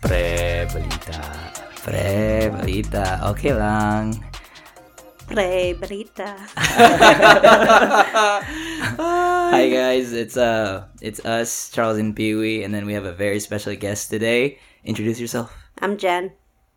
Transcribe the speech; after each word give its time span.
Pre, 0.00 0.64
balita. 0.72 1.20
Pre, 1.84 2.48
balita. 2.56 3.20
Okay 3.36 3.52
lang. 3.52 4.16
Pre, 5.28 5.74
Barita. 5.74 6.38
Hi 8.96 9.68
guys, 9.68 10.12
it's 10.14 10.36
uh 10.38 10.86
it's 11.02 11.18
us, 11.26 11.68
Charles 11.68 11.98
and 11.98 12.14
Pee 12.14 12.34
Wee, 12.34 12.62
and 12.62 12.72
then 12.72 12.86
we 12.86 12.94
have 12.94 13.04
a 13.04 13.12
very 13.12 13.40
special 13.40 13.74
guest 13.74 14.08
today. 14.08 14.56
Introduce 14.84 15.18
yourself. 15.20 15.52
I'm 15.82 15.98
Jen, 15.98 16.32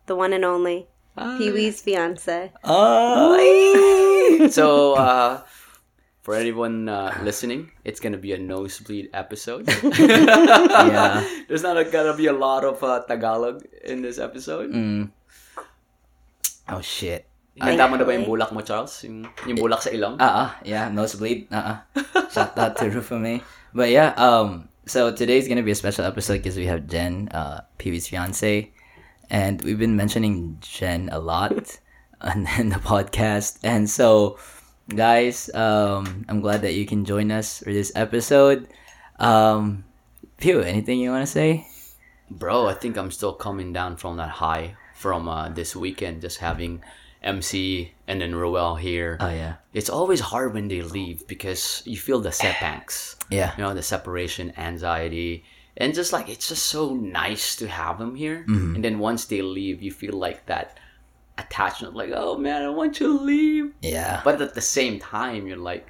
the 0.07 0.15
one 0.17 0.33
and 0.33 0.43
only 0.43 0.87
Pee 1.15 1.51
Wee's 1.51 1.79
fiance. 1.79 2.51
Oh, 2.63 3.37
So, 4.51 4.93
uh, 4.95 5.41
for 6.29 6.37
anyone 6.37 6.85
uh, 6.85 7.09
listening, 7.25 7.73
it's 7.81 7.97
gonna 7.97 8.21
be 8.21 8.33
a 8.33 8.37
nosebleed 8.37 9.09
episode. 9.17 9.65
yeah. 9.97 11.25
There's 11.49 11.65
not 11.65 11.73
a, 11.73 11.81
gonna 11.89 12.13
be 12.13 12.29
a 12.29 12.37
lot 12.37 12.61
of 12.61 12.77
uh, 12.85 13.01
Tagalog 13.01 13.65
in 13.81 14.05
this 14.05 14.21
episode. 14.21 14.69
Mm. 14.69 15.09
Oh 16.69 16.85
shit. 16.85 17.25
Handa 17.57 17.89
mo 17.89 17.97
na 17.97 18.05
ba 18.05 18.13
yung 18.13 18.29
bulak 18.29 18.53
mo, 18.53 18.61
Charles? 18.61 18.93
Yung, 19.09 19.25
yung 19.49 19.57
bulak 19.57 19.81
sa 19.81 19.89
ilong? 19.89 20.21
Uh 20.21 20.45
uh 20.45 20.49
yeah, 20.61 20.85
nosebleed. 20.93 21.49
Uh 21.49 21.81
uh 21.97 22.29
Shout 22.29 22.53
out 22.61 22.77
to 22.77 22.93
Rufame. 22.93 23.41
But 23.73 23.89
yeah, 23.89 24.13
um, 24.13 24.69
so 24.85 25.09
today's 25.09 25.49
gonna 25.49 25.65
be 25.65 25.73
a 25.73 25.81
special 25.81 26.05
episode 26.05 26.45
because 26.45 26.61
we 26.61 26.69
have 26.69 26.85
Jen, 26.85 27.33
uh, 27.33 27.65
Pee 27.81 27.89
Wee's 27.89 28.05
fiance, 28.05 28.69
and 29.33 29.65
we've 29.65 29.81
been 29.81 29.97
mentioning 29.97 30.61
Jen 30.61 31.09
a 31.09 31.17
lot 31.17 31.81
on 32.21 32.45
in 32.61 32.69
the 32.69 32.77
podcast, 32.77 33.57
and 33.65 33.89
so 33.89 34.37
guys, 34.89 35.49
um, 35.53 36.25
I'm 36.27 36.41
glad 36.41 36.61
that 36.63 36.73
you 36.73 36.85
can 36.85 37.05
join 37.05 37.31
us 37.31 37.59
for 37.59 37.71
this 37.71 37.91
episode. 37.95 38.67
Um, 39.19 39.83
Pew, 40.37 40.61
anything 40.61 40.99
you 40.99 41.11
want 41.11 41.25
to 41.25 41.31
say? 41.31 41.67
Bro, 42.31 42.67
I 42.67 42.73
think 42.73 42.97
I'm 42.97 43.11
still 43.11 43.33
coming 43.33 43.73
down 43.73 43.97
from 43.97 44.17
that 44.17 44.29
high 44.29 44.75
from 44.95 45.27
uh, 45.27 45.49
this 45.49 45.75
weekend, 45.75 46.21
just 46.21 46.37
having 46.37 46.81
MC 47.23 47.91
and 48.07 48.21
then 48.21 48.35
Roel 48.35 48.75
here. 48.75 49.17
Oh 49.19 49.29
yeah, 49.29 49.55
it's 49.73 49.89
always 49.89 50.19
hard 50.19 50.53
when 50.53 50.67
they 50.67 50.81
leave 50.81 51.27
because 51.27 51.81
you 51.85 51.97
feel 51.97 52.19
the 52.19 52.31
setbacks. 52.31 53.15
yeah, 53.29 53.53
You 53.57 53.63
know, 53.63 53.73
the 53.73 53.83
separation 53.83 54.53
anxiety. 54.57 55.43
And 55.77 55.93
just 55.93 56.11
like, 56.11 56.27
it's 56.27 56.49
just 56.49 56.65
so 56.65 56.93
nice 56.93 57.55
to 57.57 57.67
have 57.67 57.99
them 57.99 58.15
here. 58.15 58.43
And 58.47 58.83
then 58.83 58.99
once 58.99 59.25
they 59.25 59.41
leave, 59.41 59.81
you 59.81 59.91
feel 59.91 60.13
like 60.13 60.45
that 60.47 60.77
attachment, 61.39 61.95
like, 61.95 62.11
oh 62.13 62.37
man, 62.37 62.61
I 62.63 62.69
want 62.69 62.99
you 62.99 63.17
to 63.17 63.23
leave. 63.23 63.73
yeah. 63.81 64.21
But 64.23 64.41
at 64.41 64.53
the 64.53 64.61
same 64.61 64.99
time, 64.99 65.47
you're 65.47 65.57
like, 65.57 65.87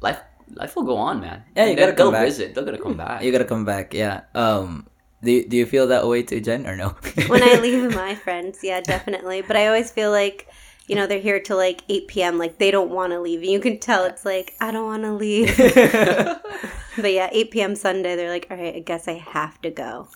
life 0.00 0.20
life 0.54 0.76
will 0.76 0.84
go 0.84 0.96
on, 0.96 1.20
man. 1.20 1.42
Yeah, 1.56 1.64
you 1.64 1.70
And 1.70 1.78
gotta 1.78 1.92
then 1.92 1.96
they'll 1.96 2.04
come 2.06 2.12
back. 2.14 2.24
visit. 2.26 2.54
They're 2.54 2.64
gonna 2.64 2.78
come 2.78 2.96
back. 3.06 3.22
You 3.22 3.32
gotta 3.32 3.44
come 3.44 3.64
back. 3.64 3.92
Yeah. 3.94 4.22
Um, 4.34 4.86
do 5.22 5.44
do 5.48 5.56
you 5.56 5.66
feel 5.66 5.86
that 5.88 6.06
way 6.06 6.22
too, 6.22 6.40
Jen, 6.40 6.66
or 6.66 6.76
no? 6.76 6.88
when 7.28 7.42
I 7.42 7.54
leave 7.60 7.94
my 7.94 8.14
friends, 8.14 8.60
yeah, 8.62 8.80
definitely. 8.80 9.42
But 9.42 9.56
I 9.56 9.66
always 9.66 9.90
feel 9.90 10.10
like, 10.10 10.46
you 10.86 10.94
know, 10.94 11.06
they're 11.06 11.18
here 11.20 11.40
till 11.40 11.56
like 11.56 11.82
8 11.88 12.06
p.m. 12.08 12.38
Like 12.38 12.58
they 12.58 12.70
don't 12.70 12.90
want 12.90 13.12
to 13.12 13.20
leave. 13.20 13.42
You 13.42 13.58
can 13.60 13.78
tell 13.78 14.04
it's 14.04 14.24
like, 14.24 14.54
I 14.60 14.70
don't 14.70 14.84
want 14.86 15.02
to 15.02 15.12
leave. 15.12 15.56
but 15.56 17.12
yeah, 17.12 17.28
8 17.32 17.50
p.m. 17.50 17.74
Sunday, 17.74 18.14
they're 18.14 18.30
like, 18.30 18.46
all 18.50 18.56
right, 18.56 18.76
I 18.76 18.80
guess 18.80 19.08
I 19.08 19.14
have 19.14 19.60
to 19.62 19.70
go. 19.70 20.08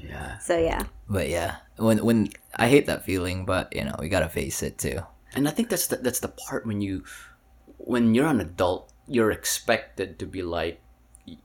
yeah. 0.00 0.38
So 0.38 0.58
yeah. 0.58 0.82
But 1.08 1.28
yeah, 1.28 1.56
when 1.76 2.04
when 2.04 2.28
I 2.56 2.68
hate 2.68 2.86
that 2.86 3.04
feeling, 3.04 3.44
but 3.44 3.74
you 3.74 3.84
know 3.84 3.94
we 3.98 4.08
gotta 4.08 4.28
face 4.28 4.62
it 4.62 4.78
too. 4.78 5.00
And 5.34 5.46
I 5.46 5.50
think 5.50 5.68
that's 5.68 5.86
the, 5.88 5.96
that's 5.96 6.20
the 6.20 6.28
part 6.28 6.66
when 6.66 6.80
you 6.80 7.04
when 7.78 8.14
you're 8.14 8.26
an 8.26 8.40
adult, 8.40 8.92
you're 9.06 9.30
expected 9.30 10.18
to 10.18 10.26
be 10.26 10.42
like 10.42 10.80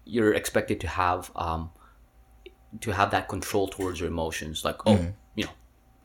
you're 0.06 0.34
expected 0.34 0.80
to 0.82 0.88
have 0.88 1.32
um 1.36 1.72
to 2.80 2.92
have 2.92 3.12
that 3.12 3.28
control 3.28 3.68
towards 3.68 4.00
your 4.00 4.10
emotions. 4.10 4.64
Like, 4.64 4.88
oh, 4.88 5.14
you 5.36 5.46
know, 5.46 5.52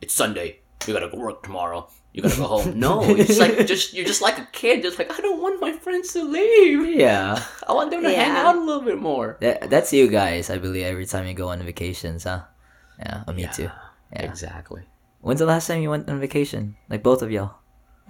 it's 0.01 0.13
Sunday. 0.13 0.59
You 0.85 0.93
gotta 0.93 1.09
go 1.09 1.17
work 1.17 1.43
tomorrow. 1.43 1.89
You 2.13 2.21
gotta 2.23 2.37
go 2.37 2.43
home. 2.43 2.79
No, 2.79 3.01
it's 3.03 3.39
like 3.39 3.65
just 3.67 3.93
you're 3.93 4.05
just 4.05 4.21
like 4.21 4.37
a 4.37 4.47
kid. 4.51 4.83
Just 4.83 4.99
like 4.99 5.11
I 5.17 5.21
don't 5.21 5.41
want 5.41 5.59
my 5.59 5.71
friends 5.71 6.13
to 6.13 6.23
leave. 6.23 6.85
Yeah, 6.99 7.43
I 7.67 7.73
want 7.73 7.89
them 7.89 8.03
to 8.03 8.09
hang 8.09 8.31
out 8.31 8.55
a 8.55 8.59
little 8.59 8.83
bit 8.83 8.99
more. 8.99 9.37
that, 9.41 9.69
that's 9.69 9.91
you 9.93 10.07
guys. 10.07 10.49
I 10.49 10.59
believe 10.59 10.85
every 10.85 11.05
time 11.05 11.25
you 11.25 11.33
go 11.33 11.49
on 11.49 11.59
vacations, 11.63 12.25
huh? 12.25 12.43
Yeah, 12.99 13.23
oh, 13.27 13.33
me 13.33 13.47
too. 13.53 13.69
Yeah. 14.13 14.21
Exactly. 14.23 14.83
When's 15.21 15.39
the 15.39 15.45
last 15.45 15.67
time 15.67 15.81
you 15.81 15.89
went 15.89 16.09
on 16.09 16.19
vacation? 16.19 16.75
Like 16.89 17.03
both 17.03 17.21
of 17.21 17.31
y'all? 17.31 17.55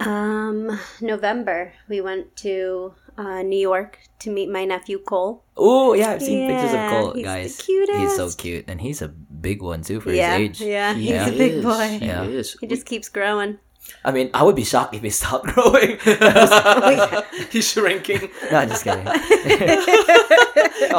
Um, 0.00 0.78
November, 1.00 1.72
we 1.88 2.00
went 2.00 2.36
to 2.36 2.94
uh, 3.16 3.42
New 3.42 3.58
York 3.58 3.98
to 4.20 4.30
meet 4.30 4.48
my 4.48 4.64
nephew 4.64 5.00
Cole. 5.00 5.42
Oh 5.56 5.92
yeah, 5.94 6.10
I've 6.12 6.22
seen 6.22 6.46
pictures 6.48 6.70
of 6.70 6.76
Yeah, 6.78 6.90
Cole, 6.90 7.06
he's 7.06 7.14
the 7.14 7.22
guys. 7.22 7.60
He's 7.66 8.14
so 8.16 8.30
cute, 8.30 8.64
and 8.68 8.80
he's 8.80 9.02
a 9.02 9.08
big 9.08 9.60
one 9.60 9.82
too 9.82 10.00
for 10.00 10.12
yeah, 10.12 10.38
his 10.38 10.60
age. 10.62 10.68
yeah, 10.68 10.94
he's 10.94 11.10
Yeah. 11.10 11.26
a 11.26 11.32
big 11.36 11.52
is. 11.54 11.64
boy. 11.64 11.98
He 11.98 12.06
Yeah. 12.06 12.22
is. 12.24 12.56
He 12.60 12.66
just 12.68 12.86
keeps 12.86 13.08
growing. 13.08 13.58
I 14.04 14.10
mean, 14.12 14.30
I 14.34 14.42
would 14.42 14.56
be 14.56 14.64
shocked 14.64 14.94
if 14.94 15.02
he 15.02 15.10
stopped 15.10 15.46
growing. 15.54 15.98
He's 17.50 17.68
shrinking. 17.70 18.30
no, 18.50 18.58
I'm 18.58 18.68
just 18.68 18.84
kidding. 18.84 19.06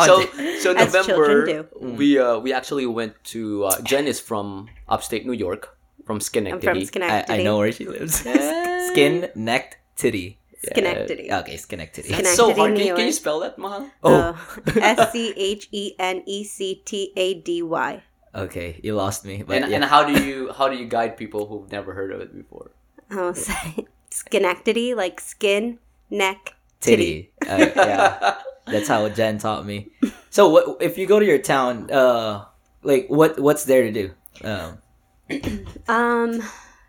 so 0.05 0.25
so 0.59 0.72
As 0.75 0.94
November 0.94 1.67
we 1.79 2.19
uh 2.19 2.39
we 2.39 2.53
actually 2.53 2.85
went 2.85 3.13
to 3.35 3.66
uh, 3.66 3.81
Jen 3.81 4.07
is 4.07 4.19
from 4.19 4.67
upstate 4.88 5.25
New 5.25 5.33
York 5.33 5.75
from 6.05 6.16
I'm 6.17 6.22
Schenectady. 6.22 6.66
from 6.66 6.78
I, 6.78 6.83
Schenectady. 6.85 7.41
I 7.41 7.44
know 7.44 7.57
where 7.57 7.72
she 7.72 7.85
lives. 7.85 8.16
Skin 8.89 9.29
necked 9.35 9.78
titty. 9.95 10.39
Schenectady. 10.73 11.31
Okay, 11.31 11.55
Schenectady. 11.57 12.09
That's 12.09 12.35
so 12.35 12.51
Schenectady, 12.51 12.59
hard. 12.59 12.75
Can, 12.75 12.88
can 12.97 12.97
you 12.97 13.03
York. 13.05 13.13
spell 13.13 13.39
that, 13.41 13.57
Mahal? 13.57 13.89
Oh, 14.03 14.35
S 14.75 15.11
C 15.13 15.33
H 15.38 15.69
E 15.72 15.94
N 15.99 16.23
E 16.25 16.44
C 16.44 16.81
T 16.83 17.13
A 17.16 17.33
D 17.39 17.61
Y. 17.63 18.03
okay, 18.35 18.79
you 18.83 18.94
lost 18.95 19.23
me. 19.25 19.44
But 19.44 19.55
And, 19.63 19.72
yeah. 19.72 19.75
and 19.78 19.85
how 19.85 20.03
do 20.03 20.13
you 20.23 20.51
how 20.51 20.67
do 20.67 20.75
you 20.75 20.85
guide 20.85 21.16
people 21.17 21.45
who've 21.47 21.72
never 21.72 21.94
heard 21.94 22.11
of 22.11 22.19
it 22.22 22.35
before? 22.35 22.72
Oh, 23.12 23.34
say 23.47 23.86
Schenectady, 24.12 24.94
like 24.94 25.20
skin, 25.20 25.80
neck, 26.09 26.53
titty. 26.81 27.31
Uh, 27.47 27.58
yeah, 27.75 28.36
that's 28.66 28.88
how 28.88 29.08
Jen 29.09 29.38
taught 29.38 29.66
me. 29.66 29.90
So, 30.30 30.50
what 30.50 30.81
if 30.81 30.97
you 30.97 31.06
go 31.08 31.20
to 31.20 31.25
your 31.25 31.38
town? 31.40 31.90
Uh, 31.92 32.46
like 32.84 33.08
what 33.09 33.40
what's 33.40 33.66
there 33.66 33.84
to 33.84 33.92
do? 33.92 34.12
Um, 34.44 34.78
Um, 35.88 36.42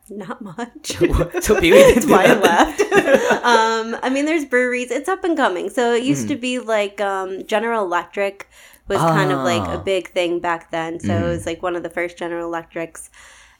not 0.08 0.40
much. 0.42 0.92
so 0.98 1.06
That's 1.06 2.06
why 2.06 2.24
I 2.26 2.34
left. 2.34 2.80
um, 3.44 3.96
I 4.02 4.10
mean, 4.10 4.24
there's 4.24 4.44
breweries. 4.44 4.90
It's 4.90 5.08
up 5.08 5.24
and 5.24 5.36
coming. 5.36 5.70
So 5.70 5.92
it 5.94 6.02
used 6.04 6.28
to 6.28 6.36
be 6.36 6.58
like 6.58 7.00
um, 7.00 7.44
General 7.46 7.84
Electric 7.84 8.48
was 8.88 8.98
kind 8.98 9.30
of 9.30 9.38
like 9.44 9.62
a 9.68 9.78
Ah. 9.78 9.82
big 9.82 10.08
thing 10.10 10.40
back 10.40 10.70
then. 10.70 10.98
So 11.00 11.14
it 11.14 11.28
was 11.28 11.46
like 11.46 11.62
one 11.62 11.76
of 11.76 11.82
the 11.82 11.90
first 11.90 12.16
General 12.18 12.46
Electrics. 12.46 13.10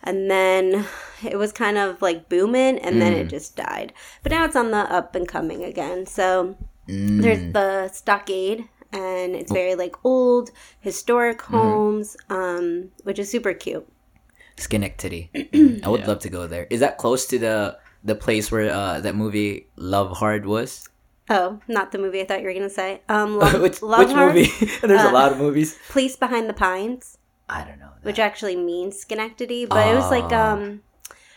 And 0.02 0.30
then 0.30 0.86
it 1.22 1.38
was 1.38 1.52
kind 1.52 1.76
of 1.76 2.00
like 2.00 2.28
booming, 2.28 2.78
and 2.78 3.00
then 3.02 3.12
it 3.12 3.28
just 3.28 3.54
died. 3.56 3.92
But 4.22 4.32
now 4.32 4.44
it's 4.46 4.56
on 4.56 4.70
the 4.70 4.78
up 4.78 5.14
and 5.14 5.28
coming 5.28 5.62
again. 5.64 6.06
So 6.06 6.56
there's 6.86 7.52
the 7.52 7.88
Stockade, 7.92 8.64
and 8.92 9.36
it's 9.36 9.52
very 9.52 9.74
like 9.74 9.94
old, 10.04 10.50
historic 10.80 11.42
homes, 11.42 12.16
um, 12.30 12.90
which 13.04 13.18
is 13.18 13.30
super 13.30 13.52
cute. 13.52 13.86
Schenectady. 14.56 15.30
I 15.84 15.88
would 15.88 16.06
love 16.06 16.20
to 16.20 16.28
go 16.28 16.46
there. 16.46 16.66
Is 16.70 16.80
that 16.80 16.98
close 16.98 17.26
to 17.26 17.38
the 17.38 17.78
the 18.02 18.14
place 18.14 18.50
where 18.50 18.70
uh, 18.72 19.00
that 19.00 19.14
movie 19.14 19.66
Love 19.76 20.16
Hard 20.16 20.46
was? 20.46 20.88
Oh, 21.28 21.60
not 21.68 21.92
the 21.92 21.98
movie 21.98 22.20
I 22.20 22.24
thought 22.24 22.40
you 22.40 22.46
were 22.46 22.52
gonna 22.54 22.68
say. 22.70 23.02
Um, 23.08 23.38
Love, 23.38 23.60
which 23.66 23.82
Love 23.82 24.00
which 24.00 24.08
Heart, 24.16 24.34
movie? 24.34 24.50
There's 24.82 25.02
a 25.04 25.08
Uh, 25.08 25.12
lot 25.12 25.32
of 25.32 25.38
movies. 25.38 25.78
Place 25.88 26.16
Beyond 26.16 26.48
the 26.48 26.54
Pines, 26.54 27.18
I 27.50 27.64
don't 27.64 27.78
know. 27.78 27.90
that. 27.94 28.04
which 28.04 28.18
actually 28.18 28.56
means 28.56 29.00
Schenectady, 29.00 29.66
but 29.66 29.86
it 29.88 29.94
was 29.94 30.10
like 30.10 30.32
um 30.32 30.80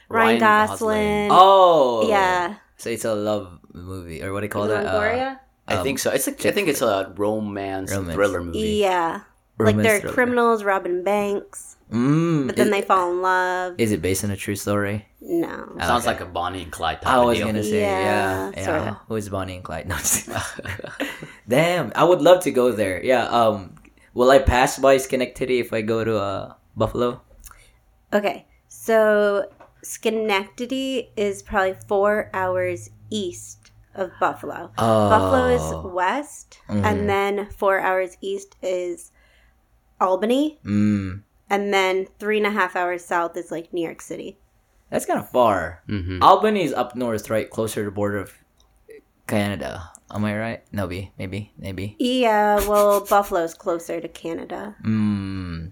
Ryan 0.09 0.40
Ryan, 0.40 0.40
Gosling. 0.40 1.28
Oh, 1.31 2.07
yeah, 2.07 2.56
So 2.78 2.90
it's 2.90 3.06
a 3.06 3.16
love 3.16 3.59
movie, 3.74 4.22
or 4.24 4.31
what 4.34 4.41
do 4.41 4.46
you 4.46 4.50
call 4.50 4.63
Is 4.66 4.72
it 4.72 4.84
that? 4.84 4.85
Uh, 4.85 5.00
Longoria? 5.00 5.40
I 5.68 5.81
think 5.81 5.97
so. 6.00 6.12
It's 6.12 6.28
like 6.28 6.45
I 6.45 6.51
think 6.51 6.68
it's 6.68 6.81
a 6.81 7.12
romance, 7.18 7.92
Romance. 7.92 8.13
thriller 8.15 8.44
movie. 8.44 8.83
yeah, 8.83 9.21
like 9.57 9.77
they're 9.77 10.00
thriller. 10.00 10.13
criminals 10.13 10.63
robbing 10.63 11.04
banks, 11.04 11.77
Mm, 11.92 12.48
but 12.48 12.56
then 12.56 12.68
is, 12.68 12.74
they 12.74 12.81
fall 12.81 13.12
in 13.12 13.21
love. 13.21 13.75
is 13.77 13.92
it 13.92 14.01
based 14.01 14.24
on 14.24 14.31
a 14.31 14.36
true 14.38 14.56
story? 14.56 15.06
no, 15.21 15.71
That 15.77 15.88
Sounds 15.88 16.04
Okay. 16.06 16.13
like 16.13 16.21
a 16.21 16.25
Bonnie 16.25 16.63
and 16.63 16.71
Clyde 16.71 17.01
type 17.01 17.13
I 17.13 17.24
was 17.24 17.38
deal. 17.38 17.48
gonna 17.48 17.63
say, 17.63 17.80
yeah, 17.81 18.01
Yeah, 18.01 18.51
yeah. 18.57 18.66
sorta. 18.66 19.00
Who's 19.07 19.30
Bonnie 19.30 19.56
and 19.56 19.63
Clyde? 19.63 19.88
No, 19.89 19.95
damn. 21.48 21.92
I 21.95 22.04
would 22.04 22.21
love 22.21 22.44
to 22.44 22.51
go 22.51 22.71
there. 22.71 23.04
Yeah. 23.04 23.25
Um, 23.27 23.73
will 24.13 24.30
I 24.31 24.39
pass 24.39 24.77
by 24.80 24.98
Schenectady 24.98 25.60
if 25.60 25.74
I 25.74 25.81
go 25.81 26.04
to 26.04 26.18
uh 26.18 26.54
Buffalo? 26.75 27.21
Okay, 28.13 28.45
so 28.68 29.45
Schenectady 29.81 31.12
is 31.18 31.42
probably 31.42 31.75
four 31.88 32.30
hours 32.33 32.89
east 33.10 33.71
of 33.95 34.12
Buffalo. 34.19 34.71
Oh, 34.77 35.10
Buffalo 35.10 35.48
is 35.50 35.94
west, 35.94 36.60
Mhm. 36.69 36.86
and 36.86 37.10
then 37.10 37.48
four 37.50 37.80
hours 37.80 38.18
east 38.21 38.56
is 38.62 39.12
Albany, 40.01 40.59
Mm, 40.66 41.24
and 41.50 41.74
then 41.74 42.07
three 42.19 42.38
and 42.38 42.48
a 42.48 42.51
half 42.51 42.75
hours 42.75 43.06
south 43.06 43.38
is 43.38 43.51
like 43.51 43.71
New 43.74 43.83
York 43.83 44.01
City. 44.01 44.38
that's 44.89 45.06
kind 45.07 45.19
of 45.19 45.27
far. 45.30 45.81
Mhm. 45.89 46.21
Albany 46.21 46.63
is 46.63 46.74
up 46.74 46.95
north, 46.95 47.27
right, 47.30 47.50
closer 47.50 47.81
to 47.81 47.86
the 47.86 47.92
border 47.92 48.18
of 48.18 48.33
Canada. 49.27 49.89
Am 50.12 50.26
I 50.26 50.38
right? 50.38 50.64
No, 50.72 50.88
be 50.88 51.12
maybe 51.18 51.52
maybe. 51.58 51.96
Yeah, 52.00 52.56
well, 52.68 53.02
Buffalo's 53.06 53.54
closer 53.54 54.00
to 54.00 54.08
Canada. 54.08 54.76
Mm, 54.86 55.72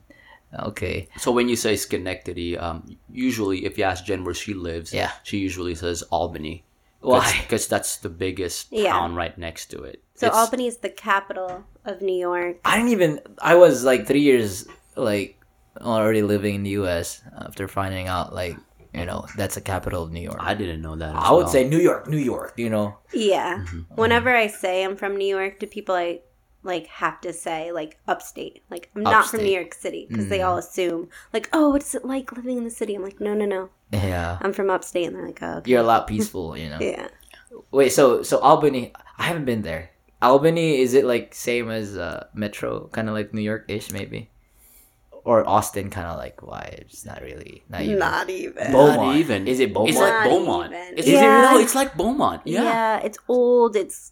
okay. 0.71 1.07
So 1.17 1.31
when 1.31 1.47
you 1.49 1.55
say 1.55 1.75
Schenectady, 1.75 2.57
um, 2.57 2.97
usually 3.11 3.65
if 3.65 3.77
you 3.77 3.83
ask 3.83 4.03
Jen 4.05 4.23
where 4.23 4.33
she 4.33 4.53
lives, 4.53 4.93
Yeah. 4.93 5.11
she 5.23 5.37
usually 5.37 5.75
says 5.75 6.01
Albany. 6.11 6.63
Why? 7.01 7.33
Because 7.41 7.67
that's 7.67 7.97
the 7.97 8.09
biggest 8.09 8.67
Yeah. 8.71 8.93
town 8.93 9.15
right 9.15 9.35
next 9.37 9.67
to 9.71 9.81
it. 9.83 10.03
So 10.15 10.27
It's- 10.27 10.37
Albany 10.39 10.67
is 10.67 10.77
the 10.77 10.89
capital 10.89 11.63
of 11.85 12.01
New 12.01 12.17
York. 12.17 12.57
I 12.65 12.77
didn't 12.77 12.91
even. 12.91 13.19
I 13.41 13.55
was 13.55 13.83
like 13.83 14.05
three 14.07 14.21
years 14.21 14.65
like 14.95 15.37
already 15.81 16.21
living 16.21 16.55
in 16.55 16.63
the 16.63 16.71
U.S. 16.81 17.21
after 17.37 17.67
finding 17.67 18.07
out 18.07 18.35
like 18.35 18.55
you 18.93 19.05
know 19.05 19.25
that's 19.37 19.55
the 19.55 19.61
capital 19.61 20.03
of 20.03 20.11
New 20.11 20.21
York. 20.21 20.37
I 20.39 20.53
didn't 20.53 20.81
know 20.81 20.95
that. 20.95 21.15
as 21.15 21.23
I 21.23 21.31
would 21.31 21.43
well. 21.45 21.47
say 21.47 21.67
New 21.67 21.79
York, 21.79 22.07
New 22.07 22.17
York. 22.17 22.53
You 22.57 22.69
know. 22.69 22.97
Yeah. 23.13 23.57
Mm-hmm. 23.59 23.95
Whenever 23.95 24.35
I 24.35 24.47
say 24.47 24.83
I'm 24.83 24.95
from 24.95 25.17
New 25.17 25.27
York 25.37 25.59
to 25.59 25.67
people, 25.67 25.95
I 25.95 26.19
like 26.63 26.87
have 26.87 27.19
to 27.21 27.33
say 27.33 27.71
like 27.71 27.97
upstate. 28.07 28.63
Like 28.69 28.89
I'm 28.95 29.03
not 29.03 29.25
from 29.27 29.41
New 29.43 29.51
York 29.51 29.73
City 29.73 30.05
because 30.09 30.25
Mm. 30.25 30.29
they 30.29 30.41
all 30.41 30.57
assume 30.57 31.09
like, 31.33 31.49
oh, 31.53 31.69
what's 31.69 31.95
it 31.95 32.05
like 32.05 32.31
living 32.33 32.57
in 32.57 32.63
the 32.63 32.69
city? 32.69 32.93
I'm 32.95 33.03
like, 33.03 33.19
no, 33.19 33.33
no, 33.33 33.45
no. 33.45 33.69
Yeah. 33.91 34.37
I'm 34.41 34.53
from 34.53 34.69
upstate, 34.69 35.07
and 35.07 35.15
they're 35.15 35.25
like, 35.25 35.41
oh, 35.41 35.57
okay. 35.57 35.71
You're 35.71 35.81
a 35.81 35.83
lot 35.83 36.07
peaceful. 36.07 36.55
You 36.57 36.69
know. 36.69 36.77
yeah. 36.79 37.07
Wait. 37.71 37.91
So 37.91 38.23
so 38.23 38.39
Albany. 38.39 38.93
I 39.17 39.23
haven't 39.23 39.45
been 39.45 39.61
there. 39.63 39.89
Albany 40.21 40.79
is 40.81 40.93
it 40.93 41.03
like 41.05 41.33
same 41.33 41.69
as 41.71 41.97
uh, 41.97 42.27
Metro, 42.33 42.87
kind 42.93 43.09
of 43.09 43.15
like 43.15 43.33
New 43.33 43.41
York 43.41 43.65
ish 43.67 43.91
maybe, 43.91 44.29
or 45.23 45.47
Austin, 45.47 45.89
kind 45.89 46.07
of 46.07 46.17
like 46.17 46.41
why 46.41 46.75
it's 46.79 47.05
not 47.05 47.21
really 47.21 47.63
not 47.69 47.81
even. 47.81 47.99
Not 47.99 48.29
even. 48.29 48.71
Beaumont. 48.71 49.01
Not 49.01 49.15
even. 49.17 49.47
Is 49.47 49.59
it 49.59 49.73
Beaumont? 49.73 49.89
It's 49.89 49.99
like 49.99 50.13
Not 50.13 50.29
Beaumont. 50.29 50.73
even. 50.73 50.97
It's, 50.97 51.07
Yeah. 51.07 51.41
No, 51.51 51.57
it's 51.59 51.75
like 51.75 51.95
Beaumont. 51.95 52.41
Yeah. 52.45 52.63
yeah. 52.63 52.99
it's 53.05 53.17
old. 53.27 53.75
It's 53.75 54.11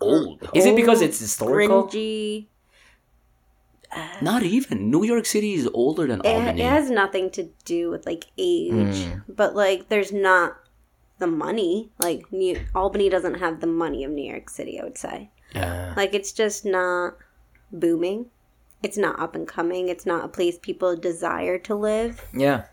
Old. 0.00 0.42
Is 0.52 0.66
it 0.66 0.74
because 0.74 1.00
it's 1.00 1.18
historical? 1.20 1.84
Cringy. 1.86 2.46
Not 4.22 4.42
even. 4.42 4.90
New 4.90 5.04
York 5.04 5.26
City 5.26 5.52
is 5.54 5.68
older 5.74 6.06
than 6.06 6.20
It, 6.20 6.26
Albany. 6.26 6.62
it 6.62 6.68
has 6.68 6.90
nothing 6.90 7.30
to 7.32 7.50
do 7.64 7.90
with 7.90 8.06
like 8.06 8.24
age, 8.38 8.72
Mm. 9.06 9.22
but 9.28 9.54
like 9.54 9.88
there's 9.90 10.10
not 10.12 10.56
the 11.18 11.26
money. 11.26 11.90
Like 12.02 12.32
New, 12.32 12.58
Albany 12.74 13.08
doesn't 13.10 13.34
have 13.34 13.60
the 13.60 13.66
money 13.66 14.02
of 14.02 14.10
New 14.10 14.24
York 14.28 14.48
City. 14.48 14.80
I 14.80 14.84
would 14.84 14.96
say. 14.98 15.30
Yeah. 15.54 15.92
Like 15.96 16.14
it's 16.14 16.32
just 16.32 16.64
not 16.64 17.16
booming. 17.70 18.26
It's 18.82 18.96
not 18.98 19.18
up 19.20 19.34
and 19.34 19.46
coming. 19.46 19.88
It's 19.88 20.06
not 20.06 20.24
a 20.24 20.28
place 20.28 20.58
people 20.58 20.96
desire 20.96 21.58
to 21.60 21.74
live. 21.74 22.20
Yeah. 22.34 22.64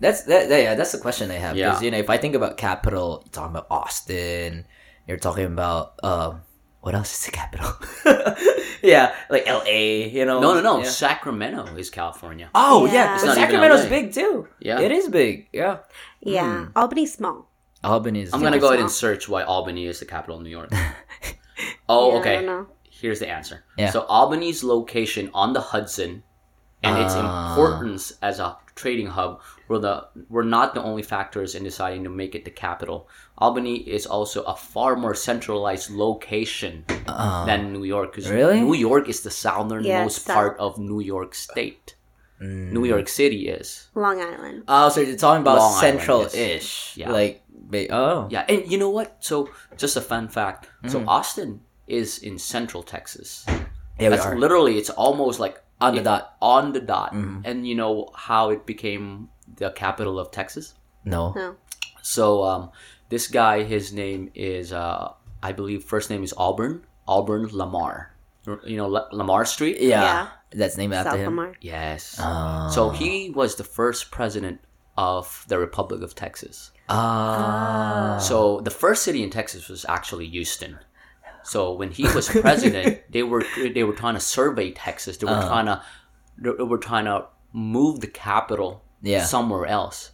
That's 0.00 0.22
that, 0.24 0.48
that- 0.48 0.62
yeah, 0.62 0.74
that's 0.74 0.92
the 0.92 0.98
question 0.98 1.30
I 1.30 1.34
have. 1.34 1.54
Because 1.54 1.80
Yeah. 1.80 1.84
you 1.84 1.90
know, 1.90 1.98
if 1.98 2.10
I 2.10 2.16
think 2.16 2.34
about 2.34 2.56
capital, 2.56 3.22
you're 3.24 3.30
talking 3.32 3.50
about 3.56 3.66
Austin, 3.70 4.66
you're 5.06 5.18
talking 5.18 5.44
about 5.46 5.94
um 6.02 6.42
what 6.80 6.94
else 6.94 7.14
is 7.14 7.24
the 7.26 7.32
capital? 7.32 7.70
yeah, 8.82 9.14
like 9.30 9.46
LA, 9.46 10.04
you 10.12 10.24
know. 10.26 10.40
no, 10.40 10.54
no, 10.54 10.60
no. 10.60 10.78
Yeah. 10.78 10.84
Sacramento 10.90 11.64
is 11.76 11.88
California. 11.90 12.50
Oh 12.54 12.84
Yeah. 12.86 12.92
yeah, 12.92 13.18
but 13.24 13.34
Sacramento's 13.34 13.86
big 13.86 14.12
too. 14.12 14.48
Yeah. 14.60 14.80
It 14.80 14.92
is 14.92 15.08
big. 15.08 15.48
Yeah. 15.52 15.78
Yeah, 16.20 16.66
Albany's 16.76 17.14
small. 17.14 17.48
Albany 17.82 18.22
is 18.22 18.32
I'm 18.32 18.40
gonna 18.42 18.58
go 18.58 18.68
ahead 18.68 18.80
and 18.80 18.90
search 18.90 19.28
why 19.28 19.42
Albany 19.42 19.86
is 19.86 20.00
the 20.00 20.06
capital 20.06 20.36
of 20.36 20.42
New 20.42 20.50
York. 20.50 20.70
Yeah, 21.56 21.62
oh, 21.88 22.16
I 22.16 22.20
okay. 22.20 22.64
Don't 23.04 23.08
know. 23.08 23.08
Here's 23.08 23.18
the 23.20 23.28
answer. 23.28 23.64
Yeah. 23.78 23.90
So 23.90 24.06
Albany's 24.08 24.64
location 24.64 25.30
on 25.34 25.52
the 25.52 25.60
Hudson 25.60 26.22
and 26.82 26.98
its 26.98 27.14
Ah. 27.16 27.50
importance 27.50 28.12
as 28.22 28.38
a 28.40 28.56
trading 28.74 29.06
hub 29.06 29.40
were 29.68 29.78
the 29.78 30.06
were 30.28 30.42
not 30.44 30.74
the 30.74 30.82
only 30.82 31.02
factors 31.02 31.54
in 31.54 31.62
deciding 31.64 32.04
to 32.04 32.10
make 32.10 32.34
it 32.34 32.44
the 32.44 32.50
capital. 32.50 33.06
Albany 33.38 33.76
is 33.76 34.04
also 34.06 34.42
a 34.42 34.54
far 34.56 34.96
more 34.96 35.14
centralized 35.14 35.90
location 35.90 36.84
Uh, 37.06 37.46
than 37.46 37.72
New 37.72 37.84
York 37.84 38.10
because 38.12 38.28
Really? 38.30 38.60
New 38.60 38.74
York 38.74 39.08
is 39.08 39.20
the 39.22 39.30
southernmost 39.30 40.26
Yeah, 40.26 40.34
part 40.34 40.58
of 40.58 40.78
New 40.78 41.00
York 41.00 41.34
State. 41.34 41.94
mm. 42.40 42.72
New 42.72 42.84
York 42.84 43.08
City 43.08 43.48
is. 43.48 43.88
Long 43.94 44.20
Island. 44.20 44.64
Oh, 44.66 44.88
so 44.90 45.00
you're 45.00 45.16
talking 45.16 45.42
about 45.42 45.58
Long 45.58 45.80
central-ish. 45.80 46.96
Yeah. 46.96 47.12
like 47.12 47.42
oh 47.90 48.26
Yeah, 48.30 48.44
and 48.48 48.66
you 48.70 48.76
know 48.78 48.90
what? 48.90 49.16
So 49.20 49.48
just 49.78 49.96
a 49.96 50.00
fun 50.02 50.28
fact. 50.28 50.68
So 50.88 50.98
Mm. 51.00 51.08
Austin 51.08 51.60
is 51.86 52.18
in 52.18 52.38
central 52.38 52.82
Texas. 52.82 53.44
yeah, 53.48 53.58
we 53.98 54.08
That's 54.08 54.24
are 54.26 54.38
literally 54.38 54.78
it's 54.78 54.90
almost 54.90 55.38
like 55.40 55.60
on 55.80 55.94
the 55.94 56.00
it- 56.00 56.04
dot. 56.04 56.36
on 56.40 56.72
the 56.72 56.80
dot. 56.80 57.12
Mhm. 57.14 57.42
And 57.44 57.66
you 57.66 57.74
know 57.74 58.08
how 58.14 58.50
it 58.50 58.66
became 58.66 59.28
the 59.56 59.70
capital 59.70 60.18
of 60.18 60.30
Texas? 60.30 60.74
No. 61.04 61.32
No. 61.36 61.56
So 62.02 62.44
um, 62.44 62.70
this 63.08 63.28
guy, 63.28 63.62
his 63.64 63.92
name 63.92 64.30
is, 64.34 64.72
uh, 64.72 65.12
I 65.42 65.52
believe, 65.52 65.84
first 65.84 66.10
name 66.10 66.22
is 66.22 66.32
Auburn. 66.36 66.84
Auburn 67.06 67.48
Lamar. 67.52 68.14
You 68.64 68.76
know 68.76 68.88
La- 68.88 69.08
Lamar 69.12 69.44
Street. 69.46 69.78
Yeah, 69.80 70.02
Yeah. 70.02 70.28
that's 70.52 70.76
named 70.76 70.92
after 70.94 71.16
him. 71.16 71.36
Lamar. 71.36 71.54
Yes. 71.60 72.16
Oh. 72.20 72.70
So 72.70 72.90
he 72.90 73.30
was 73.30 73.56
the 73.56 73.64
first 73.64 74.10
president 74.10 74.60
of 74.96 75.44
the 75.48 75.58
Republic 75.58 76.02
of 76.02 76.14
Texas. 76.14 76.70
Ah. 76.88 78.18
So 78.20 78.60
the 78.60 78.70
first 78.70 79.02
city 79.02 79.22
in 79.22 79.30
Texas 79.30 79.68
was 79.68 79.84
actually 79.88 80.26
Houston. 80.28 80.78
So 81.44 81.72
when 81.74 81.90
he 81.90 82.04
was 82.14 82.28
president, 82.46 83.02
they 83.12 83.22
were 83.22 83.44
they 83.74 83.84
were 83.84 83.92
trying 83.92 84.14
to 84.14 84.20
survey 84.20 84.72
Texas. 84.72 85.16
They 85.18 85.26
were 85.26 85.32
Uh-huh. 85.32 85.48
trying 85.48 85.66
to 85.66 85.82
they 86.38 86.64
were 86.64 86.78
trying 86.78 87.04
to 87.04 87.26
move 87.52 88.00
the 88.00 88.08
capital 88.08 88.82
Yeah. 89.02 89.24
somewhere 89.24 89.66
else. 89.66 90.10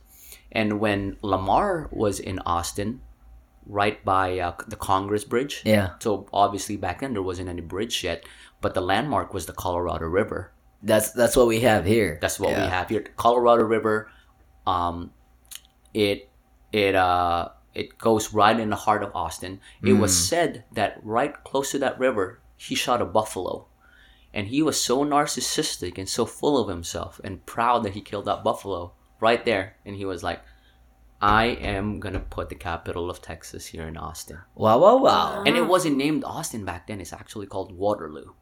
And 0.52 0.80
when 0.80 1.16
Lamar 1.22 1.88
was 1.92 2.18
in 2.20 2.38
Austin, 2.40 3.00
right 3.66 4.04
by 4.04 4.38
uh, 4.40 4.52
the 4.66 4.76
Congress 4.76 5.24
Bridge, 5.24 5.62
yeah, 5.64 5.90
so 6.00 6.26
obviously 6.32 6.76
back 6.76 7.00
then 7.00 7.12
there 7.14 7.22
wasn't 7.22 7.48
any 7.48 7.60
bridge 7.62 8.02
yet, 8.02 8.24
but 8.60 8.74
the 8.74 8.80
landmark 8.80 9.32
was 9.32 9.46
the 9.46 9.52
Colorado 9.54 10.06
River. 10.06 10.50
that's 10.82 11.12
that's 11.12 11.36
what 11.36 11.46
we 11.46 11.60
have 11.60 11.84
here. 11.86 12.18
That's 12.20 12.40
what 12.40 12.50
we 12.56 12.62
have 12.76 12.88
here. 12.88 13.04
Colorado 13.16 13.62
River. 13.64 14.10
Um, 14.66 15.12
it 15.94 16.28
it 16.72 16.94
uh 16.94 17.48
it 17.74 17.98
goes 17.98 18.32
right 18.32 18.58
in 18.58 18.70
the 18.70 18.76
heart 18.76 19.02
of 19.02 19.14
Austin. 19.14 19.60
It 19.82 19.94
was 19.94 20.12
Mm. 20.12 20.28
said 20.28 20.64
that 20.72 20.98
right 21.02 21.32
close 21.44 21.70
to 21.70 21.78
that 21.78 21.98
river, 21.98 22.40
he 22.56 22.74
shot 22.74 23.00
a 23.00 23.04
buffalo, 23.04 23.66
and 24.34 24.48
he 24.48 24.62
was 24.62 24.80
so 24.80 25.04
narcissistic 25.04 25.96
and 25.98 26.08
so 26.08 26.26
full 26.26 26.58
of 26.58 26.68
himself 26.68 27.20
and 27.22 27.46
proud 27.46 27.82
that 27.84 27.94
he 27.94 28.00
killed 28.00 28.24
that 28.26 28.44
buffalo 28.44 28.92
right 29.20 29.44
there. 29.44 29.76
And 29.84 29.96
he 29.96 30.04
was 30.04 30.22
like, 30.22 30.40
"I 31.20 31.44
am 31.46 32.00
gonna 32.00 32.20
put 32.20 32.48
the 32.48 32.54
capital 32.54 33.10
of 33.10 33.20
Texas 33.22 33.66
here 33.66 33.86
in 33.86 33.96
Austin." 33.96 34.40
Wow, 34.54 34.78
wow, 34.78 34.96
wow. 34.96 35.42
And 35.46 35.56
it 35.56 35.66
wasn't 35.66 35.96
named 35.96 36.24
Austin 36.24 36.64
back 36.64 36.86
then. 36.86 37.00
It's 37.00 37.12
actually 37.12 37.46
called 37.46 37.72
Waterloo. 37.72 38.32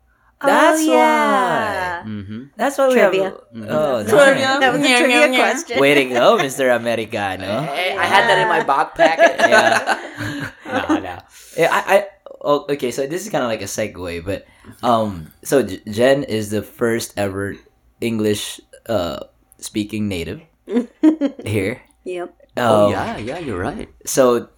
That's 0.41 0.81
oh, 0.87 0.93
yeah. 0.93 2.03
Mm-hmm. 2.07 2.43
That's 2.57 2.79
why 2.79 2.89
we 2.89 2.95
Trivia. 2.95 3.25
have. 3.25 3.41
Oh, 3.69 4.05
Trivia. 4.07 4.59
That 4.61 4.73
was 4.73 4.83
a 4.83 4.99
trivia 4.99 5.29
question. 5.35 5.81
Way 5.81 5.95
to 5.95 6.05
go, 6.15 6.39
Mr. 6.39 6.75
Americano. 6.77 7.63
Hey, 7.63 7.97
I 7.97 8.05
had 8.07 8.29
that 8.31 8.39
in 8.39 8.49
my 8.49 8.63
backpack. 8.63 9.19
Yeah. 9.49 10.51
no, 10.67 10.99
no. 11.01 11.19
Yeah, 11.57 11.71
I, 11.73 11.81
I 11.97 12.07
oh, 12.43 12.67
okay, 12.71 12.91
so 12.91 13.07
this 13.07 13.25
is 13.25 13.31
kind 13.33 13.43
of 13.43 13.49
like 13.51 13.63
a 13.63 13.71
segue, 13.71 14.25
but 14.25 14.47
um, 14.83 15.33
so 15.43 15.63
J- 15.63 15.81
Jen 15.91 16.23
is 16.23 16.51
the 16.51 16.63
first 16.63 17.15
ever 17.17 17.57
English 18.01 18.61
uh 18.87 19.25
speaking 19.59 20.07
native 20.09 20.41
here. 21.45 21.83
Yep. 22.05 22.35
Oh 22.59 22.87
Um, 22.87 22.93
yeah, 22.93 23.17
yeah, 23.19 23.39
you're 23.39 23.59
right. 23.59 23.89
So, 24.07 24.49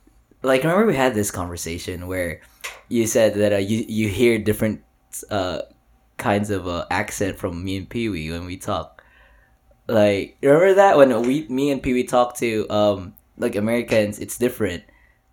like, 0.43 0.63
remember 0.63 0.85
we 0.87 0.95
had 0.97 1.15
this 1.15 1.31
conversation 1.31 2.07
where 2.07 2.41
you 2.89 3.07
said 3.07 3.35
that 3.41 3.53
uh, 3.55 3.63
you 3.63 3.85
you 3.89 4.09
hear 4.09 4.37
different 4.39 4.83
uh 5.31 5.63
kinds 6.17 6.51
of 6.51 6.69
uh, 6.69 6.85
accent 6.91 7.39
from 7.39 7.65
me 7.65 7.77
and 7.79 7.89
Pee 7.89 8.09
Wee 8.11 8.31
when 8.31 8.45
we 8.45 8.57
talk. 8.59 9.03
Like, 9.89 10.37
remember 10.43 10.75
that 10.75 10.97
when 10.97 11.11
we 11.23 11.47
me 11.49 11.71
and 11.71 11.83
Pee 11.83 11.95
Wee 11.95 12.05
talk 12.05 12.37
to 12.39 12.69
um 12.71 13.15
like 13.39 13.57
Americans, 13.57 14.19
it's 14.19 14.39
different. 14.39 14.85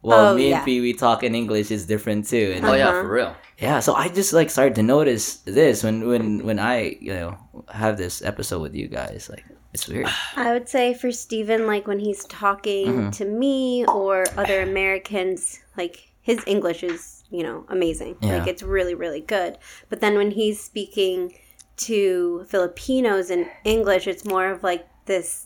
Well, 0.01 0.31
Oh, 0.31 0.35
me 0.35 0.49
yeah. 0.49 0.57
and 0.57 0.65
Pee 0.65 0.79
Wee 0.81 0.93
talk 0.93 1.23
in 1.23 1.35
English 1.35 1.69
is 1.71 1.85
different 1.85 2.27
too. 2.27 2.53
And 2.55 2.65
Oh 2.65 2.73
yeah, 2.73 2.89
Uh-huh. 2.89 3.01
for 3.01 3.11
real. 3.11 3.35
yeah, 3.59 3.79
so 3.81 3.93
I 3.93 4.07
just 4.07 4.31
like 4.33 4.49
started 4.49 4.75
to 4.75 4.83
notice 4.83 5.37
this 5.45 5.83
when 5.83 6.07
when 6.07 6.45
when 6.45 6.59
I 6.59 6.97
you 7.01 7.13
know 7.13 7.37
have 7.69 7.97
this 7.97 8.21
episode 8.23 8.61
with 8.61 8.73
you 8.73 8.87
guys. 8.87 9.29
Like, 9.29 9.45
it's 9.73 9.87
weird. 9.87 10.07
I 10.37 10.53
would 10.53 10.69
say 10.69 10.93
for 10.93 11.11
Steven, 11.11 11.67
like 11.67 11.85
when 11.85 11.99
he's 11.99 12.23
talking 12.25 12.87
Mhm. 13.11 13.17
to 13.17 13.25
me 13.25 13.85
or 13.85 14.23
other 14.37 14.61
Americans, 14.63 15.59
like 15.77 16.07
his 16.21 16.39
English 16.47 16.83
is, 16.83 17.16
you 17.29 17.43
know, 17.43 17.65
amazing. 17.69 18.17
Yeah. 18.21 18.37
Like 18.39 18.47
it's 18.47 18.63
really, 18.63 18.95
really 18.95 19.21
good. 19.21 19.57
But 19.89 19.99
then 20.01 20.15
when 20.15 20.31
he's 20.31 20.59
speaking 20.61 21.37
to 21.77 22.45
Filipinos 22.49 23.29
in 23.29 23.47
English, 23.63 24.07
it's 24.07 24.25
more 24.25 24.49
of 24.49 24.63
like 24.63 24.87
this. 25.05 25.45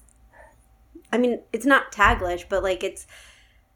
I 1.11 1.17
mean, 1.17 1.41
it's 1.51 1.65
not 1.65 1.91
Taglish, 1.91 2.45
but 2.49 2.63
like 2.63 2.83
it's 2.83 3.05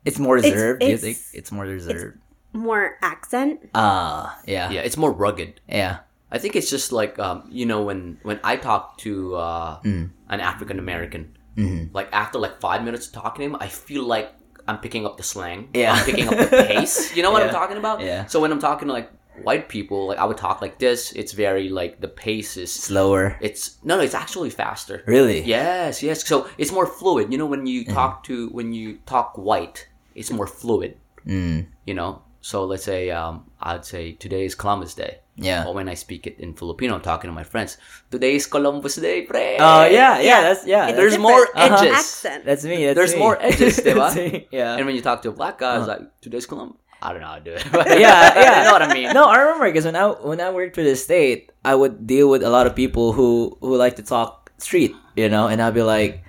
It's 0.05 0.19
more 0.19 0.37
It's- 0.37 0.53
reserved. 0.53 0.83
you 0.83 0.89
it's- 0.89 1.01
think 1.01 1.17
it's 1.33 1.51
more 1.51 1.65
reserved? 1.65 2.19
more 2.53 2.97
accent. 3.01 3.59
Ah, 3.75 4.39
yeah, 4.45 4.69
Yeah, 4.69 4.81
it's 4.81 4.95
more 4.97 5.11
rugged. 5.11 5.59
yeah. 5.67 5.99
I 6.31 6.37
think 6.37 6.55
it's 6.55 6.69
just 6.69 6.91
like 6.91 7.17
um, 7.19 7.43
you 7.51 7.65
know 7.65 7.83
when 7.83 8.17
when 8.23 8.39
I 8.43 8.55
talk 8.57 8.97
to 8.99 9.35
uh, 9.35 9.79
Mm. 9.81 10.11
an 10.29 10.39
African 10.39 10.79
American, 10.79 11.35
Mhm. 11.57 11.89
like 11.93 12.07
after 12.13 12.39
like 12.39 12.59
five 12.61 12.83
minutes 12.83 13.07
of 13.07 13.13
talking 13.13 13.39
to 13.43 13.45
him, 13.55 13.57
I 13.59 13.67
feel 13.67 14.03
like 14.03 14.31
I'm 14.67 14.79
picking 14.79 15.05
up 15.05 15.17
the 15.17 15.23
slang. 15.23 15.69
Yeah. 15.73 15.93
I'm 15.93 16.05
picking 16.05 16.27
up 16.27 16.37
the 16.37 16.65
pace. 16.67 17.15
You 17.15 17.23
know 17.23 17.31
what 17.31 17.43
I'm 17.43 17.49
talking 17.51 17.77
about? 17.77 18.01
Yeah. 18.01 18.25
So 18.25 18.39
when 18.41 18.51
I'm 18.51 18.59
talking 18.59 18.87
to 18.87 18.93
like 18.93 19.11
white 19.43 19.67
people, 19.69 20.07
like 20.07 20.17
I 20.17 20.25
would 20.25 20.37
talk 20.37 20.61
like 20.61 20.79
this. 20.79 21.11
It's 21.11 21.33
very 21.33 21.69
like 21.69 22.01
the 22.01 22.07
pace 22.07 22.57
is. 22.57 22.71
Slower. 22.73 23.37
It's 23.41 23.77
no, 23.83 23.97
no. 23.97 24.03
It's 24.03 24.15
actually 24.15 24.49
faster. 24.49 25.03
Really? 25.05 25.41
Yes, 25.43 26.01
yes. 26.01 26.25
So 26.27 26.47
it's 26.57 26.71
more 26.71 26.87
fluid. 26.87 27.31
You 27.31 27.37
know, 27.37 27.45
when 27.45 27.65
you 27.67 27.81
Mm-hmm. 27.83 27.93
talk 27.93 28.23
to 28.25 28.49
when 28.49 28.73
you 28.73 28.97
talk 29.05 29.37
white, 29.37 29.87
it's 30.15 30.31
more 30.31 30.47
fluid. 30.47 30.97
Mm. 31.27 31.67
You 31.85 31.93
know. 31.93 32.21
So 32.41 32.63
let's 32.65 32.83
say 32.83 33.09
um, 33.09 33.45
I'd 33.59 33.85
say 33.85 34.13
today 34.13 34.45
is 34.45 34.55
Columbus 34.55 34.93
Day. 34.93 35.19
Yeah. 35.37 35.65
Or 35.67 35.73
when 35.73 35.89
I 35.89 35.95
speak 35.95 36.27
it 36.27 36.39
in 36.39 36.53
Filipino, 36.53 36.95
I'm 36.95 37.01
talking 37.01 37.29
to 37.29 37.35
my 37.35 37.43
friends. 37.43 37.77
Today 38.09 38.35
is 38.35 38.47
Columbus 38.47 38.95
Day, 38.95 39.23
pre. 39.23 39.57
Oh 39.59 39.83
yeah, 39.85 39.89
yeah, 39.89 40.19
Yeah. 40.21 40.41
that's 40.41 40.65
yeah. 40.65 40.87
It's 40.87 40.95
There's 40.97 41.13
different. 41.19 41.29
more 41.35 41.43
It's 41.43 41.81
edges. 41.81 41.93
accent. 41.95 42.45
That's 42.45 42.63
me. 42.63 42.85
That's 42.85 42.95
There's 42.95 43.13
me. 43.13 43.19
more 43.19 43.35
edges, 43.41 43.79
diba? 43.85 44.47
Yeah. 44.51 44.75
And 44.77 44.85
when 44.85 44.95
you 44.95 45.01
talk 45.01 45.21
to 45.23 45.29
a 45.29 45.35
black 45.35 45.57
guy, 45.59 45.75
it's 45.77 45.87
Uh-huh. 45.87 45.99
like 45.99 46.21
today's 46.21 46.45
Columbus. 46.45 46.77
I 47.01 47.11
don't 47.11 47.19
know 47.21 47.27
how 47.27 47.39
to 47.39 47.43
do 47.43 47.51
it. 47.51 47.65
yeah, 47.99 48.31
yeah. 48.39 48.57
you 48.59 48.63
know 48.65 48.71
what 48.71 48.81
I 48.81 48.93
mean. 48.93 49.11
No, 49.13 49.25
I 49.27 49.37
remember 49.43 49.67
because 49.67 49.83
when 49.85 49.95
I 49.99 50.07
when 50.23 50.39
I 50.39 50.49
worked 50.55 50.73
for 50.75 50.83
the 50.83 50.95
state, 50.95 51.51
I 51.67 51.75
would 51.75 52.07
deal 52.07 52.29
with 52.31 52.41
a 52.41 52.49
lot 52.49 52.65
of 52.65 52.73
people 52.73 53.11
who 53.11 53.57
who 53.59 53.75
like 53.75 53.97
to 53.97 54.03
talk 54.07 54.51
street, 54.57 54.95
you 55.19 55.27
know, 55.27 55.47
and 55.51 55.61
I'd 55.61 55.75
be 55.75 55.83
like, 55.83 56.23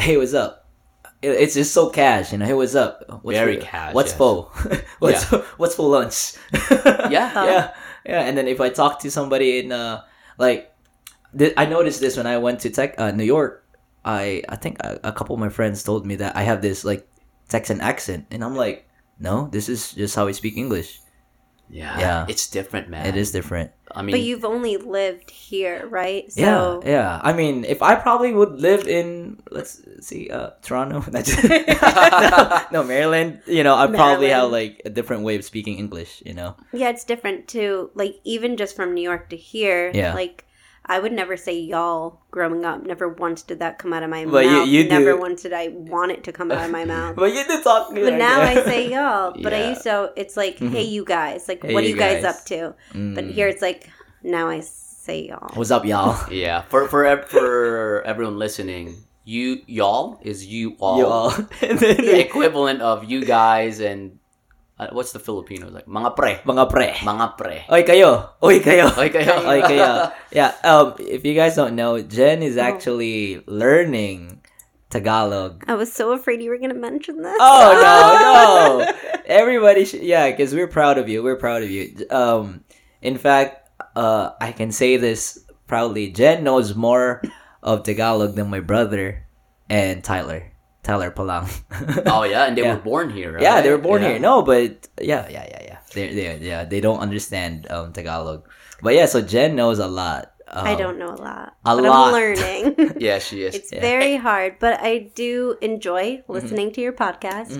"Hey, 0.00 0.16
what's 0.16 0.32
up?" 0.32 0.64
It's 1.22 1.54
just 1.54 1.72
so 1.76 1.90
cash, 1.90 2.32
you 2.32 2.38
know. 2.38 2.46
Hey, 2.48 2.54
what's 2.54 2.74
up? 2.74 3.02
What's 3.22 3.36
Very 3.38 3.56
for, 3.60 3.66
cash, 3.66 3.94
What's 3.94 4.10
yes. 4.12 4.18
for? 4.18 4.50
what's 5.04 5.22
what's 5.60 5.74
for 5.76 5.88
lunch? 5.88 6.34
Yeah. 7.12 7.30
yeah, 7.44 7.74
yeah. 8.06 8.22
And 8.22 8.38
then 8.38 8.48
if 8.48 8.60
I 8.60 8.70
talk 8.70 9.00
to 9.00 9.10
somebody 9.10 9.58
in 9.58 9.72
uh 9.72 10.02
like, 10.38 10.72
th- 11.36 11.54
I 11.56 11.66
noticed 11.66 12.00
this 12.00 12.16
when 12.16 12.26
I 12.26 12.38
went 12.38 12.60
to 12.60 12.70
tech 12.70 12.94
uh, 12.98 13.10
New 13.10 13.24
York. 13.24 13.64
I 14.04 14.42
I 14.48 14.56
think 14.56 14.78
a, 14.80 15.00
a 15.02 15.12
couple 15.12 15.34
of 15.34 15.40
my 15.40 15.48
friends 15.50 15.82
told 15.82 16.06
me 16.06 16.14
that 16.16 16.36
I 16.36 16.42
have 16.42 16.62
this 16.62 16.84
like 16.84 17.08
Texan 17.48 17.80
accent, 17.80 18.26
and 18.30 18.44
I'm 18.44 18.54
like, 18.54 18.86
no, 19.18 19.48
this 19.50 19.68
is 19.68 19.92
just 19.92 20.14
how 20.14 20.28
I 20.28 20.32
speak 20.32 20.56
English. 20.56 21.00
Yeah. 21.68 21.98
Yeah. 21.98 22.26
It's 22.28 22.48
different, 22.48 22.88
man. 22.88 23.06
It 23.06 23.16
is 23.16 23.32
different. 23.32 23.70
I 23.94 24.02
mean, 24.02 24.12
But 24.14 24.20
you've 24.22 24.44
only 24.44 24.76
lived 24.76 25.30
here, 25.30 25.86
right? 25.88 26.30
So 26.30 26.82
yeah, 26.84 26.90
yeah. 26.90 27.20
I 27.22 27.32
mean, 27.32 27.64
if 27.64 27.82
I 27.82 27.94
probably 27.94 28.32
would 28.32 28.60
live 28.60 28.86
in 28.86 29.38
let's 29.50 29.80
see, 30.00 30.28
uh, 30.30 30.50
Toronto, 30.62 31.02
Not 31.10 31.24
just- 31.24 31.42
no, 32.72 32.82
Maryland. 32.84 33.40
You 33.46 33.62
know, 33.64 33.74
I 33.74 33.86
probably 33.86 34.28
have 34.30 34.50
like 34.50 34.82
a 34.84 34.90
different 34.90 35.22
way 35.22 35.36
of 35.36 35.44
speaking 35.44 35.78
English. 35.78 36.22
You 36.26 36.34
know, 36.34 36.56
Yeah, 36.72 36.90
it's 36.90 37.04
different 37.04 37.48
too. 37.48 37.90
Like 37.94 38.20
even 38.24 38.56
just 38.56 38.76
from 38.76 38.94
New 38.94 39.02
York 39.02 39.30
to 39.30 39.36
here, 39.36 39.90
Yeah. 39.94 40.14
like 40.14 40.44
I 40.88 41.00
would 41.00 41.12
never 41.12 41.36
say 41.36 41.58
y'all 41.58 42.20
growing 42.30 42.64
up. 42.64 42.84
Never 42.86 43.08
once 43.08 43.42
did 43.42 43.58
that 43.58 43.78
come 43.78 43.92
out 43.92 44.02
of 44.04 44.10
my 44.10 44.24
But 44.24 44.44
you- 44.44 44.50
mouth. 44.50 44.68
you 44.68 44.84
never 44.88 45.12
do. 45.12 45.18
once 45.20 45.42
did 45.42 45.52
I 45.52 45.68
want 45.68 46.12
it 46.12 46.22
to 46.24 46.32
come 46.32 46.50
out 46.52 46.64
of 46.64 46.70
my 46.70 46.84
mouth. 46.94 47.16
but 47.16 47.34
you 47.34 47.44
did 47.44 47.62
talk. 47.64 47.92
But 47.92 48.14
now 48.14 48.40
I 48.40 48.54
say 48.64 48.90
y'all. 48.90 49.34
But 49.42 49.52
I 49.52 49.70
used 49.70 49.82
to. 49.82 50.12
It's 50.16 50.36
like, 50.36 50.58
hey, 50.58 50.82
you 50.84 51.04
guys. 51.04 51.48
Like, 51.48 51.62
Hey, 51.64 51.74
what 51.74 51.82
are 51.82 51.86
you 51.88 51.94
you 51.94 52.00
guys, 52.00 52.22
guys. 52.22 52.36
up 52.38 52.44
to? 52.46 52.74
Mm. 52.94 53.14
But 53.16 53.24
here 53.24 53.48
it's 53.48 53.62
like, 53.62 53.90
now 54.22 54.48
I 54.48 54.60
say 54.60 55.26
y'all. 55.28 55.50
"What's 55.54 55.70
up, 55.70 55.84
y'all?" 55.84 56.14
yeah. 56.32 56.62
For 56.62 56.86
for 56.88 57.02
for 57.28 58.02
everyone 58.06 58.38
listening, 58.38 58.94
you 59.24 59.62
y'all 59.66 60.18
is 60.22 60.46
you 60.46 60.76
all. 60.78 60.98
You 60.98 61.06
all. 61.06 61.30
The 61.60 62.20
equivalent 62.20 62.80
of 62.82 63.04
you 63.04 63.24
guys 63.24 63.80
and 63.80 64.18
uh, 64.78 64.88
what's 64.92 65.12
the 65.12 65.18
Filipinos 65.18 65.72
like? 65.72 65.86
Mga 65.86 66.16
pre. 66.16 66.34
Mga 66.44 66.70
pre. 66.70 66.88
Mga 67.00 67.26
pre. 67.38 67.56
Oy 67.70 67.82
kayo. 67.82 68.30
Oy 68.42 68.60
kayo. 68.60 68.92
Oy 68.96 69.08
kayo. 69.08 69.34
Oy 69.50 69.60
kayo. 69.62 70.12
Yeah. 70.32 70.52
Um. 70.64 70.94
If 70.98 71.24
you 71.24 71.34
guys 71.34 71.56
don't 71.56 71.76
know, 71.76 72.02
Jen 72.02 72.42
is 72.42 72.56
actually 72.56 73.40
learning 73.46 74.42
Tagalog 74.88 75.64
I 75.66 75.74
was 75.74 75.92
so 75.92 76.12
afraid 76.12 76.42
you 76.42 76.50
were 76.50 76.58
gonna 76.58 76.74
mention 76.74 77.20
this. 77.22 77.36
Oh 77.40 77.72
no, 77.74 78.86
no! 78.86 79.20
Everybody, 79.26 79.84
should, 79.84 80.02
yeah, 80.02 80.30
because 80.30 80.54
we're 80.54 80.68
proud 80.68 80.98
of 80.98 81.08
you. 81.08 81.22
We're 81.22 81.36
proud 81.36 81.62
of 81.62 81.70
you. 81.70 82.06
Um, 82.10 82.62
in 83.02 83.18
fact, 83.18 83.68
uh, 83.96 84.30
I 84.40 84.52
can 84.52 84.70
say 84.70 84.96
this 84.96 85.44
proudly. 85.66 86.10
Jen 86.12 86.44
knows 86.44 86.74
more 86.74 87.22
of 87.62 87.82
Tagalog 87.82 88.36
than 88.36 88.48
my 88.48 88.60
brother 88.60 89.26
and 89.68 90.04
Tyler. 90.04 90.52
Tyler 90.86 91.10
Palang. 91.10 91.50
Oh 92.06 92.22
yeah, 92.22 92.46
and 92.46 92.54
they 92.56 92.62
Yeah. 92.62 92.78
were 92.78 92.84
born 92.86 93.10
here. 93.10 93.34
Right? 93.34 93.42
yeah, 93.42 93.58
they 93.60 93.70
were 93.74 93.82
born 93.82 94.02
Yeah. 94.02 94.10
here. 94.14 94.18
No, 94.22 94.42
but 94.46 94.86
yeah, 95.02 95.26
yeah, 95.28 95.42
yeah, 95.50 95.62
yeah. 95.74 95.78
They, 95.94 96.14
they, 96.14 96.26
yeah, 96.38 96.62
they 96.64 96.78
don't 96.80 97.00
understand 97.02 97.66
um, 97.74 97.92
Tagalog. 97.92 98.46
But 98.82 98.94
yeah, 98.94 99.06
so 99.10 99.18
Jen 99.20 99.56
knows 99.58 99.78
a 99.82 99.88
lot. 99.90 100.32
Um, 100.46 100.62
I 100.62 100.74
don't 100.78 100.94
know 101.02 101.10
a 101.10 101.18
lot. 101.18 101.58
a 101.66 101.74
but 101.74 101.82
lot. 101.82 102.06
I'm 102.06 102.12
learning. 102.14 102.94
Yeah, 103.02 103.18
she 103.18 103.42
is. 103.42 103.54
It's 103.58 103.70
very 103.74 104.14
hard, 104.14 104.62
but 104.62 104.78
I 104.78 105.10
do 105.18 105.58
enjoy 105.60 106.22
Mm-hmm. 106.22 106.32
listening 106.32 106.68
to 106.78 106.80
your 106.80 106.94
podcast, 106.94 107.50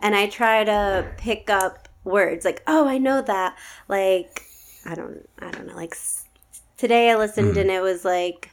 and 0.00 0.16
I 0.16 0.24
try 0.32 0.64
to 0.64 1.04
pick 1.20 1.50
up 1.52 1.88
words 2.02 2.48
like, 2.48 2.62
"Oh, 2.66 2.88
I 2.88 2.96
know 2.96 3.20
that." 3.20 3.58
Like, 3.92 4.48
I 4.88 4.94
don't, 4.96 5.20
I 5.38 5.50
don't 5.52 5.66
know. 5.68 5.76
Like 5.76 5.92
today, 6.80 7.10
I 7.12 7.16
listened 7.20 7.60
Mm-hmm. 7.60 7.68
and 7.68 7.70
it 7.70 7.82
was 7.84 8.04
like 8.08 8.49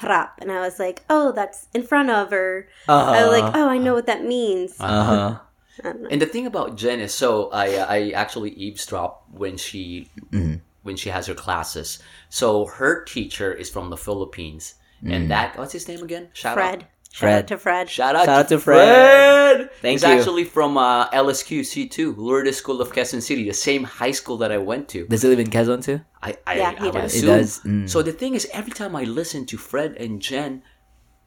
"harap," 0.00 0.30
and 0.38 0.50
I 0.52 0.60
was 0.60 0.78
like, 0.78 1.04
"Oh, 1.10 1.32
that's 1.32 1.66
in 1.74 1.82
front 1.82 2.10
of," 2.10 2.32
or 2.32 2.68
Uh-huh. 2.88 3.10
I 3.12 3.22
was 3.26 3.40
like, 3.40 3.54
"Oh, 3.54 3.68
I 3.68 3.78
know 3.78 3.94
what 3.94 4.06
that 4.06 4.24
means." 4.24 4.76
Uh 4.80 5.04
huh. 5.04 5.38
I 5.80 5.82
don't 5.82 6.02
know. 6.02 6.08
And 6.10 6.20
the 6.20 6.26
thing 6.26 6.46
about 6.46 6.76
Jen 6.76 7.00
is, 7.00 7.14
so 7.14 7.50
I 7.52 7.66
I 7.96 8.10
actually 8.10 8.50
eavesdrop 8.50 9.24
when 9.30 9.56
she 9.56 10.10
Mm-hmm. 10.32 10.56
when 10.82 10.96
she 10.96 11.10
has 11.10 11.26
her 11.26 11.34
classes. 11.34 11.98
So 12.30 12.66
her 12.66 13.04
teacher 13.04 13.52
is 13.52 13.70
from 13.70 13.90
the 13.90 13.96
Philippines, 13.96 14.74
and 15.04 15.30
that 15.30 15.56
what's 15.56 15.72
his 15.72 15.86
name 15.86 16.02
again? 16.02 16.28
Shout 16.32 16.54
Fred. 16.54 16.82
out. 16.82 16.84
Shout 17.18 17.26
Fred. 17.26 17.38
out 17.42 17.48
to 17.48 17.58
Fred. 17.58 17.90
Shout 17.90 18.14
out, 18.16 18.24
Shout 18.26 18.38
out 18.40 18.48
to 18.48 18.54
to 18.56 18.60
Fred. 18.60 19.56
Fred. 19.56 19.70
Thank 19.82 19.92
He's 19.98 20.02
you. 20.02 20.14
actually 20.14 20.44
from 20.44 20.78
uh, 20.78 21.10
LSQ 21.10 21.60
C2, 21.66 22.16
Lourdes 22.16 22.56
School 22.56 22.80
of 22.80 22.92
Quezon 22.92 23.20
City, 23.20 23.42
the 23.42 23.52
same 23.54 23.82
high 23.82 24.12
school 24.12 24.36
that 24.38 24.52
I 24.52 24.58
went 24.58 24.88
to. 24.90 25.06
Does 25.08 25.22
he 25.22 25.28
live 25.28 25.40
in 25.40 25.50
Quezon 25.50 25.82
too? 25.82 26.00
I, 26.22 26.36
I, 26.46 26.54
Yeah, 26.58 26.70
I 26.70 26.74
he 26.78 26.84
would 26.90 26.92
does. 27.02 27.12
He 27.12 27.18
assume. 27.18 27.28
does? 27.38 27.50
Mm. 27.66 27.90
So 27.90 28.02
the 28.02 28.12
thing 28.12 28.34
is, 28.34 28.46
every 28.52 28.70
time 28.72 28.94
I 28.94 29.02
listen 29.02 29.46
to 29.46 29.56
Fred 29.58 29.96
and 29.98 30.22
Jen, 30.22 30.62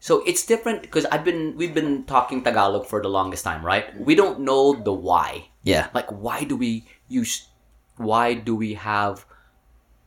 so 0.00 0.22
it's 0.24 0.46
different 0.46 0.80
because 0.82 1.04
I've 1.12 1.24
been 1.28 1.54
we've 1.60 1.74
been 1.74 2.04
talking 2.04 2.42
Tagalog 2.42 2.86
for 2.86 3.02
the 3.02 3.08
longest 3.12 3.44
time, 3.44 3.60
right? 3.64 3.84
We 4.00 4.14
don't 4.16 4.40
know 4.40 4.72
the 4.74 4.92
why. 4.96 5.48
Yeah. 5.62 5.88
Like, 5.94 6.08
why 6.10 6.44
do 6.44 6.56
we 6.56 6.86
use? 7.08 7.48
Why 7.98 8.32
do 8.34 8.56
we 8.56 8.74
have 8.74 9.26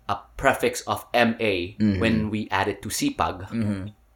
a 0.09 0.17
prefix 0.35 0.81
of 0.89 1.05
ma 1.13 1.37
Mm-hmm. 1.79 1.99
when 2.01 2.29
we 2.33 2.49
add 2.49 2.67
it 2.67 2.81
to 2.81 2.89
sipag, 2.89 3.45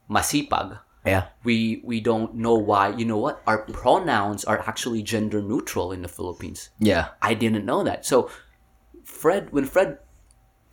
masipag? 0.09 0.79
Yeah. 1.09 1.23
We 1.43 1.81
we 1.83 1.99
don't 1.99 2.35
know 2.35 2.55
why. 2.55 2.89
You 2.95 3.05
know 3.05 3.17
what? 3.17 3.41
Our 3.45 3.59
pronouns 3.69 4.45
are 4.45 4.59
actually 4.59 5.03
gender 5.03 5.41
neutral 5.41 5.91
in 5.91 6.01
the 6.01 6.07
Philippines. 6.07 6.69
Yeah. 6.79 7.09
I 7.21 7.33
didn't 7.33 7.65
know 7.65 7.83
that. 7.83 8.05
So, 8.05 8.29
Fred, 9.03 9.51
when 9.51 9.65
Fred 9.65 9.99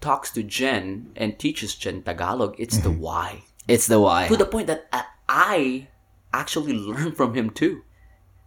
talks 0.00 0.30
to 0.32 0.42
Jen 0.42 1.10
and 1.16 1.38
teaches 1.38 1.74
Jen 1.74 2.02
Tagalog, 2.02 2.54
it's 2.58 2.78
the 2.78 2.90
why. 2.90 3.42
It's 3.66 3.86
the 3.86 3.98
why. 4.00 4.28
To 4.28 4.36
the 4.36 4.46
point 4.46 4.68
that 4.68 4.86
I- 5.28 5.88
actually 6.32 6.72
learned 6.90 7.16
from 7.16 7.34
him 7.34 7.50
too. 7.50 7.82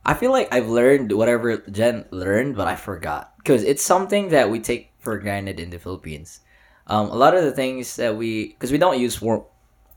I 0.06 0.14
feel 0.14 0.32
like 0.32 0.54
I've 0.54 0.70
learned 0.70 1.12
whatever 1.12 1.58
Jen 1.58 2.06
learned, 2.12 2.56
but 2.56 2.68
I 2.68 2.76
forgot 2.76 3.36
because 3.38 3.64
it's 3.64 3.84
something 3.84 4.30
that 4.30 4.50
we 4.50 4.60
take 4.60 4.92
for 5.00 5.18
granted 5.20 5.60
in 5.60 5.70
the 5.70 5.80
Philippines. 5.80 6.40
Um, 6.88 7.10
a 7.12 7.16
lot 7.16 7.36
of 7.36 7.44
the 7.44 7.52
things 7.52 7.96
that 7.98 8.16
we, 8.16 8.50
because 8.50 8.72
we 8.72 8.78
don't 8.78 9.00
use 9.00 9.16
for, 9.18 9.46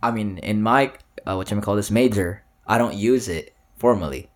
I 0.03 0.11
mean, 0.11 0.39
in 0.39 0.61
my 0.61 0.93
uh, 1.27 1.35
what 1.35 1.51
you 1.51 1.61
call 1.61 1.77
this 1.77 1.91
major, 1.91 2.45
I 2.67 2.79
don't 2.79 2.95
use 2.95 3.29
it 3.29 3.55
formally. 3.77 4.31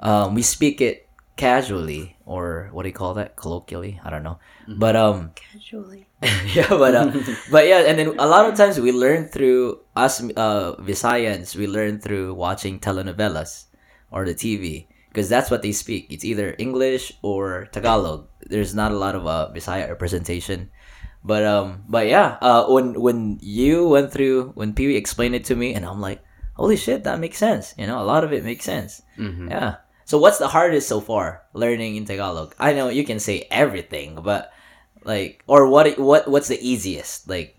Um, 0.00 0.34
we 0.34 0.42
speak 0.42 0.80
it 0.80 1.08
casually, 1.36 2.16
or 2.26 2.68
what 2.72 2.82
do 2.82 2.88
you 2.88 2.94
call 2.94 3.14
that? 3.14 3.36
Colloquially, 3.36 4.00
I 4.04 4.10
don't 4.10 4.22
know. 4.22 4.38
But 4.68 4.94
um, 4.94 5.32
Casually. 5.34 6.06
yeah, 6.52 6.68
but 6.68 6.94
uh, 6.94 7.12
but 7.50 7.66
yeah, 7.66 7.88
and 7.88 7.98
then 7.98 8.08
a 8.18 8.28
lot 8.28 8.44
of 8.44 8.54
times 8.54 8.78
we 8.78 8.92
learn 8.92 9.28
through 9.28 9.80
us 9.96 10.20
uh 10.36 10.76
Visayans, 10.76 11.56
we 11.56 11.66
learn 11.66 11.98
through 11.98 12.34
watching 12.34 12.78
telenovelas 12.78 13.72
or 14.12 14.24
the 14.28 14.34
TV 14.34 14.86
because 15.08 15.28
that's 15.28 15.50
what 15.50 15.62
they 15.62 15.72
speak. 15.72 16.12
It's 16.12 16.24
either 16.24 16.54
English 16.58 17.12
or 17.22 17.68
Tagalog. 17.72 18.28
There's 18.44 18.74
not 18.74 18.92
a 18.92 19.00
lot 19.00 19.16
of 19.16 19.26
uh 19.26 19.48
Visaya 19.54 19.88
representation. 19.88 20.70
But 21.24 21.44
um 21.44 21.84
but 21.88 22.06
yeah, 22.08 22.38
uh 22.40 22.64
when 22.72 22.96
when 23.00 23.38
you 23.42 23.86
went 23.88 24.10
through 24.12 24.52
when 24.56 24.72
Pee 24.72 24.86
Wee 24.88 24.96
explained 24.96 25.34
it 25.34 25.44
to 25.52 25.56
me 25.56 25.74
and 25.74 25.84
I'm 25.84 26.00
like, 26.00 26.24
"Holy 26.56 26.76
shit, 26.76 27.04
that 27.04 27.20
makes 27.20 27.36
sense." 27.36 27.74
You 27.76 27.86
know, 27.86 28.00
a 28.00 28.08
lot 28.08 28.24
of 28.24 28.32
it 28.32 28.44
makes 28.44 28.64
sense. 28.64 29.02
Yeah. 29.20 29.84
So 30.08 30.18
what's 30.18 30.38
the 30.40 30.48
hardest 30.48 30.88
so 30.88 30.98
far 31.00 31.44
learning 31.52 31.96
in 31.96 32.04
Tagalog? 32.08 32.54
I 32.58 32.72
know 32.72 32.88
you 32.88 33.04
can 33.04 33.20
say 33.20 33.46
everything, 33.52 34.16
but 34.24 34.50
like 35.04 35.44
or 35.46 35.68
what 35.68 35.98
what 35.98 36.24
what's 36.28 36.48
the 36.48 36.60
easiest 36.60 37.24
like 37.28 37.56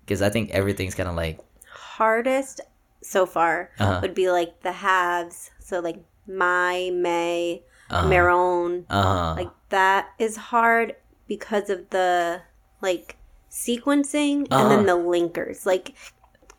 because 0.00 0.22
i 0.24 0.30
think 0.30 0.48
everything's 0.50 0.94
kind 0.96 1.08
of 1.08 1.14
like 1.14 1.36
Hardest 1.68 2.60
so 3.02 3.26
far 3.26 3.70
Uh-huh. 3.78 3.98
would 4.02 4.14
be 4.14 4.30
like 4.30 4.62
the 4.62 4.72
halves. 4.72 5.50
So 5.60 5.80
like 5.80 5.98
my, 6.26 6.90
may, 6.94 7.62
uh 7.90 8.08
meron. 8.08 8.86
uh 8.88 9.34
Like 9.36 9.52
that 9.68 10.08
is 10.18 10.36
hard 10.54 10.96
because 11.26 11.68
of 11.68 11.90
the 11.90 12.40
like 12.80 13.16
sequencing 13.50 14.46
and 14.50 14.66
then 14.70 14.82
Uh-huh. 14.84 14.94
the 14.94 14.98
linkers. 14.98 15.66
Like 15.66 15.94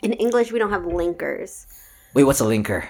in 0.02 0.14
English, 0.14 0.52
we 0.52 0.60
don't 0.60 0.72
have 0.72 0.84
linkers. 0.84 1.66
wait 2.14 2.24
what's 2.26 2.42
a 2.42 2.48
linker 2.50 2.84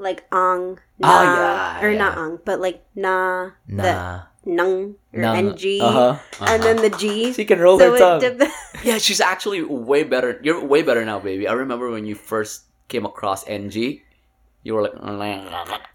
like 0.00 0.24
ang, 0.32 0.78
na, 0.96 1.08
Oh, 1.12 1.22
yeah, 1.28 1.84
or 1.84 1.90
yeah. 1.92 1.98
not 2.00 2.12
ang, 2.16 2.38
but 2.46 2.56
like 2.56 2.80
na, 2.96 3.50
the 3.68 3.92
Nah. 3.92 4.18
nung 4.48 4.96
or 5.12 5.20
Nung. 5.20 5.52
ng, 5.52 5.80
Uh-huh. 5.84 6.16
and 6.40 6.62
then 6.64 6.80
the 6.80 6.88
g. 6.88 7.28
She 7.36 7.44
can 7.44 7.60
roll 7.60 7.76
so 7.76 7.92
her 7.92 7.98
tongue. 8.00 8.20
dep- 8.24 8.48
Yeah, 8.86 8.96
she's 8.96 9.20
actually 9.20 9.60
way 9.60 10.00
better. 10.08 10.40
You're 10.40 10.64
way 10.64 10.80
better 10.80 11.04
now, 11.04 11.20
baby. 11.20 11.44
I 11.44 11.52
remember 11.52 11.92
when 11.92 12.08
you 12.08 12.16
first 12.16 12.64
came 12.88 13.04
across 13.04 13.44
NG, 13.44 14.00
you 14.64 14.72
were 14.72 14.88
like, 14.88 14.96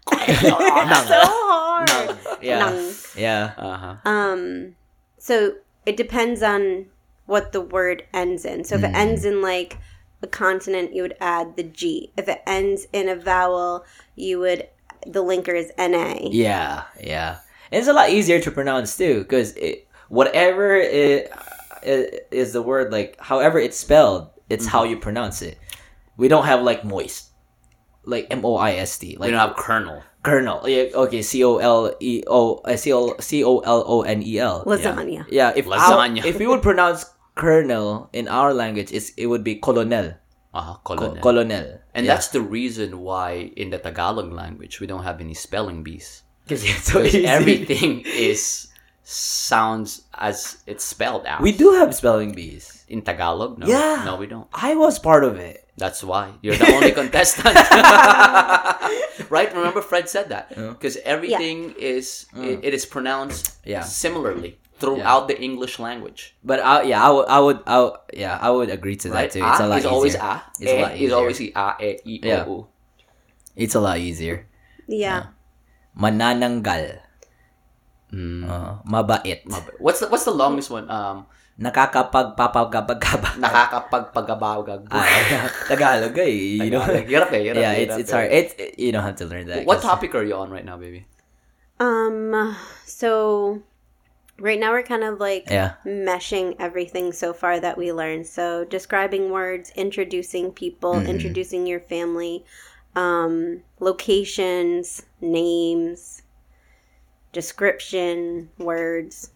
so 0.06 0.54
hard. 0.54 1.90
Yeah. 2.38 2.58
Nung. 2.62 2.78
Yeah. 3.18 3.58
uh-huh. 3.58 3.94
Um, 4.06 4.74
so 5.18 5.58
it 5.86 5.96
depends 5.96 6.42
on 6.42 6.86
what 7.26 7.52
the 7.52 7.60
word 7.60 8.04
ends 8.12 8.44
in. 8.44 8.64
So 8.64 8.74
if 8.76 8.84
it 8.84 8.92
Mm. 8.92 8.96
ends 8.96 9.24
in 9.24 9.40
like 9.42 9.78
a 10.22 10.26
consonant, 10.26 10.94
you 10.94 11.02
would 11.02 11.16
add 11.20 11.56
the 11.56 11.62
G. 11.62 12.12
If 12.16 12.28
it 12.28 12.42
ends 12.46 12.86
in 12.92 13.08
a 13.08 13.16
vowel, 13.16 13.84
you 14.14 14.38
would 14.40 14.68
the 15.06 15.22
linker 15.22 15.54
is 15.54 15.70
na. 15.78 16.14
Yeah, 16.20 16.82
yeah. 17.00 17.38
And 17.70 17.78
it's 17.78 17.88
a 17.88 17.92
lot 17.92 18.10
easier 18.10 18.40
to 18.40 18.50
pronounce 18.50 18.96
too, 18.96 19.20
because 19.20 19.54
whatever 20.08 20.76
it, 20.76 21.32
it 21.82 22.28
is 22.32 22.52
the 22.52 22.62
word, 22.62 22.90
like 22.92 23.16
however 23.20 23.58
it's 23.58 23.76
spelled, 23.76 24.28
it's 24.48 24.66
how 24.66 24.82
you 24.84 24.96
pronounce 24.96 25.42
it. 25.42 25.58
We 26.16 26.28
don't 26.28 26.46
have 26.46 26.62
like 26.62 26.84
moist, 26.84 27.25
like 28.06 28.26
M 28.30 28.44
O 28.44 28.56
I 28.56 28.72
S 28.80 28.96
T, 28.98 29.16
We 29.18 29.26
like 29.26 29.30
don't 29.30 29.40
have 29.42 29.56
kernel. 29.56 30.02
kernel. 30.22 30.62
Yeah, 30.68 30.94
okay, 31.06 31.20
C 31.22 31.44
O 31.44 31.58
L 31.58 31.92
E 32.00 32.22
O 32.26 32.56
uh, 32.64 32.76
C 32.76 32.92
O 32.92 33.14
C 33.20 33.44
O 33.44 33.58
L 33.60 33.82
O 33.86 34.02
N 34.02 34.22
E 34.22 34.38
L. 34.38 34.64
Lasagna. 34.64 35.26
Yeah, 35.28 35.52
if 35.54 35.66
Lasagna. 35.66 36.22
our- 36.22 36.26
if 36.26 36.38
we 36.38 36.46
would 36.46 36.62
pronounce 36.62 37.04
kernel 37.34 38.08
in 38.12 38.28
our 38.28 38.54
language, 38.54 38.90
it's, 38.92 39.10
it 39.18 39.26
would 39.26 39.44
be 39.44 39.56
colonel. 39.56 40.14
Uh-huh, 40.54 40.78
Co- 40.84 40.96
colonel. 40.96 41.20
colonel. 41.20 41.68
and 41.92 42.06
Yeah. 42.06 42.14
that's 42.14 42.28
the 42.32 42.40
reason 42.40 43.00
why 43.04 43.52
in 43.60 43.68
the 43.68 43.76
Tagalog 43.78 44.32
language 44.32 44.80
we 44.80 44.86
don't 44.86 45.04
have 45.04 45.20
any 45.20 45.34
spelling 45.34 45.82
bees. 45.82 46.22
'Cause 46.48 46.64
it's 46.64 46.88
so 46.92 47.02
Because 47.02 47.26
everything 47.26 48.00
is 48.06 48.68
sounds 49.04 50.02
as 50.14 50.58
it's 50.66 50.84
spelled 50.84 51.26
out. 51.26 51.40
We 51.42 51.52
do 51.52 51.72
have 51.72 51.94
spelling 51.94 52.32
bees. 52.32 52.72
in 52.88 53.02
Tagalog. 53.02 53.58
No, 53.58 53.66
Yeah. 53.66 54.02
no, 54.06 54.14
we 54.14 54.26
don't. 54.30 54.46
I 54.54 54.76
was 54.78 54.96
part 55.02 55.24
of 55.24 55.36
it. 55.42 55.65
That's 55.76 56.00
why 56.02 56.32
you're 56.40 56.56
the 56.56 56.72
only 56.72 56.92
contestant, 57.00 57.52
right? 59.28 59.52
Remember, 59.52 59.82
Fred 59.82 60.08
said 60.08 60.30
that 60.30 60.48
because 60.56 60.96
everything 61.04 61.74
is 61.78 62.26
it, 62.36 62.64
it 62.64 62.72
is 62.74 62.86
pronounced 62.88 63.56
Yeah. 63.64 63.82
similarly 63.84 64.56
throughout 64.80 65.28
the 65.28 65.36
English 65.40 65.78
language. 65.78 66.36
But 66.44 66.60
I, 66.60 66.82
yeah, 66.88 67.00
I 67.04 67.10
would, 67.12 67.28
I 67.28 67.38
would, 67.40 67.60
I 67.66 67.76
would, 67.80 67.92
yeah, 68.12 68.38
I 68.40 68.48
would 68.50 68.70
agree 68.70 68.96
to 69.04 69.10
Right? 69.12 69.28
that 69.28 69.36
too. 69.36 69.44
It's 69.44 69.60
a 69.60 69.64
A 69.64 69.68
lot 69.68 69.78
is 69.80 69.84
always 69.88 70.14
easier. 70.16 70.24
a. 70.24 70.42
It's 70.60 70.70
a 70.72 70.76
e 70.76 70.82
lot 70.82 70.92
is 70.92 71.00
easier. 71.00 71.16
always 71.16 71.38
a, 71.40 71.44
e, 71.44 71.50
i, 71.52 71.60
o, 71.60 72.00
Yeah. 72.24 72.44
u. 72.48 72.56
It's 73.56 73.74
a 73.76 73.80
lot 73.80 73.98
easier. 74.00 74.48
Yeah. 74.88 75.32
Manananggal. 75.96 77.00
Mm. 78.12 78.44
Uh, 78.48 78.80
mabait. 78.88 79.44
Mab- 79.48 79.76
What's 79.80 80.00
the 80.00 80.08
what's 80.08 80.24
the 80.24 80.32
longest 80.36 80.70
one? 80.70 80.88
Um, 80.88 81.26
Nakakapagpapagabagaba. 81.56 83.28
nakakapagpagabagag. 83.42 84.92
Ah, 84.92 85.48
Tagalog 85.68 86.18
eh. 86.20 86.60
You 86.60 86.70
know? 86.70 86.84
Tagalog. 86.84 87.08
Hirap 87.08 87.30
eh, 87.32 87.40
hirap 87.48 87.62
yeah, 87.64 87.72
eh, 87.72 87.84
it's 87.88 87.96
it's 87.96 88.12
eh. 88.12 88.16
hard. 88.16 88.28
It's 88.32 88.52
you 88.76 88.92
don't 88.92 89.02
have 89.02 89.16
to 89.16 89.26
learn 89.26 89.46
that. 89.48 89.64
What 89.64 89.80
topic 89.80 90.14
are 90.14 90.22
you 90.24 90.36
on 90.36 90.50
right 90.52 90.64
now, 90.64 90.76
baby? 90.76 91.08
Um. 91.80 92.56
So 92.84 93.62
right 94.36 94.60
now 94.60 94.72
we're 94.72 94.84
kind 94.84 95.04
of 95.04 95.16
like 95.18 95.48
Yeah. 95.48 95.80
meshing 95.88 96.56
everything 96.60 97.12
so 97.16 97.32
far 97.32 97.56
that 97.60 97.76
we 97.80 97.88
learned. 97.92 98.28
So 98.28 98.64
describing 98.68 99.32
words, 99.32 99.72
introducing 99.76 100.52
people, 100.52 101.00
Mm-hmm. 101.00 101.08
introducing 101.08 101.64
your 101.66 101.80
family, 101.80 102.44
um, 102.92 103.64
locations, 103.80 105.08
names, 105.24 106.20
description, 107.32 108.50
words, 108.60 109.30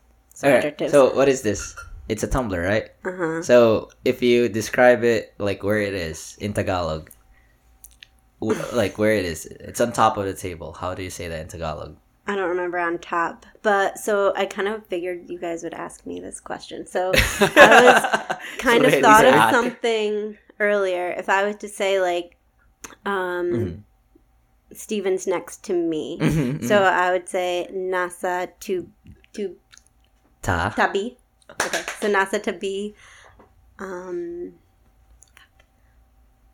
Alright, 0.44 0.60
subjectives. 0.62 0.92
So 0.92 1.16
what 1.16 1.28
is 1.28 1.40
this? 1.40 1.72
It's 2.10 2.24
a 2.26 2.26
tumbler, 2.26 2.60
right? 2.62 2.86
uh 3.06 3.12
huh. 3.16 3.42
So 3.42 3.88
if 4.04 4.18
you 4.22 4.48
describe 4.50 5.04
it 5.04 5.32
like 5.38 5.62
where 5.62 5.78
it 5.78 5.94
is 5.94 6.36
in 6.40 6.52
Tagalog, 6.52 7.10
w- 8.42 8.58
like 8.74 8.98
where 8.98 9.14
it 9.14 9.24
is, 9.24 9.46
it's 9.46 9.80
on 9.80 9.92
top 9.92 10.16
of 10.18 10.24
the 10.26 10.34
table. 10.34 10.72
How 10.72 10.94
do 10.94 11.02
you 11.06 11.10
say 11.10 11.28
that 11.28 11.40
in 11.40 11.48
Tagalog? 11.48 11.96
I 12.26 12.34
don't 12.36 12.48
remember 12.50 12.78
on 12.78 12.98
top, 12.98 13.46
but 13.62 13.98
so 13.98 14.32
I 14.36 14.46
kind 14.46 14.68
of 14.68 14.86
figured 14.86 15.30
you 15.30 15.38
guys 15.38 15.62
would 15.62 15.74
ask 15.74 16.06
me 16.06 16.20
this 16.20 16.38
question. 16.40 16.86
So 16.86 17.10
I 17.56 17.70
was 17.82 18.58
kind 18.58 18.84
of 18.84 18.92
thought 18.94 19.24
of 19.24 19.54
something 19.54 20.36
earlier. 20.58 21.10
If 21.16 21.28
I 21.28 21.44
was 21.46 21.56
to 21.62 21.68
say 21.68 22.00
like, 22.00 22.36
um, 23.06 23.46
Mhm. 23.50 23.82
Steven's 24.72 25.26
next 25.26 25.64
to 25.64 25.74
me, 25.74 26.18
Mhm, 26.20 26.62
so 26.66 26.82
I 26.82 27.10
would 27.10 27.28
say 27.28 27.66
nasa 27.72 28.50
to 28.66 28.86
to 29.34 29.56
Ta. 30.42 30.72
tabi. 30.76 31.18
Okay, 31.58 31.82
so 32.00 32.06
nasa 32.08 32.38
tabi. 32.42 32.94
Um, 33.80 34.52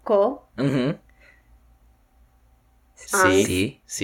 ko 0.07 0.47
Mm-hmm. 0.57 0.97
C. 2.97 3.45
C. 3.45 3.51
C. 3.87 4.01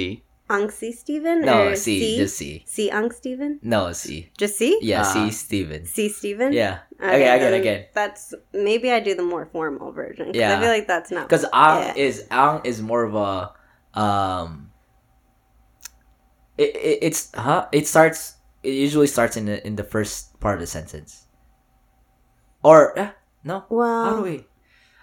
ang 0.52 0.68
si 0.68 0.92
Steven 0.92 1.40
No, 1.40 1.72
or 1.72 1.76
C. 1.80 2.18
Just 2.20 2.36
C. 2.36 2.60
C 2.68 2.90
ang 2.92 3.08
Steven. 3.08 3.56
No, 3.64 3.88
C. 3.96 4.28
Just 4.36 4.60
C. 4.60 4.76
Yeah, 4.84 5.00
Ah. 5.00 5.08
C. 5.08 5.30
Steven. 5.32 5.86
C 5.88 6.12
Steven. 6.12 6.52
Yeah. 6.52 6.84
Okay, 7.00 7.24
again, 7.24 7.40
then 7.40 7.54
again. 7.56 7.80
That's 7.96 8.34
maybe 8.52 8.92
I 8.92 9.00
do 9.00 9.14
the 9.16 9.24
more 9.24 9.48
formal 9.48 9.96
version. 9.96 10.28
'cause 10.28 10.36
Yeah. 10.36 10.58
I 10.58 10.60
feel 10.60 10.68
like 10.68 10.84
that's 10.84 11.08
not 11.08 11.24
Because 11.24 11.48
ang 11.56 11.96
Yeah. 11.96 12.04
is 12.04 12.26
ang 12.28 12.60
is 12.68 12.84
more 12.84 13.00
of 13.08 13.16
a 13.16 13.56
um. 13.96 14.68
It, 16.60 16.76
it 16.76 16.98
it's 17.00 17.32
huh. 17.32 17.72
It 17.72 17.88
starts. 17.88 18.36
It 18.62 18.74
usually 18.74 19.06
starts 19.10 19.36
in 19.36 19.46
the 19.46 19.58
in 19.66 19.74
the 19.76 19.84
first 19.84 20.38
part 20.40 20.54
of 20.54 20.60
the 20.62 20.70
sentence. 20.70 21.26
Or 22.62 22.96
eh, 22.98 23.10
no. 23.42 23.64
well. 23.68 24.04
How 24.06 24.16
do 24.16 24.22
we? 24.22 24.46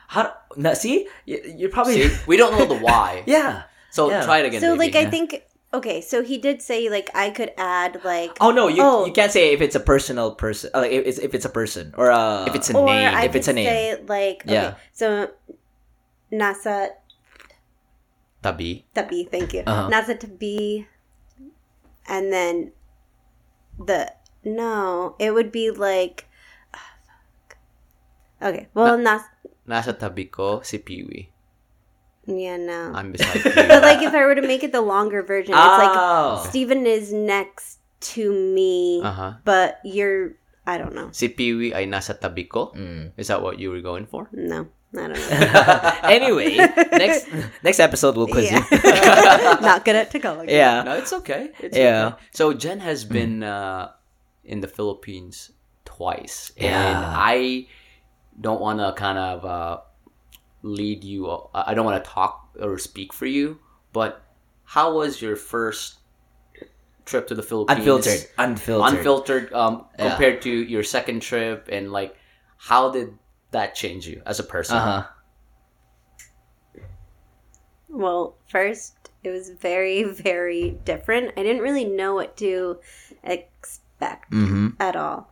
How? 0.07 0.23
do- 0.23 0.35
No, 0.57 0.73
see, 0.73 1.05
you, 1.29 1.37
you're 1.59 1.69
probably 1.69 2.07
See, 2.09 2.15
we 2.25 2.33
don't 2.39 2.57
know 2.57 2.65
the 2.65 2.79
why. 2.87 3.21
yeah. 3.27 3.69
So 3.91 4.09
Yeah. 4.09 4.23
try 4.25 4.39
it 4.41 4.45
again. 4.49 4.61
so 4.61 4.73
baby. 4.77 4.93
like 4.93 4.95
I 4.95 5.05
think 5.11 5.43
okay, 5.73 6.01
so 6.01 6.23
he 6.25 6.37
did 6.41 6.61
say 6.63 6.89
like 6.89 7.11
I 7.13 7.29
could 7.29 7.51
add 7.59 8.01
like 8.07 8.33
Oh 8.41 8.49
no, 8.49 8.65
you 8.71 8.81
Oh. 8.81 9.05
you 9.05 9.13
can't 9.13 9.29
say 9.29 9.53
if 9.53 9.61
it's 9.61 9.75
a 9.75 9.83
personal 9.83 10.33
person. 10.33 10.71
Uh, 10.73 10.87
like 10.87 10.93
if 10.95 11.05
it's 11.05 11.19
if 11.19 11.35
it's 11.37 11.45
a 11.45 11.51
person 11.53 11.93
or 11.99 12.09
uh, 12.09 12.45
If 12.49 12.55
it's 12.57 12.69
a 12.71 12.77
or 12.77 12.85
name, 12.87 13.11
I 13.13 13.25
if 13.29 13.35
it's 13.37 13.45
a 13.49 13.53
name. 13.53 13.67
say 13.69 13.99
like 14.07 14.41
okay, 14.47 14.55
Yeah. 14.55 14.79
so 14.95 15.29
nasa 16.33 16.95
tabi. 18.41 18.87
tabi, 18.95 19.27
thank 19.29 19.53
you. 19.53 19.61
Uh-huh. 19.67 19.89
Nasa 19.91 20.17
tabi 20.17 20.87
and 22.07 22.31
then 22.33 22.71
the 23.79 24.11
no, 24.43 25.15
it 25.19 25.31
would 25.31 25.51
be 25.51 25.71
like 25.71 26.27
fuck. 26.71 27.57
Okay, 28.41 28.67
well 28.75 28.97
nas 28.97 29.23
Nasa 29.69 29.93
tabi 29.97 30.25
ko 30.29 30.61
si 30.65 30.79
Peewee. 30.81 31.29
yeah, 32.29 32.57
no. 32.57 32.91
I'm 32.93 33.11
beside 33.13 33.41
but 33.69 33.81
like 33.81 34.01
if 34.01 34.13
I 34.13 34.25
were 34.25 34.35
to 34.37 34.45
make 34.45 34.61
it 34.63 34.71
the 34.71 34.81
longer 34.85 35.21
version, 35.23 35.53
it's 35.53 35.77
like 35.81 35.93
oh. 35.97 36.45
Steven 36.49 36.85
is 36.85 37.13
next 37.13 37.77
to 38.15 38.31
me, 38.33 39.01
Uh-huh. 39.03 39.37
but 39.45 39.77
you're 39.83 40.33
I 40.65 40.77
don't 40.77 40.93
know. 40.93 41.09
Si 41.13 41.29
Peewee 41.29 41.73
ay 41.73 41.85
nasa 41.89 42.13
tabi 42.17 42.45
ko. 42.45 42.69
Mm. 42.77 43.13
Is 43.17 43.27
that 43.33 43.41
what 43.41 43.57
you 43.57 43.69
were 43.73 43.81
going 43.81 44.05
for? 44.05 44.29
No, 44.33 44.69
I 44.97 45.07
don't 45.07 45.13
know. 45.29 45.93
anyway, 46.03 46.57
next 46.57 47.27
next 47.63 47.79
episode 47.79 48.17
we'll 48.17 48.27
quiz 48.27 48.51
you. 48.51 48.57
Yeah. 48.71 49.57
Not 49.61 49.85
good 49.85 49.95
at 49.95 50.09
Tagalog. 50.09 50.49
yeah. 50.49 50.81
No, 50.83 50.95
it's 50.97 51.13
okay. 51.13 51.51
It's 51.59 51.77
Yeah. 51.77 52.07
okay. 52.07 52.15
So 52.31 52.53
Jen 52.53 52.79
has 52.79 53.05
been 53.05 53.43
uh, 53.43 53.91
in 54.43 54.61
the 54.61 54.67
Philippines 54.67 55.51
twice, 55.85 56.51
and 56.57 56.65
Yeah. 56.73 57.13
I 57.15 57.67
don't 58.41 58.59
want 58.61 58.79
to 58.79 58.93
kind 58.97 59.17
of 59.19 59.45
uh, 59.45 59.77
lead 60.63 61.03
you. 61.03 61.29
I 61.53 61.73
don't 61.75 61.85
want 61.85 62.03
to 62.03 62.09
talk 62.09 62.49
or 62.59 62.79
speak 62.79 63.13
for 63.13 63.27
you, 63.27 63.59
but 63.93 64.23
how 64.63 64.93
was 64.95 65.21
your 65.21 65.35
first 65.35 65.99
trip 67.05 67.27
to 67.27 67.35
the 67.35 67.43
Philippines? 67.43 67.77
Unfiltered. 67.79 68.25
Unfiltered. 68.37 68.97
unfiltered 68.97 69.53
um, 69.53 69.85
Yeah. 69.97 70.09
compared 70.09 70.41
to 70.43 70.49
your 70.49 70.81
second 70.83 71.21
trip, 71.21 71.69
and 71.71 71.91
like 71.91 72.15
how 72.57 72.89
did 72.91 73.13
that 73.51 73.75
change 73.75 74.07
you 74.07 74.21
as 74.25 74.39
a 74.39 74.43
person? 74.43 74.75
Uh 74.75 75.03
huh. 75.03 75.07
Well, 77.89 78.35
first, 78.47 79.09
it 79.23 79.29
was 79.29 79.49
very, 79.49 80.03
very 80.03 80.79
different. 80.85 81.33
I 81.37 81.43
didn't 81.43 81.61
really 81.63 81.85
know 81.85 82.13
what 82.15 82.37
to 82.37 82.79
expect 83.23 84.31
Mm-hmm. 84.31 84.67
at 84.79 84.95
all. 84.95 85.29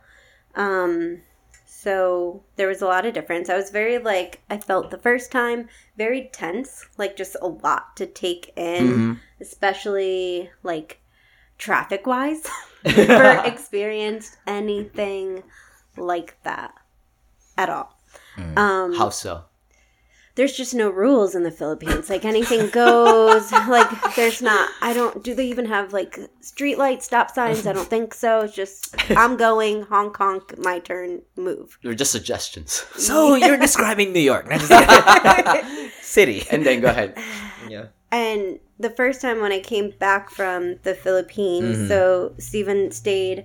Um, 0.54 1.22
so 1.66 2.44
there 2.56 2.68
was 2.68 2.82
a 2.82 2.86
lot 2.86 3.06
of 3.06 3.14
difference. 3.14 3.48
I 3.48 3.56
was 3.56 3.70
very 3.70 3.98
like 3.98 4.42
I 4.50 4.58
felt 4.58 4.90
the 4.90 4.98
first 4.98 5.32
time 5.32 5.68
very 5.96 6.30
tense, 6.32 6.86
like 6.98 7.16
just 7.16 7.36
a 7.40 7.46
lot 7.48 7.96
to 7.96 8.06
take 8.06 8.52
in, 8.56 8.86
Mm-hmm. 8.86 9.12
especially 9.40 10.50
like 10.62 11.00
traffic 11.58 12.06
wise. 12.06 12.44
Never 12.94 13.40
experienced 13.44 14.38
anything 14.46 15.44
like 15.96 16.42
that 16.44 16.74
at 17.58 17.70
all. 17.70 17.97
Mm. 18.38 18.56
Um, 18.58 18.94
How 18.94 19.10
so? 19.10 19.44
there's 20.38 20.56
just 20.56 20.72
no 20.72 20.88
rules 20.88 21.34
in 21.34 21.42
the 21.42 21.50
Philippines. 21.50 22.08
Like 22.08 22.24
anything 22.24 22.70
goes. 22.70 23.50
like 23.68 23.90
there's 24.14 24.40
not. 24.40 24.70
I 24.80 24.92
don't. 24.92 25.24
Do 25.24 25.34
they 25.34 25.46
even 25.46 25.66
have 25.66 25.92
like 25.92 26.16
street 26.40 26.78
lights, 26.78 27.06
stop 27.06 27.34
signs? 27.34 27.66
I 27.66 27.72
don't 27.72 27.88
think 27.88 28.14
so. 28.14 28.42
It's 28.42 28.54
just 28.54 28.94
I'm 29.10 29.36
going 29.36 29.82
Hong 29.82 30.12
Kong. 30.12 30.40
My 30.58 30.78
turn. 30.78 31.22
Move. 31.36 31.76
They're 31.82 31.92
just 31.92 32.12
suggestions. 32.12 32.84
So 32.96 33.34
you're 33.34 33.56
describing 33.56 34.12
New 34.12 34.20
York, 34.20 34.48
city. 36.02 36.44
and 36.52 36.64
then 36.64 36.80
go 36.80 36.88
ahead. 36.88 37.18
Yeah. 37.68 37.86
And 38.10 38.60
the 38.78 38.88
first 38.88 39.20
time 39.20 39.42
when 39.42 39.52
I 39.52 39.60
came 39.60 39.90
back 39.98 40.30
from 40.30 40.76
the 40.84 40.94
Philippines, 40.94 41.88
so 41.88 42.34
Stephen 42.38 42.92
stayed 42.92 43.44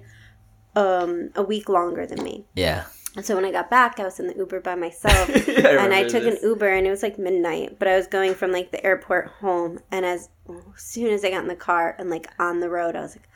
um, 0.75 1.31
a 1.35 1.43
week 1.43 1.67
longer 1.67 2.05
than 2.05 2.23
me. 2.23 2.45
Yeah. 2.55 2.85
And 3.15 3.23
so 3.25 3.35
when 3.35 3.45
I 3.45 3.51
got 3.51 3.69
back, 3.69 3.99
I 3.99 4.03
was 4.05 4.19
in 4.19 4.27
the 4.27 4.35
Uber 4.35 4.61
by 4.61 4.73
myself. 4.75 5.29
and 5.47 5.93
I 5.93 6.07
took 6.07 6.23
an 6.23 6.37
Uber 6.41 6.67
and 6.67 6.87
it 6.87 6.89
was 6.89 7.03
like 7.03 7.19
midnight, 7.19 7.77
but 7.77 7.87
I 7.87 7.95
was 7.95 8.07
going 8.07 8.33
from 8.33 8.51
like 8.51 8.71
the 8.71 8.83
airport 8.83 9.27
home. 9.27 9.79
And 9.91 10.03
as, 10.05 10.29
as 10.49 10.81
soon 10.81 11.11
as 11.13 11.23
I 11.23 11.29
got 11.29 11.43
in 11.43 11.47
the 11.47 11.55
car 11.55 11.95
and 11.99 12.09
like 12.09 12.27
on 12.39 12.59
the 12.59 12.69
road, 12.69 12.95
I 12.95 13.01
was 13.01 13.15
like, 13.15 13.27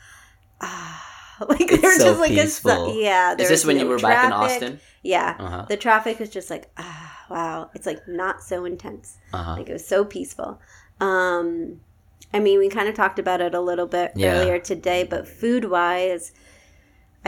ah. 0.62 1.04
Like 1.48 1.60
It's 1.70 1.80
there 1.80 1.90
was 1.90 1.98
so 1.98 2.04
just 2.08 2.20
like 2.20 2.32
a 2.32 2.34
peaceful. 2.34 2.92
su- 2.92 2.98
yeah. 2.98 3.32
there 3.36 3.44
Is 3.44 3.48
this 3.48 3.64
when 3.64 3.76
no 3.76 3.84
you 3.84 3.88
were 3.88 3.98
back 4.00 4.26
in. 4.26 4.32
Austin? 4.32 4.80
Yeah, 5.04 5.36
Uh-huh. 5.38 5.66
the 5.68 5.76
traffic 5.76 6.18
was 6.18 6.30
just 6.30 6.50
like 6.50 6.68
ah 6.76 7.26
wow. 7.30 7.70
It's 7.76 7.86
like 7.86 8.00
not 8.08 8.42
so 8.42 8.64
intense. 8.64 9.18
Uh-huh. 9.32 9.52
Like 9.56 9.68
it 9.68 9.72
was 9.72 9.86
so 9.86 10.04
peaceful. 10.04 10.60
Um, 11.00 11.78
I 12.34 12.40
mean, 12.40 12.58
we 12.58 12.68
kind 12.68 12.88
of 12.88 12.96
talked 12.96 13.20
about 13.20 13.40
it 13.40 13.54
a 13.54 13.60
little 13.60 13.86
bit 13.86 14.10
Yeah. 14.16 14.32
earlier 14.32 14.58
today, 14.58 15.04
but 15.04 15.28
food 15.28 15.66
wise, 15.66 16.32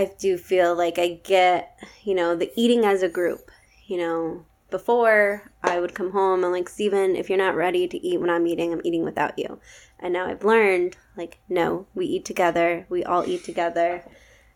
I 0.00 0.10
do 0.18 0.38
feel 0.38 0.74
like 0.84 0.98
I 0.98 1.08
get, 1.36 1.78
you 2.02 2.14
know, 2.14 2.34
the 2.34 2.50
eating 2.56 2.84
as 2.84 3.02
a 3.02 3.08
group. 3.08 3.50
You 3.86 3.98
know, 3.98 4.44
before 4.70 5.50
I 5.62 5.80
would 5.80 5.94
come 5.94 6.12
home 6.12 6.44
and 6.44 6.52
like, 6.52 6.68
Steven, 6.68 7.16
if 7.16 7.28
you're 7.28 7.44
not 7.46 7.56
ready 7.56 7.84
to 7.88 7.98
eat 8.08 8.20
when 8.20 8.30
I'm 8.30 8.46
eating, 8.46 8.72
I'm 8.72 8.80
eating 8.84 9.04
without 9.04 9.38
you. 9.38 9.58
And 9.98 10.12
now 10.14 10.24
I've 10.26 10.44
learned, 10.44 10.96
like, 11.16 11.38
no, 11.48 11.86
we 11.94 12.06
eat 12.06 12.24
together. 12.24 12.86
We 12.88 13.04
all 13.04 13.24
eat 13.26 13.44
together. 13.44 14.02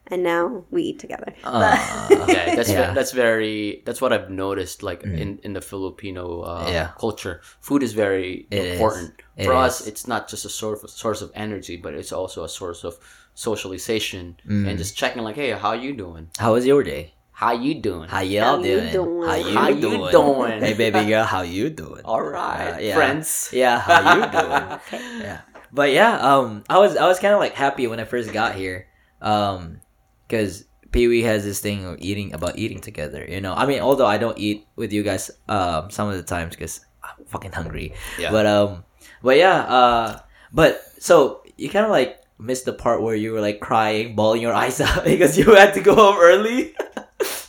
And 0.06 0.22
now 0.22 0.64
we 0.70 0.82
eat 0.90 0.98
together. 0.98 1.32
Okay, 1.44 2.52
that's 2.56 2.70
Yeah. 2.70 2.88
ve- 2.90 2.94
that's 2.94 3.12
very 3.12 3.82
that's 3.86 4.00
what 4.02 4.12
I've 4.12 4.30
noticed 4.30 4.82
like 4.82 5.02
in 5.02 5.38
in 5.46 5.52
the 5.54 5.60
Filipino 5.72 6.24
uh, 6.52 6.68
Yeah. 6.76 6.88
culture. 7.04 7.40
Food 7.60 7.82
is 7.82 7.92
very 7.94 8.46
It 8.50 8.64
is. 8.64 8.72
important 8.72 9.12
It 9.36 9.44
for 9.46 9.54
us. 9.66 9.80
is. 9.80 9.86
It's 9.88 10.06
not 10.06 10.22
just 10.32 10.44
a 10.44 10.48
source 10.60 10.82
of, 10.84 10.90
source 10.90 11.20
of 11.24 11.30
energy, 11.34 11.76
but 11.84 11.92
it's 11.94 12.12
also 12.12 12.44
a 12.44 12.48
source 12.48 12.84
of 12.88 12.94
socialization 13.34 14.36
Mm. 14.48 14.68
and 14.68 14.78
just 14.78 14.96
checking 14.96 15.22
like, 15.22 15.36
hey, 15.36 15.50
how 15.52 15.72
you 15.72 15.92
doing? 15.94 16.28
How 16.38 16.54
was 16.54 16.66
your 16.66 16.82
day? 16.82 17.14
How 17.32 17.52
you 17.52 17.74
doing? 17.82 18.08
How 18.08 18.20
y'all 18.20 18.58
How 18.58 18.62
you 18.62 18.78
doing? 18.78 18.92
doing? 18.92 19.28
How 19.28 19.34
you 19.36 19.54
How 19.58 19.68
you 19.68 19.80
doing? 19.80 20.10
doing? 20.12 20.60
Hey 20.62 20.74
baby 20.74 21.04
girl, 21.10 21.24
how 21.24 21.42
you 21.42 21.68
doing? 21.70 22.02
All 22.04 22.22
right, 22.22 22.74
Uh, 22.74 22.78
yeah. 22.78 22.94
friends. 22.94 23.50
Yeah, 23.52 23.78
how 23.82 24.14
you 24.14 24.22
doing? 24.38 24.64
yeah. 25.20 25.40
But 25.74 25.90
yeah, 25.90 26.14
um 26.22 26.62
I 26.70 26.78
was 26.78 26.94
I 26.96 27.06
was 27.10 27.18
kind 27.18 27.34
of 27.34 27.40
like 27.42 27.54
happy 27.54 27.86
when 27.90 27.98
I 27.98 28.04
first 28.06 28.30
got 28.32 28.54
here. 28.54 28.86
Um 29.20 29.80
cuz 30.30 30.64
Pee 30.94 31.08
Wee 31.10 31.26
has 31.26 31.42
this 31.42 31.58
thing 31.58 31.82
of 31.84 31.98
eating 31.98 32.30
about 32.32 32.54
eating 32.56 32.78
together, 32.78 33.26
you 33.26 33.40
know. 33.42 33.50
I 33.52 33.66
mean, 33.66 33.82
although 33.82 34.06
I 34.06 34.14
don't 34.16 34.38
eat 34.38 34.66
with 34.78 34.92
you 34.94 35.02
guys 35.02 35.30
um 35.50 35.90
some 35.90 36.06
of 36.06 36.14
the 36.14 36.22
times 36.22 36.54
cuz 36.54 36.86
I'm 37.02 37.26
fucking 37.26 37.50
hungry. 37.58 37.98
Yeah. 38.14 38.30
But 38.30 38.46
um 38.46 38.84
but 39.26 39.36
yeah, 39.42 39.58
uh 39.66 40.06
but 40.54 40.78
so 41.02 41.42
you 41.58 41.66
kind 41.68 41.82
of 41.84 41.90
like 41.90 42.22
missed 42.38 42.64
the 42.64 42.72
part 42.72 43.02
where 43.02 43.14
you 43.14 43.32
were 43.32 43.40
like 43.40 43.60
crying, 43.60 44.14
bawling 44.14 44.42
your 44.42 44.54
eyes 44.62 44.80
out 44.80 45.04
because 45.04 45.38
you 45.38 45.54
had 45.54 45.74
to 45.74 45.80
go 45.80 45.94
home 45.94 46.16
early. 46.18 46.74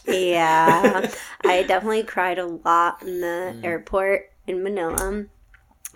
yeah, 0.07 1.11
I 1.45 1.63
definitely 1.63 2.03
cried 2.03 2.39
a 2.39 2.45
lot 2.45 3.01
in 3.01 3.21
the 3.21 3.55
mm. 3.55 3.63
airport 3.63 4.31
in 4.47 4.63
Manila. 4.63 5.25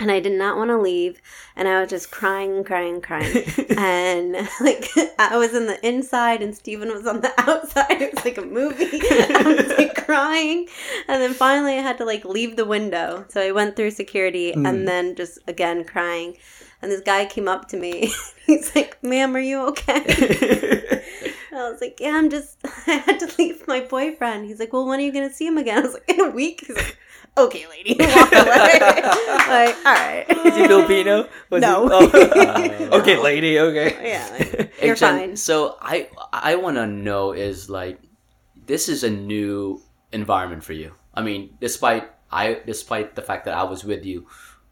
And 0.01 0.09
I 0.09 0.21
did 0.21 0.31
not 0.31 0.55
want 0.55 0.69
to 0.69 0.77
leave. 0.77 1.21
And 1.57 1.67
I 1.67 1.81
was 1.81 1.89
just 1.89 2.09
crying, 2.09 2.63
crying, 2.63 3.01
crying. 3.01 3.43
and 3.77 4.31
like, 4.61 4.87
I 5.19 5.35
was 5.35 5.53
in 5.53 5.67
the 5.67 5.85
inside 5.85 6.41
and 6.41 6.55
Stephen 6.55 6.87
was 6.87 7.05
on 7.05 7.19
the 7.19 7.33
outside. 7.37 8.01
It 8.01 8.15
was 8.15 8.23
like 8.23 8.37
a 8.37 8.45
movie. 8.45 8.85
I 8.93 9.43
was 9.45 9.77
like 9.77 10.05
crying. 10.05 10.69
And 11.09 11.21
then 11.21 11.33
finally, 11.33 11.73
I 11.73 11.81
had 11.81 11.97
to 11.97 12.05
like 12.05 12.23
leave 12.23 12.55
the 12.55 12.63
window. 12.63 13.25
So 13.27 13.41
I 13.41 13.51
went 13.51 13.75
through 13.75 13.91
security 13.91 14.53
and 14.53 14.65
mm. 14.65 14.85
then 14.85 15.15
just 15.15 15.37
again 15.47 15.83
crying. 15.83 16.37
And 16.81 16.91
this 16.91 17.01
guy 17.01 17.25
came 17.25 17.47
up 17.47 17.67
to 17.69 17.77
me. 17.77 18.13
He's 18.45 18.73
like, 18.75 19.01
ma'am, 19.03 19.35
are 19.35 19.39
you 19.39 19.67
okay? 19.67 20.03
I 21.51 21.69
was 21.69 21.81
like, 21.81 21.99
yeah, 21.99 22.15
I'm 22.15 22.29
just, 22.29 22.57
I 22.87 22.93
had 22.93 23.19
to 23.19 23.31
leave 23.37 23.67
my 23.67 23.81
boyfriend. 23.81 24.45
He's 24.45 24.59
like, 24.59 24.71
well, 24.71 24.87
when 24.87 24.99
are 24.99 25.03
you 25.03 25.11
going 25.11 25.27
to 25.27 25.33
see 25.33 25.45
him 25.45 25.57
again? 25.57 25.79
I 25.79 25.81
was 25.81 25.93
like, 25.93 26.09
in 26.09 26.21
a 26.21 26.29
week. 26.29 26.63
He's 26.65 26.75
like, 26.75 26.97
okay, 27.37 27.67
lady. 27.67 27.95
Walk 27.99 28.31
away. 28.31 28.79
like, 28.79 29.75
all 29.77 29.93
right. 29.93 30.25
Is 30.29 30.55
he 30.55 30.67
Filipino? 30.67 31.27
Was 31.49 31.61
No. 31.61 31.89
He, 31.89 32.09
oh. 32.13 32.99
okay, 32.99 33.21
lady. 33.21 33.59
Okay. 33.59 34.09
Yeah, 34.09 34.29
like, 34.31 34.73
you're 34.81 34.95
Jen, 34.95 35.19
fine. 35.19 35.35
So 35.35 35.77
I 35.81 36.09
I 36.31 36.55
want 36.55 36.77
to 36.77 36.87
know 36.87 37.33
is 37.33 37.69
like 37.69 37.99
this 38.65 38.89
is 38.89 39.03
a 39.03 39.09
new 39.09 39.81
environment 40.11 40.63
for 40.63 40.73
you. 40.73 40.93
I 41.13 41.21
mean, 41.21 41.57
despite 41.59 42.09
I 42.31 42.61
despite 42.65 43.15
the 43.15 43.21
fact 43.21 43.45
that 43.45 43.55
I 43.55 43.63
was 43.63 43.83
with 43.83 44.05
you, 44.05 44.27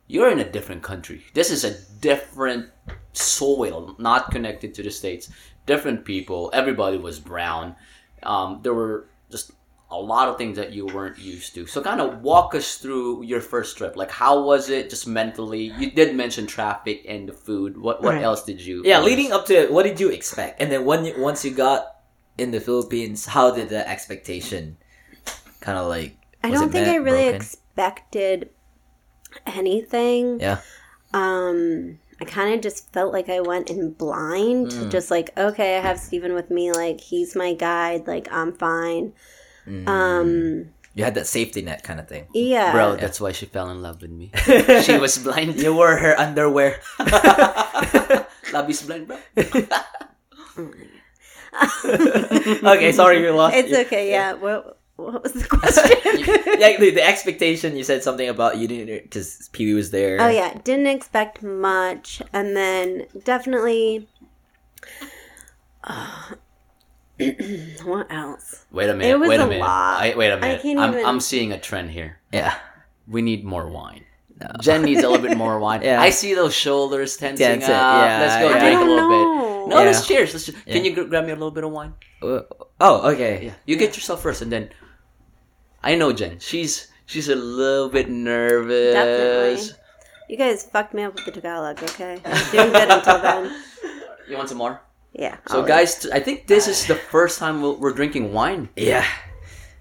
you're 0.08 0.32
in 0.32 0.39
a 0.39 0.50
different 0.50 0.84
country. 0.84 1.24
This 1.34 1.52
is 1.52 1.63
a 1.63 1.80
different 2.00 2.70
soil, 3.13 3.96
not 4.00 4.32
connected 4.32 4.74
to 4.76 4.84
the 4.84 4.91
states. 4.91 5.30
Different 5.65 6.06
people. 6.06 6.50
Everybody 6.54 6.98
was 6.98 7.20
brown. 7.20 7.76
Um, 8.24 8.60
there 8.63 8.74
were 8.74 9.10
just 9.30 9.52
a 9.91 9.98
lot 10.00 10.28
of 10.28 10.38
things 10.38 10.58
that 10.58 10.74
you 10.74 10.86
weren't 10.86 11.17
used 11.17 11.56
to. 11.56 11.65
So 11.65 11.82
kind 11.82 12.02
of 12.02 12.22
walk 12.22 12.56
us 12.56 12.76
through 12.78 13.24
your 13.24 13.39
first 13.41 13.78
trip. 13.78 13.96
Like 13.96 14.12
how 14.12 14.41
was 14.43 14.70
it 14.70 14.89
just 14.89 15.08
mentally? 15.08 15.72
You 15.78 15.91
did 15.91 16.15
mention 16.15 16.46
traffic 16.48 17.06
and 17.08 17.28
the 17.28 17.34
food. 17.34 17.78
What 17.78 18.02
what 18.02 18.15
Right. 18.15 18.24
else 18.24 18.43
did 18.43 18.60
you 18.62 18.82
Yeah, 18.86 19.00
leading 19.02 19.32
up 19.32 19.46
to 19.48 19.54
it, 19.56 19.72
what 19.72 19.84
did 19.84 20.00
you 20.00 20.10
expect? 20.10 20.62
And 20.62 20.72
then 20.72 20.84
when 20.86 21.06
you, 21.06 21.13
once 21.17 21.43
you 21.46 21.52
got 21.52 21.96
in 22.38 22.52
the 22.52 22.60
Philippines, 22.60 23.26
how 23.26 23.52
did 23.52 23.70
the 23.70 23.88
expectation 23.88 24.78
kind 25.62 25.78
of 25.78 25.88
like? 25.88 26.17
I 26.43 26.52
don't 26.52 26.72
think 26.72 26.86
met, 26.88 26.93
I 26.93 26.98
really 26.98 27.24
broken? 27.24 27.36
expected 27.36 28.50
anything. 29.45 30.39
Yeah. 30.39 30.60
Um, 31.13 32.00
I 32.19 32.26
kind 32.26 32.54
of 32.54 32.62
just 32.62 32.91
felt 32.93 33.13
like 33.13 33.30
I 33.30 33.39
went 33.41 33.69
in 33.69 33.91
blind, 33.91 34.71
Mm. 34.71 34.89
just 34.91 35.12
like, 35.12 35.32
okay, 35.38 35.78
I 35.78 35.82
have 35.82 36.00
Steven 36.00 36.34
with 36.34 36.50
me. 36.50 36.71
Like, 36.71 37.00
he's 37.00 37.36
my 37.36 37.54
guide. 37.54 38.08
Like, 38.08 38.28
I'm 38.32 38.54
fine. 38.54 39.13
Mm. 39.67 39.88
Um, 39.88 40.69
You 40.95 41.04
had 41.04 41.13
that 41.15 41.28
safety 41.28 41.62
net 41.62 41.84
kind 41.84 42.00
of 42.00 42.08
thing. 42.08 42.26
yeah. 42.34 42.71
Bro, 42.71 42.95
that's 42.97 43.21
why 43.21 43.32
she 43.32 43.45
fell 43.45 43.69
in 43.69 43.82
love 43.84 44.02
with 44.02 44.10
me. 44.12 44.32
she 44.84 44.97
was 44.97 45.17
blind. 45.19 45.56
You 45.62 45.76
wore 45.76 45.95
her 45.95 46.19
underwear. 46.19 46.80
Labis 48.52 48.86
blind, 48.88 49.08
bro. 49.08 49.17
okay, 52.73 52.91
sorry, 52.91 53.21
you 53.21 53.32
lost. 53.32 53.56
It's 53.56 53.73
okay. 53.88 54.10
Yeah. 54.10 54.34
What, 54.34 54.77
what 54.98 55.24
was 55.24 55.34
the 55.34 55.48
question? 55.48 55.98
yeah, 56.60 56.78
the, 56.78 56.90
the 56.92 57.04
expectation. 57.08 57.76
You 57.78 57.84
said 57.84 58.04
something 58.04 58.28
about 58.28 58.58
you 58.58 58.68
didn't 58.68 59.04
because 59.04 59.50
Pee 59.54 59.66
Wee 59.66 59.74
was 59.74 59.92
there. 59.92 60.20
Oh 60.22 60.28
yeah, 60.28 60.54
didn't 60.64 60.88
expect 60.88 61.42
much, 61.42 62.22
and 62.34 62.56
then 62.56 63.06
definitely. 63.24 64.08
what 67.84 68.12
else? 68.12 68.66
Wait 68.72 68.90
a 68.90 68.94
minute. 68.94 69.20
was 69.20 69.30
wait 69.30 69.40
a, 69.40 69.44
a 69.44 69.48
minute. 69.48 69.62
lot. 69.62 70.02
I, 70.02 70.14
wait 70.16 70.30
a 70.30 70.34
I 70.36 70.40
minute. 70.40 70.60
I 70.60 70.62
can't 70.62 70.80
I'm, 70.80 70.94
even- 70.94 71.06
I'm 71.06 71.20
seeing 71.20 71.52
a 71.52 71.60
trend 71.60 71.92
here. 71.92 72.20
yeah. 72.32 72.56
We 73.08 73.22
need 73.22 73.46
more 73.46 73.70
wine. 73.70 74.04
No. 74.42 74.52
Jen 74.62 74.84
needs 74.84 75.02
a 75.02 75.10
little 75.10 75.26
bit 75.26 75.38
more 75.38 75.58
wine. 75.60 75.82
Yeah. 75.82 76.02
I 76.02 76.10
see 76.10 76.34
those 76.36 76.54
shoulders 76.54 77.16
tensing 77.16 77.64
up. 77.64 77.70
yeah, 77.70 78.20
let's 78.22 78.44
go 78.44 78.50
yeah. 78.50 78.60
drink 78.60 78.82
a 78.82 78.84
don't 78.84 78.90
little 78.90 79.10
bit. 79.10 79.70
No, 79.70 79.80
Yeah. 79.80 79.86
let's 79.86 80.06
cheers. 80.06 80.34
Let's. 80.34 80.46
Can 80.50 80.56
Yeah. 80.66 80.76
you 80.82 80.94
gr- 80.94 81.04
grab 81.04 81.24
me 81.26 81.32
a 81.32 81.36
little 81.36 81.52
bit 81.52 81.64
of 81.64 81.72
wine? 81.72 81.94
Uh, 82.22 82.42
Oh, 82.80 83.10
okay. 83.12 83.46
Yeah. 83.46 83.54
You 83.66 83.78
get 83.78 83.96
yourself 83.96 84.22
first, 84.22 84.42
and 84.42 84.52
then. 84.52 84.70
I 85.84 85.96
know 85.96 86.12
Jen. 86.13 86.40
She's 86.40 86.88
she's 87.06 87.30
a 87.30 87.36
little 87.36 87.90
bit 87.90 88.10
nervous. 88.10 88.94
Definitely. 88.94 89.84
You 90.30 90.38
guys 90.38 90.63
fucked 90.63 90.94
me 90.94 91.04
up 91.04 91.16
with 91.16 91.26
the 91.26 91.32
Tagalog. 91.32 91.82
Okay, 91.82 92.20
I 92.26 92.30
was 92.30 92.52
doing 92.52 92.72
good 92.72 92.90
until 92.90 93.20
then. 93.22 93.52
You 94.28 94.36
want 94.36 94.50
some 94.50 94.58
more? 94.58 94.82
Yeah. 95.13 95.38
So, 95.48 95.62
I'll- 95.62 95.66
guys, 95.66 96.00
t- 96.04 96.12
I 96.12 96.20
think 96.20 96.48
this 96.48 96.68
is 96.68 96.86
the 96.86 96.96
first 96.96 97.40
time 97.40 97.62
we'll, 97.62 97.78
we're 97.80 97.94
drinking 97.94 98.34
wine 98.34 98.68
Yeah. 98.76 99.06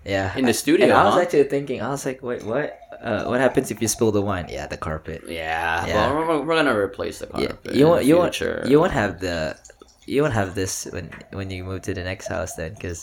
Yeah. 0.05 0.31
in 0.39 0.45
the 0.47 0.55
studio. 0.55 0.87
And 0.87 0.95
I 0.95 1.03
was 1.05 1.15
huh? 1.15 1.21
actually 1.27 1.51
thinking, 1.51 1.83
I 1.83 1.89
was 1.91 2.07
like, 2.07 2.23
wait, 2.23 2.45
what? 2.45 2.79
Uh, 3.03 3.25
what 3.25 3.41
happens 3.41 3.73
if 3.73 3.83
you 3.83 3.89
spill 3.89 4.13
the 4.13 4.23
wine? 4.23 4.47
Yeah, 4.49 4.69
the 4.69 4.77
carpet. 4.77 5.25
Yeah, 5.27 5.85
Yeah. 5.85 6.13
Well, 6.15 6.29
we're, 6.29 6.47
we're 6.47 6.55
gonna 6.55 6.79
replace 6.79 7.19
the 7.19 7.27
Yeah, 7.35 7.49
carpet. 7.49 7.75
you 7.75 7.89
won't, 7.89 8.05
you 8.05 8.17
won't, 8.17 8.37
future. 8.37 8.63
you 8.69 8.79
won't 8.79 8.93
have 8.93 9.19
the, 9.19 9.59
you 10.07 10.23
won't 10.23 10.35
have 10.35 10.55
this 10.55 10.87
when 10.95 11.11
when 11.33 11.51
you 11.51 11.65
move 11.65 11.83
to 11.91 11.93
the 11.93 12.05
next 12.05 12.29
house 12.29 12.55
then, 12.55 12.75
because 12.75 13.03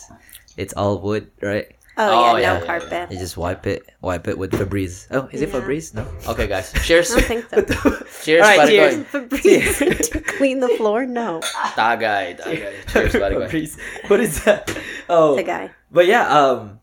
it's 0.56 0.72
all 0.72 0.96
wood, 1.04 1.28
right? 1.42 1.76
Oh, 1.96 2.02
Oh, 2.32 2.36
yeah, 2.36 2.40
yeah, 2.42 2.52
no 2.54 2.60
yeah, 2.60 2.66
carpet. 2.66 3.12
You 3.12 3.18
just 3.18 3.36
wipe 3.36 3.66
it, 3.66 3.88
wipe 4.00 4.26
it 4.26 4.36
with 4.36 4.50
Febreze. 4.52 5.06
Oh, 5.10 5.28
is 5.30 5.42
it 5.42 5.50
Febreze? 5.50 5.94
No. 5.94 6.06
Okay, 6.26 6.46
guys. 6.48 6.72
Cheers. 6.82 7.12
I 7.14 7.20
don't 7.20 7.48
think 7.48 7.70
so. 7.80 7.90
cheers, 8.24 8.42
All 8.42 8.56
right, 8.58 8.68
cheers. 8.68 8.96
boy. 8.96 9.02
Febreze 9.20 10.10
to 10.12 10.20
clean 10.20 10.58
the 10.60 10.68
floor? 10.76 11.06
No. 11.06 11.40
Tagay, 11.78 12.36
tagay. 12.38 12.74
Cheers, 12.92 13.12
buddy. 13.12 13.34
boy. 13.36 13.46
Febreze. 13.48 13.78
What 14.10 14.20
is 14.20 14.42
that? 14.44 14.76
Oh, 15.08 15.36
The 15.36 15.42
guy. 15.44 15.70
but 15.92 16.06
yeah, 16.06 16.26
um, 16.28 16.80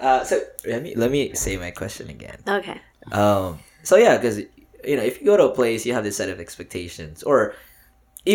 Uh, 0.00 0.22
so 0.24 0.38
let 0.66 0.82
me 0.82 0.94
let 0.94 1.10
me 1.10 1.34
say 1.34 1.56
my 1.58 1.70
question 1.74 2.08
again. 2.08 2.38
Okay. 2.46 2.78
Um, 3.10 3.58
so 3.82 3.96
yeah, 3.96 4.14
because 4.16 4.38
you 4.86 4.94
know, 4.96 5.02
if 5.02 5.18
you 5.18 5.26
go 5.26 5.36
to 5.36 5.50
a 5.50 5.54
place, 5.54 5.84
you 5.86 5.92
have 5.94 6.04
this 6.06 6.16
set 6.16 6.28
of 6.30 6.38
expectations, 6.38 7.22
or 7.26 7.54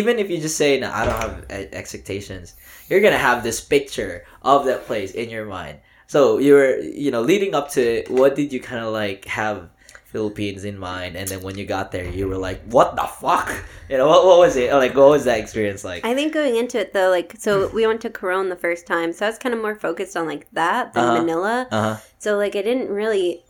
even 0.00 0.18
if 0.18 0.26
you 0.30 0.38
just 0.46 0.56
say, 0.56 0.70
"No, 0.80 0.90
I 0.90 1.04
don't 1.06 1.20
have 1.26 1.34
expectations," 1.72 2.54
you're 2.88 3.00
gonna 3.06 3.24
have 3.30 3.42
this 3.42 3.60
picture 3.60 4.24
of 4.42 4.66
that 4.66 4.86
place 4.88 5.12
in 5.12 5.30
your 5.30 5.46
mind. 5.46 5.78
So 6.06 6.38
you're, 6.38 6.78
you 6.80 7.10
know, 7.10 7.22
leading 7.22 7.54
up 7.54 7.70
to 7.76 7.80
it, 7.80 8.10
what 8.10 8.34
did 8.34 8.52
you 8.52 8.60
kind 8.60 8.84
of 8.84 8.92
like 8.92 9.24
have 9.24 9.70
Philippines 10.12 10.62
in 10.64 10.78
mind, 10.78 11.16
and 11.16 11.26
then 11.28 11.40
when 11.42 11.58
you 11.58 11.66
got 11.66 11.90
there, 11.90 12.06
you 12.06 12.28
were 12.28 12.38
like, 12.38 12.60
"What 12.76 12.94
the 12.96 13.06
fuck?" 13.22 13.50
You 13.90 13.98
know, 13.98 14.08
what, 14.08 14.24
what 14.24 14.38
was 14.38 14.54
it 14.56 14.72
like? 14.72 14.94
What 14.94 15.10
was 15.10 15.24
that 15.24 15.38
experience 15.38 15.82
like? 15.84 16.04
I 16.04 16.14
think 16.14 16.32
going 16.32 16.56
into 16.56 16.78
it 16.78 16.92
though, 16.92 17.10
like 17.10 17.34
so 17.38 17.68
we 17.68 17.86
went 17.86 18.00
to 18.02 18.10
Coron 18.10 18.48
the 18.48 18.56
first 18.66 18.86
time, 18.86 19.12
so 19.12 19.26
I 19.26 19.28
was 19.28 19.38
kind 19.38 19.54
of 19.54 19.60
more 19.60 19.74
focused 19.74 20.16
on 20.16 20.26
like 20.26 20.46
that 20.52 20.92
than 20.94 21.04
Uh-huh. 21.04 21.18
Manila. 21.20 21.68
Uh 21.70 21.82
huh. 21.82 21.96
So 22.18 22.36
like 22.36 22.54
I 22.56 22.62
didn't 22.62 22.90
really 22.90 23.44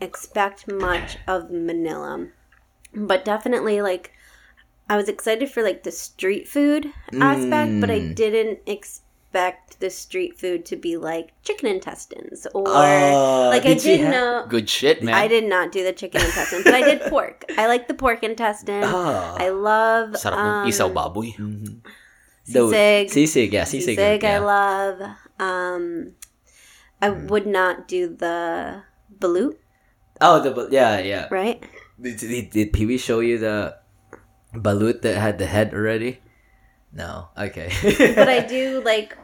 expect 0.00 0.70
much 0.70 1.16
of 1.26 1.50
Manila. 1.50 2.26
But 2.94 3.24
definitely 3.24 3.80
like 3.80 4.11
I 4.92 4.96
was 5.00 5.08
excited 5.08 5.48
for 5.48 5.62
like 5.64 5.88
the 5.88 5.90
street 5.94 6.44
food 6.44 6.92
aspect, 7.16 7.80
but 7.80 7.88
I 7.88 8.00
Mm. 8.00 8.14
didn't 8.14 8.60
expect 8.68 9.80
the 9.80 9.88
street 9.88 10.36
food 10.36 10.68
to 10.68 10.76
be 10.76 11.00
like 11.00 11.32
chicken 11.40 11.64
intestines 11.72 12.44
or 12.52 12.68
Oh, 12.68 13.48
like 13.48 13.64
I 13.64 13.72
did 13.72 13.84
you 13.88 13.96
didn't 13.96 14.12
have- 14.12 14.20
know 14.20 14.34
Good 14.52 14.68
shit, 14.68 15.00
man. 15.00 15.16
I 15.16 15.32
did 15.32 15.48
not 15.48 15.72
do 15.72 15.80
the 15.80 15.96
chicken 15.96 16.20
intestines, 16.20 16.68
but 16.68 16.76
I 16.76 16.84
did 16.84 17.00
pork. 17.08 17.48
I 17.56 17.72
like 17.72 17.88
the 17.88 17.96
pork 17.96 18.20
intestine. 18.20 18.84
Oh. 18.84 19.32
I 19.40 19.48
love 19.48 20.12
Sarap 20.20 20.36
um, 20.36 20.68
ng 20.68 20.68
isaw 20.68 20.92
baboy. 20.92 21.32
The- 22.44 22.68
sisig. 22.68 23.08
Sisig, 23.08 23.48
yeah, 23.56 23.64
sisig. 23.64 23.96
Sisig, 23.96 24.20
I 24.28 24.38
love. 24.44 25.00
Um, 25.40 26.12
I 27.00 27.08
would 27.08 27.48
not 27.48 27.88
do 27.88 28.12
the 28.12 28.82
balut, 29.08 29.56
Oh, 30.20 30.36
the 30.44 30.52
yeah, 30.70 31.00
yeah. 31.00 31.26
right? 31.32 31.64
Did, 31.96 32.18
did, 32.20 32.50
did 32.52 32.68
Pee 32.76 32.84
Wee 32.86 32.98
show 33.00 33.24
you 33.24 33.38
the 33.40 33.80
balut 34.54 35.02
that 35.02 35.16
had 35.16 35.38
the 35.38 35.46
head 35.46 35.74
already? 35.74 36.20
No. 36.92 37.28
Okay. 37.36 37.72
but 38.14 38.28
I 38.28 38.40
do 38.46 38.82
like 38.84 39.16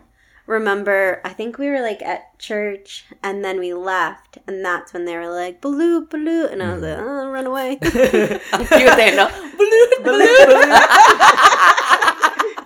remember. 0.47 1.21
I 1.25 1.31
think 1.31 1.59
we 1.59 1.69
were 1.69 1.83
like 1.83 2.03
at 2.03 2.39
church, 2.39 3.05
and 3.23 3.45
then 3.45 3.59
we 3.59 3.75
left, 3.75 4.39
and 4.47 4.65
that's 4.65 4.93
when 4.93 5.05
they 5.05 5.17
were 5.17 5.31
like 5.31 5.61
balut, 5.61 6.09
balut, 6.09 6.53
and 6.53 6.63
I 6.63 6.73
was 6.73 6.83
like, 6.83 6.97
mm-hmm. 6.97 7.09
oh, 7.09 7.31
run 7.31 7.47
away. 7.47 7.79
you 7.83 8.85
were 8.85 8.97
saying 8.97 9.17
no? 9.17 9.29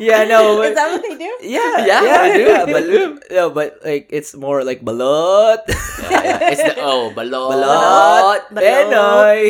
Yeah, 0.02 0.26
no. 0.26 0.58
Is 0.66 0.74
that 0.74 0.90
what 0.90 1.02
they 1.06 1.14
do? 1.14 1.30
yeah, 1.46 1.86
Yeah, 1.86 2.00
yeah, 2.02 2.18
I 2.18 2.28
do. 2.34 2.42
yeah, 2.50 2.64
balut. 2.66 3.12
No, 3.38 3.44
but 3.54 3.78
like 3.86 4.10
it's 4.10 4.34
more 4.34 4.66
like 4.66 4.82
balut. 4.82 5.62
Yeah, 6.10 6.22
yeah. 6.42 6.50
It's 6.50 6.62
the, 6.66 6.74
oh, 6.82 7.14
balot. 7.14 7.54
Balot. 7.54 8.40
Balot. 8.50 8.62
Penoy. 8.66 9.42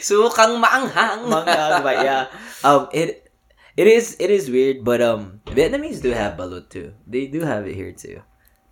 Sukang 0.00 0.62
maanghang. 0.62 1.26
Manghang, 1.26 1.82
but 1.82 1.96
yeah. 2.04 2.22
Um, 2.64 2.88
it 2.94 3.26
it 3.76 3.86
is 3.86 4.16
it 4.18 4.30
is 4.30 4.50
weird, 4.50 4.82
but 4.84 5.02
um, 5.02 5.40
Vietnamese 5.50 6.00
do 6.02 6.10
have 6.14 6.38
balut 6.38 6.70
too. 6.70 6.94
They 7.06 7.26
do 7.26 7.42
have 7.42 7.66
it 7.66 7.74
here 7.74 7.92
too. 7.92 8.22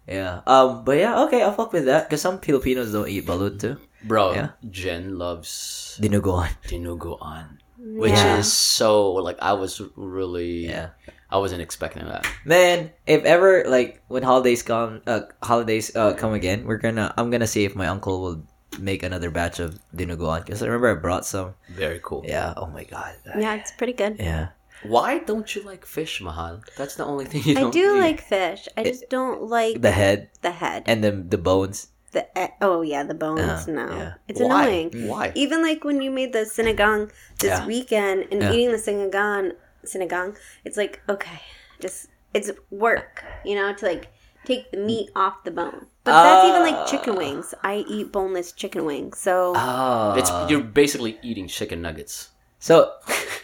Yeah. 0.07 0.41
Um. 0.47 0.85
But 0.87 0.99
yeah. 1.03 1.23
Okay. 1.27 1.43
I'll 1.43 1.53
fuck 1.55 1.73
with 1.75 1.87
that 1.91 2.07
because 2.09 2.23
some 2.23 2.39
Filipinos 2.39 2.93
don't 2.95 3.09
eat 3.11 3.27
balut 3.27 3.59
too. 3.59 3.77
Bro, 4.07 4.35
Yeah. 4.39 4.49
Jen 4.71 5.19
loves 5.19 5.99
Dinuguan. 5.99 6.55
dinuguan. 6.69 7.59
Which 7.87 8.13
Yeah. 8.13 8.39
is 8.39 8.53
so, 8.53 9.13
like, 9.15 9.39
I 9.41 9.53
was 9.55 9.81
really, 9.95 10.67
Yeah. 10.67 10.91
I 11.31 11.39
wasn't 11.39 11.63
expecting 11.63 12.05
that. 12.07 12.27
Man, 12.45 12.91
if 13.07 13.23
ever 13.25 13.65
like 13.67 14.03
when 14.09 14.23
holidays 14.23 14.63
come, 14.63 15.03
uh, 15.07 15.23
holidays 15.43 15.95
uh 15.95 16.15
come 16.15 16.35
again, 16.35 16.65
we're 16.67 16.79
gonna. 16.79 17.13
I'm 17.19 17.31
gonna 17.31 17.47
see 17.51 17.65
if 17.65 17.75
my 17.75 17.87
uncle 17.89 18.23
will 18.23 18.39
make 18.79 19.03
another 19.03 19.31
batch 19.31 19.59
of 19.59 19.79
dinuguan 19.95 20.45
because 20.45 20.63
I 20.63 20.67
remember 20.67 20.91
I 20.91 20.95
brought 21.01 21.27
some. 21.27 21.55
Very 21.71 21.99
cool. 22.03 22.23
Yeah. 22.27 22.55
Oh 22.57 22.67
my 22.67 22.85
god. 22.85 23.15
Yeah, 23.39 23.55
it's 23.55 23.73
pretty 23.73 23.93
good. 23.95 24.17
Yeah. 24.21 24.49
Why 24.85 25.19
don't 25.19 25.51
you 25.57 25.63
like 25.67 25.85
fish, 25.85 26.21
Mahal? 26.23 26.61
That's 26.79 26.95
the 26.95 27.05
only 27.05 27.25
thing 27.25 27.43
you 27.45 27.57
I 27.59 27.61
don't 27.67 27.73
do 27.75 27.97
eat. 27.97 28.01
like 28.07 28.21
fish. 28.21 28.69
I 28.77 28.85
just 28.85 29.09
don't 29.11 29.51
like 29.51 29.83
The 29.83 29.91
head 29.91 30.31
the 30.43 30.53
head. 30.53 30.85
and 30.87 31.03
then 31.03 31.29
the 31.29 31.39
bones. 31.39 31.89
The 32.13 32.27
e- 32.39 32.55
oh 32.63 32.83
yeah, 32.83 33.03
the 33.03 33.15
bones. 33.15 33.67
Yeah, 33.69 33.75
no, 33.75 33.87
yeah. 33.97 34.15
it's 34.29 34.41
Why? 34.41 34.67
annoying. 34.69 35.09
Why? 35.09 35.33
Even 35.35 35.63
like 35.63 35.85
when 35.85 36.01
you 36.01 36.11
made 36.11 36.33
the 36.33 36.47
sinigang 36.47 37.11
this 37.39 37.51
Yeah. 37.51 37.67
weekend 37.67 38.27
and 38.31 38.41
Yeah. 38.43 38.53
eating 38.53 38.71
the 38.73 38.79
sinigang, 38.79 39.53
sinigang, 39.85 40.37
it's 40.65 40.77
like 40.77 41.03
okay, 41.09 41.41
just 41.81 42.09
it's 42.33 42.51
work, 42.71 43.25
you 43.45 43.55
know, 43.57 43.75
to 43.75 43.85
like 43.87 44.09
take 44.45 44.71
the 44.71 44.79
meat 44.79 45.11
off 45.17 45.43
the 45.45 45.51
bone. 45.51 45.87
But 46.05 46.23
that's 46.23 46.47
even 46.47 46.63
like 46.63 46.87
chicken 46.87 47.15
Ah. 47.15 47.19
wings. 47.19 47.55
I 47.65 47.85
eat 47.89 48.13
boneless 48.13 48.53
chicken 48.53 48.85
wings, 48.87 49.19
so 49.19 49.53
Oh. 49.57 50.15
It's 50.17 50.31
you're 50.49 50.63
basically 50.63 51.19
eating 51.23 51.49
chicken 51.49 51.83
nuggets. 51.83 52.31
so. 52.59 52.93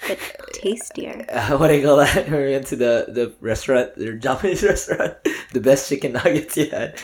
but 0.08 0.18
tastier. 0.54 1.24
Uh, 1.30 1.56
what 1.58 1.68
do 1.68 1.74
you 1.76 1.84
call 1.86 1.96
that? 1.98 2.26
We 2.30 2.50
went 2.54 2.66
to 2.68 2.76
the 2.76 3.06
the 3.08 3.34
restaurant, 3.40 3.94
the 3.96 4.14
Japanese 4.14 4.62
restaurant. 4.72 5.14
The 5.52 5.60
best 5.60 5.88
chicken 5.88 6.12
nuggets 6.14 6.56
you 6.56 6.70
had, 6.70 6.96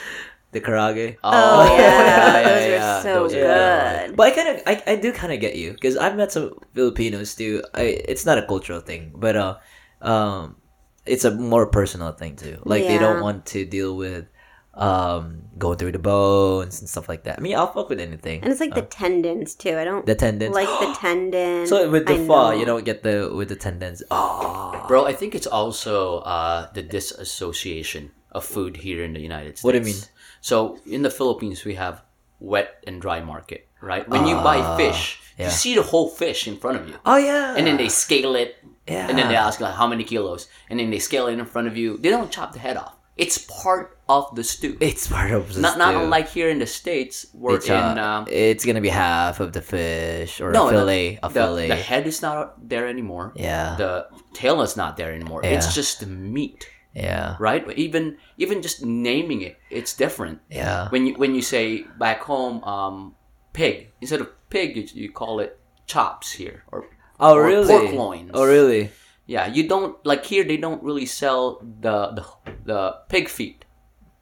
the 0.52 0.61
karaage. 0.61 1.16
Oh, 1.22 1.76
yeah, 1.76 1.78
yeah, 1.78 2.42
those 2.48 2.68
yeah, 2.70 2.98
are 2.98 3.02
so 3.02 3.14
those 3.14 3.34
are 3.34 4.06
good. 4.08 4.16
But 4.16 4.22
I 4.26 4.30
kind 4.32 4.48
of, 4.48 4.62
I, 4.66 4.82
I 4.92 4.96
do 4.96 5.12
kind 5.12 5.32
of 5.32 5.40
get 5.40 5.56
you 5.56 5.72
because 5.72 5.96
I've 5.96 6.16
met 6.16 6.32
some 6.32 6.54
Filipinos 6.74 7.34
too. 7.34 7.62
I, 7.74 7.82
it's 8.08 8.24
not 8.24 8.38
a 8.38 8.46
cultural 8.46 8.80
thing, 8.80 9.12
but 9.14 9.37
uh, 9.37 9.56
um, 10.00 10.56
it's 11.04 11.24
a 11.24 11.30
more 11.34 11.66
personal 11.66 12.12
thing 12.12 12.37
too. 12.37 12.61
Like 12.64 12.84
they 12.84 12.98
don't 12.98 13.20
want 13.22 13.46
to 13.46 13.64
deal 13.64 13.96
with 13.96 14.26
um 14.74 15.42
going 15.58 15.76
through 15.76 15.90
the 15.90 15.98
bones 15.98 16.78
and 16.78 16.88
stuff 16.88 17.08
like 17.08 17.24
that. 17.24 17.37
I 17.38 17.42
mean, 17.42 17.56
I'll 17.56 17.72
fuck 17.72 17.88
with 17.88 17.98
anything. 17.98 18.42
And 18.42 18.52
it's 18.52 18.61
like 18.61 18.74
the 18.74 18.82
tendons 18.82 19.54
too. 19.56 19.76
I 19.76 19.82
don't 19.84 20.02
Uh, 20.02 20.06
the 20.06 20.14
tendons. 20.14 20.54
like 20.54 20.68
the 20.68 20.94
tendon. 21.00 21.66
so 21.66 21.90
with 21.90 22.06
the 22.06 22.14
I 22.14 22.26
pho, 22.26 22.50
know. 22.50 22.50
you 22.52 22.64
don't 22.64 22.84
get 22.84 23.02
the 23.02 23.28
with 23.34 23.48
the 23.48 23.56
tendons. 23.56 24.02
Oh, 24.11 24.84
Bro, 24.88 25.06
I 25.06 25.14
think 25.14 25.34
it's 25.34 25.48
also 25.48 26.18
uh, 26.20 26.70
the 26.74 26.82
disassociation 26.82 28.12
of 28.30 28.44
food 28.44 28.76
here 28.76 29.02
in 29.02 29.14
the 29.14 29.20
United 29.20 29.58
States. 29.58 29.64
What 29.64 29.72
do 29.72 29.78
you 29.78 29.84
mean? 29.84 29.96
So 30.40 30.79
in 30.87 31.03
the 31.03 31.11
Philippines, 31.11 31.64
we 31.64 31.74
have 31.74 32.03
wet 32.40 32.83
and 32.87 33.01
dry 33.01 33.20
market, 33.20 33.68
right? 33.81 34.09
When 34.09 34.27
you 34.27 34.35
buy 34.37 34.77
fish, 34.77 35.20
yeah. 35.38 35.46
you 35.46 35.51
see 35.51 35.74
the 35.74 35.83
whole 35.83 36.09
fish 36.09 36.46
in 36.46 36.57
front 36.57 36.81
of 36.81 36.88
you, 36.88 36.94
oh 37.05 37.16
yeah. 37.16 37.55
and 37.57 37.66
then 37.66 37.77
they 37.77 37.88
scale 37.88 38.37
it, 38.37 38.57
yeah. 38.87 39.09
and 39.09 39.18
then 39.18 39.29
they 39.29 39.37
ask 39.37 39.61
like 39.61 39.74
how 39.74 39.87
many 39.87 40.05
kilos, 40.05 40.48
and 40.70 40.79
then 40.79 40.90
they 40.90 40.98
scale 40.98 41.27
it 41.27 41.38
in 41.38 41.44
front 41.44 41.68
of 41.68 41.77
you. 41.77 41.98
They 41.98 42.11
don't 42.11 42.31
chop 42.31 42.53
the 42.53 42.59
head 42.59 42.77
off. 42.77 42.94
It's 43.16 43.38
part 43.38 43.98
of 44.09 44.35
the 44.37 44.44
stew. 44.44 44.79
it's 44.81 45.09
part 45.09 45.33
of 45.33 45.53
the 45.53 45.61
not 45.61 45.77
not 45.77 45.94
unlike 45.96 46.29
here 46.29 46.48
in 46.48 46.61
the 46.61 46.66
states, 46.66 47.27
where 47.33 47.57
It's, 47.57 47.68
in 47.68 47.74
uh, 47.74 48.05
um, 48.05 48.27
it's 48.31 48.64
gonna 48.64 48.81
be 48.81 48.88
half 48.88 49.40
of 49.40 49.53
the 49.53 49.61
fish 49.61 50.40
or 50.40 50.53
no 50.53 50.68
a 50.68 50.70
fillet, 50.70 51.18
a 51.22 51.29
the, 51.29 51.35
fillet. 51.35 51.68
the 51.68 51.77
head 51.77 52.07
is 52.07 52.22
not 52.22 52.68
there 52.68 52.87
anymore. 52.87 53.33
yeah, 53.35 53.74
The 53.77 54.07
tail 54.35 54.62
is 54.62 54.77
not 54.77 54.96
there 54.96 55.12
anymore. 55.12 55.40
Yeah. 55.42 55.51
It's 55.59 55.74
just 55.74 55.98
the 56.01 56.07
meat. 56.07 56.70
Yeah, 56.98 57.37
right? 57.38 57.62
Even 57.78 58.18
even 58.37 58.62
just 58.62 58.82
naming 58.82 59.42
it, 59.42 59.54
it's 59.70 59.94
different. 59.94 60.40
yeah. 60.50 60.88
When 60.90 61.06
you 61.06 61.14
when 61.14 61.34
you 61.38 61.42
say 61.42 61.87
back 61.98 62.22
home, 62.26 62.62
um, 62.64 63.14
pig 63.52 63.94
instead 64.02 64.20
of 64.20 64.28
pig, 64.50 64.76
you, 64.76 64.84
you 64.94 65.11
call 65.12 65.38
it 65.40 65.58
chops 65.87 66.32
here, 66.32 66.64
or 66.72 66.84
Oh 67.20 67.34
or 67.38 67.46
really? 67.46 67.66
pork 67.70 67.92
loins. 67.94 68.30
Oh 68.34 68.44
really? 68.46 68.90
yeah. 69.26 69.46
You 69.46 69.68
don't 69.68 69.94
like 70.04 70.24
here. 70.26 70.44
They 70.44 70.56
don't 70.58 70.82
really 70.82 71.06
sell 71.06 71.62
the 71.62 72.11
the, 72.18 72.24
the 72.64 72.80
pig 73.08 73.28
feet. 73.28 73.64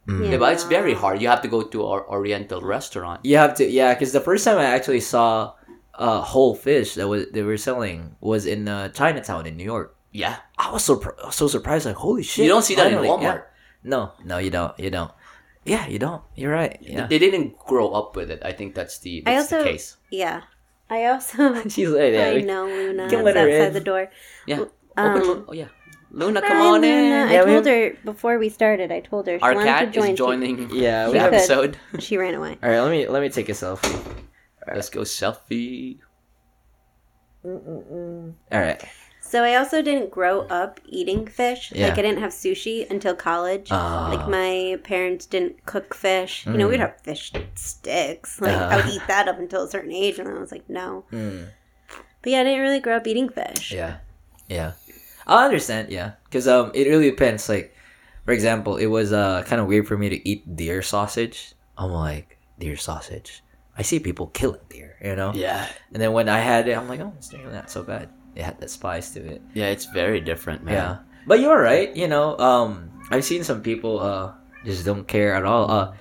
Yeah, 0.09 0.31
Yeah, 0.31 0.39
but 0.39 0.53
it's 0.55 0.63
very 0.71 0.95
hard. 0.95 1.19
You 1.21 1.27
have 1.29 1.43
to 1.43 1.49
go 1.51 1.63
to 1.67 1.79
our 1.91 2.07
Oriental 2.09 2.61
restaurant. 2.63 3.27
You 3.27 3.39
have 3.43 3.55
to, 3.59 3.67
yeah. 3.67 3.91
Because 3.93 4.13
the 4.15 4.21
first 4.23 4.45
time 4.47 4.55
I 4.59 4.71
actually 4.71 5.01
saw 5.03 5.55
uh, 5.99 6.21
whole 6.23 6.55
fish 6.55 6.95
that 6.95 7.09
was 7.09 7.27
they 7.35 7.43
were 7.43 7.57
selling 7.59 8.15
was 8.23 8.47
in 8.47 8.69
uh, 8.71 8.89
Chinatown 8.95 9.47
in 9.51 9.57
New 9.57 9.65
York. 9.67 9.96
Yeah, 10.17 10.37
I 10.57 10.73
was 10.73 10.85
so 10.85 10.97
I 11.23 11.27
was 11.29 11.37
so 11.37 11.47
surprised, 11.49 11.85
like 11.85 11.97
holy 12.01 12.23
shit! 12.25 12.45
you 12.45 12.51
don't 12.51 12.65
see 12.65 12.75
that 12.81 12.89
in 12.89 12.97
finally, 12.97 13.09
Walmart. 13.13 13.45
yeah. 13.45 13.53
No, 13.85 14.13
no, 14.25 14.39
you 14.41 14.49
don't. 14.51 14.73
You 14.81 14.89
don't. 14.89 15.13
Yeah, 15.69 15.85
you 15.93 15.99
don't. 16.01 16.23
You're 16.35 16.53
right. 16.57 16.79
Yeah. 16.81 17.05
They 17.07 17.19
didn't 17.21 17.59
grow 17.59 17.91
up 17.93 18.17
with 18.17 18.31
it. 18.31 18.41
I 18.41 18.53
think 18.57 18.75
that's 18.75 18.99
the 19.05 19.23
I 19.27 19.35
that's 19.37 19.53
also 19.53 19.63
the 19.65 19.71
case. 19.77 19.97
yeah. 20.11 20.43
I 20.89 21.07
also 21.11 21.53
She's 21.69 21.91
like, 21.91 22.15
yeah. 22.17 22.31
I 22.31 22.35
we- 22.41 22.43
know 22.49 22.65
Luna 22.65 23.11
can 23.11 23.19
is 23.21 23.25
let 23.27 23.37
her 23.37 23.45
outside 23.51 23.69
in. 23.69 23.73
the 23.77 23.81
door. 23.85 24.09
Yeah. 24.47 24.65
Oh, 24.65 25.03
um, 25.03 25.21
Open, 25.21 25.45
oh 25.49 25.53
yeah, 25.53 25.69
Luna, 26.11 26.41
come 26.41 26.61
on 26.63 26.81
Luna. 26.81 26.87
in. 26.87 27.29
I 27.37 27.45
we 27.45 27.51
told 27.53 27.67
her 27.67 27.83
before 28.07 28.39
we 28.39 28.49
started. 28.49 28.89
I 28.91 29.01
told 29.05 29.27
her 29.27 29.37
she 29.39 29.43
Our 29.45 29.53
wanted 29.55 29.67
cat 29.69 29.93
to 29.93 30.01
join. 30.01 30.11
is 30.15 30.19
joining. 30.19 30.57
Yeah, 30.71 31.07
we 31.13 31.19
the 31.19 31.21
have- 31.21 31.35
episode. 31.35 31.77
She, 31.99 32.01
she 32.01 32.17
ran 32.17 32.33
away. 32.39 32.57
All 32.63 32.71
right, 32.71 32.81
let 32.81 32.91
me 32.91 33.05
let 33.11 33.21
me 33.21 33.29
take 33.29 33.51
a 33.51 33.57
selfie. 33.59 33.93
Let's 34.65 34.89
go 34.89 35.03
selfie. 35.03 35.99
Mm, 37.45 37.61
mm, 37.63 37.83
mm. 37.93 38.35
All 38.55 38.61
right. 38.61 38.81
So 39.27 39.43
I 39.43 39.57
also 39.57 39.83
didn't 39.83 40.11
grow 40.11 40.43
up 40.43 40.81
eating 40.87 41.27
fish. 41.27 41.73
Yeah. 41.75 41.89
Like 41.89 41.99
I 41.99 42.03
didn't 42.03 42.21
have 42.21 42.31
sushi 42.33 42.89
until 42.91 43.15
college. 43.15 43.69
Ah. 43.71 44.09
Like 44.13 44.29
my 44.29 44.79
parents 44.85 45.27
didn't 45.27 45.67
cook 45.67 45.95
fish. 45.95 46.47
You 46.47 46.55
know, 46.59 46.69
we'd 46.69 46.81
have 46.81 47.01
fish 47.03 47.33
sticks. 47.55 48.41
Like 48.41 48.55
I 48.55 48.77
would 48.77 48.85
Uh-huh. 48.87 48.93
eat 48.95 49.03
that 49.09 49.29
up 49.29 49.39
until 49.39 49.65
a 49.65 49.69
certain 49.71 49.93
age, 49.93 50.19
and 50.19 50.27
then 50.29 50.37
I 50.37 50.41
was 50.41 50.53
like, 50.53 50.69
no. 50.71 51.05
Mm. 51.13 51.49
But 52.23 52.33
yeah, 52.33 52.41
I 52.41 52.45
didn't 52.45 52.61
really 52.61 52.81
grow 52.81 52.97
up 52.97 53.07
eating 53.07 53.29
fish. 53.29 53.73
Yeah, 53.73 53.99
yeah. 54.49 54.73
I 55.27 55.45
understand. 55.45 55.91
Yeah, 55.91 56.13
because 56.25 56.47
um, 56.47 56.71
it 56.75 56.87
really 56.87 57.11
depends. 57.11 57.49
Like 57.49 57.75
for 58.25 58.33
example, 58.33 58.77
it 58.77 58.87
was 58.87 59.13
uh 59.13 59.43
kind 59.47 59.61
of 59.61 59.67
weird 59.67 59.87
for 59.89 59.97
me 59.99 60.09
to 60.09 60.29
eat 60.29 60.47
deer 60.57 60.83
sausage. 60.83 61.55
I'm 61.77 61.91
like 61.91 62.39
deer 62.59 62.77
sausage. 62.77 63.43
I 63.79 63.83
see 63.83 63.99
people 64.01 64.29
killing 64.29 64.63
deer, 64.71 64.97
you 65.05 65.15
know. 65.17 65.33
Yeah, 65.35 65.69
And 65.93 66.01
then 66.01 66.13
when 66.13 66.29
I 66.31 66.39
had 66.41 66.67
it, 66.67 66.77
I'm 66.79 66.89
like, 66.89 67.01
oh, 67.01 67.13
it's 67.19 67.31
really 67.35 67.53
not 67.53 67.69
so 67.71 67.83
bad. 67.83 68.09
It 68.37 68.45
had 68.45 68.61
that 68.61 68.71
spice 68.71 69.11
to 69.15 69.21
it. 69.25 69.43
yeah, 69.55 69.67
it's 69.69 69.87
very 69.87 70.21
different, 70.21 70.63
man. 70.65 70.75
Yeah. 70.75 70.97
But 71.27 71.41
you're 71.41 71.61
right. 71.61 71.95
You 71.97 72.07
know, 72.07 72.39
um, 72.39 72.91
I've 73.11 73.25
seen 73.25 73.43
some 73.45 73.63
people 73.63 73.99
uh 74.01 74.33
just 74.65 74.85
don't 74.85 75.07
care 75.09 75.35
at 75.35 75.45
all. 75.45 75.71
Uh, 75.71 75.95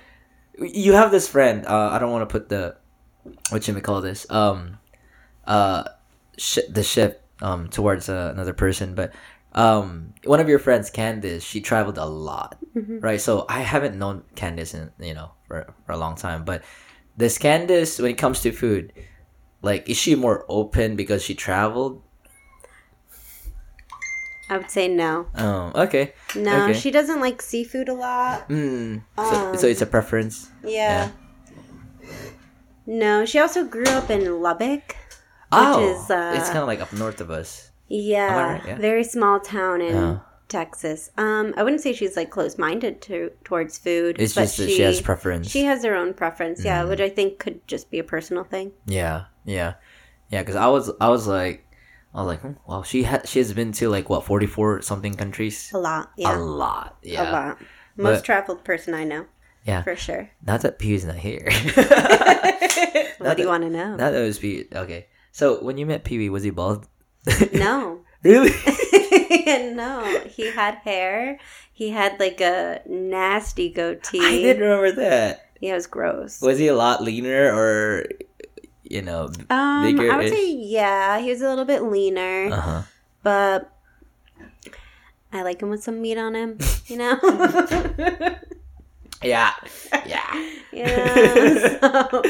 you 0.58 0.92
have 0.92 1.10
this 1.10 1.28
friend. 1.28 1.66
Uh, 1.66 1.90
I 1.92 1.98
don't 1.98 2.10
want 2.12 2.28
to 2.28 2.32
put 2.32 2.48
the 2.48 2.76
what 3.50 3.66
you 3.66 3.74
may 3.74 3.80
call 3.80 4.00
this. 4.00 4.26
Um, 4.30 4.78
uh, 5.46 5.84
sh- 6.36 6.68
the 6.68 6.82
shift 6.82 7.20
um 7.42 7.68
towards 7.68 8.08
uh, 8.08 8.30
another 8.34 8.52
person, 8.54 8.94
but 8.94 9.12
um, 9.52 10.12
one 10.24 10.40
of 10.40 10.48
your 10.48 10.58
friends, 10.58 10.90
Candice, 10.90 11.42
she 11.42 11.60
traveled 11.60 11.96
a 11.98 12.04
lot, 12.04 12.58
right? 12.74 13.20
So 13.20 13.46
I 13.48 13.60
haven't 13.60 13.98
known 13.98 14.22
Candice 14.34 14.74
in 14.74 14.90
you 15.04 15.14
know 15.14 15.32
for 15.48 15.72
for 15.86 15.92
a 15.92 15.96
long 15.98 16.14
time, 16.16 16.44
but 16.44 16.62
this 17.16 17.38
Candice, 17.38 18.00
when 18.00 18.10
it 18.10 18.18
comes 18.18 18.40
to 18.42 18.52
food, 18.52 18.92
like 19.62 19.88
is 19.88 19.96
she 19.96 20.14
more 20.14 20.44
open 20.48 20.96
because 20.96 21.22
she 21.22 21.34
traveled? 21.34 22.02
I 24.48 24.56
would 24.58 24.70
say 24.70 24.86
no. 24.88 25.26
Oh, 25.36 25.72
okay. 25.74 26.12
No, 26.36 26.64
Okay. 26.64 26.78
she 26.78 26.90
doesn't 26.90 27.20
like 27.20 27.42
seafood 27.42 27.88
a 27.88 27.94
lot. 27.94 28.48
Mm. 28.48 29.02
So, 29.16 29.22
Um, 29.22 29.56
so 29.56 29.66
it's 29.66 29.82
a 29.82 29.86
preference. 29.86 30.50
Yeah. 30.64 31.10
No, 32.86 33.24
she 33.24 33.38
also 33.38 33.64
grew 33.64 33.86
up 33.88 34.10
in 34.10 34.40
Lubbock. 34.40 34.94
Oh, 35.52 35.82
is, 36.04 36.10
uh, 36.10 36.34
it's 36.36 36.48
kind 36.48 36.58
of 36.60 36.66
like 36.66 36.80
up 36.80 36.92
north 36.92 37.20
of 37.20 37.30
us. 37.30 37.70
Yeah, 37.88 38.52
right? 38.52 38.62
Yeah. 38.66 38.76
very 38.78 39.04
small 39.04 39.40
town 39.40 39.80
in 39.80 39.94
Yeah. 39.94 40.18
Texas. 40.48 41.10
Um, 41.18 41.54
I 41.56 41.62
wouldn't 41.64 41.82
say 41.82 41.92
she's 41.92 42.16
like 42.16 42.30
close-minded 42.30 43.00
to 43.02 43.30
towards 43.44 43.78
food. 43.78 44.16
It's 44.20 44.34
but 44.34 44.42
just 44.42 44.56
that 44.58 44.68
she 44.70 44.82
has 44.82 45.00
preference. 45.00 45.48
She 45.50 45.64
has 45.64 45.84
her 45.84 45.94
own 45.96 46.14
preference, 46.14 46.64
yeah, 46.64 46.82
Mm. 46.84 46.88
which 46.90 47.00
I 47.00 47.08
think 47.08 47.38
could 47.38 47.66
just 47.66 47.90
be 47.90 47.98
a 47.98 48.04
personal 48.04 48.44
thing. 48.44 48.72
yeah, 48.86 49.24
yeah, 49.44 49.74
yeah. 50.30 50.42
Because 50.42 50.56
I 50.56 50.66
was, 50.68 50.90
I 51.00 51.08
was 51.08 51.26
like, 51.26 51.65
I 52.16 52.20
was 52.22 52.26
like, 52.28 52.40
hmm, 52.40 52.52
well, 52.66 52.82
she 52.82 53.02
had, 53.02 53.28
she 53.28 53.38
has 53.40 53.52
been 53.52 53.72
to 53.72 53.88
like 53.90 54.08
what 54.08 54.24
forty 54.24 54.46
four 54.46 54.80
something 54.82 55.14
countries. 55.14 55.70
A 55.74 55.78
lot, 55.78 56.10
yeah. 56.16 56.34
A 56.34 56.38
lot, 56.38 56.96
yeah, 57.02 57.22
a 57.22 57.32
lot. 57.32 57.58
Most 57.96 58.18
But- 58.18 58.24
traveled 58.24 58.64
person 58.64 58.94
I 58.94 59.04
know, 59.04 59.26
yeah. 59.64 59.82
for 59.82 59.94
sure. 59.96 60.30
Not 60.44 60.62
that 60.62 60.78
Pew's 60.78 61.04
not 61.04 61.16
here. 61.16 61.48
What 63.18 63.36
do 63.36 63.42
you 63.42 63.48
want 63.48 63.64
to 63.64 63.70
know? 63.70 63.90
Not 63.96 64.12
that 64.12 64.22
it 64.22 64.26
was 64.26 64.38
Pew. 64.38 64.66
Okay, 64.72 65.06
so 65.32 65.62
when 65.62 65.78
you 65.78 65.86
met 65.86 66.04
Pee 66.04 66.18
Wee, 66.18 66.28
was 66.30 66.42
he 66.42 66.50
bald? 66.50 66.86
no, 67.52 68.00
really? 68.22 68.50
no, 69.74 70.22
he 70.28 70.50
had 70.52 70.76
hair. 70.84 71.38
He 71.72 71.90
had 71.90 72.20
like 72.20 72.40
a 72.40 72.82
nasty 72.86 73.70
goatee. 73.70 74.20
I 74.24 74.30
didn't 74.30 74.62
remember 74.62 74.92
that. 74.92 75.50
Yeah, 75.60 75.72
it 75.72 75.74
was 75.76 75.86
gross. 75.86 76.40
Was 76.40 76.58
he 76.58 76.68
a 76.68 76.76
lot 76.76 77.02
leaner 77.02 77.52
or, 77.52 78.06
you 78.96 79.02
know, 79.02 79.28
Um, 79.50 79.82
bigger? 79.84 80.10
I 80.10 80.16
would 80.16 80.28
say 80.32 80.50
yeah, 80.52 81.18
he 81.20 81.30
was 81.30 81.42
a 81.42 81.48
little 81.48 81.64
bit 81.64 81.82
leaner, 81.82 82.48
Uh 82.52 82.60
huh. 82.60 82.82
but 83.22 83.72
I 85.32 85.42
like 85.42 85.60
him 85.60 85.68
with 85.70 85.82
some 85.84 86.00
meat 86.00 86.16
on 86.18 86.34
him. 86.34 86.58
You 86.86 86.96
know. 86.98 87.16
Yeah. 89.22 89.54
Yeah. 90.06 90.48
yeah. 90.72 91.78
So, 91.80 92.22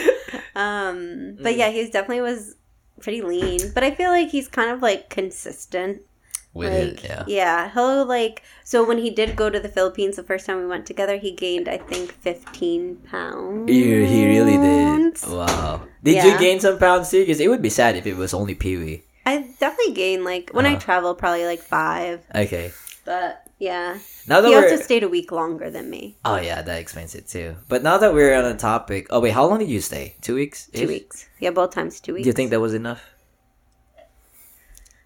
um, 0.54 1.36
but 1.42 1.56
yeah, 1.56 1.68
he 1.70 1.84
definitely 1.90 2.20
was 2.22 2.54
pretty 3.00 3.22
lean. 3.22 3.72
But 3.74 3.82
I 3.82 3.90
feel 3.90 4.10
like 4.10 4.28
he's 4.30 4.46
kind 4.48 4.70
of 4.70 4.80
like 4.82 5.10
consistent. 5.10 6.02
With 6.56 6.72
like, 6.72 7.04
it, 7.04 7.28
yeah. 7.28 7.70
he'll 7.74 8.04
like. 8.06 8.42
So 8.64 8.82
when 8.84 8.98
he 8.98 9.10
did 9.10 9.36
go 9.36 9.50
to 9.50 9.60
the 9.60 9.68
Philippines 9.68 10.16
the 10.16 10.22
first 10.24 10.46
time 10.46 10.58
we 10.58 10.66
went 10.66 10.86
together, 10.86 11.16
he 11.18 11.30
gained 11.32 11.68
I 11.68 11.78
think 11.78 12.12
fifteen 12.12 12.96
pounds. 13.10 13.70
He, 13.70 13.84
he 14.06 14.26
really 14.26 14.56
did. 14.56 15.20
Wow. 15.28 15.82
Did 16.02 16.24
you 16.24 16.38
gain 16.38 16.60
some 16.60 16.78
pounds 16.78 17.10
too? 17.10 17.20
Because 17.22 17.40
it 17.40 17.48
would 17.48 17.62
be 17.62 17.70
sad 17.70 17.96
if 17.96 18.06
it 18.06 18.16
was 18.16 18.32
only 18.34 18.54
Pee 18.54 18.76
Wee. 18.76 19.02
I 19.24 19.48
definitely 19.58 19.94
gained 19.94 20.24
like 20.24 20.50
when 20.52 20.66
I 20.66 20.72
Uh-huh. 20.72 20.80
travel 20.80 21.14
probably 21.14 21.44
like 21.46 21.60
five. 21.60 22.22
Okay. 22.34 22.72
But 23.04 23.42
yeah, 23.58 23.98
Now 24.26 24.40
that 24.40 24.48
he 24.48 24.54
also 24.54 24.76
stayed 24.76 25.02
a 25.02 25.08
week 25.08 25.30
longer 25.32 25.70
than 25.70 25.88
me. 25.90 26.16
oh 26.24 26.36
yeah, 26.36 26.60
that 26.62 26.78
explains 26.80 27.14
it 27.14 27.26
too. 27.28 27.56
But 27.68 27.82
now 27.82 27.98
that 27.98 28.12
we're 28.14 28.34
on 28.34 28.44
a 28.44 28.56
topic, 28.56 29.06
oh 29.10 29.20
wait, 29.20 29.32
how 29.32 29.46
long 29.46 29.58
did 29.60 29.68
you 29.70 29.80
stay? 29.80 30.16
Two 30.20 30.34
weeks. 30.34 30.68
Two 30.74 30.86
weeks. 30.88 31.26
Yeah, 31.40 31.50
both 31.50 31.70
times 31.72 32.00
two 32.00 32.14
weeks. 32.14 32.24
Do 32.24 32.28
you 32.28 32.32
think 32.34 32.50
that 32.50 32.60
was 32.60 32.74
enough? 32.74 33.02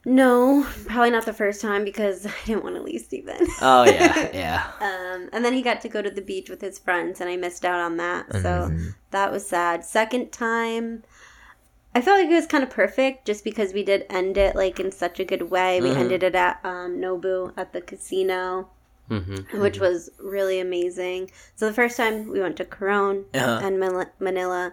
No, 0.04 0.66
probably 0.86 1.10
not 1.10 1.26
the 1.26 1.32
first 1.34 1.60
time 1.60 1.84
because 1.84 2.24
I 2.26 2.32
didn't 2.46 2.64
want 2.64 2.76
to 2.76 2.82
leave 2.82 3.02
Steven. 3.02 3.46
Oh 3.60 3.84
yeah, 3.84 4.30
yeah. 4.34 4.70
Um, 4.80 5.28
and 5.32 5.44
then 5.44 5.52
he 5.52 5.62
got 5.62 5.80
to 5.82 5.88
go 5.88 6.00
to 6.00 6.10
the 6.10 6.22
beach 6.22 6.48
with 6.48 6.60
his 6.60 6.78
friends, 6.78 7.20
and 7.20 7.28
I 7.28 7.36
missed 7.36 7.64
out 7.64 7.80
on 7.80 7.96
that. 7.98 8.32
So 8.32 8.70
Mhm. 8.70 8.94
that 9.10 9.30
was 9.30 9.46
sad. 9.46 9.84
Second 9.84 10.32
time, 10.32 11.02
I 11.94 12.00
felt 12.00 12.18
like 12.20 12.30
it 12.30 12.34
was 12.34 12.46
kind 12.46 12.64
of 12.64 12.70
perfect 12.70 13.26
just 13.26 13.44
because 13.44 13.74
we 13.74 13.82
did 13.84 14.06
end 14.08 14.38
it 14.38 14.56
like 14.56 14.80
in 14.80 14.90
such 14.90 15.20
a 15.20 15.24
good 15.24 15.50
way. 15.50 15.80
We 15.82 15.90
Mhm. 15.90 15.96
ended 15.96 16.22
it 16.22 16.34
at 16.34 16.60
um, 16.64 16.96
Nobu 16.98 17.52
at 17.56 17.72
the 17.74 17.80
casino, 17.82 18.70
Mm-hmm. 19.10 19.60
which 19.60 19.80
was 19.80 20.08
really 20.20 20.60
amazing. 20.60 21.30
So 21.56 21.66
the 21.66 21.72
first 21.74 21.96
time 21.96 22.28
we 22.30 22.40
went 22.40 22.56
to 22.58 22.64
Coron 22.64 23.24
Uh-huh. 23.34 23.60
and 23.62 23.78
Manila- 23.80 24.12
Manila. 24.20 24.72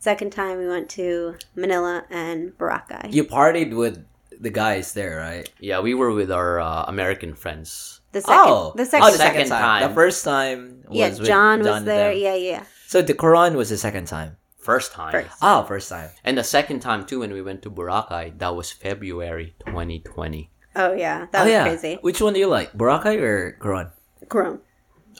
Second 0.00 0.32
time 0.32 0.58
we 0.58 0.66
went 0.68 0.90
to 0.90 1.36
Manila 1.54 2.04
and 2.10 2.58
Boracay. 2.58 3.12
You 3.14 3.24
partied 3.24 3.74
with 3.74 4.04
the 4.40 4.50
guys 4.50 4.92
there, 4.94 5.18
right? 5.18 5.48
Yeah, 5.60 5.80
we 5.80 5.94
were 5.94 6.12
with 6.12 6.30
our 6.30 6.60
uh, 6.60 6.84
American 6.84 7.34
friends. 7.34 8.00
the 8.12 8.20
second, 8.20 8.40
oh, 8.40 8.72
the 8.76 8.82
oh, 8.82 8.84
second, 8.84 9.06
the 9.06 9.12
second 9.12 9.18
Second 9.18 9.48
time. 9.50 9.80
time. 9.80 9.88
The 9.88 9.94
first 9.94 10.24
time 10.24 10.84
was 10.88 10.96
yeah, 10.96 11.08
with 11.08 11.26
John 11.26 11.58
was 11.60 11.68
and 11.68 11.86
there. 11.86 12.12
Yeah, 12.12 12.34
yeah. 12.34 12.64
So 12.86 13.02
the 13.02 13.14
Coron 13.14 13.56
was 13.56 13.70
the 13.70 13.76
second 13.76 14.06
time. 14.06 14.36
First 14.58 14.92
time. 14.92 15.12
First. 15.12 15.36
Oh, 15.42 15.62
first 15.62 15.88
time. 15.88 16.10
And 16.24 16.38
the 16.38 16.44
second 16.44 16.80
time 16.80 17.06
too 17.06 17.20
when 17.20 17.32
we 17.32 17.42
went 17.42 17.62
to 17.62 17.70
Boracay, 17.70 18.38
that 18.38 18.54
was 18.54 18.72
February 18.72 19.54
2020. 19.66 20.50
Oh 20.76 20.92
yeah, 20.92 21.26
that 21.30 21.40
oh 21.40 21.44
was 21.44 21.52
yeah. 21.52 21.62
crazy. 21.64 21.98
Which 22.02 22.20
one 22.20 22.34
do 22.34 22.40
you 22.40 22.48
like, 22.48 22.72
Boracay 22.72 23.20
or 23.20 23.56
Quran? 23.60 23.90
Coron. 24.28 24.60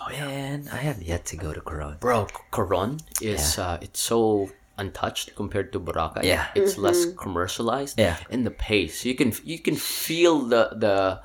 Oh 0.00 0.10
yeah. 0.10 0.26
man, 0.26 0.68
I 0.72 0.76
have 0.76 1.02
yet 1.02 1.24
to 1.26 1.36
go 1.36 1.52
to 1.52 1.60
Coron. 1.60 1.96
Bro, 2.00 2.28
Coron 2.50 2.98
is 3.22 3.58
uh, 3.58 3.78
it's 3.80 4.00
so 4.00 4.50
untouched 4.78 5.34
compared 5.36 5.72
to 5.72 5.80
Boracay. 5.80 6.24
Yeah. 6.24 6.46
It's 6.54 6.76
less 6.78 7.04
Mm-hmm. 7.06 7.16
commercialized. 7.18 7.98
Yeah. 7.98 8.16
And 8.30 8.44
the 8.46 8.50
pace. 8.50 9.04
You 9.04 9.14
can 9.14 9.32
you 9.44 9.58
can 9.58 9.76
feel 9.76 10.40
the 10.40 10.70
the 10.76 11.20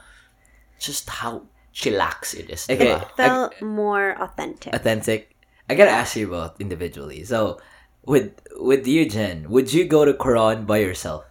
just 0.80 1.10
how 1.10 1.44
chillax 1.74 2.34
it 2.34 2.50
is. 2.50 2.68
Okay. 2.70 2.86
diba? 2.96 3.08
Felt 3.16 3.62
more 3.62 4.16
authentic. 4.20 4.74
Authentic. 4.74 5.36
I 5.70 5.76
gotta 5.76 5.92
ask 5.92 6.16
you 6.16 6.28
both 6.28 6.60
individually. 6.60 7.24
So, 7.24 7.60
with 8.04 8.32
with 8.60 8.88
you, 8.88 9.08
Jen, 9.08 9.50
would 9.50 9.72
you 9.72 9.86
go 9.86 10.04
to 10.06 10.14
Coron 10.14 10.66
by 10.66 10.80
yourself? 10.80 11.24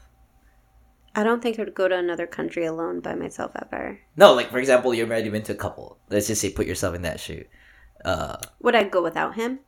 I 1.15 1.25
don't 1.25 1.43
think 1.43 1.59
I 1.59 1.65
would 1.65 1.75
go 1.75 1.89
to 1.89 1.97
another 1.97 2.27
country 2.27 2.65
alone 2.65 3.01
by 3.01 3.15
myself 3.17 3.51
ever. 3.59 3.99
No, 4.17 4.33
like 4.33 4.51
for 4.51 4.59
example, 4.59 4.95
you're 4.95 5.07
been 5.09 5.43
to 5.43 5.53
a 5.53 5.57
couple. 5.57 5.99
Let's 6.09 6.29
just 6.29 6.41
say 6.41 6.51
put 6.51 6.67
yourself 6.67 6.95
in 6.95 7.03
that 7.03 7.19
shoe. 7.19 7.45
Uh, 8.05 8.37
Would 8.63 8.77
I 8.77 8.85
go 8.85 9.03
without 9.03 9.35
him? 9.35 9.61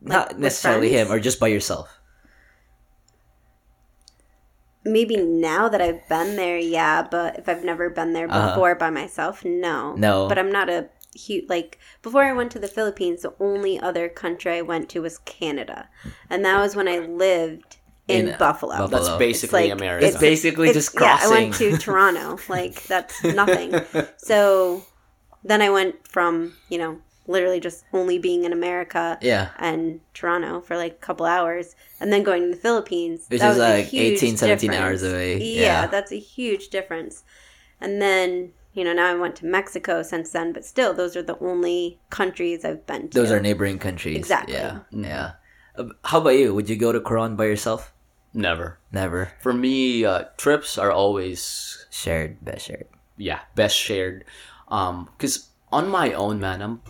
not 0.00 0.38
necessarily 0.38 0.90
him, 0.90 1.12
or 1.12 1.20
just 1.20 1.40
by 1.40 1.48
yourself. 1.48 1.99
Maybe 4.84 5.16
now 5.16 5.68
that 5.68 5.80
I've 5.82 6.08
been 6.08 6.36
there, 6.36 6.58
yeah. 6.58 7.06
But 7.08 7.38
if 7.38 7.48
I've 7.48 7.64
never 7.64 7.90
been 7.90 8.12
there 8.12 8.30
Uh-huh. 8.30 8.48
before 8.48 8.74
by 8.74 8.90
myself, 8.90 9.44
no. 9.44 9.94
No. 9.94 10.26
But 10.28 10.38
I'm 10.38 10.50
not 10.52 10.68
a 10.70 10.88
huge 11.14 11.44
like 11.48 11.78
before 12.02 12.22
I 12.24 12.32
went 12.32 12.50
to 12.52 12.58
the 12.58 12.68
Philippines. 12.68 13.22
The 13.22 13.34
only 13.40 13.78
other 13.78 14.08
country 14.08 14.52
I 14.58 14.62
went 14.62 14.88
to 14.90 15.02
was 15.02 15.18
Canada, 15.18 15.88
and 16.30 16.44
that 16.44 16.58
was 16.60 16.74
when 16.76 16.88
I 16.88 16.98
lived 17.00 17.76
in, 18.08 18.28
In, 18.28 18.34
uh, 18.34 18.38
Buffalo. 18.38 18.72
Buffalo. 18.72 18.88
That's 18.88 19.08
It's 19.08 19.18
basically 19.18 19.64
like- 19.68 19.72
America. 19.72 20.06
It's 20.06 20.16
basically 20.18 20.68
It's- 20.70 20.86
just 20.86 21.00
Yeah, 21.00 21.18
I 21.20 21.28
went 21.28 21.54
to 21.56 21.76
Toronto. 21.86 22.38
Like 22.48 22.82
that's 22.84 23.22
nothing. 23.24 23.74
So 24.16 24.84
then 25.44 25.60
I 25.62 25.70
went 25.70 26.06
from 26.08 26.54
you 26.68 26.78
know 26.78 26.98
literally 27.30 27.60
just 27.60 27.84
only 27.92 28.18
being 28.18 28.44
in 28.44 28.52
America 28.52 29.18
yeah, 29.22 29.50
and 29.58 30.00
Toronto 30.14 30.60
for 30.60 30.76
like 30.76 30.92
a 30.92 30.96
couple 31.06 31.26
hours, 31.26 31.76
and 32.00 32.12
then 32.12 32.22
going 32.22 32.42
to 32.42 32.50
the 32.50 32.56
Philippines. 32.60 33.26
Which 33.28 33.40
that 33.40 33.52
is 33.52 33.58
was 33.58 33.68
like 33.68 33.86
huge 33.86 34.22
18, 34.22 34.36
17 34.36 34.70
difference. 34.70 34.84
hours 34.84 35.02
away. 35.12 35.38
Yeah, 35.42 35.62
Yeah. 35.62 35.86
that's 35.86 36.12
a 36.12 36.18
huge 36.18 36.68
difference. 36.68 37.22
And 37.80 38.00
then 38.02 38.52
you 38.74 38.84
know 38.84 38.92
now 38.92 39.06
I 39.10 39.14
went 39.14 39.36
to 39.36 39.46
Mexico 39.46 40.02
since 40.02 40.30
then, 40.30 40.52
but 40.52 40.64
still 40.64 40.92
those 40.94 41.16
are 41.16 41.22
the 41.22 41.38
only 41.38 41.98
countries 42.10 42.64
I've 42.64 42.86
been 42.86 43.08
to. 43.10 43.18
those 43.20 43.30
are 43.32 43.40
neighboring 43.40 43.78
countries. 43.78 44.16
Exactly. 44.16 44.54
Yeah, 44.54 44.80
yeah. 44.90 45.32
Uh, 45.76 45.84
How 46.04 46.20
about 46.20 46.30
you? 46.38 46.54
Would 46.54 46.68
you 46.68 46.76
go 46.76 46.92
to 46.92 47.00
Coron 47.00 47.36
by 47.36 47.44
yourself? 47.46 47.92
Never. 48.34 48.78
Never. 48.92 49.32
For 49.40 49.52
me, 49.52 50.04
uh, 50.04 50.24
trips 50.36 50.78
are 50.78 50.92
always 50.92 51.86
Shared, 51.90 52.44
best 52.44 52.66
shared. 52.66 52.86
yeah 53.16 53.40
best 53.56 53.76
shared. 53.76 54.24
Um, 54.68 55.08
because 55.16 55.48
on 55.72 55.88
my 55.88 56.12
own, 56.12 56.38
man, 56.38 56.62
I'm 56.62 56.80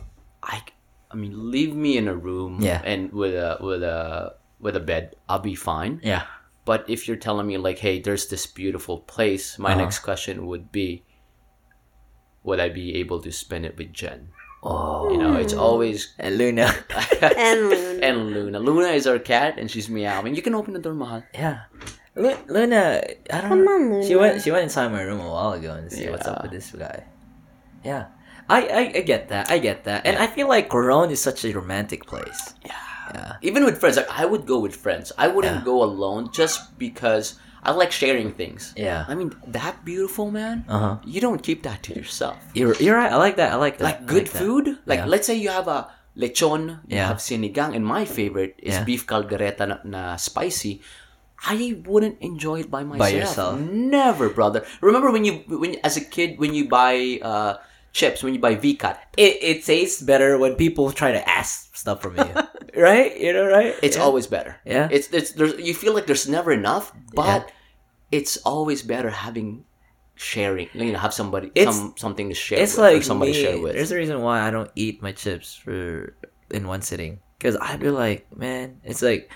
I 0.43 0.63
I 1.11 1.17
mean, 1.17 1.51
leave 1.51 1.75
me 1.75 1.97
in 1.97 2.07
a 2.09 2.15
room 2.15 2.59
Yeah. 2.61 2.81
and 2.85 3.13
with 3.13 3.35
a 3.35 3.59
with 3.61 3.83
a 3.83 4.35
with 4.61 4.77
a 4.77 4.81
bed, 4.81 5.17
I'll 5.29 5.41
be 5.43 5.55
fine. 5.55 6.01
Yeah. 6.03 6.25
But 6.65 6.85
if 6.89 7.09
you're 7.09 7.17
telling 7.17 7.47
me 7.47 7.57
like, 7.59 7.79
hey, 7.79 7.99
there's 8.01 8.29
this 8.29 8.47
beautiful 8.47 8.99
place, 9.01 9.59
my 9.59 9.73
Uh-huh. 9.73 9.81
next 9.83 10.01
question 10.01 10.47
would 10.47 10.71
be, 10.71 11.03
would 12.45 12.61
I 12.61 12.69
be 12.69 12.95
able 12.97 13.21
to 13.23 13.33
spend 13.33 13.65
it 13.67 13.77
with 13.77 13.93
Jen? 13.93 14.29
Oh, 14.63 15.11
You 15.11 15.17
know, 15.19 15.37
it's 15.37 15.55
always 15.55 16.13
and 16.19 16.37
Luna. 16.37 16.69
And 17.23 17.61
Luna. 17.71 18.01
and 18.07 18.17
Luna. 18.31 18.59
Luna 18.61 18.89
is 18.93 19.07
our 19.07 19.19
cat, 19.19 19.59
and 19.59 19.71
she's 19.71 19.89
meowing. 19.89 20.35
You 20.37 20.43
can 20.43 20.55
open 20.55 20.75
the 20.75 20.79
door, 20.81 20.93
mahal. 20.95 21.23
yeah. 21.35 21.65
Lu- 22.15 22.37
Luna, 22.49 23.01
I 23.33 23.41
don't 23.41 23.49
Come 23.51 23.65
know. 23.65 23.97
on, 23.97 24.05
She 24.07 24.15
went. 24.17 24.43
She 24.43 24.51
went 24.51 24.65
inside 24.65 24.93
my 24.93 25.01
room 25.03 25.21
a 25.21 25.31
while 25.31 25.53
ago 25.57 25.73
and 25.73 25.91
see 25.91 26.09
what's 26.11 26.27
up 26.29 26.43
with 26.43 26.53
this 26.53 26.71
guy. 26.73 27.05
Yeah, 27.85 28.13
I, 28.51 28.61
I, 28.67 28.83
I 28.99 29.03
get 29.07 29.29
that. 29.31 29.51
I 29.51 29.59
get 29.63 29.85
that, 29.85 30.03
and 30.07 30.19
I 30.19 30.27
feel 30.27 30.49
like 30.51 30.69
Coron 30.69 31.11
is 31.15 31.21
such 31.23 31.45
a 31.47 31.53
romantic 31.55 32.05
place. 32.07 32.55
Yeah. 32.67 32.75
Yeah. 33.15 33.33
Even 33.43 33.65
with 33.67 33.79
friends, 33.83 33.97
like 33.99 34.11
I 34.11 34.27
would 34.27 34.47
go 34.47 34.59
with 34.59 34.75
friends. 34.75 35.11
I 35.19 35.27
wouldn't 35.31 35.65
go 35.65 35.83
alone 35.83 36.31
just 36.31 36.79
because 36.79 37.35
I 37.63 37.73
like 37.75 37.91
sharing 37.91 38.31
things. 38.31 38.71
Yeah. 38.79 39.03
I 39.11 39.15
mean, 39.19 39.35
that 39.51 39.83
beautiful 39.85 40.31
man. 40.31 40.63
Uh 40.71 40.79
huh. 40.79 40.95
You 41.05 41.21
don't 41.21 41.43
keep 41.43 41.63
that 41.67 41.83
to 41.87 41.95
yourself. 41.95 42.39
You're 42.55 42.75
you're 42.79 42.95
right. 42.95 43.11
I 43.11 43.19
like 43.19 43.35
that. 43.43 43.51
I 43.51 43.59
like 43.59 43.79
that. 43.83 43.85
Like 43.85 44.01
good 44.07 44.27
that. 44.31 44.39
food. 44.39 44.79
Like 44.87 45.03
Yeah. 45.03 45.11
let's 45.11 45.27
say 45.27 45.35
you 45.35 45.51
have 45.51 45.67
a 45.67 45.91
lechon, 46.15 46.87
you 46.87 47.03
Yeah. 47.03 47.11
have 47.11 47.19
sinigang, 47.19 47.75
and 47.75 47.83
my 47.83 48.07
favorite 48.07 48.55
is 48.63 48.75
Yeah. 48.79 48.87
beef 48.87 49.07
caldereta 49.11 49.67
na, 49.67 49.77
na 49.83 50.01
spicy. 50.15 50.79
I 51.43 51.83
wouldn't 51.89 52.21
enjoy 52.23 52.61
it 52.63 52.71
by 52.71 52.85
myself. 52.85 53.01
By 53.01 53.11
yourself. 53.17 53.53
Never, 53.59 54.29
brother. 54.29 54.63
Remember 54.85 55.11
when 55.11 55.25
you 55.27 55.43
when 55.49 55.83
as 55.83 55.97
a 55.99 56.05
kid 56.05 56.39
when 56.39 56.55
you 56.55 56.69
buy 56.71 57.19
uh 57.25 57.59
chips 57.93 58.23
when 58.23 58.35
you 58.35 58.41
buy 58.41 58.55
Vcut, 58.57 58.99
It 59.17 59.39
it 59.43 59.65
tastes 59.65 60.01
better 60.03 60.39
when 60.39 60.55
people 60.55 60.93
try 60.93 61.13
to 61.13 61.23
ask 61.29 61.75
stuff 61.77 62.01
from 62.03 62.17
you, 62.17 62.29
right? 62.77 63.17
You 63.19 63.33
know, 63.33 63.47
right? 63.47 63.75
it's 63.83 63.97
Yeah. 63.97 64.03
always 64.03 64.27
better. 64.27 64.57
Yeah. 64.65 64.89
It's 64.91 65.09
it's 65.13 65.33
there's 65.33 65.59
you 65.59 65.75
feel 65.75 65.95
like 65.95 66.07
there's 66.07 66.29
never 66.29 66.53
enough, 66.53 66.93
but 67.15 67.51
it's 68.13 68.37
always 68.45 68.83
better 68.83 69.11
having 69.11 69.65
sharing. 70.15 70.69
You 70.75 70.93
know, 70.93 70.99
have 70.99 71.15
somebody 71.15 71.51
It's- 71.55 71.75
some 71.75 71.95
something 71.97 72.29
to 72.29 72.35
share. 72.35 72.59
it's 72.61 72.77
with, 72.77 72.85
like 72.95 73.03
somebody 73.03 73.33
me. 73.33 73.43
share 73.43 73.59
with. 73.59 73.75
There's 73.75 73.93
a 73.93 73.97
reason 73.97 74.21
why 74.23 74.41
I 74.47 74.51
don't 74.51 74.71
eat 74.77 75.03
my 75.03 75.13
chips 75.13 75.55
for 75.55 76.15
in 76.51 76.67
one 76.67 76.83
sitting 76.83 77.21
because 77.39 77.57
I'd 77.57 77.81
be 77.81 77.91
like, 77.91 78.27
man, 78.37 78.81
it's 78.85 79.03
like. 79.03 79.31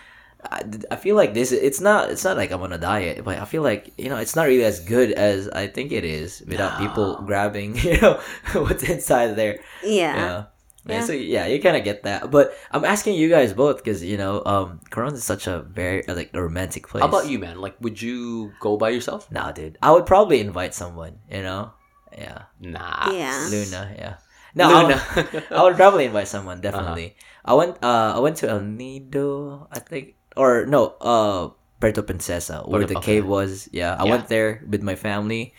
I, 0.50 0.62
I 0.90 0.96
feel 0.96 1.16
like 1.16 1.34
this. 1.34 1.52
It's 1.52 1.80
not. 1.80 2.10
It's 2.10 2.24
not 2.24 2.36
like 2.36 2.50
I'm 2.50 2.62
on 2.62 2.72
a 2.72 2.78
diet, 2.78 3.24
but 3.24 3.38
I 3.38 3.44
feel 3.44 3.62
like 3.62 3.92
you 3.98 4.08
know, 4.08 4.16
it's 4.16 4.36
not 4.36 4.44
really 4.46 4.64
as 4.64 4.80
good 4.80 5.12
as 5.12 5.48
I 5.48 5.66
think 5.66 5.92
it 5.92 6.04
is 6.04 6.42
without 6.46 6.78
people 6.78 7.22
grabbing, 7.26 7.76
you 7.82 8.00
know, 8.00 8.20
what's 8.54 8.82
inside 8.82 9.36
there. 9.36 9.60
yeah. 9.82 10.14
Yeah. 10.14 10.44
Yeah. 10.86 10.96
Yeah. 11.00 11.00
So 11.04 11.12
yeah, 11.12 11.46
you 11.46 11.62
kind 11.62 11.76
of 11.76 11.84
get 11.84 12.02
that. 12.04 12.30
But 12.30 12.52
I'm 12.70 12.84
asking 12.84 13.14
you 13.14 13.30
guys 13.30 13.54
both 13.54 13.78
because 13.78 14.04
you 14.04 14.18
know, 14.18 14.42
um, 14.44 14.80
Coron 14.90 15.14
is 15.14 15.24
such 15.24 15.46
a 15.46 15.62
very 15.62 16.06
uh, 16.06 16.14
like 16.14 16.30
a 16.34 16.42
romantic 16.42 16.86
place. 16.88 17.00
How 17.00 17.08
about 17.08 17.26
you, 17.26 17.38
man? 17.38 17.58
Like, 17.58 17.80
would 17.80 18.00
you 18.02 18.52
go 18.60 18.76
by 18.76 18.90
yourself? 18.90 19.30
Nah, 19.32 19.52
dude. 19.52 19.78
I 19.80 19.92
would 19.92 20.04
probably 20.04 20.40
invite 20.40 20.74
someone. 20.74 21.20
You 21.30 21.42
know. 21.42 21.72
Yeah. 22.12 22.42
Nah. 22.60 23.10
Yeah. 23.12 23.48
Luna, 23.50 23.94
yeah. 23.96 24.14
No, 24.54 24.68
Luna. 24.68 25.02
I, 25.02 25.16
would, 25.16 25.44
I 25.50 25.62
would 25.64 25.76
probably 25.76 26.04
invite 26.04 26.28
someone 26.28 26.60
definitely. 26.66 27.16
I 27.44 27.54
went 27.54 27.82
uh 27.82 28.12
I 28.16 28.18
went 28.20 28.36
to 28.38 28.48
El 28.48 28.60
Nido, 28.60 29.66
I 29.72 29.80
think 29.80 30.14
or 30.36 30.66
no, 30.66 30.94
uh 31.00 31.50
Puerto 31.80 32.02
Princesa 32.02 32.62
where 32.66 32.80
Puerto- 32.82 32.94
the 32.94 33.00
cave 33.00 33.26
was. 33.26 33.68
Yeah, 33.72 33.94
I 33.98 34.04
Yeah. 34.04 34.10
went 34.10 34.28
there 34.28 34.62
with 34.68 34.82
my 34.82 34.94
family. 34.94 35.54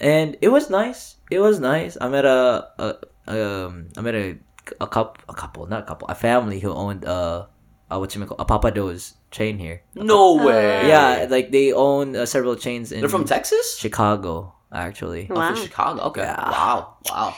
And 0.00 0.36
it 0.40 0.48
was 0.48 0.70
nice. 0.70 1.16
It 1.30 1.40
was 1.40 1.60
nice. 1.60 1.96
I 2.00 2.08
met 2.08 2.24
a, 2.24 2.66
a 2.80 2.86
um 3.28 3.88
I 3.96 4.00
met 4.00 4.14
a 4.14 4.38
a 4.80 4.86
couple 4.86 5.20
a 5.28 5.34
couple, 5.34 5.66
not 5.66 5.82
a 5.82 5.86
couple, 5.86 6.08
a 6.08 6.14
family 6.14 6.58
who 6.60 6.72
owned 6.72 7.04
uh, 7.04 7.46
uh 7.90 7.98
what 7.98 8.14
you 8.14 8.24
call 8.24 8.38
a 8.40 8.46
Pappadeaux 8.48 8.96
chain 9.30 9.58
here. 9.58 9.82
No 9.94 10.36
way. 10.42 10.88
Yeah, 10.88 11.26
like 11.28 11.52
they 11.52 11.72
own 11.76 12.16
uh, 12.16 12.24
several 12.24 12.56
chains 12.56 12.92
in 12.92 13.00
They're 13.00 13.12
from 13.12 13.24
Texas? 13.28 13.76
Chicago 13.78 14.54
actually. 14.72 15.28
Oh, 15.30 15.34
Wow. 15.36 15.52
from 15.54 15.60
Chicago. 15.62 16.00
Okay. 16.14 16.22
Yeah. 16.22 16.50
Wow. 16.50 16.96
Wow. 17.10 17.34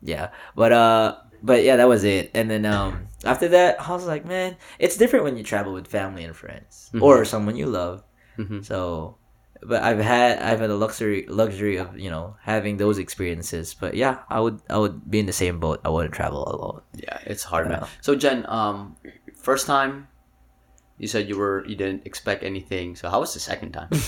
Yeah, 0.00 0.30
but 0.56 0.72
uh, 0.72 1.16
but 1.42 1.64
yeah, 1.64 1.76
that 1.76 1.88
was 1.88 2.04
it. 2.04 2.30
And 2.34 2.48
then 2.50 2.64
um, 2.64 3.08
after 3.26 3.48
that, 3.48 3.80
I 3.80 3.92
was 3.92 4.06
like, 4.06 4.24
man, 4.24 4.56
it's 4.78 4.96
different 4.96 5.24
when 5.24 5.36
you 5.36 5.42
travel 5.44 5.72
with 5.72 5.86
family 5.86 6.24
and 6.24 6.34
friends 6.36 6.90
or 7.00 7.24
someone 7.24 7.56
you 7.56 7.66
love. 7.66 8.02
Mhm. 8.38 8.64
So, 8.64 9.16
but 9.62 9.82
I've 9.82 9.98
had 10.00 10.38
I've 10.42 10.60
had 10.60 10.68
the 10.70 10.76
luxury 10.76 11.24
luxury 11.28 11.76
of 11.76 11.98
you 11.98 12.10
know 12.10 12.36
having 12.42 12.76
those 12.76 12.98
experiences. 12.98 13.74
But 13.74 13.94
yeah, 13.94 14.18
I 14.28 14.40
would 14.40 14.60
I 14.68 14.78
would 14.78 15.08
be 15.10 15.18
in 15.20 15.26
the 15.26 15.32
same 15.32 15.60
boat. 15.60 15.80
I 15.84 15.88
wouldn't 15.88 16.14
travel 16.14 16.42
alone. 16.48 16.82
Yeah, 16.94 17.18
it's 17.24 17.44
hard, 17.44 17.68
man. 17.68 17.86
So 18.00 18.14
Jen, 18.14 18.44
um, 18.48 18.96
first 19.36 19.66
time, 19.66 20.08
you 20.98 21.08
said 21.08 21.28
you 21.28 21.38
were 21.38 21.64
you 21.66 21.76
didn't 21.76 22.06
expect 22.06 22.42
anything. 22.42 22.96
So 22.96 23.08
how 23.08 23.20
was 23.20 23.32
the 23.34 23.40
second 23.40 23.72
time? 23.72 23.88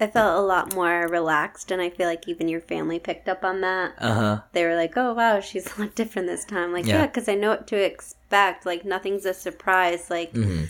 I 0.00 0.06
felt 0.06 0.38
a 0.38 0.46
lot 0.46 0.74
more 0.74 1.06
relaxed, 1.08 1.70
and 1.70 1.80
I 1.82 1.90
feel 1.90 2.08
like 2.08 2.26
even 2.28 2.48
your 2.48 2.60
family 2.60 2.98
picked 2.98 3.28
up 3.28 3.44
on 3.44 3.60
that. 3.60 3.94
Uh 3.98 4.14
huh. 4.14 4.40
They 4.52 4.64
were 4.64 4.74
like, 4.76 4.96
"Oh 4.96 5.12
wow, 5.14 5.40
she's 5.40 5.66
a 5.76 5.80
lot 5.80 5.94
different 5.94 6.28
this 6.28 6.44
time." 6.44 6.72
Like, 6.72 6.86
Yeah. 6.86 7.00
yeah, 7.00 7.06
because 7.06 7.28
I 7.28 7.34
know 7.34 7.50
what 7.50 7.66
to 7.68 7.76
expect. 7.76 8.64
Like, 8.66 8.84
nothing's 8.84 9.24
a 9.26 9.34
surprise. 9.34 10.10
Like, 10.10 10.32
hmm 10.32 10.64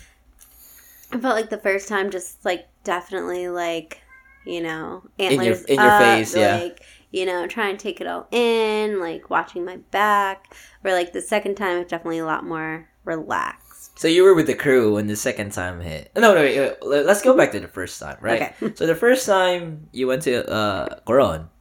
I 1.13 1.19
felt 1.19 1.35
like 1.35 1.51
the 1.51 1.59
first 1.59 1.89
time, 1.89 2.11
just 2.11 2.45
like 2.45 2.69
definitely 2.85 3.49
like, 3.49 4.01
you 4.45 4.61
know, 4.61 5.03
In 5.19 5.43
your- 5.43 5.57
in 5.67 5.81
your 5.81 5.91
up, 5.91 6.01
face, 6.01 6.37
yeah. 6.37 6.57
Like, 6.57 6.83
you 7.11 7.27
know, 7.27 7.47
trying 7.49 7.77
to 7.77 7.83
take 7.83 8.01
it 8.01 8.07
all 8.07 8.29
in, 8.31 9.01
like 9.01 9.29
watching 9.29 9.65
my 9.65 9.79
back. 9.91 10.55
Or 10.85 10.93
like 10.93 11.13
the 11.13 11.21
second 11.21 11.57
time, 11.57 11.79
it's 11.79 11.91
definitely 11.91 12.19
a 12.21 12.25
lot 12.27 12.45
more 12.45 12.89
relaxed. 13.05 13.60
So 14.01 14.09
you 14.09 14.25
were 14.25 14.33
with 14.33 14.47
the 14.49 14.57
crew 14.57 14.95
when 14.97 15.09
the 15.13 15.17
second 15.17 15.53
time 15.53 15.77
hit. 15.85 16.09
No, 16.17 16.33
no, 16.33 16.41
wait, 16.41 16.57
wait, 16.57 16.77
let- 16.81 17.05
let's 17.05 17.21
go 17.21 17.37
back 17.37 17.53
to 17.53 17.61
the 17.61 17.69
first 17.69 18.01
time, 18.01 18.17
right? 18.25 18.57
Okay. 18.57 18.73
so 18.81 18.87
the 18.89 18.97
first 18.97 19.27
time 19.29 19.93
you 19.93 20.09
went 20.09 20.23
to 20.25 20.41
uh 20.49 21.01
Coron. 21.05 21.53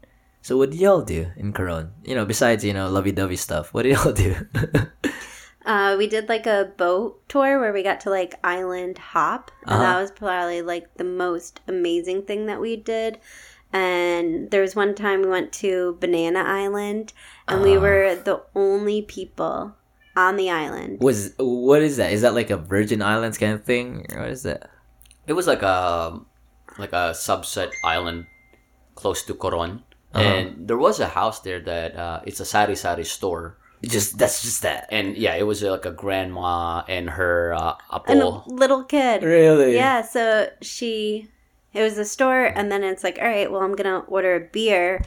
So 0.42 0.56
what 0.56 0.72
did 0.72 0.80
y'all 0.80 1.04
do 1.04 1.28
in 1.36 1.52
Coron? 1.52 1.92
You 2.08 2.16
know, 2.16 2.24
besides 2.24 2.64
you 2.64 2.72
know 2.72 2.88
lovey-dovey 2.88 3.36
stuff, 3.36 3.74
what 3.76 3.84
did 3.84 4.00
y'all 4.00 4.14
do? 4.16 4.36
Uh, 5.66 5.94
we 6.00 6.08
did 6.08 6.30
like 6.30 6.48
a 6.48 6.72
boat 6.78 7.20
tour 7.30 7.60
where 7.60 7.74
we 7.76 7.84
got 7.84 8.00
to 8.00 8.10
like 8.10 8.34
island 8.44 8.98
hop, 8.98 9.52
and 9.68 9.76
Uh-huh. 9.76 9.84
that 9.84 10.02
was 10.02 10.10
probably 10.10 10.64
like 10.64 10.88
the 10.96 11.04
most 11.04 11.60
amazing 11.68 12.24
thing 12.24 12.48
that 12.48 12.60
we 12.64 12.74
did. 12.80 13.20
And 13.72 14.50
there 14.50 14.62
was 14.64 14.74
one 14.76 14.96
time 14.96 15.22
we 15.22 15.28
went 15.30 15.52
to 15.62 15.98
Banana 16.00 16.42
Island, 16.42 17.14
and 17.48 17.62
we 17.62 17.78
Ah. 17.78 17.82
were 17.82 18.16
the 18.16 18.42
only 18.56 19.04
people 19.04 19.76
on 20.16 20.36
the 20.38 20.50
island. 20.50 21.00
Was 21.02 21.34
what 21.38 21.82
is 21.82 21.98
that? 21.98 22.12
Is 22.12 22.22
that 22.22 22.34
like 22.34 22.50
a 22.50 22.58
Virgin 22.58 23.02
Islands 23.02 23.38
kind 23.38 23.54
of 23.54 23.64
thing? 23.64 24.06
Or 24.14 24.22
what 24.22 24.30
is 24.32 24.44
that? 24.44 24.70
it 25.28 25.34
was 25.34 25.46
like 25.48 25.62
a 25.62 26.20
like 26.78 26.92
a 26.94 27.14
subset 27.14 27.70
island 27.84 28.26
close 28.96 29.22
to 29.24 29.34
Coron, 29.34 29.84
Uh-huh. 30.14 30.24
and 30.26 30.68
there 30.68 30.78
was 30.78 31.00
a 31.00 31.08
house 31.08 31.40
there 31.42 31.60
that 31.62 31.96
uh, 31.96 32.20
it's 32.26 32.40
a 32.40 32.46
sari 32.46 32.76
sari 32.76 33.06
store. 33.06 33.58
Just 33.86 34.18
that's 34.18 34.42
just 34.42 34.62
that. 34.64 34.88
And 34.92 35.16
yeah, 35.16 35.36
it 35.36 35.44
was 35.48 35.64
uh, 35.64 35.72
like 35.72 35.86
a 35.86 35.92
grandma 35.92 36.84
and 36.90 37.10
her 37.12 37.54
uh, 37.54 37.76
And 38.08 38.20
a 38.22 38.44
little 38.48 38.84
kid. 38.84 39.24
Really? 39.24 39.76
Yeah, 39.76 40.02
so 40.02 40.50
she, 40.62 41.30
it 41.74 41.82
was 41.82 41.98
a 41.98 42.04
store, 42.04 42.44
and 42.44 42.70
then 42.72 42.84
it's 42.84 43.04
like, 43.06 43.20
all 43.22 43.28
right, 43.28 43.50
well, 43.50 43.62
I'm 43.62 43.76
gonna 43.78 44.00
order 44.08 44.36
a 44.36 44.42
beer. 44.52 45.00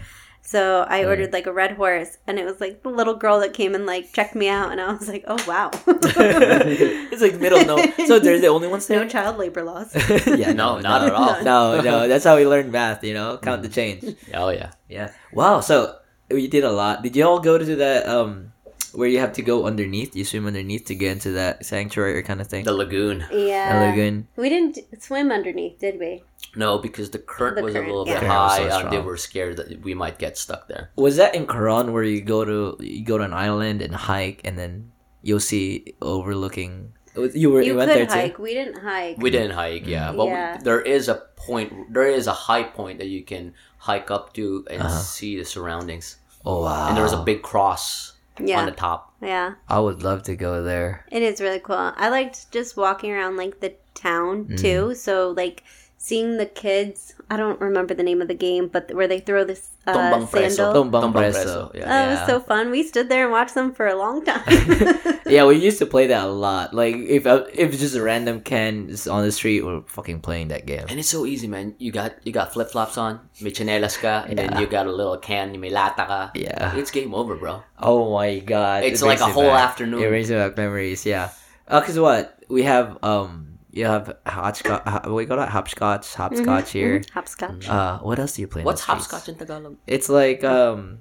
So 0.45 0.84
I 0.88 1.05
ordered 1.05 1.32
like 1.32 1.47
a 1.47 1.53
red 1.53 1.72
horse, 1.72 2.18
and 2.26 2.36
it 2.36 2.45
was 2.45 2.61
like 2.61 2.82
the 2.82 2.88
little 2.88 3.14
girl 3.14 3.38
that 3.40 3.53
came 3.55 3.76
and 3.76 3.86
like 3.86 4.12
checked 4.12 4.34
me 4.34 4.49
out, 4.49 4.72
and 4.72 4.80
I 4.80 4.93
was 4.93 5.09
like, 5.09 5.24
oh 5.28 5.38
wow, 5.47 5.70
it's 5.86 7.22
like 7.22 7.40
middle 7.40 7.64
no. 7.64 7.76
So 8.07 8.18
they're 8.18 8.40
the 8.40 8.49
only 8.49 8.66
ones 8.66 8.90
no 8.90 8.99
there. 8.99 9.09
child 9.09 9.38
labor 9.38 9.62
laws. 9.62 9.95
yeah, 10.26 10.53
No, 10.53 10.78
not 10.80 11.05
at 11.05 11.12
all. 11.12 11.43
No, 11.45 11.80
no, 11.80 12.09
that's 12.09 12.24
how 12.24 12.36
we 12.36 12.47
learn 12.47 12.70
math. 12.72 13.05
You 13.05 13.14
know, 13.14 13.38
count 13.38 13.62
the 13.62 13.68
change. 13.68 14.05
Oh 14.34 14.49
yeah. 14.51 14.72
Yeah. 14.88 15.12
Wow. 15.32 15.61
So 15.61 15.97
you 16.28 16.49
did 16.49 16.64
a 16.64 16.72
lot. 16.72 17.03
Did 17.03 17.14
you 17.14 17.24
all 17.24 17.38
go 17.38 17.57
to 17.57 17.76
that 17.76 18.09
um 18.09 18.52
where 18.95 19.09
you 19.09 19.18
have 19.20 19.32
to 19.34 19.43
go 19.43 19.66
underneath? 19.66 20.14
You 20.16 20.24
swim 20.24 20.47
underneath 20.47 20.84
to 20.86 20.95
get 20.95 21.12
into 21.12 21.32
that 21.32 21.64
sanctuary 21.66 22.16
or 22.18 22.22
kind 22.22 22.40
of 22.40 22.47
thing. 22.47 22.64
The 22.64 22.72
lagoon. 22.72 23.24
yeah, 23.32 23.72
A 23.72 23.90
lagoon. 23.90 24.28
we 24.36 24.49
didn't 24.49 24.78
swim 25.03 25.30
underneath, 25.32 25.78
did 25.78 25.99
we? 25.99 26.22
No, 26.57 26.78
because 26.78 27.11
the 27.11 27.18
current 27.18 27.57
The 27.57 27.62
was 27.62 27.72
current, 27.74 27.88
a 27.88 27.90
little 27.90 28.07
yeah. 28.07 28.20
bit 28.20 28.28
high. 28.28 28.59
so 28.59 28.86
uh, 28.86 28.90
they 28.90 28.99
were 29.01 29.16
scared 29.16 29.57
that 29.57 29.80
we 29.82 29.95
might 29.95 30.18
get 30.18 30.36
stuck 30.36 30.68
there. 30.68 30.90
Was 30.97 31.16
that 31.16 31.34
in 31.34 31.47
Coron 31.47 31.93
where 31.93 32.03
you 32.03 32.20
go 32.20 32.45
to 32.45 32.76
you 32.84 33.05
go 33.05 33.16
to 33.18 33.24
an 33.24 33.32
island 33.32 33.80
and 33.80 33.95
hike 33.95 34.40
and 34.45 34.59
then 34.59 34.93
you'll 35.22 35.40
see 35.40 35.95
overlooking? 36.03 36.93
You 37.14 37.51
were 37.53 37.61
you, 37.61 37.72
You 37.72 37.76
went 37.76 37.90
could 37.90 38.09
there 38.09 38.16
hike. 38.22 38.36
too. 38.36 38.43
We 38.43 38.55
didn't 38.55 38.80
hike. 38.80 39.16
We 39.18 39.30
didn't 39.30 39.51
hike, 39.53 39.86
yeah, 39.86 40.12
but 40.12 40.26
we- 40.26 40.64
there 40.64 40.80
is 40.80 41.09
a 41.09 41.22
point. 41.36 41.93
There 41.93 42.09
is 42.09 42.26
a 42.26 42.32
high 42.32 42.62
point 42.64 42.99
that 42.99 43.09
you 43.09 43.22
can 43.22 43.53
hike 43.78 44.11
up 44.11 44.32
to 44.34 44.64
and 44.70 44.80
Uh-huh. 44.82 44.99
see 44.99 45.36
the 45.36 45.45
surroundings. 45.45 46.16
Oh 46.45 46.62
wow! 46.62 46.88
And 46.88 46.97
there 46.97 47.05
was 47.05 47.12
a 47.12 47.22
big 47.22 47.43
cross 47.43 48.12
yeah, 48.49 48.61
on 48.61 48.66
the 48.66 48.72
top. 48.72 49.14
yeah. 49.20 49.55
I 49.68 49.80
would 49.80 50.03
love 50.03 50.22
to 50.24 50.36
go 50.36 50.62
there. 50.62 51.05
It 51.11 51.22
is 51.22 51.40
really 51.40 51.61
cool. 51.61 51.93
I 51.97 52.09
liked 52.09 52.51
just 52.53 52.76
walking 52.76 53.12
around 53.12 53.36
like 53.36 53.61
the 53.61 53.74
town 53.95 54.49
too. 54.57 54.88
Mm-hmm. 54.88 54.95
So 54.95 55.30
like 55.30 55.64
seeing 56.03 56.37
the 56.37 56.47
kids. 56.47 57.15
I 57.31 57.37
don't 57.39 57.61
remember 57.61 57.95
the 57.95 58.03
name 58.03 58.21
of 58.21 58.27
the 58.27 58.35
game, 58.35 58.67
but 58.67 58.91
where 58.93 59.07
they 59.07 59.21
throw 59.21 59.45
this 59.47 59.71
uh, 59.87 59.95
Tumbang 59.95 60.27
preso. 60.27 60.51
sandal. 60.59 60.75
Tumbang 60.91 61.03
Tumbang 61.15 61.31
preso. 61.31 61.71
preso, 61.71 61.75
yeah. 61.79 61.87
That 61.87 62.11
was 62.11 62.21
so 62.27 62.41
fun. 62.43 62.71
We 62.75 62.83
stood 62.83 63.09
there 63.09 63.23
and 63.23 63.31
watched 63.33 63.55
them 63.55 63.73
for 63.73 63.87
a 63.87 63.95
long 63.95 64.25
time. 64.27 64.43
yeah, 65.27 65.47
we 65.47 65.57
used 65.63 65.79
to 65.79 65.87
play 65.87 66.09
that 66.09 66.25
a 66.27 66.29
lot. 66.29 66.75
Like 66.75 66.97
if 66.99 67.25
uh, 67.25 67.47
if 67.55 67.71
just 67.79 67.95
a 67.95 68.03
random 68.03 68.43
Ken 68.43 68.91
is 68.91 69.07
on 69.07 69.23
the 69.23 69.31
street, 69.31 69.63
we're 69.65 69.87
fucking 69.87 70.21
playing 70.27 70.49
that 70.49 70.67
game. 70.67 70.85
And 70.91 70.99
it's 70.99 71.09
so 71.09 71.25
easy, 71.25 71.47
man. 71.47 71.79
You 71.79 71.95
got 71.95 72.19
you 72.27 72.35
got 72.35 72.53
flip 72.53 72.75
flops 72.75 72.99
on, 72.99 73.23
may 73.41 73.55
chinelas 73.55 73.95
ka, 73.97 74.27
and 74.27 74.37
then 74.37 74.59
you 74.59 74.67
got 74.67 74.91
a 74.91 74.93
little 74.93 75.17
can, 75.23 75.55
may 75.63 75.71
lata 75.71 76.03
ka. 76.05 76.31
Yeah. 76.35 76.75
It's 76.77 76.91
game 76.91 77.15
over, 77.15 77.39
bro. 77.39 77.63
Oh 77.79 78.11
my 78.13 78.43
god, 78.43 78.83
It's 78.83 79.01
It 79.03 79.07
like 79.07 79.23
a 79.23 79.31
whole 79.31 79.55
back. 79.55 79.71
afternoon. 79.71 80.03
It 80.03 80.11
brings 80.11 80.29
me 80.29 80.37
back 80.37 80.59
memories. 80.59 81.07
Yeah. 81.07 81.31
Uh, 81.71 81.81
cause 81.81 81.97
what 81.97 82.43
we 82.51 82.65
have 82.67 82.99
um 83.07 83.52
you 83.73 83.87
have 83.87 84.16
hopscotch. 84.27 84.85
What 84.87 85.14
we 85.14 85.27
call 85.27 85.39
that 85.39 85.49
hopscotch, 85.49 86.14
hopscotch 86.14 86.73
here. 86.73 87.03
Hopscotch. 87.14 87.68
Uh, 87.68 87.99
what 88.01 88.18
else 88.18 88.37
do 88.37 88.43
you 88.43 88.49
play? 88.49 88.62
What's 88.62 88.85
the 88.87 88.93
streets? 88.93 89.11
hopscotch 89.11 89.29
in 89.31 89.37
Tagalog? 89.37 89.77
It's 89.87 90.09
like 90.09 90.45
um, 90.45 90.99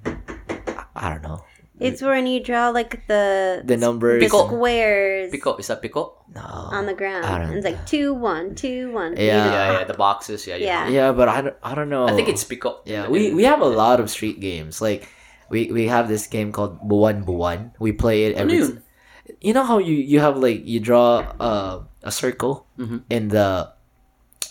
I 0.96 1.10
don't 1.10 1.22
know. 1.22 1.44
It's 1.80 2.00
when 2.00 2.26
you 2.28 2.38
draw 2.38 2.68
like 2.70 3.08
the 3.08 3.62
The 3.64 3.76
numbers. 3.76 4.22
the 4.22 4.28
squares 4.28 5.32
Pico. 5.32 5.56
Is 5.56 5.66
that 5.66 5.82
pico? 5.82 6.14
No. 6.32 6.40
on 6.40 6.86
the 6.86 6.94
ground. 6.94 7.26
I 7.26 7.38
don't 7.38 7.48
And 7.48 7.56
it's 7.58 7.66
like 7.66 7.84
two 7.86 8.14
one 8.14 8.54
two 8.54 8.92
one. 8.92 9.16
Yeah. 9.16 9.50
Yeah, 9.50 9.72
yeah. 9.80 9.84
The 9.84 9.94
boxes. 9.94 10.46
Yeah, 10.46 10.56
Yeah. 10.56 10.86
yeah. 10.86 10.88
Yeah, 10.90 11.12
but 11.12 11.28
I 11.28 11.40
don't, 11.42 11.56
I 11.62 11.74
don't 11.74 11.88
know. 11.90 12.06
I 12.06 12.12
think 12.14 12.28
it's 12.28 12.44
pico. 12.44 12.80
Yeah, 12.84 13.08
we 13.08 13.34
we 13.34 13.42
have 13.44 13.60
a 13.60 13.66
lot 13.68 13.98
of 13.98 14.10
street 14.10 14.38
games. 14.38 14.80
Like 14.80 15.08
we 15.50 15.72
we 15.72 15.88
have 15.88 16.06
this 16.08 16.28
game 16.28 16.52
called 16.52 16.78
Buwan 16.86 17.24
Buwan. 17.26 17.72
We 17.80 17.90
play 17.92 18.24
it 18.30 18.36
every. 18.36 18.58
yun? 18.58 18.82
You 19.42 19.52
know 19.52 19.66
how 19.66 19.82
you 19.82 19.98
you 19.98 20.22
have 20.22 20.38
like 20.38 20.62
you 20.62 20.78
draw 20.78 21.26
uh, 21.42 21.82
a 22.06 22.12
circle 22.14 22.64
Mhm. 22.78 23.02
in 23.10 23.28
the 23.34 23.74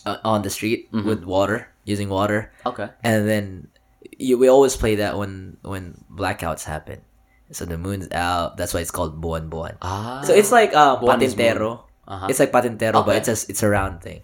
uh, 0.04 0.18
on 0.28 0.44
the 0.44 0.52
street 0.52 0.92
Mhm. 0.92 1.08
with 1.08 1.24
water 1.24 1.72
using 1.88 2.12
water, 2.12 2.52
Okay. 2.68 2.92
and 3.02 3.24
then 3.26 3.72
you, 4.20 4.38
we 4.38 4.52
always 4.52 4.76
play 4.76 5.00
that 5.00 5.16
when 5.18 5.58
when 5.64 6.04
blackouts 6.12 6.68
happen. 6.68 7.02
So 7.52 7.64
the 7.68 7.76
moon's 7.80 8.08
out. 8.16 8.56
That's 8.60 8.72
why 8.76 8.80
it's 8.84 8.92
called 8.96 9.20
Buwan 9.20 9.48
Buwan. 9.52 9.76
Ah. 9.84 10.24
So 10.28 10.32
it's 10.36 10.52
like 10.52 10.72
uh, 10.76 11.00
patintero. 11.00 11.88
Uh-huh. 12.08 12.28
It's 12.28 12.40
like 12.40 12.52
patintero, 12.52 13.04
but 13.08 13.16
it's 13.24 13.32
a 13.32 13.36
it's 13.48 13.64
a 13.64 13.70
round 13.72 14.00
thing. 14.04 14.24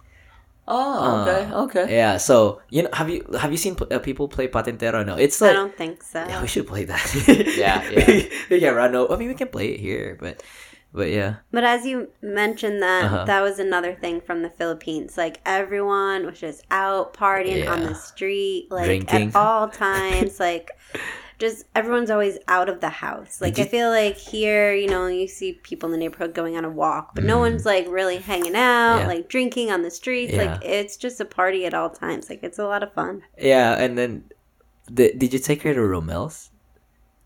Oh, 0.67 1.21
okay, 1.21 1.43
Uh, 1.51 1.63
okay. 1.63 1.85
Yeah. 1.95 2.17
So 2.17 2.61
you 2.69 2.83
know, 2.83 2.89
have 2.93 3.09
you 3.09 3.23
have 3.39 3.51
you 3.51 3.57
seen 3.57 3.75
uh, 3.89 3.99
people 3.99 4.27
play 4.27 4.47
patintero? 4.47 5.05
No, 5.05 5.15
it's 5.15 5.39
like 5.39 5.51
I 5.51 5.53
don't 5.53 5.75
think 5.77 6.03
so. 6.03 6.19
yeah, 6.27 6.41
we 6.41 6.47
should 6.47 6.67
play 6.67 6.83
that. 6.85 7.03
Yeah, 7.55 7.81
yeah. 7.89 8.05
we, 8.07 8.29
we 8.49 8.59
can 8.59 8.75
run 8.75 8.95
over. 8.95 9.13
I 9.13 9.17
mean, 9.17 9.29
we 9.29 9.33
can 9.35 9.47
play 9.47 9.69
it 9.69 9.79
here, 9.79 10.17
but 10.19 10.43
but 10.93 11.09
yeah, 11.11 11.35
But 11.51 11.63
as 11.63 11.85
you 11.85 12.09
mentioned 12.21 12.81
that, 12.81 13.05
Uh-huh. 13.05 13.25
that 13.25 13.41
was 13.41 13.59
another 13.59 13.93
thing 13.93 14.19
from 14.21 14.41
the 14.41 14.49
Philippines. 14.49 15.17
Like 15.17 15.39
everyone 15.45 16.25
was 16.25 16.39
just 16.39 16.63
out 16.71 17.13
partying 17.13 17.69
on 17.69 17.83
the 17.83 17.93
street, 17.95 18.67
like 18.71 18.85
Drinking. 18.85 19.29
at 19.29 19.35
all 19.35 19.69
times. 19.69 20.39
like 20.39 20.71
just 21.39 21.65
everyone's 21.75 22.09
always 22.09 22.37
out 22.47 22.67
of 22.69 22.81
the 22.81 22.89
house. 22.89 23.39
Like 23.41 23.59
I 23.59 23.65
feel 23.65 23.89
like 23.89 24.17
here, 24.17 24.73
you 24.73 24.87
know, 24.89 25.05
you 25.07 25.27
see 25.27 25.53
people 25.63 25.87
in 25.87 25.91
the 25.91 25.97
neighborhood 25.99 26.33
going 26.33 26.57
on 26.57 26.65
a 26.65 26.69
walk, 26.69 27.13
but 27.13 27.23
no 27.23 27.37
one's 27.37 27.65
like 27.65 27.87
really 27.87 28.17
hanging 28.17 28.55
out, 28.55 28.97
Mm. 28.97 29.01
Yeah. 29.01 29.07
like 29.07 29.29
drinking 29.29 29.69
on 29.71 29.81
the 29.83 29.91
streets. 29.91 30.33
Like 30.33 30.63
it's 30.63 30.97
just 30.97 31.19
a 31.19 31.25
party 31.25 31.65
at 31.65 31.73
all 31.73 31.89
times. 31.91 32.29
Like 32.29 32.41
it's 32.43 32.57
a 32.59 32.65
lot 32.65 32.81
of 32.83 32.91
fun. 32.93 33.21
yeah. 33.37 33.73
And 33.81 33.97
then, 33.97 34.23
the, 34.89 35.13
did 35.13 35.33
you 35.33 35.39
take 35.39 35.61
her 35.63 35.73
to 35.73 35.81
Romel's? 35.81 36.49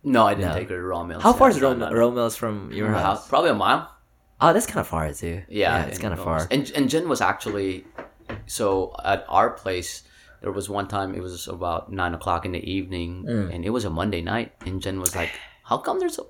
No, 0.03 0.25
I 0.25 0.33
didn't 0.33 0.49
No. 0.49 0.57
take 0.59 0.69
her 0.69 0.77
to 0.77 0.81
Romel's. 0.83 1.21
How 1.23 1.31
far 1.31 1.49
is 1.49 1.61
Rom- 1.61 1.79
no, 1.79 1.89
no. 1.89 1.95
Romel's 1.95 2.35
from 2.35 2.71
your 2.73 2.87
From 2.87 2.95
my 2.95 3.01
house? 3.01 3.27
Probably 3.29 3.51
a 3.51 3.53
mile. 3.55 3.89
Oh, 4.41 4.51
that's 4.51 4.65
kind 4.65 4.79
of 4.79 4.87
far 4.87 5.13
too. 5.13 5.43
Yeah, 5.47 5.83
it's 5.85 5.99
kind 5.99 6.13
of 6.13 6.19
far. 6.23 6.47
And 6.49 6.69
and 6.75 6.89
Jen 6.89 7.07
was 7.07 7.21
actually 7.21 7.85
so 8.47 8.95
at 9.05 9.23
our 9.29 9.51
place. 9.51 10.03
There 10.41 10.51
was 10.51 10.69
one 10.69 10.87
time 10.87 11.13
it 11.15 11.21
was 11.21 11.47
about 11.47 11.91
nine 11.91 12.13
o'clock 12.13 12.45
in 12.45 12.51
the 12.51 12.63
evening, 12.71 13.25
Mm. 13.27 13.53
and 13.55 13.65
it 13.65 13.69
was 13.69 13.85
a 13.85 13.89
Monday 13.89 14.21
night, 14.21 14.53
and 14.65 14.81
Jen 14.81 14.99
was 14.99 15.15
like, 15.15 15.29
"How 15.63 15.77
come 15.77 15.99
there's 15.99 16.17
a, 16.19 16.23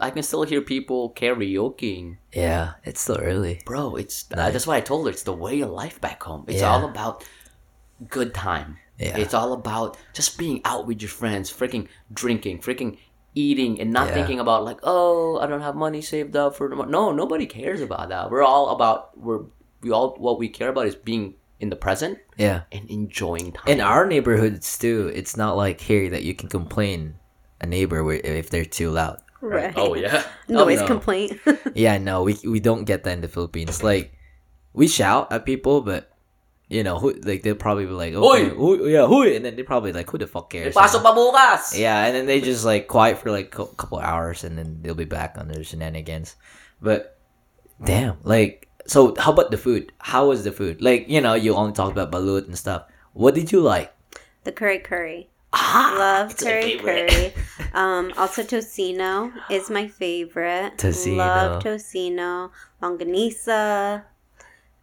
I 0.00 0.10
can 0.10 0.22
still 0.22 0.42
hear 0.42 0.60
people 0.60 1.12
karaokeing, 1.14 2.18
yeah, 2.32 2.72
it's 2.84 3.00
still 3.00 3.18
early. 3.18 3.62
bro? 3.64 3.96
It's 3.96 4.28
Nice. 4.30 4.52
that's 4.52 4.66
why 4.66 4.76
I 4.76 4.80
told 4.80 5.06
her 5.06 5.10
it's 5.12 5.22
the 5.22 5.32
way 5.32 5.60
of 5.60 5.70
life 5.70 6.00
back 6.00 6.22
home. 6.22 6.44
It's 6.48 6.60
Yeah. 6.60 6.72
all 6.74 6.84
about 6.84 7.24
good 8.08 8.34
time. 8.34 8.78
Yeah. 8.98 9.16
It's 9.16 9.34
all 9.34 9.52
about 9.52 9.96
just 10.12 10.36
being 10.38 10.60
out 10.64 10.86
with 10.86 11.00
your 11.00 11.08
friends, 11.08 11.50
freaking 11.52 11.88
drinking, 12.12 12.60
freaking 12.60 12.98
eating, 13.34 13.80
and 13.80 13.90
not 13.92 14.08
Yeah. 14.08 14.14
thinking 14.14 14.40
about 14.40 14.64
like, 14.64 14.80
oh, 14.82 15.38
I 15.38 15.46
don't 15.46 15.62
have 15.62 15.74
money 15.74 16.02
saved 16.02 16.36
up 16.36 16.54
for. 16.56 16.68
No, 16.68 17.12
nobody 17.12 17.46
cares 17.46 17.80
about 17.80 18.10
that. 18.10 18.30
We're 18.30 18.42
all 18.42 18.68
about 18.70 19.16
we're 19.18 19.44
we 19.82 19.90
all 19.90 20.14
what 20.18 20.38
we 20.38 20.48
care 20.48 20.68
about 20.68 20.86
is 20.86 20.94
being 20.94 21.34
in 21.62 21.70
the 21.70 21.78
present 21.78 22.18
Yeah. 22.36 22.66
and 22.74 22.90
enjoying 22.90 23.52
time. 23.54 23.70
In 23.70 23.80
our 23.80 24.04
neighborhoods 24.04 24.76
too, 24.76 25.10
it's 25.14 25.38
not 25.38 25.56
like 25.56 25.80
here 25.80 26.10
that 26.10 26.26
you 26.26 26.34
can 26.34 26.50
complain 26.50 27.14
a 27.62 27.66
neighbor 27.66 28.02
if 28.12 28.50
they're 28.50 28.66
too 28.66 28.90
loud. 28.90 29.22
Right. 29.40 29.72
Oh 29.78 29.94
yeah. 29.94 30.26
Noise 30.50 30.78
oh, 30.78 30.82
no. 30.82 30.86
complaint. 30.86 31.38
Yeah, 31.74 31.98
no, 31.98 32.22
we 32.26 32.36
we 32.44 32.58
don't 32.58 32.84
get 32.84 33.06
that 33.06 33.14
in 33.14 33.22
the 33.22 33.30
Philippines. 33.30 33.82
Like 33.82 34.12
we 34.74 34.90
shout 34.90 35.30
at 35.30 35.46
people, 35.46 35.80
but 35.80 36.10
you 36.68 36.82
know, 36.82 36.98
who 36.98 37.14
like 37.22 37.42
they'll 37.42 37.54
probably 37.54 37.86
be 37.86 37.92
like, 37.94 38.14
Hoy! 38.14 38.46
okay, 38.46 38.54
who, 38.54 38.88
yeah, 38.88 39.06
who, 39.06 39.22
and 39.22 39.44
then 39.44 39.54
they 39.54 39.62
probably 39.62 39.92
like, 39.92 40.10
who 40.10 40.18
the 40.18 40.26
fuck 40.26 40.50
cares? 40.50 40.74
Pasok 40.74 41.02
pa 41.02 41.14
bukas. 41.14 41.78
Yeah, 41.78 42.06
and 42.06 42.14
then 42.14 42.26
they 42.26 42.40
just 42.40 42.64
like 42.64 42.88
quiet 42.88 43.18
for 43.18 43.30
like 43.30 43.54
a 43.58 43.66
couple 43.76 43.98
hours, 43.98 44.42
and 44.42 44.56
then 44.58 44.80
they'll 44.80 44.98
be 44.98 45.04
back 45.06 45.36
on 45.38 45.48
their 45.48 45.62
shenanigans. 45.62 46.34
But 46.80 47.18
damn, 47.82 48.16
like, 48.24 48.61
so 48.86 49.14
how 49.18 49.32
about 49.32 49.50
the 49.50 49.58
food? 49.58 49.92
How 49.98 50.28
was 50.28 50.44
the 50.44 50.52
food? 50.52 50.82
Like, 50.82 51.08
you 51.08 51.20
know, 51.20 51.34
you 51.34 51.54
only 51.54 51.72
talk 51.72 51.92
about 51.92 52.10
balut 52.10 52.46
and 52.46 52.56
stuff. 52.58 52.84
What 53.12 53.34
did 53.34 53.52
you 53.52 53.60
like? 53.60 53.92
the 54.44 54.52
kare 54.52 54.80
kare. 54.80 55.24
Ah, 55.52 55.94
Love 55.98 56.36
kare 56.36 56.78
kare. 56.78 57.32
Um, 57.74 58.12
also 58.16 58.42
tocino 58.42 59.32
is 59.50 59.70
my 59.70 59.86
favorite. 59.88 60.78
Tocino. 60.78 61.16
Love 61.16 61.62
tocino. 61.62 62.50
Longanisa. 62.82 64.02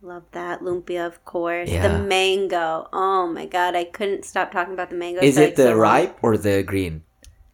Love 0.02 0.24
that. 0.32 0.62
Lumpia, 0.62 1.06
of 1.06 1.24
course. 1.26 1.70
Yeah. 1.70 1.88
The 1.88 2.04
mango. 2.04 2.88
Oh 2.94 3.28
my 3.28 3.46
god, 3.46 3.76
I 3.76 3.84
couldn't 3.84 4.24
stop 4.24 4.52
talking 4.52 4.74
about 4.74 4.90
the 4.90 4.96
mango. 4.96 5.22
Is 5.22 5.38
it 5.38 5.56
the 5.56 5.76
ripe 5.76 6.18
or 6.22 6.38
the 6.38 6.64
green? 6.64 7.04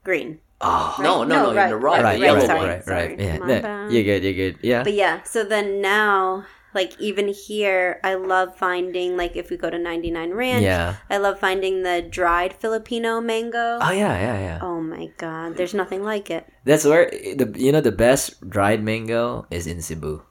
Green. 0.04 0.39
Oh, 0.62 0.95
No, 0.99 1.24
no, 1.24 1.51
no, 1.51 1.56
right, 1.56 1.70
you're 1.70 1.78
right. 1.78 2.03
right, 2.03 2.20
the 2.20 2.26
yellow 2.26 2.39
right, 2.39 2.47
sorry, 2.47 2.70
right, 2.70 2.84
sorry. 2.84 3.08
right. 3.10 3.20
Yeah, 3.20 3.38
no, 3.38 3.89
you're 3.89 4.03
good, 4.03 4.24
you're 4.24 4.34
good. 4.34 4.56
Yeah, 4.64 4.84
But 4.84 4.93
yeah, 4.93 5.22
so 5.24 5.43
then 5.43 5.82
now, 5.82 6.45
like 6.74 6.95
even 6.99 7.28
here, 7.28 7.99
I 8.03 8.16
love 8.16 8.56
finding 8.56 9.18
like 9.18 9.36
if 9.36 9.49
we 9.49 9.58
go 9.58 9.70
to 9.70 9.78
99 9.78 10.32
Ranch, 10.32 10.64
yeah. 10.64 10.95
I 11.10 11.18
love 11.18 11.39
finding 11.39 11.84
the 11.84 12.01
dried 12.01 12.53
Filipino 12.56 13.20
mango. 13.20 13.80
Oh 13.82 13.91
yeah, 13.91 14.16
yeah, 14.16 14.38
yeah. 14.39 14.60
Oh 14.62 14.80
my 14.82 15.12
god, 15.18 15.58
there's 15.58 15.74
nothing 15.74 16.03
like 16.03 16.32
it. 16.32 16.47
That's 16.64 16.86
where 16.86 17.12
the 17.12 17.51
you 17.56 17.72
know 17.72 17.82
the 17.82 17.91
best 17.95 18.39
dried 18.49 18.84
mango 18.84 19.47
is 19.51 19.68
in 19.68 19.82
Cebu. 19.82 20.24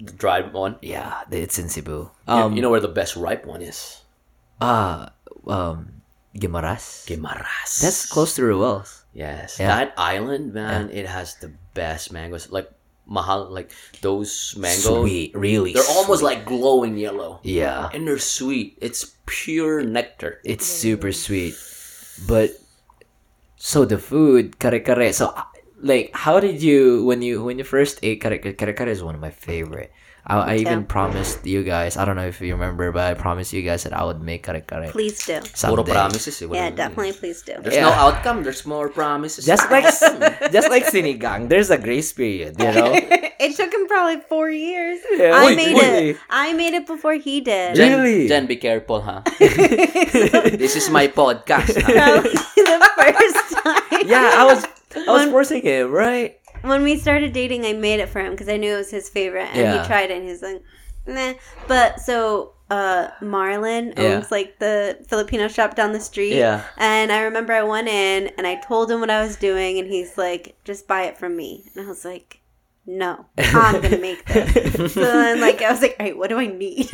The 0.00 0.12
dried 0.12 0.52
one. 0.52 0.76
Yeah, 0.82 1.24
it's 1.30 1.58
in 1.58 1.68
Cebu. 1.68 2.10
Um, 2.26 2.56
you 2.56 2.60
know 2.60 2.68
where 2.70 2.80
the 2.84 2.88
best 2.92 3.16
ripe 3.16 3.44
one 3.46 3.62
is? 3.62 4.00
ah, 4.60 5.12
um, 5.46 6.02
Guimaras. 6.36 7.04
Guimaras. 7.08 7.80
That's 7.80 8.06
close 8.06 8.34
to 8.36 8.44
Ruel's. 8.44 9.01
Yes, 9.12 9.60
Yeah. 9.60 9.68
that 9.68 9.94
island, 9.96 10.54
man, 10.54 10.88
it 10.90 11.06
has 11.06 11.36
the 11.36 11.52
best 11.74 12.12
mangoes. 12.12 12.48
Like 12.50 12.70
mahal, 13.06 13.50
like 13.50 13.70
those 14.00 14.54
mangoes. 14.56 14.84
Sweet, 15.04 15.36
really. 15.36 15.72
They're 15.76 15.92
almost 16.00 16.22
like 16.22 16.46
glowing 16.46 16.96
yellow, 16.96 17.40
yeah. 17.44 17.90
and 17.92 18.08
they're 18.08 18.18
sweet. 18.18 18.78
It's 18.80 19.12
pure 19.26 19.82
nectar. 19.84 20.40
It's 20.44 20.64
super 20.64 21.12
sweet, 21.12 21.54
but 22.26 22.56
so 23.56 23.84
the 23.84 23.98
food 23.98 24.58
kare 24.58 24.80
kare. 24.80 25.12
So 25.12 25.34
like, 25.82 26.10
how 26.14 26.40
did 26.40 26.62
you 26.62 27.04
when 27.04 27.20
you 27.20 27.44
when 27.44 27.58
you 27.58 27.64
first 27.64 28.00
ate 28.02 28.20
kare 28.20 28.38
kare? 28.38 28.54
Kare 28.54 28.72
kare 28.72 28.88
is 28.88 29.02
one 29.02 29.14
of 29.14 29.20
my 29.20 29.30
favorite. 29.30 29.92
I, 30.24 30.38
I 30.38 30.54
even 30.62 30.84
promised 30.86 31.44
you 31.44 31.64
guys. 31.64 31.96
I 31.96 32.04
don't 32.04 32.14
know 32.14 32.26
if 32.30 32.40
you 32.40 32.54
remember, 32.54 32.92
but 32.92 33.02
I 33.10 33.14
promised 33.14 33.52
you 33.52 33.62
guys 33.62 33.82
that 33.82 33.92
I 33.92 34.04
would 34.04 34.22
make 34.22 34.44
kare 34.46 34.60
kare. 34.62 34.90
Please 34.94 35.18
do. 35.26 35.40
Puro 35.42 35.82
someday. 35.82 35.92
promises. 35.92 36.40
Eh. 36.42 36.46
Yeah, 36.52 36.70
definitely 36.70 37.12
please 37.12 37.42
do. 37.42 37.54
There's 37.58 37.74
Yeah. 37.74 37.90
no 37.90 37.92
outcome. 37.92 38.44
There's 38.46 38.64
more 38.64 38.88
promises. 38.88 39.44
Just 39.46 39.66
like 39.70 39.82
just 40.54 40.70
like 40.70 40.86
sinigang, 40.86 41.48
there's 41.50 41.70
a 41.70 41.78
grace 41.78 42.12
period, 42.14 42.54
you 42.58 42.70
know. 42.70 42.94
it 43.42 43.56
took 43.58 43.74
him 43.74 43.88
probably 43.90 44.22
four 44.30 44.46
years. 44.48 45.00
Yeah. 45.10 45.34
I 45.34 45.46
Wait, 45.46 45.56
made 45.58 45.74
wait. 45.74 46.10
it. 46.14 46.16
I 46.30 46.52
made 46.54 46.74
it 46.74 46.86
before 46.86 47.14
he 47.18 47.40
did. 47.42 47.74
Jen, 47.74 47.98
Really? 47.98 48.28
Jen, 48.30 48.46
be 48.46 48.56
careful, 48.56 49.02
huh? 49.02 49.22
this 49.38 50.76
is 50.76 50.86
my 50.90 51.08
podcast. 51.08 51.74
Huh? 51.82 52.22
The 52.22 52.78
first 52.94 53.58
time. 53.58 54.06
yeah, 54.06 54.38
I 54.38 54.44
was 54.46 54.62
I 54.94 55.10
was 55.10 55.22
When- 55.26 55.30
forcing 55.30 55.62
him, 55.62 55.90
right? 55.90 56.38
When 56.62 56.82
we 56.82 56.96
started 56.96 57.32
dating, 57.32 57.64
I 57.66 57.72
made 57.72 58.00
it 58.00 58.08
for 58.08 58.20
him 58.20 58.32
because 58.32 58.48
I 58.48 58.56
knew 58.56 58.74
it 58.74 58.78
was 58.78 58.90
his 58.90 59.08
favorite, 59.08 59.48
and 59.52 59.58
Yeah. 59.58 59.82
he 59.82 59.86
tried 59.86 60.10
it, 60.10 60.18
and 60.18 60.28
he's 60.28 60.42
like, 60.42 60.62
"Nah." 61.06 61.34
But 61.68 62.00
so, 62.00 62.52
uh, 62.70 63.08
Marlon 63.20 63.92
Yeah. 63.98 64.04
owns 64.16 64.30
like 64.30 64.58
the 64.58 64.98
Filipino 65.08 65.48
shop 65.48 65.74
down 65.74 65.92
the 65.92 66.00
street. 66.00 66.34
Yeah. 66.34 66.62
And 66.78 67.12
I 67.12 67.22
remember 67.22 67.52
I 67.52 67.62
went 67.62 67.88
in 67.88 68.28
and 68.38 68.46
I 68.46 68.54
told 68.56 68.90
him 68.90 69.00
what 69.00 69.10
I 69.10 69.20
was 69.22 69.36
doing, 69.36 69.78
and 69.78 69.88
he's 69.88 70.16
like, 70.16 70.54
"Just 70.64 70.86
buy 70.88 71.02
it 71.04 71.18
from 71.18 71.36
me." 71.36 71.64
And 71.74 71.84
I 71.84 71.88
was 71.88 72.04
like, 72.04 72.38
no, 72.84 73.26
I'm 73.38 73.80
gonna 73.80 73.96
make 73.98 74.24
this. 74.24 74.94
so 74.94 75.00
then, 75.02 75.40
like, 75.40 75.62
I 75.62 75.70
was 75.70 75.80
like, 75.80 75.94
all 76.00 76.06
right, 76.06 76.18
what 76.18 76.30
do 76.30 76.38
I 76.40 76.48
need? 76.48 76.86
He's 76.90 76.92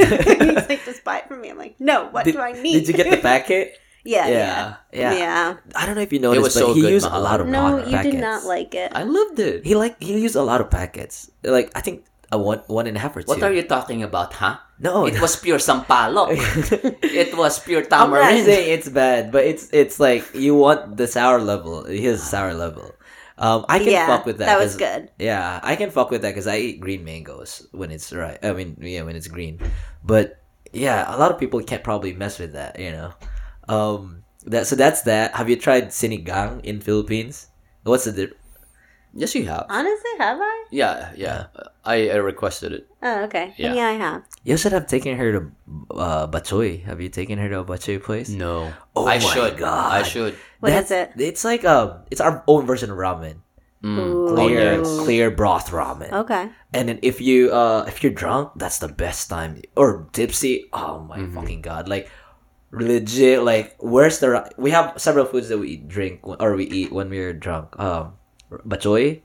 like, 0.68 0.84
just 0.84 1.02
buy 1.02 1.20
it 1.20 1.28
from 1.28 1.40
me. 1.40 1.48
I'm 1.48 1.56
like, 1.56 1.76
no, 1.80 2.08
what 2.10 2.26
Did, 2.26 2.32
do 2.34 2.40
I 2.40 2.52
need? 2.52 2.84
did 2.84 2.88
you 2.88 2.92
get 2.94 3.10
the 3.10 3.16
packet? 3.22 3.72
Yeah, 4.04 4.26
yeah, 4.28 4.30
Yeah, 4.30 4.76
yeah. 4.92 5.12
yeah. 5.14 5.56
I 5.74 5.86
don't 5.86 5.94
know 5.94 6.02
if 6.02 6.12
you 6.12 6.18
noticed, 6.20 6.42
was 6.42 6.54
but 6.54 6.60
so 6.60 6.74
he 6.74 6.80
good, 6.82 6.92
used 6.92 7.06
a 7.06 7.18
lot 7.18 7.40
of 7.40 7.46
No, 7.48 7.60
pa- 7.60 7.76
you 7.84 7.96
packets. 7.96 8.14
did 8.14 8.20
not 8.20 8.44
like 8.44 8.74
it. 8.74 8.92
I 8.94 9.02
loved 9.02 9.38
it. 9.38 9.64
He 9.66 9.74
like 9.74 10.00
he 10.02 10.18
used 10.18 10.36
a 10.36 10.42
lot 10.42 10.60
of 10.60 10.70
packets. 10.70 11.30
Like 11.42 11.70
I 11.74 11.80
think 11.80 12.04
a 12.30 12.38
one 12.38 12.60
one 12.68 12.86
and 12.86 12.96
a 12.96 13.00
half 13.00 13.16
or 13.16 13.22
two. 13.22 13.28
What 13.28 13.42
are 13.42 13.52
you 13.52 13.62
talking 13.62 14.02
about, 14.02 14.32
huh? 14.34 14.58
No, 14.78 15.06
It 15.06 15.20
was 15.20 15.34
pure 15.36 15.58
sampalok. 15.58 16.30
it 17.02 17.34
was 17.36 17.58
pure 17.58 17.82
I'm 17.90 18.10
not 18.10 18.22
tamarind. 18.22 18.44
saying 18.46 18.78
it's 18.78 18.88
bad, 18.88 19.32
but 19.32 19.44
it's 19.44 19.68
it's 19.72 19.98
like 19.98 20.22
you 20.34 20.54
want 20.54 20.96
the 20.96 21.06
sour 21.06 21.40
level. 21.40 21.84
His 21.84 22.22
sour 22.22 22.54
level. 22.54 22.94
Um, 23.38 23.64
I 23.68 23.78
can 23.78 23.90
yeah, 23.94 24.06
fuck 24.06 24.26
with 24.26 24.38
that. 24.38 24.46
That 24.46 24.58
was 24.58 24.74
good. 24.76 25.10
Yeah, 25.18 25.60
I 25.62 25.74
can 25.76 25.90
fuck 25.90 26.10
with 26.10 26.22
that 26.22 26.30
because 26.34 26.46
I 26.46 26.58
eat 26.58 26.80
green 26.80 27.04
mangoes 27.04 27.66
when 27.70 27.90
it's 27.90 28.12
right. 28.12 28.38
I 28.42 28.52
mean, 28.52 28.76
yeah, 28.82 29.02
when 29.02 29.14
it's 29.14 29.28
green. 29.28 29.58
But 30.02 30.42
yeah, 30.72 31.06
a 31.06 31.16
lot 31.18 31.30
of 31.30 31.38
people 31.38 31.62
can't 31.62 31.82
probably 31.82 32.12
mess 32.14 32.38
with 32.38 32.52
that. 32.54 32.78
You 32.78 32.90
know. 32.92 33.14
Um. 33.68 34.24
That 34.46 34.66
so 34.66 34.76
that's 34.76 35.02
that. 35.02 35.34
Have 35.36 35.50
you 35.50 35.56
tried 35.56 35.88
sinigang 35.92 36.64
in 36.64 36.80
Philippines? 36.80 37.48
What's 37.84 38.04
the 38.04 38.12
di- 38.12 38.32
yes, 39.12 39.34
you 39.34 39.44
have. 39.46 39.66
Honestly, 39.68 40.10
have 40.18 40.38
I? 40.40 40.56
Yeah, 40.70 41.12
yeah. 41.16 41.46
I, 41.84 42.08
I 42.08 42.16
requested 42.16 42.72
it. 42.72 42.86
Oh, 43.02 43.24
okay. 43.24 43.52
Yeah. 43.58 43.74
Yeah, 43.74 43.88
I 43.88 43.92
have. 44.00 44.22
You 44.44 44.56
should 44.56 44.72
have 44.72 44.86
taken 44.86 45.16
her 45.18 45.32
to 45.32 45.40
uh, 45.92 46.26
Batchoy. 46.28 46.84
Have 46.84 47.00
you 47.00 47.08
taken 47.08 47.36
her 47.38 47.48
to 47.48 47.60
a 47.60 47.64
Batchoy 47.64 48.02
place? 48.02 48.28
No. 48.30 48.72
Oh 48.96 49.06
I 49.06 49.18
my 49.18 49.24
should. 49.32 49.58
God. 49.58 49.92
I 49.92 50.02
should. 50.02 50.34
What 50.60 50.72
is 50.72 50.88
That's- 50.88 51.12
it? 51.16 51.20
It's 51.20 51.44
like 51.44 51.64
um, 51.64 52.00
it's 52.10 52.20
our 52.22 52.42
own 52.46 52.64
version 52.64 52.90
of 52.90 52.96
ramen. 52.96 53.40
Ooh. 53.84 54.32
Clear, 54.34 54.78
yes. 54.80 54.98
clear 55.04 55.30
broth 55.30 55.70
ramen. 55.70 56.10
Okay. 56.12 56.48
And 56.72 56.88
then 56.88 56.98
if 57.02 57.20
you 57.20 57.52
uh 57.52 57.84
if 57.86 58.02
you're 58.02 58.12
drunk, 58.12 58.52
that's 58.56 58.78
the 58.78 58.88
best 58.88 59.28
time. 59.28 59.60
Or 59.76 60.08
tipsy, 60.12 60.66
oh 60.72 61.00
my 61.04 61.18
Mm-hmm. 61.18 61.34
fucking 61.36 61.60
god! 61.62 61.86
Like 61.88 62.08
legit, 62.70 63.42
like 63.42 63.76
where's 63.80 64.18
the 64.20 64.50
we 64.56 64.70
have 64.70 64.94
several 65.00 65.24
foods 65.24 65.48
that 65.48 65.58
we 65.58 65.76
drink 65.76 66.20
or 66.26 66.54
we 66.56 66.64
eat 66.66 66.92
when 66.92 67.08
we're 67.10 67.32
drunk. 67.32 67.78
Um, 67.78 68.14
batchoy. 68.50 69.22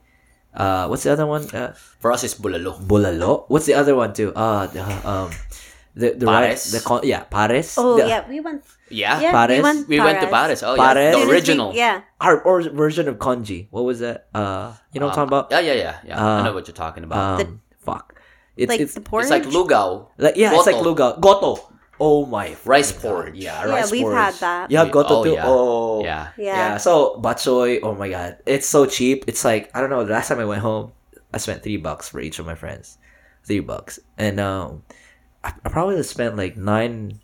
Uh, 0.54 0.86
what's 0.86 1.02
the 1.02 1.10
other 1.12 1.26
one? 1.26 1.42
Uh, 1.50 1.74
For 1.98 2.12
us, 2.12 2.22
it's 2.22 2.34
bulalo. 2.34 2.78
bulalo. 2.86 3.44
What's 3.48 3.66
the 3.66 3.74
other 3.74 3.96
one 3.96 4.12
too? 4.14 4.32
Uh, 4.34 4.66
the, 4.70 4.82
um, 5.08 5.30
the 5.98 6.14
the 6.14 6.26
Pares? 6.26 6.46
rice, 6.46 6.64
the 6.72 6.80
con- 6.80 7.00
yeah, 7.02 7.24
pares. 7.26 7.74
Oh 7.76 7.98
The- 7.98 8.06
yeah, 8.06 8.22
we 8.28 8.38
went. 8.38 8.62
Yeah. 8.88 9.18
Yeah, 9.20 9.32
Pares? 9.32 9.58
we 9.58 9.62
went. 9.62 9.88
We 9.88 9.98
went 9.98 10.20
to 10.20 10.28
Paris. 10.28 10.62
Oh, 10.62 10.76
Pares? 10.76 11.16
yeah. 11.16 11.24
The 11.24 11.30
original. 11.30 11.74
yeah. 11.74 12.02
Our 12.20 12.38
or 12.42 12.62
version 12.70 13.08
of 13.08 13.18
congee. 13.18 13.66
What 13.74 13.82
was 13.84 13.98
that? 13.98 14.28
Uh, 14.32 14.74
you 14.92 15.00
know 15.00 15.06
what 15.10 15.18
I'm 15.18 15.26
talking 15.26 15.34
about? 15.34 15.50
Yeah, 15.50 15.60
yeah, 15.60 15.74
yeah. 15.74 15.96
yeah. 16.06 16.14
I 16.24 16.38
Uh, 16.38 16.42
know 16.44 16.52
what 16.54 16.68
you're 16.68 16.74
talking 16.78 17.02
about. 17.02 17.40
Um, 17.42 17.60
fuck. 17.82 18.14
It's 18.56 18.70
Like 18.70 18.78
it's 18.78 18.94
the 18.94 19.00
porridge. 19.02 19.26
it's 19.26 19.34
like 19.34 19.50
lugao. 19.50 20.06
like 20.18 20.36
yeah, 20.38 20.54
it's 20.54 20.66
like 20.70 20.76
goto. 20.78 20.88
luga 20.88 21.18
goto. 21.18 21.58
Oh 22.00 22.26
my 22.26 22.56
Rice 22.64 22.90
fucking 22.92 23.02
God. 23.10 23.14
porridge. 23.16 23.34
Yeah, 23.36 23.64
Yeah, 23.66 23.70
rice 23.72 23.90
we've 23.90 24.02
porridge. 24.02 24.18
had 24.18 24.34
that. 24.40 24.70
Yeah, 24.70 24.78
have 24.80 24.88
We- 24.88 24.92
goto 24.92 25.14
oh, 25.14 25.24
too. 25.24 25.32
yeah. 25.32 25.42
Oh 25.46 26.04
Yeah. 26.04 26.28
Yeah. 26.36 26.76
So 26.78 27.20
batchoy. 27.22 27.80
Oh 27.82 27.94
my 27.94 28.08
god, 28.08 28.38
it's 28.46 28.66
so 28.68 28.86
cheap. 28.86 29.24
It's 29.26 29.44
like 29.44 29.70
I 29.74 29.80
don't 29.80 29.90
know. 29.90 30.04
The 30.04 30.12
last 30.12 30.28
time 30.28 30.40
I 30.40 30.44
went 30.44 30.60
home, 30.62 30.92
I 31.32 31.38
spent 31.38 31.62
three 31.62 31.76
bucks 31.78 32.08
for 32.08 32.20
each 32.20 32.38
of 32.38 32.46
my 32.46 32.54
friends. 32.54 32.98
Three 33.44 33.60
bucks, 33.60 33.98
and 34.18 34.40
um, 34.40 34.82
I, 35.44 35.52
I 35.64 35.68
probably 35.68 36.02
spent 36.02 36.36
like 36.36 36.56
nine. 36.56 37.20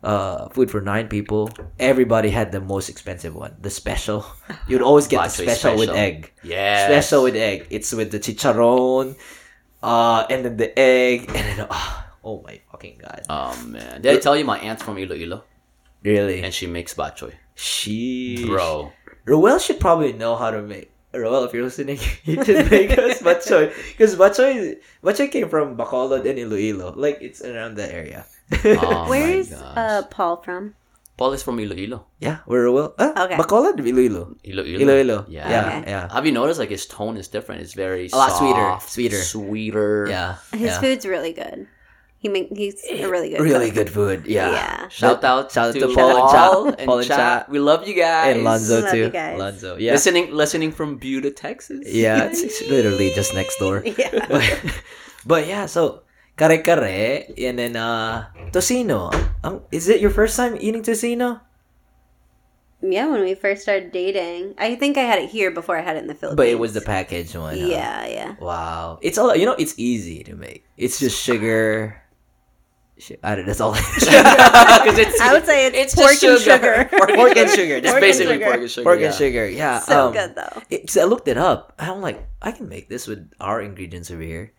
Uh, 0.00 0.48
food 0.50 0.70
for 0.70 0.80
nine 0.80 1.08
people. 1.08 1.50
Everybody 1.80 2.30
had 2.30 2.52
the 2.52 2.60
most 2.60 2.88
expensive 2.88 3.34
one, 3.34 3.56
the 3.60 3.68
special. 3.68 4.24
You'd 4.68 4.80
always 4.80 5.08
get 5.08 5.18
the 5.18 5.42
Batchoy 5.42 5.56
special, 5.56 5.76
with 5.76 5.90
egg. 5.90 6.32
Yeah. 6.44 6.86
Special 6.86 7.24
with 7.24 7.34
egg. 7.34 7.66
It's 7.70 7.92
with 7.92 8.12
the 8.12 8.20
chicharron, 8.20 9.16
uh, 9.82 10.24
and 10.30 10.44
then 10.44 10.56
the 10.56 10.70
egg, 10.78 11.26
and 11.34 11.58
then 11.58 11.66
oh, 11.68 12.04
oh 12.24 12.42
my 12.42 12.60
fucking 12.70 12.98
god, 13.02 13.22
Oh 13.28 13.54
man. 13.66 14.02
Did 14.02 14.16
I 14.16 14.18
tell 14.20 14.36
you 14.36 14.44
my 14.44 14.58
aunt's 14.58 14.82
from 14.82 14.98
Iloilo? 14.98 15.44
really? 16.02 16.42
And 16.42 16.52
she 16.54 16.66
makes 16.66 16.94
batchoy. 16.94 17.32
She, 17.54 18.44
Bro. 18.46 18.92
Roel 19.26 19.58
should 19.58 19.80
probably 19.80 20.12
know 20.12 20.36
how 20.36 20.50
to 20.50 20.62
make. 20.62 20.90
Roel, 21.12 21.44
if 21.44 21.52
you're 21.52 21.64
listening, 21.64 21.98
you 22.24 22.42
should 22.44 22.70
make 22.70 22.96
us 22.96 23.20
batchoy 23.26 23.72
because 23.92 24.14
batchoy, 24.14 24.76
batchoy 25.02 25.30
came 25.30 25.48
from 25.48 25.76
Bacolod 25.76 26.24
and 26.28 26.38
Iloilo. 26.38 26.92
Like 26.96 27.18
it's 27.20 27.42
around 27.42 27.76
that 27.76 27.90
area. 27.92 28.24
Oh 28.64 29.06
Where's 29.10 29.52
uh 29.52 30.02
Paul 30.10 30.42
from? 30.42 30.74
Paul 31.16 31.32
is 31.32 31.42
from 31.42 31.58
Iloilo. 31.58 32.06
yeah, 32.20 32.38
where 32.46 32.62
Roel? 32.62 32.94
Ah, 32.96 33.24
Okay. 33.24 33.34
Bacolod, 33.34 33.74
Iloilo. 33.80 34.36
Iloilo. 34.44 34.78
Iloilo. 34.78 35.26
Yeah. 35.28 35.50
yeah, 35.50 35.66
Okay. 35.80 35.90
yeah. 35.90 36.12
Have 36.14 36.24
you 36.26 36.30
noticed 36.32 36.60
like 36.60 36.70
his 36.70 36.86
tone 36.86 37.16
is 37.16 37.26
different? 37.26 37.60
It's 37.62 37.74
very 37.74 38.08
A 38.12 38.16
lot 38.16 38.38
sweeter. 38.38 38.78
Sweeter. 38.86 39.16
sweeter. 39.18 40.06
Yeah, 40.08 40.36
His 40.52 40.60
yeah. 40.70 40.80
food's 40.80 41.04
really 41.06 41.32
good. 41.32 41.66
He 42.20 42.28
make 42.28 42.48
he's 42.50 42.82
a 42.90 43.06
really 43.06 43.30
good. 43.30 43.40
really 43.40 43.66
cook. 43.66 43.74
good 43.86 43.90
food. 43.90 44.26
Yeah. 44.26 44.50
Yeah. 44.50 44.88
Shout 44.88 45.22
out 45.22 45.52
Shout 45.52 45.68
out 45.68 45.74
to, 45.74 45.80
to 45.86 45.94
Paul 45.94 46.10
and 46.18 46.30
Cha. 46.30 46.50
Paul 46.50 46.66
and 46.68 46.86
Paul 46.86 46.98
and 46.98 47.06
Cha. 47.06 47.16
Cha. 47.16 47.46
We 47.48 47.60
love 47.60 47.86
you 47.86 47.94
guys. 47.94 48.34
And 48.34 48.44
Lonzo 48.44 48.80
Love 48.82 48.90
too. 48.90 48.98
you 48.98 49.10
guys. 49.10 49.38
Lonzo. 49.38 49.76
Yeah. 49.78 49.92
Listening, 49.92 50.32
listening 50.34 50.72
from 50.72 50.96
Buda, 50.98 51.30
Texas. 51.30 51.86
Yeah, 51.86 52.24
it's, 52.24 52.42
it's 52.42 52.60
literally 52.68 53.12
just 53.14 53.34
next 53.34 53.58
door. 53.58 53.84
Yeah. 53.98 54.10
But, 54.28 54.82
but 55.26 55.46
yeah, 55.46 55.66
so 55.66 56.02
kare 56.36 56.58
kare 56.62 57.24
and 57.38 57.58
then 57.58 57.76
uh 57.76 58.26
tocino. 58.50 59.14
Um, 59.44 59.62
is 59.70 59.88
it 59.88 60.00
your 60.00 60.10
first 60.10 60.36
time 60.36 60.56
eating 60.60 60.82
tocino? 60.82 61.40
Yeah, 62.80 63.06
when 63.10 63.22
we 63.22 63.34
first 63.34 63.62
started 63.62 63.90
dating, 63.90 64.54
I 64.56 64.76
think 64.76 64.96
I 64.96 65.02
had 65.02 65.18
it 65.18 65.28
here 65.30 65.50
before 65.50 65.76
I 65.76 65.82
had 65.82 65.96
it 65.96 66.00
in 66.00 66.06
the 66.06 66.14
Philippines. 66.14 66.36
But 66.36 66.46
it 66.48 66.58
was 66.58 66.74
the 66.74 66.80
packaged 66.80 67.34
one. 67.34 67.58
huh? 67.58 67.66
Yeah, 67.66 68.06
yeah. 68.06 68.34
Wow. 68.40 68.98
It's 69.02 69.18
all 69.18 69.34
you 69.34 69.46
know. 69.46 69.56
It's 69.58 69.74
easy 69.78 70.22
to 70.24 70.34
make. 70.36 70.64
It's 70.76 70.98
just 71.00 71.20
sugar. 71.20 72.00
Shi- 72.98 73.16
I 73.22 73.34
don't. 73.36 73.46
That's 73.46 73.60
all. 73.60 73.72
Because 74.78 74.98
it's 74.98 75.20
I 75.20 75.32
would 75.32 75.44
say 75.46 75.66
it's, 75.66 75.76
It's 75.76 75.94
pork 75.94 76.12
just 76.18 76.24
and 76.24 76.40
sugar. 76.40 76.88
sugar. 76.90 76.98
pork 77.16 77.36
and 77.36 77.50
sugar. 77.50 77.74
it's 77.76 77.84
Just 77.86 77.92
Pork 77.94 77.94
and 77.94 78.00
basically 78.00 78.34
sugar. 78.34 78.44
pork 78.46 78.60
and 78.60 78.70
sugar. 78.70 78.84
pork 78.84 79.00
yeah. 79.00 79.06
and 79.06 79.14
sugar. 79.14 79.48
Yeah. 79.48 79.78
so 79.80 80.06
um, 80.08 80.12
good 80.12 80.34
though. 80.34 80.62
It, 80.70 80.90
so 80.90 81.02
I 81.02 81.04
looked 81.04 81.28
it 81.28 81.38
up. 81.38 81.74
I'm 81.78 82.00
like, 82.00 82.26
I 82.42 82.52
can 82.52 82.68
make 82.68 82.88
this 82.88 83.06
with 83.06 83.30
our 83.40 83.60
ingredients 83.62 84.10
over 84.10 84.22
here. 84.22 84.52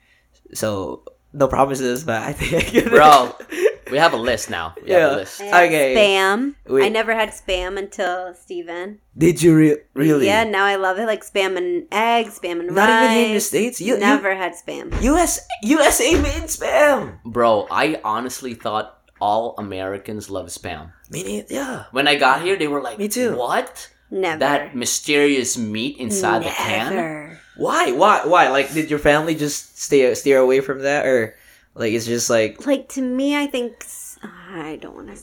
So 0.53 1.03
no 1.33 1.47
promises, 1.47 2.03
but 2.03 2.21
I 2.23 2.33
think 2.33 2.53
I 2.53 2.61
can. 2.67 2.89
Bro, 2.89 3.35
we 3.91 3.97
have 3.97 4.13
a 4.13 4.17
list 4.17 4.49
now. 4.49 4.73
We 4.83 4.91
have 4.91 4.99
Yeah. 5.01 5.15
a 5.15 5.17
list. 5.17 5.41
I 5.41 5.45
had 5.45 5.63
okay. 5.69 5.95
Spam. 5.95 6.55
Wait. 6.67 6.85
I 6.85 6.89
never 6.89 7.13
had 7.15 7.29
spam 7.29 7.77
until 7.77 8.33
Steven. 8.35 8.99
Did 9.17 9.41
you 9.41 9.55
re- 9.55 9.77
really? 9.93 10.25
Yeah, 10.27 10.43
now 10.43 10.65
I 10.65 10.75
love 10.75 10.97
it. 10.99 11.05
Like 11.05 11.23
spam 11.25 11.57
and 11.57 11.85
eggs, 11.91 12.39
spam 12.39 12.59
and 12.59 12.75
Not 12.75 12.89
rice. 12.89 13.11
even 13.11 13.27
in 13.29 13.33
the 13.33 13.39
states. 13.41 13.81
You, 13.81 13.95
you 13.95 13.99
never 13.99 14.35
had 14.35 14.53
spam. 14.53 14.93
US 15.01 15.39
USA 15.63 16.13
made 16.21 16.43
spam. 16.43 17.19
Bro, 17.25 17.67
I 17.71 17.99
honestly 18.03 18.53
thought 18.53 18.97
all 19.21 19.55
Americans 19.57 20.29
love 20.29 20.47
spam. 20.47 20.91
Me 21.09 21.23
neither. 21.23 21.53
Yeah. 21.53 21.83
When 21.91 22.07
I 22.07 22.15
got 22.15 22.41
here, 22.41 22.55
they 22.55 22.67
were 22.67 22.81
like, 22.81 22.99
Me 22.99 23.07
too. 23.07 23.35
What? 23.35 23.89
Never. 24.11 24.39
That 24.39 24.75
mysterious 24.75 25.57
meat 25.57 25.97
inside 25.97 26.43
the 26.43 26.49
can? 26.49 26.95
Never. 26.95 27.39
Why? 27.57 27.91
Why? 27.91 28.25
Why? 28.25 28.49
Like, 28.49 28.73
did 28.73 28.89
your 28.89 28.97
family 28.99 29.35
just 29.35 29.77
stay 29.77 30.13
steer 30.15 30.39
away 30.39 30.61
from 30.61 30.79
that, 30.83 31.05
or 31.05 31.35
like 31.75 31.93
it's 31.93 32.05
just 32.05 32.29
like 32.29 32.65
Like 32.65 32.89
to 32.89 33.01
me, 33.01 33.35
I 33.37 33.47
think 33.47 33.85
I 34.23 34.77
don't 34.81 34.95
want 34.95 35.07
to 35.15 35.21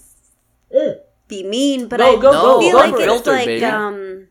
Mm. 0.75 0.99
be 1.29 1.43
mean, 1.45 1.87
but 1.89 1.99
Go, 2.01 2.19
I 2.19 2.21
go, 2.21 2.33
go, 2.33 2.61
feel 2.61 2.73
go 2.73 2.79
like 2.79 2.95
it's 2.95 3.05
Filter, 3.05 3.31
like 3.33 3.47
baby. 3.47 3.65
um. 3.65 4.29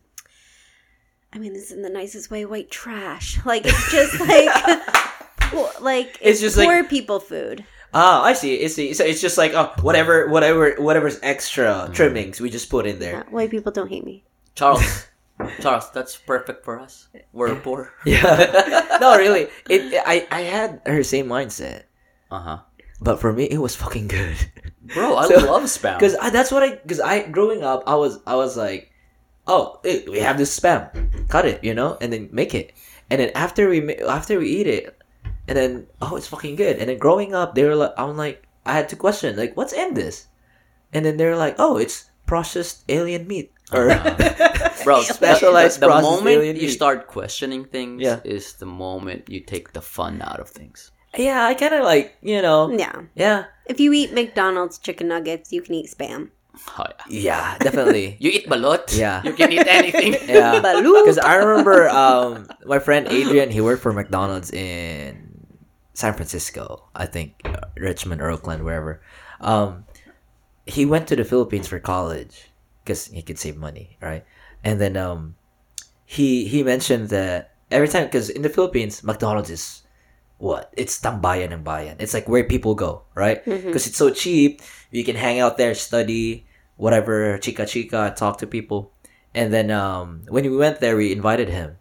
I 1.34 1.38
mean, 1.38 1.54
this 1.54 1.66
is 1.66 1.72
in 1.72 1.82
the 1.82 1.90
nicest 1.90 2.30
way, 2.32 2.46
white 2.46 2.70
trash. 2.72 3.40
Like 3.46 3.64
it's 3.66 3.92
just 3.92 4.20
like, 4.20 4.50
po- 5.40 5.72
like 5.82 6.18
It's 6.22 6.40
it's, 6.40 6.42
just 6.42 6.58
like- 6.58 6.68
poor 6.68 6.84
people 6.84 7.20
food. 7.20 7.64
oh, 7.94 8.22
I 8.22 8.34
see. 8.34 8.64
I 8.64 8.68
see. 8.68 8.94
So 8.94 9.04
it's 9.06 9.22
just 9.22 9.38
like 9.38 9.54
oh, 9.54 9.72
whatever, 9.82 10.28
whatever, 10.28 10.76
whatever's 10.80 11.20
extra 11.24 11.88
Mm. 11.90 11.94
trimmings, 11.94 12.42
we 12.42 12.50
just 12.50 12.70
put 12.70 12.86
in 12.86 13.00
there. 13.00 13.24
Yeah, 13.26 13.30
white 13.32 13.52
people 13.52 13.72
don't 13.72 13.88
hate 13.90 14.04
me. 14.06 14.24
Charles. 14.56 15.08
Charles, 15.60 15.92
that's 15.92 16.16
perfect 16.16 16.64
for 16.64 16.80
us. 16.80 17.08
We're 17.34 17.56
poor. 17.56 17.92
Yeah. 18.06 18.98
no, 19.02 19.18
really. 19.18 19.48
It. 19.70 20.02
I. 20.06 20.26
I 20.32 20.42
had 20.42 20.82
her 20.86 21.04
same 21.04 21.28
mindset, 21.28 21.84
Uh 22.32 22.40
huh. 22.40 22.58
but 23.02 23.20
for 23.22 23.32
me, 23.34 23.46
it 23.46 23.60
was 23.60 23.76
fucking 23.76 24.08
good. 24.08 24.36
Bro, 24.94 25.16
I 25.18 25.28
So- 25.30 25.46
love 25.52 25.64
spam. 25.64 26.00
Because 26.00 26.16
that's 26.32 26.52
what 26.52 26.64
I. 26.64 26.76
Because 26.76 27.00
I 27.00 27.28
growing 27.28 27.64
up, 27.64 27.84
I 27.88 27.96
was. 27.96 28.20
I 28.26 28.36
was 28.36 28.58
like, 28.58 28.92
oh, 29.48 29.80
hey, 29.84 30.06
we 30.10 30.20
have 30.20 30.38
this 30.38 30.58
spam, 30.58 30.90
cut 31.30 31.46
it, 31.46 31.64
you 31.64 31.74
know, 31.74 31.98
and 32.02 32.12
then 32.12 32.30
make 32.32 32.54
it, 32.56 32.74
and 33.10 33.20
then 33.22 33.32
after 33.36 33.70
we 33.70 33.96
after 34.06 34.40
we 34.40 34.50
eat 34.50 34.68
it, 34.68 34.98
and 35.48 35.58
then 35.58 35.88
oh, 36.02 36.16
it's 36.16 36.28
fucking 36.28 36.56
good. 36.56 36.78
And 36.78 36.90
then 36.90 36.98
growing 36.98 37.34
up, 37.34 37.54
they 37.56 37.64
were 37.64 37.76
like, 37.76 37.94
I'm 37.98 38.18
like, 38.18 38.42
I 38.66 38.74
had 38.74 38.90
to 38.90 38.96
question 38.96 39.36
like, 39.38 39.56
what's 39.56 39.74
in 39.74 39.94
this, 39.94 40.28
and 40.94 41.06
then 41.06 41.18
they're 41.18 41.38
like, 41.38 41.56
oh, 41.60 41.78
it's 41.78 42.10
processed 42.26 42.84
alien 42.90 43.28
meat 43.28 43.54
or 43.72 43.88
Bro, 44.84 45.02
specialized 45.06 45.80
the, 45.80 45.88
the, 45.88 45.96
the 45.96 46.02
moment 46.02 46.58
you 46.58 46.68
meat. 46.68 46.74
start 46.74 47.06
questioning 47.08 47.66
things 47.66 48.02
Yeah. 48.02 48.20
is 48.24 48.54
the 48.54 48.66
moment 48.66 49.30
you 49.30 49.40
take 49.42 49.74
the 49.74 49.82
fun 49.82 50.22
out 50.26 50.40
of 50.40 50.50
things. 50.50 50.90
Yeah, 51.18 51.46
I 51.46 51.54
kind 51.54 51.74
of 51.74 51.84
like 51.84 52.16
you 52.22 52.42
know, 52.42 52.72
Yeah, 52.72 53.04
yeah. 53.16 53.46
if 53.66 53.80
you 53.80 53.94
eat 53.94 54.14
McDonald's 54.14 54.78
chicken 54.78 55.08
nuggets, 55.08 55.52
you 55.52 55.62
can 55.62 55.76
eat 55.76 55.88
spam. 55.90 56.30
Oh, 56.80 56.86
yeah. 57.10 57.10
Yeah, 57.10 57.58
definitely. 57.60 58.16
You 58.24 58.32
eat 58.32 58.48
balut. 58.48 58.98
Yeah. 58.98 59.22
You 59.24 59.34
can 59.34 59.52
eat 59.52 59.68
anything. 59.68 60.14
yeah. 60.28 60.62
Balut. 60.64 61.04
Because 61.04 61.18
I 61.20 61.36
remember 61.36 61.90
um, 61.90 62.48
my 62.66 62.80
friend 62.80 63.08
Adrian, 63.10 63.52
he 63.52 63.60
worked 63.60 63.84
for 63.84 63.92
McDonald's 63.92 64.52
in 64.52 65.36
San 65.94 66.14
Francisco, 66.14 66.88
I 66.96 67.08
think, 67.08 67.36
uh, 67.44 67.68
Richmond 67.76 68.22
or 68.22 68.30
Oakland, 68.32 68.64
wherever. 68.64 69.02
Um, 69.42 69.84
he 70.66 70.86
went 70.86 71.08
to 71.10 71.16
the 71.16 71.26
Philippines 71.26 71.68
for 71.68 71.78
college 71.80 72.50
because 72.84 73.08
he 73.08 73.22
could 73.22 73.38
save 73.38 73.58
money, 73.58 73.98
right? 74.02 74.24
And 74.64 74.80
then 74.80 74.96
um, 74.96 75.36
he 76.06 76.48
he 76.48 76.64
mentioned 76.64 77.10
that 77.10 77.52
every 77.70 77.88
time, 77.88 78.06
because 78.06 78.30
in 78.30 78.42
the 78.42 78.50
Philippines, 78.50 79.04
McDonald's 79.04 79.50
is 79.50 79.84
what? 80.38 80.74
It's 80.76 81.00
tambayan 81.00 81.54
and 81.54 81.64
bayan. 81.64 81.98
It's 82.00 82.14
like 82.14 82.28
where 82.28 82.44
people 82.44 82.76
go, 82.76 83.04
right? 83.16 83.44
Because 83.46 83.88
it's 83.88 83.98
so 83.98 84.10
cheap. 84.10 84.62
You 84.92 85.04
can 85.04 85.16
hang 85.16 85.40
out 85.40 85.58
there, 85.58 85.74
study, 85.76 86.46
whatever, 86.78 87.38
chica 87.38 87.66
chica, 87.66 88.14
talk 88.16 88.38
to 88.40 88.48
people. 88.48 88.92
And 89.34 89.54
then 89.54 89.72
um, 89.72 90.24
when 90.30 90.44
we 90.44 90.56
went 90.56 90.80
there, 90.80 90.96
we 90.96 91.12
invited 91.12 91.50
him 91.50 91.78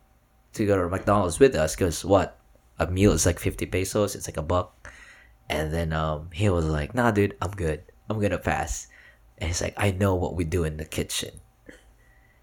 to 0.54 0.66
go 0.66 0.76
to 0.80 0.88
McDonald's 0.88 1.38
with 1.38 1.54
us 1.54 1.74
because 1.74 2.04
what? 2.04 2.38
A 2.78 2.88
meal 2.88 3.12
is 3.12 3.24
like 3.24 3.38
50 3.38 3.66
pesos. 3.66 4.16
It's 4.16 4.26
like 4.26 4.36
a 4.36 4.42
buck. 4.42 4.90
And 5.48 5.72
then 5.72 5.92
um, 5.92 6.30
he 6.32 6.48
was 6.48 6.64
like, 6.64 6.94
nah, 6.94 7.12
dude, 7.12 7.36
I'm 7.40 7.52
good. 7.52 7.82
I'm 8.08 8.20
to 8.20 8.38
pass. 8.38 8.88
And 9.38 9.48
he's 9.48 9.62
like, 9.62 9.74
I 9.76 9.92
know 9.92 10.14
what 10.14 10.34
we 10.34 10.44
do 10.44 10.64
in 10.64 10.76
the 10.76 10.84
kitchen. 10.84 11.40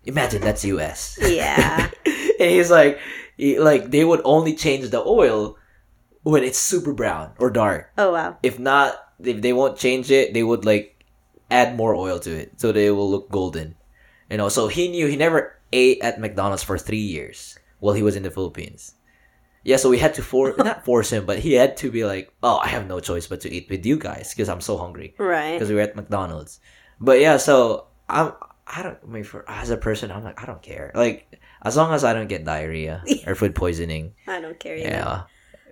Imagine 0.06 0.42
that's 0.42 0.64
US. 0.66 1.20
yeah. 1.22 1.90
and 2.06 2.50
he's 2.50 2.72
like, 2.72 3.00
he, 3.38 3.60
like 3.60 3.92
they 3.92 4.04
would 4.04 4.22
only 4.24 4.56
change 4.56 4.90
the 4.90 5.04
oil 5.04 5.58
when 6.24 6.44
it's 6.44 6.60
super 6.60 6.94
brown 6.94 7.32
or 7.40 7.50
dark. 7.50 7.92
Oh 7.98 8.14
wow. 8.14 8.38
If 8.44 8.60
not, 8.60 8.96
if 9.20 9.42
they 9.42 9.54
won't 9.54 9.78
change 9.78 10.12
it, 10.12 10.34
they 10.34 10.44
would 10.44 10.66
like 10.66 11.04
add 11.50 11.76
more 11.76 11.96
oil 11.96 12.20
to 12.20 12.32
it 12.32 12.60
so 12.60 12.72
they 12.72 12.92
will 12.92 13.10
look 13.10 13.30
golden. 13.30 13.76
You 14.30 14.38
know, 14.38 14.50
so 14.50 14.68
he 14.68 14.88
knew 14.88 15.08
he 15.08 15.18
never 15.18 15.60
ate 15.74 16.02
at 16.02 16.20
McDonald's 16.20 16.64
for 16.64 16.78
three 16.78 16.98
years 17.04 17.58
while 17.80 17.94
he 17.96 18.04
was 18.04 18.16
in 18.16 18.24
the 18.24 18.32
Philippines. 18.32 18.96
Yeah, 19.64 19.78
so 19.78 19.90
we 19.90 20.00
had 20.00 20.16
to 20.16 20.24
force 20.24 20.58
not 20.58 20.86
force 20.90 21.12
him, 21.12 21.26
but 21.26 21.40
he 21.40 21.54
had 21.54 21.78
to 21.78 21.92
be 21.92 22.06
like, 22.06 22.34
"Oh, 22.42 22.58
I 22.58 22.68
have 22.68 22.88
no 22.88 23.00
choice 23.00 23.28
but 23.28 23.42
to 23.42 23.52
eat 23.52 23.70
with 23.70 23.86
you 23.86 23.98
guys 23.98 24.34
because 24.34 24.50
I'm 24.50 24.62
so 24.62 24.78
hungry." 24.78 25.14
Right. 25.18 25.54
because 25.54 25.70
we 25.70 25.76
were 25.76 25.82
at 25.82 25.96
McDonald's. 25.96 26.60
But 27.00 27.20
yeah, 27.20 27.38
so 27.38 27.88
I'm 28.10 28.34
I 28.66 28.84
don't 28.84 28.98
I 29.04 29.08
mean 29.08 29.24
for 29.24 29.44
as 29.48 29.70
a 29.70 29.78
person 29.78 30.12
I'm 30.12 30.24
like 30.24 30.42
I 30.42 30.46
don't 30.46 30.62
care. 30.62 30.92
Like 30.96 31.40
as 31.62 31.78
long 31.78 31.94
as 31.94 32.04
I 32.04 32.14
don't 32.14 32.28
get 32.28 32.46
diarrhea 32.46 33.04
or 33.28 33.36
food 33.36 33.54
poisoning. 33.54 34.14
I 34.28 34.40
don't 34.42 34.60
care 34.60 34.78
either. 34.78 34.90
Yeah. 34.90 35.22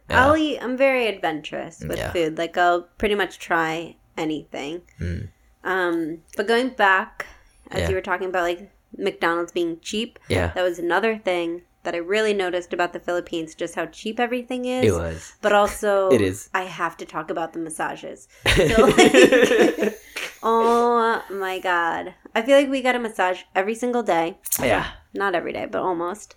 I'll 0.10 0.38
eat. 0.38 0.60
I'm 0.60 0.76
very 0.78 1.08
adventurous 1.08 1.84
with 1.88 1.98
Yeah. 1.98 2.12
food. 2.12 2.38
Like 2.38 2.58
I'll 2.58 2.84
pretty 2.98 3.16
much 3.16 3.40
try 3.40 3.96
anything. 4.18 4.82
Mm. 5.00 5.30
Um, 5.64 6.18
but 6.38 6.48
going 6.48 6.70
back, 6.70 7.26
as 7.72 7.82
Yeah. 7.82 7.90
you 7.90 7.96
were 7.96 8.02
talking 8.02 8.28
about 8.30 8.44
like 8.44 8.72
McDonald's 8.98 9.52
being 9.52 9.80
cheap, 9.82 10.20
Yeah. 10.30 10.52
that 10.56 10.64
was 10.64 10.80
another 10.80 11.18
thing 11.18 11.62
that 11.84 11.94
I 11.96 12.00
really 12.00 12.34
noticed 12.34 12.74
about 12.74 12.92
the 12.92 13.00
Philippines, 13.00 13.56
just 13.56 13.76
how 13.76 13.86
cheap 13.86 14.20
everything 14.20 14.66
is. 14.66 14.86
It 14.86 14.92
was. 14.98 15.34
But 15.42 15.54
also, 15.54 16.10
It 16.12 16.22
is. 16.22 16.50
I 16.54 16.64
have 16.64 16.98
to 16.98 17.06
talk 17.06 17.30
about 17.30 17.54
the 17.54 17.60
massages. 17.60 18.28
So, 18.46 18.86
like, 18.86 19.96
oh 20.44 21.24
my 21.32 21.60
god! 21.60 22.14
I 22.36 22.42
feel 22.42 22.58
like 22.58 22.70
we 22.70 22.82
got 22.82 22.96
a 22.96 23.00
massage 23.00 23.42
every 23.56 23.76
single 23.76 24.04
day. 24.04 24.38
yeah. 24.60 24.88
Not 25.14 25.36
every 25.36 25.54
day, 25.54 25.66
but 25.72 25.82
almost. 25.82 26.36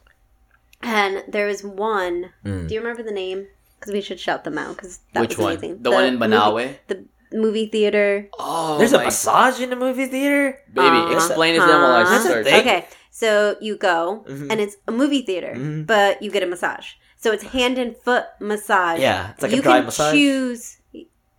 And 0.81 1.23
there 1.29 1.47
was 1.47 1.63
one. 1.63 2.31
Mm. 2.45 2.69
Do 2.69 2.75
you 2.75 2.81
remember 2.81 3.03
the 3.03 3.13
name? 3.13 3.47
Because 3.83 3.95
we 3.95 4.01
should 4.01 4.21
shout 4.21 4.45
them 4.45 4.59
out. 4.59 4.77
Because 4.77 5.01
that 5.13 5.21
Which 5.23 5.31
was 5.37 5.39
one? 5.45 5.53
amazing. 5.59 5.83
The, 5.83 5.91
one 5.91 6.05
in 6.05 6.15
movie- 6.21 6.33
Banawe? 6.37 6.77
the 6.87 7.05
movie 7.33 7.67
theater. 7.67 8.29
Oh, 8.39 8.79
There's 8.79 8.93
a 8.93 8.99
my- 8.99 9.07
massage 9.07 9.59
in 9.61 9.71
the 9.71 9.77
movie 9.77 10.07
theater. 10.07 10.57
Baby, 10.73 10.87
Uh-huh. 10.87 11.15
explain 11.17 11.57
it 11.57 11.61
to 11.61 11.67
them 11.67 11.83
while 11.83 12.07
I 12.07 12.19
start. 12.21 12.45
thing. 12.45 12.61
Okay, 12.61 12.87
so 13.11 13.57
you 13.61 13.77
go, 13.77 14.25
Mhm. 14.31 14.53
and 14.53 14.61
it's 14.61 14.77
a 14.87 14.93
movie 14.93 15.23
theater, 15.23 15.55
Mhm. 15.57 15.85
but 15.87 16.23
you 16.23 16.31
get 16.31 16.45
a 16.45 16.47
massage. 16.47 16.93
So 17.19 17.33
it's 17.33 17.43
hand 17.43 17.77
and 17.77 17.97
foot 17.97 18.27
massage. 18.39 19.01
Yeah, 19.01 19.31
it's 19.33 19.43
like 19.43 19.53
a 19.53 19.57
you 19.57 19.63
dry 19.63 19.79
can 19.79 19.87
massage. 19.87 20.13
choose. 20.15 20.77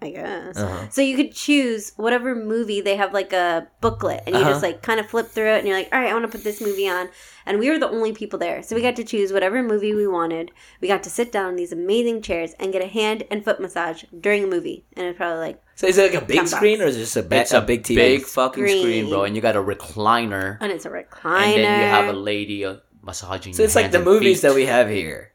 I 0.04 0.10
guess. 0.12 0.58
Uh-huh. 0.58 0.90
So 0.90 1.02
you 1.02 1.16
could 1.16 1.34
choose 1.34 1.94
whatever 1.96 2.36
movie 2.36 2.82
they 2.82 2.96
have 2.98 3.14
like 3.14 3.32
a 3.34 3.68
booklet, 3.82 4.24
and 4.26 4.36
you 4.36 4.42
just 4.42 4.58
Uh-huh. 4.64 4.68
like 4.74 4.82
kind 4.82 5.00
of 5.00 5.08
flip 5.10 5.28
through 5.30 5.50
it, 5.56 5.60
and 5.60 5.68
you're 5.68 5.78
like, 5.78 5.90
all 5.94 6.00
right, 6.00 6.10
I 6.10 6.14
want 6.14 6.26
to 6.26 6.32
put 6.32 6.44
this 6.44 6.60
movie 6.62 6.88
on. 6.90 7.10
And 7.46 7.60
we 7.60 7.70
were 7.70 7.78
the 7.80 7.90
only 7.90 8.14
people 8.14 8.40
there, 8.40 8.64
so 8.64 8.76
we 8.76 8.82
got 8.82 8.96
to 8.98 9.04
choose 9.04 9.34
whatever 9.34 9.62
movie 9.64 9.94
we 9.94 10.08
wanted. 10.08 10.52
We 10.82 10.88
got 10.88 11.04
to 11.04 11.10
sit 11.10 11.32
down 11.32 11.50
in 11.52 11.56
these 11.58 11.72
amazing 11.74 12.22
chairs 12.22 12.54
and 12.60 12.72
get 12.72 12.82
a 12.82 12.88
hand 12.88 13.24
and 13.32 13.44
foot 13.44 13.60
massage 13.60 14.04
during 14.18 14.44
a 14.46 14.48
movie, 14.48 14.86
and 14.96 15.08
it's 15.08 15.18
probably 15.18 15.40
like, 15.40 15.62
So 15.76 15.88
is 15.88 15.98
it 15.98 16.14
like 16.14 16.22
a 16.22 16.26
big 16.26 16.38
Ten 16.38 16.48
screen 16.48 16.82
or 16.82 16.86
is 16.86 16.96
it 16.98 17.02
just 17.02 17.18
a, 17.18 17.24
ba- 17.24 17.42
It's 17.42 17.52
a, 17.52 17.62
big 17.62 17.84
TV? 17.84 17.96
big 17.96 18.22
fucking 18.26 18.64
screen. 18.66 18.82
Screen. 18.82 19.10
bro, 19.10 19.24
and 19.26 19.36
you 19.36 19.42
got 19.42 19.56
a 19.56 19.62
recliner, 19.62 20.58
and 20.62 20.72
it's 20.72 20.86
a 20.86 20.90
recliner. 20.90 21.56
and 21.56 21.64
then 21.64 21.80
you 21.82 21.86
have 21.88 22.08
a 22.08 22.18
lady 22.18 22.64
uh, 22.64 22.76
massaging. 23.02 23.54
so 23.54 23.64
it's 23.64 23.76
like 23.76 23.92
the 23.92 24.00
movies 24.00 24.38
feet. 24.42 24.48
that 24.48 24.56
we 24.56 24.66
have 24.66 24.88
here. 24.90 25.32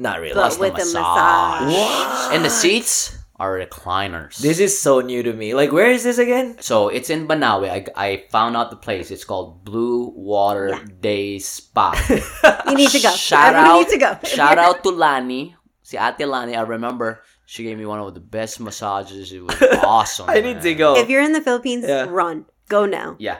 Not 0.00 0.20
really. 0.20 0.34
But 0.34 0.58
with 0.60 0.74
a 0.74 0.76
massage. 0.78 1.72
What? 1.74 2.32
and 2.34 2.44
the 2.44 2.50
seats 2.50 3.17
are 3.38 3.58
recliners. 3.58 4.36
This 4.38 4.58
is 4.58 4.74
so 4.78 5.00
new 5.00 5.22
to 5.22 5.32
me. 5.32 5.54
Like, 5.54 5.70
where 5.70 5.90
is 5.90 6.02
this 6.02 6.18
again? 6.18 6.56
So 6.60 6.88
it's 6.88 7.08
in 7.08 7.28
Banawe. 7.28 7.70
I, 7.70 7.86
I 7.94 8.24
found 8.30 8.56
out 8.56 8.70
the 8.70 8.76
place. 8.76 9.10
It's 9.10 9.24
called 9.24 9.64
Blue 9.64 10.12
Water 10.16 10.70
Yeah. 10.70 10.84
Day 11.00 11.38
Spa. 11.38 11.94
You 12.66 12.74
need 12.82 12.90
to 12.90 13.00
go. 13.00 13.10
Shout 13.14 13.54
Everyone 13.54 13.70
out, 13.70 13.78
needs 13.78 13.92
to 13.92 13.98
go. 13.98 14.18
shout 14.28 14.58
out 14.58 14.82
to 14.82 14.90
Lani. 14.90 15.54
Si 15.82 15.96
Ate 15.96 16.26
Lani, 16.26 16.56
I 16.56 16.62
remember 16.62 17.22
she 17.46 17.62
gave 17.62 17.78
me 17.78 17.86
one 17.86 18.00
of 18.00 18.12
the 18.12 18.20
best 18.20 18.60
massages. 18.60 19.32
It 19.32 19.40
was 19.42 19.56
awesome. 19.84 20.28
I 20.28 20.40
need 20.40 20.60
to 20.62 20.74
go. 20.74 20.96
If 20.96 21.08
you're 21.08 21.22
in 21.22 21.32
the 21.32 21.40
Philippines, 21.40 21.84
Yeah. 21.86 22.06
run. 22.10 22.44
Go 22.68 22.84
now. 22.86 23.16
Yeah. 23.18 23.38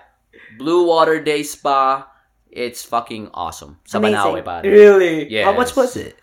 Blue 0.57 0.87
Water 0.87 1.21
Day 1.21 1.43
Spa. 1.43 2.07
It's 2.51 2.83
fucking 2.83 3.31
awesome. 3.35 3.79
Sa 3.85 3.99
Amazing. 3.99 4.17
Banawe, 4.17 4.45
pare. 4.45 4.63
Really? 4.65 5.43
How 5.43 5.53
much 5.53 5.77
was 5.77 5.97
it? 5.97 6.17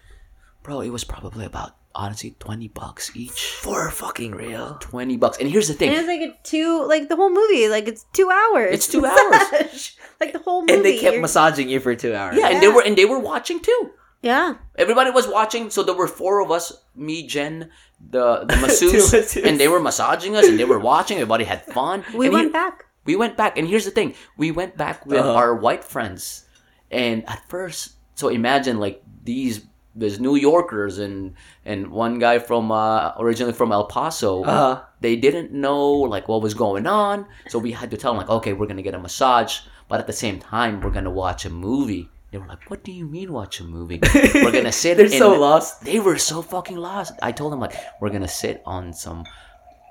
Bro, 0.64 0.82
it 0.82 0.90
was 0.90 1.04
probably 1.04 1.46
about, 1.46 1.76
honestly, 1.96 2.36
20 2.40 2.68
bucks 2.70 3.16
each. 3.16 3.42
For 3.64 3.90
fucking 3.90 4.32
real. 4.34 4.78
20 4.82 5.18
bucks. 5.18 5.38
And 5.40 5.50
here's 5.50 5.68
the 5.68 5.74
thing. 5.74 5.90
And 5.90 5.98
it's 5.98 6.08
like 6.08 6.22
a 6.22 6.36
two, 6.44 6.86
like 6.88 7.10
the 7.10 7.16
whole 7.16 7.32
movie, 7.32 7.68
like 7.70 7.88
it's 7.88 8.06
two 8.14 8.30
hours. 8.30 8.74
It's 8.74 8.88
two 8.88 9.06
hours 9.06 9.96
like 10.20 10.34
the 10.34 10.40
whole 10.40 10.62
movie. 10.62 10.74
And 10.74 10.86
they 10.86 10.94
kept 11.00 11.14
You're- 11.14 11.22
massaging 11.22 11.70
you 11.70 11.80
for 11.80 11.96
two 11.96 12.14
hours. 12.14 12.36
Yeah, 12.38 12.50
and 12.50 12.62
they 12.62 12.68
were 12.68 12.84
and 12.84 12.98
they 12.98 13.06
were 13.06 13.20
watching 13.20 13.60
too. 13.62 13.92
Yeah. 14.22 14.56
Everybody 14.76 15.12
was 15.12 15.28
watching, 15.28 15.70
so 15.70 15.84
there 15.84 15.94
were 15.94 16.08
four 16.08 16.40
of 16.42 16.50
us, 16.50 16.74
me, 16.96 17.28
Jen, 17.28 17.70
the 18.10 18.46
the 18.46 18.56
masseuse, 18.62 19.14
and 19.38 19.60
they 19.60 19.68
were 19.68 19.80
massaging 19.80 20.36
us, 20.36 20.48
and 20.48 20.58
they 20.60 20.66
were 20.66 20.80
watching. 20.80 21.18
Everybody 21.18 21.44
had 21.46 21.64
fun. 21.66 22.04
We 22.14 22.26
And 22.28 22.34
went 22.34 22.48
he- 22.48 22.52
back. 22.54 22.86
We 23.06 23.16
went 23.16 23.38
back, 23.38 23.56
and 23.58 23.68
here's 23.68 23.86
the 23.86 23.92
thing: 23.92 24.16
we 24.36 24.50
went 24.52 24.76
back 24.78 25.06
with 25.06 25.20
Uh-huh. 25.20 25.34
our 25.36 25.54
white 25.56 25.84
friends, 25.84 26.46
and 26.90 27.22
at 27.30 27.48
first, 27.50 27.94
so 28.16 28.30
imagine 28.30 28.80
like 28.80 29.04
these 29.24 29.62
there's 29.96 30.20
New 30.20 30.36
Yorkers 30.36 30.98
and 31.00 31.34
and 31.64 31.88
one 31.90 32.20
guy 32.20 32.40
from 32.40 32.72
uh, 32.72 33.14
originally 33.18 33.54
from 33.54 33.72
El 33.72 33.86
Paso. 33.86 34.44
Uh-huh. 34.44 34.82
They 35.02 35.16
didn't 35.16 35.52
know 35.52 35.90
like 35.92 36.28
what 36.28 36.42
was 36.42 36.54
going 36.54 36.86
on, 36.88 37.26
so 37.48 37.60
we 37.60 37.72
had 37.72 37.92
to 37.92 37.98
tell 37.98 38.12
them 38.12 38.18
like, 38.20 38.30
okay, 38.30 38.54
we're 38.54 38.68
gonna 38.68 38.82
get 38.82 38.94
a 38.94 39.00
massage, 39.00 39.60
but 39.88 40.00
at 40.00 40.08
the 40.08 40.14
same 40.14 40.40
time, 40.40 40.82
we're 40.82 40.92
gonna 40.92 41.10
watch 41.12 41.46
a 41.46 41.50
movie. 41.50 42.10
They 42.32 42.38
were 42.40 42.48
like, 42.48 42.70
"What 42.70 42.84
do 42.84 42.92
you 42.92 43.06
mean 43.06 43.32
watch 43.32 43.62
a 43.62 43.64
movie? 43.64 44.00
We're 44.34 44.52
gonna 44.52 44.72
sit." 44.72 44.98
They're 44.98 45.08
so 45.08 45.40
lost. 45.40 45.86
They 45.86 46.00
were 46.02 46.18
so 46.18 46.42
fucking 46.42 46.76
lost. 46.76 47.14
I 47.22 47.32
told 47.32 47.54
them 47.54 47.62
like, 47.62 47.76
we're 48.02 48.10
gonna 48.10 48.28
sit 48.28 48.62
on 48.66 48.92
some 48.92 49.24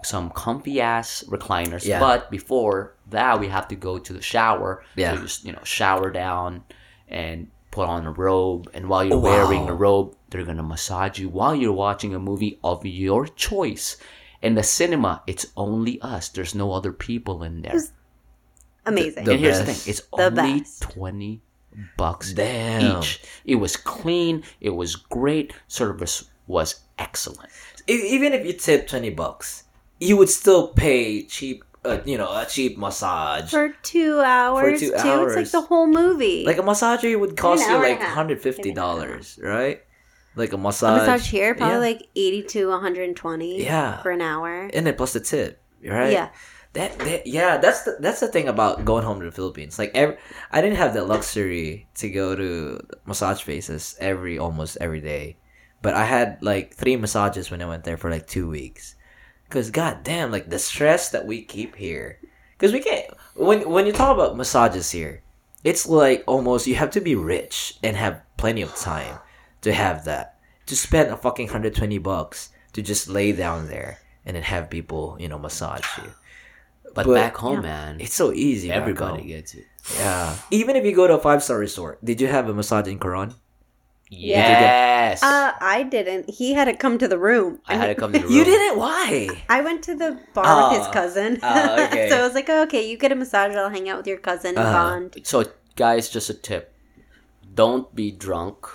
some 0.02 0.28
comfy 0.28 0.78
ass 0.82 1.24
recliners, 1.28 1.86
Yeah. 1.86 2.00
but 2.00 2.30
before 2.30 2.92
that, 3.08 3.40
we 3.40 3.48
have 3.48 3.66
to 3.68 3.76
go 3.76 3.98
to 3.98 4.12
the 4.12 4.20
shower. 4.20 4.82
Yeah. 4.94 5.14
So 5.14 5.22
just 5.22 5.46
you 5.46 5.52
know, 5.52 5.64
shower 5.64 6.10
down 6.10 6.64
and 7.08 7.48
put 7.74 7.88
on 7.88 8.06
a 8.06 8.12
robe, 8.12 8.70
and 8.74 8.88
while 8.88 9.04
you're 9.04 9.16
Oh, 9.16 9.30
wearing 9.32 9.68
a 9.68 9.74
robe, 9.74 10.14
they're 10.30 10.44
gonna 10.50 10.62
massage 10.74 11.18
you 11.18 11.28
while 11.28 11.54
you're 11.60 11.72
watching 11.86 12.14
a 12.14 12.18
movie 12.30 12.58
of 12.62 12.86
your 12.86 13.26
choice. 13.26 13.96
In 14.42 14.54
the 14.54 14.62
cinema, 14.62 15.22
it's 15.26 15.46
only 15.56 16.00
us. 16.00 16.28
There's 16.28 16.54
no 16.54 16.72
other 16.72 16.92
people 16.92 17.42
in 17.42 17.62
there. 17.62 17.80
Amazing. 18.86 19.24
The 19.24 19.32
and 19.32 19.40
here's 19.40 19.58
the 19.58 19.64
thing: 19.72 19.90
it's 19.90 20.00
The 20.00 20.26
only 20.26 20.60
best. 20.60 20.82
twenty 20.82 21.40
bucks 21.96 22.32
Damn. 22.32 22.98
each. 23.02 23.22
It 23.44 23.56
was 23.56 23.76
clean. 23.76 24.44
It 24.60 24.70
was 24.70 24.94
great. 24.96 25.52
Service 25.66 26.28
was 26.46 26.80
excellent. 26.98 27.50
Even 27.88 28.32
if 28.32 28.46
you 28.46 28.52
tip 28.52 28.86
twenty 28.86 29.10
bucks, 29.10 29.64
you 29.98 30.16
would 30.18 30.30
still 30.30 30.68
pay 30.68 31.22
cheap. 31.24 31.64
Uh, 31.84 32.00
you 32.04 32.16
know, 32.16 32.28
a 32.28 32.46
cheap 32.46 32.78
massage. 32.78 33.50
For 33.50 33.68
two 33.82 34.20
hours, 34.20 34.80
For 34.80 34.86
two 34.86 34.88
too. 34.90 34.94
It's 34.94 35.04
hours. 35.04 35.36
like 35.36 35.50
the 35.50 35.60
whole 35.60 35.86
movie. 35.86 36.44
Like 36.46 36.58
a 36.58 36.62
massager 36.62 37.18
would 37.20 37.36
cost 37.36 37.68
you 37.68 37.76
like 37.76 38.00
hundred 38.00 38.40
fifty 38.40 38.72
dollars, 38.72 39.38
right? 39.42 39.82
Like 40.36 40.52
a 40.52 40.58
massage. 40.58 40.96
a 40.96 41.00
massage. 41.00 41.08
massage 41.20 41.30
here, 41.30 41.54
probably 41.54 41.74
yeah. 41.74 41.94
like 41.94 42.08
80 42.16 42.42
to 42.42 42.68
120 42.70 43.62
Yeah. 43.62 44.02
for 44.02 44.10
an 44.10 44.20
hour. 44.20 44.68
and 44.74 44.84
then 44.86 44.94
plus 44.96 45.12
the 45.12 45.20
tip, 45.20 45.62
right? 45.86 46.10
Yeah. 46.12 46.30
That, 46.72 46.98
that 46.98 47.26
yeah, 47.28 47.58
that's 47.58 47.82
the 47.82 47.98
that's 48.00 48.18
the 48.18 48.26
thing 48.26 48.48
about 48.48 48.84
going 48.84 49.04
home 49.04 49.20
to 49.20 49.26
the 49.26 49.30
Philippines. 49.30 49.78
Like 49.78 49.92
every, 49.94 50.16
I 50.50 50.60
didn't 50.60 50.78
have 50.78 50.92
the 50.92 51.04
luxury 51.04 51.86
to 51.96 52.10
go 52.10 52.34
to 52.34 52.80
massage 53.06 53.44
places 53.44 53.94
every 54.00 54.38
almost 54.38 54.76
every 54.80 55.00
day, 55.00 55.36
but 55.82 55.94
I 55.94 56.04
had 56.04 56.38
like 56.42 56.74
three 56.74 56.96
massages 56.96 57.48
when 57.52 57.62
I 57.62 57.66
went 57.66 57.84
there 57.84 57.96
for 57.96 58.10
like 58.10 58.26
two 58.26 58.48
weeks. 58.50 58.96
Cause 59.50 59.70
god 59.70 60.02
damn, 60.02 60.32
like 60.32 60.50
the 60.50 60.58
stress 60.58 61.10
that 61.10 61.26
we 61.26 61.42
keep 61.42 61.76
here 61.76 62.18
because 62.56 62.72
we 62.72 62.80
can't. 62.80 63.06
When 63.34 63.68
when 63.70 63.86
you 63.86 63.92
talk 63.92 64.14
about 64.14 64.36
massages 64.36 64.90
here, 64.90 65.22
it's 65.62 65.86
like 65.86 66.24
almost 66.26 66.66
you 66.66 66.74
have 66.74 66.90
to 66.92 67.00
be 67.00 67.14
rich 67.14 67.78
and 67.82 67.96
have 67.96 68.20
plenty 68.36 68.62
of 68.62 68.74
time 68.74 69.18
to 69.62 69.72
have 69.72 70.04
that. 70.06 70.38
To 70.66 70.74
spend 70.76 71.10
a 71.10 71.16
fucking 71.16 71.48
hundred 71.48 71.74
twenty 71.76 71.98
bucks 71.98 72.50
to 72.72 72.82
just 72.82 73.08
lay 73.08 73.32
down 73.32 73.68
there 73.68 73.98
and 74.24 74.34
then 74.34 74.42
have 74.42 74.70
people, 74.70 75.16
you 75.20 75.28
know, 75.28 75.38
massage 75.38 75.84
you. 75.98 76.10
But, 76.94 77.06
But- 77.06 77.14
back 77.14 77.36
home, 77.36 77.62
man, 77.62 78.00
It's 78.00 78.14
so 78.14 78.32
easy. 78.32 78.70
everybody 78.72 79.24
gets 79.26 79.54
it. 79.54 79.66
Yeah. 79.98 80.34
Even 80.50 80.74
if 80.76 80.84
you 80.84 80.94
go 80.96 81.06
to 81.06 81.14
a 81.14 81.20
five 81.20 81.42
star 81.44 81.58
resort, 81.58 82.02
did 82.04 82.20
you 82.20 82.28
have 82.28 82.48
a 82.48 82.54
massage 82.54 82.88
in 82.88 82.98
Coron? 82.98 83.34
Yes. 84.18 85.22
Uh, 85.22 85.52
I 85.60 85.82
didn't. 85.82 86.30
He 86.30 86.54
had 86.54 86.66
to 86.66 86.74
come 86.74 86.98
to 86.98 87.08
the 87.08 87.18
room. 87.18 87.60
I 87.66 87.76
had 87.76 87.86
to 87.88 87.94
come 87.94 88.12
to 88.12 88.18
the 88.18 88.24
room. 88.28 88.32
You 88.34 88.44
didn't. 88.44 88.78
Why? 88.78 89.28
I 89.48 89.60
went 89.62 89.82
to 89.84 89.94
the 89.94 90.18
bar 90.34 90.70
with 90.70 90.78
his 90.78 90.88
Oh. 90.88 90.92
cousin. 90.92 91.38
Oh, 91.42 91.84
okay. 91.86 92.08
so 92.10 92.18
I 92.20 92.22
was 92.22 92.34
like, 92.34 92.48
oh, 92.48 92.62
okay, 92.64 92.88
you 92.88 92.96
get 92.98 93.12
a 93.12 93.14
massage. 93.14 93.54
I'll 93.56 93.70
hang 93.70 93.88
out 93.88 93.98
with 93.98 94.06
your 94.06 94.18
cousin 94.18 94.50
and 94.56 94.58
Uh-huh. 94.58 94.72
bond. 94.72 95.16
So, 95.24 95.44
guys, 95.76 96.08
just 96.08 96.30
a 96.30 96.34
tip: 96.34 96.74
don't 97.54 97.94
be 97.94 98.10
drunk 98.10 98.66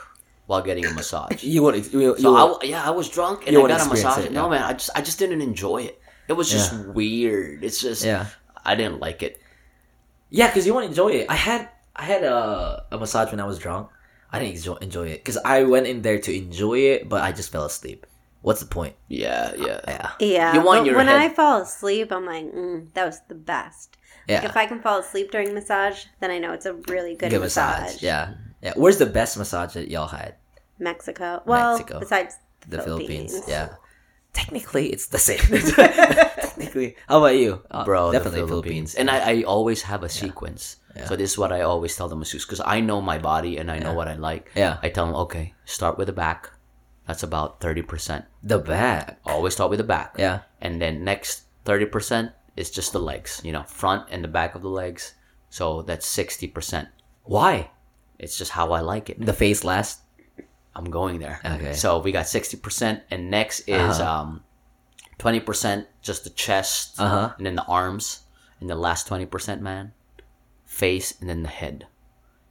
while 0.46 0.62
getting 0.62 0.86
a 0.86 0.92
massage. 0.94 1.44
You 1.44 1.64
would. 1.64 1.76
You, 1.94 2.18
So 2.18 2.36
I 2.36 2.40
w 2.48 2.58
yeah, 2.72 2.82
I 2.86 2.92
was 2.92 3.10
drunk 3.10 3.44
and 3.46 3.54
You 3.54 3.60
I 3.60 3.62
wanna 3.62 3.74
got 3.78 3.82
a 3.82 3.92
experience 3.92 4.18
massage. 4.18 4.26
it, 4.26 4.32
No, 4.34 4.46
yeah. 4.46 4.50
man, 4.60 4.64
I 4.64 4.74
just 4.74 4.90
I 4.96 5.02
just 5.02 5.20
didn't 5.20 5.42
enjoy 5.42 5.84
it. 5.84 6.02
It 6.28 6.34
was 6.34 6.50
just 6.50 6.74
weird. 6.94 7.64
It's 7.64 7.82
just 7.82 8.04
yeah. 8.06 8.26
I 8.66 8.76
didn't 8.76 9.00
like 9.00 9.24
it. 9.24 9.42
Yeah, 10.30 10.48
because 10.48 10.66
you 10.68 10.74
want 10.74 10.86
to 10.86 10.90
enjoy 10.90 11.10
it. 11.10 11.26
I 11.30 11.36
had 11.36 11.70
I 11.96 12.04
had 12.04 12.24
a, 12.24 12.86
a 12.92 12.98
massage 12.98 13.32
when 13.32 13.40
I 13.40 13.46
was 13.46 13.58
drunk. 13.60 13.90
I 14.32 14.40
didn't 14.40 14.56
enjoy, 14.58 14.76
enjoy 14.76 15.08
it 15.10 15.20
because 15.24 15.38
I 15.44 15.64
went 15.64 15.88
in 15.88 16.02
there 16.02 16.20
to 16.20 16.36
enjoy 16.36 16.80
it, 16.80 17.10
but 17.10 17.22
I 17.24 17.32
just 17.32 17.52
fell 17.52 17.66
asleep. 17.66 18.06
What's 18.42 18.62
the 18.62 18.68
point? 18.68 18.96
Yeah, 19.08 19.54
yeah. 19.58 19.82
Yeah, 19.88 20.12
Yeah. 20.20 20.54
You 20.54 20.62
want 20.62 20.86
your 20.86 20.96
when 20.96 21.08
head- 21.08 21.20
I 21.20 21.34
fall 21.34 21.62
asleep, 21.62 22.12
I'm 22.12 22.26
like, 22.26 22.46
mm, 22.46 22.94
that 22.94 23.06
was 23.06 23.20
the 23.28 23.36
best. 23.36 23.98
yeah. 24.28 24.40
Like, 24.42 24.50
if 24.52 24.58
I 24.58 24.66
can 24.66 24.80
fall 24.82 25.00
asleep 25.00 25.32
during 25.32 25.54
massage, 25.54 26.06
then 26.22 26.32
I 26.32 26.38
know 26.38 26.54
it's 26.54 26.66
a 26.66 26.74
really 26.74 27.16
good, 27.16 27.32
Good 27.32 27.42
massage. 27.42 27.82
massage. 27.82 28.04
Yeah, 28.04 28.34
yeah. 28.62 28.74
Where's 28.76 28.98
the 28.98 29.08
best 29.08 29.38
massage 29.38 29.74
that 29.74 29.90
y'all 29.90 30.08
had? 30.08 30.36
Mexico. 30.78 31.42
Well, 31.46 31.78
Mexico. 31.78 32.00
besides 32.00 32.36
the, 32.62 32.78
The 32.78 32.84
Philippines. 32.84 33.32
Philippines. 33.32 33.50
Yeah. 33.50 33.70
Technically, 34.32 34.88
it's 34.94 35.08
the 35.08 35.18
same. 35.20 35.40
Technically, 35.76 36.96
how 37.08 37.18
about 37.20 37.36
you, 37.36 37.62
Uh, 37.72 37.84
Bro, 37.84 38.12
Definitely 38.14 38.42
the 38.42 38.48
Philippines. 38.48 38.94
Philippines. 38.94 38.96
And 38.96 39.10
I, 39.10 39.42
I 39.42 39.44
always 39.44 39.82
have 39.84 40.04
a 40.04 40.10
sequence. 40.10 40.78
Yeah. 40.96 41.06
So 41.06 41.16
this 41.16 41.32
is 41.32 41.38
what 41.38 41.52
I 41.52 41.62
always 41.62 41.96
tell 41.96 42.08
the 42.10 42.16
masseuse 42.16 42.46
because 42.46 42.62
I 42.66 42.80
know 42.82 43.02
my 43.02 43.18
body 43.20 43.58
and 43.58 43.70
I 43.72 43.78
know 43.80 43.92
Yeah. 43.92 43.96
what 43.96 44.08
I 44.08 44.16
like. 44.16 44.52
Yeah. 44.56 44.78
I 44.82 44.90
tell 44.90 45.06
them, 45.06 45.16
okay, 45.16 45.54
start 45.66 45.98
with 45.98 46.08
the 46.08 46.14
back. 46.14 46.50
That's 47.08 47.24
about 47.24 47.60
thirty 47.62 47.82
percent. 47.82 48.26
the 48.44 48.60
back. 48.60 49.20
Always 49.26 49.54
start 49.54 49.70
with 49.70 49.78
the 49.80 49.84
back. 49.86 50.16
Yeah. 50.18 50.40
And 50.62 50.82
then 50.82 51.04
next 51.04 51.44
thirty 51.66 51.86
percent 51.86 52.32
is 52.56 52.70
just 52.72 52.92
the 52.94 53.00
legs. 53.00 53.42
You 53.44 53.52
know, 53.52 53.64
front 53.64 54.08
and 54.12 54.24
the 54.24 54.28
back 54.28 54.56
of 54.56 54.62
the 54.62 54.70
legs. 54.70 55.14
So 55.50 55.82
that's 55.84 56.06
sixty 56.06 56.48
percent. 56.48 56.90
Why? 57.24 57.70
It's 58.20 58.38
just 58.38 58.52
how 58.52 58.72
I 58.74 58.82
like 58.82 59.10
it. 59.10 59.24
The 59.24 59.34
face 59.34 59.64
last. 59.64 60.02
I'm 60.76 60.90
going 60.90 61.20
there. 61.20 61.40
Okay. 61.44 61.74
So 61.74 62.00
we 62.00 62.12
got 62.12 62.28
sixty 62.28 62.58
percent, 62.58 63.02
and 63.12 63.30
next 63.30 63.62
is 63.68 64.00
Uh-huh. 64.00 64.12
um, 64.22 64.44
twenty 65.18 65.40
percent 65.40 65.88
just 66.02 66.24
the 66.24 66.30
chest, 66.30 67.00
Uh-huh. 67.00 67.34
and 67.38 67.46
then 67.46 67.56
the 67.56 67.66
arms, 67.66 68.22
and 68.62 68.70
the 68.70 68.76
last 68.76 69.08
twenty 69.08 69.26
percent, 69.26 69.62
man, 69.62 69.94
face, 70.86 71.08
and 71.20 71.30
then 71.30 71.44
the 71.44 71.50
head. 71.62 71.88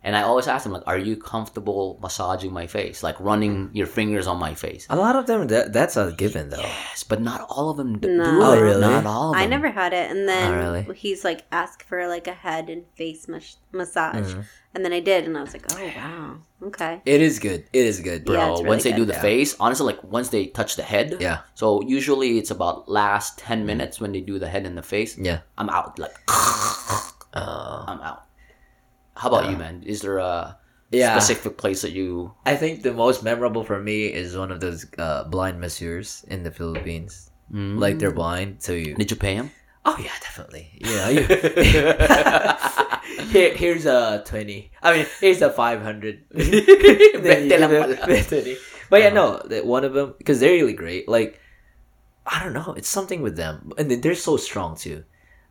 And 0.06 0.14
I 0.14 0.22
always 0.22 0.46
ask 0.46 0.62
them 0.62 0.72
like, 0.76 0.86
"Are 0.86 0.96
you 1.08 1.14
comfortable 1.16 1.98
massaging 2.00 2.52
my 2.60 2.66
face, 2.78 3.02
like 3.08 3.18
running 3.30 3.54
your 3.78 3.88
fingers 3.98 4.26
on 4.32 4.38
my 4.46 4.54
face?" 4.54 4.86
A 4.88 4.96
lot 5.04 5.16
of 5.20 5.24
them. 5.26 5.48
That, 5.52 5.72
that's 5.76 5.96
a 5.98 6.04
given 6.24 6.44
though. 6.50 6.62
Yes, 6.62 7.02
but 7.10 7.20
not 7.20 7.40
all 7.50 7.66
of 7.72 7.76
them 7.80 7.98
d- 7.98 8.06
No. 8.08 8.24
do 8.24 8.42
Oh, 8.48 8.60
really? 8.66 8.80
Not 8.80 9.04
all 9.12 9.30
of 9.30 9.34
them. 9.36 9.42
I 9.42 9.46
never 9.54 9.70
had 9.80 9.92
it, 10.00 10.06
and 10.12 10.22
then 10.30 10.46
Oh, 10.52 10.56
really? 10.64 10.82
he's 11.04 11.24
like 11.28 11.40
asked 11.50 11.82
for 11.88 11.98
like 12.14 12.26
a 12.34 12.36
head 12.46 12.64
and 12.70 12.84
face 13.00 13.26
mas- 13.32 13.58
massage, 13.72 14.28
Mm-hmm. 14.30 14.42
and 14.74 14.80
then 14.84 14.92
I 14.94 15.02
did, 15.10 15.20
and 15.26 15.34
I 15.36 15.42
was 15.42 15.52
like, 15.56 15.66
oh 15.74 15.86
wow, 15.98 16.26
okay. 16.70 16.94
It 17.04 17.20
is 17.20 17.34
good. 17.42 17.60
It 17.80 17.84
is 17.92 17.98
good. 18.08 18.20
Bro, 18.24 18.34
Yeah, 18.38 18.50
it's 18.54 18.60
really 18.62 18.68
once 18.72 18.82
they 18.86 18.92
do 18.94 19.04
good. 19.04 19.14
the 19.14 19.20
face, 19.30 19.50
honestly, 19.58 19.86
like 19.92 20.00
once 20.18 20.28
they 20.30 20.46
touch 20.58 20.76
the 20.80 20.86
head, 20.94 21.16
Yeah. 21.26 21.38
So 21.60 21.82
usually 21.98 22.38
it's 22.40 22.52
about 22.54 22.88
last 22.88 23.28
ten 23.46 23.66
minutes 23.66 23.94
when 24.00 24.12
they 24.14 24.22
do 24.22 24.38
the 24.38 24.48
head 24.54 24.64
and 24.64 24.78
the 24.78 24.86
face. 24.94 25.18
Yeah. 25.18 25.40
I'm 25.58 25.68
out. 25.78 25.98
Like 25.98 26.14
Uh, 27.34 27.84
I'm 27.86 28.00
out. 28.00 28.24
How 29.16 29.28
about 29.28 29.50
you, 29.50 29.56
man? 29.56 29.82
Is 29.84 30.00
there 30.00 30.18
a 30.18 30.56
Yeah. 30.90 31.18
specific 31.18 31.58
place 31.58 31.82
that 31.82 31.92
you? 31.92 32.32
I 32.46 32.56
think 32.56 32.82
the 32.82 32.92
most 32.94 33.22
memorable 33.22 33.64
for 33.64 33.78
me 33.80 34.06
is 34.06 34.36
one 34.36 34.50
of 34.50 34.60
those 34.60 34.86
uh, 34.96 35.24
blind 35.24 35.60
masseurs 35.60 36.24
in 36.28 36.42
the 36.44 36.50
Philippines. 36.50 37.30
Like 37.50 37.98
they're 37.98 38.12
blind, 38.12 38.62
so 38.62 38.72
you. 38.72 38.94
Did 38.94 39.10
you 39.10 39.16
pay 39.16 39.34
him? 39.34 39.50
Oh 39.84 39.96
yeah, 39.98 40.12
definitely. 40.20 40.68
Yeah. 40.84 41.08
You, 41.08 41.22
Here, 43.32 43.54
here's 43.56 43.86
a 43.86 44.22
twenty. 44.24 44.70
I 44.82 44.92
mean, 44.96 45.06
here's 45.20 45.40
a 45.42 45.50
five 45.50 45.82
hundred. 45.82 46.28
Bente 46.30 47.58
lang 47.58 47.70
pala. 47.72 47.96
but 48.90 49.00
yeah, 49.00 49.08
no, 49.10 49.40
one 49.64 49.84
of 49.84 49.94
them 49.94 50.14
because 50.18 50.40
they're 50.40 50.52
really 50.52 50.74
great. 50.76 51.08
Like, 51.08 51.40
I 52.26 52.44
don't 52.44 52.52
know, 52.52 52.74
it's 52.76 52.88
something 52.88 53.22
with 53.22 53.36
them, 53.36 53.72
and 53.78 53.90
they're 53.90 54.14
so 54.14 54.36
strong 54.36 54.76
too. 54.76 55.04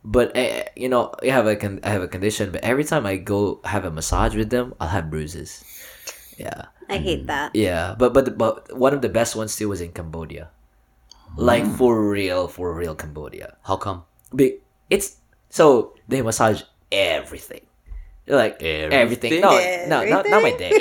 But 0.04 0.36
eh, 0.36 0.62
eh, 0.62 0.68
you 0.76 0.88
know, 0.88 1.12
I 1.22 1.26
have 1.26 1.46
a 1.46 1.56
con- 1.56 1.80
I 1.82 1.90
have 1.90 2.02
a 2.02 2.08
condition, 2.08 2.50
but 2.52 2.62
every 2.62 2.84
time 2.84 3.04
I 3.04 3.16
go 3.16 3.60
have 3.64 3.84
a 3.84 3.90
massage 3.90 4.36
with 4.36 4.50
them, 4.50 4.74
I'll 4.80 4.88
have 4.88 5.10
bruises. 5.10 5.64
Yeah. 6.38 6.66
I 6.88 6.98
hate 6.98 7.24
mm. 7.24 7.26
that. 7.26 7.54
Yeah, 7.54 7.94
but 7.98 8.14
but 8.14 8.38
but 8.38 8.72
one 8.72 8.94
of 8.94 9.02
the 9.02 9.08
best 9.08 9.36
ones 9.36 9.54
too 9.54 9.68
was 9.68 9.80
in 9.80 9.92
Cambodia, 9.92 10.48
like 11.36 11.64
mm. 11.64 11.76
for 11.76 12.08
real, 12.08 12.48
for 12.48 12.72
real 12.72 12.94
Cambodia. 12.94 13.56
How 13.62 13.76
come? 13.76 14.04
Big, 14.34 14.64
it's 14.88 15.20
so 15.50 15.94
they 16.08 16.22
massage 16.22 16.62
everything, 16.90 17.67
like 18.28 18.62
everything. 18.62 18.92
Everything? 18.92 19.40
No, 19.40 19.50
no, 19.88 20.04
not, 20.04 20.28
not 20.28 20.42
my 20.42 20.56
dick. 20.56 20.72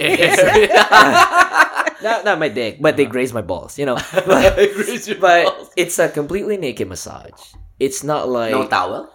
not 2.02 2.26
not 2.26 2.40
my 2.40 2.50
dick, 2.50 2.78
but 2.80 2.98
they 2.98 3.06
graze 3.06 3.34
my 3.34 3.42
balls. 3.42 3.80
You 3.80 3.86
know, 3.86 3.96
but, 4.14 4.58
but 5.20 5.70
it's 5.76 6.00
a 6.00 6.10
completely 6.10 6.58
naked 6.58 6.88
massage. 6.88 7.54
It's 7.80 8.04
not 8.04 8.30
like 8.30 8.52
no 8.52 8.68
towel. 8.68 9.14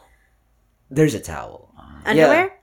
there's 0.90 1.14
a 1.14 1.20
towel 1.20 1.74
Underwear? 2.04 2.58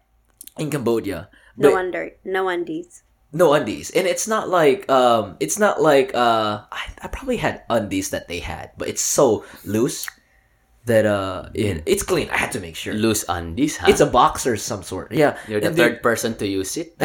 in 0.58 0.70
Cambodia. 0.70 1.30
No 1.58 1.72
but- 1.72 1.80
under, 1.80 2.12
no 2.24 2.48
undies. 2.48 3.04
No 3.32 3.54
undies, 3.54 3.92
and 3.92 4.08
it's 4.08 4.28
not 4.28 4.50
like 4.50 4.90
um, 4.90 5.38
it's 5.40 5.60
not 5.60 5.80
like 5.80 6.16
uh, 6.16 6.66
I, 6.66 6.82
I 6.98 7.08
probably 7.14 7.38
had 7.38 7.62
undies 7.70 8.10
that 8.10 8.28
they 8.28 8.40
had, 8.40 8.72
but 8.76 8.90
it's 8.90 9.06
so 9.06 9.46
loose 9.64 10.10
that 10.90 11.06
uh, 11.06 11.50
it, 11.54 11.84
it's 11.86 12.04
clean. 12.04 12.30
I 12.30 12.38
had 12.38 12.52
to 12.54 12.60
make 12.60 12.76
sure 12.76 12.94
Loose 12.94 13.24
undies, 13.30 13.78
huh? 13.78 13.88
it's 13.90 14.02
a 14.02 14.10
boxer 14.10 14.54
of 14.54 14.62
some 14.62 14.84
sort. 14.84 15.12
Yeah, 15.14 15.38
You're 15.48 15.62
the 15.62 15.68
And 15.68 15.78
third 15.78 15.94
they- 15.98 16.04
person 16.04 16.36
to 16.42 16.46
use 16.48 16.76
it. 16.78 16.98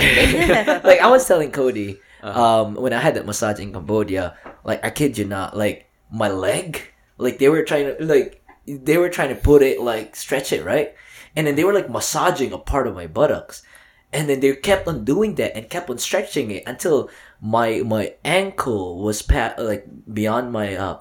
like 0.84 1.00
I 1.00 1.08
was 1.08 1.26
telling 1.28 1.52
Cody, 1.52 2.00
Uh-huh. 2.24 2.32
um, 2.64 2.66
when 2.80 2.92
I 2.96 3.00
had 3.04 3.14
that 3.20 3.26
massage 3.28 3.60
in 3.60 3.68
Cambodia, 3.72 4.32
like 4.64 4.80
I 4.84 4.88
kid 4.90 5.18
you 5.20 5.28
not, 5.28 5.52
like 5.56 5.92
my 6.10 6.32
leg, 6.32 6.80
like 7.20 7.36
they 7.38 7.52
were 7.52 7.62
trying 7.68 7.92
to 7.92 8.00
like 8.00 8.40
they 8.64 8.96
were 8.96 9.12
trying 9.12 9.28
to 9.28 9.36
put 9.36 9.60
it 9.60 9.76
like 9.84 10.16
stretch 10.16 10.48
it 10.56 10.64
right, 10.64 10.96
and 11.36 11.44
then 11.46 11.52
they 11.54 11.64
were 11.68 11.76
like 11.76 11.92
massaging 11.92 12.52
a 12.56 12.58
part 12.58 12.88
of 12.88 12.96
my 12.96 13.04
buttocks, 13.06 13.60
and 14.08 14.24
then 14.24 14.40
they 14.40 14.56
kept 14.56 14.88
on 14.88 15.04
doing 15.04 15.36
that 15.36 15.52
and 15.52 15.68
kept 15.68 15.92
on 15.92 15.98
stretching 16.00 16.48
it 16.50 16.64
until 16.64 17.12
my 17.44 17.84
my 17.84 18.16
ankle 18.24 19.04
was 19.04 19.20
pat 19.20 19.60
like 19.60 19.84
beyond 20.08 20.48
my 20.48 20.72
uh 20.80 20.96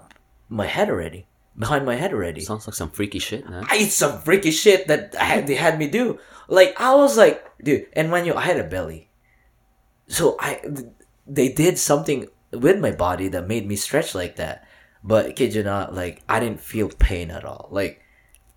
my 0.52 0.68
head 0.68 0.92
already 0.92 1.24
behind 1.58 1.86
my 1.86 1.96
head 1.96 2.14
already. 2.14 2.42
Sounds 2.42 2.68
like 2.68 2.76
some 2.76 2.90
freaky 2.90 3.20
shit, 3.20 3.50
man. 3.50 3.64
Ah, 3.66 3.70
I 3.72 3.78
ate 3.78 3.92
some 3.92 4.20
freaky 4.22 4.52
shit 4.52 4.88
that 4.88 5.16
I 5.20 5.24
had, 5.26 5.48
they 5.48 5.56
had 5.56 5.78
me 5.78 5.88
do. 5.88 6.20
Like 6.48 6.80
I 6.80 6.96
was 6.96 7.18
like, 7.18 7.46
dude, 7.64 7.88
and 7.94 8.12
when 8.12 8.26
you, 8.26 8.34
I 8.36 8.42
had 8.42 8.60
a 8.60 8.64
belly, 8.64 9.10
so 10.08 10.36
I, 10.40 10.62
they 11.26 11.50
did 11.50 11.78
something 11.80 12.28
with 12.52 12.80
my 12.80 12.92
body 12.92 13.30
that 13.30 13.48
made 13.48 13.68
me 13.68 13.76
stretch 13.76 14.14
like 14.14 14.36
that. 14.38 14.68
But 15.04 15.36
kid 15.36 15.54
you 15.54 15.64
not, 15.64 15.94
like 15.94 16.24
I 16.30 16.40
didn't 16.40 16.62
feel 16.62 16.90
pain 16.90 17.32
at 17.32 17.46
all. 17.46 17.68
Like 17.72 18.02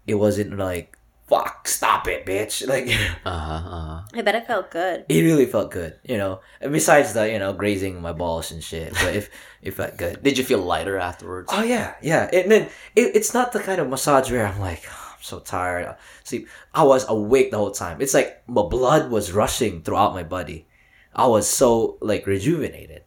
it 0.06 0.14
wasn't 0.14 0.58
like 0.58 0.95
fuck, 1.28 1.66
stop 1.68 2.06
it, 2.08 2.24
bitch. 2.26 2.66
Like 2.68 2.88
Uh 3.24 3.30
huh. 3.30 3.54
Uh-huh. 3.54 4.02
I 4.14 4.22
bet 4.22 4.34
it 4.34 4.46
felt 4.46 4.70
good. 4.70 5.04
it 5.08 5.22
really 5.22 5.46
felt 5.46 5.70
good, 5.70 5.98
you 6.04 6.16
know. 6.16 6.40
Besides 6.60 7.12
the 7.12 7.30
you 7.30 7.38
know 7.38 7.52
grazing 7.52 8.00
my 8.00 8.12
balls 8.12 8.50
and 8.50 8.62
shit, 8.62 8.92
but 8.94 9.14
if 9.14 9.30
it 9.62 9.72
felt 9.74 9.96
good. 9.96 10.22
Did 10.22 10.38
you 10.38 10.44
feel 10.44 10.60
lighter 10.60 10.98
afterwards? 10.98 11.50
Oh 11.52 11.62
yeah, 11.62 11.94
yeah. 12.02 12.28
And 12.32 12.50
then 12.50 12.62
it, 12.94 13.14
it's 13.16 13.34
not 13.34 13.52
the 13.52 13.60
kind 13.60 13.80
of 13.80 13.88
massage 13.88 14.30
where 14.30 14.46
I'm 14.46 14.60
like, 14.60 14.82
"Oh, 14.88 15.14
I'm 15.16 15.22
so 15.22 15.40
tired. 15.40 15.96
Sleep. 16.24 16.48
I 16.74 16.84
was 16.84 17.08
awake 17.08 17.50
the 17.50 17.58
whole 17.58 17.72
time. 17.72 18.00
It's 18.00 18.14
like 18.14 18.42
my 18.48 18.62
blood 18.62 19.10
was 19.10 19.32
rushing 19.32 19.82
throughout 19.82 20.14
my 20.14 20.22
body. 20.22 20.66
I 21.14 21.26
was 21.26 21.48
so 21.48 21.98
like 22.00 22.26
rejuvenated, 22.26 23.02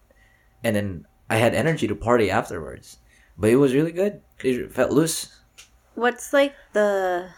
and 0.64 0.76
then 0.76 1.06
I 1.30 1.38
had 1.38 1.54
energy 1.56 1.88
to 1.88 1.96
party 1.96 2.30
afterwards. 2.32 2.98
But 3.38 3.52
it 3.52 3.56
was 3.56 3.74
really 3.74 3.94
good. 3.94 4.20
It 4.44 4.74
felt 4.74 4.92
loose. 4.92 5.32
What's 5.96 6.34
like 6.34 6.54
the 6.74 7.30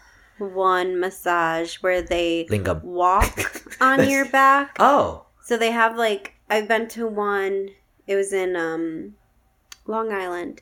one 0.42 0.98
massage 0.98 1.76
where 1.76 2.02
they 2.02 2.46
Lingam. 2.50 2.82
walk 2.82 3.62
on 3.80 4.08
your 4.08 4.28
back? 4.28 4.76
Oh, 4.78 5.26
So 5.42 5.56
they 5.56 5.70
have 5.70 5.96
like 5.96 6.34
I've 6.50 6.68
been 6.68 6.88
to 6.88 7.06
one. 7.06 7.70
It 8.06 8.16
was 8.16 8.32
in 8.32 8.56
um 8.56 9.14
Long 9.86 10.12
Island, 10.12 10.60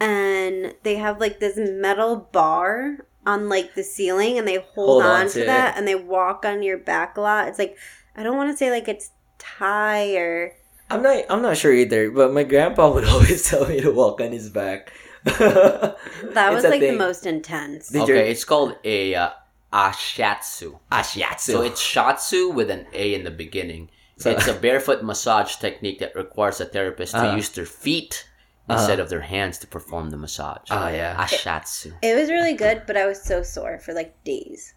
and 0.00 0.74
they 0.82 0.96
have 0.96 1.20
like 1.20 1.40
this 1.40 1.56
metal 1.56 2.28
bar 2.32 3.06
on 3.26 3.48
like 3.48 3.74
the 3.74 3.82
ceiling 3.82 4.38
and 4.38 4.48
they 4.48 4.56
hold, 4.56 5.02
Hold 5.02 5.02
on 5.02 5.20
on, 5.22 5.26
to 5.28 5.40
to 5.40 5.44
that 5.44 5.76
and 5.76 5.86
they 5.86 5.94
walk 5.94 6.44
on 6.44 6.62
your 6.62 6.78
back 6.78 7.16
a 7.16 7.20
lot. 7.20 7.48
It's 7.48 7.58
like 7.58 7.76
I 8.16 8.22
don't 8.22 8.36
want 8.36 8.50
to 8.50 8.56
say 8.56 8.70
like 8.70 8.88
it's 8.88 9.10
Thai 9.38 10.14
or 10.16 10.52
I'm 10.90 11.02
not. 11.02 11.24
I'm 11.30 11.42
not 11.42 11.56
sure 11.56 11.72
either. 11.72 12.10
But 12.10 12.32
my 12.32 12.42
grandpa 12.42 12.92
would 12.92 13.04
always 13.08 13.48
tell 13.48 13.66
me 13.66 13.80
to 13.80 13.92
walk 13.92 14.20
on 14.20 14.32
his 14.32 14.50
back. 14.50 14.92
that 15.24 16.52
was 16.52 16.64
a 16.64 16.68
like 16.70 16.80
the 16.80 16.96
most 16.96 17.26
intense. 17.26 17.88
Did 17.88 18.08
your- 18.08 18.16
okay, 18.18 18.30
it's 18.30 18.44
called 18.44 18.76
a 18.84 19.14
uh, 19.14 19.30
ashatsu. 19.72 20.78
Ashiatsu. 20.90 21.40
So 21.40 21.62
it's 21.62 21.80
shiatsu 21.82 22.54
with 22.54 22.70
an 22.70 22.86
A 22.92 23.14
in 23.14 23.24
the 23.24 23.30
beginning. 23.30 23.90
So- 24.18 24.30
it's 24.30 24.48
a 24.48 24.54
barefoot 24.54 25.02
massage 25.02 25.56
technique 25.56 25.98
that 26.00 26.14
requires 26.14 26.60
a 26.60 26.64
therapist 26.66 27.12
to 27.12 27.18
Uh-huh. 27.20 27.36
use 27.36 27.48
their 27.50 27.66
feet 27.66 28.26
instead 28.68 29.00
of 29.00 29.08
their 29.08 29.20
hands 29.22 29.58
to 29.58 29.66
perform 29.66 30.10
the 30.10 30.16
massage. 30.16 30.68
Ah, 30.70 30.90
yeah. 30.90 31.16
Ashatsu. 31.24 31.92
It 32.02 32.14
was 32.16 32.30
really 32.30 32.52
good, 32.54 32.82
but 32.86 32.96
I 32.96 33.04
was 33.06 33.20
so 33.20 33.42
sore 33.42 33.78
for 33.80 33.92
like 33.92 34.14
days. 34.24 34.74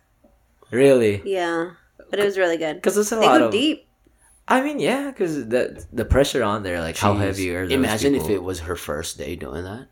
really 0.71 1.21
Yeah, 1.25 1.71
but 2.09 2.19
it 2.19 2.25
was 2.25 2.37
really 2.37 2.57
good. 2.57 2.75
because 2.77 2.97
it's 2.97 3.11
a 3.11 3.15
They 3.17 3.25
lot 3.27 3.39
go 3.39 3.45
of. 3.47 3.51
deep. 3.51 3.87
I 4.47 4.61
mean, 4.61 4.79
yeah, 4.79 5.11
because 5.11 5.47
the 5.47 5.85
the 5.93 6.03
pressure 6.05 6.43
on 6.43 6.63
there, 6.63 6.81
like 6.81 6.97
how 6.97 7.13
Jeez. 7.13 7.19
heavy 7.19 7.55
are 7.55 7.63
those 7.65 7.71
Imagine 7.73 8.15
if 8.15 8.29
it 8.29 8.41
was 8.43 8.61
her 8.61 8.75
first 8.75 9.17
day 9.19 9.35
doing 9.35 9.63
that. 9.63 9.87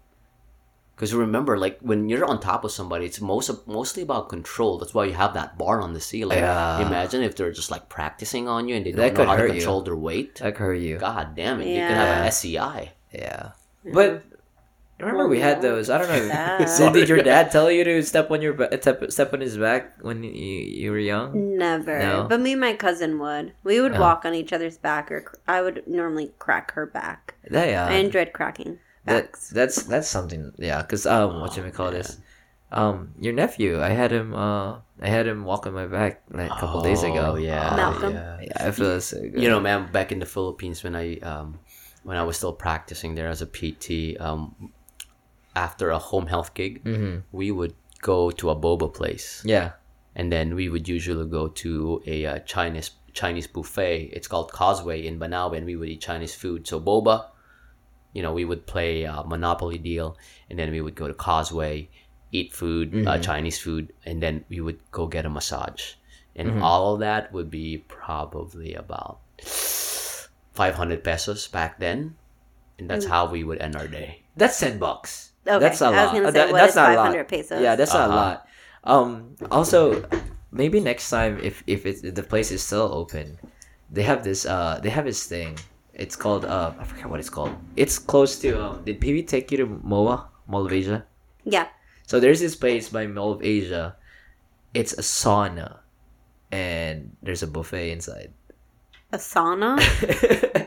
Because 0.96 1.16
remember, 1.16 1.58
like 1.58 1.80
when 1.82 2.10
you're 2.10 2.26
on 2.26 2.40
top 2.40 2.64
of 2.64 2.72
somebody, 2.72 3.06
it's 3.08 3.20
most 3.20 3.50
mostly 3.68 4.04
about 4.04 4.30
control. 4.30 4.78
That's 4.78 4.94
why 4.94 5.06
you 5.06 5.14
have 5.14 5.34
that 5.34 5.58
bar 5.58 5.82
on 5.82 5.94
the 5.94 6.00
ceiling. 6.02 6.38
Yeah. 6.38 6.86
Imagine 6.86 7.24
if 7.24 7.36
they're 7.36 7.52
just 7.52 7.72
like 7.72 7.90
practicing 7.90 8.48
on 8.48 8.68
you 8.68 8.76
and 8.76 8.86
they 8.86 8.92
That 8.92 9.16
don't 9.16 9.18
know 9.18 9.20
could 9.24 9.28
how 9.30 9.36
to 9.36 9.42
hurt 9.42 9.48
you. 9.48 9.54
control 9.62 9.82
their 9.82 9.96
weight. 9.96 10.36
That 10.36 10.54
could 10.56 10.64
hurt 10.64 10.74
you. 10.76 10.98
God 11.00 11.36
damn 11.36 11.60
it! 11.62 11.68
You 11.68 11.76
can 11.78 11.96
have 11.96 12.08
Yeah. 12.08 12.22
an 12.22 12.28
E 12.28 12.32
SEI. 12.32 12.92
Yeah, 13.14 13.52
but 13.94 14.24
remember 15.00 15.28
we 15.28 15.40
had 15.40 15.64
those. 15.64 15.90
I 15.90 15.98
don't 15.98 16.28
know. 16.28 16.66
So 16.68 16.94
did 16.94 17.10
your 17.10 17.24
dad 17.24 17.52
tell 17.52 17.72
you 17.72 17.84
to 17.84 18.04
step 18.04 18.30
on 18.30 18.42
your 18.44 18.56
step 18.80 19.12
step 19.12 19.34
on 19.34 19.42
his 19.42 19.58
back 19.58 19.98
when 20.04 20.22
you 20.24 20.30
you 20.32 20.92
were 20.92 21.00
young? 21.00 21.58
Never. 21.58 21.98
No? 21.98 22.28
But 22.30 22.42
me 22.42 22.52
and 22.52 22.62
my 22.62 22.74
cousin 22.74 23.18
would. 23.18 23.54
We 23.64 23.82
would 23.82 23.96
Oh. 23.96 24.00
walk 24.00 24.24
on 24.24 24.36
each 24.36 24.54
other's 24.54 24.78
back, 24.78 25.12
or 25.12 25.22
cr- 25.22 25.36
I 25.48 25.64
would 25.64 25.84
normally 25.88 26.32
crack 26.38 26.74
her 26.74 26.86
back. 26.86 27.34
That, 27.50 27.70
yeah, 27.70 27.88
I 27.88 27.94
enjoyed 27.94 28.34
cracking 28.34 28.78
that 29.06 29.32
that's 29.54 29.84
that's 29.84 30.08
something. 30.08 30.52
Yeah, 30.58 30.82
because 30.82 31.06
um, 31.06 31.42
what 31.42 31.56
you 31.58 31.64
may 31.64 31.72
call 31.72 31.92
this? 31.92 32.18
Um, 32.72 33.14
your 33.20 33.34
nephew. 33.34 33.82
I 33.82 33.90
had 33.90 34.12
him. 34.12 34.34
Uh, 34.34 34.80
I 35.02 35.08
had 35.10 35.28
him 35.28 35.44
walk 35.44 35.68
on 35.68 35.74
my 35.74 35.88
back 35.88 36.22
like 36.32 36.52
a 36.52 36.56
couple 36.56 36.82
days 36.82 37.04
ago. 37.04 37.34
Oh, 37.34 37.36
yeah, 37.36 37.76
Malcolm. 37.76 38.14
yeah. 38.14 38.40
Yeah, 38.42 38.68
I 38.68 38.72
feel 38.72 39.02
so 39.02 39.20
good. 39.20 39.42
You 39.42 39.50
know, 39.50 39.60
man, 39.60 39.92
back 39.92 40.12
in 40.12 40.20
the 40.20 40.26
Philippines 40.26 40.84
when 40.84 40.96
I 40.96 41.18
um 41.18 41.60
when 42.04 42.16
I 42.18 42.24
was 42.24 42.38
still 42.38 42.54
practicing 42.54 43.16
there 43.16 43.28
as 43.28 43.42
a 43.42 43.46
PT, 43.48 44.20
um 44.22 44.72
after 45.56 45.90
a 45.90 46.00
home 46.00 46.28
health 46.28 46.54
gig, 46.54 46.84
Mhm. 46.84 47.24
we 47.32 47.52
would 47.52 47.74
go 48.02 48.32
to 48.32 48.50
a 48.50 48.56
boba 48.56 48.94
place. 48.94 49.42
Yeah. 49.46 49.72
and 50.14 50.30
then 50.30 50.56
we 50.56 50.68
would 50.68 50.90
usually 50.90 51.26
go 51.26 51.48
to 51.48 52.02
a 52.06 52.26
uh, 52.26 52.40
Chinese 52.40 52.92
Chinese 53.14 53.48
buffet. 53.48 54.10
It's 54.12 54.28
called 54.28 54.52
Causeway 54.52 55.06
in 55.08 55.18
Banawe, 55.20 55.56
and 55.56 55.66
we 55.66 55.78
would 55.78 55.88
eat 55.88 56.02
Chinese 56.02 56.36
food. 56.36 56.68
So 56.68 56.82
boba, 56.82 57.28
you 58.14 58.22
know, 58.22 58.34
we 58.34 58.46
would 58.46 58.66
play 58.68 59.04
a 59.04 59.24
Monopoly 59.26 59.78
deal, 59.78 60.18
and 60.50 60.58
then 60.60 60.72
we 60.72 60.82
would 60.82 60.96
go 60.96 61.08
to 61.08 61.14
Causeway, 61.14 61.88
eat 62.32 62.54
food, 62.54 63.08
uh, 63.08 63.18
Chinese 63.20 63.60
food, 63.60 63.94
and 64.06 64.22
then 64.22 64.44
we 64.50 64.60
would 64.62 64.80
go 64.92 65.08
get 65.08 65.26
a 65.26 65.30
massage, 65.30 65.94
and 66.36 66.62
all 66.62 66.94
of 66.94 67.00
that 67.00 67.32
would 67.34 67.50
be 67.52 67.84
probably 67.88 68.74
about 68.76 69.20
five 70.52 70.76
hundred 70.76 71.04
pesos 71.04 71.48
back 71.48 71.80
then, 71.80 72.16
and 72.80 72.90
that's 72.90 73.06
how 73.06 73.30
we 73.30 73.44
would 73.44 73.60
end 73.62 73.76
our 73.76 73.88
day. 73.88 74.22
That's 74.36 74.60
ten 74.60 74.78
bucks. 74.80 75.32
Okay, 75.48 75.60
That's 75.60 75.82
a 75.82 75.86
I 75.86 75.90
was 75.90 75.98
lot. 75.98 76.16
Uh, 76.16 76.26
say, 76.26 76.32
that- 76.32 76.52
what 76.52 76.58
that's 76.60 76.72
is 76.72 76.76
not 76.76 76.92
a 76.92 76.96
lot. 76.96 77.28
pesos? 77.28 77.62
Yeah, 77.62 77.76
that's 77.76 77.94
not 77.94 78.10
a 78.10 78.14
Uh-huh. 78.14 78.16
lot. 78.16 78.48
Um. 78.84 79.36
Also, 79.52 80.04
maybe 80.52 80.80
next 80.80 81.10
time, 81.10 81.40
if 81.42 81.64
if, 81.68 81.86
it's, 81.86 82.04
if 82.04 82.16
the 82.16 82.24
place 82.24 82.52
is 82.52 82.62
still 82.64 82.90
open, 82.94 83.38
they 83.92 84.04
have 84.04 84.24
this. 84.24 84.46
Uh, 84.46 84.80
they 84.82 84.90
have 84.90 85.06
this 85.06 85.26
thing. 85.26 85.58
It's 85.94 86.16
called. 86.16 86.46
Uh, 86.46 86.74
I 86.80 86.84
forget 86.84 87.10
what 87.10 87.20
it's 87.20 87.30
called. 87.30 87.56
It's 87.76 88.00
close 88.00 88.40
to. 88.40 88.64
Um, 88.64 88.84
did 88.86 89.00
PB 89.02 89.28
take 89.28 89.52
you 89.52 89.58
to 89.58 89.66
MOA, 89.84 90.28
Mall 90.48 90.66
of 90.66 90.72
Asia? 90.74 91.06
Yeah. 91.44 91.68
So 92.08 92.20
there's 92.20 92.40
this 92.40 92.56
place 92.56 92.90
by 92.90 93.08
Mall 93.08 93.32
of 93.34 93.44
Asia. 93.44 93.96
It's 94.74 94.94
a 94.94 95.02
sauna, 95.02 95.80
and 96.52 97.16
there's 97.22 97.44
a 97.44 97.48
buffet 97.48 97.92
inside. 97.92 98.32
A 99.12 99.18
sauna 99.18 99.76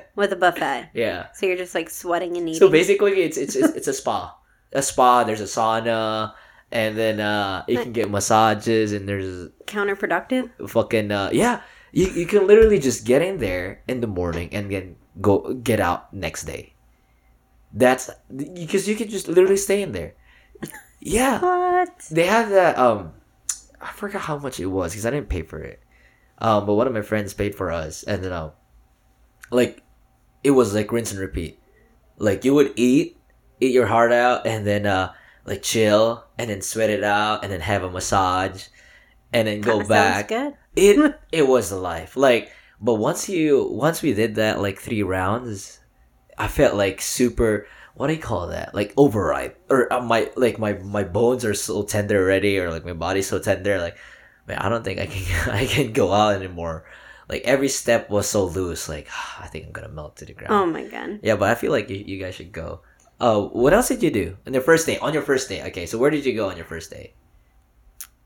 with 0.17 0.33
a 0.33 0.37
buffet. 0.37 0.91
yeah. 0.93 1.33
So 1.33 1.47
you're 1.47 1.57
just 1.57 1.75
like 1.75 1.89
sweating 1.89 2.37
and 2.37 2.49
eating. 2.49 2.59
So 2.59 2.69
basically, 2.69 3.23
it's 3.23 3.37
it's 3.39 3.57
it's, 3.57 3.75
it's 3.75 3.89
a 3.89 3.95
spa. 3.95 4.37
A 4.75 4.83
spa. 4.83 5.23
There's 5.23 5.41
a 5.41 5.45
sauna, 5.47 6.35
and 6.73 6.99
then 6.99 7.21
uh, 7.21 7.63
you 7.69 7.79
can 7.79 7.93
get 7.93 8.11
massages, 8.11 8.93
and 8.93 9.09
there's 9.09 9.49
counterproductive. 9.67 10.51
fucking 10.69 11.13
uh, 11.13 11.31
yeah. 11.33 11.63
You 11.93 12.11
you 12.11 12.27
can 12.27 12.47
literally 12.51 12.81
just 12.83 13.07
get 13.07 13.23
in 13.23 13.39
there 13.39 13.81
in 13.87 14.01
the 14.03 14.11
morning 14.11 14.51
and 14.51 14.67
then 14.67 14.97
go 15.21 15.55
get 15.55 15.81
out 15.81 16.13
next 16.15 16.45
day. 16.45 16.75
That's 17.73 18.11
because 18.35 18.89
you 18.89 18.97
can 18.97 19.09
just 19.09 19.29
literally 19.29 19.57
stay 19.57 19.83
in 19.83 19.93
there. 19.93 20.15
Yeah, 21.01 21.41
What? 21.41 22.11
they 22.11 22.27
have 22.27 22.51
that. 22.51 22.79
Um, 22.79 23.13
I 23.81 23.93
forgot 23.93 24.23
how 24.23 24.39
much 24.39 24.61
it 24.61 24.67
was 24.67 24.93
because 24.93 25.07
I 25.07 25.11
didn't 25.11 25.29
pay 25.29 25.43
for 25.43 25.61
it. 25.61 25.81
Um, 26.39 26.67
but 26.67 26.75
one 26.75 26.87
of 26.87 26.95
my 26.95 27.03
friends 27.03 27.35
paid 27.35 27.55
for 27.55 27.71
us, 27.71 28.03
and 28.05 28.23
then 28.25 28.33
um, 28.33 28.53
like 29.51 29.83
it 30.43 30.51
was 30.53 30.75
like 30.75 30.93
rinse 30.93 31.13
and 31.13 31.21
repeat. 31.21 31.59
Like 32.19 32.45
you 32.45 32.55
would 32.55 32.73
eat, 32.77 33.19
eat 33.61 33.73
your 33.73 33.87
heart 33.87 34.13
out, 34.13 34.47
and 34.47 34.67
then 34.67 34.87
uh, 34.87 35.13
like 35.47 35.63
chill, 35.63 36.25
and 36.39 36.51
then 36.51 36.63
sweat 36.63 36.91
it 36.91 37.05
out, 37.05 37.43
and 37.45 37.53
then 37.53 37.61
have 37.61 37.83
a 37.83 37.91
massage, 37.91 38.67
and 39.33 39.49
then 39.49 39.61
go 39.63 39.79
Kinda 39.79 39.89
back. 39.89 40.29
Good. 40.29 40.55
It 40.77 41.21
it 41.33 41.49
was 41.49 41.73
life. 41.73 42.17
Like, 42.17 42.53
but 42.81 42.95
once 42.95 43.29
you 43.29 43.69
once 43.71 44.03
we 44.03 44.15
did 44.15 44.37
that 44.37 44.61
like 44.61 44.79
three 44.79 45.03
rounds, 45.03 45.81
I 46.39 46.49
felt 46.49 46.75
like 46.75 47.01
super. 47.01 47.67
What 47.95 48.09
do 48.09 48.15
you 48.15 48.21
call 48.21 48.49
that? 48.49 48.75
Like 48.75 48.93
overripe, 48.97 49.57
or 49.71 49.93
uh, 49.93 50.03
my 50.03 50.31
like 50.37 50.59
my 50.59 50.75
my 50.75 51.05
bones 51.05 51.45
are 51.45 51.55
so 51.55 51.83
tender 51.85 52.19
already, 52.19 52.59
or 52.59 52.71
like 52.71 52.85
my 52.85 52.93
body's 52.93 53.29
so 53.29 53.39
tender. 53.39 53.79
Like, 53.79 53.97
man, 54.47 54.59
I 54.59 54.69
don't 54.69 54.85
think 54.85 54.99
I 55.01 55.07
can 55.07 55.51
I 55.55 55.67
can 55.67 55.93
go 55.93 56.13
out 56.13 56.35
anymore. 56.35 56.85
Like 57.29 57.43
every 57.45 57.69
step 57.69 58.11
was 58.11 58.29
so 58.29 58.45
loose. 58.47 58.89
Like, 58.89 59.09
I 59.41 59.47
think 59.47 59.67
I'm 59.67 59.73
gonna 59.73 59.89
melt 59.89 60.17
to 60.17 60.25
the 60.25 60.35
ground. 60.35 60.55
Oh 60.55 60.67
my 60.67 60.85
god. 60.85 61.21
Yeah, 61.23 61.37
but 61.37 61.51
I 61.51 61.55
feel 61.55 61.71
like 61.71 61.89
you, 61.89 61.97
you 61.97 62.19
guys 62.19 62.35
should 62.35 62.53
go. 62.53 62.81
Uh, 63.21 63.43
what 63.43 63.73
else 63.73 63.89
did 63.89 64.03
you 64.03 64.11
do 64.11 64.37
on 64.47 64.53
your 64.53 64.63
first 64.63 64.87
day? 64.87 64.99
On 64.99 65.15
your 65.15 65.23
first 65.23 65.49
day, 65.49 65.63
okay. 65.69 65.87
So 65.87 65.99
where 65.99 66.11
did 66.11 66.27
you 66.27 66.35
go 66.35 66.51
on 66.51 66.57
your 66.57 66.67
first 66.67 66.91
day? 66.91 67.15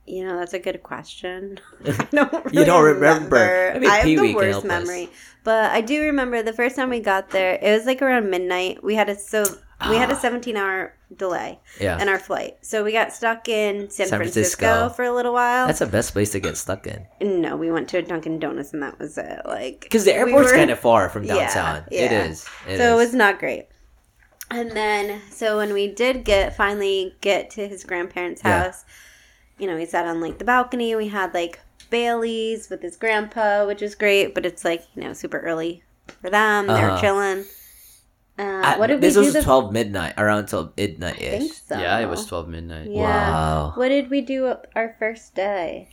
You 0.08 0.24
know, 0.26 0.36
that's 0.38 0.54
a 0.54 0.58
good 0.58 0.82
question. 0.82 1.58
I 1.86 2.06
don't 2.10 2.54
You 2.54 2.64
don't 2.64 2.82
really 2.82 2.94
remember. 2.94 3.70
Maybe 3.74 3.86
I 3.86 3.96
have 3.98 4.04
the 4.06 4.34
worst 4.34 4.50
help 4.50 4.64
us. 4.64 4.68
memory. 4.68 5.10
But 5.44 5.70
I 5.70 5.80
do 5.80 6.02
remember 6.02 6.42
the 6.42 6.52
first 6.52 6.76
time 6.76 6.90
we 6.90 7.00
got 7.00 7.30
there, 7.30 7.58
it 7.60 7.70
was 7.76 7.86
like 7.86 8.02
around 8.02 8.28
midnight. 8.30 8.82
We 8.84 8.94
had 8.94 9.08
a 9.08 9.14
so 9.18 9.44
we 9.88 9.96
had 9.96 10.10
a 10.10 10.16
17 10.16 10.56
hour 10.56 10.94
delay 11.16 11.60
Ah. 11.62 11.68
Yeah, 11.80 12.02
in 12.02 12.08
our 12.08 12.18
flight. 12.18 12.58
So 12.62 12.82
we 12.84 12.92
got 12.92 13.12
stuck 13.12 13.48
in 13.48 13.88
San, 13.90 14.08
San 14.08 14.18
Francisco, 14.18 14.66
Francisco. 14.66 14.94
for 14.96 15.04
a 15.04 15.12
little 15.14 15.32
while. 15.32 15.66
that's 15.68 15.78
the 15.78 15.86
best 15.86 16.12
place 16.12 16.30
to 16.32 16.40
get 16.40 16.56
stuck 16.56 16.86
in. 16.86 17.06
no, 17.20 17.56
we 17.56 17.70
went 17.70 17.88
to 17.90 17.98
a 17.98 18.02
Dunkin' 18.02 18.40
Donuts 18.40 18.72
and 18.74 18.82
that 18.82 18.98
was 18.98 19.16
it. 19.16 19.40
Like 19.46 19.80
Because 19.82 20.04
the 20.04 20.10
we 20.12 20.18
airport's 20.18 20.50
were- 20.50 20.56
kind 20.58 20.70
of 20.70 20.78
far 20.80 21.08
from 21.08 21.26
downtown. 21.32 21.84
It 21.90 22.10
yeah. 22.10 22.24
is. 22.24 22.44
It 22.66 22.78
so 22.78 22.98
it 22.98 23.02
is. 23.02 23.06
was 23.06 23.14
not 23.14 23.38
great. 23.38 23.68
And 24.50 24.70
then, 24.72 25.20
so 25.30 25.58
when 25.58 25.72
we 25.74 25.88
did 25.88 26.24
get 26.24 26.56
finally 26.56 27.14
get 27.20 27.50
to 27.50 27.68
his 27.68 27.84
grandparents' 27.84 28.40
Yeah. 28.44 28.72
House, 29.58 29.60
you 29.60 29.66
know, 29.66 29.76
we 29.76 29.86
sat 29.86 30.06
on 30.06 30.20
like 30.20 30.38
the 30.38 30.44
balcony. 30.44 30.94
We 30.96 31.08
had 31.08 31.34
like 31.34 31.60
Bailey's 31.90 32.68
with 32.70 32.82
his 32.82 32.96
grandpa, 32.96 33.66
which 33.66 33.82
was 33.82 33.94
great, 33.94 34.34
but 34.34 34.46
it's 34.46 34.64
like 34.64 34.84
you 34.94 35.02
know 35.02 35.12
super 35.12 35.38
early 35.40 35.82
for 36.20 36.30
them. 36.30 36.66
They're 36.66 36.90
Uh-huh. 36.90 37.00
chilling. 37.00 37.44
Uh, 38.38 38.62
At- 38.64 38.78
what 38.78 38.86
did 38.86 39.00
this 39.00 39.16
we 39.16 39.24
was 39.24 39.32
do? 39.32 39.40
the- 39.40 39.44
twelve 39.44 39.72
midnight, 39.72 40.14
around 40.16 40.46
twelve 40.48 40.72
midnight 40.76 41.20
ish. 41.20 41.52
so. 41.52 41.78
Yeah, 41.78 41.98
it 41.98 42.06
was 42.06 42.26
twelve 42.26 42.48
midnight. 42.48 42.88
Yeah. 42.90 43.02
Wow. 43.02 43.72
What 43.74 43.88
did 43.88 44.10
we 44.10 44.20
do 44.20 44.54
our 44.76 44.94
first 44.98 45.34
day? 45.34 45.88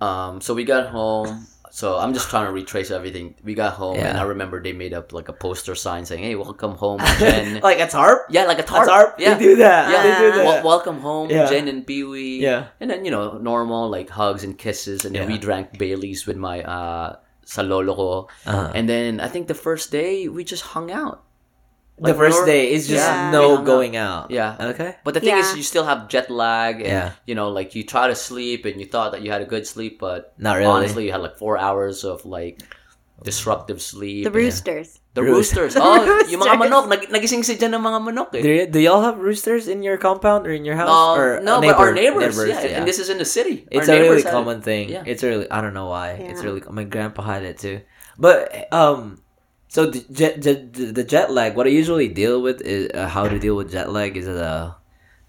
Um, 0.00 0.40
so 0.40 0.54
we 0.54 0.64
got 0.64 0.88
home. 0.90 1.46
So 1.72 1.96
I'm 1.96 2.12
just 2.12 2.28
trying 2.28 2.44
to 2.44 2.52
retrace 2.52 2.92
everything. 2.92 3.32
We 3.40 3.56
got 3.56 3.80
home, 3.80 3.96
and 3.96 4.20
I 4.20 4.28
remember 4.28 4.60
they 4.60 4.76
made 4.76 4.92
up 4.92 5.16
like 5.16 5.32
a 5.32 5.32
poster 5.32 5.72
sign 5.72 6.04
saying, 6.04 6.20
"Hey, 6.20 6.36
welcome 6.36 6.76
home, 6.84 7.00
Jen." 7.16 7.64
like 7.64 7.80
a 7.80 7.88
tarp? 7.88 8.28
yeah, 8.28 8.44
like 8.44 8.60
a 8.60 8.66
A 8.68 8.68
tarp. 8.68 8.84
tarp? 8.92 9.10
Yeah, 9.16 9.40
They 9.40 9.40
do 9.40 9.56
that. 9.64 9.88
Yeah, 9.88 10.02
They 10.04 10.14
do 10.20 10.28
that. 10.36 10.44
Wel- 10.44 10.64
welcome 10.68 11.00
home, 11.00 11.32
Yeah. 11.32 11.48
Jen 11.48 11.68
and 11.72 11.80
Pee 11.88 12.04
Wee. 12.04 12.44
Yeah. 12.44 12.76
and 12.76 12.92
then 12.92 13.08
you 13.08 13.10
know 13.10 13.40
normal 13.40 13.88
like 13.88 14.12
hugs 14.12 14.44
and 14.44 14.52
kisses, 14.60 15.08
and 15.08 15.16
then 15.16 15.24
we 15.32 15.40
drank 15.40 15.80
Bailey's 15.80 16.28
with 16.28 16.36
my 16.36 16.60
uh 16.60 17.16
sa 17.48 17.64
lolo 17.64 17.96
ko. 17.96 18.08
Uh-huh. 18.44 18.68
And 18.76 18.84
then 18.84 19.16
I 19.24 19.32
think 19.32 19.48
the 19.48 19.56
first 19.56 19.88
day 19.88 20.28
we 20.28 20.44
just 20.44 20.76
hung 20.76 20.92
out. 20.92 21.24
The 21.98 22.14
first 22.14 22.44
day 22.46 22.72
is 22.72 22.88
just 22.88 23.04
Yeah. 23.04 23.30
No 23.30 23.62
going 23.62 23.96
out. 23.96 24.30
Yeah. 24.30 24.56
Okay. 24.74 24.96
But 25.04 25.14
the 25.14 25.20
thing 25.20 25.36
is, 25.38 25.56
you 25.56 25.62
still 25.62 25.84
have 25.84 26.08
jet 26.08 26.30
lag, 26.30 26.80
and 26.80 26.88
Yeah. 26.88 27.08
you 27.26 27.34
know, 27.34 27.50
like 27.52 27.74
you 27.74 27.84
try 27.84 28.08
to 28.08 28.14
sleep, 28.16 28.64
and 28.64 28.80
you 28.80 28.86
thought 28.86 29.12
that 29.12 29.22
you 29.22 29.30
had 29.30 29.42
a 29.42 29.48
good 29.48 29.66
sleep, 29.66 30.00
but 30.00 30.32
Not 30.38 30.56
really. 30.56 30.66
honestly, 30.70 31.04
you 31.06 31.12
had 31.12 31.20
like 31.22 31.36
four 31.38 31.56
hours 31.58 32.02
of 32.04 32.24
like 32.26 32.62
disruptive 33.22 33.80
sleep. 33.80 34.24
The 34.24 34.34
roosters. 34.34 34.98
The 35.14 35.22
roosters. 35.22 35.74
The 35.74 35.82
Oh, 35.84 35.94
yung 36.26 36.40
mga 36.42 36.58
roosters. 36.58 36.58
manok. 36.58 36.84
Nag 36.88 37.00
nagising 37.12 37.44
si 37.44 37.54
dyan 37.54 37.76
ng 37.78 37.84
mga 37.84 37.98
manok 38.02 38.30
eh. 38.34 38.42
Do, 38.42 38.50
y- 38.50 38.66
do 38.66 38.78
y'all 38.82 39.02
have 39.06 39.18
roosters 39.22 39.68
in 39.68 39.84
your 39.86 39.94
compound 40.00 40.42
or 40.46 40.50
in 40.50 40.64
your 40.64 40.74
house? 40.74 40.90
No, 40.90 41.14
or 41.14 41.38
no, 41.38 41.58
a 41.58 41.60
but 41.60 41.76
our 41.78 41.92
neighbor- 41.94 42.18
neighbors, 42.18 42.48
yeah, 42.50 42.74
and 42.80 42.88
this 42.88 42.98
is 42.98 43.10
in 43.12 43.18
the 43.22 43.28
city. 43.28 43.62
It's 43.70 43.86
Our 43.86 43.94
a 43.94 43.98
really 44.02 44.08
neighbors 44.18 44.24
had 44.26 44.34
it. 44.34 44.38
common 44.42 44.58
thing. 44.64 44.88
Yeah. 44.90 45.04
It's 45.06 45.22
really 45.22 45.46
I 45.46 45.60
don't 45.62 45.76
know 45.76 45.86
why. 45.86 46.18
It's 46.18 46.42
really 46.42 46.66
my 46.66 46.82
grandpa 46.82 47.22
had 47.22 47.46
it 47.46 47.62
too. 47.62 47.86
But 48.18 48.50
um, 48.74 49.21
so 49.72 49.88
the 49.88 50.04
jet, 50.12 50.44
jet 50.44 50.76
the 50.76 51.02
jet 51.02 51.32
lag. 51.32 51.56
What 51.56 51.64
I 51.64 51.72
usually 51.72 52.12
deal 52.12 52.44
with 52.44 52.60
is 52.60 52.92
uh, 52.92 53.08
how 53.08 53.24
to 53.24 53.38
deal 53.40 53.56
with 53.56 53.72
jet 53.72 53.88
lag 53.88 54.20
is 54.20 54.28
uh, 54.28 54.76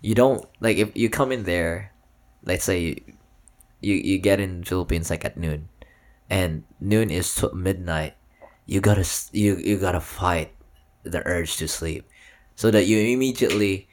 you 0.04 0.14
don't 0.14 0.44
like 0.60 0.76
if 0.76 0.91
you 1.00 1.08
come 1.08 1.32
in 1.32 1.48
there, 1.48 1.96
let's 2.44 2.68
say 2.68 2.80
you 2.80 2.96
you, 3.80 3.96
you 3.96 4.18
get 4.20 4.44
in 4.44 4.60
the 4.60 4.66
Philippines 4.68 5.10
like 5.10 5.24
at 5.24 5.39
noon, 5.39 5.70
and 6.30 6.68
noon 6.84 7.10
is 7.10 7.32
midnight. 7.56 8.20
You 8.68 8.84
gotta 8.84 9.08
you 9.32 9.56
you 9.56 9.80
gotta 9.80 10.04
fight 10.04 10.52
the 11.04 11.24
urge 11.24 11.56
to 11.64 11.68
sleep, 11.72 12.04
so 12.60 12.68
that 12.68 12.84
you 12.84 13.00
immediately 13.00 13.88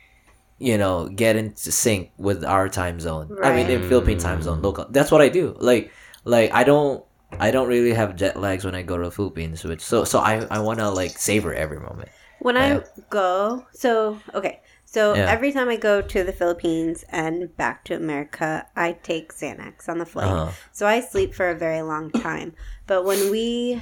you 0.58 0.76
know 0.76 1.06
get 1.06 1.36
into 1.36 1.70
sync 1.70 2.10
with 2.18 2.42
our 2.42 2.68
time 2.68 2.98
zone. 2.98 3.38
I 3.38 3.54
mean, 3.54 3.70
in 3.70 3.86
Philippine 3.86 4.18
time 4.18 4.42
zone, 4.42 4.62
local. 4.62 4.86
That's 4.90 5.14
what 5.14 5.22
I 5.22 5.28
do. 5.30 5.54
Like, 5.62 5.94
like 6.24 6.50
I 6.50 6.64
don't, 6.64 7.04
I 7.38 7.50
don't 7.50 7.68
really 7.68 7.92
have 7.94 8.16
jet 8.16 8.36
lags 8.38 8.64
when 8.64 8.74
I 8.74 8.82
go 8.82 8.96
to 8.98 9.04
the 9.04 9.10
Philippines, 9.10 9.64
which 9.64 9.80
so 9.80 10.04
so 10.04 10.18
I 10.18 10.46
I 10.50 10.58
want 10.60 10.78
to 10.80 10.90
like 10.90 11.16
savor 11.18 11.54
every 11.54 11.78
moment. 11.80 12.08
When 12.40 12.56
I 12.56 12.82
go, 13.10 13.66
so 13.72 14.18
okay, 14.34 14.60
so 14.86 15.14
Yeah. 15.14 15.26
every 15.30 15.52
time 15.52 15.68
I 15.68 15.76
go 15.76 16.00
to 16.00 16.24
the 16.24 16.32
Philippines 16.32 17.04
and 17.10 17.54
back 17.56 17.84
to 17.84 17.94
America, 17.94 18.66
I 18.74 18.92
take 18.92 19.32
Xanax 19.34 19.88
on 19.88 19.98
the 19.98 20.06
flight. 20.06 20.32
Uh-huh. 20.32 20.52
So 20.72 20.86
I 20.86 21.00
sleep 21.00 21.34
for 21.34 21.48
a 21.50 21.54
very 21.54 21.82
long 21.82 22.10
time. 22.10 22.54
But 22.86 23.04
when 23.04 23.30
we 23.30 23.80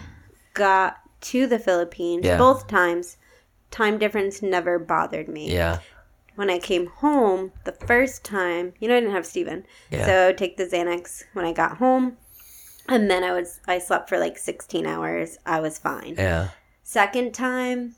got 0.55 0.99
to 1.21 1.47
the 1.47 1.59
Philippines, 1.59 2.27
Yeah. 2.27 2.37
both 2.37 2.67
times, 2.67 3.17
time 3.71 3.97
difference 3.99 4.43
never 4.43 4.79
bothered 4.79 5.29
me. 5.29 5.53
Yeah, 5.53 5.79
When 6.35 6.51
I 6.51 6.59
came 6.59 6.87
home 6.87 7.53
the 7.65 7.73
first 7.73 8.25
time, 8.25 8.73
you 8.79 8.87
know, 8.89 8.97
I 8.97 9.01
didn't 9.01 9.15
have 9.15 9.27
Steven. 9.27 9.67
Yeah. 9.91 10.07
So 10.07 10.29
I 10.29 10.33
take 10.33 10.57
the 10.57 10.67
Xanax 10.67 11.25
when 11.33 11.45
I 11.45 11.53
got 11.53 11.79
home. 11.79 12.17
And 12.89 13.11
then 13.11 13.23
I 13.25 13.33
was 13.33 13.61
I 13.69 13.79
slept 13.79 14.09
for 14.09 14.19
like 14.19 14.39
16 14.39 14.87
hours. 14.87 15.39
I 15.47 15.61
was 15.61 15.79
fine. 15.79 16.15
yeah. 16.17 16.49
Second 16.83 17.35
time, 17.35 17.95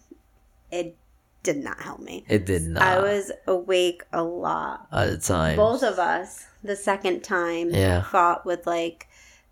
it 0.72 0.96
did 1.44 1.58
not 1.58 1.80
help 1.80 2.00
me. 2.00 2.24
It 2.28 2.44
did 2.44 2.62
not. 2.62 2.82
I 2.82 2.98
was 3.00 3.30
awake 3.46 4.02
a 4.12 4.22
lot. 4.22 4.88
at 4.92 5.10
the 5.10 5.18
time. 5.18 5.56
Both 5.56 5.82
of 5.84 5.98
us, 5.98 6.46
the 6.64 6.74
second 6.76 7.22
time, 7.22 7.70
Yeah. 7.70 8.02
fought 8.02 8.44
with 8.44 8.66
like 8.66 9.06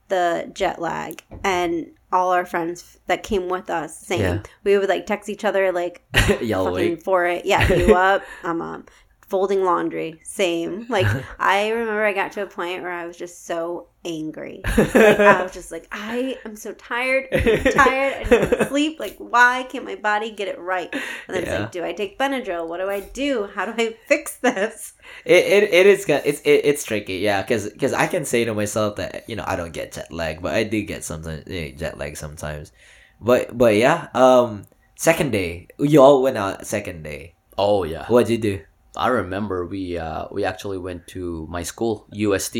the 0.09 0.51
jet 0.55 0.81
lag, 0.81 1.23
and 1.45 1.93
all 2.11 2.33
our 2.33 2.45
friends 2.47 2.99
that 3.07 3.23
came 3.23 3.49
with 3.49 3.69
us, 3.71 3.97
same. 3.99 4.21
Yeah. 4.21 4.43
We 4.65 4.77
would 4.79 4.89
like 4.89 5.07
text 5.07 5.29
each 5.29 5.45
other 5.45 5.71
like 5.73 6.03
Y'all 6.41 6.71
fucking 6.75 6.97
for 6.99 7.27
it. 7.27 7.45
Yeah, 7.45 7.71
you 7.73 7.95
up? 7.95 8.23
I'm 8.43 8.61
up. 8.61 8.91
Folding 9.29 9.63
laundry, 9.63 10.21
same. 10.25 10.87
Like 10.89 11.07
I 11.39 11.69
remember, 11.71 12.05
I 12.05 12.13
got 12.13 12.33
to 12.33 12.43
a 12.43 12.47
point 12.47 12.83
where 12.83 12.93
I 12.93 13.07
was 13.07 13.17
just 13.17 13.47
so 13.47 13.89
angry. 14.05 14.63
Like, 14.79 15.21
I 15.21 15.43
was 15.43 15.53
just 15.53 15.71
like, 15.71 15.87
I 15.93 16.39
am 16.45 16.57
so 16.57 16.73
tired, 16.73 17.29
I'm 17.33 17.63
tired, 17.73 18.15
I 18.15 18.25
don't 18.25 18.51
to 18.51 18.69
sleep. 18.69 18.99
Like, 18.99 19.17
why 19.19 19.67
can't 19.69 19.85
my 19.85 19.97
body 19.97 20.31
get 20.31 20.49
it 20.49 20.59
right? 20.59 20.89
And 20.93 21.37
then 21.37 21.43
it's 21.43 21.53
like, 21.53 21.73
do 21.73 21.85
I 21.85 21.93
take 21.93 22.19
Benadryl? 22.19 22.67
What 22.67 22.79
do 22.79 22.89
I 22.89 23.01
do? 23.01 23.49
How 23.55 23.67
do 23.67 23.75
I 23.77 23.97
fix 24.07 24.37
this? 24.37 24.95
It, 25.25 25.45
it, 25.45 25.75
it 25.75 25.87
is 25.87 26.07
it's 26.09 26.41
it, 26.41 26.61
it's 26.65 26.85
tricky, 26.85 27.17
yeah, 27.19 27.43
because 27.43 27.71
because 27.71 27.93
I 27.93 28.07
can 28.07 28.25
say 28.25 28.45
to 28.45 28.55
myself 28.55 28.97
that 28.97 29.29
you 29.29 29.37
know 29.37 29.45
I 29.47 29.57
don't 29.57 29.73
get 29.73 29.93
jet 29.93 30.11
lag, 30.13 30.41
but 30.41 30.55
I 30.55 30.65
do 30.65 30.83
get 30.83 31.05
sometimes 31.05 31.45
eh, 31.49 31.73
jet 31.73 31.99
lag 31.99 32.17
sometimes. 32.17 32.73
But 33.21 33.57
but 33.57 33.77
yeah, 33.77 34.09
um, 34.15 34.65
second 34.97 35.33
day, 35.33 35.69
you 35.79 36.01
all 36.01 36.23
went 36.23 36.39
out 36.39 36.67
second 36.67 37.03
day. 37.03 37.35
Oh 37.57 37.85
yeah. 37.85 38.07
What'd 38.07 38.31
you 38.31 38.39
do? 38.39 38.61
I 38.97 39.09
remember 39.09 39.67
we 39.67 39.99
uh 39.99 40.27
we 40.31 40.45
actually 40.45 40.79
went 40.79 41.07
to 41.09 41.47
my 41.51 41.63
school, 41.63 42.07
UST. 42.13 42.57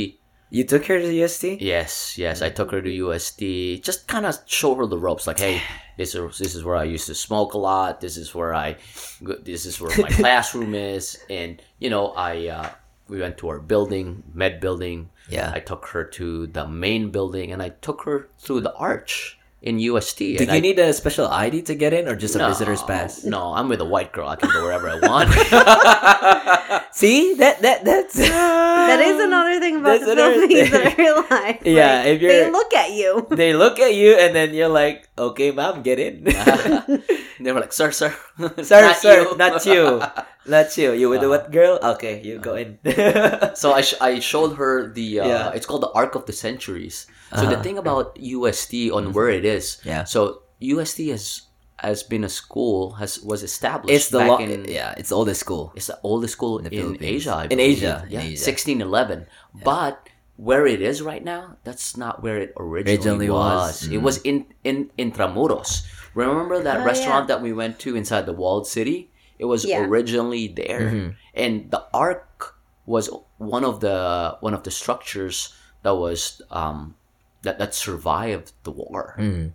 You 0.51 0.65
took 0.65 0.87
her 0.87 0.99
to 0.99 1.25
UST. 1.25 1.61
Yes, 1.61 2.17
yes. 2.17 2.41
I 2.41 2.49
took 2.49 2.71
her 2.71 2.81
to 2.81 2.91
UST. 2.91 3.83
Just 3.85 4.09
kind 4.09 4.25
of 4.25 4.39
show 4.47 4.75
her 4.77 4.87
the 4.87 4.97
ropes. 4.97 5.27
Like, 5.27 5.39
hey, 5.39 5.63
this 5.97 6.15
is 6.15 6.39
this 6.39 6.55
is 6.55 6.65
where 6.65 6.77
I 6.77 6.85
used 6.85 7.07
to 7.07 7.15
smoke 7.15 7.55
a 7.55 7.59
lot. 7.59 8.01
This 8.01 8.17
is 8.17 8.35
where 8.35 8.55
I, 8.55 8.77
this 9.21 9.67
is 9.67 9.81
where 9.81 9.97
my 9.99 10.09
classroom 10.21 10.75
is. 10.75 11.19
And 11.29 11.61
you 11.79 11.91
know, 11.91 12.09
I 12.13 12.49
uh, 12.49 12.71
we 13.09 13.21
went 13.21 13.39
to 13.39 13.49
our 13.49 13.59
building, 13.59 14.23
med 14.33 14.61
building. 14.61 15.11
Yeah. 15.29 15.53
I 15.55 15.61
took 15.61 15.87
her 15.89 16.05
to 16.05 16.47
the 16.47 16.67
main 16.67 17.11
building, 17.11 17.53
and 17.53 17.63
I 17.63 17.71
took 17.71 18.03
her 18.03 18.29
through 18.39 18.63
the 18.63 18.75
arch 18.75 19.38
in 19.61 19.79
UST. 19.79 20.19
Did 20.39 20.49
you 20.49 20.55
I, 20.55 20.61
need 20.61 20.79
a 20.79 20.93
special 20.93 21.27
ID 21.27 21.63
to 21.63 21.75
get 21.75 21.93
in, 21.93 22.07
or 22.07 22.15
just 22.15 22.35
a 22.37 22.39
No, 22.39 22.49
visitor's 22.49 22.83
pass? 22.83 23.25
No, 23.25 23.53
I'm 23.55 23.69
with 23.69 23.81
a 23.81 23.85
white 23.85 24.13
girl. 24.13 24.29
I 24.29 24.37
can 24.37 24.51
go 24.51 24.63
wherever 24.63 24.89
I 24.89 24.99
want. 25.03 25.29
See 26.95 27.35
that 27.39 27.63
that 27.63 27.85
that's 27.85 28.15
That 28.89 29.01
is 29.01 29.19
another 29.21 29.61
thing 29.61 29.77
about 29.77 30.01
That's 30.01 30.07
the 30.07 30.13
another 30.13 30.35
Philippines 30.47 30.71
that 30.71 30.87
I 30.87 30.91
thing. 30.91 31.05
realized. 31.05 31.59
Yeah, 31.67 31.99
Like, 31.99 32.07
if 32.07 32.23
you're- 32.23 32.35
they 32.35 32.51
look 32.51 32.73
at 32.75 32.91
you. 32.93 33.27
They 33.31 33.53
look 33.55 33.79
at 33.79 33.95
you 33.95 34.15
and 34.15 34.35
then 34.35 34.55
you're 34.55 34.69
like, 34.73 35.09
okay, 35.19 35.51
ma'am, 35.51 35.83
get 35.83 35.99
in. 35.99 36.25
they 36.25 37.53
were 37.53 37.61
like, 37.61 37.73
"Sir, 37.73 37.91
sir, 37.93 38.15
sir, 38.63 38.81
not 38.83 38.97
sir, 38.97 39.23
you." 39.23 39.37
not 39.37 39.67
you, 39.67 40.03
not 40.49 40.77
you. 40.77 40.93
You 40.93 41.09
with 41.09 41.21
the 41.21 41.29
what 41.29 41.51
girl? 41.53 41.79
Okay, 41.97 42.21
you 42.23 42.39
go 42.39 42.55
in. 42.57 42.79
So 43.55 43.73
I, 43.73 43.83
sh- 43.83 43.99
I 44.01 44.19
showed 44.21 44.57
her 44.57 44.89
the 44.93 45.21
uh, 45.21 45.27
Yeah. 45.29 45.51
it's 45.57 45.67
called 45.67 45.83
the 45.83 45.91
Arc 45.93 46.15
of 46.15 46.27
the 46.27 46.33
Centuries. 46.33 47.07
So 47.37 47.45
the 47.45 47.55
Uh-huh. 47.55 47.63
thing 47.63 47.77
about 47.79 48.17
UST 48.17 48.91
on 48.93 49.13
where 49.13 49.29
it 49.29 49.45
is, 49.45 49.79
Yeah. 49.85 50.05
So 50.05 50.43
UST 50.61 51.09
has 51.13 51.43
has 51.79 52.03
been 52.03 52.25
a 52.25 52.29
school 52.29 52.99
has 52.99 53.21
was 53.23 53.43
established. 53.47 53.95
it's 53.95 54.09
the 54.11 54.19
back 54.19 54.43
lo- 54.43 54.43
in, 54.43 54.67
yeah, 54.67 54.95
it's 54.99 55.11
the 55.11 55.19
oldest 55.21 55.39
school. 55.41 55.71
It's 55.79 55.87
the 55.87 55.99
oldest 56.03 56.33
school 56.35 56.59
In 56.59 56.65
the 56.67 56.75
in, 56.75 56.99
Asia. 56.99 57.35
I 57.39 57.43
In 57.47 57.59
believe. 57.63 57.79
Asia, 57.79 57.97
in 58.07 58.11
yeah, 58.11 58.23
Asia. 58.35 58.43
sixteen 58.51 58.81
eleven. 58.83 59.27
But 59.55 59.95
where 60.39 60.67
it 60.67 60.81
is 60.83 61.03
right 61.03 61.23
now, 61.23 61.59
that's 61.67 61.97
not 61.97 62.23
where 62.23 62.39
it 62.39 62.51
originally, 62.59 63.27
Originally 63.27 63.31
was. 63.31 63.83
was. 63.87 63.93
It 63.95 64.03
was 64.03 64.17
in 64.27 64.47
in 64.65 64.91
Intramuros. 64.99 65.87
Remember 66.15 66.63
that 66.63 66.83
Oh, 66.83 66.85
restaurant 66.85 67.29
that 67.31 67.43
we 67.43 67.53
went 67.53 67.79
to 67.87 67.95
inside 67.95 68.27
the 68.27 68.33
walled 68.35 68.67
city? 68.67 69.11
It 69.39 69.45
was 69.47 69.65
Yeah. 69.65 69.85
originally 69.85 70.49
there, 70.49 70.81
Mm-hmm. 70.91 71.09
and 71.35 71.71
the 71.71 71.85
Ark 71.95 72.57
was 72.87 73.09
one 73.39 73.65
of 73.65 73.81
the 73.81 74.37
one 74.41 74.55
of 74.55 74.63
the 74.65 74.71
structures 74.71 75.55
that 75.83 75.95
was 75.95 76.43
um 76.51 76.95
that 77.43 77.59
that 77.59 77.75
survived 77.75 78.53
the 78.65 78.71
war. 78.73 79.15
Mm. 79.19 79.53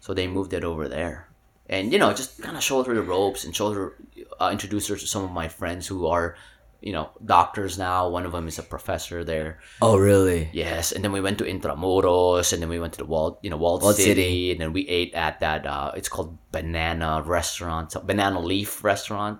So 0.00 0.14
they 0.14 0.26
moved 0.26 0.52
it 0.52 0.64
over 0.64 0.88
there. 0.88 1.28
And, 1.68 1.92
you 1.92 1.98
know, 1.98 2.12
just 2.12 2.42
kind 2.42 2.56
of 2.56 2.62
showed 2.62 2.86
her 2.86 2.94
the 2.94 3.02
ropes 3.02 3.44
and 3.44 3.54
showed 3.54 3.74
her, 3.76 3.94
uh, 4.40 4.50
introduced 4.52 4.88
her 4.88 4.96
to 4.96 5.06
some 5.06 5.22
of 5.24 5.30
my 5.30 5.48
friends 5.48 5.86
who 5.86 6.06
are, 6.06 6.34
you 6.82 6.90
know, 6.92 7.14
doctors 7.24 7.78
now. 7.78 8.10
One 8.10 8.26
of 8.26 8.32
them 8.34 8.50
is 8.50 8.58
a 8.58 8.66
professor 8.66 9.22
there. 9.22 9.62
Oh, 9.80 9.96
really? 9.96 10.50
Yes. 10.52 10.90
And 10.90 11.00
then 11.06 11.14
we 11.14 11.22
went 11.22 11.38
to 11.38 11.46
Intramuros 11.46 12.52
and 12.52 12.60
then 12.60 12.68
we 12.68 12.82
went 12.82 12.98
to 12.98 12.98
the 12.98 13.06
Walled, 13.06 13.38
you 13.42 13.50
know, 13.50 13.56
Walled, 13.56 13.82
Walled 13.86 13.94
City, 13.96 14.10
City. 14.12 14.50
And 14.50 14.60
then 14.60 14.72
we 14.74 14.82
ate 14.90 15.14
at 15.14 15.38
that, 15.40 15.62
uh, 15.64 15.92
it's 15.94 16.10
called 16.10 16.36
Banana 16.50 17.22
Restaurant, 17.24 17.92
so 17.94 18.00
Banana 18.02 18.42
Leaf 18.42 18.82
Restaurant. 18.82 19.38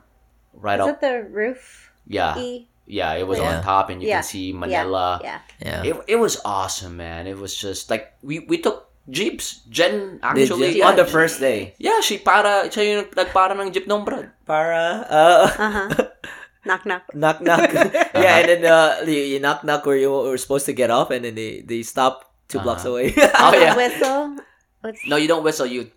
Right 0.54 0.78
Is 0.78 0.86
up. 0.86 1.00
that 1.00 1.02
the 1.02 1.26
roof? 1.28 1.90
Yeah. 2.06 2.38
E? 2.38 2.68
Yeah. 2.86 3.14
It 3.18 3.26
was 3.26 3.38
Yeah. 3.42 3.58
on 3.58 3.62
top 3.66 3.90
and 3.90 3.98
you 4.02 4.08
Yeah. 4.08 4.22
can 4.22 4.30
see 4.30 4.52
Manila. 4.54 5.18
Yeah. 5.22 5.38
Yeah. 5.58 5.82
It, 5.82 5.94
it 6.14 6.18
was 6.22 6.38
awesome, 6.46 6.96
man. 6.96 7.26
It 7.26 7.38
was 7.38 7.56
just 7.58 7.90
like, 7.90 8.14
we, 8.22 8.38
we 8.46 8.58
took 8.62 8.86
jeeps. 9.10 9.66
Jen 9.66 10.22
Did 10.22 10.46
actually. 10.46 10.78
you- 10.78 10.86
yeah, 10.86 10.88
on 10.92 10.96
the 10.96 11.06
first 11.08 11.40
day. 11.40 11.74
Yeah, 11.82 11.98
she 12.06 12.18
para, 12.22 12.70
siya 12.70 12.82
yung 13.02 13.04
nagpara 13.18 13.58
ng 13.58 13.72
jeep 13.74 13.90
ng 13.90 14.04
Brad. 14.06 14.30
Para. 14.46 15.02
Uh, 15.10 15.48
Uh 15.58 15.88
huh. 16.64 16.68
knock 16.68 16.86
knock. 16.86 17.02
knock 17.14 17.40
knock. 17.42 17.72
yeah, 18.14 18.38
and 18.38 18.48
then 18.48 18.64
uh, 18.64 19.02
you, 19.06 19.20
you 19.36 19.40
knock 19.40 19.64
knock 19.64 19.84
where 19.86 19.96
you 19.96 20.10
were 20.10 20.38
supposed 20.38 20.66
to 20.66 20.72
get 20.72 20.90
off, 20.90 21.10
and 21.10 21.24
then 21.24 21.34
they 21.34 21.60
they 21.66 21.82
stop 21.82 22.32
2 22.48 22.60
blocks 22.60 22.82
Uh-huh. 22.84 22.90
away. 22.96 23.14
Oh, 23.38 23.52
yeah. 23.54 23.74
Whistle. 23.76 24.36
What's 24.82 25.00
No, 25.06 25.16
you 25.16 25.28
don't 25.28 25.42
whistle, 25.44 25.66
you... 25.66 25.90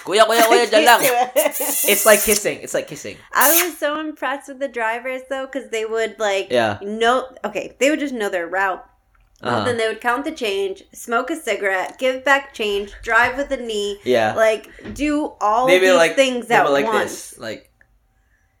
Kuya, 0.00 0.24
kuya, 0.24 0.42
kuya, 0.48 0.64
dyan 0.66 0.84
lang. 0.88 1.00
it's 1.92 2.06
like 2.08 2.22
kissing. 2.24 2.58
It's 2.64 2.72
like 2.72 2.88
kissing. 2.88 3.16
I 3.36 3.52
was 3.52 3.76
so 3.76 4.00
impressed 4.00 4.48
with 4.48 4.58
the 4.58 4.68
drivers 4.68 5.20
though, 5.28 5.44
because 5.46 5.68
they 5.70 5.84
would 5.84 6.16
like 6.18 6.48
Yeah. 6.50 6.78
know. 6.80 7.28
Okay, 7.44 7.76
they 7.78 7.90
would 7.90 8.00
just 8.00 8.14
know 8.16 8.28
their 8.32 8.48
route. 8.48 8.80
Uh-huh. 9.42 9.64
Then 9.64 9.76
they 9.76 9.88
would 9.88 10.00
count 10.00 10.24
the 10.24 10.32
change, 10.32 10.84
smoke 10.92 11.30
a 11.30 11.36
cigarette, 11.36 11.96
give 11.98 12.24
back 12.24 12.52
change, 12.52 12.92
drive 13.02 13.36
with 13.36 13.50
a 13.52 13.56
knee, 13.56 14.00
Yeah. 14.04 14.34
like 14.34 14.68
do 14.94 15.32
all 15.40 15.66
Maybe 15.68 15.86
these 15.88 15.96
like 15.96 16.14
things 16.16 16.50
at 16.50 16.64
like 16.70 16.86
once. 16.86 17.30
this, 17.36 17.38
like. 17.38 17.69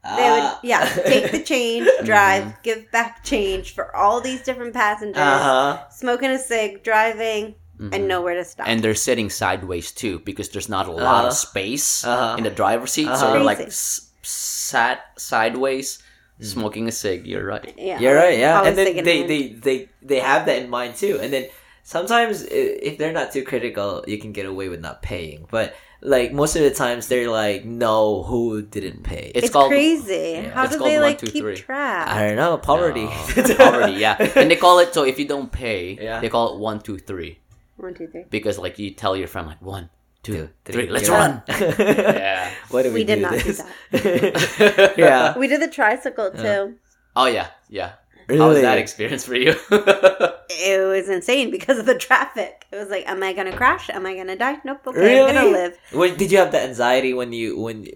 They 0.02 0.30
would, 0.30 0.42
ah. 0.42 0.60
yeah, 0.62 0.84
take 1.06 1.30
the 1.30 1.42
change, 1.42 1.86
drive, 2.04 2.62
give 2.62 2.90
back 2.90 3.22
change 3.22 3.74
for 3.74 3.94
all 3.94 4.20
these 4.22 4.40
different 4.42 4.72
passengers, 4.72 5.20
Uh 5.20 5.38
huh. 5.38 5.88
smoking 5.90 6.30
a 6.30 6.38
cig, 6.38 6.82
driving, 6.82 7.54
and 7.92 8.08
nowhere 8.08 8.34
to 8.34 8.44
stop. 8.44 8.66
And 8.68 8.82
they're 8.82 8.94
sitting 8.94 9.28
sideways, 9.28 9.92
too, 9.92 10.20
because 10.20 10.48
there's 10.50 10.68
not 10.68 10.86
a 10.88 10.92
lot 10.92 11.24
of 11.24 11.32
Uh-huh. 11.32 11.48
space 11.48 12.04
Uh-huh. 12.04 12.36
in 12.38 12.44
the 12.44 12.50
driver's 12.50 12.92
seat. 12.92 13.06
So 13.06 13.12
Uh-huh. 13.12 13.32
they're 13.32 13.42
like 13.44 13.60
s- 13.60 14.08
sat 14.22 15.00
sideways, 15.18 15.98
smoking 16.40 16.88
a 16.88 16.92
cig. 16.92 17.26
You're 17.26 17.44
right. 17.44 17.74
yeah, 17.76 17.98
You're 18.00 18.16
right. 18.16 18.38
Yeah, 18.38 18.62
and 18.64 18.76
then 18.76 19.04
they, 19.04 19.22
they 19.24 19.48
they 19.52 19.88
they 20.00 20.20
have 20.20 20.46
that 20.46 20.62
in 20.62 20.70
mind 20.70 20.96
too. 20.96 21.18
And 21.20 21.30
then 21.32 21.44
sometimes 21.84 22.42
if 22.50 22.96
they're 22.98 23.12
not 23.12 23.32
too 23.32 23.44
critical, 23.44 24.04
you 24.06 24.16
can 24.18 24.32
get 24.32 24.46
away 24.46 24.68
with 24.68 24.80
not 24.80 25.02
paying. 25.02 25.46
But 25.50 25.74
like 26.02 26.32
most 26.32 26.56
of 26.56 26.62
the 26.62 26.70
times, 26.70 27.08
they're 27.08 27.30
like, 27.30 27.64
no, 27.64 28.22
who 28.22 28.62
didn't 28.62 29.02
pay? 29.02 29.32
It's 29.34 29.46
It's, 29.46 29.52
called- 29.52 29.70
crazy. 29.70 30.40
yeah, 30.42 30.50
How 30.50 30.64
it's 30.64 30.72
do 30.76 30.82
they 30.82 30.94
one, 30.98 31.02
like 31.02 31.18
two, 31.18 31.26
keep 31.26 31.42
three. 31.42 31.56
track? 31.56 32.08
I 32.08 32.26
don't 32.28 32.36
know, 32.36 32.56
poverty. 32.58 33.04
No, 33.04 33.54
poverty, 33.56 33.92
yeah. 33.94 34.16
And 34.36 34.50
they 34.50 34.56
call 34.56 34.78
it 34.78 34.94
so 34.94 35.04
if 35.04 35.18
you 35.18 35.26
don't 35.28 35.50
pay, 35.52 35.98
Yeah. 36.00 36.20
they 36.20 36.28
call 36.28 36.54
it 36.54 36.58
one, 36.60 36.80
two, 36.80 36.98
three. 36.98 37.38
One, 37.76 37.94
two, 37.94 38.06
three. 38.08 38.24
Because 38.30 38.58
like 38.58 38.78
you 38.78 38.90
tell 38.92 39.16
your 39.16 39.28
friend 39.28 39.46
like 39.46 39.60
one, 39.62 39.90
two, 40.22 40.32
Two, 40.32 40.48
three, 40.64 40.74
three, 40.86 40.90
let's 40.92 41.08
get 41.08 41.16
run. 41.16 41.42
yeah. 41.48 42.50
Why 42.70 42.82
do 42.82 42.88
we, 42.90 42.94
We 43.00 43.04
did 43.04 43.16
do 43.16 43.22
not 43.22 43.32
do 43.38 43.52
that. 43.52 44.94
yeah. 44.96 45.36
We 45.38 45.48
did 45.48 45.60
the 45.62 45.68
tricycle 45.68 46.30
too. 46.30 46.76
Oh 47.16 47.26
yeah, 47.26 47.48
yeah. 47.68 47.92
How 48.38 48.48
was 48.48 48.60
that 48.60 48.78
experience 48.78 49.24
for 49.24 49.34
you? 49.34 49.54
It 50.62 50.86
was 50.86 51.08
insane 51.08 51.50
because 51.50 51.78
of 51.78 51.86
the 51.86 51.96
traffic. 51.96 52.66
It 52.70 52.76
was 52.76 52.88
like, 52.88 53.08
am 53.08 53.22
I 53.22 53.32
gonna 53.32 53.56
crash? 53.56 53.88
Am 53.88 54.04
I 54.04 54.14
gonna 54.14 54.36
die? 54.36 54.58
Nope. 54.64 54.86
Okay, 54.86 54.98
Really? 55.00 55.30
I'm 55.30 55.34
gonna 55.34 55.50
live. 55.50 55.78
Wait, 55.92 56.18
did 56.18 56.30
you 56.30 56.38
have 56.38 56.52
the 56.52 56.60
anxiety 56.60 57.14
when 57.14 57.32
you 57.32 57.58
when? 57.58 57.86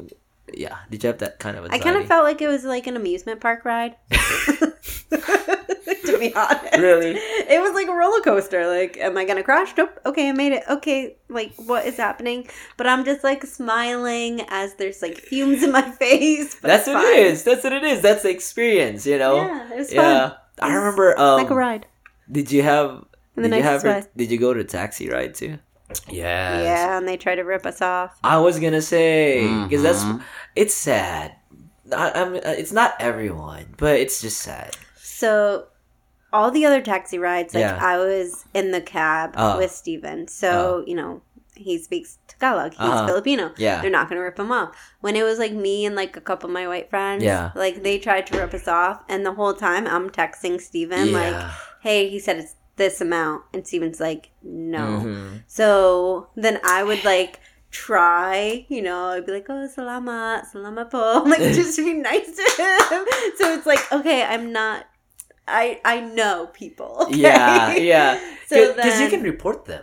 Yeah, 0.59 0.77
did 0.91 1.03
you 1.03 1.09
have 1.09 1.19
that 1.19 1.39
kind 1.39 1.57
of 1.57 1.67
I 1.71 1.79
kind 1.79 1.97
of 1.97 2.07
felt 2.07 2.25
like 2.25 2.41
it 2.43 2.49
was 2.49 2.65
like 2.65 2.87
an 2.87 2.97
amusement 2.97 3.41
park 3.41 3.65
ride. 3.65 3.97
to 4.11 4.73
be 6.19 6.35
honest, 6.35 6.77
Really? 6.79 7.13
it 7.17 7.61
was 7.63 7.75
like 7.75 7.89
a 7.89 7.95
roller 7.95 8.21
coaster. 8.21 8.67
Like, 8.67 8.97
am 8.99 9.17
I 9.17 9.25
gonna 9.25 9.43
crash? 9.43 9.73
Nope. 9.77 9.99
Okay, 10.07 10.29
I 10.29 10.33
made 10.33 10.53
it. 10.53 10.63
Okay, 10.69 11.17
like 11.29 11.53
what 11.57 11.87
is 11.87 11.97
happening? 11.97 12.47
But 12.77 12.87
I'm 12.87 13.05
just 13.05 13.25
like 13.25 13.45
smiling 13.45 14.43
as 14.49 14.75
there's 14.75 15.03
like 15.03 15.19
fumes 15.19 15.63
in 15.63 15.73
my 15.73 15.83
face. 15.99 16.57
but 16.61 16.69
That's 16.69 16.87
what 16.87 17.03
fine. 17.03 17.15
it 17.15 17.27
is. 17.27 17.43
That's 17.45 17.65
what 17.65 17.73
it 17.73 17.85
is. 17.85 18.01
That's 18.03 18.23
the 18.23 18.31
experience, 18.31 19.07
you 19.07 19.19
know. 19.19 19.37
Yeah, 19.37 19.73
it 19.73 19.77
was 19.79 19.93
Yeah. 19.93 20.29
fun. 20.31 20.39
I 20.61 20.75
remember. 20.75 21.19
Um, 21.19 21.43
like 21.43 21.51
a 21.51 21.55
ride. 21.55 21.87
Did 22.31 22.53
you 22.53 22.63
have? 22.63 23.05
Did 23.37 23.53
you 23.53 23.63
have? 23.63 24.09
Did 24.17 24.31
you 24.31 24.39
go 24.39 24.55
to 24.55 24.61
a 24.61 24.65
taxi 24.65 25.09
ride 25.09 25.35
too? 25.35 25.59
Yes. 25.91 26.65
Yeah, 26.65 26.99
and 26.99 27.07
they 27.09 27.17
try 27.17 27.35
to 27.35 27.43
rip 27.43 27.67
us 27.67 27.81
off. 27.83 28.19
I 28.25 28.39
was 28.39 28.59
gonna 28.59 28.83
say 28.83 29.43
because 29.65 29.83
that's 29.83 30.03
Mhm. 30.05 30.23
it's 30.57 30.75
sad. 30.75 31.37
I, 31.95 32.13
I'm. 32.15 32.35
uh, 32.37 32.41
It's 32.45 32.73
not 32.73 32.95
everyone, 33.01 33.75
but 33.77 34.01
it's 34.01 34.21
just 34.21 34.39
sad. 34.41 34.77
So 34.97 35.67
all 36.33 36.51
the 36.51 36.65
other 36.67 36.81
taxi 36.81 37.19
rides, 37.19 37.55
like 37.55 37.61
Yeah. 37.63 37.79
I 37.81 37.99
was 37.99 38.45
in 38.55 38.73
the 38.73 38.81
cab 38.81 39.35
Uh. 39.37 39.57
with 39.59 39.71
Steven. 39.71 40.27
So, 40.27 40.83
you 40.87 40.97
know, 40.97 41.21
he 41.55 41.79
speaks 41.79 42.19
Tagalog. 42.27 42.73
He's 42.73 42.81
Uh-huh. 42.81 43.07
Filipino. 43.07 43.53
Yeah. 43.57 43.81
They're 43.81 43.91
not 43.91 44.09
gonna 44.09 44.23
rip 44.23 44.39
him 44.41 44.51
off. 44.51 44.75
When 45.01 45.15
it 45.15 45.23
was 45.23 45.39
like 45.39 45.53
me 45.53 45.85
and 45.87 45.95
like 45.95 46.17
a 46.17 46.21
couple 46.21 46.49
of 46.49 46.55
my 46.55 46.67
white 46.67 46.91
friends, 46.91 47.23
Yeah. 47.23 47.53
like 47.55 47.85
they 47.85 47.99
tried 47.99 48.27
to 48.29 48.39
rip 48.41 48.53
us 48.55 48.67
off 48.67 49.03
and 49.09 49.25
the 49.25 49.35
whole 49.35 49.55
time 49.55 49.87
I'm 49.87 50.11
texting 50.11 50.61
Steven 50.61 51.09
Yeah. 51.09 51.19
like, 51.19 51.51
Hey, 51.83 52.09
he 52.09 52.19
said 52.19 52.39
it's 52.39 52.55
this 52.77 53.01
amount 53.01 53.45
and 53.53 53.67
Steven's 53.67 54.01
like, 54.01 54.31
No. 54.43 55.03
Mhm. 55.05 55.43
So 55.47 56.29
then 56.37 56.59
I 56.65 56.83
would 56.83 57.05
like 57.05 57.41
try, 57.71 58.65
you 58.69 58.83
know, 58.83 59.09
I'd 59.11 59.27
be 59.27 59.33
like, 59.33 59.47
oh, 59.51 59.67
salamat, 59.67 60.47
salamat 60.53 60.91
po. 60.91 61.23
Like, 61.27 61.43
just 61.55 61.77
be 61.77 61.95
nice 61.95 62.31
to 62.31 62.45
him. 62.59 63.03
So 63.39 63.51
it's 63.55 63.67
like, 63.67 63.83
okay, 63.93 64.23
I'm 64.23 64.53
not, 64.55 64.87
I 65.47 65.81
I 65.85 66.01
know 66.01 66.47
people. 66.55 67.07
okay? 67.11 67.19
Yeah, 67.19 67.75
yeah. 67.75 68.11
So 68.47 68.75
Because 68.75 69.01
you 69.03 69.11
can 69.11 69.23
report 69.27 69.67
them. 69.67 69.83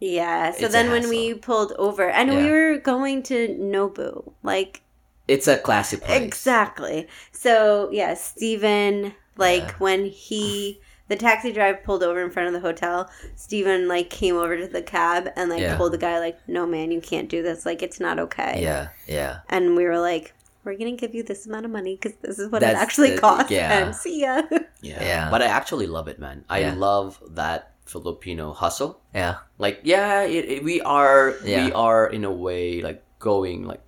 Yeah. 0.00 0.50
So 0.52 0.64
It's 0.66 0.72
then 0.74 0.90
when 0.90 1.08
we 1.08 1.34
pulled 1.34 1.72
over, 1.78 2.08
and 2.10 2.34
we 2.34 2.50
were 2.50 2.78
going 2.78 3.22
to 3.30 3.48
Nobu, 3.54 4.32
like, 4.42 4.82
It's 5.28 5.46
a 5.46 5.56
classic 5.58 6.02
place. 6.02 6.18
exactly. 6.20 7.06
So, 7.30 7.88
yeah, 7.92 8.14
Steven, 8.18 9.14
like, 9.38 9.62
Yeah. 9.62 9.78
when 9.78 10.00
he, 10.10 10.80
the 11.12 11.16
taxi 11.16 11.52
driver 11.52 11.78
pulled 11.84 12.02
over 12.02 12.22
in 12.22 12.30
front 12.30 12.48
of 12.48 12.54
the 12.54 12.60
hotel, 12.60 13.10
Steven, 13.36 13.86
like, 13.86 14.08
came 14.08 14.36
over 14.36 14.56
to 14.56 14.66
the 14.66 14.80
cab 14.82 15.28
and, 15.36 15.50
like, 15.50 15.60
Yeah. 15.60 15.76
told 15.76 15.92
the 15.92 15.98
guy, 15.98 16.18
like, 16.18 16.38
no, 16.48 16.64
man, 16.66 16.90
you 16.90 17.00
can't 17.02 17.28
do 17.28 17.42
this. 17.42 17.66
Like, 17.66 17.82
it's 17.82 18.00
not 18.00 18.18
okay. 18.18 18.60
Yeah, 18.62 18.88
yeah. 19.06 19.40
and 19.50 19.76
we 19.76 19.84
were 19.84 19.98
like, 19.98 20.32
"We're 20.64 20.76
gonna 20.78 20.92
give 20.92 21.14
you 21.14 21.22
this 21.22 21.46
amount 21.46 21.66
of 21.66 21.70
money 21.70 21.96
because 22.00 22.16
this 22.22 22.38
is 22.38 22.48
what 22.50 22.62
it 22.62 22.74
actually 22.84 23.10
the- 23.14 23.20
costs." 23.20 23.50
yeah. 23.50 23.78
And 23.78 23.94
see 23.94 24.22
ya. 24.22 24.42
yeah. 24.80 25.02
Yeah. 25.10 25.30
But 25.30 25.42
I 25.42 25.46
actually 25.46 25.86
love 25.86 26.08
it, 26.08 26.18
man. 26.18 26.44
I 26.48 26.60
Yeah. 26.60 26.74
love 26.74 27.20
that 27.30 27.72
Filipino 27.84 28.52
hustle. 28.54 29.00
Yeah. 29.14 29.34
Like, 29.58 29.80
yeah, 29.82 30.22
it, 30.22 30.44
it- 30.54 30.64
we 30.64 30.80
are 30.80 31.34
Yeah. 31.44 31.66
we 31.66 31.72
are 31.72 32.06
in 32.06 32.24
a 32.24 32.32
way 32.32 32.80
like 32.80 33.02
going 33.18 33.64
like 33.64 33.82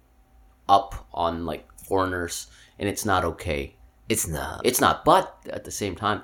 up 0.68 1.06
on 1.14 1.46
like 1.46 1.64
foreigners, 1.88 2.48
and 2.78 2.86
it's 2.88 3.04
not 3.06 3.24
okay. 3.24 3.76
It's 4.08 4.26
not. 4.28 4.60
It's 4.64 4.80
not. 4.82 5.04
But 5.06 5.34
at 5.48 5.64
the 5.64 5.70
same 5.70 5.94
time, 5.96 6.22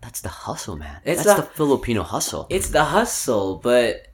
that's 0.00 0.20
the 0.20 0.28
hustle, 0.28 0.76
man. 0.76 1.00
It's 1.04 1.24
that's 1.24 1.40
the- 1.40 1.46
the 1.46 1.52
Filipino 1.54 2.02
hustle. 2.02 2.46
It's 2.50 2.70
the 2.70 2.84
hustle, 2.84 3.56
but 3.56 4.06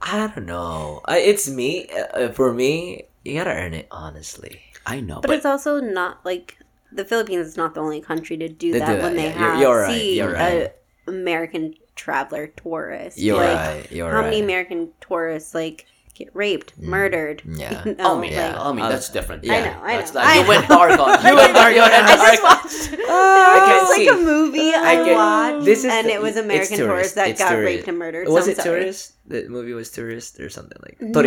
I 0.00 0.16
don't 0.34 0.46
know. 0.46 1.00
It's 1.08 1.48
me. 1.48 1.88
Uh, 1.88 2.28
for 2.30 2.52
me, 2.52 3.04
you 3.24 3.34
gotta 3.34 3.50
earn 3.54 3.74
it 3.74 3.86
honestly. 3.90 4.60
I 4.84 5.00
know, 5.00 5.16
But, 5.20 5.28
but, 5.28 5.36
it's 5.36 5.46
also 5.46 5.80
not 5.80 6.24
like 6.24 6.58
the 6.90 7.04
Philippines 7.04 7.46
is 7.46 7.56
not 7.56 7.74
the 7.74 7.80
only 7.80 8.00
country 8.00 8.36
to 8.38 8.48
do 8.48 8.72
that 8.72 8.86
do 8.86 8.92
when 9.02 9.14
that, 9.14 9.14
they 9.14 9.28
yeah. 9.28 9.38
You're- 9.38 9.50
have 9.52 9.60
you're 9.60 9.78
right, 9.82 9.94
see 9.94 10.16
you're 10.18 10.32
right. 10.32 10.72
American 11.06 11.74
traveler 11.94 12.48
tourist. 12.48 13.18
You're 13.18 13.36
like, 13.36 13.56
right. 13.56 13.92
You're 13.92 14.10
How 14.10 14.16
right. 14.20 14.24
many 14.24 14.40
American 14.42 14.90
tourists 15.00 15.54
like 15.54 15.86
get 16.14 16.28
raped, 16.34 16.76
murdered? 16.78 17.42
Yeah. 17.62 17.82
You 17.84 17.96
oh, 17.98 18.02
know, 18.14 18.18
me, 18.18 18.36
like- 18.36 18.54
I 18.56 18.72
mean, 18.72 18.88
that's 18.88 19.08
different. 19.08 19.44
yeah. 19.44 19.54
I 19.54 19.60
know, 19.64 19.80
I 19.82 19.96
That's 19.96 20.12
know. 20.14 20.20
not- 20.20 20.28
I 20.28 20.34
you 20.36 20.42
know. 20.42 20.48
went 20.48 20.68
dark 20.68 20.98
on. 21.00 21.26
You 21.26 21.34
went 21.40 21.54
dark. 21.54 21.74
You 21.74 21.80
went 21.82 21.94
I 21.94 22.06
just 22.06 22.42
dark. 22.42 22.42
watched. 22.42 22.88
I 23.08 23.64
There 23.66 23.80
was 23.80 23.90
like 23.90 23.98
see. 23.98 24.08
a 24.08 24.16
movie 24.16 24.74
I, 24.74 24.92
I 24.92 24.94
can- 25.04 25.14
watched, 25.16 25.64
this 25.64 25.78
is 25.84 25.92
and 25.92 26.06
the- 26.08 26.12
it 26.14 26.20
was 26.22 26.36
American 26.36 26.76
tourists 26.78 27.14
tourist. 27.14 27.14
that 27.16 27.28
It's 27.30 27.40
got 27.40 27.50
tourist. 27.50 27.66
raped 27.76 27.88
and 27.88 27.98
murdered. 27.98 28.28
Was 28.28 28.44
so 28.44 28.50
it 28.52 28.56
sorry. 28.58 28.80
tourist? 28.80 29.12
The 29.26 29.48
movie 29.48 29.72
was 29.72 29.90
tourist 29.90 30.40
or 30.40 30.48
something 30.50 30.78
like 30.82 31.00
No, 31.00 31.20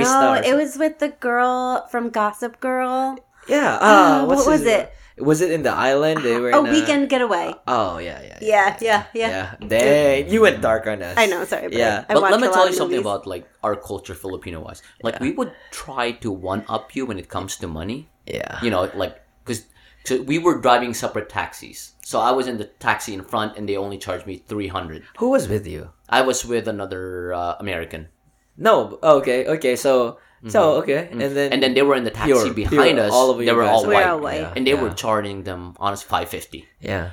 it 0.44 0.54
was 0.56 0.78
with 0.78 1.00
the 1.00 1.10
girl 1.10 1.88
from 1.92 2.10
Gossip 2.10 2.60
Girl. 2.60 3.18
Yeah. 3.48 3.76
Uh, 3.82 3.86
Uh, 3.86 4.26
what 4.26 4.46
was 4.46 4.60
his- 4.62 4.68
it? 4.68 4.94
Was 5.18 5.40
it 5.40 5.52
in 5.52 5.64
the 5.64 5.72
island? 5.72 6.24
They 6.24 6.38
were 6.40 6.50
A 6.52 6.60
in 6.60 6.72
weekend 6.72 7.10
getaway. 7.10 7.54
Oh 7.68 7.98
yeah, 8.00 8.22
yeah, 8.22 8.40
Yeah, 8.42 8.78
yeah, 8.82 9.04
yeah. 9.14 9.56
yeah. 9.62 9.68
Dang, 9.68 10.30
you 10.30 10.42
went 10.42 10.60
dark 10.62 10.88
on 10.88 11.02
us. 11.02 11.16
I 11.18 11.26
know, 11.26 11.46
sorry, 11.46 11.70
but 11.70 11.78
Yeah. 11.78 12.04
I 12.10 12.14
But 12.14 12.24
let 12.24 12.42
me 12.42 12.48
tell 12.52 12.66
you 12.66 12.76
of 12.76 12.76
something 12.76 13.00
about 13.00 13.26
like 13.26 13.48
our 13.64 13.76
culture, 13.76 14.14
Filipino 14.14 14.60
wise. 14.60 14.84
Like 15.02 15.16
Yeah. 15.16 15.24
we 15.24 15.32
would 15.32 15.54
try 15.72 16.12
to 16.20 16.32
one 16.32 16.66
up 16.68 16.96
you 16.96 17.06
when 17.06 17.18
it 17.18 17.30
comes 17.30 17.56
to 17.64 17.68
money. 17.68 18.10
Yeah. 18.28 18.60
You 18.62 18.72
know, 18.72 18.92
like 18.94 19.16
because 19.46 19.64
so 20.04 20.22
we 20.22 20.38
were 20.38 20.60
driving 20.60 20.94
separate 20.94 21.30
taxis. 21.30 21.94
So 22.04 22.20
I 22.20 22.32
was 22.32 22.46
in 22.48 22.58
the 22.58 22.66
taxi 22.66 23.14
in 23.14 23.24
front, 23.24 23.58
and 23.58 23.68
they 23.70 23.78
only 23.78 23.98
charged 23.98 24.28
me 24.28 24.44
three 24.46 24.68
hundred. 24.68 25.04
Who 25.18 25.30
was 25.32 25.48
with 25.48 25.66
you? 25.66 25.92
I 26.10 26.22
was 26.22 26.44
with 26.46 26.68
another 26.68 27.34
uh, 27.34 27.56
American, 27.60 28.10
No. 28.58 29.00
Okay. 29.02 29.48
Okay. 29.48 29.76
So. 29.76 30.20
So 30.48 30.74
okay, 30.84 31.08
and 31.12 31.20
then 31.22 31.32
Mm-hmm. 31.32 31.54
and 31.54 31.64
then 31.64 31.74
they 31.74 31.82
were 31.82 31.96
in 31.96 32.04
the 32.04 32.12
taxi 32.12 32.32
Pure- 32.34 32.54
behind 32.54 32.98
pure, 32.98 33.06
us. 33.08 33.12
all 33.12 33.32
of 33.32 33.38
they 33.40 33.52
were 33.52 33.64
guys 33.64 33.72
all 33.74 33.86
are- 33.86 33.88
We're 33.88 33.94
white, 33.96 34.08
all 34.08 34.20
white. 34.20 34.42
Yeah, 34.42 34.54
and 34.56 34.66
they 34.68 34.74
yeah. 34.78 34.82
were 34.82 34.92
charging 34.94 35.44
them 35.44 35.74
honest 35.80 36.04
five 36.06 36.30
fifty. 36.30 36.66
yeah, 36.80 37.12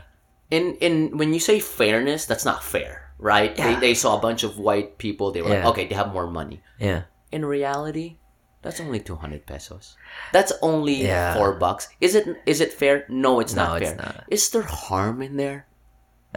and 0.50 0.76
in 0.84 1.16
when 1.16 1.32
you 1.32 1.40
say 1.40 1.60
fairness, 1.60 2.26
that's 2.26 2.44
not 2.44 2.62
fair, 2.62 3.08
right? 3.18 3.56
Yeah. 3.56 3.74
They, 3.80 3.80
they 3.80 3.94
saw 3.94 4.18
a 4.18 4.20
bunch 4.20 4.42
of 4.44 4.58
white 4.58 4.98
people. 4.98 5.32
They 5.32 5.40
were 5.40 5.48
Yeah. 5.48 5.64
like, 5.64 5.72
okay, 5.72 5.86
they 5.88 5.94
have 5.94 6.12
more 6.12 6.26
money. 6.28 6.60
yeah. 6.78 7.02
In 7.32 7.44
reality, 7.48 8.20
that's 8.60 8.80
only 8.84 9.00
two 9.00 9.16
hundred 9.16 9.46
pesos. 9.48 9.96
That's 10.36 10.52
only 10.60 11.00
Yeah. 11.08 11.32
four 11.34 11.56
bucks. 11.56 11.88
Is 12.04 12.12
it 12.14 12.28
is 12.44 12.60
it 12.60 12.72
fair? 12.76 13.06
No, 13.08 13.40
it's 13.40 13.54
No, 13.56 13.64
not 13.64 13.80
it's 13.80 13.90
fair. 13.92 13.96
not. 13.96 14.24
Is 14.28 14.50
there 14.52 14.60
harm 14.68 15.22
in 15.24 15.36
there? 15.40 15.64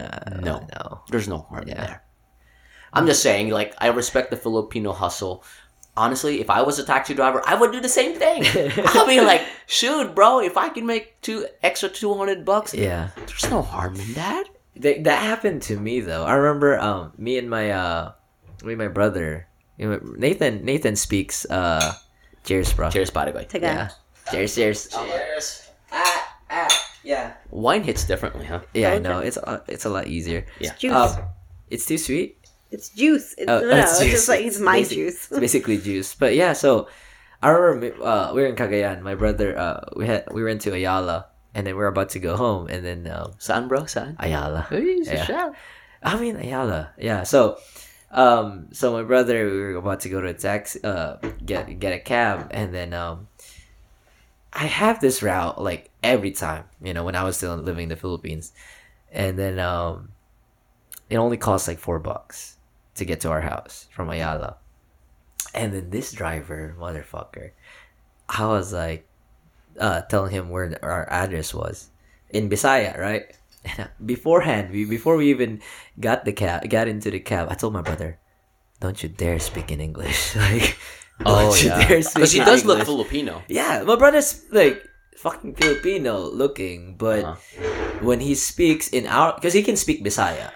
Uh, 0.00 0.40
No. 0.40 0.64
no. 0.72 1.00
There's 1.12 1.28
no 1.28 1.44
harm 1.44 1.68
in 1.68 1.76
there. 1.76 2.00
I'm 2.92 3.04
just 3.06 3.20
saying, 3.20 3.50
like, 3.52 3.74
I 3.76 3.88
respect 3.92 4.30
the 4.32 4.36
Filipino 4.40 4.92
hustle. 4.96 5.44
Honestly, 5.96 6.40
if 6.40 6.50
I 6.50 6.62
was 6.62 6.78
a 6.78 6.84
taxi 6.84 7.14
driver, 7.14 7.42
I 7.46 7.54
would 7.54 7.72
do 7.72 7.80
the 7.80 7.88
same 7.88 8.14
thing. 8.18 8.44
I'll 8.88 9.06
be 9.06 9.20
like, 9.20 9.42
shoot, 9.66 10.14
bro, 10.14 10.40
if 10.40 10.56
I 10.56 10.68
can 10.68 10.84
make 10.86 11.20
two 11.22 11.46
extra 11.62 11.88
two 11.88 12.12
hundred 12.14 12.44
bucks, 12.44 12.74
Yeah. 12.74 13.10
there's 13.16 13.48
no 13.50 13.62
harm 13.62 13.96
in 13.96 14.12
that. 14.14 14.44
That, 14.76 15.04
that 15.04 15.22
happened 15.22 15.62
to 15.62 15.78
me 15.80 16.00
though. 16.00 16.24
I 16.24 16.34
remember 16.34 16.78
um 16.78 17.12
me 17.16 17.38
and 17.38 17.48
my 17.48 17.70
uh 17.70 18.12
me 18.62 18.72
and 18.74 18.78
my 18.78 18.88
brother 18.88 19.46
you 19.78 19.88
know, 19.88 20.00
Nathan 20.16 20.64
Nathan 20.64 20.96
speaks 20.96 21.46
uh 21.48 21.94
cheers 22.44 22.72
bro. 22.74 22.90
Cheers, 22.90 23.10
by 23.10 23.24
the 23.24 23.32
way. 23.32 23.44
Together. 23.44 23.88
Yeah. 23.90 24.32
Cheers 24.32 24.54
cheers. 24.54 24.88
Cheers. 24.88 25.70
Ah 25.92 26.36
ah 26.50 26.68
yeah. 27.04 27.32
Wine 27.50 27.84
hits 27.84 28.04
differently, 28.04 28.44
huh? 28.44 28.60
Yeah, 28.74 28.92
I 28.92 28.98
know. 28.98 29.20
It's 29.20 29.38
a, 29.38 29.62
it's 29.68 29.86
a 29.86 29.88
lot 29.88 30.08
easier. 30.08 30.44
Yeah. 30.60 30.74
Juice. 30.74 30.92
Um, 30.92 31.24
it's 31.70 31.86
too 31.86 31.96
sweet. 31.98 32.35
It's 32.70 32.88
juice. 32.90 33.34
It's, 33.38 33.50
Oh, 33.50 33.60
no, 33.60 33.70
it's 33.76 34.00
it's, 34.00 34.10
just 34.10 34.28
like 34.28 34.44
it's 34.44 34.58
my 34.60 34.78
basic- 34.80 34.96
juice. 34.98 35.30
It's 35.30 35.40
basically 35.40 35.78
juice. 35.78 36.14
But 36.14 36.34
yeah, 36.34 36.52
so 36.52 36.88
I 37.42 37.50
remember 37.50 37.94
uh, 38.02 38.32
we 38.34 38.42
were 38.42 38.48
in 38.48 38.56
Cagayan. 38.56 39.02
My 39.02 39.14
brother, 39.14 39.56
uh, 39.58 39.80
we 39.96 40.06
had 40.06 40.24
we 40.32 40.42
went 40.42 40.60
to 40.62 40.72
Ayala, 40.74 41.26
and 41.54 41.66
then 41.66 41.74
we 41.74 41.78
were 41.78 41.86
about 41.92 42.10
to 42.10 42.18
go 42.18 42.36
home, 42.36 42.66
and 42.68 42.84
then 42.84 43.06
um, 43.06 43.32
Saan, 43.38 43.68
bro? 43.68 43.82
Saan? 43.82 44.16
Ayala. 44.18 44.66
Hey, 44.70 44.82
it's 45.00 45.08
a 45.08 45.14
Yeah. 45.14 45.24
shout. 45.24 45.54
I 46.02 46.18
mean 46.18 46.36
Ayala. 46.36 46.90
Yeah. 46.98 47.22
So, 47.24 47.58
um, 48.10 48.68
so 48.72 48.92
my 48.92 49.02
brother, 49.02 49.44
we 49.50 49.58
were 49.60 49.76
about 49.76 50.00
to 50.00 50.08
go 50.08 50.20
to 50.20 50.28
a 50.28 50.34
taxi, 50.34 50.80
uh, 50.82 51.16
get 51.44 51.78
get 51.78 51.92
a 51.92 51.98
cab, 52.00 52.48
and 52.50 52.72
then 52.74 52.92
um, 52.94 53.28
I 54.52 54.66
have 54.66 55.00
this 55.00 55.22
route 55.22 55.60
like 55.60 55.90
every 56.02 56.30
time, 56.32 56.64
you 56.82 56.94
know, 56.94 57.04
when 57.04 57.14
I 57.16 57.24
was 57.24 57.36
still 57.36 57.56
living 57.56 57.84
in 57.84 57.88
the 57.90 57.96
Philippines, 57.96 58.52
and 59.12 59.38
then 59.38 59.58
um, 59.58 60.10
it 61.10 61.16
only 61.16 61.36
costs 61.36 61.68
like 61.68 61.78
four 61.78 61.98
bucks 61.98 62.55
to 62.96 63.04
get 63.04 63.20
to 63.20 63.30
our 63.30 63.42
house 63.42 63.86
from 63.92 64.10
Ayala. 64.10 64.56
And 65.54 65.72
then 65.72 65.90
this 65.90 66.12
driver, 66.12 66.74
motherfucker, 66.78 67.52
I 68.28 68.46
was 68.46 68.72
like, 68.72 69.06
uh, 69.78 70.02
telling 70.08 70.32
him 70.32 70.50
where 70.50 70.72
our 70.82 71.08
address 71.10 71.54
was 71.54 71.88
in 72.30 72.48
Bisaya, 72.48 72.98
right? 72.98 73.24
And 73.64 73.88
beforehand, 74.04 74.70
we 74.72 74.84
before 74.84 75.16
we 75.16 75.30
even 75.30 75.60
got 76.00 76.24
the 76.24 76.32
cab, 76.32 76.68
got 76.68 76.88
into 76.88 77.10
the 77.10 77.20
cab, 77.20 77.48
I 77.50 77.54
told 77.54 77.72
my 77.72 77.82
brother, 77.82 78.18
"Don't 78.80 79.00
you 79.02 79.08
dare 79.08 79.38
speak 79.38 79.70
in 79.70 79.80
English." 79.80 80.34
like, 80.48 80.76
Oh 81.24 81.50
don't 81.52 81.62
you 81.62 81.68
yeah, 81.70 81.80
dare 81.88 81.98
because 82.00 82.32
he 82.32 82.40
speak 82.40 82.40
in 82.40 82.46
does 82.46 82.64
look 82.64 82.84
Filipino. 82.84 83.42
Yeah, 83.48 83.82
my 83.84 83.96
brother's 83.96 84.44
like 84.52 84.80
fucking 85.16 85.54
Filipino 85.56 86.20
looking, 86.28 86.96
but 86.96 87.24
Uh-huh. 87.24 88.00
when 88.04 88.20
he 88.20 88.34
speaks 88.36 88.88
in 88.88 89.06
our, 89.08 89.32
because 89.34 89.52
he 89.56 89.62
can 89.64 89.76
speak 89.76 90.04
Bisaya, 90.04 90.52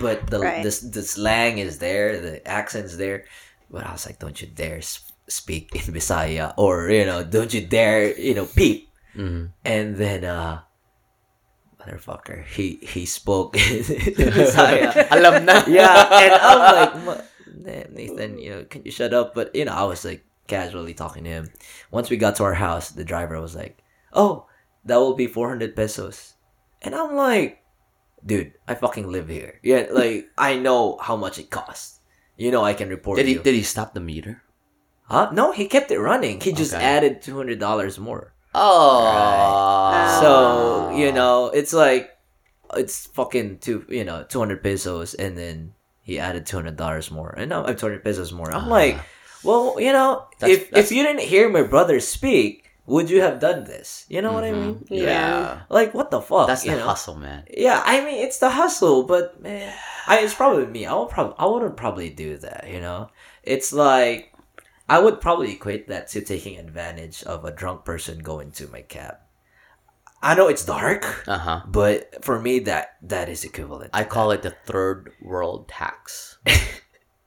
but 0.00 0.26
the, 0.28 0.40
Right. 0.40 0.62
the 0.62 0.72
the 0.92 1.02
slang 1.02 1.58
is 1.58 1.78
there, 1.78 2.20
the 2.20 2.46
accent's 2.48 2.96
there. 2.96 3.24
But 3.70 3.86
I 3.86 3.92
was 3.92 4.06
like, 4.06 4.18
don't 4.18 4.36
you 4.40 4.46
dare 4.48 4.80
speak 5.28 5.74
in 5.74 5.92
Bisaya, 5.92 6.54
or 6.56 6.88
you 6.90 7.04
know, 7.04 7.24
don't 7.24 7.52
you 7.52 7.64
dare, 7.66 8.12
you 8.18 8.34
know, 8.34 8.46
peep. 8.46 8.88
Mhm. 9.16 9.50
And 9.64 9.96
then, 9.96 10.24
uh, 10.24 10.62
motherfucker, 11.80 12.44
he 12.44 12.78
he 12.82 13.06
spoke 13.06 13.56
in 13.58 13.82
Bisaya. 14.34 15.08
Alam 15.10 15.44
na. 15.44 15.64
yeah, 15.68 16.22
and 16.22 16.32
I'm 16.34 17.06
like, 17.06 17.24
Nathan, 17.92 18.38
you 18.38 18.50
know, 18.50 18.64
can 18.64 18.82
you 18.84 18.90
shut 18.90 19.14
up? 19.14 19.34
But 19.34 19.54
you 19.54 19.64
know, 19.64 19.72
I 19.72 19.84
was 19.84 20.04
like 20.04 20.24
casually 20.46 20.94
talking 20.94 21.24
to 21.24 21.30
him. 21.30 21.50
Once 21.90 22.10
we 22.10 22.16
got 22.16 22.36
to 22.36 22.44
our 22.44 22.54
house, 22.54 22.90
the 22.90 23.04
driver 23.04 23.40
was 23.40 23.54
like, 23.56 23.78
"Oh, 24.12 24.46
that 24.84 24.96
will 25.00 25.14
be 25.16 25.26
four 25.26 25.48
hundred 25.48 25.74
pesos," 25.76 26.34
and 26.82 26.94
I'm 26.94 27.14
like, 27.16 27.63
"Dude, 28.24 28.52
I 28.66 28.74
fucking 28.74 29.06
live 29.10 29.28
here. 29.28 29.60
Yeah, 29.62 29.86
like 29.90 30.28
I 30.38 30.56
know 30.56 30.96
how 31.00 31.16
much 31.16 31.38
it 31.38 31.50
costs. 31.50 32.00
You 32.36 32.50
know, 32.50 32.64
I 32.64 32.74
can 32.74 32.88
report 32.88 33.16
Did 33.18 33.26
he 33.26 33.34
you. 33.34 33.42
did 33.42 33.54
he 33.54 33.62
stop 33.62 33.94
the 33.94 34.00
meter? 34.00 34.42
huh? 35.06 35.28
No, 35.32 35.52
he 35.52 35.66
kept 35.68 35.90
it 35.92 36.00
running. 36.00 36.40
He 36.40 36.52
just 36.52 36.72
Okay. 36.74 36.82
added 36.82 37.20
two 37.22 37.36
hundred 37.36 37.58
dollars 37.60 37.98
more. 37.98 38.32
Oh, 38.54 40.18
So 40.20 40.96
you 40.96 41.12
know, 41.12 41.48
it's 41.48 41.72
like 41.72 42.10
it's 42.76 43.06
fucking 43.12 43.58
two, 43.58 43.84
you 43.88 44.04
know, 44.04 44.24
two 44.28 44.38
hundred 44.38 44.62
pesos, 44.62 45.14
and 45.14 45.36
then 45.38 45.74
he 46.02 46.18
added 46.18 46.46
two 46.46 46.56
hundred 46.56 46.76
dollars 46.76 47.10
more, 47.10 47.34
and 47.36 47.48
now 47.50 47.64
I'm 47.64 47.76
two 47.76 47.86
hundred 47.86 48.04
pesos 48.04 48.32
more. 48.32 48.50
I'm 48.52 48.66
ah. 48.66 48.70
like, 48.70 48.96
well, 49.42 49.76
you 49.78 49.92
know, 49.92 50.26
That's- 50.40 50.58
if 50.58 50.70
that's- 50.70 50.90
if 50.90 50.96
you 50.96 51.02
didn't 51.02 51.22
hear 51.28 51.48
my 51.48 51.62
brother 51.62 52.00
speak, 52.00 52.63
would 52.86 53.08
you 53.10 53.20
have 53.22 53.40
done 53.40 53.64
this? 53.64 54.04
You 54.08 54.20
know 54.22 54.32
what 54.32 54.44
I 54.44 54.50
Mhm. 54.52 54.60
mean? 54.60 54.86
Yeah. 54.90 55.62
Like 55.68 55.94
what 55.94 56.10
the 56.10 56.20
fuck? 56.20 56.46
That's 56.48 56.62
the 56.64 56.76
know? 56.76 56.84
hustle, 56.86 57.16
man. 57.16 57.44
Yeah, 57.50 57.82
I 57.84 58.04
mean 58.04 58.24
it's 58.24 58.38
the 58.38 58.50
hustle, 58.50 59.04
but 59.04 59.40
man, 59.40 59.72
I, 60.06 60.18
it's 60.20 60.34
probably 60.34 60.66
me. 60.66 60.86
I 60.86 60.94
would 60.94 61.08
probably 61.08 61.34
I 61.38 61.46
wouldn't 61.46 61.76
probably 61.76 62.10
do 62.10 62.36
that. 62.38 62.68
You 62.68 62.80
know, 62.80 63.08
it's 63.42 63.72
like 63.72 64.32
I 64.88 64.98
would 64.98 65.20
probably 65.20 65.52
equate 65.52 65.88
that 65.88 66.08
to 66.08 66.20
taking 66.20 66.58
advantage 66.58 67.22
of 67.24 67.44
a 67.44 67.50
drunk 67.50 67.84
person 67.84 68.18
going 68.18 68.50
to 68.52 68.68
my 68.68 68.82
cab. 68.82 69.16
I 70.22 70.34
know 70.34 70.48
it's 70.48 70.64
dark, 70.64 71.24
Uh 71.28 71.36
huh. 71.38 71.60
but 71.66 72.24
for 72.24 72.40
me 72.40 72.58
that 72.60 72.96
that 73.02 73.28
is 73.28 73.44
equivalent. 73.44 73.90
I 73.92 74.04
call 74.04 74.30
it 74.30 74.42
the 74.42 74.54
third 74.66 75.12
world 75.20 75.68
tax. 75.68 76.38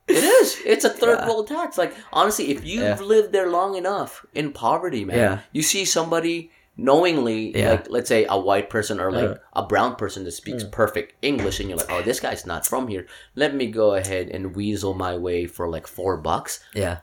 it 0.08 0.24
is. 0.24 0.60
It's 0.64 0.84
a 0.84 0.90
third 0.90 1.18
Yeah. 1.20 1.26
world 1.28 1.46
tax. 1.48 1.76
Like 1.78 1.94
honestly, 2.12 2.50
if 2.50 2.64
you've 2.64 2.82
Yeah. 2.82 3.00
lived 3.00 3.32
there 3.32 3.48
long 3.48 3.74
enough 3.76 4.24
in 4.34 4.52
poverty, 4.52 5.04
man, 5.04 5.16
Yeah. 5.18 5.38
you 5.52 5.62
see 5.62 5.84
somebody 5.84 6.50
knowingly, 6.80 7.52
like 7.52 7.90
let's 7.90 8.08
say 8.08 8.24
a 8.28 8.38
white 8.38 8.70
person 8.70 9.00
or 9.00 9.10
like 9.10 9.30
Uh. 9.30 9.34
a 9.52 9.62
brown 9.66 9.96
person 9.96 10.22
that 10.24 10.30
speaks 10.32 10.62
Mm. 10.64 10.70
perfect 10.70 11.12
English, 11.22 11.58
and 11.60 11.68
you're 11.68 11.78
like, 11.78 11.90
oh, 11.90 12.02
this 12.02 12.20
guy's 12.20 12.46
not 12.46 12.64
from 12.66 12.86
here. 12.88 13.04
Let 13.34 13.52
me 13.54 13.66
go 13.66 13.94
ahead 13.94 14.28
and 14.30 14.54
weasel 14.54 14.94
my 14.94 15.16
way 15.16 15.46
for 15.46 15.68
like 15.68 15.86
four 15.88 16.16
bucks. 16.16 16.60
yeah, 16.74 16.98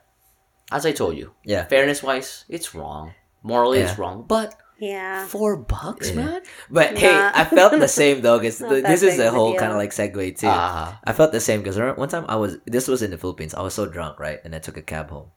As 0.72 0.84
I 0.86 0.94
told 0.94 1.16
you, 1.18 1.32
yeah, 1.44 1.66
fairness 1.66 2.02
wise, 2.02 2.46
it's 2.50 2.74
wrong. 2.74 3.14
Morally, 3.44 3.80
it's 3.82 4.00
wrong, 4.00 4.24
but 4.28 4.56
Yeah. 4.78 5.26
four 5.28 5.56
bucks, 5.58 6.10
Yeah. 6.10 6.16
man. 6.16 6.42
but 6.70 6.98
hey, 6.98 7.16
I 7.34 7.46
felt 7.46 7.72
the 7.72 7.88
same 8.02 8.22
though 8.22 8.40
because 8.40 8.60
Not 8.60 8.84
this 8.84 9.04
is 9.04 9.18
the 9.18 9.30
a 9.30 9.32
whole 9.32 9.56
kind 9.56 9.72
of 9.72 9.78
like 9.78 9.92
segue 9.92 10.38
too. 10.38 10.48
Ah, 10.50 11.00
I 11.04 11.14
felt 11.14 11.32
the 11.32 11.40
same 11.40 11.62
because 11.62 11.78
one 11.98 12.10
time 12.10 12.26
I 12.28 12.36
was 12.36 12.58
this 12.66 12.88
was 12.88 13.02
in 13.02 13.12
the 13.12 13.18
Philippines. 13.18 13.54
I 13.54 13.62
was 13.62 13.74
so 13.74 13.86
drunk, 13.86 14.20
right, 14.20 14.40
and 14.44 14.54
I 14.56 14.60
took 14.60 14.76
a 14.78 14.82
cab 14.82 15.10
home, 15.10 15.32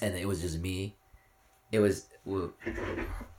and 0.00 0.14
it 0.14 0.26
was 0.28 0.40
just 0.40 0.58
me. 0.60 0.96
It 1.72 1.80
was 1.80 2.06
woo. 2.24 2.52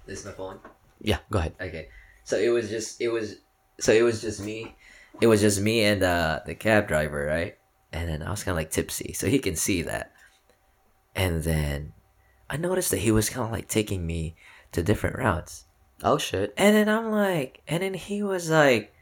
This 0.06 0.20
is 0.20 0.26
my 0.26 0.32
phone. 0.34 0.60
yeah. 1.00 1.20
Go 1.32 1.40
ahead. 1.40 1.56
Okay, 1.62 1.88
so 2.26 2.36
it 2.38 2.50
was 2.50 2.70
just 2.70 3.00
it 3.00 3.08
was 3.10 3.36
so 3.80 3.94
it 3.94 4.02
was 4.04 4.22
just 4.22 4.42
me. 4.44 4.76
It 5.22 5.28
was 5.28 5.40
just 5.40 5.62
me 5.62 5.84
and 5.86 6.04
uh, 6.04 6.40
the 6.46 6.56
cab 6.56 6.88
driver, 6.88 7.24
right? 7.26 7.56
And 7.94 8.10
then 8.10 8.24
I 8.24 8.32
was 8.32 8.44
kind 8.44 8.54
of 8.54 8.58
like 8.58 8.72
tipsy, 8.72 9.14
so 9.14 9.28
he 9.28 9.40
can 9.40 9.56
see 9.56 9.84
that. 9.84 10.12
And 11.16 11.44
then 11.44 11.94
I 12.50 12.58
noticed 12.58 12.92
that 12.92 12.98
he 13.06 13.12
was 13.12 13.30
kind 13.30 13.46
of 13.46 13.52
like 13.52 13.68
taking 13.70 14.06
me 14.06 14.36
to 14.74 14.84
different 14.84 15.18
routes. 15.18 15.66
Oh 16.04 16.18
shit. 16.18 16.54
And 16.58 16.76
then 16.76 16.90
I'm 16.90 17.12
like, 17.12 17.62
and 17.68 17.82
then 17.84 17.94
he 17.94 18.24
was 18.24 18.50
like, 18.50 18.94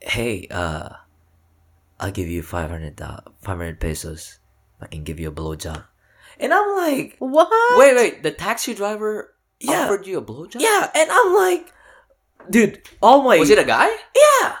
"Hey, 0.00 0.46
uh, 0.50 0.90
I'll 1.98 2.10
give 2.12 2.28
you 2.28 2.42
500, 2.42 2.96
do- 2.96 3.32
500 3.42 3.80
pesos. 3.80 4.38
I 4.80 4.86
can 4.86 5.02
give 5.04 5.18
you 5.18 5.28
a 5.28 5.32
blowjob." 5.32 5.84
And 6.38 6.52
I'm 6.52 6.76
like, 6.76 7.16
What? 7.18 7.48
Wait, 7.78 7.94
wait. 7.96 8.22
The 8.22 8.30
taxi 8.30 8.74
driver 8.74 9.34
Yeah. 9.60 9.84
offered 9.84 10.06
you 10.06 10.18
a 10.18 10.22
blowjob? 10.22 10.60
"Yeah," 10.60 10.90
and 10.94 11.10
I'm 11.10 11.34
like, 11.34 11.72
"Dude, 12.50 12.82
all 13.02 13.22
my 13.22 13.38
Was 13.38 13.50
it 13.50 13.58
a 13.58 13.64
guy? 13.64 13.88
yeah, 14.14 14.56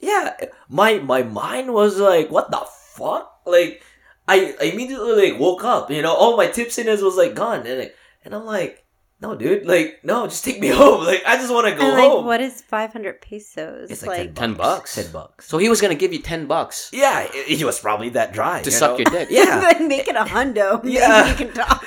yeah." 0.00 0.36
My 0.68 0.98
my 0.98 1.22
mind 1.22 1.72
was 1.72 1.98
like, 1.98 2.30
"What 2.30 2.50
the 2.50 2.64
fuck?" 2.96 3.40
Like, 3.46 3.82
I, 4.28 4.54
I 4.60 4.64
immediately 4.72 5.30
like 5.30 5.40
woke 5.40 5.64
up. 5.64 5.90
You 5.90 6.02
know, 6.02 6.14
all 6.14 6.36
my 6.36 6.46
tipsiness 6.48 7.02
was 7.02 7.16
like 7.16 7.34
gone, 7.34 7.66
and 7.66 7.78
like, 7.78 7.94
and 8.24 8.34
I'm 8.34 8.44
like, 8.46 8.84
"No, 9.20 9.34
dude, 9.36 9.66
like, 9.66 10.00
no, 10.02 10.26
just 10.26 10.44
take 10.44 10.60
me 10.60 10.68
home. 10.82 11.04
Like, 11.04 11.22
I 11.26 11.36
just 11.36 11.52
want 11.52 11.66
to 11.68 11.74
go 11.74 11.82
and 11.86 11.92
like, 11.98 12.10
home." 12.10 12.24
what 12.24 12.40
is 12.40 12.60
500 12.62 13.20
pesos? 13.20 13.90
It's 13.90 14.04
like, 14.06 14.32
$10 14.32 14.34
10 14.34 14.54
bucks. 14.54 14.56
bucks. 14.56 14.94
10 14.96 15.12
bucks. 15.12 15.46
So 15.48 15.58
he 15.58 15.68
was 15.68 15.80
gonna 15.80 15.94
give 15.94 16.12
you 16.12 16.20
ten 16.20 16.46
bucks 16.46 16.90
Yeah, 16.92 17.28
it, 17.32 17.60
it 17.60 17.64
was 17.64 17.78
probably 17.80 18.08
that 18.10 18.32
dry. 18.32 18.62
to 18.62 18.70
you 18.70 18.76
suck 18.76 18.92
know? 18.92 18.96
your 18.98 19.04
dick. 19.06 19.28
Yeah. 19.30 19.60
then 19.72 19.88
make 19.88 20.08
it 20.08 20.16
a 20.16 20.24
hundo. 20.24 20.80
Yeah. 20.84 21.28
you 21.28 21.34
can 21.36 21.52
talk. 21.52 21.84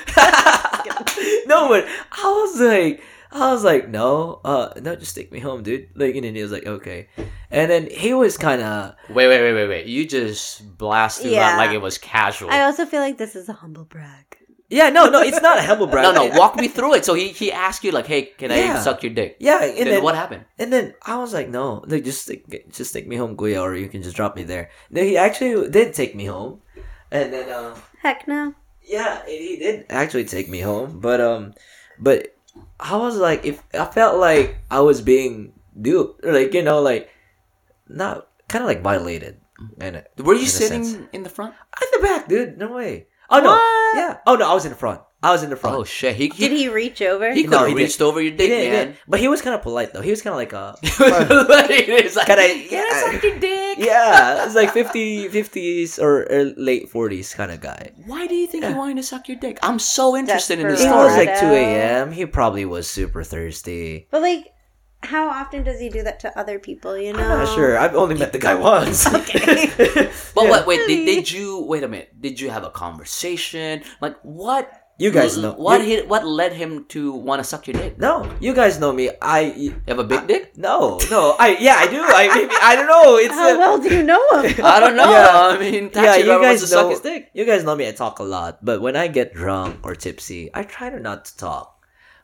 no, 1.46 1.68
but 1.68 1.84
I 2.12 2.22
was 2.30 2.60
like, 2.60 3.02
I 3.32 3.52
was 3.52 3.64
like, 3.64 3.88
no, 3.88 4.40
uh, 4.44 4.72
no, 4.80 4.94
just 4.94 5.14
take 5.16 5.32
me 5.32 5.40
home, 5.40 5.62
dude. 5.64 5.88
Like, 5.96 6.14
and 6.14 6.24
then 6.24 6.34
he 6.36 6.42
was 6.42 6.52
like, 6.52 6.66
okay, 6.66 7.08
and 7.50 7.70
then 7.70 7.88
he 7.90 8.14
was 8.14 8.36
kind 8.38 8.62
of, 8.62 8.94
Wait, 9.08 9.26
wait, 9.28 9.40
wait, 9.42 9.54
wait, 9.54 9.68
wait. 9.68 9.86
You 9.86 10.06
just 10.06 10.76
blasted 10.78 11.32
Yeah. 11.32 11.40
that 11.50 11.58
like 11.58 11.70
it 11.72 11.80
was 11.82 11.98
casual. 11.98 12.50
I 12.50 12.62
also 12.62 12.86
feel 12.86 13.00
like 13.00 13.18
this 13.18 13.34
is 13.34 13.48
a 13.48 13.52
humble 13.54 13.84
brag. 13.84 14.38
Yeah, 14.68 14.88
no, 14.90 15.08
no, 15.08 15.20
it's 15.20 15.40
not 15.42 15.58
a 15.58 15.62
humble 15.62 15.86
brag. 15.86 16.14
no, 16.14 16.28
no. 16.28 16.38
Walk 16.38 16.56
me 16.56 16.68
through 16.68 16.94
it. 16.94 17.04
So 17.04 17.14
he 17.14 17.28
he 17.28 17.52
asked 17.52 17.84
you 17.84 17.92
like, 17.92 18.06
hey, 18.06 18.22
can 18.36 18.50
I 18.50 18.78
suck 18.80 19.02
your 19.02 19.12
dick? 19.12 19.36
Yeah, 19.38 19.62
and 19.62 19.76
then, 19.76 19.86
then, 19.86 20.02
what 20.02 20.14
happened? 20.14 20.44
and 20.58 20.72
then 20.72 20.94
I 21.04 21.18
was 21.18 21.32
like, 21.34 21.48
no, 21.48 21.84
like 21.86 22.04
just 22.04 22.26
take, 22.26 22.72
just 22.72 22.92
take 22.92 23.06
me 23.06 23.16
home, 23.16 23.36
Kuya, 23.36 23.60
or 23.60 23.74
you 23.74 23.88
can 23.88 24.02
just 24.02 24.16
drop 24.16 24.36
me 24.36 24.42
there. 24.42 24.70
No, 24.90 25.02
he 25.02 25.16
actually 25.16 25.70
did 25.70 25.94
take 25.94 26.14
me 26.14 26.26
home, 26.26 26.60
and 27.10 27.32
then, 27.32 27.48
uh, 27.50 27.76
Heck 28.02 28.26
no. 28.28 28.54
Yeah, 28.82 29.24
he 29.26 29.56
did 29.56 29.86
actually 29.88 30.24
take 30.24 30.48
me 30.48 30.60
home, 30.60 31.00
but 31.00 31.20
um, 31.20 31.54
but 31.98 32.36
I 32.78 32.96
was 32.96 33.16
like, 33.16 33.44
if 33.44 33.62
I 33.72 33.86
felt 33.86 34.18
like 34.20 34.58
I 34.70 34.80
was 34.80 35.00
being 35.00 35.52
duped, 35.80 36.24
like 36.24 36.52
you 36.52 36.62
know, 36.62 36.80
like 36.82 37.08
not 37.88 38.28
kind 38.48 38.62
of 38.62 38.68
like 38.68 38.82
violated, 38.82 39.40
and 39.80 40.04
Were 40.18 40.34
you 40.34 40.42
in 40.42 40.46
sitting 40.48 40.84
sense. 40.84 41.08
in 41.12 41.22
the 41.22 41.30
front? 41.30 41.54
at 41.54 41.88
the 41.92 42.00
back, 42.00 42.28
dude. 42.28 42.58
No 42.58 42.72
way. 42.72 43.06
Oh 43.34 43.40
no, 43.40 43.50
What? 43.50 43.96
yeah. 43.96 44.18
Oh 44.26 44.36
no, 44.36 44.50
I 44.50 44.54
was 44.54 44.64
in 44.64 44.70
the 44.70 44.76
front. 44.78 45.00
I 45.22 45.32
was 45.32 45.42
in 45.42 45.48
the 45.48 45.56
front. 45.56 45.76
Oh 45.76 45.84
shit! 45.84 46.16
He 46.16 46.28
Did 46.28 46.52
he, 46.52 46.64
he 46.64 46.68
reach 46.68 47.00
over? 47.00 47.32
he 47.32 47.44
No, 47.44 47.48
could 47.48 47.58
have 47.60 47.68
he 47.68 47.74
reached 47.74 48.02
over 48.02 48.20
your 48.20 48.32
He 48.32 48.36
dick, 48.36 48.48
did, 48.50 48.64
he 48.64 48.68
man. 48.70 48.86
did. 48.88 48.96
but 49.08 49.20
he 49.20 49.28
was 49.28 49.40
kind 49.40 49.54
of 49.54 49.62
polite 49.62 49.94
though. 49.94 50.02
He 50.02 50.10
was 50.10 50.20
kind 50.20 50.32
of 50.34 50.36
like 50.36 50.52
a 50.52 50.76
It's 50.82 52.14
like, 52.16 52.26
Can 52.26 52.38
I- 52.38 52.66
can 52.68 52.84
I 52.84 52.88
yeah. 52.88 53.12
suck 53.12 53.22
your 53.22 53.38
dick? 53.38 53.78
yeah, 53.78 54.44
it's 54.44 54.54
like 54.54 54.70
50, 54.80 55.30
50s 55.30 55.98
or, 55.98 56.30
or 56.30 56.44
late 56.58 56.90
forties 56.90 57.32
kind 57.34 57.50
of 57.50 57.60
guy. 57.62 57.92
Why 58.06 58.26
do 58.26 58.34
you 58.34 58.46
think 58.46 58.64
he 58.66 58.74
wanted 58.74 58.96
to 58.96 59.02
suck 59.02 59.26
your 59.28 59.38
dick? 59.38 59.58
I'm 59.62 59.78
so 59.78 60.14
interested 60.14 60.58
in 60.58 60.68
this 60.68 60.82
It 60.84 60.90
was 60.90 61.16
like 61.16 61.40
two 61.40 61.46
a.m. 61.46 62.12
He 62.12 62.26
probably 62.26 62.66
was 62.66 62.86
super 62.88 63.22
thirsty. 63.24 64.06
But 64.10 64.20
like, 64.22 64.44
how 65.04 65.28
often 65.28 65.62
does 65.64 65.78
he 65.80 65.88
do 65.88 66.02
that 66.02 66.20
to 66.20 66.38
other 66.38 66.58
people? 66.58 66.96
You 66.98 67.12
know, 67.12 67.20
I'm 67.20 67.44
not 67.44 67.54
sure. 67.54 67.76
I've 67.78 67.94
only 67.94 68.16
met 68.16 68.32
the 68.32 68.38
guy 68.38 68.54
once. 68.72 69.06
Okay. 69.06 69.70
But 70.34 70.44
Yeah. 70.44 70.50
wait, 70.50 70.66
wait. 70.66 70.80
Did, 70.88 71.04
did 71.06 71.30
you 71.36 71.62
wait 71.64 71.82
a 71.84 71.88
minute? 71.88 72.10
Did 72.20 72.40
you 72.40 72.50
have 72.50 72.64
a 72.64 72.70
conversation? 72.70 73.82
Like 74.00 74.16
what? 74.22 74.70
You 74.96 75.10
guys 75.10 75.36
know. 75.36 75.54
what? 75.54 75.80
You- 75.82 75.86
hit, 75.86 76.08
what 76.08 76.24
led 76.24 76.52
him 76.52 76.86
to 76.94 77.10
want 77.12 77.40
to 77.40 77.44
suck 77.44 77.66
your 77.66 77.74
dick? 77.74 77.98
no, 77.98 78.30
you 78.38 78.54
guys 78.54 78.78
know 78.78 78.92
me. 78.92 79.10
I 79.20 79.40
You 79.56 79.82
have 79.88 79.98
a 79.98 80.04
big 80.04 80.26
dick? 80.28 80.56
no, 80.56 81.00
no. 81.10 81.34
I 81.38 81.56
yeah, 81.58 81.74
I 81.78 81.86
do. 81.90 81.98
I 82.00 82.28
maybe 82.34 82.54
I 82.62 82.76
don't 82.76 82.86
know. 82.86 83.16
It's 83.18 83.34
how 83.34 83.54
a, 83.54 83.58
well 83.58 83.78
do 83.82 83.90
you 83.92 84.02
know 84.04 84.22
him? 84.42 84.64
I 84.64 84.78
don't 84.78 84.94
know. 84.94 85.10
Yeah. 85.10 85.50
I 85.50 85.58
mean, 85.58 85.90
yeah. 85.92 86.14
You 86.14 86.24
driver 86.30 86.42
wants 86.46 86.60
guys 86.60 86.60
to 86.62 86.66
suck 86.68 86.84
know. 86.86 86.90
his 86.90 87.00
dick. 87.00 87.30
You 87.34 87.44
guys 87.44 87.64
know 87.64 87.74
me. 87.74 87.88
I 87.88 87.92
talk 87.92 88.20
a 88.20 88.22
lot, 88.22 88.64
but 88.64 88.80
when 88.80 88.94
I 88.94 89.08
get 89.08 89.34
drunk 89.34 89.80
or 89.82 89.96
tipsy, 89.98 90.48
I 90.54 90.62
try 90.62 90.90
to 90.90 91.00
not 91.00 91.24
to 91.26 91.36
talk. 91.36 91.73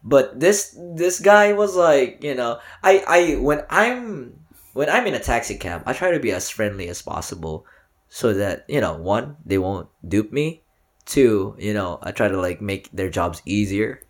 But 0.02 0.40
this 0.40 0.76
this 0.96 1.20
guy 1.20 1.52
was 1.52 1.76
like, 1.76 2.24
you 2.24 2.34
know, 2.34 2.58
I 2.82 3.04
I 3.06 3.20
when 3.36 3.62
I'm 3.68 4.40
when 4.72 4.88
I'm 4.88 5.06
in 5.06 5.14
a 5.14 5.20
taxi 5.20 5.56
cab, 5.58 5.82
I 5.84 5.92
try 5.92 6.10
to 6.12 6.20
be 6.20 6.32
as 6.32 6.48
friendly 6.48 6.88
as 6.88 7.02
possible, 7.02 7.66
so 8.08 8.32
that 8.34 8.64
you 8.68 8.80
know, 8.80 8.96
one, 8.96 9.36
they 9.44 9.58
won't 9.58 9.88
dupe 10.06 10.32
me. 10.32 10.62
Two, 11.04 11.56
you 11.58 11.74
know, 11.74 11.98
I 12.02 12.12
try 12.12 12.28
to 12.28 12.40
like 12.40 12.60
make 12.62 12.88
their 12.92 13.10
jobs 13.10 13.42
easier, 13.44 14.00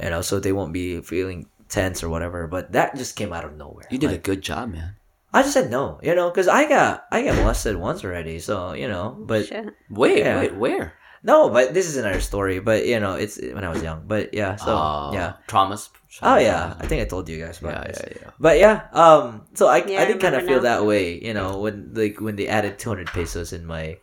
you 0.00 0.10
know, 0.10 0.20
so 0.22 0.38
they 0.38 0.52
won't 0.52 0.72
be 0.72 1.00
feeling 1.00 1.46
tense 1.68 2.02
or 2.04 2.08
whatever. 2.10 2.46
But 2.46 2.72
that 2.72 2.94
just 2.96 3.16
came 3.16 3.32
out 3.32 3.44
of 3.44 3.56
nowhere. 3.56 3.86
You 3.90 3.98
did 3.98 4.10
Like, 4.10 4.20
a 4.20 4.22
good 4.22 4.42
job, 4.42 4.70
man. 4.72 4.96
I 5.32 5.42
just 5.42 5.54
said 5.54 5.70
no, 5.70 5.98
you 6.02 6.14
know, 6.14 6.30
because 6.30 6.46
I 6.46 6.68
got 6.68 7.06
I 7.10 7.24
got 7.24 7.34
molested 7.34 7.74
once 7.76 8.04
already, 8.04 8.38
so 8.38 8.72
you 8.72 8.86
know, 8.86 9.16
but 9.18 9.46
Shit. 9.46 9.74
Wait, 9.90 10.18
Yeah. 10.18 10.38
wait, 10.38 10.54
where? 10.54 10.94
No, 11.24 11.48
but 11.48 11.72
this 11.74 11.88
is 11.88 11.96
another 11.96 12.20
story. 12.20 12.60
But 12.60 12.86
you 12.86 13.00
know, 13.00 13.14
it's 13.16 13.40
when 13.40 13.64
I 13.64 13.70
was 13.72 13.82
young. 13.82 14.04
But 14.06 14.34
yeah, 14.36 14.54
so 14.60 14.76
Oh, 14.76 15.10
yeah. 15.12 15.40
traumas. 15.48 15.88
Oh 16.22 16.36
yeah, 16.38 16.76
I 16.78 16.86
think 16.86 17.02
I 17.02 17.06
told 17.10 17.26
you 17.28 17.40
guys 17.42 17.58
yeah, 17.60 17.68
about 17.74 17.88
this. 17.88 17.98
yeah, 17.98 18.12
yeah. 18.22 18.30
But 18.38 18.56
yeah, 18.62 18.86
um, 18.94 19.48
so 19.58 19.66
I 19.66 19.82
Yeah, 19.82 19.98
I 19.98 20.02
I 20.02 20.06
did 20.06 20.20
kind 20.22 20.36
of 20.38 20.46
feel 20.46 20.60
that 20.62 20.86
way, 20.86 21.18
you 21.18 21.34
know, 21.34 21.58
when 21.58 21.90
like 21.90 22.20
when 22.22 22.36
they 22.36 22.46
added 22.46 22.78
two 22.78 22.86
hundred 22.92 23.08
pesos 23.10 23.50
in 23.52 23.66
my 23.66 23.98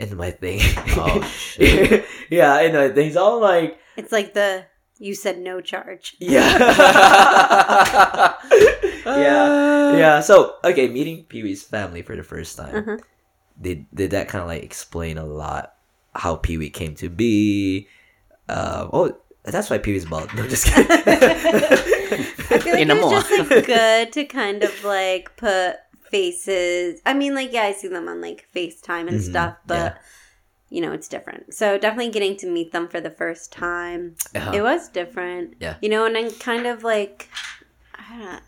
in 0.00 0.16
my 0.16 0.32
thing. 0.34 0.58
Oh, 0.98 1.22
shit. 1.30 2.02
yeah, 2.30 2.58
in 2.66 2.74
my 2.74 2.88
things. 2.90 3.14
I'm 3.14 3.38
like, 3.38 3.78
It's 3.94 4.10
like 4.10 4.34
the 4.34 4.66
you 4.98 5.14
said 5.14 5.38
no 5.38 5.60
charge. 5.62 6.16
yeah, 6.18 6.58
yeah, 9.06 9.96
yeah. 9.96 10.20
So 10.20 10.56
okay, 10.64 10.88
meeting 10.88 11.24
Pee 11.28 11.42
Wee's 11.42 11.62
family 11.62 12.02
for 12.02 12.16
the 12.16 12.22
first 12.26 12.56
time. 12.56 12.74
Uh-huh. 12.74 12.96
Did 13.60 13.86
did 13.94 14.10
that 14.10 14.28
kind 14.28 14.42
of 14.42 14.48
like 14.48 14.62
explain 14.62 15.18
a 15.18 15.26
lot 15.26 15.74
how 16.18 16.36
Pee 16.36 16.58
Wee 16.58 16.70
came 16.70 16.94
to 16.96 17.08
be? 17.08 17.88
Uh, 18.48 18.88
oh, 18.92 19.16
that's 19.44 19.70
why 19.70 19.78
Pee 19.78 19.92
Wee's 19.92 20.04
bald. 20.04 20.32
No, 20.34 20.46
just 20.46 20.66
kidding. 20.66 20.86
I 20.90 22.58
feel 22.60 22.72
like 22.74 22.82
In 22.82 22.90
a 22.90 22.96
it 22.96 23.02
was 23.02 23.28
just 23.28 23.50
like 23.50 23.66
good 23.66 24.12
to 24.12 24.24
kind 24.24 24.62
of 24.62 24.84
like 24.84 25.34
put 25.36 25.76
faces. 26.10 27.00
I 27.06 27.14
mean, 27.14 27.34
like 27.34 27.52
yeah, 27.52 27.62
I 27.62 27.72
see 27.72 27.88
them 27.88 28.08
on 28.08 28.20
like 28.20 28.46
FaceTime 28.54 29.08
and 29.08 29.18
Mhm, 29.20 29.22
stuff, 29.30 29.56
but 29.66 29.74
yeah. 29.94 29.98
you 30.70 30.80
know, 30.80 30.92
it's 30.92 31.08
different. 31.08 31.54
So 31.54 31.78
definitely 31.78 32.10
getting 32.12 32.36
to 32.38 32.46
meet 32.46 32.72
them 32.72 32.88
for 32.88 33.00
the 33.00 33.10
first 33.10 33.52
time. 33.52 34.16
Uh-huh. 34.34 34.52
It 34.54 34.62
was 34.62 34.88
different. 34.88 35.54
Yeah. 35.60 35.76
You 35.80 35.88
know, 35.88 36.04
and 36.04 36.16
I'm 36.16 36.30
kind 36.32 36.66
of 36.66 36.82
like, 36.82 37.28
I 37.94 38.10
don't 38.10 38.20
know. 38.24 38.38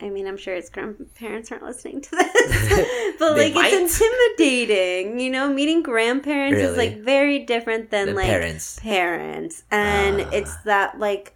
I 0.00 0.10
mean, 0.10 0.26
I'm 0.28 0.36
sure 0.36 0.54
his 0.54 0.70
grandparents 0.70 1.50
aren't 1.50 1.64
listening 1.64 2.00
to 2.02 2.10
this, 2.10 3.14
but 3.18 3.36
like 3.36 3.54
might. 3.54 3.72
it's 3.72 4.00
intimidating. 4.00 5.18
You 5.18 5.30
know, 5.30 5.52
meeting 5.52 5.82
grandparents 5.82 6.58
is 6.60 6.76
like 6.76 6.98
very 7.00 7.40
different 7.40 7.90
than 7.90 8.06
The 8.08 8.12
like 8.14 8.26
parents. 8.26 8.78
parents 8.80 9.64
and 9.70 10.20
Ah. 10.20 10.30
it's 10.32 10.56
that 10.64 10.98
like 11.00 11.34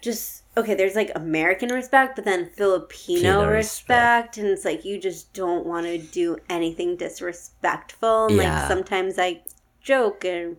just 0.00 0.44
okay 0.56 0.74
there's 0.74 0.94
like 0.94 1.10
american 1.16 1.70
respect 1.70 2.14
but 2.14 2.24
then 2.24 2.48
filipino 2.56 3.20
Filipino 3.20 3.48
respect. 3.50 4.36
and 4.38 4.46
it's 4.46 4.64
like 4.64 4.84
you 4.84 4.96
just 5.00 5.32
don't 5.34 5.66
want 5.66 5.86
to 5.86 5.98
do 5.98 6.36
anything 6.48 6.96
disrespectful 6.96 8.26
and 8.26 8.36
like 8.36 8.68
sometimes 8.68 9.18
i 9.18 9.40
joke 9.82 10.24
and 10.24 10.56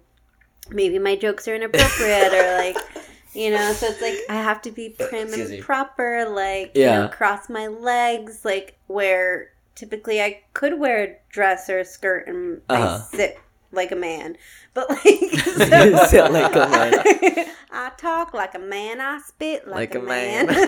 maybe 0.72 1.00
my 1.00 1.16
jokes 1.16 1.48
are 1.48 1.56
inappropriate 1.56 2.34
or 2.34 2.58
like 2.58 2.78
you 3.34 3.52
know 3.52 3.72
so 3.74 3.88
it's 3.88 4.02
like 4.02 4.18
i 4.30 4.36
have 4.36 4.62
to 4.62 4.72
be 4.72 4.90
prim 4.90 5.32
and 5.34 5.62
proper 5.62 6.28
like 6.30 6.72
you 6.76 6.86
know 6.86 7.04
Yeah. 7.04 7.08
cross 7.10 7.50
my 7.50 7.68
legs 7.68 8.44
like 8.44 8.78
where 8.88 9.52
typically 9.76 10.22
i 10.22 10.42
could 10.54 10.80
wear 10.80 11.04
a 11.04 11.16
dress 11.32 11.70
or 11.70 11.80
a 11.80 11.86
skirt 11.86 12.28
and 12.28 12.62
Uh-huh. 12.70 13.00
i 13.14 13.16
sit 13.16 13.40
like 13.72 13.92
a 13.92 13.96
man 13.96 14.36
but 14.74 14.90
like 14.90 15.04
Sit 16.10 16.32
like 16.32 16.56
a 16.56 16.68
man. 16.70 17.46
I 17.72 17.92
talk 17.98 18.34
like 18.34 18.56
a 18.56 18.60
man. 18.60 19.00
I 19.00 19.20
spit 19.20 19.68
like, 19.68 19.94
Like 19.94 19.96
a, 19.96 20.00
a 20.00 20.02
man. 20.02 20.48
man. 20.48 20.58
Um, 20.58 20.66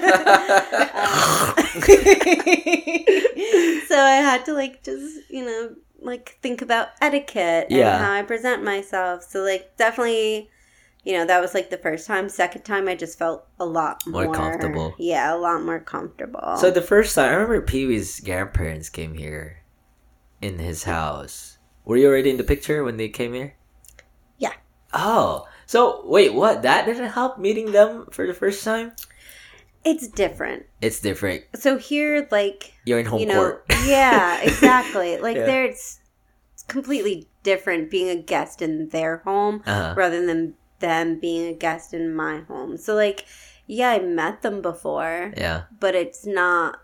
so 3.88 3.98
I 3.98 4.22
had 4.24 4.46
to 4.46 4.54
like 4.54 4.84
just 4.84 5.30
you 5.30 5.44
know 5.46 5.76
like 6.00 6.38
think 6.44 6.62
about 6.62 6.90
etiquette 7.02 7.68
and 7.70 7.80
Yeah. 7.80 7.98
how 7.98 8.12
I 8.14 8.22
present 8.24 8.64
myself. 8.64 9.24
So 9.24 9.42
like 9.42 9.76
definitely, 9.78 10.50
you 11.04 11.14
know, 11.14 11.26
that 11.26 11.42
was 11.42 11.54
like 11.54 11.70
the 11.70 11.78
first 11.78 12.06
time. 12.08 12.30
Second 12.30 12.64
time, 12.64 12.88
I 12.88 12.96
just 12.96 13.18
felt 13.18 13.48
a 13.60 13.66
lot 13.66 14.06
more, 14.06 14.26
More 14.26 14.34
comfortable. 14.34 14.94
Yeah, 14.98 15.34
a 15.34 15.38
lot 15.38 15.64
more 15.64 15.80
comfortable. 15.80 16.58
So 16.58 16.70
the 16.72 16.82
first 16.82 17.16
time, 17.16 17.30
I 17.30 17.34
remember 17.34 17.62
Pee 17.62 17.86
Wee's 17.88 18.20
grandparents 18.20 18.90
came 18.90 19.16
here 19.16 19.64
in 20.42 20.60
his 20.60 20.84
house. 20.84 21.58
Were 21.86 21.98
you 21.98 22.08
already 22.08 22.30
in 22.30 22.38
the 22.38 22.44
picture 22.44 22.84
when 22.84 22.98
they 22.98 23.10
came 23.10 23.34
here? 23.34 23.56
Yeah. 24.38 24.54
Oh, 24.94 25.48
so 25.66 26.04
wait, 26.06 26.34
what? 26.34 26.62
That 26.62 26.86
didn't 26.86 27.10
help 27.12 27.40
meeting 27.40 27.72
them 27.72 28.08
for 28.12 28.28
the 28.28 28.34
first 28.34 28.64
time? 28.64 28.94
it's 29.84 30.08
different. 30.08 30.64
It's 30.80 31.00
different. 31.00 31.44
So 31.56 31.80
here, 31.80 32.28
like 32.30 32.74
You're 32.86 33.00
in 33.00 33.08
home 33.08 33.20
you 33.20 33.26
know, 33.26 33.34
court. 33.40 33.66
yeah, 33.88 34.40
exactly. 34.42 35.18
Like 35.22 35.38
Yeah. 35.38 35.46
there, 35.46 35.66
it's, 35.66 36.00
it's 36.54 36.62
completely 36.62 37.28
different 37.42 37.90
being 37.90 38.10
a 38.10 38.22
guest 38.22 38.62
in 38.62 38.90
their 38.90 39.18
home 39.26 39.64
Uh-huh. 39.66 39.96
rather 39.98 40.24
than 40.24 40.54
them 40.82 41.20
being 41.20 41.48
a 41.48 41.54
guest 41.54 41.94
in 41.94 42.14
my 42.14 42.42
home. 42.42 42.78
So 42.78 42.94
like, 42.96 43.26
yeah, 43.68 43.90
I 43.92 44.00
met 44.00 44.42
them 44.42 44.62
before, 44.62 45.34
Yeah. 45.38 45.64
but 45.80 45.96
it's 45.96 46.26
not 46.26 46.80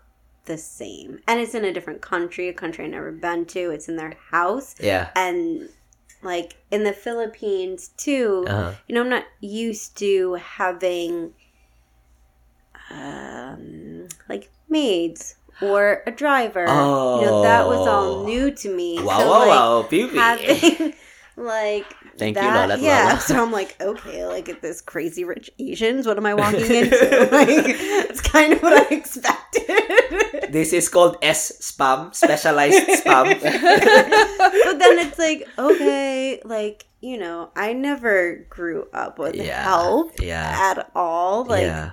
the 0.46 0.56
same. 0.56 1.18
And 1.28 1.38
it's 1.40 1.54
in 1.54 1.64
a 1.64 1.72
different 1.72 2.00
country, 2.00 2.48
a 2.48 2.54
country 2.54 2.84
I've 2.86 2.90
never 2.92 3.12
been 3.12 3.44
to. 3.46 3.70
It's 3.70 3.88
in 3.88 3.96
their 3.96 4.14
house. 4.30 4.74
Yeah. 4.80 5.10
And 5.14 5.68
like 6.22 6.56
in 6.70 6.84
the 6.84 6.92
Philippines 6.94 7.88
too, 7.96 8.44
Uh-huh. 8.48 8.72
you 8.86 8.94
know, 8.94 9.02
I'm 9.02 9.10
not 9.10 9.24
used 9.40 9.98
to 9.98 10.34
having 10.34 11.34
um 12.90 14.08
like 14.28 14.50
maids 14.68 15.36
or 15.60 16.02
a 16.06 16.10
driver. 16.10 16.64
You 16.66 17.22
know, 17.26 17.42
that 17.42 17.66
was 17.66 17.86
all 17.86 18.20
Oh. 18.20 18.24
new 18.24 18.50
to 18.52 18.74
me. 18.74 19.02
Wow, 19.02 19.18
So, 19.18 19.28
wow, 19.28 19.38
like, 19.38 19.48
wow, 19.48 19.82
Pee 19.82 20.16
having 20.16 20.94
like 21.36 21.94
Thank 22.18 22.36
you, 22.36 22.42
that, 22.42 22.68
Lola, 22.68 22.80
yeah. 22.80 23.18
So 23.28 23.42
I'm 23.42 23.52
like, 23.52 23.80
okay, 23.80 24.26
like 24.26 24.48
at 24.48 24.60
this 24.60 24.80
crazy 24.80 25.24
rich 25.24 25.50
Asians, 25.58 26.06
what 26.06 26.16
am 26.16 26.26
I 26.26 26.34
walking 26.34 26.60
into? 26.80 27.28
like 27.32 27.48
it's 27.48 28.20
kind 28.20 28.52
of 28.54 28.62
what 28.62 28.72
I 28.74 28.94
expected. 28.94 30.52
This 30.52 30.72
is 30.72 30.88
called 30.88 31.16
S 31.22 31.52
spam, 31.60 32.14
specialized 32.14 32.88
spam. 32.88 33.40
but 33.40 34.78
then 34.78 34.98
it's 34.98 35.18
like, 35.18 35.46
okay, 35.58 36.40
like, 36.44 36.86
you 37.00 37.18
know, 37.18 37.50
I 37.54 37.72
never 37.74 38.46
grew 38.48 38.88
up 38.92 39.18
with 39.18 39.36
Yeah, 39.36 39.62
help 39.62 40.20
yeah. 40.20 40.74
at 40.74 40.90
all. 40.94 41.44
Like 41.44 41.62
yeah. 41.62 41.92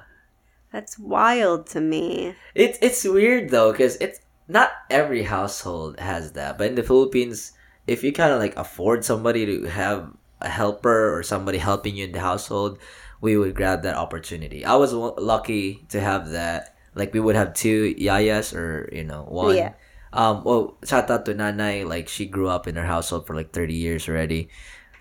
that's 0.71 0.97
wild 0.97 1.67
to 1.67 1.81
me. 1.81 2.35
It's 2.55 2.79
it's 2.81 3.03
weird 3.03 3.49
though 3.49 3.71
because 3.71 3.97
it's 3.97 4.19
not 4.47 4.71
every 4.89 5.23
household 5.23 5.99
has 5.99 6.31
that, 6.33 6.57
but 6.57 6.67
in 6.67 6.75
the 6.75 6.83
Philippines, 6.83 7.51
if 7.87 8.03
you 8.03 8.11
kind 8.11 8.31
of 8.33 8.39
like 8.39 8.55
afford 8.57 9.05
somebody 9.05 9.45
to 9.45 9.63
have 9.69 10.09
a 10.41 10.49
helper 10.49 11.15
or 11.15 11.23
somebody 11.23 11.57
helping 11.57 11.95
you 11.95 12.05
in 12.05 12.11
the 12.11 12.19
household, 12.19 12.77
we 13.21 13.37
would 13.37 13.55
grab 13.55 13.83
that 13.83 13.95
opportunity. 13.95 14.65
I 14.65 14.75
was 14.75 14.91
w- 14.91 15.15
lucky 15.17 15.85
to 15.89 15.99
have 16.01 16.29
that. 16.31 16.75
Like 16.95 17.13
we 17.13 17.19
would 17.19 17.35
have 17.35 17.53
two 17.53 17.93
yayas 17.95 18.55
or 18.55 18.89
you 18.91 19.03
know 19.03 19.23
one. 19.23 19.55
Yeah. 19.55 19.73
Um. 20.13 20.43
Well, 20.43 20.77
shout 20.85 21.09
out 21.11 21.25
to 21.25 21.33
Nanay. 21.35 21.85
Like 21.87 22.07
she 22.07 22.25
grew 22.25 22.47
up 22.47 22.67
in 22.67 22.75
her 22.75 22.85
household 22.85 23.27
for 23.27 23.35
like 23.35 23.51
thirty 23.51 23.73
years 23.75 24.07
already. 24.07 24.47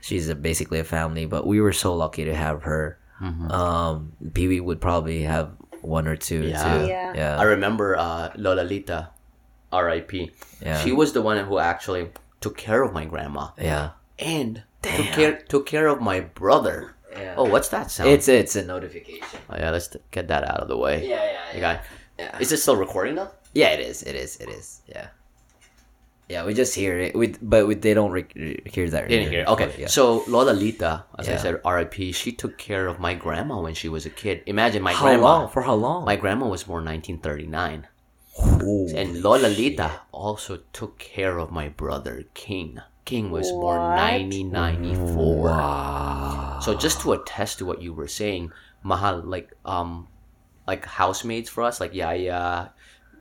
She's 0.01 0.29
a, 0.29 0.35
basically 0.35 0.81
a 0.81 0.85
family, 0.85 1.25
but 1.25 1.47
we 1.47 1.61
were 1.61 1.73
so 1.73 1.95
lucky 1.95 2.25
to 2.25 2.35
have 2.35 2.65
her. 2.65 2.99
Mm-hmm. 3.23 3.51
Um, 3.51 4.13
Pee 4.35 4.49
Wee 4.49 4.61
would 4.61 4.81
probably 4.81 5.23
have 5.23 5.53
one 5.81 6.09
or 6.09 6.17
two 6.17 6.43
Yeah. 6.43 6.63
too. 6.63 6.87
Yeah. 6.89 7.13
yeah. 7.15 7.39
I 7.39 7.45
remember 7.45 7.97
uh, 7.97 8.31
Lola 8.37 8.63
Lita, 8.63 9.11
R.I.P. 9.73 10.31
Yeah. 10.61 10.83
She 10.83 10.93
was 10.93 11.13
the 11.13 11.23
one 11.23 11.39
who 11.47 11.59
actually 11.59 12.11
took 12.45 12.57
care 12.67 12.83
of 12.87 12.93
my 12.93 13.05
grandma 13.13 13.45
Yeah. 13.59 13.87
and 14.19 14.63
took 14.83 15.07
care 15.19 15.35
took 15.53 15.65
care 15.75 15.87
of 15.95 15.99
my 16.11 16.19
brother. 16.21 16.79
Yeah. 17.13 17.35
Oh, 17.39 17.47
what's 17.55 17.69
that 17.75 17.91
sound? 17.95 18.11
It's 18.11 18.29
it's 18.29 18.55
a 18.57 18.65
notification. 18.75 19.39
oh 19.51 19.57
yeah, 19.61 19.71
let's 19.77 19.89
get 20.17 20.25
that 20.33 20.43
out 20.51 20.61
of 20.65 20.69
the 20.73 20.77
way. 20.85 20.97
Yeah, 21.09 21.25
yeah, 21.35 21.55
You 21.55 21.61
got- 21.69 21.81
yeah. 22.19 22.39
Is 22.43 22.51
it 22.53 22.59
still 22.65 22.77
recording 22.87 23.15
though? 23.19 23.31
Yeah, 23.61 23.71
it 23.77 23.81
is. 23.91 24.03
It 24.11 24.17
is. 24.25 24.37
It 24.45 24.49
is. 24.59 24.67
Yeah. 24.95 25.09
Yeah, 26.29 26.45
we 26.47 26.55
just 26.55 26.75
hear 26.75 26.99
it. 26.99 27.13
We 27.15 27.27
but 27.43 27.67
we, 27.69 27.75
they 27.75 27.93
don't 27.95 28.11
re- 28.11 28.61
hear 28.75 28.89
that. 28.91 29.09
Didn't 29.09 29.31
hear. 29.31 29.43
it. 29.43 29.47
Oh, 29.49 29.53
okay, 29.55 29.71
Yeah. 29.79 29.89
so 29.89 30.25
Lola 30.27 30.53
Lita, 30.57 31.05
as 31.19 31.29
I 31.29 31.37
said, 31.37 31.61
R.I.P. 31.65 32.13
She 32.13 32.33
took 32.33 32.57
care 32.57 32.87
of 32.89 32.99
my 32.99 33.13
grandma 33.15 33.61
when 33.61 33.75
she 33.75 33.89
was 33.91 34.07
a 34.07 34.11
kid. 34.11 34.43
Imagine 34.47 34.83
my 34.83 34.95
how 34.95 35.05
grandma. 35.05 35.23
long? 35.23 35.49
For 35.51 35.63
how 35.63 35.75
long? 35.75 36.05
My 36.07 36.17
grandma 36.17 36.47
was 36.49 36.65
born 36.65 36.85
1939, 36.87 37.87
Ooh. 38.43 38.89
and 38.95 39.23
Lola 39.23 39.47
Lita 39.49 40.01
also 40.13 40.59
took 40.73 40.99
care 40.99 41.39
of 41.39 41.51
my 41.53 41.69
brother 41.69 42.25
King. 42.35 42.81
King 43.05 43.31
was 43.31 43.51
born 43.53 43.81
What? 43.81 44.01
1994. 44.01 45.45
Wow. 45.45 46.59
So 46.63 46.75
just 46.75 47.01
to 47.03 47.13
attest 47.13 47.59
to 47.59 47.65
what 47.67 47.83
you 47.83 47.93
were 47.93 48.09
saying, 48.09 48.51
mahal 48.83 49.21
like 49.23 49.53
um 49.65 50.09
like 50.67 50.85
housemaids 50.87 51.49
for 51.51 51.63
us, 51.63 51.81
like 51.81 51.93
Yaya, 51.95 52.73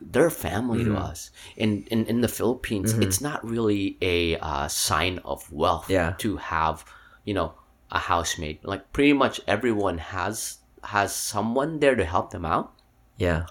they're 0.01 0.29
family 0.31 0.83
to 0.85 0.91
Mm-hmm. 0.91 1.11
us. 1.11 1.31
In 1.57 1.83
in 1.91 2.05
in 2.07 2.21
the 2.21 2.27
Philippines, 2.31 2.93
it's 2.93 3.19
not 3.21 3.43
really 3.45 3.97
a 4.01 4.37
uh, 4.37 4.67
sign 4.67 5.19
of 5.25 5.51
wealth 5.51 5.89
Yeah. 5.89 6.15
to 6.19 6.37
have, 6.37 6.85
you 7.25 7.33
know, 7.33 7.53
a 7.91 7.99
housemaid. 7.99 8.59
Like 8.63 8.91
pretty 8.93 9.13
much 9.13 9.41
everyone 9.47 9.97
has 9.99 10.59
has 10.83 11.13
someone 11.13 11.79
there 11.79 11.95
to 11.95 12.05
help 12.05 12.31
them 12.31 12.45
out. 12.45 12.71
Yeah. 13.17 13.45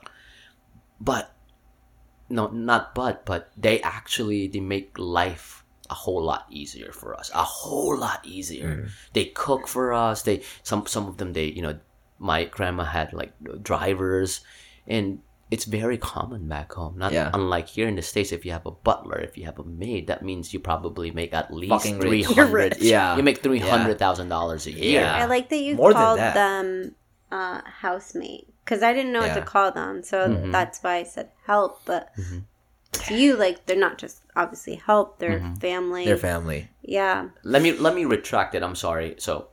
But 1.01 1.32
no, 2.33 2.49
not 2.49 2.95
but, 2.97 3.25
but 3.29 3.53
they 3.57 3.77
actually 3.85 4.49
they 4.49 4.61
make 4.61 4.97
life 4.99 5.61
a 5.91 5.95
whole 5.95 6.23
lot 6.25 6.47
easier 6.49 6.91
for 6.91 7.13
us. 7.15 7.31
A 7.35 7.45
whole 7.45 7.97
lot 7.99 8.25
easier. 8.25 8.89
They 9.13 9.27
cook 9.27 9.69
for 9.69 9.93
us. 9.93 10.23
They 10.25 10.41
some 10.65 10.87
some 10.89 11.07
of 11.07 11.19
them 11.21 11.33
they 11.37 11.47
you 11.53 11.61
know 11.61 11.77
my 12.19 12.45
grandma 12.49 12.85
had 12.89 13.13
like 13.13 13.33
drivers, 13.63 14.41
and 14.87 15.21
it's 15.53 15.67
very 15.67 15.99
common 15.99 16.49
back 16.49 16.73
home. 16.73 16.97
Not 16.97 17.13
Yeah. 17.13 17.29
unlike 17.35 17.69
here 17.69 17.87
in 17.87 17.97
the 17.97 18.03
states. 18.03 18.33
If 18.33 18.47
you 18.47 18.53
have 18.57 18.65
a 18.65 18.71
butler, 18.73 19.19
if 19.21 19.37
you 19.37 19.45
have 19.45 19.59
a 19.59 19.65
maid, 19.69 20.07
that 20.07 20.23
means 20.25 20.55
you 20.55 20.61
probably 20.61 21.11
make 21.11 21.35
at 21.35 21.53
least 21.53 21.73
Fucking 21.77 22.01
three 22.01 22.25
rich. 22.25 22.31
You're 22.37 22.47
rich. 22.47 22.79
Yeah. 22.81 23.17
you 23.17 23.23
make 23.23 23.43
three 23.43 23.59
hundred 23.61 23.99
thousand 23.99 24.29
dollars 24.33 24.65
a 24.67 24.73
year. 24.73 25.03
Yeah. 25.03 25.13
I 25.17 25.27
like 25.27 25.51
that 25.51 25.61
you 25.61 25.77
More 25.77 25.93
called 25.93 26.19
that. 26.21 26.33
them 26.35 26.95
uh, 27.31 27.61
housemate 27.65 28.49
because 28.65 28.83
I 28.83 28.93
didn't 28.93 29.13
know 29.13 29.21
what 29.21 29.35
to 29.35 29.43
call 29.43 29.73
them, 29.73 30.03
so 30.03 30.29
Mm-hmm. 30.29 30.51
that's 30.53 30.83
why 30.83 30.97
I 30.97 31.03
said 31.05 31.31
help. 31.47 31.81
But 31.85 32.13
to 33.07 33.15
you, 33.15 33.37
like 33.37 33.67
they're 33.67 33.77
not 33.77 33.99
just 33.99 34.23
obviously 34.37 34.77
help; 34.77 35.19
they're 35.19 35.41
Mm-hmm. 35.41 35.55
family. 35.57 36.05
Their 36.05 36.17
family. 36.17 36.69
yeah, 36.83 37.29
let 37.43 37.63
me 37.63 37.73
let 37.73 37.95
me 37.95 38.05
retract 38.05 38.55
it. 38.55 38.63
I'm 38.63 38.77
sorry. 38.77 39.15
So, 39.19 39.49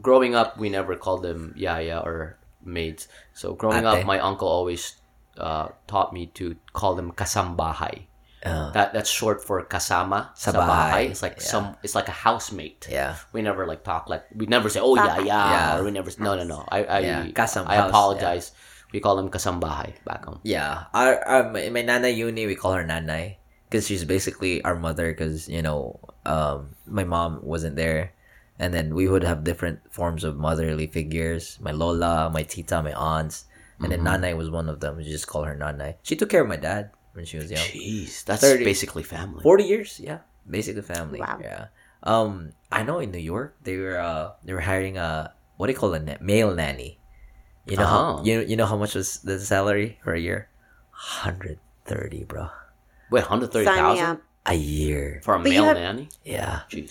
growing 0.00 0.34
up, 0.34 0.58
we 0.58 0.68
never 0.70 0.96
called 0.96 1.22
them 1.22 1.52
yaya 1.56 2.00
or 2.04 2.38
maids. 2.64 3.08
So 3.34 3.54
growing 3.54 3.84
Ate. 3.84 3.90
up, 4.00 4.06
my 4.06 4.18
uncle 4.20 4.48
always 4.48 4.96
uh, 5.36 5.68
taught 5.86 6.12
me 6.12 6.26
to 6.34 6.56
call 6.72 6.94
them 6.94 7.10
kasambahay. 7.12 8.06
Uh, 8.42 8.74
That 8.74 8.90
that's 8.90 9.06
short 9.10 9.38
for 9.46 9.62
kasama 9.62 10.34
Sa 10.34 10.50
sa 10.50 10.66
bahay. 10.66 10.66
bahay. 10.66 11.02
It's 11.14 11.22
like 11.22 11.38
Yeah. 11.38 11.46
some. 11.46 11.66
It's 11.86 11.94
like 11.94 12.10
a 12.10 12.16
housemate. 12.26 12.90
yeah. 12.90 13.14
We 13.30 13.38
never 13.42 13.66
like 13.70 13.86
talk 13.86 14.10
like 14.10 14.26
we 14.34 14.50
never 14.50 14.66
say 14.66 14.82
oh 14.82 14.98
yeah 14.98 15.22
yeah, 15.22 15.46
Yeah. 15.54 15.78
or 15.78 15.86
we 15.86 15.94
never 15.94 16.10
no 16.18 16.34
no 16.34 16.42
no 16.42 16.66
I 16.66 16.82
I 16.82 16.98
Yeah, 17.06 17.22
kasam 17.30 17.70
I 17.70 17.78
house, 17.78 17.94
apologize. 17.94 18.46
We 18.90 18.98
call 19.00 19.14
them 19.16 19.30
kasambahay 19.30 20.02
back 20.04 20.26
home. 20.26 20.42
Yeah, 20.44 20.90
our, 20.92 21.22
our 21.24 21.42
my, 21.54 21.70
my 21.70 21.80
nana 21.86 22.10
uni 22.12 22.44
we 22.50 22.58
call 22.58 22.74
her 22.74 22.82
nanay 22.84 23.38
because 23.70 23.86
she's 23.88 24.02
basically 24.04 24.60
our 24.66 24.74
mother 24.76 25.14
because 25.14 25.46
you 25.48 25.62
know 25.62 25.96
um 26.26 26.74
my 26.84 27.06
mom 27.06 27.40
wasn't 27.46 27.78
there, 27.78 28.12
and 28.58 28.74
then 28.74 28.92
we 28.98 29.06
would 29.08 29.22
have 29.24 29.46
different 29.46 29.80
forms 29.88 30.26
of 30.26 30.34
motherly 30.36 30.90
figures. 30.90 31.56
My 31.62 31.70
lola, 31.72 32.28
my 32.28 32.42
tita, 32.44 32.82
my 32.84 32.92
aunts, 32.92 33.46
and 33.80 33.88
then 33.94 34.02
nanay 34.04 34.34
was 34.36 34.50
one 34.52 34.68
of 34.68 34.82
them. 34.84 34.98
We 35.00 35.06
just 35.08 35.24
call 35.30 35.46
her 35.48 35.54
nanay. 35.56 35.96
She 36.04 36.18
took 36.18 36.28
care 36.28 36.42
of 36.44 36.50
my 36.52 36.58
dad 36.60 36.90
when 37.12 37.24
she 37.24 37.36
was 37.38 37.50
young. 37.50 37.60
Jeez, 37.60 38.24
that's 38.24 38.40
30. 38.42 38.64
basically 38.64 39.02
family. 39.02 39.42
Forty 39.42 39.64
years, 39.64 40.00
yeah, 40.00 40.18
basically 40.48 40.82
family. 40.82 41.20
Wow. 41.20 41.38
Yeah. 41.40 41.66
Um, 42.02 42.50
I 42.70 42.82
know 42.82 42.98
in 42.98 43.10
New 43.12 43.22
York 43.22 43.54
they 43.62 43.76
were 43.78 43.98
uh 43.98 44.32
they 44.42 44.52
were 44.52 44.60
hiring 44.64 44.98
a 44.98 45.32
what 45.56 45.66
do 45.68 45.72
you 45.72 45.78
call 45.78 45.94
a 45.94 46.00
na- 46.00 46.18
male 46.20 46.54
nanny. 46.54 46.98
You 47.66 47.76
know 47.76 47.86
how 47.86 48.00
Oh. 48.18 48.24
you 48.24 48.40
you 48.42 48.56
know 48.56 48.66
how 48.66 48.76
much 48.76 48.94
was 48.98 49.22
the 49.22 49.38
salary 49.38 49.98
for 50.02 50.12
a 50.14 50.18
year? 50.18 50.48
Hundred 50.90 51.58
thirty, 51.86 52.24
bro. 52.24 52.50
Wait, 53.10 53.22
hundred 53.24 53.52
thirty 53.52 53.66
sign 53.66 53.76
me 53.76 53.80
thousand 54.00 54.06
up. 54.18 54.22
A 54.46 54.54
year. 54.58 55.20
for 55.22 55.34
a 55.34 55.38
But 55.38 55.50
male 55.50 55.64
have- 55.70 55.76
nanny? 55.78 56.08
Yeah. 56.26 56.62
Jeez. 56.70 56.90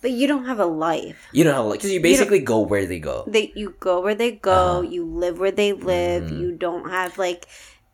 But 0.00 0.12
you 0.12 0.28
don't 0.30 0.46
have 0.46 0.60
a 0.60 0.64
life. 0.70 1.26
You 1.32 1.44
know 1.44 1.52
how 1.52 1.64
like 1.66 1.80
because 1.80 1.90
you 1.92 2.00
basically 2.00 2.38
go 2.40 2.60
where 2.60 2.86
they 2.86 3.00
go. 3.02 3.24
They 3.26 3.52
you 3.58 3.74
go 3.80 4.00
where 4.00 4.14
they 4.14 4.32
go. 4.32 4.80
You 4.80 5.04
live 5.04 5.38
where 5.42 5.50
they 5.52 5.72
live. 5.74 6.30
Mhm. 6.30 6.38
You 6.40 6.52
don't 6.56 6.88
have 6.88 7.18
like 7.18 7.44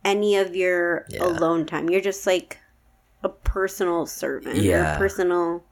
any 0.06 0.36
of 0.36 0.54
your 0.56 1.04
Yeah. 1.10 1.24
alone 1.24 1.66
time. 1.66 1.90
You're 1.90 2.00
just 2.00 2.26
like 2.26 2.58
a 3.22 3.28
personal 3.28 4.06
servant. 4.06 4.56
Yeah. 4.56 4.94
Or 4.94 4.98
personal. 4.98 5.64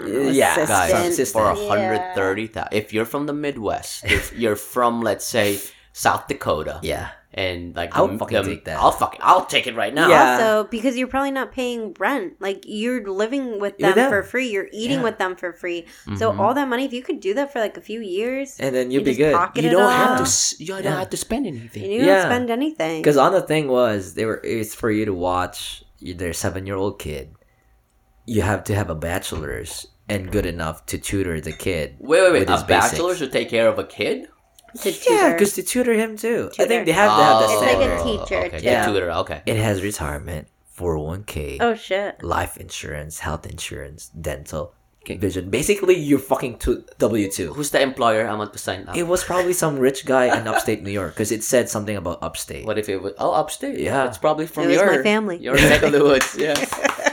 Uh, 0.00 0.04
yeah, 0.04 0.52
assistant. 0.58 0.68
guys, 0.68 1.12
Assistant. 1.14 1.44
for 1.44 1.50
a 1.50 1.56
Yeah. 1.56 1.68
hundred 1.68 2.14
thirty 2.14 2.46
thousand. 2.48 2.72
If 2.74 2.92
you're 2.92 3.04
from 3.06 3.26
the 3.26 3.32
Midwest, 3.32 4.04
if 4.04 4.32
you're 4.34 4.56
from 4.56 5.00
let's 5.00 5.24
say 5.24 5.60
South 5.92 6.26
Dakota, 6.26 6.80
Yeah. 6.82 7.10
And 7.36 7.76
like 7.76 7.94
I'll 7.96 8.08
the- 8.08 8.18
fucking 8.18 8.42
the- 8.42 8.48
take 8.48 8.64
that. 8.64 8.78
I'll 8.78 8.90
fucking 8.90 9.20
I'll 9.22 9.44
take 9.44 9.66
it 9.66 9.76
right 9.76 9.92
now. 9.92 10.08
Yeah. 10.08 10.32
Also, 10.32 10.68
because 10.70 10.96
you're 10.96 11.06
probably 11.08 11.30
not 11.30 11.52
paying 11.52 11.94
rent. 11.98 12.34
Like 12.40 12.64
you're 12.66 13.04
living 13.06 13.60
with 13.60 13.74
With 13.74 13.78
them, 13.78 13.94
them. 13.94 14.10
for 14.10 14.22
free. 14.22 14.48
You're 14.48 14.68
eating 14.72 14.98
Yeah. 14.98 15.04
with 15.04 15.18
them 15.18 15.36
for 15.36 15.52
free. 15.52 15.86
So 16.16 16.32
Mhm. 16.32 16.38
all 16.40 16.54
that 16.54 16.66
money, 16.66 16.84
if 16.86 16.92
you 16.94 17.02
could 17.02 17.20
do 17.20 17.34
that 17.34 17.52
for 17.52 17.60
like 17.60 17.76
a 17.76 17.80
few 17.82 18.00
years, 18.00 18.56
And 18.58 18.74
then 18.74 18.90
you'll 18.90 19.02
You 19.02 19.12
be 19.12 19.16
good. 19.16 19.36
you 19.56 19.70
don't 19.70 19.90
have 19.92 20.24
to. 20.24 20.56
You 20.58 20.66
don't 20.66 20.82
Yeah. 20.84 20.98
have 20.98 21.10
to 21.10 21.16
spend 21.16 21.46
and 21.46 21.58
anything. 21.58 21.90
you 21.92 21.98
don't 21.98 22.08
Yeah. 22.08 22.24
spend 22.24 22.48
anything. 22.50 23.02
Because 23.02 23.16
on 23.18 23.32
the 23.32 23.42
thing 23.42 23.68
was 23.68 24.14
they 24.14 24.24
were 24.24 24.40
it's 24.42 24.74
for 24.74 24.90
you 24.90 25.04
to 25.04 25.12
watch 25.14 25.84
their 26.00 26.32
seven 26.32 26.66
year 26.66 26.76
old 26.76 26.98
kid. 26.98 27.32
You 28.24 28.42
have 28.42 28.64
to 28.64 28.74
have 28.74 28.90
a 28.90 28.94
bachelor's 28.94 29.86
and 30.08 30.30
good 30.30 30.46
enough 30.46 30.86
to 30.86 30.98
tutor 30.98 31.40
the 31.40 31.52
kid. 31.52 31.96
Wait, 31.98 32.22
wait, 32.22 32.32
wait. 32.32 32.48
A 32.48 32.52
his 32.52 32.62
basics. 32.62 32.90
bachelor 32.92 33.14
should 33.16 33.32
take 33.32 33.50
care 33.50 33.68
of 33.68 33.78
a 33.78 33.84
kid. 33.84 34.28
To 34.82 34.92
Yeah, 35.08 35.32
because 35.32 35.52
to 35.54 35.62
tutor 35.62 35.94
him 35.94 36.16
too. 36.16 36.50
I 36.58 36.64
think 36.66 36.86
they 36.86 36.92
have 36.92 37.10
to 37.18 37.24
have 37.24 37.38
the 37.40 37.46
It's 37.52 37.62
like 37.62 37.78
a 37.90 38.02
teacher, 38.04 38.44
Okay, 38.46 38.58
too. 38.58 38.64
yeah. 38.64 38.86
tutor. 38.86 39.10
Okay. 39.12 39.42
It 39.46 39.56
has 39.56 39.82
retirement, 39.82 40.48
401k, 40.78 41.58
oh 41.60 41.74
shit. 41.74 42.22
life 42.22 42.56
insurance, 42.56 43.20
health 43.20 43.46
insurance, 43.46 44.08
dental, 44.08 44.74
Okay. 45.04 45.16
vision. 45.16 45.50
Basically, 45.50 45.94
you're 45.94 46.18
fucking 46.18 46.58
to 46.66 46.82
W 46.98 47.30
two. 47.30 47.54
Who's 47.54 47.70
the 47.70 47.80
employer? 47.80 48.26
I 48.26 48.34
want 48.34 48.52
to 48.54 48.58
sign 48.58 48.88
up. 48.88 48.96
It 48.96 49.04
was 49.06 49.22
probably 49.22 49.52
some 49.52 49.78
rich 49.78 50.04
guy 50.04 50.24
in 50.36 50.48
upstate 50.48 50.82
New 50.82 50.90
York 50.90 51.14
because 51.14 51.30
it 51.30 51.44
said 51.44 51.68
something 51.68 51.96
about 51.96 52.18
upstate. 52.22 52.66
What 52.66 52.76
if 52.76 52.88
it 52.88 53.00
was? 53.00 53.12
Oh, 53.18 53.30
upstate. 53.32 53.78
Yeah. 53.78 54.06
it's 54.08 54.18
probably 54.18 54.46
from 54.48 54.64
It 54.68 54.72
your 54.72 54.86
my 54.98 55.02
family. 55.04 55.36
Your 55.38 55.54
neck 55.54 55.82
of 55.82 55.92
the 55.92 56.02
woods. 56.02 56.34
Yeah. 56.36 56.54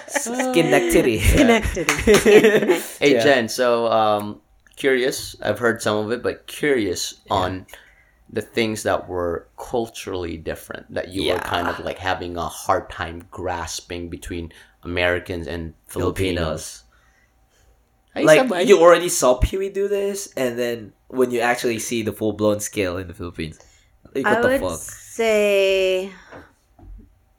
Schenectady. 0.07 1.19
Connected. 1.19 1.89
Hey 2.99 3.13
Yeah. 3.13 3.23
Jen, 3.23 3.47
so 3.49 3.87
um, 3.87 4.41
curious. 4.75 5.35
I've 5.41 5.59
heard 5.59 5.81
some 5.81 5.97
of 6.05 6.11
it, 6.11 6.21
but 6.23 6.47
curious 6.47 7.21
on 7.29 7.65
the 8.29 8.41
things 8.41 8.83
that 8.83 9.07
were 9.07 9.47
culturally 9.57 10.37
different 10.37 10.91
that 10.93 11.09
you 11.09 11.31
were 11.31 11.39
kind 11.39 11.67
of 11.67 11.79
like 11.79 11.99
having 11.99 12.35
a 12.37 12.47
hard 12.47 12.89
time 12.89 13.25
grasping 13.29 14.09
between 14.09 14.51
Americans 14.81 15.45
and 15.47 15.73
Filipinos. 15.87 16.83
Ay, 18.15 18.23
like 18.23 18.41
sabay. 18.41 18.65
you 18.65 18.79
already 18.79 19.09
saw 19.09 19.35
Pee 19.35 19.57
Wee 19.57 19.69
do 19.69 19.87
this, 19.87 20.31
and 20.37 20.57
then 20.57 20.93
when 21.07 21.31
you 21.31 21.39
actually 21.41 21.79
see 21.79 22.01
the 22.03 22.11
full 22.13 22.33
blown 22.33 22.59
scale 22.59 22.97
in 22.97 23.07
the 23.07 23.13
Philippines, 23.13 23.59
like, 24.15 24.25
I 24.25 24.33
what 24.33 24.41
the 24.41 24.47
would 24.49 24.61
fuck? 24.61 24.79
say. 24.79 26.11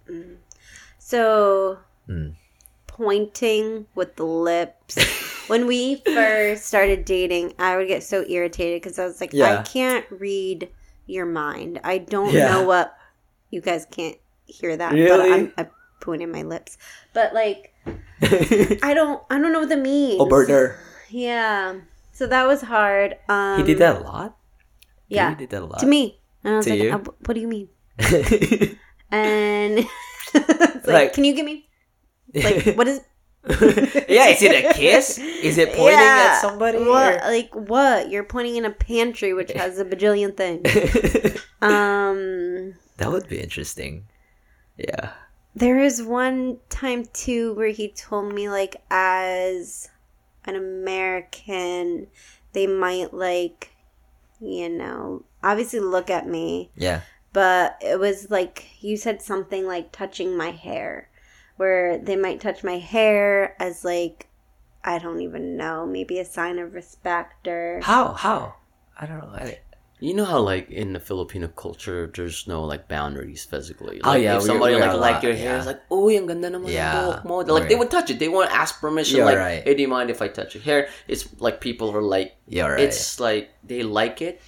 Mm. 0.08 0.36
So, 0.98 1.78
Mm. 2.08 2.34
pointing 2.86 3.86
with 3.94 4.16
the 4.16 4.24
lips. 4.26 4.98
When 5.48 5.66
we 5.66 5.96
first 6.06 6.66
started 6.66 7.04
dating, 7.04 7.54
I 7.58 7.76
would 7.76 7.88
get 7.88 8.02
so 8.02 8.24
irritated 8.28 8.82
because 8.82 8.98
I 8.98 9.04
was 9.04 9.20
like, 9.20 9.32
Yeah. 9.32 9.58
I 9.60 9.62
can't 9.62 10.04
read 10.10 10.70
your 11.06 11.26
mind. 11.26 11.80
I 11.84 11.98
don't 11.98 12.32
Yeah. 12.32 12.50
know 12.52 12.62
what. 12.64 12.96
You 13.50 13.60
guys 13.60 13.86
can't 13.90 14.16
hear 14.46 14.76
that, 14.76 14.90
but 14.90 14.98
Really? 14.98 15.32
I'm, 15.32 15.52
I'm 15.56 15.68
pointing 16.00 16.30
my 16.32 16.42
lips. 16.42 16.76
But 17.12 17.32
like, 17.34 17.72
I 18.22 18.92
don't, 18.94 19.22
I 19.30 19.38
don't 19.38 19.52
know 19.52 19.60
what 19.60 19.68
that 19.68 19.78
means. 19.80 20.20
oh, 20.20 20.26
burner. 20.28 20.78
Yeah. 21.10 21.74
So 22.12 22.26
that 22.26 22.46
was 22.46 22.62
hard. 22.62 23.16
Um, 23.28 23.58
he 23.58 23.64
did 23.64 23.78
that 23.78 23.96
a 23.96 24.00
lot. 24.00 24.36
Yeah. 25.08 25.30
he 25.30 25.36
did 25.36 25.50
that 25.50 25.62
a 25.62 25.66
lot 25.66 25.78
to 25.80 25.86
me. 25.86 26.20
And 26.42 26.54
I 26.54 26.56
was 26.58 26.66
To 26.66 26.70
like, 26.72 26.82
you? 26.82 26.92
uh, 26.92 26.98
what 26.98 27.34
do 27.34 27.40
you 27.40 27.48
mean? 27.48 27.68
And 29.10 29.76
like, 30.34 30.86
Like- 30.86 31.12
can 31.12 31.24
you 31.24 31.34
give 31.34 31.46
me 31.46 31.68
like 32.34 32.74
what 32.76 32.88
is 32.88 33.00
yeah, 34.08 34.28
is 34.28 34.42
it 34.42 34.64
a 34.64 34.72
kiss? 34.72 35.18
Is 35.18 35.58
it 35.58 35.72
pointing 35.74 35.98
Yeah. 35.98 36.32
at 36.36 36.40
somebody? 36.40 36.78
What 36.78 37.14
or- 37.22 37.30
like 37.30 37.50
what? 37.54 38.08
You're 38.10 38.24
pointing 38.24 38.56
in 38.56 38.64
a 38.64 38.70
pantry 38.70 39.34
which 39.34 39.52
has 39.56 39.78
a 39.78 39.84
bajillion 39.84 40.36
things. 40.36 41.40
Um 41.62 42.74
that 42.98 43.10
would 43.10 43.28
be 43.28 43.40
interesting. 43.40 44.06
Yeah. 44.76 45.12
there 45.54 45.78
is 45.78 46.02
one 46.02 46.58
time 46.68 47.04
too 47.12 47.54
where 47.54 47.68
he 47.70 47.88
told 47.88 48.32
me 48.34 48.48
like 48.48 48.76
as 48.90 49.88
an 50.44 50.56
American 50.56 52.08
they 52.52 52.66
might 52.66 53.14
like 53.14 53.70
you 54.40 54.68
know 54.68 55.24
obviously 55.42 55.78
look 55.80 56.10
at 56.10 56.26
me 56.28 56.70
Yeah. 56.76 57.00
but 57.32 57.78
it 57.80 57.98
was 58.00 58.30
like 58.30 58.82
you 58.82 58.96
said 58.96 59.22
something 59.22 59.64
like 59.66 59.92
touching 59.92 60.36
my 60.36 60.50
hair 60.50 61.08
where 61.56 61.98
they 61.98 62.16
might 62.16 62.40
touch 62.40 62.64
my 62.64 62.78
hair 62.78 63.54
as 63.62 63.84
like 63.84 64.26
i 64.84 64.98
don't 64.98 65.20
even 65.22 65.56
know 65.56 65.86
maybe 65.86 66.18
a 66.18 66.24
sign 66.24 66.58
of 66.58 66.74
respect 66.74 67.46
or 67.48 67.80
How? 67.82 68.12
How? 68.12 68.54
I 68.98 69.06
don't 69.06 69.18
know. 69.18 69.32
I, 69.34 69.58
You 70.04 70.12
know 70.12 70.26
how 70.28 70.38
like 70.42 70.68
in 70.68 70.92
the 70.92 71.00
Filipino 71.00 71.48
culture, 71.48 72.10
there's 72.12 72.44
no 72.46 72.66
like 72.68 72.90
boundaries 72.92 73.46
physically. 73.46 74.02
Oh, 74.04 74.12
yeah, 74.12 74.36
if 74.36 74.42
we're- 74.44 74.50
somebody 74.52 74.74
we're 74.76 74.84
like 74.92 75.00
like 75.00 75.22
your 75.24 75.32
hair, 75.32 75.56
yeah. 75.56 75.58
it's 75.62 75.70
like, 75.70 75.80
oh, 75.88 76.10
ang 76.12 76.26
ganda 76.28 76.50
naman 76.52 76.68
Yeah, 76.68 76.92
ng 76.92 76.98
buhok 77.00 77.20
mo. 77.24 77.34
Like 77.40 77.48
we're- 77.48 77.68
they 77.72 77.78
would 77.78 77.88
touch 77.94 78.10
it. 78.12 78.18
They 78.20 78.28
won't 78.28 78.52
ask 78.52 78.76
permission. 78.82 79.16
You're 79.22 79.30
like, 79.30 79.40
right. 79.40 79.62
hey, 79.64 79.72
do 79.72 79.80
you 79.80 79.88
mind 79.88 80.10
if 80.12 80.20
I 80.20 80.28
touch 80.28 80.52
your 80.58 80.66
hair? 80.66 80.90
It's 81.08 81.24
like 81.40 81.62
people 81.64 81.88
are 81.94 82.04
like, 82.04 82.36
yeah, 82.44 82.68
right. 82.68 82.84
it's 82.84 83.16
like 83.22 83.48
they 83.64 83.80
like 83.86 84.20
it, 84.20 84.42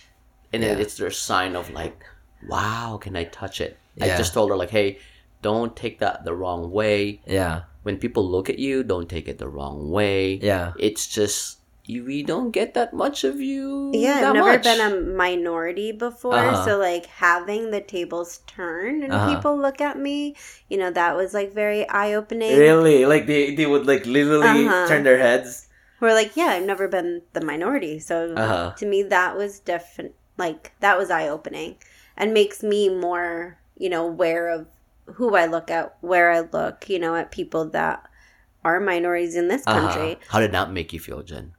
and 0.52 0.60
then 0.60 0.76
Yeah. 0.76 0.82
it's 0.84 0.98
their 1.00 1.14
sign 1.14 1.56
of 1.56 1.72
like, 1.72 2.04
wow, 2.44 2.98
can 3.00 3.16
I 3.16 3.24
touch 3.24 3.62
it? 3.64 3.78
I 3.96 4.12
just 4.18 4.36
told 4.36 4.52
her 4.52 4.58
like, 4.60 4.74
hey, 4.74 5.00
don't 5.42 5.76
take 5.76 5.98
that 6.00 6.24
the 6.24 6.34
wrong 6.34 6.70
way. 6.70 7.20
yeah. 7.26 7.62
When 7.82 7.98
people 7.98 8.26
look 8.28 8.50
at 8.50 8.58
you, 8.58 8.82
don't 8.82 9.08
take 9.08 9.28
it 9.28 9.38
the 9.38 9.48
wrong 9.48 9.90
way. 9.92 10.34
Yeah. 10.42 10.72
It's 10.76 11.06
just 11.06 11.58
you- 11.86 12.02
we 12.04 12.24
don't 12.24 12.50
get 12.50 12.74
that 12.74 12.92
much 12.92 13.22
of 13.22 13.40
you. 13.40 13.92
Yeah, 13.94 14.18
that 14.20 14.30
I've 14.30 14.34
never 14.34 14.52
much. 14.58 14.64
been 14.64 14.80
a 14.80 15.00
minority 15.14 15.92
before, 15.92 16.34
Uh-huh. 16.34 16.64
so 16.64 16.78
like 16.78 17.06
having 17.06 17.70
the 17.70 17.80
tables 17.80 18.40
turn 18.48 19.04
and 19.04 19.12
Uh-huh. 19.12 19.30
people 19.36 19.54
look 19.56 19.80
at 19.80 19.96
me, 19.96 20.34
you 20.68 20.78
know, 20.78 20.90
that 20.90 21.14
was 21.14 21.32
like 21.32 21.54
very 21.54 21.88
eye 21.88 22.12
opening. 22.12 22.58
Really? 22.58 23.06
Like 23.06 23.26
they, 23.30 23.54
they 23.54 23.66
would 23.66 23.86
like 23.86 24.04
literally 24.04 24.66
Uh-huh. 24.66 24.88
turn 24.88 25.04
their 25.04 25.18
heads. 25.18 25.68
We're 26.00 26.12
like, 26.12 26.34
yeah, 26.36 26.58
I've 26.58 26.66
never 26.66 26.88
been 26.88 27.22
the 27.34 27.40
minority, 27.40 28.00
so 28.00 28.34
Uh-huh. 28.34 28.72
to 28.78 28.84
me 28.84 29.04
that 29.04 29.36
was 29.38 29.60
different. 29.60 30.12
Like 30.36 30.72
that 30.80 30.98
was 30.98 31.08
eye 31.08 31.28
opening, 31.30 31.76
and 32.18 32.34
makes 32.34 32.64
me 32.66 32.88
more, 32.90 33.58
you 33.78 33.88
know, 33.88 34.08
aware 34.08 34.48
of 34.50 34.66
who 35.14 35.34
I 35.36 35.46
look 35.46 35.70
at, 35.70 35.96
where 36.00 36.30
I 36.30 36.40
look, 36.40 36.88
you 36.88 36.98
know, 36.98 37.14
at 37.14 37.30
people 37.30 37.66
that 37.70 38.04
are 38.64 38.80
minorities 38.80 39.36
in 39.36 39.48
this 39.48 39.62
Uh-huh. 39.66 39.80
country. 39.80 40.18
How 40.28 40.40
did 40.40 40.52
that 40.52 40.70
make 40.70 40.92
you 40.92 41.00
feel, 41.00 41.22
Jen? 41.22 41.52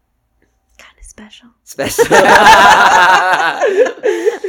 Kind 0.77 0.97
of 0.99 1.05
special. 1.05 1.49
Special. 1.63 2.05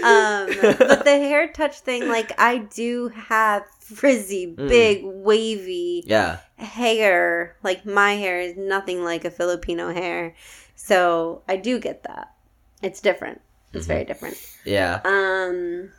um, 0.05 0.47
but 0.79 1.05
the 1.05 1.17
hair 1.19 1.49
touch 1.53 1.81
thing, 1.81 2.09
like 2.09 2.33
I 2.39 2.59
do 2.59 3.09
have 3.09 3.65
frizzy, 3.81 4.47
Mm. 4.49 4.69
big, 4.69 5.01
wavy 5.05 6.03
yeah. 6.07 6.39
hair. 6.57 7.57
Like 7.63 7.87
my 7.87 8.15
hair 8.15 8.41
is 8.41 8.57
nothing 8.57 9.05
like 9.05 9.25
a 9.25 9.31
Filipino 9.31 9.93
hair, 9.93 10.35
so 10.75 11.43
I 11.49 11.57
do 11.57 11.79
get 11.79 12.03
that. 12.05 12.35
It's 12.83 13.01
different. 13.01 13.41
It's 13.73 13.85
Mm-hmm. 13.87 13.93
very 13.93 14.05
different. 14.05 14.37
Yeah. 14.65 15.01
Um, 15.05 15.91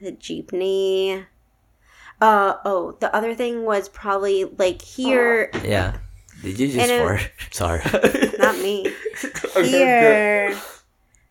the 0.00 0.12
jeepney. 0.12 1.26
Uh 2.20 2.54
oh, 2.64 2.96
the 3.00 3.14
other 3.14 3.34
thing 3.34 3.64
was 3.64 3.88
probably 3.88 4.44
like 4.44 4.82
here, 4.82 5.50
Yeah. 5.64 5.96
Did 6.42 6.58
you 6.58 6.68
just 6.68 6.78
And 6.78 6.90
it- 6.90 7.02
fart? 7.02 7.30
Sorry. 7.50 7.82
not 8.38 8.56
me. 8.58 8.92
here 9.64 10.56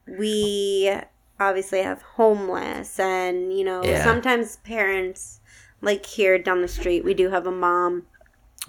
we 0.07 0.91
obviously 1.39 1.81
have 1.81 2.01
homeless 2.01 2.99
and 2.99 3.53
you 3.57 3.63
know 3.63 3.83
Yeah. 3.83 4.03
sometimes 4.03 4.57
parents 4.57 5.39
like 5.81 6.05
here 6.05 6.37
down 6.39 6.61
the 6.61 6.67
street 6.67 7.05
we 7.05 7.13
do 7.13 7.29
have 7.29 7.45
a 7.47 7.51
mom 7.51 8.05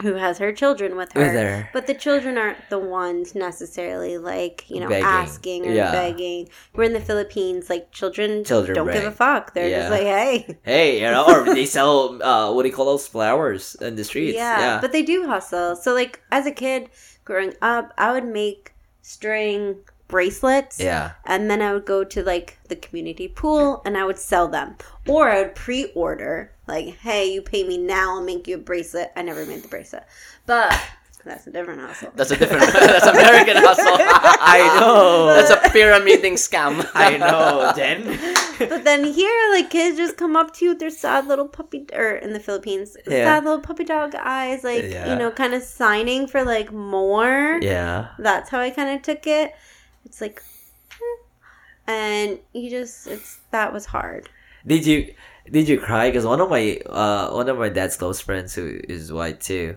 who 0.02 0.14
has 0.14 0.38
her 0.38 0.52
children 0.52 0.96
with 0.96 1.12
her 1.12 1.20
With 1.20 1.32
her. 1.34 1.68
but 1.72 1.86
the 1.86 1.94
children 1.94 2.38
aren't 2.38 2.58
the 2.70 2.78
ones 2.78 3.34
necessarily 3.34 4.18
like 4.18 4.68
you 4.70 4.80
know 4.80 4.88
Begging. 4.88 5.04
asking 5.06 5.66
or 5.66 5.72
Yeah. 5.72 5.92
begging 5.92 6.48
we're 6.74 6.84
in 6.84 6.92
the 6.92 7.00
philippines 7.00 7.68
like 7.70 7.90
children, 7.92 8.44
Children 8.44 8.74
don't 8.76 8.92
give 8.92 9.04
a 9.04 9.10
fuck 9.12 9.54
they're 9.54 9.68
Yeah. 9.68 9.78
just 9.80 9.90
like 9.90 10.02
hey 10.02 10.58
Hey, 10.62 11.00
you 11.02 11.10
know, 11.10 11.24
or 11.26 11.44
they 11.54 11.66
sell 11.66 12.22
uh, 12.22 12.52
what 12.52 12.62
do 12.62 12.68
you 12.68 12.74
call 12.74 12.86
those 12.86 13.06
flowers 13.06 13.74
in 13.80 13.96
the 13.96 14.04
streets? 14.04 14.36
yeah, 14.36 14.80
but 14.80 14.92
they 14.92 15.02
do 15.02 15.26
hustle. 15.26 15.76
So 15.76 15.94
like 15.94 16.20
as 16.30 16.46
a 16.46 16.52
kid 16.52 16.88
growing 17.24 17.54
up, 17.62 17.92
I 17.98 18.12
would 18.12 18.26
make 18.26 18.72
string 19.02 19.76
bracelets. 20.10 20.78
yeah. 20.80 21.12
And 21.24 21.50
then 21.50 21.62
I 21.62 21.72
would 21.72 21.86
go 21.86 22.04
to 22.04 22.22
like 22.22 22.58
the 22.68 22.76
community 22.76 23.28
pool 23.28 23.82
and 23.84 23.96
I 23.96 24.04
would 24.04 24.18
sell 24.18 24.48
them. 24.48 24.76
Or 25.08 25.30
I 25.30 25.42
would 25.42 25.54
pre 25.54 25.86
order, 25.94 26.52
like, 26.66 26.96
hey, 26.98 27.32
you 27.32 27.42
pay 27.42 27.64
me 27.66 27.78
now, 27.78 28.16
I'll 28.16 28.22
make 28.22 28.46
you 28.48 28.56
a 28.56 28.58
bracelet. 28.58 29.10
I 29.16 29.22
never 29.22 29.44
made 29.46 29.62
the 29.62 29.68
bracelet. 29.68 30.04
But 30.46 30.78
that's 31.24 31.46
a 31.46 31.50
different 31.50 31.80
hustle. 31.82 32.12
That's 32.16 32.30
a 32.30 32.36
different. 32.36 32.62
that's 32.72 33.06
American 33.06 33.56
hustle. 33.56 33.84
I 33.98 34.78
know. 34.80 35.26
That's 35.26 35.50
a 35.50 35.70
pyramiding 35.70 36.34
scam. 36.34 36.88
I 36.94 37.16
know, 37.18 37.72
Jen. 37.76 38.04
But 38.58 38.84
then 38.84 39.04
here, 39.04 39.38
like 39.52 39.68
kids 39.70 39.98
just 39.98 40.16
come 40.16 40.34
up 40.36 40.54
to 40.54 40.64
you 40.64 40.70
with 40.72 40.78
their 40.80 40.90
sad 40.90 41.26
little 41.26 41.46
puppy, 41.48 41.86
or 41.92 42.12
in 42.16 42.32
the 42.32 42.40
Philippines, 42.40 42.96
Yeah. 43.06 43.24
sad 43.36 43.44
little 43.44 43.60
puppy 43.60 43.84
dog 43.84 44.14
eyes, 44.14 44.64
like 44.64 44.84
Yeah. 44.84 45.10
you 45.12 45.16
know, 45.18 45.30
kind 45.30 45.52
of 45.54 45.62
signing 45.62 46.26
for 46.26 46.42
like 46.44 46.72
more. 46.72 47.58
yeah. 47.60 48.08
that's 48.18 48.48
how 48.50 48.60
I 48.60 48.70
kind 48.70 48.88
of 48.96 49.02
took 49.02 49.26
it. 49.26 49.52
It's 50.04 50.20
like, 50.20 50.42
eh. 50.92 51.92
and 51.92 52.38
you 52.52 52.70
just 52.70 53.06
it's 53.06 53.38
that 53.50 53.72
was 53.72 53.86
hard. 53.86 54.28
Did 54.66 54.86
you 54.86 55.14
did 55.50 55.68
you 55.68 55.80
cry? 55.80 56.08
Because 56.08 56.26
one 56.26 56.40
of 56.40 56.50
my 56.50 56.78
uh 56.86 57.30
one 57.30 57.48
of 57.48 57.58
my 57.58 57.68
dad's 57.68 57.96
close 57.96 58.20
friends 58.20 58.54
who 58.54 58.80
is 58.88 59.12
white 59.12 59.40
too, 59.40 59.76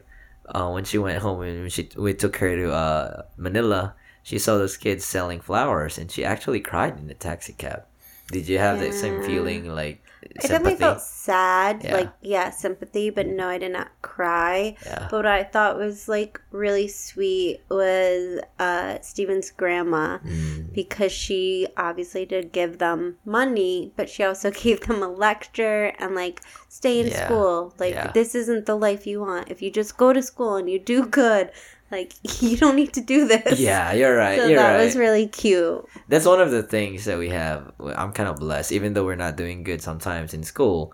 uh, 0.49 0.69
when 0.69 0.83
she 0.83 0.97
went 0.97 1.21
home 1.21 1.41
and 1.41 1.71
she 1.71 1.89
we 1.97 2.13
took 2.13 2.37
her 2.37 2.55
to 2.55 2.71
uh 2.71 3.21
Manila, 3.37 3.95
she 4.23 4.37
saw 4.37 4.57
those 4.57 4.77
kids 4.77 5.05
selling 5.05 5.39
flowers 5.39 5.97
and 5.97 6.11
she 6.11 6.25
actually 6.25 6.59
cried 6.59 6.97
in 6.99 7.07
the 7.07 7.13
taxi 7.13 7.53
cab. 7.53 7.83
Did 8.31 8.47
you 8.47 8.57
have 8.57 8.79
that 8.79 8.93
same 8.93 9.23
feeling 9.23 9.67
like 9.67 10.02
I 10.37 10.47
definitely 10.47 10.75
felt 10.77 11.01
sad, 11.01 11.83
Yeah. 11.83 11.93
like 11.95 12.11
yeah, 12.21 12.49
sympathy, 12.49 13.09
but 13.09 13.27
no, 13.27 13.47
I 13.49 13.57
did 13.57 13.71
not 13.71 13.89
cry. 14.01 14.75
Yeah. 14.85 15.07
But 15.09 15.17
what 15.17 15.25
I 15.25 15.43
thought 15.43 15.77
was 15.77 16.07
like 16.07 16.39
really 16.51 16.87
sweet 16.87 17.61
was 17.69 18.39
uh 18.59 18.99
Steven's 19.01 19.51
grandma 19.51 20.19
Mm. 20.19 20.73
because 20.73 21.11
she 21.11 21.67
obviously 21.77 22.25
did 22.25 22.51
give 22.51 22.77
them 22.79 23.17
money, 23.25 23.93
but 23.95 24.09
she 24.09 24.23
also 24.23 24.51
gave 24.65 24.81
them 24.81 25.01
a 25.03 25.09
lecture 25.09 25.93
and 25.99 26.15
like 26.15 26.41
stay 26.69 26.99
in 26.99 27.07
Yeah. 27.07 27.25
school. 27.25 27.73
Like 27.79 28.13
this 28.13 28.35
isn't 28.35 28.65
the 28.65 28.75
life 28.75 29.05
you 29.07 29.21
want. 29.21 29.49
If 29.51 29.61
you 29.61 29.71
just 29.71 29.97
go 29.97 30.13
to 30.13 30.21
school 30.21 30.55
and 30.55 30.69
you 30.69 30.79
do 30.79 31.05
good, 31.05 31.51
like 31.93 32.13
you 32.41 32.57
don't 32.57 32.75
need 32.75 32.93
to 32.93 33.01
do 33.01 33.27
this. 33.27 33.59
Yeah, 33.59 33.93
you're 33.93 34.15
right. 34.15 34.39
So 34.39 34.47
you're 34.47 34.57
that 34.57 34.75
right. 34.75 34.83
was 34.83 34.95
really 34.95 35.27
cute. 35.27 35.85
That's 36.09 36.25
one 36.25 36.41
of 36.41 36.51
the 36.51 36.63
things 36.63 37.05
that 37.05 37.17
we 37.17 37.29
have. 37.29 37.71
I'm 37.79 38.11
kind 38.11 38.27
of 38.27 38.37
blessed, 38.37 38.71
even 38.71 38.93
though 38.93 39.05
we're 39.05 39.15
not 39.15 39.37
doing 39.37 39.63
good 39.63 39.81
sometimes 39.81 40.33
in 40.33 40.43
school. 40.43 40.93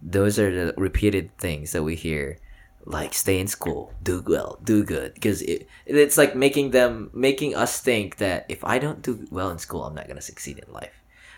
Those 0.00 0.38
are 0.38 0.50
the 0.50 0.74
repeated 0.76 1.36
things 1.38 1.70
that 1.72 1.84
we 1.84 1.94
hear, 1.94 2.38
like 2.84 3.14
stay 3.14 3.38
in 3.38 3.46
school, 3.46 3.94
do 4.02 4.24
well, 4.26 4.58
do 4.64 4.82
good, 4.82 5.14
because 5.14 5.42
it, 5.42 5.68
it's 5.86 6.18
like 6.18 6.34
making 6.34 6.72
them, 6.72 7.10
making 7.14 7.54
us 7.54 7.78
think 7.78 8.16
that 8.16 8.46
if 8.48 8.64
I 8.64 8.80
don't 8.80 9.00
do 9.02 9.24
well 9.30 9.50
in 9.50 9.58
school, 9.58 9.84
I'm 9.84 9.94
not 9.94 10.08
gonna 10.08 10.24
succeed 10.24 10.58
in 10.58 10.72
life. 10.72 10.96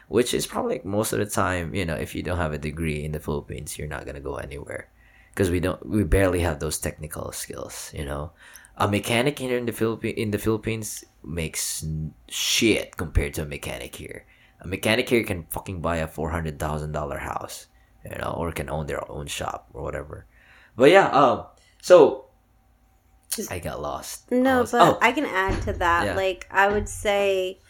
Which 0.08 0.32
is 0.32 0.46
probably 0.46 0.76
like 0.76 0.84
most 0.84 1.12
of 1.12 1.18
the 1.18 1.26
time, 1.26 1.74
you 1.74 1.84
know, 1.84 1.96
if 1.96 2.14
you 2.14 2.22
don't 2.22 2.38
have 2.38 2.52
a 2.52 2.58
degree 2.58 3.04
in 3.04 3.12
the 3.12 3.20
Philippines, 3.20 3.76
you're 3.76 3.88
not 3.88 4.06
gonna 4.06 4.20
go 4.20 4.36
anywhere, 4.36 4.88
because 5.30 5.50
we 5.50 5.60
don't, 5.60 5.84
we 5.84 6.04
barely 6.04 6.40
have 6.40 6.60
those 6.60 6.78
technical 6.78 7.32
skills, 7.32 7.90
you 7.92 8.06
know 8.06 8.32
a 8.76 8.88
mechanic 8.88 9.38
here 9.38 9.56
in 9.59 9.66
the 9.66 9.72
Philippi- 9.72 10.10
in 10.10 10.30
the 10.30 10.38
Philippines 10.38 11.05
makes 11.22 11.84
shit 12.28 12.96
compared 12.96 13.34
to 13.34 13.42
a 13.42 13.46
mechanic 13.46 13.94
here. 13.96 14.26
A 14.60 14.66
mechanic 14.66 15.09
here 15.09 15.22
can 15.24 15.44
fucking 15.51 15.80
buy 15.80 15.98
a 15.98 16.06
four 16.09 16.30
hundred 16.30 16.59
thousand 16.59 16.92
dollar 16.92 17.18
house, 17.18 17.66
you 18.05 18.16
know, 18.18 18.34
or 18.36 18.52
can 18.52 18.68
own 18.70 18.86
their 18.86 19.02
own 19.10 19.26
shop 19.26 19.68
or 19.72 19.82
whatever. 19.82 20.26
But 20.76 20.90
yeah, 20.90 21.09
um, 21.09 21.46
so 21.82 22.26
I 23.51 23.59
got 23.59 23.80
lost. 23.82 24.26
I 24.32 24.36
No, 24.36 24.60
was- 24.62 24.72
but 24.72 24.80
oh, 24.82 24.98
I 25.02 25.12
can 25.12 25.26
add 25.26 25.60
to 25.62 25.72
that. 25.74 26.05
Yeah. 26.06 26.14
Like, 26.14 26.46
I 26.51 26.68
would 26.68 26.88
say 26.88 27.60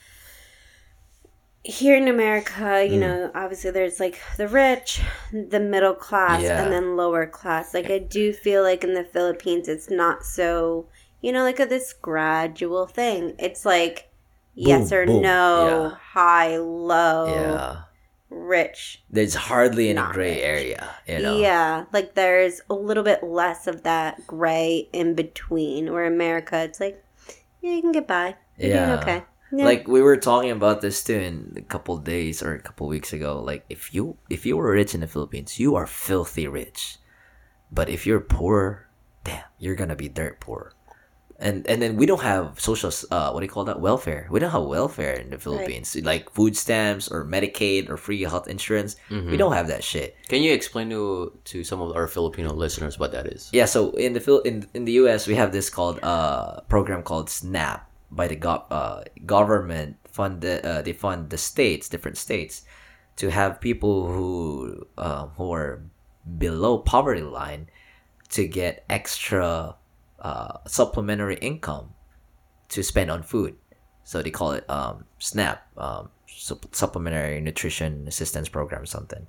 here 1.65 1.97
in 1.97 2.09
America, 2.09 2.85
you 2.87 2.97
Mm. 2.97 3.01
know, 3.01 3.31
obviously 3.35 3.71
there's 3.71 3.99
like 3.99 4.21
the 4.37 4.47
rich, 4.49 5.01
the 5.33 5.61
middle 5.61 5.95
class, 5.95 6.43
Yeah. 6.43 6.63
and 6.63 6.73
then 6.73 6.97
lower 6.97 7.27
class. 7.27 7.73
Like, 7.73 7.91
I 7.91 7.99
do 7.99 8.33
feel 8.35 8.63
like 8.63 8.85
in 8.85 8.93
the 8.95 9.05
Philippines, 9.05 9.67
it's 9.67 9.89
not 9.91 10.25
so, 10.25 10.87
you 11.23 11.33
know, 11.33 11.43
like 11.43 11.59
a, 11.61 11.65
this 11.67 11.93
gradual 11.95 12.87
thing. 12.87 13.35
It's 13.39 13.65
like 13.65 14.11
yes 14.55 14.93
or 14.93 15.07
boom. 15.07 15.23
no, 15.23 15.67
Yeah. 15.93 15.97
high, 16.13 16.59
low, 16.59 17.27
yeah, 17.35 17.77
rich. 18.29 19.03
there's 19.11 19.35
hardly 19.35 19.89
any 19.89 20.03
gray 20.13 20.35
rich. 20.35 20.45
area, 20.45 20.91
you 21.07 21.19
know. 21.21 21.39
Yeah, 21.39 21.87
like 21.95 22.15
there's 22.15 22.61
a 22.69 22.75
little 22.75 23.05
bit 23.05 23.23
less 23.23 23.67
of 23.67 23.85
that 23.85 24.27
gray 24.27 24.89
in 24.93 25.15
between. 25.15 25.93
Where 25.93 26.05
America, 26.05 26.59
it's 26.63 26.79
like, 26.79 27.03
yeah, 27.63 27.73
you 27.73 27.81
can 27.81 27.93
get 27.93 28.07
by. 28.07 28.37
You're 28.59 28.75
doing 28.77 28.89
Yeah. 28.91 29.01
okay. 29.01 29.23
Yeah. 29.57 29.65
Like 29.65 29.87
we 29.87 30.03
were 30.03 30.17
talking 30.17 30.51
about 30.51 30.81
this 30.81 31.05
too 31.05 31.15
in 31.15 31.55
a 31.57 31.63
couple 31.63 31.97
days 31.99 32.43
or 32.43 32.55
a 32.55 32.61
couple 32.61 32.87
weeks 32.89 33.13
ago. 33.13 33.41
Like 33.41 33.65
if 33.69 33.95
you 33.95 34.17
if 34.31 34.45
you 34.47 34.57
were 34.57 34.71
rich 34.73 34.95
in 34.95 35.01
the 35.01 35.07
Philippines, 35.07 35.59
you 35.61 35.77
are 35.77 35.87
filthy 35.87 36.49
rich. 36.49 36.99
But 37.71 37.89
if 37.89 38.07
you're 38.07 38.21
poor, 38.21 38.89
damn, 39.25 39.45
you're 39.59 39.75
gonna 39.77 39.97
be 39.97 40.09
dirt 40.09 40.41
poor. 40.41 40.73
And 41.39 41.67
and 41.67 41.83
then 41.83 41.97
we 41.97 42.07
don't 42.07 42.23
have 42.23 42.61
social 42.61 42.91
uh 43.11 43.31
what 43.33 43.41
do 43.41 43.47
you 43.47 43.51
call 43.51 43.65
that 43.67 43.81
welfare? 43.81 44.29
We 44.31 44.39
don't 44.39 44.51
have 44.55 44.63
welfare 44.63 45.15
in 45.15 45.31
the 45.31 45.39
Philippines. 45.39 45.97
Like 45.99 46.31
food 46.31 46.57
stamps 46.57 47.11
or 47.11 47.25
Medicaid 47.27 47.91
or 47.91 47.97
free 47.97 48.23
health 48.23 48.47
insurance. 48.47 48.95
We 49.11 49.37
don't 49.37 49.53
have 49.53 49.67
that 49.67 49.83
shit. 49.83 50.15
Can 50.29 50.43
you 50.43 50.53
explain 50.55 50.91
to 50.91 51.33
to 51.51 51.65
some 51.65 51.81
of 51.83 51.91
our 51.97 52.07
Filipino 52.07 52.55
listeners 52.55 52.99
what 52.99 53.11
that 53.13 53.27
is? 53.27 53.51
Yeah, 53.53 53.67
so 53.67 53.91
in 53.99 54.13
the 54.15 54.21
Phil- 54.21 54.47
in 54.47 54.67
in 54.75 54.85
the 54.87 54.93
US 55.05 55.27
we 55.27 55.35
have 55.35 55.51
this 55.51 55.69
called 55.71 55.99
uh 56.03 56.61
program 56.71 57.03
called 57.03 57.29
SNAP 57.29 57.83
by 58.15 58.29
the 58.29 58.37
go- 58.37 58.67
uh, 58.71 59.03
government 59.27 59.97
fund 60.11 60.41
the, 60.41 60.65
uh, 60.67 60.83
they 60.83 60.93
fund 60.93 61.31
the 61.31 61.39
states 61.39 61.89
different 61.89 62.17
states 62.17 62.63
to 63.17 63.31
have 63.31 63.61
people 63.61 64.07
who 64.07 64.87
um, 64.99 65.31
who 65.37 65.53
are 65.53 65.83
below 66.39 66.79
poverty 66.79 67.23
line 67.23 67.69
to 68.31 68.47
get 68.47 68.85
extra 68.89 69.77
uh, 70.21 70.59
supplementary 70.67 71.37
income 71.37 71.95
to 72.69 72.83
spend 72.83 73.11
on 73.11 73.23
food. 73.23 73.57
So 74.05 74.23
they 74.23 74.31
call 74.31 74.53
it 74.53 74.69
um, 74.69 75.05
SNAP, 75.19 75.63
um, 75.79 76.11
sup- 76.27 76.75
supplementary 76.75 77.41
nutrition 77.41 78.07
assistance 78.09 78.49
program 78.49 78.87
something. 78.87 79.27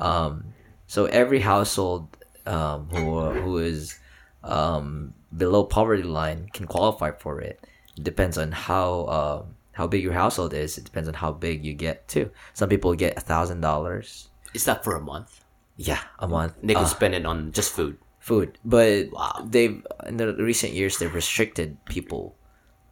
Um, 0.00 0.54
so 0.86 1.06
every 1.06 1.40
household 1.40 2.16
um, 2.46 2.88
who 2.88 3.30
who 3.30 3.58
is 3.58 3.98
um, 4.44 5.14
below 5.36 5.64
poverty 5.64 6.02
line 6.02 6.48
can 6.52 6.66
qualify 6.66 7.12
for 7.12 7.40
it, 7.40 7.64
depends 8.00 8.38
on 8.38 8.52
how 8.52 9.06
um, 9.06 9.54
how 9.72 9.86
big 9.86 10.02
your 10.02 10.12
household 10.12 10.54
is. 10.54 10.78
It 10.78 10.84
depends 10.84 11.08
on 11.08 11.14
how 11.14 11.32
big 11.32 11.64
you 11.64 11.74
get 11.74 12.08
too. 12.08 12.30
Some 12.54 12.68
people 12.68 12.94
get 12.94 13.16
a 13.16 13.20
thousand 13.20 13.60
dollars. 13.60 14.28
Is 14.54 14.64
that 14.66 14.84
for 14.84 14.96
a 14.96 15.00
month? 15.00 15.40
Yeah, 15.76 16.00
a 16.18 16.28
month. 16.28 16.54
They 16.62 16.74
can 16.74 16.84
Uh, 16.84 16.86
spend 16.88 17.14
it 17.14 17.24
on 17.26 17.52
just 17.52 17.72
food. 17.72 17.96
food, 18.22 18.56
but 18.64 19.10
Wow. 19.10 19.42
they've 19.44 19.82
in 20.06 20.16
the 20.16 20.32
recent 20.38 20.72
years 20.74 20.98
they've 20.98 21.12
restricted 21.14 21.76
people. 21.86 22.36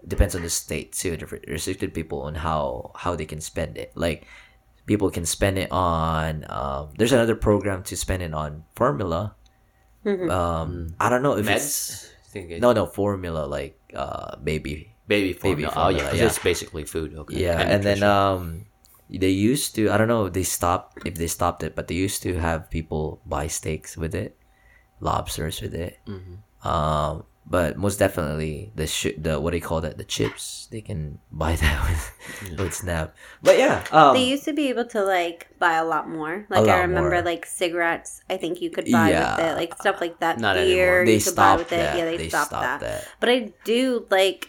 Depends 0.03 0.35
on 0.35 0.43
the 0.43 0.51
state 0.51 0.91
too. 0.97 1.17
They've 1.17 1.31
restricted 1.47 1.93
people 1.95 2.23
on 2.27 2.35
how 2.35 2.91
how 2.97 3.15
they 3.15 3.27
can 3.29 3.41
spend 3.41 3.77
it. 3.79 3.93
Like 3.95 4.27
people 4.91 5.07
can 5.13 5.25
spend 5.29 5.59
it 5.59 5.71
on. 5.71 6.45
Um, 6.51 6.89
there's 6.99 7.13
another 7.13 7.37
program 7.37 7.85
to 7.85 7.95
spend 7.97 8.23
it 8.25 8.35
on 8.35 8.65
formula. 8.75 9.37
Um, 10.05 10.97
I 10.99 11.11
don't 11.11 11.23
know 11.23 11.37
if 11.37 11.47
it's 11.47 11.65
Meds. 11.65 12.09
I 12.09 12.29
think 12.33 12.51
it- 12.51 12.61
no 12.63 12.73
no 12.73 12.87
formula 12.87 13.45
like 13.47 13.77
uh 13.95 14.37
baby 14.43 14.90
baby 15.11 15.33
formula. 15.35 15.57
baby 15.57 15.65
oh 15.67 15.75
formula, 15.75 15.99
yeah, 15.99 16.11
'cause 16.11 16.21
yeah. 16.23 16.31
it's 16.31 16.39
basically 16.51 16.85
food. 16.87 17.11
Okay. 17.27 17.43
yeah 17.45 17.59
and, 17.73 17.83
then 17.83 18.01
um 18.07 18.43
they 19.11 19.35
used 19.53 19.75
to 19.75 19.91
i 19.91 19.99
don't 19.99 20.07
know 20.15 20.25
if 20.31 20.33
they 20.39 20.47
stopped 20.47 21.03
if 21.11 21.15
they 21.21 21.27
stopped 21.27 21.61
it 21.67 21.75
but 21.75 21.85
they 21.91 21.99
used 22.07 22.23
to 22.23 22.31
have 22.39 22.71
people 22.71 23.19
buy 23.27 23.47
steaks 23.51 23.97
with 23.99 24.15
it 24.15 24.39
lobsters 25.01 25.61
with 25.61 25.75
it 25.75 25.99
Mm-hmm. 26.07 26.37
um 26.69 27.25
but 27.51 27.75
most 27.77 27.99
definitely 27.99 28.71
the 28.77 28.87
sh- 28.87 29.17
the 29.19 29.41
what 29.41 29.51
do 29.51 29.57
you 29.57 29.65
call 29.65 29.81
that 29.83 29.97
the 29.99 30.05
chips 30.07 30.69
they 30.71 30.81
can 30.81 31.19
buy 31.33 31.57
that 31.57 31.79
with, 31.89 32.05
with 32.61 32.75
snap 32.75 33.17
but 33.43 33.59
yeah 33.59 33.83
um 33.91 34.15
They 34.15 34.23
used 34.31 34.45
to 34.45 34.53
be 34.53 34.69
able 34.71 34.85
to 34.95 35.03
like 35.03 35.49
buy 35.59 35.75
a 35.81 35.85
lot 35.85 36.07
more. 36.09 36.47
Like 36.53 36.67
lot 36.69 36.79
I 36.79 36.87
remember 36.87 37.19
more. 37.19 37.27
like 37.33 37.43
cigarettes. 37.45 38.23
I 38.31 38.37
think 38.37 38.61
you 38.63 38.71
could 38.71 38.87
buy 38.87 39.11
Yeah. 39.11 39.35
with 39.37 39.45
it, 39.49 39.53
like 39.61 39.73
stuff 39.83 39.99
like 40.01 40.21
that. 40.23 40.39
Not 40.39 40.55
Beer, 40.57 41.03
anymore. 41.03 41.07
they 41.11 41.19
you 41.19 41.25
could 41.27 41.35
buy 41.37 41.49
stopped 41.53 41.61
with 41.67 41.73
it. 41.75 41.87
Yeah, 41.99 42.05
they, 42.07 42.29
stopped, 42.31 42.51
that. 42.53 42.79
that 42.87 43.01
But 43.19 43.29
I 43.35 43.37
do 43.65 44.07
like. 44.15 44.49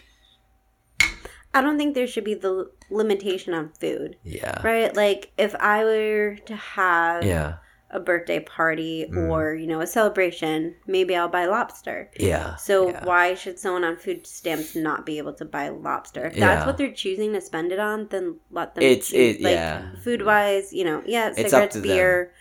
I 1.54 1.60
don't 1.60 1.76
think 1.78 1.94
there 1.94 2.06
should 2.06 2.24
be 2.24 2.34
the 2.34 2.70
limitation 2.90 3.52
on 3.54 3.70
food, 3.80 4.16
yeah 4.24 4.60
right? 4.62 4.94
Like 4.94 5.32
if 5.36 5.54
I 5.56 5.84
were 5.84 6.36
to 6.46 6.56
have 6.56 7.24
yeah 7.24 7.54
a 7.94 8.00
birthday 8.00 8.40
party 8.40 9.04
Mm. 9.10 9.28
or 9.30 9.54
you 9.54 9.66
know 9.66 9.80
a 9.82 9.86
celebration, 9.86 10.74
maybe 10.86 11.14
I'll 11.14 11.28
buy 11.28 11.44
lobster. 11.44 12.10
yeah 12.18 12.56
So 12.56 12.88
yeah. 12.88 13.04
why 13.04 13.34
should 13.34 13.58
someone 13.58 13.84
on 13.84 13.96
food 13.98 14.26
stamps 14.26 14.74
not 14.74 15.04
be 15.04 15.18
able 15.18 15.34
to 15.34 15.44
buy 15.44 15.68
lobster? 15.68 16.24
If 16.28 16.36
Yeah. 16.36 16.46
that's 16.54 16.66
what 16.66 16.78
they're 16.78 16.90
choosing 17.04 17.34
to 17.34 17.40
spend 17.42 17.70
it 17.70 17.78
on, 17.78 18.08
then 18.08 18.36
let 18.50 18.74
them. 18.74 18.82
It's- 18.84 19.08
choose. 19.08 19.36
it- 19.36 19.42
like, 19.42 19.52
yeah. 19.56 19.82
Food 20.02 20.24
wise, 20.24 20.72
you 20.72 20.84
know, 20.84 21.02
yeah, 21.04 21.32
cigarettes, 21.34 21.74
to 21.74 21.80
them. 21.82 21.88
beer, 21.88 22.32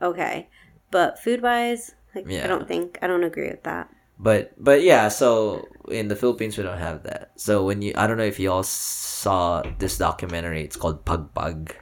okay, 0.00 0.48
but 0.92 1.18
food 1.18 1.42
wise, 1.42 1.94
like 2.14 2.26
Yeah. 2.28 2.44
I 2.44 2.46
don't 2.46 2.68
think 2.68 2.98
I 3.02 3.08
don't 3.08 3.24
agree 3.24 3.48
with 3.50 3.64
that. 3.64 3.90
But 4.18 4.52
but 4.62 4.82
yeah, 4.82 5.08
so 5.08 5.66
in 5.90 6.08
the 6.08 6.16
Philippines 6.16 6.56
we 6.56 6.62
don't 6.64 6.78
have 6.78 7.02
that. 7.02 7.32
So 7.36 7.64
when 7.66 7.82
you 7.82 7.92
I 7.96 8.06
don't 8.06 8.16
know 8.16 8.24
if 8.24 8.38
you 8.38 8.50
all 8.52 8.62
saw 8.62 9.62
this 9.78 9.98
documentary, 9.98 10.62
it's 10.62 10.76
called 10.76 11.04
Pagpag, 11.04 11.72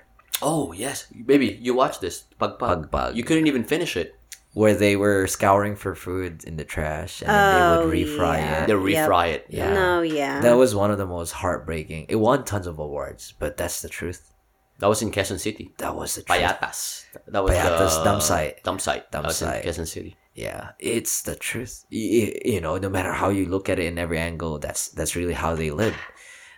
Oh 0.40 0.72
yes, 0.72 1.06
baby, 1.26 1.58
you 1.60 1.74
watched 1.74 2.00
this 2.00 2.24
pag 2.40 2.58
pag. 2.58 2.90
Pagpag. 2.90 3.14
You 3.16 3.22
couldn't 3.24 3.46
even 3.46 3.64
finish 3.64 3.96
it. 3.96 4.16
where 4.54 4.74
they 4.76 4.96
were 4.96 5.26
scouring 5.26 5.74
for 5.74 5.94
food 5.94 6.44
in 6.44 6.56
the 6.60 6.64
trash 6.64 7.22
and 7.22 7.30
then 7.30 7.52
they 7.54 7.62
Oh, 7.64 7.86
would 7.88 7.94
refry 7.96 8.36
yeah. 8.36 8.64
it. 8.64 8.66
They 8.68 8.74
refry 8.76 9.32
it. 9.32 9.46
Yeah. 9.48 9.72
No, 9.72 10.02
yeah, 10.04 10.40
That 10.44 10.58
was 10.60 10.74
one 10.74 10.90
of 10.92 10.98
the 11.00 11.06
most 11.08 11.32
heartbreaking. 11.40 12.04
It 12.12 12.16
won 12.20 12.44
tons 12.44 12.66
of 12.68 12.76
awards, 12.78 13.32
but 13.38 13.56
that's 13.56 13.80
the 13.80 13.88
truth. 13.88 14.28
That 14.78 14.88
was 14.88 15.02
in 15.02 15.10
Quezon 15.10 15.38
City. 15.38 15.72
That 15.78 15.94
was 15.94 16.16
the 16.16 16.22
truth. 16.22 16.38
Payatas. 16.38 17.04
That 17.28 17.44
was 17.44 17.52
Payatas 17.52 17.98
the 17.98 18.04
dump 18.04 18.22
site. 18.22 18.64
Dump 18.64 18.80
site. 18.80 19.10
Dump 19.12 19.24
That 19.24 19.28
was 19.28 19.42
in 19.42 19.48
site. 19.48 19.64
Quezon 19.64 19.86
City. 19.86 20.16
Yeah, 20.34 20.70
it's 20.78 21.22
the 21.22 21.36
truth. 21.36 21.84
You, 21.90 22.32
you 22.44 22.60
know, 22.60 22.78
no 22.78 22.88
matter 22.88 23.12
how 23.12 23.28
you 23.28 23.46
look 23.46 23.68
at 23.68 23.78
it 23.78 23.84
in 23.86 23.98
every 23.98 24.18
angle, 24.18 24.58
that's 24.58 24.88
that's 24.88 25.14
really 25.14 25.34
how 25.34 25.54
they 25.54 25.70
live, 25.70 25.94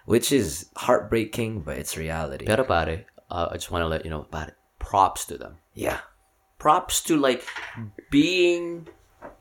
which 0.06 0.30
is 0.30 0.70
heartbreaking, 0.76 1.62
but 1.62 1.76
it's 1.78 1.96
reality. 1.98 2.46
Pero 2.46 2.64
pare, 2.64 3.06
uh, 3.30 3.48
I 3.50 3.54
just 3.54 3.72
want 3.72 3.82
to 3.82 3.88
let 3.88 4.04
you 4.04 4.10
know, 4.10 4.22
pare, 4.30 4.56
props 4.78 5.24
to 5.26 5.36
them. 5.36 5.58
Yeah, 5.74 5.98
Props 6.58 7.02
to 7.02 7.16
like 7.16 7.44
being 8.10 8.88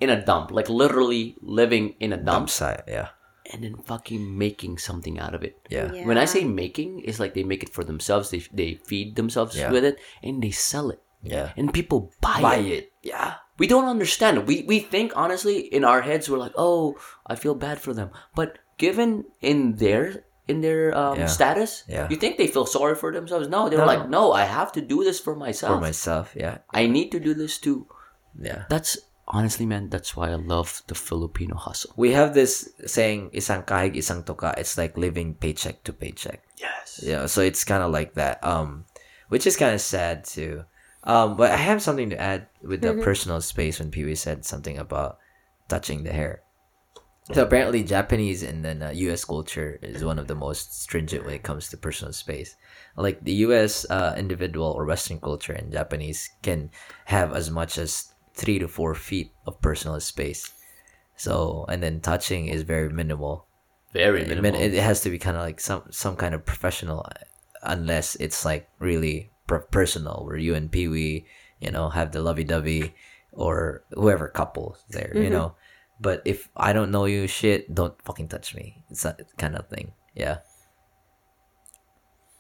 in 0.01 0.09
a 0.09 0.25
dump, 0.25 0.51
like 0.51 0.67
literally 0.67 1.35
living 1.41 1.95
in 1.99 2.11
a 2.11 2.17
dump 2.17 2.25
dump, 2.25 2.49
site. 2.49 2.81
Yeah, 2.87 3.09
and 3.51 3.63
then 3.63 3.75
fucking 3.83 4.37
making 4.37 4.77
something 4.77 5.19
out 5.19 5.35
of 5.35 5.43
it. 5.43 5.59
yeah, 5.69 5.91
Yeah. 5.91 6.05
When 6.07 6.17
I 6.17 6.25
say 6.25 6.43
making, 6.43 7.01
it's 7.03 7.19
like 7.19 7.33
they 7.33 7.43
make 7.43 7.63
it 7.63 7.73
for 7.73 7.83
themselves. 7.83 8.29
They 8.31 8.39
they 8.53 8.79
feed 8.87 9.15
themselves 9.15 9.55
Yeah. 9.57 9.71
with 9.71 9.83
it, 9.83 9.99
and 10.23 10.41
they 10.41 10.51
sell 10.51 10.89
it, 10.89 11.01
yeah. 11.21 11.51
and 11.57 11.73
people 11.73 12.11
buy, 12.21 12.39
Buy 12.41 12.55
it. 12.63 12.71
it. 12.71 12.85
Yeah, 13.03 13.35
We 13.59 13.67
don't 13.67 13.85
understand. 13.85 14.47
We 14.47 14.63
we 14.67 14.79
think 14.79 15.11
honestly 15.15 15.59
in 15.59 15.83
our 15.85 16.01
heads 16.01 16.29
we're 16.29 16.39
like, 16.41 16.55
oh, 16.57 16.95
I 17.27 17.35
feel 17.35 17.53
bad 17.55 17.77
for 17.83 17.93
them. 17.93 18.09
But 18.33 18.57
given 18.77 19.25
in 19.41 19.75
their 19.77 20.25
in 20.47 20.59
their 20.63 20.91
um, 20.97 21.19
Yeah. 21.19 21.27
status, 21.27 21.83
Yeah. 21.87 22.07
you 22.09 22.17
think 22.17 22.35
they 22.37 22.47
feel 22.47 22.65
sorry 22.65 22.95
for 22.95 23.11
themselves? 23.13 23.47
No, 23.47 23.69
they're 23.69 23.79
No. 23.85 23.93
like, 23.93 24.09
no, 24.09 24.31
I 24.35 24.43
have 24.43 24.71
to 24.75 24.81
do 24.81 25.03
this 25.03 25.19
for 25.19 25.35
myself. 25.35 25.75
for 25.75 25.79
myself. 25.83 26.33
Yeah, 26.35 26.57
I 26.73 26.87
need 26.87 27.11
to 27.15 27.19
do 27.19 27.33
this 27.35 27.59
too. 27.59 27.87
yeah. 28.39 28.65
That's 28.69 28.97
honestly, 29.27 29.65
man. 29.65 29.89
That's 29.89 30.15
why 30.15 30.31
I 30.31 30.35
love 30.35 30.81
the 30.87 30.95
Filipino 30.95 31.55
hustle. 31.55 31.93
We 31.95 32.11
have 32.11 32.33
this 32.33 32.69
saying, 32.85 33.31
"Isang 33.31 33.65
kahig, 33.65 33.95
isang 33.95 34.25
tuka." 34.25 34.57
It's 34.57 34.77
like 34.77 34.97
living 34.97 35.35
paycheck 35.35 35.83
to 35.83 35.93
paycheck. 35.93 36.43
Yes. 36.57 36.99
Yeah, 37.03 37.25
so 37.25 37.41
it's 37.41 37.63
kind 37.63 37.83
of 37.83 37.91
like 37.91 38.13
that. 38.15 38.43
Um, 38.43 38.85
which 39.29 39.47
is 39.47 39.57
kind 39.57 39.73
of 39.73 39.81
sad 39.81 40.23
too. 40.25 40.65
Um, 41.03 41.35
but 41.35 41.51
I 41.51 41.57
have 41.57 41.81
something 41.81 42.09
to 42.11 42.19
add 42.19 42.47
with 42.63 42.81
the 42.81 42.93
personal 43.03 43.41
space 43.41 43.79
when 43.79 43.91
Pee 43.91 44.05
Wee 44.05 44.15
said 44.15 44.45
something 44.45 44.77
about 44.77 45.19
touching 45.67 46.03
the 46.03 46.13
hair. 46.13 46.43
So 47.31 47.43
apparently, 47.43 47.83
Japanese 47.83 48.43
and 48.43 48.63
then 48.63 48.83
uh, 48.83 48.91
U.S. 49.07 49.23
culture 49.23 49.79
is 49.81 50.03
one 50.03 50.19
of 50.19 50.27
the 50.27 50.35
most 50.35 50.81
stringent 50.83 51.23
when 51.23 51.33
it 51.33 51.43
comes 51.43 51.69
to 51.69 51.77
personal 51.77 52.11
space. 52.11 52.55
Like 52.97 53.23
the 53.23 53.47
U.S. 53.47 53.85
Uh, 53.89 54.13
individual 54.17 54.67
or 54.67 54.85
Western 54.85 55.19
culture 55.19 55.53
and 55.53 55.71
Japanese 55.71 56.29
can 56.41 56.69
have 57.05 57.33
as 57.33 57.49
much 57.49 57.77
as 57.77 58.12
three 58.33 58.59
to 58.59 58.67
four 58.67 58.95
feet 58.95 59.31
of 59.45 59.61
personal 59.61 59.99
space. 59.99 60.51
So 61.15 61.65
and 61.69 61.81
then 61.81 62.01
touching 62.01 62.47
is 62.47 62.63
very 62.63 62.89
minimal. 62.89 63.47
Very 63.93 64.25
minimal. 64.25 64.51
mean, 64.51 64.55
it 64.55 64.81
has 64.81 65.01
to 65.01 65.09
be 65.09 65.19
kind 65.19 65.37
of 65.37 65.43
like 65.43 65.59
some 65.59 65.83
some 65.91 66.15
kind 66.15 66.33
of 66.33 66.45
professional, 66.45 67.05
unless 67.61 68.15
it's 68.15 68.43
like 68.43 68.69
really 68.79 69.31
per- 69.45 69.67
personal, 69.69 70.25
where 70.25 70.37
you 70.37 70.55
and 70.55 70.71
Pee 70.71 70.87
Wee, 70.87 71.25
you 71.59 71.69
know, 71.69 71.89
have 71.89 72.11
the 72.11 72.21
lovey 72.21 72.43
dovey, 72.43 72.95
or 73.31 73.83
whoever 73.91 74.27
couple 74.27 74.77
there, 74.89 75.11
you 75.13 75.23
mm-hmm. 75.23 75.33
know. 75.33 75.55
But 75.99 76.21
if 76.25 76.49
I 76.57 76.73
don't 76.73 76.91
know 76.91 77.05
you, 77.05 77.27
shit, 77.27 77.73
don't 77.73 77.93
fucking 78.03 78.27
touch 78.27 78.55
me. 78.55 78.83
It's 78.89 79.03
that 79.03 79.21
kind 79.37 79.55
of 79.55 79.69
thing. 79.69 79.93
Yeah. 80.15 80.39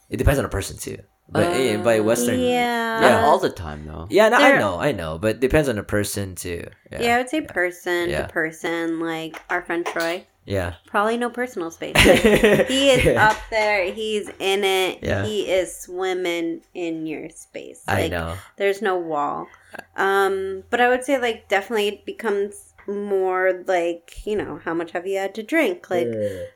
It 0.09 0.17
depends 0.17 0.39
on 0.39 0.43
the 0.43 0.49
person 0.49 0.77
too. 0.77 0.97
But 1.29 1.53
eh, 1.53 1.77
by 1.77 1.99
Western, 2.01 2.39
yeah, 2.39 2.99
Not 2.99 3.07
yeah. 3.11 3.25
all 3.25 3.39
the 3.39 3.49
time, 3.49 3.87
though. 3.87 4.07
yeah, 4.09 4.29
no, 4.29 4.37
I 4.37 4.57
know, 4.59 4.79
I 4.79 4.91
know, 4.91 5.17
but 5.17 5.39
depends 5.39 5.67
on 5.69 5.77
the 5.77 5.83
person 5.83 6.35
too. 6.35 6.67
Yeah, 6.91 7.01
Yeah, 7.01 7.15
I 7.15 7.17
would 7.19 7.29
say 7.29 7.41
person 7.41 8.09
Yeah. 8.09 8.27
to 8.27 8.33
person, 8.33 8.99
like 8.99 9.41
our 9.49 9.61
friend 9.63 9.85
Troy. 9.85 10.25
yeah. 10.45 10.75
Probably 10.85 11.17
no 11.17 11.29
personal 11.31 11.71
space. 11.71 11.95
Like, 11.95 12.19
he 12.67 12.89
is 12.91 13.05
Yeah. 13.05 13.29
up 13.29 13.37
there. 13.49 13.91
He's 13.91 14.29
in 14.39 14.63
it. 14.63 14.99
Yeah. 15.01 15.25
He 15.25 15.49
is 15.49 15.75
swimming 15.75 16.61
in 16.75 17.07
your 17.07 17.29
space. 17.29 17.81
I 17.87 18.01
Like, 18.03 18.11
know. 18.11 18.35
There's 18.57 18.81
no 18.81 18.97
wall. 18.97 19.47
Um, 19.95 20.63
but 20.69 20.81
I 20.81 20.89
would 20.89 21.03
say 21.03 21.17
like 21.17 21.47
definitely 21.47 21.87
it 21.87 22.05
becomes 22.05 22.73
more 22.85 23.63
like 23.65 24.25
you 24.25 24.35
know 24.35 24.59
how 24.65 24.73
much 24.73 24.91
have 24.91 25.07
you 25.07 25.17
had 25.17 25.33
to 25.35 25.43
drink? 25.43 25.89
Like 25.89 26.09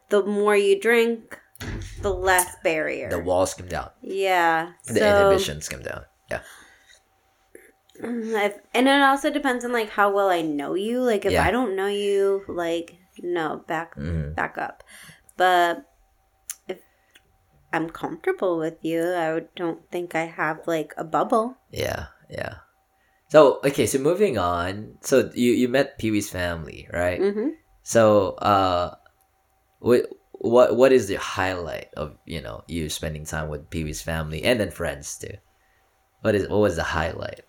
the 0.09 0.23
more 0.23 0.55
you 0.57 0.79
drink, 0.79 1.39
the 2.01 2.13
less 2.13 2.55
barrier. 2.63 3.09
The 3.09 3.19
walls 3.19 3.53
come 3.53 3.67
down. 3.67 3.89
yeah. 4.01 4.73
The 4.85 4.99
so 4.99 5.05
inhibitions 5.05 5.69
come 5.69 5.81
down. 5.81 6.05
Yeah. 6.29 6.41
if, 7.99 8.53
and 8.73 8.87
it 8.87 9.01
also 9.01 9.29
depends 9.29 9.65
on 9.65 9.71
like 9.71 9.89
how 9.89 10.13
well 10.13 10.29
I 10.29 10.41
know 10.41 10.73
you. 10.75 11.01
Like 11.01 11.25
if 11.25 11.33
Yeah. 11.33 11.43
I 11.43 11.51
don't 11.51 11.75
know 11.75 11.87
you, 11.87 12.43
like 12.47 12.95
no, 13.21 13.63
back 13.67 13.95
Mhm. 13.95 14.35
back 14.35 14.57
up. 14.57 14.83
But 15.35 15.85
if 16.67 16.79
I'm 17.73 17.89
comfortable 17.89 18.57
with 18.57 18.77
you, 18.81 19.01
I 19.13 19.33
would, 19.33 19.53
don't 19.55 19.89
think 19.91 20.13
I 20.15 20.25
have 20.25 20.67
like 20.67 20.93
a 20.97 21.03
bubble. 21.03 21.57
Yeah, 21.71 22.07
yeah. 22.29 22.61
So 23.29 23.59
okay, 23.65 23.85
so 23.87 23.97
moving 23.99 24.37
on. 24.37 24.97
So 25.01 25.31
you 25.33 25.51
you 25.51 25.67
met 25.67 25.97
Pee 25.97 26.11
Wee's 26.11 26.29
family, 26.29 26.87
right? 26.93 27.19
hmm 27.19 27.57
So 27.83 28.37
uh, 28.39 28.95
what 29.79 30.05
what 30.47 30.75
what 30.75 30.91
is 30.91 31.07
the 31.07 31.15
highlight 31.15 31.89
of 31.95 32.17
you 32.25 32.41
know 32.41 32.63
you 32.67 32.89
spending 32.89 33.25
time 33.25 33.49
with 33.49 33.69
Pee 33.69 33.83
Wee's 33.83 34.01
family 34.01 34.43
and 34.43 34.59
then 34.59 34.71
friends 34.71 35.17
too? 35.17 35.35
What 36.21 36.35
is 36.35 36.47
what 36.49 36.59
was 36.59 36.75
the 36.75 36.83
highlight? 36.83 37.41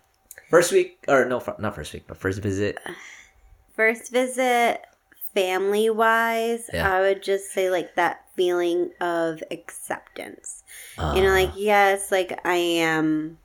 First 0.51 0.73
week 0.73 1.05
or 1.09 1.25
no, 1.25 1.43
not 1.59 1.75
first 1.75 1.93
week, 1.93 2.05
but 2.07 2.17
first 2.17 2.41
visit. 2.43 2.79
First 3.77 4.11
visit, 4.13 4.81
family 5.35 5.89
wise, 5.91 6.69
Yeah. 6.73 6.91
I 6.93 7.01
would 7.01 7.23
just 7.23 7.53
say 7.53 7.71
like 7.71 7.95
that 7.97 8.25
feeling 8.35 8.91
of 9.01 9.43
acceptance. 9.51 10.65
you 10.97 11.23
know, 11.23 11.29
Uh, 11.29 11.33
like 11.33 11.53
yes, 11.55 12.11
like 12.11 12.39
I 12.45 12.57
am 12.57 13.39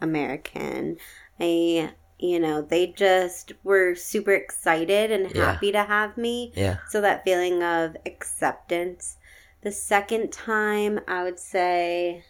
American. 0.00 0.98
I 1.40 1.92
you 2.18 2.38
know, 2.40 2.62
they 2.62 2.86
just 2.88 3.52
were 3.64 3.94
super 3.94 4.32
excited 4.32 5.10
and 5.10 5.34
Yeah. 5.34 5.52
happy 5.52 5.72
to 5.72 5.82
have 5.82 6.16
me. 6.16 6.52
Yeah. 6.54 6.76
So 6.88 7.00
that 7.00 7.24
feeling 7.24 7.62
of 7.62 7.96
acceptance. 8.06 9.16
The 9.62 9.72
second 9.72 10.30
time, 10.32 11.00
I 11.08 11.22
would 11.22 11.38
say 11.38 12.24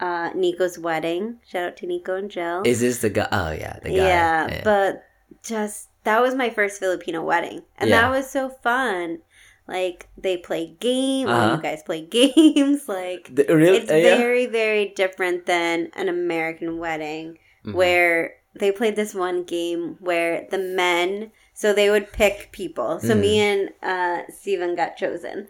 uh, 0.00 0.30
Nico's 0.34 0.78
wedding. 0.78 1.40
Shout 1.46 1.64
out 1.64 1.76
to 1.78 1.86
Nico 1.86 2.14
and 2.16 2.30
Jill. 2.30 2.62
Is 2.64 2.80
this 2.80 3.00
the 3.00 3.10
guy? 3.10 3.26
Oh 3.32 3.50
yeah, 3.50 3.78
the 3.82 3.90
guy. 3.90 3.96
yeah, 3.96 4.60
but 4.62 5.02
just 5.42 5.88
that 6.04 6.22
was 6.22 6.34
my 6.36 6.50
first 6.50 6.78
Filipino 6.78 7.22
wedding, 7.22 7.62
and 7.76 7.90
Yeah. 7.90 8.02
that 8.02 8.10
was 8.10 8.30
so 8.30 8.48
fun. 8.48 9.18
Like 9.66 10.08
they 10.16 10.36
play 10.36 10.76
game. 10.80 11.26
Oh, 11.28 11.32
Uh-huh. 11.32 11.56
you 11.56 11.62
guys 11.62 11.82
play 11.82 12.02
games. 12.06 12.88
Like 12.88 13.34
the, 13.34 13.44
real, 13.54 13.74
it's 13.74 13.90
uh, 13.90 13.94
yeah? 13.96 14.16
very, 14.16 14.46
very 14.46 14.90
different 14.94 15.46
than 15.46 15.90
an 15.94 16.08
American 16.08 16.78
wedding 16.78 17.38
Mhm. 17.66 17.74
where 17.74 18.34
they 18.58 18.72
played 18.72 18.96
this 18.96 19.14
one 19.14 19.44
game 19.44 19.96
where 20.00 20.46
the 20.50 20.58
men 20.58 21.32
so 21.54 21.72
they 21.72 21.90
would 21.90 22.12
pick 22.12 22.50
people. 22.52 23.00
So 23.00 23.14
me 23.14 23.38
Mm-hmm. 23.38 23.82
and 23.82 24.28
uh 24.28 24.32
steven 24.32 24.76
got 24.76 24.96
chosen. 24.96 25.48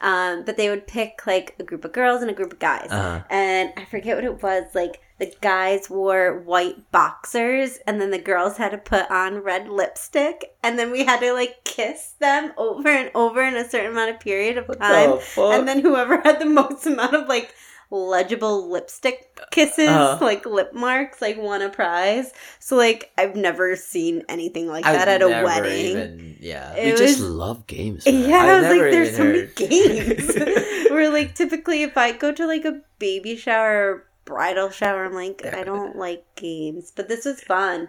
Um 0.00 0.44
but 0.44 0.56
they 0.56 0.68
would 0.70 0.86
pick 0.86 1.26
like 1.26 1.56
a 1.58 1.64
group 1.64 1.84
of 1.84 1.92
girls 1.92 2.22
and 2.22 2.30
a 2.30 2.34
group 2.34 2.52
of 2.52 2.58
guys. 2.58 2.88
Uh-huh. 2.90 3.24
and 3.30 3.72
i 3.76 3.84
forget 3.84 4.14
what 4.16 4.24
it 4.24 4.42
was 4.42 4.64
like 4.74 5.00
the 5.18 5.34
guys 5.40 5.90
wore 5.90 6.38
white 6.38 6.92
boxers 6.92 7.78
and 7.88 8.00
then 8.00 8.12
the 8.12 8.18
girls 8.20 8.56
had 8.56 8.70
to 8.70 8.78
put 8.78 9.10
on 9.10 9.38
red 9.42 9.68
lipstick 9.68 10.54
and 10.62 10.78
then 10.78 10.92
we 10.92 11.04
had 11.04 11.18
to 11.18 11.32
like 11.32 11.64
kiss 11.64 12.14
them 12.20 12.52
over 12.56 12.88
and 12.88 13.10
over 13.16 13.42
in 13.42 13.56
a 13.56 13.68
certain 13.68 13.90
amount 13.90 14.10
of 14.14 14.20
period 14.20 14.56
of 14.58 14.66
time. 14.78 15.10
And 15.54 15.66
then 15.66 15.80
whoever 15.80 16.20
had 16.20 16.38
the 16.38 16.46
most 16.46 16.86
amount 16.86 17.14
of 17.16 17.26
like 17.28 17.52
legible 17.90 18.68
lipstick 18.70 19.38
kisses, 19.50 19.88
Uh-huh. 19.88 20.22
like 20.24 20.44
lip 20.44 20.74
marks, 20.74 21.22
like 21.22 21.38
won 21.38 21.62
a 21.62 21.68
prize. 21.70 22.32
So 22.58 22.76
like 22.76 23.10
I've 23.16 23.34
never 23.36 23.76
seen 23.76 24.22
anything 24.28 24.66
like 24.66 24.84
I've 24.84 24.94
that 24.96 25.08
at 25.08 25.22
a 25.22 25.28
wedding. 25.44 25.86
even- 25.86 26.36
yeah. 26.40 26.74
It 26.74 26.88
you 26.88 26.96
just 26.98 27.20
love 27.20 27.66
games. 27.66 28.04
man. 28.06 28.28
Yeah, 28.28 28.36
I 28.38 28.60
was 28.60 28.68
like, 28.68 28.90
there's 28.92 29.16
so 29.16 29.24
many 29.24 29.46
games. 29.56 30.36
Where 30.90 31.10
like 31.10 31.34
typically, 31.34 31.82
if 31.82 31.96
I 31.96 32.12
go 32.12 32.32
to 32.32 32.46
like 32.46 32.64
a 32.64 32.80
baby 32.98 33.36
shower, 33.36 33.92
or 33.92 34.04
bridal 34.24 34.68
shower, 34.70 35.04
I'm 35.06 35.14
like, 35.14 35.44
I 35.46 35.64
don't 35.64 35.96
like 35.96 36.24
games, 36.36 36.92
but 36.94 37.08
this 37.08 37.24
was 37.24 37.40
fun. 37.40 37.88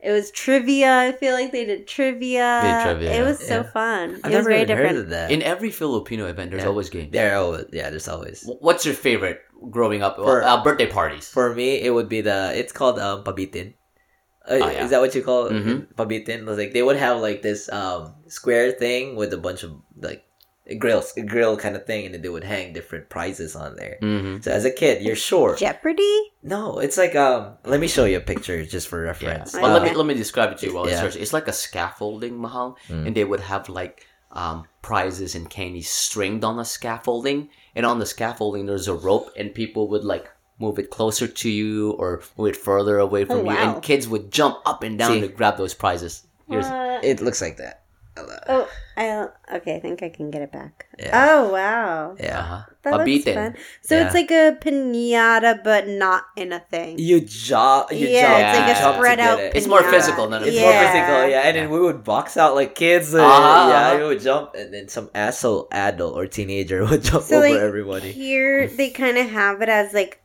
It 0.00 0.12
was 0.12 0.30
trivia. 0.30 0.94
I 0.96 1.12
feel 1.12 1.34
like 1.34 1.50
they 1.50 1.64
did 1.64 1.88
trivia. 1.88 2.60
They 2.62 2.70
did 2.70 2.82
trivia, 2.84 3.20
It 3.20 3.24
was 3.26 3.38
so 3.44 3.62
yeah. 3.66 3.72
fun. 3.72 4.10
I've 4.22 4.30
it 4.32 4.36
was 4.36 4.46
never 4.46 4.48
very 4.50 4.62
even 4.62 4.76
heard 4.76 4.82
different. 4.84 4.98
of 5.04 5.08
that. 5.10 5.30
In 5.32 5.42
every 5.42 5.70
Filipino 5.70 6.26
event, 6.26 6.50
there's 6.50 6.62
Yeah. 6.62 6.68
always 6.68 6.88
games. 6.88 7.10
there, 7.12 7.36
always, 7.36 7.66
yeah, 7.72 7.90
there's 7.90 8.06
always. 8.06 8.44
What's 8.60 8.86
your 8.86 8.94
favorite 8.94 9.40
growing 9.70 10.02
up? 10.02 10.16
For- 10.16 10.42
uh, 10.44 10.62
birthday 10.62 10.86
parties. 10.86 11.26
For 11.28 11.52
me, 11.54 11.82
it 11.82 11.90
would 11.90 12.08
be 12.08 12.20
the. 12.20 12.52
It's 12.54 12.72
called 12.72 12.98
um 13.00 13.24
pabitin. 13.24 13.74
Uh, 14.46 14.62
Oh, 14.62 14.70
yeah. 14.70 14.84
Is 14.84 14.90
that 14.94 15.00
what 15.02 15.14
you 15.14 15.22
call 15.22 15.46
it? 15.46 15.52
Mhm. 15.52 15.92
pabitin? 15.96 16.46
Like 16.46 16.72
they 16.72 16.82
would 16.82 16.96
have 16.96 17.18
like 17.20 17.42
this 17.42 17.66
um 17.68 18.14
square 18.28 18.70
thing 18.72 19.16
with 19.16 19.34
a 19.34 19.36
bunch 19.36 19.62
of 19.66 19.72
like 19.98 20.22
grills, 20.78 21.12
grill 21.26 21.56
kind 21.56 21.76
of 21.76 21.86
thing, 21.86 22.04
and 22.06 22.14
then 22.14 22.22
they 22.22 22.28
would 22.28 22.44
hang 22.44 22.72
different 22.72 23.08
prizes 23.08 23.56
on 23.56 23.76
there. 23.76 23.98
Mm-hmm. 24.02 24.42
So 24.42 24.50
as 24.52 24.64
a 24.64 24.70
kid, 24.70 25.02
you're 25.02 25.16
sure. 25.16 25.56
Jeopardy. 25.56 26.32
No, 26.42 26.78
it's 26.78 26.96
like 26.98 27.14
um. 27.16 27.54
Let 27.64 27.80
me 27.80 27.88
show 27.88 28.04
you 28.04 28.18
a 28.18 28.20
picture 28.20 28.64
just 28.64 28.88
for 28.88 29.02
reference. 29.02 29.54
Oh, 29.54 29.60
Well, 29.62 29.72
let 29.72 29.82
me 29.82 29.94
let 29.96 30.06
me 30.06 30.14
describe 30.14 30.52
it 30.52 30.58
to 30.58 30.66
you 30.66 30.74
while 30.74 30.86
Yeah. 30.86 30.92
it's 30.92 31.00
searching. 31.00 31.22
It's 31.22 31.32
like 31.32 31.48
a 31.48 31.52
scaffolding, 31.52 32.40
Mahal, 32.40 32.76
Mm. 32.88 33.06
and 33.06 33.16
they 33.16 33.24
would 33.24 33.40
have 33.40 33.68
like 33.68 34.06
um, 34.32 34.64
prizes 34.82 35.34
and 35.34 35.48
candies 35.48 35.88
stringed 35.88 36.44
on 36.44 36.56
the 36.58 36.64
scaffolding, 36.64 37.48
and 37.74 37.86
on 37.86 37.98
the 37.98 38.04
scaffolding 38.06 38.66
there's 38.66 38.86
a 38.88 38.94
rope, 38.94 39.30
and 39.38 39.54
people 39.54 39.88
would 39.88 40.04
like 40.04 40.28
move 40.60 40.78
it 40.78 40.90
closer 40.90 41.26
to 41.26 41.48
you 41.48 41.92
or 41.92 42.20
move 42.36 42.48
it 42.48 42.56
further 42.56 42.98
away 42.98 43.24
from 43.24 43.38
Oh, 43.38 43.50
you, 43.50 43.56
and 43.56 43.82
kids 43.82 44.06
would 44.08 44.30
jump 44.30 44.58
up 44.66 44.82
and 44.82 44.98
down 44.98 45.12
See? 45.12 45.20
to 45.22 45.28
grab 45.28 45.56
those 45.56 45.72
prizes. 45.72 46.26
Here's, 46.48 46.66
It 47.04 47.20
looks 47.22 47.40
like 47.40 47.56
that. 47.58 47.84
Oh, 48.48 48.68
I 48.96 49.28
okay. 49.56 49.76
I 49.76 49.80
think 49.80 50.02
I 50.02 50.08
can 50.08 50.30
get 50.30 50.42
it 50.42 50.50
back. 50.52 50.86
Yeah. 50.98 51.10
Oh 51.14 51.52
wow, 51.52 52.16
Yeah. 52.18 52.40
uh-huh. 52.40 52.62
that 52.82 52.90
looks 52.98 53.04
Pabitin. 53.24 53.34
fun. 53.34 53.56
So 53.82 53.96
Yeah. 53.96 54.06
it's 54.06 54.14
like 54.14 54.30
a 54.30 54.56
pinata, 54.60 55.62
but 55.62 55.86
not 55.86 56.24
in 56.36 56.52
a 56.52 56.58
thing. 56.60 56.98
You 56.98 57.20
jump. 57.20 57.92
You 57.92 58.08
Yeah, 58.08 58.22
jump. 58.22 58.40
it's 58.42 58.58
like 58.58 58.76
a 58.76 58.80
jump 58.80 58.96
spread 58.96 59.20
out 59.20 59.38
it. 59.40 59.54
It's 59.56 59.66
more 59.66 59.82
physical 59.84 60.26
than 60.28 60.42
a- 60.42 60.46
It's 60.46 60.56
yeah. 60.56 60.62
more 60.62 60.72
physical, 60.82 61.28
yeah. 61.30 61.42
And 61.46 61.56
then 61.56 61.70
we 61.70 61.78
would 61.80 62.02
box 62.02 62.36
out 62.36 62.54
like 62.54 62.74
kids. 62.74 63.14
Uh, 63.14 63.22
Uh-huh, 63.22 63.68
Yeah, 63.70 63.88
uh-huh. 63.88 63.98
we 63.98 64.04
would 64.08 64.20
jump, 64.20 64.54
and 64.54 64.74
then 64.74 64.88
some 64.88 65.10
asshole 65.14 65.68
adult 65.70 66.14
or 66.16 66.26
teenager 66.26 66.84
would 66.88 67.02
jump 67.02 67.24
So 67.24 67.36
over 67.38 67.48
like 67.48 67.60
everybody. 67.60 68.10
here, 68.12 68.66
they 68.66 68.90
kind 68.90 69.16
of 69.18 69.30
have 69.30 69.62
it 69.62 69.68
as 69.68 69.92
like. 69.94 70.20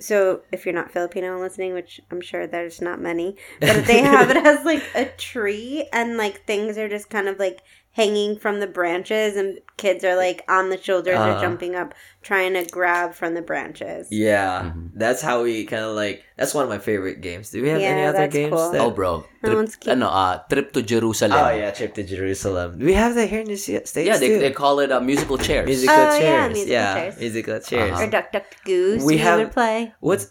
So 0.00 0.42
if 0.52 0.64
you're 0.64 0.74
not 0.74 0.92
Filipino 0.92 1.32
and 1.32 1.40
listening, 1.40 1.74
which 1.74 2.00
I'm 2.10 2.20
sure 2.20 2.46
there's 2.46 2.80
not 2.80 3.00
many, 3.00 3.36
but 3.60 3.84
they 3.86 4.00
have 4.00 4.30
it 4.30 4.36
as 4.46 4.64
like 4.64 4.84
a 4.94 5.06
tree, 5.06 5.88
and 5.92 6.16
like 6.16 6.44
things 6.44 6.78
are 6.78 6.88
just 6.88 7.10
kind 7.10 7.28
of 7.28 7.38
like 7.38 7.62
hanging 7.92 8.38
from 8.38 8.60
the 8.60 8.66
branches, 8.66 9.34
and 9.36 9.58
kids 9.76 10.04
are 10.04 10.14
like 10.14 10.44
on 10.48 10.70
the 10.70 10.78
shoulders 10.80 11.14
or 11.16 11.34
Uh-huh. 11.34 11.40
jumping 11.40 11.74
up, 11.74 11.94
trying 12.22 12.54
to 12.54 12.64
grab 12.70 13.12
from 13.14 13.34
the 13.34 13.42
branches. 13.42 14.06
Yeah, 14.10 14.70
Mhm. 14.70 14.90
that's 14.94 15.20
how 15.20 15.42
we 15.42 15.64
kind 15.64 15.82
of 15.82 15.96
like. 15.96 16.22
That's 16.36 16.54
one 16.54 16.62
of 16.62 16.70
my 16.70 16.78
favorite 16.78 17.20
games. 17.20 17.50
Do 17.50 17.60
we 17.62 17.68
have 17.70 17.80
any 17.80 18.04
other 18.06 18.28
games? 18.28 18.52
cool. 18.54 18.70
that- 18.70 18.80
Oh, 18.80 18.90
bro. 18.90 19.24
That 19.42 19.48
Trip, 19.48 19.56
one's 19.56 19.74
cute. 19.76 19.92
ano, 19.96 20.06
uh, 20.06 20.38
trip 20.48 20.72
to 20.74 20.82
Jerusalem. 20.82 21.32
Oh 21.44 21.50
yeah, 21.50 21.70
trip 21.72 21.94
to 21.94 22.02
Jerusalem. 22.04 22.78
Do 22.78 22.86
we 22.86 22.92
have 22.94 23.14
that 23.16 23.28
here 23.28 23.40
in 23.40 23.48
the 23.48 23.56
Se- 23.56 23.84
states 23.84 24.06
Yeah, 24.06 24.16
they, 24.18 24.28
too? 24.28 24.38
they 24.38 24.52
call 24.52 24.78
it 24.78 24.92
uh, 24.92 25.00
musical 25.00 25.36
chairs. 25.38 25.66
musical 25.66 25.96
Oh, 25.96 26.14
yeah, 26.14 26.18
chairs. 26.20 26.52
musical 26.52 26.72
yeah, 26.72 26.94
chairs. 26.94 27.18
musical 27.18 27.58
chairs. 27.60 27.92
Uh-huh. 27.92 28.04
Or 28.04 28.10
Duck 28.10 28.30
Duck 28.32 28.44
Goose. 28.64 29.02
We 29.02 29.14
We, 29.14 29.18
have- 29.18 29.50
play. 29.52 29.92
What's 29.98 30.30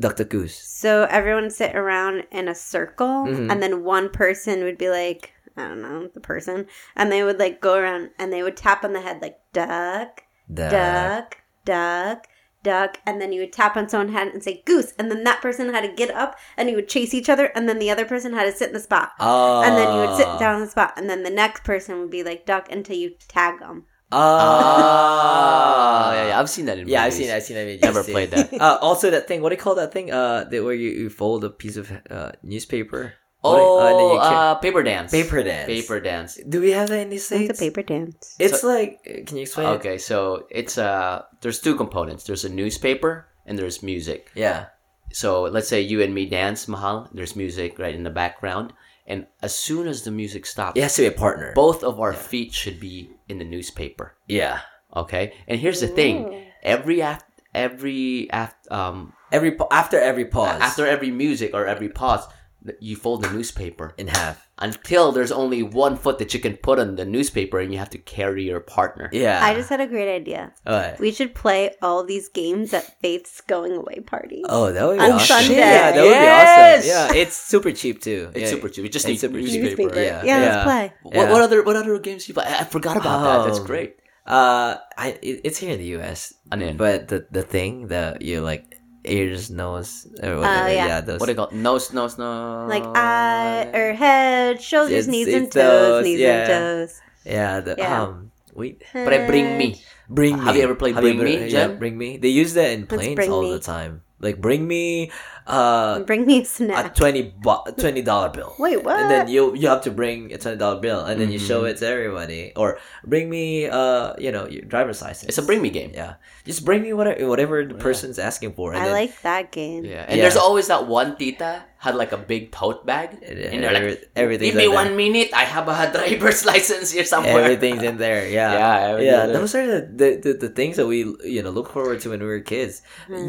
Dr. 0.00 0.24
Goose? 0.24 0.56
So 0.66 1.06
everyone 1.10 1.50
sit 1.50 1.76
around 1.76 2.24
in 2.32 2.48
a 2.48 2.54
circle, 2.54 3.26
Mhm. 3.28 3.50
and 3.52 3.62
then 3.62 3.84
one 3.84 4.08
person 4.08 4.64
would 4.64 4.78
be 4.78 4.88
like, 4.88 5.33
I 5.56 5.68
don't 5.68 5.82
know, 5.82 6.08
the 6.12 6.20
person, 6.20 6.66
and 6.96 7.12
they 7.12 7.22
would 7.22 7.38
like 7.38 7.60
go 7.60 7.74
around 7.76 8.10
and 8.18 8.32
they 8.32 8.42
would 8.42 8.56
tap 8.56 8.84
on 8.84 8.92
the 8.92 9.00
head 9.00 9.22
like 9.22 9.38
duck, 9.52 10.22
The 10.48 10.68
duck, 10.68 11.36
duck, 11.64 12.26
duck, 12.64 12.98
and 13.06 13.20
then 13.20 13.32
you 13.32 13.40
would 13.42 13.52
tap 13.52 13.76
on 13.76 13.88
someone's 13.88 14.12
head 14.16 14.28
and 14.28 14.42
say 14.42 14.62
goose, 14.66 14.92
and 14.98 15.10
then 15.10 15.22
that 15.24 15.40
person 15.42 15.72
had 15.72 15.82
to 15.82 15.92
get 15.94 16.10
up 16.10 16.36
and 16.56 16.68
you 16.68 16.74
would 16.76 16.88
chase 16.88 17.14
each 17.14 17.28
other, 17.28 17.46
and 17.54 17.68
then 17.68 17.78
the 17.78 17.90
other 17.90 18.04
person 18.04 18.32
had 18.32 18.44
to 18.44 18.52
sit 18.52 18.68
in 18.68 18.74
the 18.74 18.80
spot. 18.80 19.10
Oh. 19.20 19.62
And 19.62 19.76
then 19.76 19.92
you 19.94 20.00
would 20.06 20.16
sit 20.16 20.26
down 20.40 20.56
in 20.56 20.60
the 20.62 20.70
spot, 20.70 20.94
and 20.96 21.08
then 21.08 21.22
the 21.22 21.30
next 21.30 21.62
person 21.62 22.00
would 22.00 22.10
be 22.10 22.22
like 22.24 22.46
duck 22.46 22.70
until 22.72 22.96
you 22.96 23.12
tag 23.28 23.60
them. 23.60 23.84
Ah, 24.12 26.10
Oh. 26.10 26.14
yeah, 26.14 26.26
yeah, 26.28 26.40
I've 26.40 26.50
seen 26.50 26.66
that 26.66 26.78
in 26.78 26.88
Yeah, 26.88 27.02
I've 27.04 27.12
movies. 27.12 27.26
seen. 27.26 27.34
I've 27.34 27.42
seen 27.42 27.56
that. 27.56 27.66
in 27.68 27.80
Never 27.82 28.02
videos, 28.02 28.06
too. 28.06 28.12
played 28.12 28.30
that. 28.30 28.52
Uh, 28.60 28.78
also, 28.80 29.10
that 29.10 29.26
thing. 29.28 29.42
What 29.42 29.48
do 29.50 29.56
you 29.56 29.60
call 29.60 29.74
that 29.76 29.92
thing? 29.92 30.10
Uh, 30.12 30.44
that 30.44 30.62
where 30.64 30.74
you, 30.74 30.90
you 30.90 31.10
fold 31.10 31.44
a 31.44 31.50
piece 31.50 31.76
of 31.76 31.90
uh, 32.10 32.32
newspaper. 32.42 33.14
What 33.44 33.60
Oh, 33.60 33.78
uh, 33.78 33.88
and 33.90 33.98
then 34.00 34.08
you 34.14 34.18
ca- 34.18 34.50
uh, 34.52 34.54
paper 34.56 34.82
dance. 34.82 35.10
paper 35.12 35.42
dance. 35.42 35.66
Paper 35.68 36.00
dance. 36.00 36.38
Do 36.48 36.60
we 36.64 36.70
have 36.72 36.88
that 36.88 37.00
in 37.00 37.10
these 37.10 37.26
states? 37.26 37.50
It's 37.50 37.60
a 37.60 37.64
paper 37.68 37.82
dance. 37.82 38.36
It's 38.40 38.64
like. 38.64 39.04
Can 39.26 39.36
you 39.36 39.42
explain? 39.42 39.68
it? 39.68 39.76
Okay, 39.84 39.98
so 39.98 40.46
it's 40.50 40.78
uh, 40.78 41.22
there's 41.42 41.60
two 41.60 41.76
components. 41.76 42.24
There's 42.24 42.44
a 42.44 42.48
newspaper 42.48 43.28
and 43.44 43.58
there's 43.58 43.82
music. 43.82 44.30
Yeah. 44.34 44.72
So 45.12 45.42
let's 45.42 45.68
say 45.68 45.80
you 45.82 46.00
and 46.02 46.14
me 46.14 46.24
dance, 46.26 46.66
Mahal. 46.66 47.08
There's 47.12 47.36
music 47.36 47.78
right 47.78 47.94
in 47.94 48.02
the 48.02 48.10
background, 48.10 48.72
and 49.06 49.26
as 49.42 49.54
soon 49.54 49.86
as 49.86 50.02
the 50.02 50.10
music 50.10 50.46
stops, 50.46 50.78
It 50.78 50.82
has 50.82 50.96
to 50.96 51.02
be 51.02 51.08
a 51.08 51.12
partner. 51.12 51.52
both 51.54 51.84
of 51.84 52.00
our 52.00 52.14
feet 52.16 52.52
should 52.54 52.80
be 52.80 53.10
in 53.28 53.38
the 53.38 53.44
newspaper. 53.44 54.16
Yeah. 54.26 54.60
Okay, 54.96 55.34
and 55.46 55.60
here's 55.60 55.80
the 55.84 55.86
thing: 55.92 56.48
every 56.64 57.00
af- 57.00 57.22
every 57.54 58.28
af- 58.32 58.56
um 58.70 59.12
Every 59.30 59.52
pa- 59.52 59.68
after 59.70 59.98
every 60.00 60.24
pause. 60.24 60.60
after 60.62 60.86
every 60.86 61.10
music 61.10 61.50
or 61.54 61.66
every 61.66 61.88
pause, 61.90 62.24
th- 62.26 62.36
you 62.80 62.96
fold 62.96 63.22
the 63.22 63.30
newspaper 63.30 63.92
in 63.98 64.08
half. 64.08 64.48
until 64.58 65.10
there's 65.12 65.32
only 65.32 65.62
one 65.62 65.96
foot 65.96 66.18
that 66.18 66.32
you 66.32 66.38
can 66.40 66.56
put 66.56 66.78
on 66.78 66.94
the 66.96 67.04
newspaper, 67.04 67.58
and 67.58 67.72
you 67.72 67.78
have 67.78 67.90
to 67.90 67.98
carry 67.98 68.44
your 68.44 68.60
partner. 68.60 69.10
Yeah. 69.12 69.44
I 69.44 69.52
just 69.54 69.68
had 69.68 69.80
a 69.80 69.86
great 69.86 70.08
idea. 70.14 70.52
Alright. 70.66 70.98
We 71.00 71.10
should 71.12 71.34
play 71.34 71.74
all 71.82 72.04
these 72.04 72.28
games 72.28 72.72
at 72.72 72.84
Faith's 73.00 73.40
going 73.42 73.72
away 73.72 73.98
party. 74.06 74.42
Oh, 74.48 74.70
that 74.72 74.84
would 74.86 74.98
be 74.98 75.04
On 75.04 75.12
awesome. 75.12 75.26
Sunday. 75.44 75.58
Yeah, 75.58 75.90
that 75.92 76.02
would 76.02 76.08
be 76.08 76.30
awesome. 76.38 76.88
Yeah, 76.88 77.20
it's 77.22 77.36
super 77.36 77.72
cheap 77.72 78.00
too. 78.00 78.30
It's 78.32 78.42
Yeah. 78.48 78.50
super 78.56 78.68
cheap. 78.68 78.82
We 78.84 78.88
just 78.88 79.04
It's 79.04 79.10
need 79.10 79.20
super 79.26 79.38
newspaper. 79.38 79.90
cheap. 79.90 79.96
Yeah. 79.96 80.22
yeah, 80.24 80.38
yeah. 80.40 80.40
let's 80.54 80.64
play. 80.64 80.92
What, 81.02 81.30
what 81.30 81.42
other 81.42 81.62
what 81.66 81.76
other 81.76 81.98
games 81.98 82.28
you 82.28 82.34
play? 82.34 82.44
I 82.46 82.60
I 82.60 82.64
forgot 82.64 82.96
about 82.96 83.18
that. 83.26 83.38
That's 83.50 83.60
Oh. 83.60 83.64
great. 83.66 83.96
Uh, 84.24 84.76
I 84.96 85.18
it, 85.20 85.40
it's 85.44 85.58
here 85.58 85.72
in 85.72 85.78
the 85.78 85.90
U.S. 86.00 86.32
And 86.50 86.62
then 86.62 86.76
But 86.78 87.08
the 87.08 87.26
the 87.30 87.42
thing 87.42 87.88
that 87.88 88.22
you 88.22 88.40
like 88.40 88.64
ears, 89.04 89.50
nose, 89.50 90.06
or 90.22 90.28
Oh, 90.30 90.40
whatever. 90.40 90.72
yeah. 90.72 91.00
those. 91.00 91.20
what 91.20 91.26
do 91.26 91.32
you 91.32 91.36
call 91.36 91.48
it? 91.48 91.54
nose 91.54 91.92
nose 91.92 92.16
nose? 92.18 92.68
Like 92.68 92.84
eye 92.96 93.68
or 93.72 93.92
head, 93.92 94.60
shoulders, 94.62 95.06
It's- 95.06 95.06
knees, 95.06 95.28
and 95.28 95.46
toes, 95.52 95.60
those, 95.62 96.04
knees 96.04 96.20
yeah. 96.20 96.32
and 96.32 96.48
toes. 96.48 96.92
yeah. 97.24 97.60
The 97.60 97.74
Yeah. 97.78 98.02
um. 98.02 98.30
Wait. 98.54 98.82
But 98.92 99.12
I 99.12 99.26
bring 99.26 99.58
me. 99.58 99.82
Bring 100.08 100.36
me. 100.38 100.44
Have 100.44 100.56
you 100.56 100.62
ever 100.62 100.74
played 100.76 100.94
Have 100.94 101.04
you 101.04 101.14
Bring 101.14 101.24
Me, 101.24 101.36
ever- 101.36 101.46
Yeah, 101.48 101.68
bring 101.68 101.96
me. 101.98 102.18
They 102.18 102.28
use 102.28 102.54
that 102.54 102.70
in 102.70 102.86
planes 102.86 103.28
all 103.28 103.42
Me? 103.42 103.52
the 103.52 103.58
time. 103.58 104.02
Like 104.20 104.40
bring 104.40 104.66
me, 104.68 105.10
uh, 105.46 106.00
Bring 106.00 106.24
me 106.26 106.38
a 106.38 106.42
a 106.42 106.44
snack. 106.44 106.94
twenty 106.94 107.22
bu- 107.22 107.68
twenty 107.76 108.00
dollar 108.02 108.28
bill. 108.30 108.54
Wait, 108.58 108.82
what? 108.82 108.96
And 108.98 109.10
then 109.10 109.28
you 109.28 109.54
you 109.54 109.68
have 109.68 109.82
to 109.82 109.90
bring 109.90 110.32
a 110.32 110.38
twenty 110.38 110.56
dollar 110.56 110.80
bill, 110.80 111.04
and 111.04 111.20
then 111.20 111.30
you 111.30 111.38
show 111.38 111.62
Mhm. 111.62 111.70
it 111.70 111.76
to 111.78 111.86
everybody, 111.86 112.52
or 112.56 112.78
bring 113.04 113.28
me, 113.28 113.66
uh, 113.68 114.14
you 114.18 114.32
know, 114.32 114.46
your 114.48 114.62
driver's 114.64 115.02
license. 115.02 115.28
It's 115.28 115.38
a 115.38 115.42
bring 115.44 115.60
me 115.60 115.68
game. 115.70 115.92
Yeah, 115.92 116.14
just 116.44 116.64
bring 116.64 116.80
me 116.82 116.92
whatever 116.92 117.28
whatever 117.28 117.64
the 117.64 117.74
Yeah. 117.76 117.82
person's 117.82 118.18
asking 118.18 118.54
for. 118.54 118.72
And 118.72 118.80
I 118.80 118.84
then, 118.88 118.92
like 118.92 119.20
that 119.22 119.52
game. 119.52 119.84
Yeah, 119.84 120.04
and 120.08 120.16
Yeah. 120.16 120.22
there's 120.24 120.36
always 120.40 120.68
that 120.68 120.86
one 120.88 121.16
tita 121.16 121.64
had 121.76 121.94
like 122.00 122.12
a 122.12 122.16
big 122.16 122.48
tote 122.50 122.86
bag, 122.88 123.12
Yeah, 123.20 123.52
and 123.52 123.60
they're 123.62 123.68
like, 123.72 123.82
every- 123.82 124.00
everything's 124.16 124.52
"Give 124.56 124.56
me 124.56 124.68
like 124.72 124.72
that. 124.72 124.88
one 124.88 124.96
minute. 124.96 125.28
I 125.36 125.44
have 125.44 125.68
a 125.68 125.76
driver's 125.92 126.46
license 126.52 126.88
here 126.96 127.04
somewhere." 127.04 127.44
Everything's 127.44 127.82
in 127.84 127.98
there. 128.00 128.24
Yeah. 128.26 128.56
Yeah, 128.64 128.98
yeah. 128.98 129.26
Those 129.28 129.52
are 129.54 129.66
the, 129.68 129.80
the, 129.92 130.08
the, 130.24 130.32
the 130.48 130.48
things 130.48 130.76
that 130.80 130.86
we 130.88 131.04
you 131.28 131.42
know 131.44 131.50
look 131.52 131.68
forward 131.68 132.00
to 132.08 132.10
when 132.16 132.20
we 132.20 132.26
were 132.26 132.40
kids. 132.40 132.80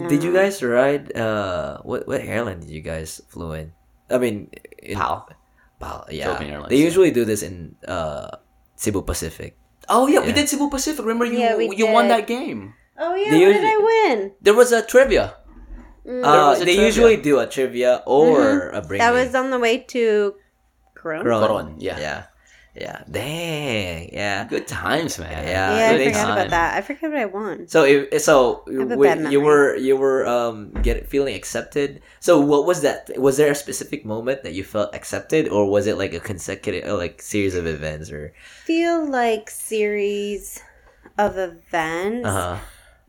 Did 0.08 0.24
you 0.24 0.32
guys 0.32 0.64
ride? 0.64 1.12
Uh, 1.12 1.84
what 1.84 2.05
what 2.08 2.22
airline 2.22 2.60
did 2.62 2.70
you 2.70 2.82
guys 2.82 3.22
flew 3.30 3.54
in? 3.54 3.74
I 4.10 4.18
mean, 4.18 4.50
in, 4.80 4.96
PAL. 4.98 5.30
PAL. 5.80 6.06
Yeah. 6.10 6.38
Airlines, 6.40 6.70
they 6.70 6.78
yeah. 6.78 6.86
usually 6.86 7.12
do 7.12 7.26
this 7.26 7.42
in 7.44 7.76
uh 7.88 8.38
Cebu 8.76 9.02
Pacific. 9.02 9.58
Oh 9.90 10.08
yeah, 10.08 10.22
we 10.22 10.32
did 10.32 10.50
Cebu 10.50 10.70
Pacific. 10.70 11.06
Remember 11.06 11.26
you 11.26 11.38
Yeah, 11.40 11.58
we 11.58 11.70
you 11.76 11.88
won 11.90 12.08
that 12.10 12.28
game. 12.28 12.74
Oh 12.98 13.14
yeah, 13.16 13.30
They 13.32 13.40
what 13.40 13.48
usually- 13.50 13.66
did 13.66 13.74
I 13.74 13.78
win? 13.84 14.32
There 14.42 14.54
was 14.56 14.72
a 14.72 14.82
trivia. 14.86 15.36
Uh, 16.06 16.54
was 16.54 16.62
a 16.62 16.66
they 16.66 16.78
trivia. 16.78 16.86
usually 16.86 17.18
do 17.18 17.40
a 17.40 17.48
trivia 17.48 18.02
or 18.06 18.70
a 18.70 18.82
bring. 18.82 19.00
That 19.00 19.12
was 19.14 19.34
on 19.34 19.50
the 19.50 19.58
way 19.60 19.80
to 19.90 20.36
Corona. 20.94 21.24
Coron. 21.24 21.42
Coron, 21.48 21.68
yeah. 21.80 21.98
Yeah. 22.00 22.20
Yeah. 22.76 23.04
Dang. 23.10 24.10
Yeah. 24.12 24.44
Good 24.52 24.68
times, 24.68 25.18
man. 25.18 25.32
Yeah, 25.48 25.78
Yeah, 25.78 25.90
I 25.90 25.94
it 25.96 26.06
forgot 26.12 26.18
is. 26.28 26.34
about 26.34 26.50
that. 26.50 26.78
I 26.78 26.82
forgot 26.82 27.10
what 27.12 27.20
I 27.20 27.26
won. 27.26 27.68
So 27.68 27.84
if 27.86 28.22
so, 28.22 28.64
have 28.68 28.98
we- 29.00 29.32
you 29.32 29.40
were 29.40 29.76
you 29.78 29.96
were 29.96 30.28
um 30.28 30.72
get 30.84 31.08
feeling 31.08 31.36
accepted. 31.36 32.02
So 32.20 32.40
what 32.42 32.66
was 32.66 32.82
that? 32.82 33.10
Was 33.16 33.38
there 33.38 33.52
a 33.52 33.56
specific 33.56 34.04
moment 34.06 34.44
that 34.44 34.54
you 34.54 34.64
felt 34.64 34.94
accepted, 34.94 35.48
or 35.48 35.70
was 35.70 35.88
it 35.88 35.98
like 35.98 36.14
a 36.14 36.20
consecutive 36.20 36.84
uh, 36.90 36.98
like 36.98 37.22
series 37.22 37.56
of 37.56 37.66
events 37.66 38.12
or? 38.12 38.34
Feel 38.68 39.08
like 39.08 39.50
series 39.50 40.60
of 41.18 41.38
events, 41.38 42.28
Uh 42.28 42.32
huh. 42.32 42.58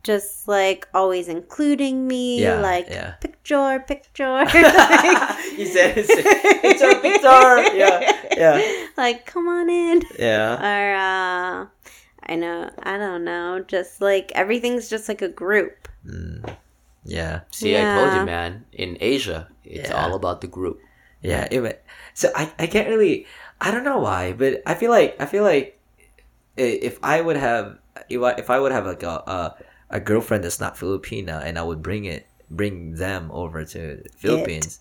Just 0.06 0.46
like 0.46 0.86
always 0.94 1.26
including 1.26 2.06
me, 2.06 2.42
Yeah, 2.46 2.60
like 2.62 2.86
yeah. 2.86 3.18
picture, 3.18 3.82
picture. 3.86 4.46
you 5.58 5.66
said 5.66 5.98
it's 5.98 6.14
picture 6.62 6.94
picture. 7.02 7.74
Yeah, 7.74 7.98
yeah, 8.38 8.56
like 8.96 9.26
come 9.26 9.48
on 9.50 9.66
in. 9.68 10.02
yeah. 10.18 10.54
Or 10.62 10.84
uh 10.94 11.56
I 12.28 12.34
know, 12.34 12.70
I 12.82 12.98
don't 12.98 13.24
know, 13.26 13.62
just 13.66 14.00
like 14.00 14.30
everything's 14.34 14.88
just 14.88 15.08
like 15.10 15.22
a 15.22 15.28
group. 15.28 15.88
Mm. 16.06 16.46
Yeah, 17.06 17.46
See, 17.50 17.76
I 17.78 17.82
told 17.94 18.14
you, 18.18 18.26
man. 18.26 18.66
In 18.74 18.98
Asia, 19.00 19.46
it's 19.64 19.90
Yeah. 19.90 19.94
all 19.94 20.14
about 20.14 20.40
the 20.42 20.50
group. 20.50 20.82
yeah. 21.22 21.46
It, 21.50 21.82
so 22.14 22.30
I 22.34 22.50
I 22.58 22.66
can't 22.66 22.88
really. 22.88 23.26
I 23.62 23.70
don't 23.70 23.84
know 23.86 23.98
why, 23.98 24.34
but 24.34 24.62
I 24.66 24.74
feel 24.74 24.90
like 24.90 25.14
I 25.22 25.26
feel 25.26 25.44
like 25.46 25.78
if 26.56 26.98
I 27.02 27.20
would 27.20 27.36
have 27.38 27.78
if 28.10 28.20
I, 28.22 28.32
if 28.42 28.50
I 28.50 28.58
would 28.58 28.72
have 28.72 28.86
like 28.86 29.02
a, 29.02 29.16
a 29.26 29.40
a 29.90 30.00
girlfriend 30.00 30.44
that's 30.44 30.60
not 30.60 30.76
Filipina 30.76 31.42
and 31.44 31.58
I 31.58 31.62
would 31.62 31.82
bring 31.82 32.04
it 32.04 32.26
bring 32.50 32.94
them 32.94 33.30
over 33.32 33.64
to 33.64 34.02
the 34.02 34.08
Philippines, 34.16 34.80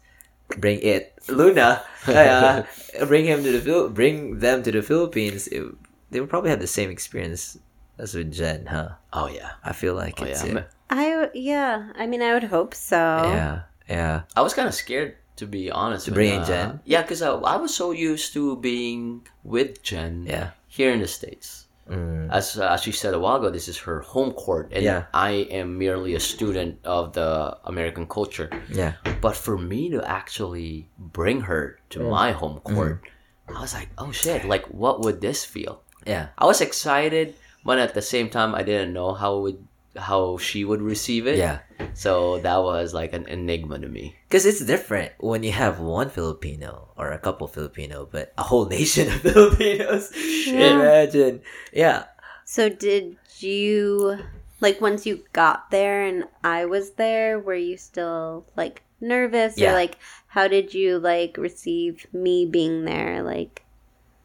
bring 0.57 0.79
it 0.81 1.13
Luna, 1.27 1.81
uh, 2.07 2.63
bring 3.07 3.25
him 3.25 3.43
to 3.43 3.51
the 3.51 3.61
Phil- 3.61 3.89
bring 3.89 4.39
them 4.39 4.63
to 4.63 4.71
the 4.71 4.81
Philippines, 4.81 5.47
it, 5.47 5.63
they 6.11 6.19
would 6.19 6.29
probably 6.29 6.49
have 6.49 6.59
the 6.59 6.67
same 6.67 6.89
experience 6.89 7.57
as 7.97 8.13
with 8.13 8.31
Jen, 8.31 8.67
huh? 8.67 8.89
Oh 9.13 9.27
yeah. 9.27 9.51
I 9.63 9.73
feel 9.73 9.95
like 9.95 10.21
Oh 10.21 10.25
it's 10.25 10.43
yeah. 10.43 10.57
it. 10.57 10.69
I 10.89 11.29
yeah, 11.33 11.91
I 11.95 12.05
mean 12.05 12.21
I 12.21 12.33
would 12.33 12.43
hope 12.45 12.73
so. 12.73 12.95
yeah, 12.95 13.61
yeah. 13.89 14.21
I 14.35 14.41
was 14.41 14.53
kind 14.53 14.67
of 14.67 14.73
scared 14.75 15.15
to 15.37 15.45
be 15.47 15.71
honest. 15.71 16.05
To 16.05 16.11
when, 16.11 16.15
bring 16.15 16.33
in 16.35 16.41
uh, 16.41 16.45
Jen? 16.45 16.79
Yeah, 16.85 17.01
because 17.01 17.21
I, 17.21 17.31
I 17.31 17.55
was 17.57 17.73
so 17.75 17.91
used 17.91 18.33
to 18.33 18.55
being 18.57 19.27
with 19.43 19.81
Jen. 19.83 20.25
Yeah. 20.27 20.51
Here 20.67 20.91
in 20.91 20.99
the 20.99 21.07
states, 21.07 21.64
Mm. 21.89 22.31
as 22.33 22.57
uh, 22.57 22.65
as 22.73 22.81
she 22.81 22.91
said 22.91 23.13
a 23.13 23.19
while 23.19 23.35
ago, 23.37 23.49
this 23.51 23.67
is 23.67 23.77
her 23.85 24.01
home 24.01 24.31
court, 24.33 24.71
and 24.73 24.83
Yeah. 24.83 25.05
I 25.13 25.45
am 25.53 25.77
merely 25.77 26.15
a 26.15 26.19
student 26.19 26.79
of 26.83 27.13
the 27.13 27.55
American 27.63 28.07
culture. 28.07 28.49
Yeah. 28.73 28.93
But 29.21 29.35
for 29.35 29.55
me 29.57 29.89
to 29.93 30.01
actually 30.01 30.89
bring 30.97 31.41
her 31.41 31.77
to 31.91 31.99
my 32.09 32.31
home 32.33 32.57
Mm. 32.65 32.73
court, 32.75 33.01
I 33.47 33.61
was 33.61 33.73
like, 33.77 33.89
oh 34.01 34.11
shit! 34.11 34.45
Like, 34.45 34.65
what 34.73 35.01
would 35.05 35.21
this 35.21 35.45
feel? 35.45 35.81
Yeah. 36.07 36.27
I 36.37 36.45
was 36.45 36.59
excited, 36.61 37.35
but 37.63 37.77
at 37.77 37.93
the 37.93 38.01
same 38.01 38.29
time, 38.29 38.55
I 38.55 38.63
didn't 38.63 38.93
know 38.93 39.13
how 39.13 39.37
it 39.37 39.41
would 39.41 39.61
how 39.97 40.37
she 40.37 40.63
would 40.63 40.81
receive 40.81 41.27
it. 41.27 41.37
Yeah. 41.37 41.59
So 41.93 42.39
that 42.39 42.57
was 42.63 42.93
like 42.93 43.13
an 43.13 43.27
enigma 43.27 43.79
to 43.79 43.87
me. 43.87 44.15
Because 44.27 44.45
it's 44.45 44.63
different 44.63 45.13
when 45.19 45.43
you 45.43 45.51
have 45.51 45.79
one 45.79 46.09
Filipino 46.09 46.89
or 46.97 47.11
a 47.11 47.19
couple 47.19 47.47
Filipino, 47.47 48.07
but 48.09 48.33
a 48.37 48.43
whole 48.43 48.65
nation 48.77 49.07
of 49.07 49.21
Filipinos. 49.21 50.11
Imagine. 50.47 51.41
Yeah. 51.73 52.05
So 52.45 52.69
did 52.69 53.17
you 53.39 54.19
like 54.61 54.79
once 54.81 55.05
you 55.05 55.23
got 55.33 55.71
there 55.71 56.03
and 56.05 56.25
I 56.43 56.65
was 56.65 56.91
there, 56.91 57.39
were 57.39 57.55
you 57.55 57.77
still 57.77 58.45
like 58.55 58.83
nervous 59.01 59.57
Yeah. 59.57 59.71
or 59.71 59.73
like 59.73 59.97
how 60.27 60.47
did 60.47 60.73
you 60.73 60.99
like 60.99 61.37
receive 61.37 62.05
me 62.13 62.45
being 62.45 62.85
there? 62.85 63.23
Like 63.23 63.63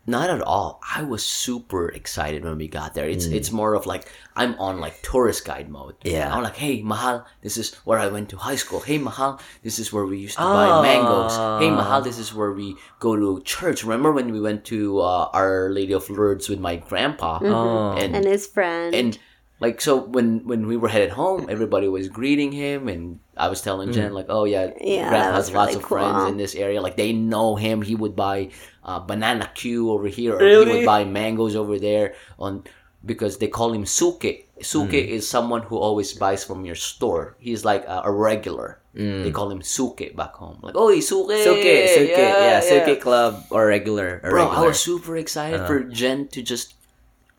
Not 0.06 0.30
at 0.30 0.40
all. 0.42 0.80
I 0.96 1.02
was 1.02 1.22
super 1.22 1.88
excited 1.88 2.42
when 2.44 2.56
we 2.56 2.66
got 2.68 2.94
there. 2.94 3.06
Mm. 3.06 3.12
It's 3.14 3.26
it's 3.26 3.52
more 3.52 3.74
of 3.74 3.84
like 3.86 4.10
I'm 4.34 4.54
on 4.58 4.80
like 4.80 5.00
tourist 5.02 5.44
guide 5.44 5.68
mode. 5.68 5.94
Yeah. 6.02 6.34
I'm 6.34 6.42
like, 6.42 6.56
hey 6.56 6.82
Mahal, 6.82 7.26
this 7.42 7.56
is 7.56 7.74
where 7.84 7.98
I 7.98 8.08
went 8.08 8.30
to 8.30 8.36
high 8.36 8.56
school. 8.56 8.80
Hey 8.80 8.98
Mahal, 8.98 9.38
this 9.62 9.78
is 9.78 9.92
where 9.92 10.06
we 10.06 10.18
used 10.18 10.36
to 10.38 10.42
Oh. 10.42 10.54
buy 10.54 10.82
mangoes. 10.82 11.36
Hey 11.62 11.70
Mahal, 11.70 12.00
this 12.02 12.18
is 12.18 12.34
where 12.34 12.50
we 12.52 12.76
go 12.98 13.14
to 13.14 13.40
church. 13.44 13.84
Remember 13.84 14.10
when 14.10 14.32
we 14.32 14.40
went 14.40 14.64
to 14.66 15.00
uh, 15.00 15.28
Our 15.32 15.68
Lady 15.70 15.92
of 15.92 16.08
Lourdes 16.10 16.48
with 16.48 16.58
my 16.60 16.76
grandpa? 16.76 17.38
Oh. 17.42 17.92
And 17.92 18.16
and 18.16 18.24
his 18.24 18.46
friend. 18.46 18.94
and 18.94 19.18
like 19.60 19.82
so 19.82 20.00
when 20.00 20.46
when 20.48 20.66
we 20.66 20.78
were 20.78 20.88
headed 20.88 21.10
home 21.10 21.44
everybody 21.50 21.86
was 21.86 22.08
greeting 22.08 22.50
him 22.50 22.88
and 22.88 23.20
i 23.36 23.46
was 23.46 23.60
telling 23.60 23.92
jen 23.92 24.14
like 24.16 24.24
oh 24.32 24.44
yeah, 24.48 24.72
Yeah, 24.80 25.10
grant 25.10 25.12
that 25.12 25.34
has 25.36 25.52
was 25.52 25.54
lots 25.54 25.72
really 25.76 25.82
of 25.84 25.88
friends 25.88 26.30
in 26.32 26.36
this 26.38 26.54
area 26.56 26.80
like 26.80 26.96
they 26.96 27.12
know 27.12 27.56
him 27.56 27.82
he 27.82 27.94
would 27.94 28.16
buy 28.16 28.48
uh, 28.84 28.98
banana 29.00 29.50
q 29.54 29.90
over 29.90 30.08
here 30.08 30.34
or 30.36 30.40
he 30.40 30.56
would 30.72 30.86
buy 30.86 31.04
mangoes 31.04 31.54
over 31.56 31.78
there 31.78 32.14
on 32.38 32.64
because 33.04 33.38
they 33.38 33.48
call 33.48 33.72
him 33.72 33.86
suke. 33.86 34.44
Suke 34.60 34.92
is 34.92 35.26
someone 35.28 35.62
who 35.62 35.78
always 35.78 36.12
buys 36.12 36.44
from 36.44 36.66
your 36.66 36.74
store. 36.74 37.34
He's 37.40 37.64
like 37.64 37.84
a, 37.88 38.02
a 38.04 38.12
regular. 38.12 38.78
They 38.92 39.30
call 39.30 39.50
him 39.50 39.62
suke 39.62 40.14
back 40.16 40.34
home. 40.34 40.58
Like 40.62 40.74
oh 40.76 40.90
suke! 41.00 41.30
Suke, 41.30 41.88
Suke, 41.96 42.08
yeah, 42.10 42.60
Suke 42.60 43.00
club 43.00 43.44
or 43.50 43.66
regular. 43.66 44.20
Or 44.22 44.30
bro 44.30 44.44
regular. 44.44 44.64
i 44.64 44.68
was 44.68 44.80
super 44.80 45.16
excited 45.16 45.64
for 45.66 45.80
jen 45.84 46.28
to 46.28 46.42
just 46.42 46.74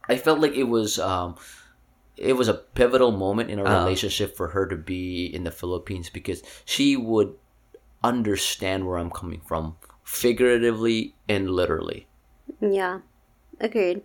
i 0.10 0.18
felt 0.18 0.40
like 0.40 0.54
it 0.56 0.64
was 0.66 0.98
um 0.98 1.36
it 2.18 2.34
was 2.34 2.48
a 2.48 2.54
pivotal 2.54 3.12
moment 3.12 3.50
in 3.52 3.60
our 3.60 3.68
Uh. 3.68 3.84
relationship 3.84 4.36
for 4.38 4.48
her 4.56 4.66
to 4.66 4.76
be 4.78 5.26
in 5.28 5.44
the 5.44 5.52
philippines 5.52 6.10
because 6.10 6.42
she 6.66 6.96
would 6.98 7.36
understand 8.04 8.88
where 8.88 8.98
i'm 8.98 9.12
coming 9.12 9.42
from 9.46 9.76
figuratively 10.12 11.16
and 11.30 11.50
literally 11.50 12.06
yeah. 12.60 13.00
Agreed. 13.60 14.02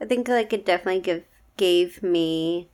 I 0.00 0.04
think 0.06 0.28
like 0.28 0.52
it 0.52 0.64
definitely 0.64 1.00
give 1.00 1.24
gave 1.56 2.02
me 2.02 2.68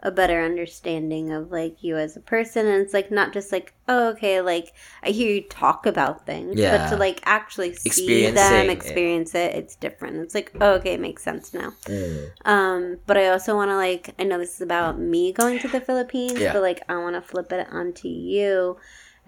a 0.00 0.10
better 0.12 0.40
understanding 0.44 1.32
of 1.32 1.50
like 1.50 1.82
you 1.82 1.96
as 1.96 2.16
a 2.16 2.20
person 2.20 2.66
and 2.66 2.80
it's 2.82 2.94
like 2.94 3.10
not 3.10 3.32
just 3.32 3.50
like 3.50 3.74
oh 3.88 4.10
okay 4.10 4.40
like 4.40 4.72
i 5.02 5.08
hear 5.10 5.28
you 5.34 5.42
talk 5.42 5.86
about 5.86 6.24
things 6.24 6.54
but 6.54 6.88
to 6.88 6.96
like 6.96 7.20
actually 7.24 7.74
see 7.74 8.30
them 8.30 8.70
it. 8.70 8.70
experience 8.70 9.34
it 9.34 9.52
it's 9.56 9.74
different 9.74 10.16
it's 10.18 10.36
like 10.36 10.52
oh, 10.60 10.74
okay 10.74 10.94
it 10.94 11.00
makes 11.00 11.24
sense 11.24 11.52
now 11.52 11.72
Mm. 11.86 12.30
um 12.44 12.98
but 13.06 13.16
i 13.16 13.26
also 13.28 13.56
want 13.56 13.70
to 13.70 13.76
like 13.76 14.14
i 14.20 14.22
know 14.22 14.38
this 14.38 14.54
is 14.54 14.60
about 14.60 15.00
me 15.00 15.32
going 15.32 15.58
to 15.58 15.68
the 15.68 15.80
philippines 15.80 16.38
Yeah. 16.38 16.52
but 16.52 16.62
like 16.62 16.82
i 16.88 16.96
want 16.96 17.16
to 17.16 17.20
flip 17.22 17.50
it 17.50 17.66
onto 17.72 18.06
you 18.06 18.76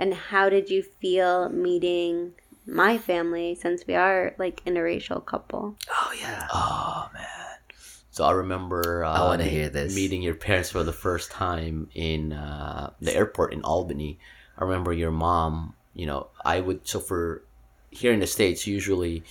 and 0.01 0.15
how 0.15 0.49
did 0.49 0.71
you 0.71 0.83
feel 0.83 1.49
meeting 1.51 2.33
my 2.67 2.97
family 2.99 3.55
since 3.55 3.87
we 3.87 3.95
are 3.95 4.35
like 4.39 4.65
interracial 4.65 5.25
couple 5.25 5.77
Oh 5.91 6.13
yeah. 6.19 6.49
oh 6.53 7.09
man 7.15 7.27
so 8.11 8.25
i 8.25 8.33
remember 8.33 9.05
uh, 9.05 9.13
I 9.13 9.21
wanna 9.29 9.45
hear 9.45 9.69
this. 9.69 9.95
meeting 9.95 10.23
your 10.23 10.35
parents 10.35 10.71
for 10.71 10.83
the 10.83 10.93
first 10.93 11.31
time 11.31 11.89
in 11.95 12.33
uh, 12.33 12.91
the 13.01 13.15
airport 13.15 13.53
in 13.53 13.63
albany 13.63 14.19
i 14.59 14.65
remember 14.65 14.93
your 14.93 15.11
mom 15.13 15.75
you 15.95 16.07
know 16.07 16.29
i 16.45 16.61
would 16.61 16.87
so 16.89 16.99
for 17.01 17.43
here 17.91 18.13
in 18.13 18.21
the 18.21 18.27
states 18.27 18.67
usually 18.67 19.23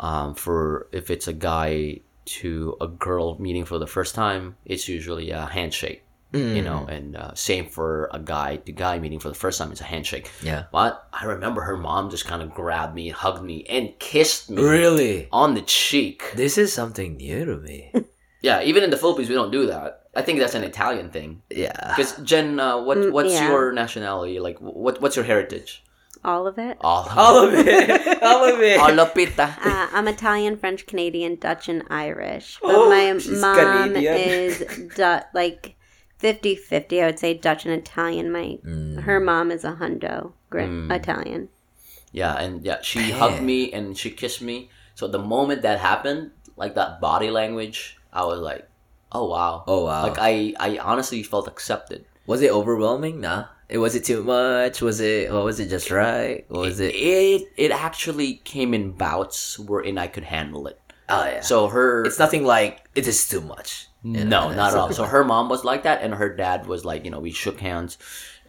um, 0.00 0.34
for 0.34 0.88
if 0.92 1.10
it's 1.10 1.28
a 1.28 1.32
guy 1.32 2.00
to 2.24 2.76
a 2.80 2.88
girl 2.88 3.38
meeting 3.38 3.64
for 3.64 3.78
the 3.78 3.86
first 3.86 4.14
time 4.14 4.56
it's 4.64 4.88
usually 4.88 5.30
a 5.30 5.46
handshake 5.46 6.03
you 6.34 6.62
Mm. 6.62 6.64
know 6.64 6.86
and 6.86 7.16
uh, 7.16 7.32
same 7.34 7.66
for 7.66 8.08
a 8.12 8.18
guy 8.18 8.56
to 8.56 8.72
guy 8.72 8.98
meeting 8.98 9.20
for 9.20 9.28
the 9.28 9.34
first 9.44 9.56
time 9.58 9.70
it's 9.70 9.80
a 9.80 9.84
handshake 9.84 10.30
Yeah. 10.42 10.64
but 10.72 11.06
i 11.12 11.24
remember 11.24 11.60
her 11.62 11.76
mom 11.76 12.10
just 12.10 12.24
kind 12.26 12.42
of 12.42 12.52
grabbed 12.52 12.94
me 12.94 13.08
hugged 13.10 13.44
me 13.44 13.64
and 13.70 13.96
kissed 14.00 14.50
me 14.50 14.60
Really? 14.62 15.28
on 15.30 15.54
the 15.54 15.62
cheek 15.62 16.32
This 16.34 16.58
is 16.58 16.72
something 16.72 17.16
new 17.16 17.44
to 17.44 17.56
me. 17.56 17.92
yeah 18.42 18.62
even 18.62 18.82
in 18.82 18.90
the 18.90 18.96
philippines 18.96 19.28
we 19.28 19.34
don't 19.36 19.52
do 19.52 19.66
that 19.66 20.02
i 20.16 20.22
think 20.22 20.38
that's 20.40 20.54
an 20.56 20.64
italian 20.64 21.08
thing 21.10 21.40
yeah. 21.50 21.94
because 21.94 22.16
jen 22.30 22.58
uh, 22.58 22.82
what 22.82 22.98
Mm, 22.98 23.12
what's 23.12 23.32
yeah. 23.34 23.48
your 23.48 23.72
nationality 23.72 24.40
like 24.40 24.58
what 24.58 25.00
what's 25.00 25.14
your 25.16 25.24
heritage 25.24 25.82
all 26.24 26.46
of 26.46 26.58
it 26.58 26.76
all 26.80 27.06
All 27.16 27.36
of 27.46 27.52
it. 27.54 28.22
All 28.22 28.42
of 28.48 28.60
it. 28.60 28.78
all 28.80 28.98
of 28.98 29.16
it 29.18 29.38
uh, 29.38 29.88
I'm 29.92 30.08
Italian, 30.08 30.56
French, 30.56 30.86
Canadian, 30.86 31.36
Dutch, 31.36 31.68
and 31.68 31.82
Irish. 31.90 32.58
But 32.62 32.74
Oh, 32.74 32.88
my 32.88 33.12
mom 33.12 33.92
Canadian. 33.92 34.14
is 34.16 34.64
du- 34.96 35.24
like 35.34 35.73
50-50, 36.24 37.02
I 37.02 37.06
would 37.06 37.18
say 37.18 37.34
Dutch 37.34 37.66
and 37.66 37.74
Italian. 37.74 38.32
My 38.32 38.58
Mm. 38.64 39.02
her 39.02 39.20
mom 39.20 39.50
is 39.50 39.64
a 39.64 39.72
hundo 39.72 40.32
Grit 40.48 40.70
Italian. 40.90 41.48
Yeah, 42.12 42.34
and 42.34 42.64
yeah, 42.64 42.78
she 42.80 43.10
hugged 43.10 43.42
me 43.42 43.72
and 43.72 43.98
she 43.98 44.10
kissed 44.10 44.40
me. 44.40 44.70
So 44.94 45.06
the 45.08 45.18
moment 45.18 45.62
that 45.62 45.80
happened, 45.80 46.30
like 46.56 46.74
that 46.76 47.00
body 47.00 47.30
language, 47.30 47.98
I 48.12 48.24
was 48.24 48.38
like, 48.40 48.68
"Oh 49.12 49.26
wow!" 49.28 49.64
Oh, 49.66 49.84
wow. 49.84 50.04
Like 50.04 50.18
I, 50.18 50.54
I 50.58 50.78
honestly 50.78 51.22
felt 51.22 51.48
accepted. 51.48 52.06
Was 52.26 52.40
it 52.40 52.50
overwhelming? 52.50 53.20
Nah. 53.20 53.46
It 53.68 53.78
was 53.78 53.94
it 53.94 54.04
too 54.04 54.22
much? 54.22 54.80
Was 54.80 55.00
it? 55.00 55.32
What 55.32 55.44
was 55.44 55.58
it? 55.58 55.68
Just 55.68 55.90
right? 55.90 56.44
What 56.48 56.60
was 56.60 56.80
it? 56.80 56.94
It 56.94 57.48
it 57.56 57.70
actually 57.72 58.34
came 58.44 58.72
in 58.72 58.92
bouts 58.92 59.58
wherein 59.58 59.98
I 59.98 60.06
could 60.06 60.24
handle 60.24 60.66
it. 60.68 60.78
Oh 61.08 61.24
yeah. 61.26 61.40
So 61.40 61.68
her, 61.68 62.04
it's 62.04 62.18
nothing 62.18 62.44
like 62.44 62.84
it 62.94 63.06
is 63.06 63.28
too 63.28 63.40
much. 63.40 63.88
You 64.02 64.24
know, 64.24 64.48
no, 64.50 64.54
not 64.54 64.72
at 64.72 64.78
all. 64.78 64.92
So 64.92 65.04
her 65.04 65.24
mom 65.24 65.48
was 65.48 65.64
like 65.64 65.84
that, 65.84 66.02
and 66.02 66.14
her 66.14 66.28
dad 66.28 66.66
was 66.66 66.84
like, 66.84 67.04
you 67.06 67.10
know, 67.10 67.20
we 67.20 67.30
shook 67.32 67.58
hands, 67.60 67.96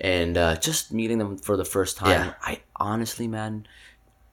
and 0.02 0.38
uh, 0.38 0.56
just 0.58 0.92
meeting 0.92 1.18
them 1.18 1.38
for 1.38 1.56
the 1.56 1.64
first 1.66 1.96
time. 1.98 2.10
Yeah. 2.10 2.34
I 2.42 2.60
honestly, 2.76 3.28
man, 3.28 3.66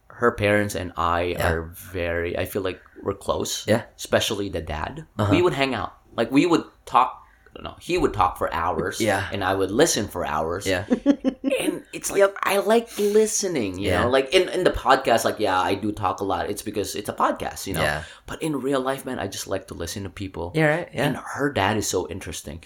her 0.08 0.32
parents 0.32 0.74
and 0.74 0.92
I 0.96 1.22
Yeah. 1.38 1.52
are 1.52 1.62
very. 1.62 2.36
I 2.36 2.44
feel 2.44 2.62
like 2.62 2.80
we're 3.02 3.14
close. 3.14 3.66
Yeah. 3.68 3.82
especially 3.96 4.48
the 4.48 4.60
dad. 4.62 5.06
Uh-huh. 5.18 5.30
We 5.30 5.42
would 5.42 5.54
hang 5.54 5.74
out. 5.74 5.94
Like 6.16 6.30
we 6.32 6.44
would 6.46 6.64
talk. 6.86 7.18
No, 7.60 7.76
he 7.80 7.98
would 7.98 8.14
talk 8.14 8.36
for 8.38 8.52
hours. 8.52 9.00
Yeah. 9.00 9.28
and 9.32 9.44
I 9.44 9.54
would 9.54 9.70
listen 9.70 10.08
for 10.08 10.24
hours. 10.26 10.66
Yeah. 10.66 10.86
and 11.60 11.84
it's 11.92 12.10
like 12.10 12.34
I 12.42 12.58
like 12.58 12.88
listening. 12.98 13.78
You 13.78 13.88
Yeah. 13.90 14.02
know, 14.04 14.10
like 14.10 14.32
in 14.34 14.48
in 14.48 14.64
the 14.64 14.70
podcast, 14.70 15.24
like 15.24 15.38
yeah, 15.38 15.60
I 15.60 15.74
do 15.74 15.92
talk 15.92 16.20
a 16.20 16.24
lot. 16.24 16.48
It's 16.50 16.62
because 16.62 16.94
it's 16.94 17.08
a 17.08 17.12
podcast. 17.12 17.66
You 17.66 17.74
know, 17.74 17.82
Yeah. 17.82 18.04
but 18.26 18.42
in 18.42 18.56
real 18.60 18.80
life, 18.80 19.04
man, 19.04 19.18
I 19.18 19.26
just 19.28 19.46
like 19.46 19.66
to 19.68 19.74
listen 19.74 20.02
to 20.04 20.10
people. 20.10 20.52
Yeah. 20.54 20.66
Right. 20.76 20.88
And 20.92 21.16
her 21.16 21.52
dad 21.52 21.76
is 21.76 21.88
so 21.88 22.08
interesting. 22.08 22.62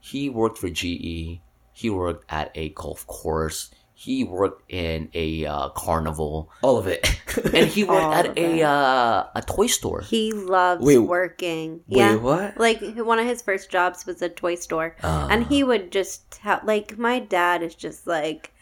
He 0.00 0.28
worked 0.28 0.58
for 0.58 0.68
GE. 0.70 1.40
He 1.72 1.90
worked 1.90 2.24
at 2.30 2.50
a 2.54 2.70
golf 2.70 3.06
course. 3.06 3.70
He 3.98 4.24
worked 4.24 4.70
in 4.70 5.08
a 5.14 5.46
uh, 5.46 5.70
carnival, 5.70 6.52
All 6.60 6.76
of 6.76 6.86
it. 6.86 7.18
and 7.54 7.66
he 7.66 7.82
worked 7.82 8.02
All 8.04 8.12
at 8.12 8.26
of 8.26 8.36
a 8.36 8.62
uh, 8.62 9.24
a 9.34 9.40
toy 9.40 9.68
store. 9.68 10.02
He 10.02 10.32
loves 10.32 10.84
Wait, 10.84 10.98
working. 10.98 11.80
Wait, 11.88 11.98
yeah. 11.98 12.16
what? 12.16 12.58
Like 12.58 12.82
one 12.98 13.18
of 13.18 13.24
his 13.26 13.40
first 13.40 13.70
jobs 13.70 14.04
was 14.04 14.20
a 14.20 14.28
toy 14.28 14.56
store, 14.56 14.96
Ah. 15.02 15.28
and 15.30 15.46
he 15.46 15.64
would 15.64 15.90
just 15.90 16.30
tell. 16.30 16.60
Like 16.62 16.98
my 16.98 17.20
dad 17.20 17.62
is 17.62 17.74
just 17.74 18.06
like 18.06 18.52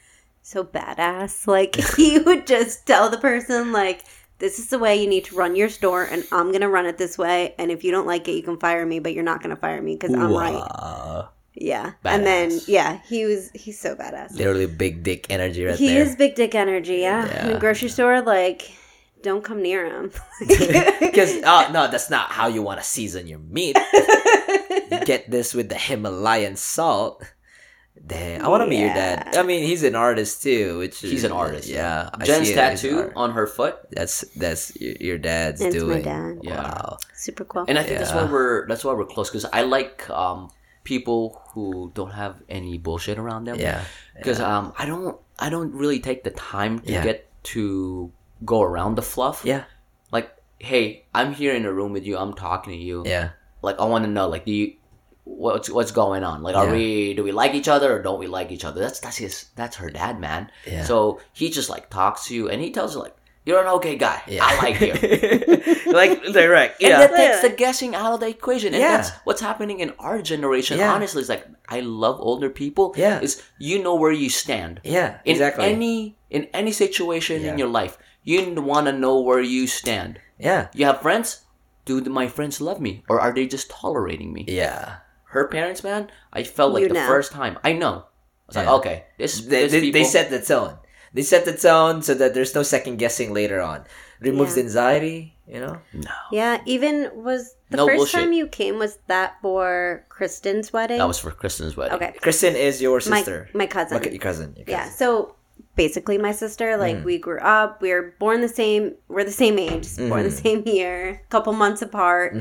so 0.43 0.63
badass. 0.63 1.49
Like 1.49 1.75
he 1.97 2.21
would 2.21 2.47
just 2.47 2.87
tell 2.87 3.11
the 3.11 3.19
person 3.19 3.73
like. 3.73 4.05
This 4.39 4.59
is 4.59 4.69
the 4.69 4.81
way 4.81 5.01
you 5.01 5.09
need 5.09 5.25
to 5.27 5.37
run 5.37 5.55
your 5.55 5.69
store, 5.69 6.05
and 6.05 6.25
I'm 6.33 6.51
gonna 6.53 6.69
run 6.69 6.87
it 6.87 6.99
this 6.99 7.17
way. 7.17 7.55
And 7.57 7.71
if 7.71 7.83
you 7.85 7.93
don't 7.93 8.07
like 8.07 8.27
it, 8.29 8.33
you 8.33 8.43
can 8.43 8.59
fire 8.59 8.85
me, 8.85 8.99
but 8.99 9.15
you're 9.15 9.23
not 9.25 9.41
gonna 9.41 9.57
fire 9.57 9.81
me 9.81 9.95
because 9.95 10.13
I'm 10.13 10.33
right. 10.33 10.55
Wow. 10.55 11.29
Yeah, 11.57 11.93
and 12.05 12.27
then 12.27 12.51
yeah, 12.67 12.99
he 13.09 13.25
was 13.27 13.51
he's 13.55 13.79
so 13.81 13.95
badass. 13.95 14.33
Literally 14.33 14.67
big 14.67 15.03
dick 15.05 15.27
energy 15.31 15.65
right 15.65 15.79
he 15.79 15.97
is 15.97 16.17
big 16.17 16.35
dick 16.35 16.55
energy. 16.55 16.97
Yeah, 16.97 17.23
in 17.25 17.31
Yeah. 17.31 17.53
the 17.55 17.59
grocery 17.61 17.89
store, 17.89 18.21
like 18.23 18.73
don't 19.23 19.45
come 19.45 19.63
near 19.63 19.87
him. 19.87 20.11
Because 21.01 21.37
oh 21.45 21.71
no, 21.73 21.87
that's 21.89 22.11
not 22.11 22.31
how 22.33 22.49
you 22.49 22.61
want 22.63 22.81
to 22.81 22.85
season 22.87 23.27
your 23.29 23.39
meat. 23.39 23.77
Get 25.07 25.31
this 25.31 25.55
with 25.55 25.69
the 25.69 25.77
Himalayan 25.79 26.57
salt. 26.57 27.23
Damn, 28.05 28.45
I 28.45 28.49
want 28.49 28.63
to 28.63 28.67
meet 28.67 28.81
your 28.81 28.93
dad. 28.93 29.37
I 29.37 29.43
mean, 29.45 29.63
he's 29.65 29.83
an 29.85 29.95
artist 29.95 30.43
too, 30.43 30.79
which 30.79 30.99
He's 30.99 31.23
is- 31.23 31.25
an 31.25 31.33
artist. 31.33 31.69
Yeah, 31.69 32.11
I 32.13 32.25
Jen's 32.25 32.49
see 32.49 32.55
tattoo 32.55 33.13
on 33.15 33.31
her 33.33 33.47
foot, 33.47 33.77
That's 33.93 34.23
that's 34.35 34.75
your, 34.81 34.95
your 35.01 35.19
dad's 35.19 35.61
It's 35.61 35.75
my 35.77 35.81
doing. 35.81 36.03
dad. 36.03 36.39
Yeah. 36.43 36.63
Wow. 36.63 36.99
Super 37.15 37.45
cool. 37.45 37.65
and 37.69 37.79
I 37.79 37.85
think 37.85 37.99
that's 37.99 38.13
why 38.13 38.25
we're 38.25 38.67
that's 38.67 38.85
why 38.85 38.93
we're 38.93 39.07
close 39.07 39.31
because 39.31 39.47
I 39.53 39.63
like 39.63 40.11
um, 40.11 40.51
people 40.85 41.43
who 41.53 41.91
don't 41.95 42.13
have 42.13 42.43
any 42.49 42.79
bullshit 42.79 43.19
around 43.19 43.45
them. 43.45 43.57
Yeah. 43.59 43.85
because 44.17 44.39
um, 44.41 44.73
I 44.79 44.87
don't 44.87 45.17
I 45.39 45.51
don't 45.51 45.73
really 45.75 45.99
take 46.01 46.23
the 46.25 46.31
time 46.31 46.79
to 46.81 46.93
Yeah. 46.93 47.03
get 47.05 47.29
to 47.55 48.13
go 48.45 48.63
around 48.63 48.95
the 48.97 49.03
fluff. 49.03 49.43
Yeah. 49.45 49.65
like 50.13 50.31
hey, 50.61 51.05
I'm 51.15 51.35
here 51.35 51.55
in 51.55 51.65
a 51.67 51.73
room 51.73 51.93
with 51.93 52.05
you. 52.07 52.17
I'm 52.17 52.33
talking 52.35 52.73
to 52.73 52.79
you. 52.79 53.03
Yeah. 53.07 53.31
like 53.63 53.79
I 53.81 53.85
want 53.85 54.05
to 54.05 54.11
know 54.11 54.29
like 54.29 54.45
do 54.45 54.53
you 54.53 54.75
what's 55.25 55.71
what's 55.71 55.91
going 55.91 56.23
on 56.23 56.43
like 56.43 56.55
are 56.55 56.67
Yeah. 56.67 56.73
we 56.73 57.15
do 57.15 57.25
we 57.25 57.33
like 57.33 57.55
each 57.55 57.67
other 57.69 57.97
or 57.97 58.03
don't 58.03 58.19
we 58.19 58.27
like 58.27 58.53
each 58.53 58.63
other 58.65 58.79
that's 58.85 59.01
that's 59.01 59.17
his 59.17 59.47
that's 59.57 59.77
her 59.77 59.89
dad 59.89 60.21
man 60.21 60.51
Yeah. 60.67 60.85
so 60.85 61.19
he 61.33 61.49
just 61.49 61.71
like 61.71 61.89
talks 61.89 62.27
to 62.29 62.35
you 62.35 62.51
and 62.51 62.61
he 62.61 62.71
tells 62.71 62.95
you 62.95 63.01
like 63.01 63.17
you're 63.47 63.61
an 63.61 63.67
okay 63.77 63.97
guy 63.97 64.23
Yeah. 64.27 64.41
I 64.43 64.53
like 64.65 64.81
you 64.81 64.93
like 65.93 66.23
direct. 66.33 66.81
Yeah. 66.81 66.89
and 66.89 66.93
Yeah. 66.93 67.07
that 67.07 67.17
takes 67.17 67.41
the 67.43 67.51
guessing 67.51 67.95
out 67.95 68.13
of 68.15 68.21
the 68.21 68.29
equation 68.29 68.73
and 68.75 68.81
Yeah. 68.83 68.97
that's 68.97 69.11
what's 69.25 69.41
happening 69.41 69.81
in 69.81 69.93
our 69.99 70.23
generation 70.23 70.79
Yeah. 70.79 70.93
honestly 70.95 71.21
it's 71.21 71.29
like 71.29 71.47
I 71.69 71.81
love 71.81 72.21
older 72.21 72.49
people 72.51 72.95
Yeah. 72.97 73.21
is 73.21 73.43
you 73.59 73.83
know 73.83 73.95
where 73.95 74.13
you 74.13 74.31
stand 74.31 74.81
yeah. 74.85 75.19
in 75.25 75.33
Exactly. 75.33 75.65
any 75.67 76.17
in 76.31 76.49
any 76.53 76.73
situation 76.73 77.45
in 77.45 77.59
your 77.59 77.69
life 77.69 77.99
you 78.23 78.41
want 78.61 78.87
to 78.87 78.93
know 78.93 79.21
where 79.21 79.41
you 79.41 79.67
stand 79.67 80.19
yeah. 80.39 80.69
you 80.75 80.85
have 80.87 81.01
friends 81.03 81.45
do 81.85 82.01
my 82.09 82.27
friends 82.29 82.61
love 82.61 82.81
me 82.81 83.05
or 83.09 83.21
are 83.21 83.33
they 83.33 83.47
just 83.47 83.69
tolerating 83.71 84.33
me 84.33 84.45
Yeah. 84.49 85.05
her 85.37 85.49
parents, 85.49 85.83
man, 85.85 86.09
I 86.33 86.45
felt 86.45 86.73
like 86.73 86.83
You 86.83 86.89
the 86.89 86.95
know. 86.95 87.07
first 87.11 87.33
time. 87.33 87.59
I 87.65 87.73
know. 87.75 88.07
I 88.07 88.47
was 88.47 88.57
like, 88.57 88.69
okay, 88.79 88.97
this, 89.19 89.41
They, 89.41 89.63
this 89.67 89.73
they, 89.73 89.81
they 89.81 89.91
people- 89.91 90.05
set 90.17 90.31
the 90.31 90.39
tone. 90.41 90.79
They 91.15 91.23
set 91.23 91.45
the 91.45 91.57
tone 91.57 92.03
so 92.03 92.13
that 92.15 92.35
there's 92.35 92.55
no 92.55 92.63
second 92.63 92.97
guessing 92.99 93.33
later 93.33 93.61
on. 93.61 93.85
Removes 94.21 94.57
Yeah. 94.57 94.65
anxiety. 94.65 95.31
You 95.47 95.61
know. 95.61 95.77
no. 95.93 96.11
Yeah, 96.33 96.63
even 96.65 97.11
was 97.15 97.55
the 97.69 97.77
No 97.77 97.87
first 97.87 97.97
bullshit. 97.99 98.21
time 98.21 98.33
you 98.33 98.47
came 98.47 98.79
was 98.79 98.97
that 99.09 99.35
for 99.43 100.03
Kristen's 100.09 100.73
wedding? 100.73 100.97
That 100.99 101.07
was 101.07 101.19
for 101.19 101.31
Kristen's 101.33 101.77
wedding. 101.77 101.97
okay. 101.97 102.13
Kristen 102.21 102.57
is 102.57 102.81
your 102.81 102.99
sister. 102.99 103.51
my 103.53 103.67
cousin. 103.67 103.99
Okay, 103.99 104.11
your 104.11 104.21
cousin. 104.21 104.55
Your 104.57 104.65
Yeah, 104.67 104.85
cousin. 104.85 104.97
so 104.97 105.35
basically 105.77 106.17
my 106.19 106.33
sister 106.33 106.77
like 106.79 106.97
Mm. 106.97 107.05
we 107.05 107.19
grew 107.19 107.41
up 107.41 107.83
we 107.83 107.91
were 107.91 108.15
born 108.21 108.41
the 108.41 108.49
same 108.49 108.95
we're 109.09 109.25
the 109.25 109.31
same 109.45 109.59
age 109.59 109.87
born 109.97 110.23
the 110.23 110.31
Mm-hmm. 110.31 110.47
same 110.49 110.63
year 110.67 111.21
couple 111.31 111.53
months 111.53 111.83
apart 111.83 112.33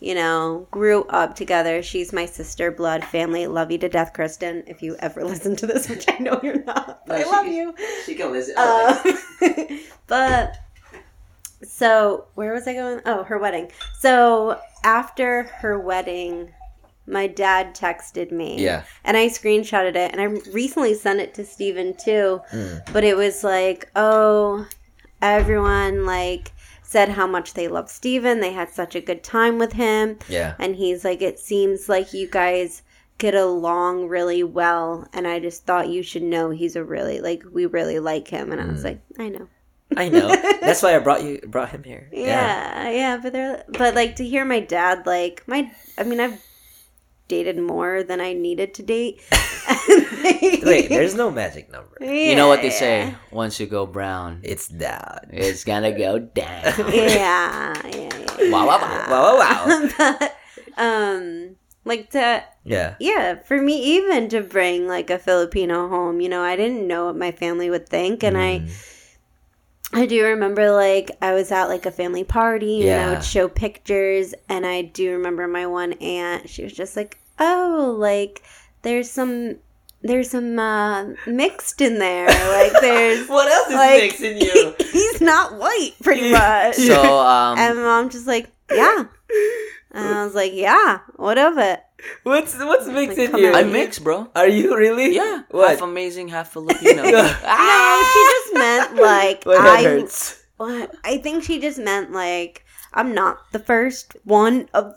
you 0.00 0.14
know 0.14 0.66
grew 0.70 1.04
up 1.04 1.34
together 1.34 1.82
she's 1.82 2.12
my 2.12 2.24
sister 2.26 2.70
blood 2.70 3.04
family 3.04 3.46
love 3.46 3.70
you 3.70 3.76
to 3.78 3.88
death 3.88 4.12
kristen 4.14 4.62
if 4.66 4.80
you 4.82 4.96
ever 5.00 5.22
listen 5.32 5.54
to 5.54 5.66
this 5.66 5.88
which 5.88 6.06
i 6.08 6.16
know 6.18 6.40
you're 6.42 6.64
not 6.64 7.06
but 7.06 7.20
i 7.20 7.30
love 7.30 7.44
she- 7.44 7.56
you 7.56 7.74
She 8.06 8.14
can 8.14 8.32
listen. 8.32 8.54
uh, 8.56 9.02
but 10.06 10.56
so 11.62 12.24
where 12.36 12.54
was 12.54 12.66
I 12.66 12.72
going? 12.72 13.00
Oh, 13.04 13.22
her 13.24 13.38
wedding. 13.38 13.70
So 13.98 14.58
after 14.82 15.42
her 15.42 15.78
wedding, 15.78 16.52
my 17.06 17.26
dad 17.26 17.74
texted 17.74 18.32
me. 18.32 18.56
Yeah. 18.58 18.84
And 19.04 19.14
I 19.14 19.26
screenshotted 19.26 19.94
it 19.94 20.10
and 20.12 20.20
I 20.22 20.24
recently 20.52 20.94
sent 20.94 21.20
it 21.20 21.34
to 21.34 21.44
Steven 21.44 21.94
too. 21.98 22.40
Mm. 22.50 22.92
But 22.94 23.04
it 23.04 23.14
was 23.14 23.44
like, 23.44 23.90
oh, 23.94 24.66
everyone 25.20 26.06
like 26.06 26.52
said 26.90 27.08
how 27.10 27.26
much 27.26 27.54
they 27.54 27.68
love 27.68 27.88
Steven. 27.88 28.40
They 28.40 28.52
had 28.52 28.68
such 28.70 28.94
a 28.96 29.00
good 29.00 29.22
time 29.22 29.58
with 29.58 29.74
him. 29.74 30.18
yeah. 30.28 30.54
And 30.58 30.74
he's 30.74 31.04
like, 31.04 31.22
it 31.22 31.38
seems 31.38 31.88
like 31.88 32.12
you 32.12 32.26
guys 32.28 32.82
get 33.18 33.34
along 33.34 34.08
really 34.08 34.42
well. 34.42 35.06
And 35.12 35.28
I 35.28 35.38
just 35.38 35.64
thought 35.66 35.88
you 35.88 36.02
should 36.02 36.22
know 36.24 36.50
he's 36.50 36.74
a 36.74 36.82
really, 36.82 37.20
like, 37.20 37.44
we 37.52 37.66
really 37.66 38.00
like 38.00 38.26
him. 38.28 38.50
And 38.50 38.60
I 38.60 38.64
Mm. 38.64 38.72
was 38.72 38.82
like, 38.84 39.00
I 39.20 39.28
know. 39.28 39.46
I 39.96 40.08
know. 40.08 40.28
That's 40.60 40.82
why 40.82 40.96
I 40.96 40.98
brought 40.98 41.22
you 41.22 41.40
brought 41.46 41.70
him 41.70 41.84
here. 41.84 42.08
Yeah, 42.12 42.90
yeah, 42.90 43.16
but 43.22 43.32
they're, 43.32 43.64
but 43.68 43.94
like 43.94 44.16
to 44.16 44.24
hear 44.26 44.44
my 44.44 44.60
dad, 44.60 45.06
like, 45.06 45.44
my, 45.46 45.70
I 45.98 46.02
mean, 46.04 46.18
I've 46.20 46.40
dated 47.30 47.56
more 47.62 48.02
than 48.02 48.18
I 48.20 48.34
needed 48.34 48.74
to 48.74 48.82
date. 48.82 49.22
Wait, 50.66 50.88
there's 50.90 51.14
no 51.14 51.30
magic 51.30 51.70
number. 51.70 51.96
You 52.02 52.34
know 52.34 52.48
what 52.48 52.60
they 52.60 52.74
Yeah. 52.74 52.84
say? 52.84 53.14
Once 53.30 53.60
you 53.60 53.66
go 53.70 53.86
brown, 53.86 54.40
It's 54.42 54.66
down. 54.66 55.30
it's 55.30 55.62
gonna 55.64 55.94
go 55.96 56.18
down. 56.42 56.74
Yeah, 56.90 57.72
yeah, 57.86 58.10
yeah. 58.10 58.50
Wow, 58.50 58.66
wow. 58.66 58.82
Wow, 59.08 59.38
wow, 59.38 59.38
wow. 59.38 59.88
but, 59.96 60.36
um, 60.76 61.54
like 61.84 62.10
to 62.10 62.42
Yeah. 62.64 62.96
yeah, 63.00 63.38
for 63.46 63.60
me 63.62 63.78
even 63.96 64.28
to 64.34 64.40
bring 64.42 64.86
like 64.88 65.08
a 65.10 65.18
Filipino 65.18 65.88
home, 65.88 66.20
you 66.20 66.28
know, 66.28 66.42
I 66.42 66.56
didn't 66.56 66.86
know 66.86 67.06
what 67.06 67.16
my 67.16 67.32
family 67.32 67.70
would 67.70 67.88
think 67.88 68.22
and 68.26 68.36
Mm. 68.36 68.40
I 68.42 68.52
do 70.06 70.24
remember 70.24 70.70
like 70.70 71.10
I 71.20 71.32
was 71.32 71.50
at 71.50 71.64
like 71.68 71.86
a 71.86 71.90
family 71.90 72.24
party 72.24 72.88
and 72.88 73.00
I 73.00 73.12
would 73.14 73.24
show 73.24 73.48
pictures 73.48 74.34
and 74.48 74.64
I 74.66 74.82
do 74.82 75.12
remember 75.12 75.48
my 75.48 75.66
one 75.66 75.94
aunt, 75.94 76.48
she 76.48 76.62
was 76.62 76.72
just 76.72 76.96
like, 76.96 77.18
"Oh, 77.38 77.96
like 77.98 78.42
there's 78.82 79.10
some 79.10 79.56
there's 80.02 80.30
some 80.30 80.58
uh, 80.58 81.06
mixed 81.26 81.80
in 81.80 81.98
there. 81.98 82.26
Like 82.26 82.80
there's 82.80 83.28
What 83.28 83.50
else 83.50 83.68
is 83.68 83.74
like 83.74 84.02
mixed 84.02 84.20
in 84.22 84.38
you? 84.40 84.74
he's 84.92 85.20
not 85.20 85.58
white 85.58 85.92
pretty 86.02 86.30
much." 86.32 86.76
so, 86.76 87.18
um, 87.18 87.58
and 87.58 87.78
mom 87.78 88.10
just 88.10 88.26
like, 88.26 88.50
"Yeah." 88.70 89.04
And 89.92 90.06
I 90.18 90.24
was 90.24 90.34
like, 90.34 90.52
"Yeah, 90.54 91.00
what 91.16 91.36
of 91.38 91.58
it?" 91.58 91.80
What's 92.22 92.56
what's 92.58 92.86
mixed 92.86 93.18
Like, 93.18 93.26
in 93.26 93.30
come 93.32 93.40
you? 93.40 93.48
on. 93.48 93.54
I'm 93.56 93.72
mixed, 93.72 94.02
bro. 94.04 94.28
Are 94.34 94.48
you 94.48 94.76
really? 94.76 95.14
Yeah, 95.14 95.42
What? 95.50 95.70
half 95.70 95.82
amazing, 95.82 96.28
half 96.28 96.52
Filipino. 96.52 97.02
No, 97.10 97.26
she 98.12 98.20
just 98.34 98.54
meant 98.54 98.96
like 99.10 99.44
My 99.46 99.54
head 99.54 99.66
I 99.66 99.82
hurts. 99.84 100.42
What? 100.56 100.94
I 101.04 101.18
think 101.18 101.44
she 101.44 101.60
just 101.60 101.78
meant 101.78 102.12
like 102.12 102.64
I'm 102.94 103.14
not 103.14 103.50
the 103.52 103.58
first 103.58 104.16
one 104.24 104.68
of 104.74 104.94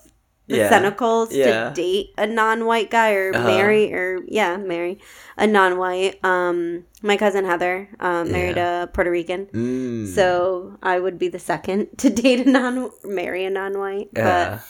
the 0.48 0.58
Yeah. 0.58 0.70
Senecals 0.70 1.32
Yeah. 1.32 1.70
to 1.70 1.76
date 1.76 2.12
a 2.18 2.28
non-white 2.28 2.90
guy 2.92 3.14
or 3.14 3.32
Uh-huh. 3.36 3.48
marry 3.48 3.94
or 3.94 4.20
yeah, 4.28 4.58
marry 4.58 5.00
a 5.38 5.48
non-white. 5.48 6.20
Um, 6.24 6.84
my 7.02 7.16
cousin 7.18 7.46
Heather 7.46 7.88
uh, 8.00 8.24
married 8.26 8.58
a 8.58 8.90
Puerto 8.94 9.10
Rican, 9.12 9.48
Mm. 9.52 10.08
so 10.14 10.78
I 10.84 11.00
would 11.00 11.18
be 11.18 11.28
the 11.30 11.40
second 11.40 11.88
to 12.00 12.10
date 12.10 12.46
a 12.46 12.50
non 12.50 12.92
marry 13.04 13.46
a 13.46 13.50
non-white. 13.50 14.10
yeah. 14.16 14.60
But 14.60 14.64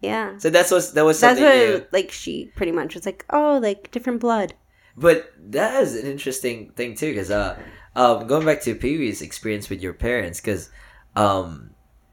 yeah, 0.00 0.38
So 0.38 0.50
that's 0.50 0.70
what 0.70 0.92
that 0.94 1.04
was 1.04 1.18
something 1.18 1.42
that's 1.42 1.72
what 1.72 1.80
new. 1.80 1.86
like 1.92 2.12
she 2.12 2.52
pretty 2.54 2.72
much 2.72 2.94
was 2.94 3.04
like, 3.06 3.24
oh, 3.30 3.58
like 3.62 3.90
different 3.90 4.20
blood. 4.20 4.54
But 4.96 5.32
that 5.50 5.82
is 5.82 5.94
an 5.96 6.06
interesting 6.06 6.70
thing 6.70 6.94
too, 6.94 7.12
because 7.12 7.30
uh, 7.30 7.58
um, 7.96 8.26
going 8.26 8.44
back 8.46 8.62
to 8.62 8.74
Pee 8.74 8.98
Wee's 8.98 9.22
experience 9.22 9.68
with 9.68 9.82
your 9.82 9.92
parents, 9.94 10.40
because 10.40 10.70
um, 11.16 11.70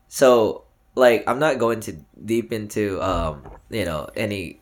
so 0.07 0.65
like 0.95 1.23
I'm 1.27 1.39
not 1.39 1.59
going 1.59 1.79
to 1.81 1.93
deep 2.23 2.51
into 2.51 3.01
um, 3.01 3.43
you 3.69 3.85
know, 3.85 4.09
any 4.15 4.61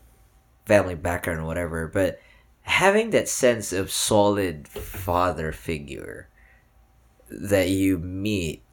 family 0.66 0.96
background 0.96 1.40
or 1.42 1.46
whatever, 1.46 1.88
but 1.88 2.20
having 2.62 3.10
that 3.12 3.28
sense 3.28 3.74
of 3.74 3.92
solid 3.92 4.68
father 4.68 5.52
figure 5.52 6.30
that 7.30 7.70
you 7.70 7.98
meet 7.98 8.64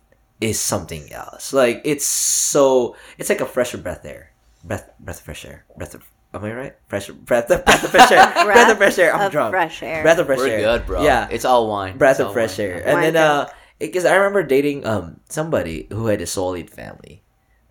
is 0.40 0.58
something 0.60 1.12
else. 1.12 1.52
Like 1.52 1.82
it's 1.84 2.06
so 2.06 2.96
it's 3.18 3.28
like 3.28 3.40
a 3.40 3.46
fresher 3.46 3.78
breath 3.78 4.04
air, 4.04 4.29
breath 4.64 4.90
breath 5.00 5.18
of 5.18 5.24
fresh 5.24 5.44
air, 5.44 5.64
breath 5.76 5.94
of. 5.94 6.02
Am 6.32 6.44
I 6.44 6.52
right? 6.52 6.74
Fresh 6.86 7.08
breath 7.10 7.50
of 7.50 7.64
breath 7.64 7.82
of 7.84 7.90
fresh 7.90 8.12
air, 8.12 8.32
breath 8.44 8.70
of 8.70 8.78
fresh 8.78 8.98
air. 8.98 9.14
I'm 9.14 9.26
of 9.26 9.32
drunk. 9.32 9.50
fresh 9.52 9.82
air. 9.82 10.02
Breath 10.02 10.18
of 10.18 10.26
fresh 10.26 10.38
We're 10.38 10.48
air. 10.48 10.60
good, 10.60 10.86
bro. 10.86 11.02
Yeah, 11.02 11.26
it's 11.30 11.44
all 11.44 11.66
wine. 11.68 11.98
breath 11.98 12.20
It's 12.20 12.26
of 12.28 12.32
fresh 12.32 12.58
wine. 12.58 12.68
air. 12.68 12.76
And 12.86 12.94
Wine 12.94 13.12
then 13.14 13.16
uh, 13.16 13.48
because 13.80 14.04
I 14.04 14.14
remember 14.14 14.42
dating 14.44 14.86
um 14.86 15.20
somebody 15.28 15.88
who 15.90 16.06
had 16.06 16.20
a 16.20 16.26
solid 16.26 16.70
family. 16.70 17.22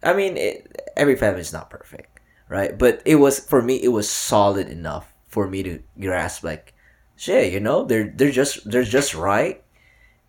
I 0.04 0.14
mean, 0.14 0.36
it, 0.38 0.92
every 0.98 1.16
family 1.16 1.42
is 1.42 1.52
not 1.54 1.70
perfect, 1.70 2.20
right? 2.50 2.78
But 2.78 3.02
it 3.06 3.16
was 3.16 3.40
for 3.40 3.62
me. 3.62 3.76
It 3.82 3.90
was 3.90 4.10
solid 4.10 4.68
enough 4.68 5.14
for 5.28 5.48
me 5.48 5.62
to 5.64 5.80
grasp, 6.00 6.44
like, 6.44 6.74
shit, 7.16 7.54
you 7.54 7.60
know, 7.60 7.86
they're 7.86 8.12
they're 8.16 8.32
just 8.32 8.70
they're 8.70 8.84
just 8.84 9.14
right. 9.16 9.64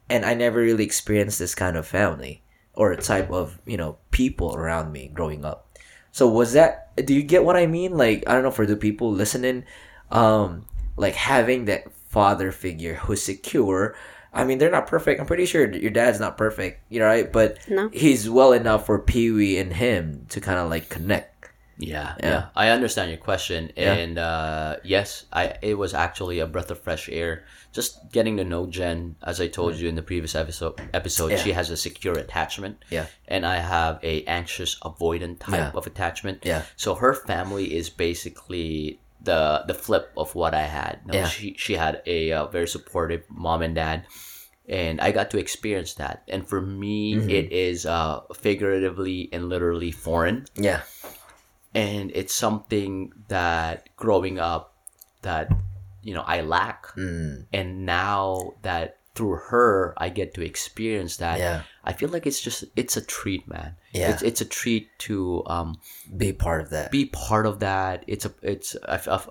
And 0.09 0.24
I 0.24 0.35
never 0.35 0.59
really 0.61 0.85
experienced 0.85 1.39
this 1.39 1.55
kind 1.55 1.77
of 1.77 1.87
family 1.87 2.43
or 2.74 2.95
type 2.97 3.31
of 3.31 3.61
you 3.66 3.77
know 3.77 3.99
people 4.11 4.55
around 4.55 4.91
me 4.93 5.09
growing 5.12 5.45
up. 5.45 5.70
So 6.12 6.28
was 6.28 6.53
that? 6.55 6.95
Do 6.97 7.15
you 7.15 7.23
get 7.23 7.45
what 7.45 7.57
I 7.57 7.66
mean? 7.66 7.97
Like 7.97 8.24
I 8.27 8.32
don't 8.35 8.43
know 8.43 8.51
for 8.51 8.66
the 8.66 8.77
people 8.77 9.12
listening, 9.12 9.65
um, 10.11 10.66
like 10.97 11.15
having 11.15 11.66
that 11.66 11.91
father 12.09 12.53
figure 12.53 12.95
who's 12.95 13.23
secure. 13.23 13.95
I 14.32 14.45
mean, 14.45 14.59
they're 14.59 14.70
not 14.70 14.87
perfect. 14.87 15.20
I'm 15.20 15.27
pretty 15.27 15.47
sure 15.47 15.69
your 15.73 15.91
dad's 15.91 16.20
not 16.20 16.37
perfect, 16.37 16.82
you 16.89 17.01
know, 17.01 17.07
right? 17.07 17.32
But 17.32 17.59
No. 17.69 17.89
he's 17.93 18.31
well 18.31 18.53
enough 18.53 18.87
for 18.87 18.99
Pee 19.01 19.31
Wee 19.32 19.59
and 19.59 19.73
him 19.73 20.27
to 20.28 20.41
kind 20.41 20.59
of 20.59 20.70
like 20.70 20.89
connect. 20.89 21.30
Yeah, 21.81 22.15
Yeah. 22.20 22.28
yeah, 22.31 22.43
I 22.55 22.69
understand 22.69 23.09
your 23.11 23.19
question, 23.19 23.73
Yeah. 23.77 23.94
and 23.94 24.19
uh, 24.19 24.77
yes, 24.85 25.24
I 25.32 25.57
it 25.62 25.74
was 25.78 25.94
actually 25.94 26.39
a 26.40 26.47
breath 26.47 26.70
of 26.70 26.78
fresh 26.81 27.09
air. 27.09 27.44
Just 27.73 28.12
getting 28.12 28.36
to 28.36 28.44
know 28.44 28.66
Jen, 28.66 29.16
as 29.23 29.40
I 29.40 29.48
told 29.48 29.77
you 29.77 29.89
in 29.89 29.94
the 29.94 30.02
previous 30.02 30.35
episode. 30.35 30.74
Episode, 30.93 31.28
Mm. 31.32 31.36
Yeah. 31.36 31.43
she 31.44 31.52
has 31.52 31.70
a 31.70 31.77
secure 31.77 32.19
attachment, 32.19 32.77
Yeah. 32.90 33.07
and 33.28 33.47
I 33.47 33.59
have 33.62 33.98
a 34.02 34.24
anxious 34.27 34.77
avoidant 34.85 35.39
type 35.40 35.74
of 35.74 35.86
attachment. 35.86 36.43
Yeah. 36.44 36.62
So 36.77 36.94
her 36.97 37.15
family 37.15 37.73
is 37.74 37.89
basically 37.90 38.98
the 39.23 39.65
the 39.66 39.74
flip 39.74 40.12
of 40.16 40.35
what 40.35 40.52
I 40.55 40.66
had. 40.69 41.01
No, 41.07 41.15
Yeah. 41.15 41.28
She 41.28 41.55
she 41.59 41.74
had 41.77 42.02
a 42.07 42.32
uh, 42.32 42.47
very 42.52 42.69
supportive 42.69 43.23
mom 43.28 43.62
and 43.62 43.74
dad, 43.74 44.05
and 44.69 45.01
I 45.01 45.12
got 45.12 45.31
to 45.31 45.39
experience 45.39 45.94
that. 45.94 46.23
And 46.28 46.43
for 46.48 46.61
me, 46.61 47.15
Mm-hmm. 47.15 47.31
it 47.31 47.52
is 47.52 47.86
uh, 47.86 48.20
figuratively 48.35 49.28
and 49.32 49.48
literally 49.48 49.93
foreign 49.93 50.47
Yeah. 50.57 50.82
And 51.75 52.11
it's 52.15 52.35
something 52.35 53.13
that 53.29 53.89
growing 53.97 54.39
up 54.39 54.75
that 55.23 55.49
you 56.03 56.15
know 56.15 56.23
I 56.27 56.41
lack 56.41 56.87
Mm. 56.97 57.47
and 57.53 57.87
now 57.87 58.55
that 58.63 58.97
through 59.15 59.37
her 59.51 59.95
I 59.99 60.09
get 60.09 60.35
to 60.35 60.43
experience 60.43 61.17
that 61.19 61.39
Yeah. 61.39 61.63
I 61.85 61.93
feel 61.93 62.09
like 62.09 62.27
it's 62.27 62.41
just 62.41 62.65
it's 62.77 62.97
a 62.97 63.05
treat 63.05 63.47
man 63.49 63.77
Yeah. 63.93 64.11
it's, 64.13 64.23
it's 64.23 64.41
a 64.41 64.45
treat 64.47 64.89
to 65.11 65.43
um 65.47 65.79
Be 66.17 66.33
part 66.33 66.63
of 66.63 66.71
that. 66.71 66.91
be 66.91 67.07
part 67.07 67.45
of 67.47 67.59
that 67.61 68.05
it's 68.07 68.25
a 68.25 68.33
it's 68.43 68.77
I, 68.89 68.95
f- 68.95 69.09
I 69.09 69.15
f- 69.15 69.29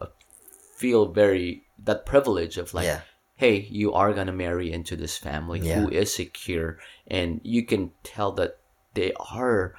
feel 0.76 1.08
very 1.08 1.64
that 1.84 2.06
privilege 2.06 2.58
of 2.58 2.74
like 2.74 2.86
Yeah. 2.86 3.02
hey 3.36 3.68
you 3.72 3.94
are 3.94 4.14
gonna 4.14 4.34
marry 4.34 4.72
into 4.72 4.96
this 4.96 5.18
family 5.18 5.60
Yeah. 5.62 5.80
who 5.82 5.90
is 5.90 6.14
secure 6.14 6.78
and 7.08 7.42
you 7.44 7.66
can 7.66 7.92
tell 8.04 8.32
that 8.34 8.58
they 8.94 9.14
are 9.20 9.76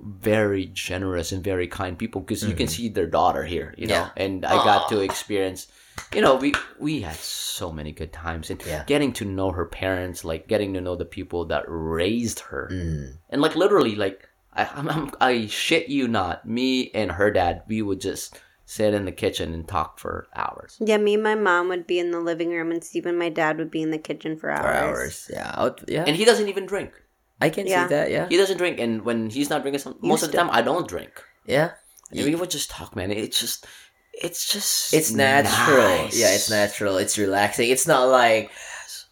very 0.00 0.66
generous 0.66 1.32
and 1.32 1.42
very 1.44 1.66
kind 1.68 1.96
people 1.98 2.20
because 2.20 2.42
you 2.44 2.54
can 2.54 2.66
see 2.68 2.88
their 2.88 3.06
daughter 3.06 3.44
here 3.44 3.74
you 3.78 3.86
know 3.86 3.94
Mm-hmm. 3.94 4.18
Yeah. 4.18 4.24
and 4.24 4.44
i 4.44 4.54
got 4.64 4.88
to 4.88 5.00
experience 5.00 5.68
you 6.12 6.20
know 6.20 6.34
we 6.34 6.52
we 6.80 7.00
had 7.02 7.14
so 7.16 7.70
many 7.72 7.92
good 7.92 8.12
times 8.12 8.50
and 8.50 8.60
Yeah. 8.66 8.82
getting 8.86 9.12
to 9.14 9.24
know 9.24 9.52
her 9.52 9.64
parents 9.64 10.24
like 10.24 10.48
getting 10.48 10.74
to 10.74 10.80
know 10.80 10.96
the 10.96 11.04
people 11.04 11.44
that 11.46 11.64
raised 11.68 12.40
her 12.40 12.68
Mm. 12.72 13.18
and 13.30 13.40
like 13.40 13.54
literally 13.54 13.94
like 13.94 14.28
I, 14.52 14.68
I'm, 14.74 14.88
I'm, 14.88 15.10
I 15.20 15.46
shit 15.46 15.88
you 15.88 16.08
not 16.08 16.46
me 16.46 16.90
and 16.92 17.12
her 17.12 17.30
dad 17.30 17.62
we 17.68 17.80
would 17.82 18.00
just 18.00 18.38
sit 18.66 18.94
in 18.94 19.04
the 19.04 19.12
kitchen 19.12 19.52
and 19.54 19.66
talk 19.68 19.98
for 20.00 20.26
hours 20.34 20.76
Yeah, 20.80 20.96
me 20.96 21.14
and 21.14 21.22
my 21.22 21.34
mom 21.36 21.68
would 21.68 21.86
be 21.86 21.98
in 21.98 22.10
the 22.12 22.20
living 22.20 22.50
room, 22.50 22.70
and 22.72 22.82
Steve 22.82 23.04
and 23.06 23.18
my 23.18 23.28
dad 23.28 23.58
would 23.58 23.70
be 23.70 23.82
in 23.82 23.90
the 23.90 23.98
kitchen 23.98 24.38
for 24.38 24.50
hours. 24.50 24.64
For 24.64 24.72
hours. 24.72 25.30
Yeah. 25.32 25.62
Would- 25.62 25.84
yeah. 25.86 26.04
and 26.06 26.16
he 26.16 26.24
doesn't 26.24 26.48
even 26.48 26.64
drink 26.66 26.92
I 27.40 27.50
can 27.50 27.66
Yeah. 27.66 27.86
see 27.88 27.94
that. 27.94 28.10
Yeah. 28.10 28.26
he 28.28 28.36
doesn't 28.36 28.58
drink 28.58 28.78
and 28.80 29.02
when 29.02 29.30
he's 29.30 29.50
not 29.50 29.62
drinking 29.62 29.80
some, 29.80 29.96
most 30.00 30.22
of 30.22 30.30
the 30.30 30.36
time 30.38 30.50
i 30.52 30.62
don't 30.62 30.88
drink 30.88 31.12
Yeah. 31.46 31.72
and 32.10 32.24
we 32.24 32.34
would 32.34 32.50
just 32.50 32.70
talk 32.70 32.94
man 32.96 33.10
it's 33.10 33.38
just 33.40 33.66
it's 34.14 34.46
just 34.46 34.94
It's 34.94 35.10
natural. 35.10 35.78
nice. 36.06 36.14
Yeah, 36.16 36.30
it's 36.38 36.48
natural. 36.48 36.98
It's 36.98 37.18
relaxing. 37.18 37.68
It's 37.70 37.86
not 37.88 38.04
like 38.10 38.50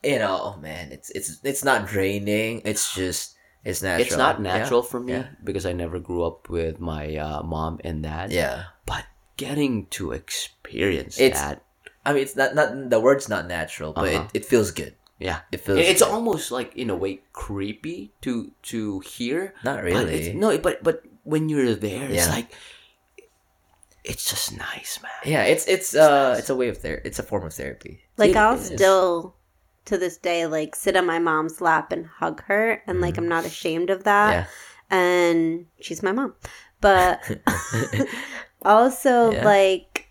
you 0.05 0.19
know, 0.23 0.39
oh 0.55 0.61
man, 0.61 0.93
it's 0.93 1.11
it's 1.11 1.39
it's 1.43 1.65
not 1.65 1.87
draining. 1.91 2.63
It's 2.65 2.95
just 2.95 3.35
it's 3.65 3.83
natural. 3.83 4.07
it's 4.07 4.17
not 4.17 4.37
Yeah. 4.39 4.43
natural 4.59 4.83
for 4.83 5.01
me 5.01 5.13
Yeah. 5.15 5.27
because 5.43 5.67
i 5.67 5.73
never 5.75 5.99
grew 5.99 6.23
up 6.23 6.49
with 6.49 6.79
my 6.79 7.17
uh, 7.17 7.43
mom 7.43 7.81
and 7.83 8.03
dad 8.07 8.31
Yeah. 8.31 8.71
but 8.87 9.05
getting 9.37 9.87
to 9.99 10.13
experience 10.13 11.19
It's- 11.19 11.41
that 11.41 11.63
I 12.07 12.13
mean, 12.15 12.23
it's 12.23 12.35
not 12.35 12.55
not 12.55 12.91
the 12.91 12.99
word's 12.99 13.29
not 13.29 13.47
natural, 13.47 13.93
but 13.93 14.07
Uh-huh. 14.07 14.27
it, 14.35 14.43
it 14.43 14.45
feels 14.47 14.71
good. 14.71 14.95
Yeah 15.23 15.47
It 15.55 15.61
feels. 15.63 15.79
it's 15.79 16.03
good. 16.03 16.11
almost 16.11 16.51
like 16.51 16.75
in 16.75 16.91
a 16.91 16.97
way 16.99 17.23
creepy 17.33 18.11
to 18.27 18.51
to 18.75 18.99
hear 19.07 19.55
not 19.63 19.77
But 19.79 19.85
really. 19.87 20.35
no, 20.35 20.51
but 20.59 20.83
but 20.83 21.07
when 21.23 21.47
you're 21.49 21.75
there, 21.79 22.11
it's 22.11 22.27
like 22.29 22.51
it's 24.03 24.27
just 24.29 24.51
nice, 24.59 24.99
man. 25.03 25.23
Yeah, 25.25 25.45
it's 25.47 25.67
it's 25.71 25.95
uh 25.95 26.35
it's 26.39 26.51
a 26.51 26.57
way 26.59 26.67
of 26.69 26.79
therapy. 26.79 27.07
It's 27.09 27.19
a 27.19 27.23
form 27.23 27.47
of 27.47 27.55
therapy. 27.55 28.03
Like 28.19 28.35
It 28.35 28.37
I'll 28.43 28.59
is. 28.59 28.67
still 28.67 29.37
to 29.87 29.95
this 29.99 30.19
day 30.19 30.47
like 30.47 30.75
sit 30.75 30.97
on 30.97 31.07
my 31.07 31.19
mom's 31.19 31.61
lap 31.61 31.93
and 31.95 32.07
hug 32.07 32.43
her 32.51 32.83
and 32.87 33.01
like 33.01 33.17
I'm 33.19 33.29
not 33.31 33.45
ashamed 33.47 33.91
of 33.91 34.03
that. 34.05 34.31
Yeah. 34.33 34.47
And 34.91 35.67
she's 35.81 36.03
my 36.03 36.11
mom. 36.13 36.35
But 36.83 37.23
also 38.67 39.31
Yeah. 39.31 39.45
like 39.45 40.09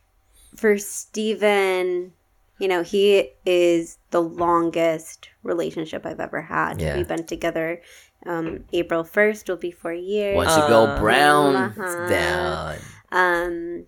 for 0.55 0.77
Steven, 0.77 2.13
you 2.61 2.67
know, 2.67 2.83
he 2.83 3.31
is 3.45 3.97
the 4.11 4.21
longest 4.21 5.29
relationship 5.43 6.05
I've 6.05 6.19
ever 6.19 6.41
had. 6.41 6.79
Yeah. 6.79 6.95
We've 6.95 7.07
been 7.07 7.25
together 7.25 7.81
um 8.27 8.65
April 8.71 9.03
1st 9.03 9.49
will 9.49 9.57
be 9.57 9.71
4 9.71 9.93
years. 9.93 10.35
Once 10.35 10.55
you 10.55 10.61
go 10.67 10.83
Uh, 10.85 10.99
brown, 10.99 11.55
Uh-huh. 11.55 12.07
Down. 12.07 12.77
Um 13.11 13.85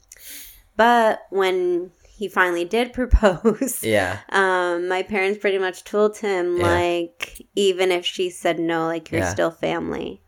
but 0.75 1.19
when 1.29 1.91
he 2.15 2.27
finally 2.27 2.65
did 2.65 2.93
propose, 2.99 3.83
Yeah. 3.83 4.19
um, 4.29 4.87
my 4.87 5.01
parents 5.03 5.37
pretty 5.39 5.57
much 5.59 5.83
told 5.83 6.17
him 6.17 6.57
Yeah. 6.57 6.63
like 6.79 7.45
even 7.55 7.91
if 7.91 8.05
she 8.05 8.29
said 8.29 8.57
no, 8.59 8.85
like 8.87 9.11
you're 9.11 9.21
Yeah. 9.21 9.29
still 9.37 9.51
family. 9.51 10.21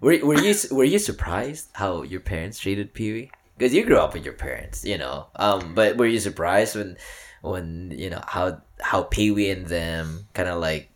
Were 0.00 0.16
were 0.24 0.40
you 0.40 0.54
were 0.70 0.84
you 0.94 0.98
surprised 0.98 1.68
how 1.74 2.02
your 2.02 2.20
parents 2.20 2.58
treated 2.58 2.94
Pee 2.94 3.12
Wee? 3.12 3.30
Because 3.58 3.74
you 3.74 3.84
grew 3.84 3.98
up 3.98 4.14
with 4.14 4.24
your 4.24 4.32
parents, 4.32 4.86
you 4.86 4.96
know. 4.96 5.26
Um, 5.36 5.74
but 5.74 5.98
were 5.98 6.06
you 6.06 6.18
surprised 6.20 6.76
when 6.76 6.96
when 7.42 7.90
you 7.96 8.10
know 8.10 8.22
how 8.26 8.60
how 8.80 9.02
Pee 9.04 9.30
Wee 9.30 9.50
and 9.50 9.66
them 9.66 10.28
kind 10.34 10.48
of 10.48 10.60
like 10.60 10.90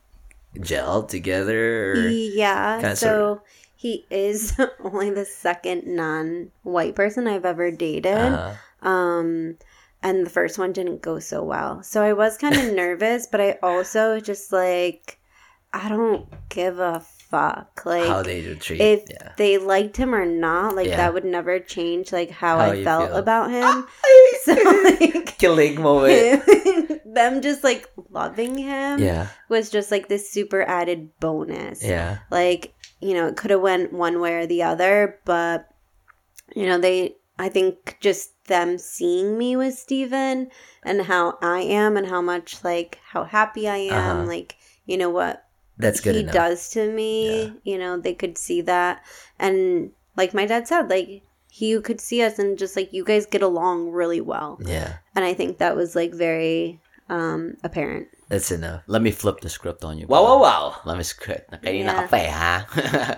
gel 0.61 1.03
together? 1.05 1.93
Or, 1.93 2.11
Yeah. 2.11 2.81
kinda 2.81 2.97
so 2.97 3.43
he 3.77 4.07
is 4.11 4.55
only 4.81 5.11
the 5.11 5.25
second 5.25 5.87
non-white 5.87 6.95
person 6.95 7.27
I've 7.27 7.45
ever 7.45 7.71
dated. 7.71 8.07
Uh, 8.16 8.55
Um 8.83 9.57
and 10.03 10.27
the 10.27 10.31
first 10.31 10.59
one 10.59 10.73
didn't 10.73 11.01
go 11.01 11.19
so 11.19 11.43
well. 11.43 11.83
So 11.83 12.03
I 12.03 12.12
was 12.12 12.37
kind 12.37 12.55
of 12.55 12.75
nervous, 12.77 13.27
but 13.27 13.41
I 13.41 13.59
also 13.62 14.21
just 14.21 14.53
like 14.53 15.19
I 15.73 15.89
don't 15.89 16.29
give 16.51 16.79
a 16.79 17.01
fuck. 17.35 17.82
Like 17.85 18.06
how 18.06 18.23
they 18.23 18.40
do 18.43 18.55
treat? 18.55 18.81
if 18.81 19.02
yeah. 19.11 19.32
they 19.36 19.59
liked 19.59 19.97
him 19.97 20.15
or 20.15 20.24
not, 20.27 20.77
like 20.77 20.86
Yeah. 20.89 20.97
that 20.98 21.15
would 21.15 21.24
never 21.24 21.59
change 21.59 22.12
like 22.12 22.31
how, 22.31 22.59
How 22.59 22.70
I 22.70 22.85
felt 22.85 23.11
feel. 23.11 23.16
about 23.19 23.51
him. 23.51 23.86
so 24.44 24.52
like 24.85 25.39
Killing 25.39 25.81
moment. 25.82 26.43
them 27.15 27.43
just 27.43 27.62
like 27.65 27.89
loving 28.11 28.59
him 28.59 28.98
yeah. 28.98 29.28
was 29.48 29.70
just 29.70 29.90
like 29.90 30.09
this 30.09 30.31
super 30.31 30.62
added 30.62 31.11
bonus. 31.20 31.82
Yeah. 31.82 32.19
Like, 32.31 32.74
you 33.01 33.15
know, 33.15 33.27
it 33.28 33.36
could 33.36 33.51
have 33.51 33.61
went 33.61 33.93
one 33.93 34.20
way 34.20 34.35
or 34.35 34.47
the 34.47 34.62
other, 34.62 35.19
but 35.24 35.69
you 36.55 36.66
know, 36.66 36.78
they, 36.78 37.16
I 37.39 37.48
think 37.48 37.97
just 38.01 38.31
them 38.47 38.78
seeing 38.78 39.36
me 39.39 39.56
with 39.56 39.74
Steven 39.74 40.51
and 40.85 41.02
how 41.02 41.39
I 41.43 41.61
am 41.61 41.97
and 41.97 42.06
how 42.06 42.20
much, 42.23 42.62
like, 42.62 42.98
how 43.11 43.24
happy 43.24 43.66
I 43.69 43.77
am, 43.90 44.19
Uh-huh. 44.19 44.27
like, 44.27 44.56
you 44.86 44.97
know, 44.97 45.11
what 45.11 45.44
That's 45.79 46.01
good 46.01 46.15
he 46.15 46.21
enough. 46.23 46.35
does 46.35 46.69
to 46.71 46.91
me, 46.93 47.53
you 47.65 47.79
know, 47.79 47.99
they 47.99 48.15
could 48.15 48.39
see 48.39 48.61
that. 48.63 49.03
And 49.39 49.91
like 50.17 50.33
my 50.35 50.47
dad 50.47 50.69
said, 50.69 50.89
like, 50.89 51.23
he 51.51 51.79
could 51.81 52.01
see 52.01 52.23
us 52.23 52.39
and 52.39 52.59
just 52.59 52.77
like, 52.77 52.93
you 52.93 53.05
guys 53.05 53.27
get 53.27 53.43
along 53.43 53.91
really 53.91 54.21
well. 54.21 54.59
Yeah, 54.65 54.99
And 55.15 55.25
I 55.25 55.35
think 55.35 55.59
that 55.59 55.77
was 55.77 55.95
like 55.95 56.13
very 56.15 56.81
um 57.11 57.57
apparent. 57.63 58.09
that's 58.29 58.51
enough. 58.51 58.83
Let 58.87 59.03
me 59.03 59.11
flip 59.13 59.41
the 59.41 59.51
script 59.51 59.85
on 59.85 59.99
you. 59.99 60.07
Wow, 60.07 60.23
wow, 60.23 60.39
brother. 60.39 60.41
wow. 60.43 60.81
Let 60.87 60.97
me 60.97 61.05
script. 61.05 61.51
Kanina 61.63 61.93
Yeah. 61.93 62.01
ka 62.01 62.07
pa 62.09 62.17
eh, 62.17 62.31
ha? 62.33 62.55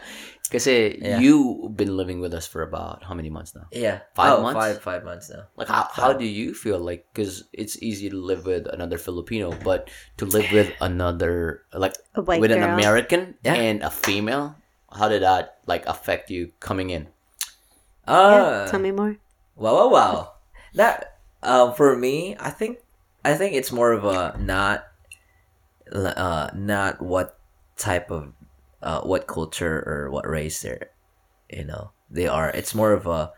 Kasi 0.47 1.02
Yeah. 1.02 1.18
you've 1.18 1.74
been 1.74 1.97
living 1.97 2.23
with 2.23 2.31
us 2.31 2.47
for 2.47 2.62
about 2.62 3.02
how 3.02 3.14
many 3.18 3.31
months 3.31 3.55
now? 3.55 3.66
Yeah, 3.74 4.06
Five 4.14 4.39
oh, 4.39 4.43
months? 4.47 4.59
Five 4.59 4.77
five 4.82 5.02
months 5.02 5.27
now. 5.27 5.51
Like 5.59 5.66
how, 5.66 5.90
how 5.90 6.12
do 6.14 6.23
you 6.23 6.55
feel 6.55 6.78
like 6.78 7.06
because 7.10 7.44
it's 7.51 7.74
easy 7.82 8.06
to 8.10 8.16
live 8.16 8.47
with 8.47 8.70
another 8.70 8.94
Filipino, 8.98 9.51
but 9.66 9.90
to 10.23 10.24
live 10.24 10.47
with 10.55 10.70
another 10.78 11.66
like 11.74 11.98
A 12.14 12.23
white 12.23 12.39
with 12.39 12.55
an. 12.55 12.62
American 12.62 13.35
Yeah. 13.43 13.59
and 13.59 13.82
a 13.82 13.90
female, 13.90 14.55
how 14.93 15.10
did 15.10 15.27
that 15.27 15.59
like 15.66 15.82
affect 15.90 16.31
you 16.31 16.55
coming 16.62 16.90
in? 16.94 17.10
Uh, 18.06 18.62
yeah, 18.64 18.70
tell 18.70 18.78
me 18.78 18.94
more. 18.94 19.18
Wow, 19.59 19.74
wow, 19.74 19.89
wow. 19.90 20.16
That 20.78 21.18
um 21.43 21.74
for 21.74 21.98
me, 21.98 22.39
I 22.39 22.55
think 22.55 22.78
I 23.27 23.35
think 23.35 23.59
it's 23.59 23.74
more 23.74 23.90
of 23.90 24.06
a 24.06 24.39
not 24.39 24.86
uh 25.90 26.55
not 26.55 27.02
what 27.02 27.35
type 27.74 28.14
of 28.14 28.35
uh 28.86 29.00
what 29.02 29.26
culture 29.26 29.82
or 29.86 30.10
what 30.14 30.28
race 30.30 30.62
they're 30.62 30.90
you 31.50 31.64
know 31.66 31.90
they 32.10 32.26
are. 32.30 32.50
It's 32.50 32.74
more 32.74 32.92
of 32.94 33.06
a 33.06 33.32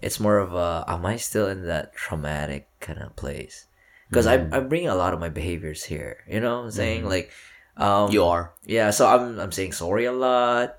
it's 0.00 0.18
more 0.18 0.38
of 0.38 0.54
a 0.54 0.84
am 0.88 1.04
I 1.04 1.16
still 1.16 1.46
in 1.48 1.66
that 1.66 1.94
traumatic 1.94 2.68
kind 2.80 2.98
of 3.00 3.14
place? 3.16 3.66
Because 4.08 4.26
I'm 4.26 4.52
I'm 4.52 4.68
bringing 4.68 4.88
a 4.88 4.94
lot 4.96 5.12
of 5.12 5.20
my 5.20 5.28
behaviors 5.28 5.84
here. 5.84 6.24
You 6.28 6.40
know 6.40 6.56
what 6.58 6.64
I'm 6.64 6.70
saying? 6.70 7.04
Like 7.04 7.30
um 7.76 8.12
You 8.12 8.24
are. 8.24 8.52
yeah, 8.64 8.90
so 8.90 9.06
I'm 9.06 9.38
I'm 9.40 9.52
saying 9.52 9.72
sorry 9.72 10.04
a 10.06 10.12
lot. 10.12 10.76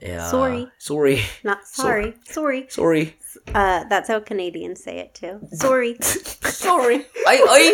Yeah. 0.00 0.28
Sorry. 0.28 0.68
Sorry. 0.78 1.20
Not 1.44 1.66
sorry. 1.68 2.14
Sorry. 2.24 2.66
sorry. 2.68 3.16
Uh 3.54 3.84
that's 3.88 4.08
how 4.08 4.20
Canadians 4.20 4.82
say 4.82 4.98
it 4.98 5.14
too. 5.14 5.40
Sorry. 5.52 5.96
Sorry. 6.66 7.04
ay, 7.28 7.38
ay! 7.44 7.64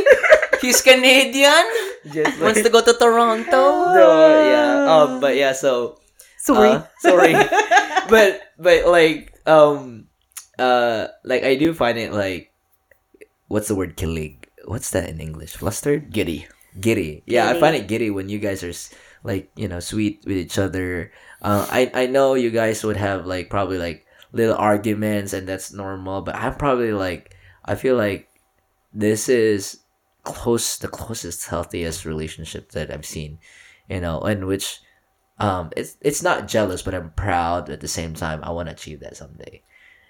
He's 0.63 0.81
Canadian? 0.81 1.67
Just 2.07 2.39
Wants 2.41 2.63
to 2.63 2.71
go 2.71 2.81
to 2.81 2.95
Toronto? 2.95 3.51
no, 3.99 4.09
yeah. 4.47 4.87
Um, 4.87 5.21
but 5.21 5.35
yeah, 5.37 5.53
so 5.53 5.99
Sorry. 6.39 6.71
uh, 6.71 6.83
sorry, 7.03 7.35
but 8.09 8.41
but 8.59 8.87
like 8.87 9.35
um, 9.47 10.07
uh, 10.59 11.09
like 11.27 11.43
I 11.43 11.55
do 11.59 11.75
find 11.75 11.99
it 11.99 12.13
like, 12.15 12.51
what's 13.49 13.69
the 13.69 13.75
word 13.75 13.97
kilig? 13.99 14.39
What's 14.65 14.91
that 14.95 15.11
in 15.11 15.21
English? 15.21 15.59
Flustered, 15.59 16.11
Giddy. 16.15 16.47
giddy. 16.79 17.23
Yeah, 17.27 17.51
I 17.51 17.59
find 17.59 17.75
it 17.77 17.87
giddy 17.91 18.11
when 18.11 18.29
you 18.31 18.39
guys 18.39 18.63
are 18.63 18.75
like 19.27 19.51
you 19.59 19.67
know 19.69 19.81
sweet 19.83 20.23
with 20.27 20.39
each 20.39 20.59
other. 20.59 21.11
Uh, 21.43 21.67
I 21.71 21.91
I 21.95 22.07
know 22.07 22.35
you 22.35 22.51
guys 22.51 22.83
would 22.87 22.97
have 22.99 23.27
like 23.27 23.51
probably 23.51 23.79
like 23.79 24.07
little 24.33 24.57
arguments 24.57 25.35
and 25.35 25.47
that's 25.47 25.73
normal, 25.75 26.23
but 26.23 26.35
I'm 26.39 26.55
probably 26.55 26.95
like 26.95 27.35
I 27.67 27.75
feel 27.75 27.99
like 27.99 28.31
this 28.95 29.29
is 29.29 29.82
close 30.25 30.79
the 30.79 30.89
closest 30.89 31.47
healthiest 31.49 32.05
relationship 32.05 32.71
that 32.73 32.91
I've 32.91 33.07
seen, 33.07 33.39
you 33.89 34.01
know, 34.01 34.21
in 34.27 34.47
which 34.47 34.81
um 35.39 35.71
it's 35.77 35.97
it's 36.01 36.23
not 36.23 36.47
jealous 36.47 36.83
but 36.83 36.95
I'm 36.95 37.11
proud 37.17 37.71
at 37.71 37.81
the 37.81 37.89
same 37.89 38.15
time 38.15 38.41
I 38.45 38.51
want 38.51 38.69
to 38.69 38.75
achieve 38.75 39.01
that 39.01 39.17
someday. 39.17 39.63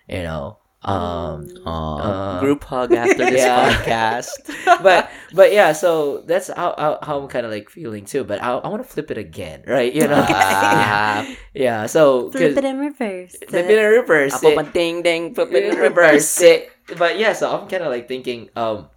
You 0.09 0.23
know. 0.25 0.59
Um 0.83 1.47
Uh, 1.65 1.95
Uh, 1.97 2.41
group 2.41 2.65
hug 2.65 2.93
after 2.93 3.23
this 3.31 3.39
yeah. 3.47 3.71
podcast. 3.71 4.29
but 4.83 5.09
but 5.33 5.53
yeah, 5.55 5.71
so 5.73 6.23
that's 6.27 6.49
how 6.51 6.75
how, 6.77 6.99
how 7.01 7.21
I'm 7.23 7.29
kind 7.29 7.47
of 7.47 7.53
like 7.55 7.71
feeling 7.71 8.05
too. 8.05 8.25
But 8.25 8.43
I 8.43 8.59
I 8.59 8.67
want 8.69 8.83
to 8.83 8.89
flip 8.89 9.09
it 9.15 9.17
again, 9.17 9.63
right? 9.67 9.95
You 9.95 10.09
know, 10.11 10.27
Ah. 10.29 11.23
yeah. 11.55 11.87
So 11.87 12.31
Flip 12.35 12.51
'cause- 12.51 12.59
it 12.59 12.65
in 12.67 12.79
reverse. 12.83 13.37
flip 13.49 13.67
it 13.71 13.79
in 13.79 13.91
reverse. 13.95 14.43
It. 14.43 14.73
ding 14.75 15.03
ding, 15.07 15.35
flip 15.39 15.53
it 15.55 15.71
in 15.71 15.79
reverse 15.79 16.35
reverse. 16.35 16.43
it. 16.43 16.61
But 16.99 17.17
yeah, 17.17 17.33
so 17.33 17.47
I'm 17.55 17.69
kind 17.71 17.87
of 17.87 17.95
like 17.95 18.09
thinking, 18.11 18.51
um, 18.59 18.91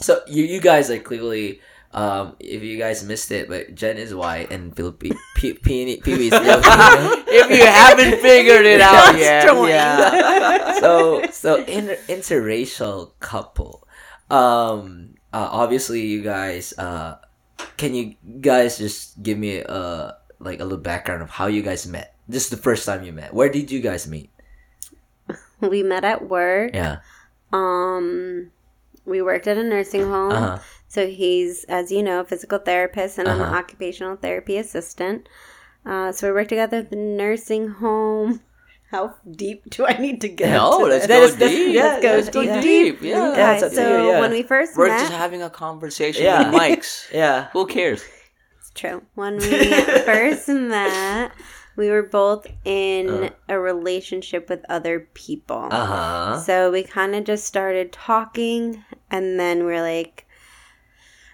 so 0.00 0.22
you 0.26 0.44
you 0.44 0.60
guys 0.60 0.90
are 0.90 0.98
clearly, 0.98 1.60
um, 1.92 2.36
if 2.40 2.62
you 2.62 2.78
guys 2.78 3.04
missed 3.04 3.30
it, 3.30 3.48
but 3.48 3.74
Jen 3.74 3.98
is 3.98 4.14
white 4.14 4.50
and 4.50 4.74
Philippi 4.74 5.12
Pee. 5.34 5.58
If 7.28 7.50
you 7.50 7.66
haven't 7.66 8.20
figured 8.20 8.66
it 8.66 8.80
out 8.80 9.16
yet, 9.18 9.44
yeah. 9.68 10.80
so 10.80 11.22
so 11.30 11.56
inter- 11.64 11.98
interracial 12.08 13.12
couple. 13.20 13.86
Um, 14.30 15.14
uh, 15.32 15.48
obviously 15.50 16.06
you 16.06 16.22
guys. 16.22 16.72
Uh, 16.78 17.16
can 17.76 17.94
you 17.94 18.14
guys 18.40 18.78
just 18.78 19.22
give 19.22 19.38
me 19.38 19.62
uh 19.62 20.12
like 20.38 20.60
a 20.60 20.64
little 20.64 20.78
background 20.78 21.22
of 21.22 21.30
how 21.30 21.46
you 21.46 21.62
guys 21.62 21.86
met? 21.86 22.14
This 22.28 22.44
is 22.44 22.50
the 22.50 22.56
first 22.56 22.86
time 22.86 23.02
you 23.04 23.12
met. 23.12 23.34
Where 23.34 23.48
did 23.48 23.70
you 23.70 23.80
guys 23.80 24.06
meet? 24.06 24.30
We 25.60 25.82
met 25.82 26.04
at 26.04 26.28
work. 26.28 26.70
Yeah. 26.74 26.98
Um 27.52 28.52
we 29.08 29.22
worked 29.22 29.46
at 29.46 29.56
a 29.56 29.62
nursing 29.64 30.02
home. 30.06 30.32
Uh 30.32 30.40
huh. 30.40 30.58
So 30.88 31.06
he's, 31.06 31.64
as 31.64 31.90
you 31.92 32.02
know, 32.02 32.20
a 32.20 32.24
physical 32.24 32.58
therapist 32.58 33.18
and 33.18 33.28
I'm 33.28 33.36
an 33.40 33.42
Uh-huh. 33.48 33.56
occupational 33.56 34.16
therapy 34.16 34.56
assistant. 34.58 35.28
Uh, 35.84 36.12
so 36.12 36.28
we 36.28 36.32
work 36.32 36.48
together 36.48 36.78
at 36.78 36.90
the 36.90 36.96
nursing 36.96 37.68
home. 37.68 38.40
How 38.90 39.14
deep 39.30 39.68
do 39.68 39.84
I 39.86 39.98
need 39.98 40.20
to 40.22 40.28
get? 40.28 40.50
No, 40.50 40.78
let's 40.78 41.06
go 41.06 41.20
Let's- 41.24 41.36
deep. 41.36 41.74
yeah, 41.74 41.82
Let's 41.84 42.02
go 42.02 42.12
let's 42.16 42.30
go 42.30 42.42
deep. 42.42 42.62
deep. 42.62 43.02
Yeah. 43.02 43.16
Yeah, 43.16 43.32
Okay, 43.32 43.54
it's 43.54 43.62
up 43.64 43.70
to 43.70 43.76
so 43.76 44.02
you, 44.02 44.08
yeah. 44.08 44.20
when 44.20 44.30
we 44.30 44.42
first 44.42 44.76
We're 44.78 44.88
met, 44.88 45.00
just 45.00 45.12
having 45.12 45.42
a 45.42 45.50
conversation 45.50 46.24
Yeah. 46.24 46.50
with 46.50 46.60
mics. 46.60 47.06
Yeah. 47.12 47.48
Who 47.52 47.66
cares? 47.66 48.02
it's 48.58 48.70
true. 48.74 49.02
When 49.14 49.36
we 49.36 49.70
first 50.08 50.48
met, 50.48 51.32
we 51.76 51.90
were 51.90 52.02
both 52.02 52.46
in 52.64 53.08
Uh. 53.24 53.30
a 53.50 53.60
relationship 53.60 54.48
with 54.48 54.64
other 54.70 55.00
people. 55.12 55.68
Uh 55.70 55.84
huh. 55.86 56.40
So 56.40 56.70
we 56.72 56.82
kind 56.82 57.14
of 57.14 57.24
just 57.24 57.44
started 57.44 57.92
talking, 57.92 58.82
and 59.10 59.38
then 59.38 59.64
we're 59.64 59.82
like, 59.82 60.26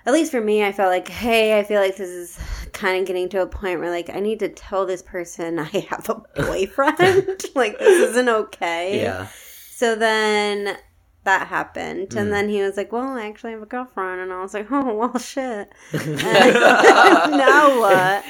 at 0.07 0.13
least 0.13 0.31
for 0.33 0.41
me, 0.41 0.63
I 0.65 0.71
felt 0.73 0.91
like, 0.91 1.09
hey, 1.09 1.59
I 1.59 1.63
feel 1.63 1.81
like 1.81 1.97
this 1.97 2.11
is 2.11 2.39
kind 2.73 3.01
of 3.01 3.07
getting 3.07 3.29
to 3.31 3.41
a 3.43 3.47
point 3.47 3.81
where, 3.81 3.91
like, 3.91 4.11
I 4.11 4.21
need 4.21 4.39
to 4.41 4.49
tell 4.49 4.85
this 4.87 5.01
person 5.03 5.59
I 5.59 5.87
have 5.91 6.09
a 6.11 6.23
boyfriend. 6.43 7.45
like, 7.55 7.79
this 7.79 8.11
isn't 8.11 8.29
okay. 8.29 9.01
Yeah. 9.03 9.29
So 9.71 9.95
then 9.97 10.77
that 11.25 11.47
happened, 11.49 12.11
Mm. 12.11 12.21
and 12.21 12.33
then 12.35 12.49
he 12.51 12.61
was 12.61 12.77
like, 12.77 12.93
well, 12.93 13.17
I 13.17 13.27
actually 13.27 13.53
have 13.53 13.63
a 13.63 13.67
girlfriend, 13.67 14.21
and 14.21 14.31
I 14.31 14.43
was 14.43 14.53
like, 14.53 14.67
oh, 14.71 14.95
well, 14.95 15.19
shit. 15.19 15.73
now 15.95 17.81
what? 17.81 18.25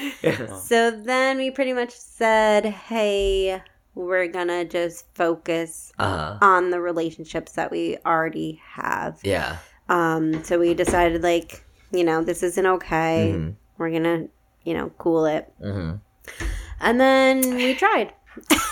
So 0.61 0.91
then 0.91 1.37
we 1.37 1.51
pretty 1.51 1.73
much 1.73 1.91
said, 1.91 2.65
hey, 2.65 3.61
we're 3.95 4.27
gonna 4.27 4.65
just 4.65 5.05
focus 5.15 5.91
Uh 5.97 6.03
huh. 6.17 6.37
on 6.41 6.69
the 6.69 6.79
relationships 6.81 7.53
that 7.53 7.71
we 7.71 7.97
already 8.05 8.61
have. 8.63 9.19
Yeah. 9.23 9.57
Um, 9.89 10.43
so 10.43 10.59
we 10.59 10.73
decided, 10.73 11.23
like, 11.23 11.63
you 11.91 12.03
know, 12.03 12.23
this 12.23 12.43
isn't 12.43 12.65
okay. 12.65 13.33
Mhm. 13.35 13.55
We're 13.77 13.91
gonna, 13.91 14.27
you 14.63 14.73
know, 14.73 14.91
cool 14.97 15.25
it. 15.25 15.51
Mm-hmm. 15.61 15.95
And 16.81 16.99
then 16.99 17.55
we 17.55 17.73
tried. 17.75 18.13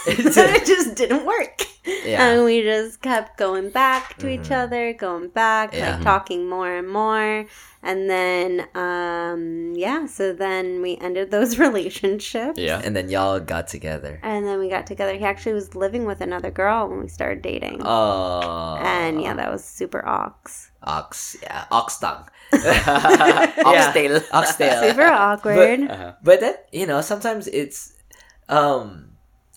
it 0.08 0.66
just 0.66 0.96
didn't 0.96 1.26
work. 1.26 1.62
Yeah. 1.86 2.28
And 2.28 2.44
we 2.46 2.62
just 2.62 3.02
kept 3.02 3.38
going 3.38 3.70
back 3.70 4.18
to 4.20 4.30
each 4.30 4.50
Mhm. 4.50 4.64
other, 4.64 4.94
going 4.94 5.28
back, 5.30 5.74
Yeah. 5.74 5.96
like 5.96 6.04
talking 6.04 6.48
more 6.50 6.72
and 6.76 6.88
more. 6.90 7.46
And 7.86 8.10
then, 8.10 8.66
um, 8.76 9.74
yeah, 9.76 10.06
so 10.06 10.32
then 10.32 10.82
we 10.82 10.98
ended 11.02 11.32
those 11.32 11.60
relationships. 11.68 12.58
Yeah. 12.58 12.82
And 12.84 12.96
then 12.96 13.10
y'all 13.10 13.40
got 13.42 13.68
together. 13.68 14.20
And 14.24 14.48
then 14.48 14.60
we 14.60 14.70
got 14.70 14.88
together. 14.88 15.14
He 15.16 15.26
actually 15.26 15.54
was 15.54 15.76
living 15.76 16.06
with 16.06 16.22
another 16.22 16.52
girl 16.52 16.88
when 16.88 17.02
we 17.02 17.10
started 17.10 17.42
dating. 17.42 17.82
Oh. 17.84 18.78
and 18.82 19.22
yeah, 19.22 19.34
that 19.34 19.52
was 19.52 19.64
super 19.66 20.06
ox. 20.08 20.72
ox. 20.84 21.36
Yeah. 21.44 21.66
Ox 21.72 21.98
tongue. 22.00 22.28
Oxtail. 23.66 24.22
Oxtail. 24.32 24.90
Super 24.90 25.04
awkward. 25.08 25.82
Uh-huh. 25.90 26.14
But 26.24 26.40
that 26.42 26.68
you 26.72 26.86
know, 26.86 27.02
sometimes 27.02 27.48
it's 27.48 27.94
um 28.50 29.10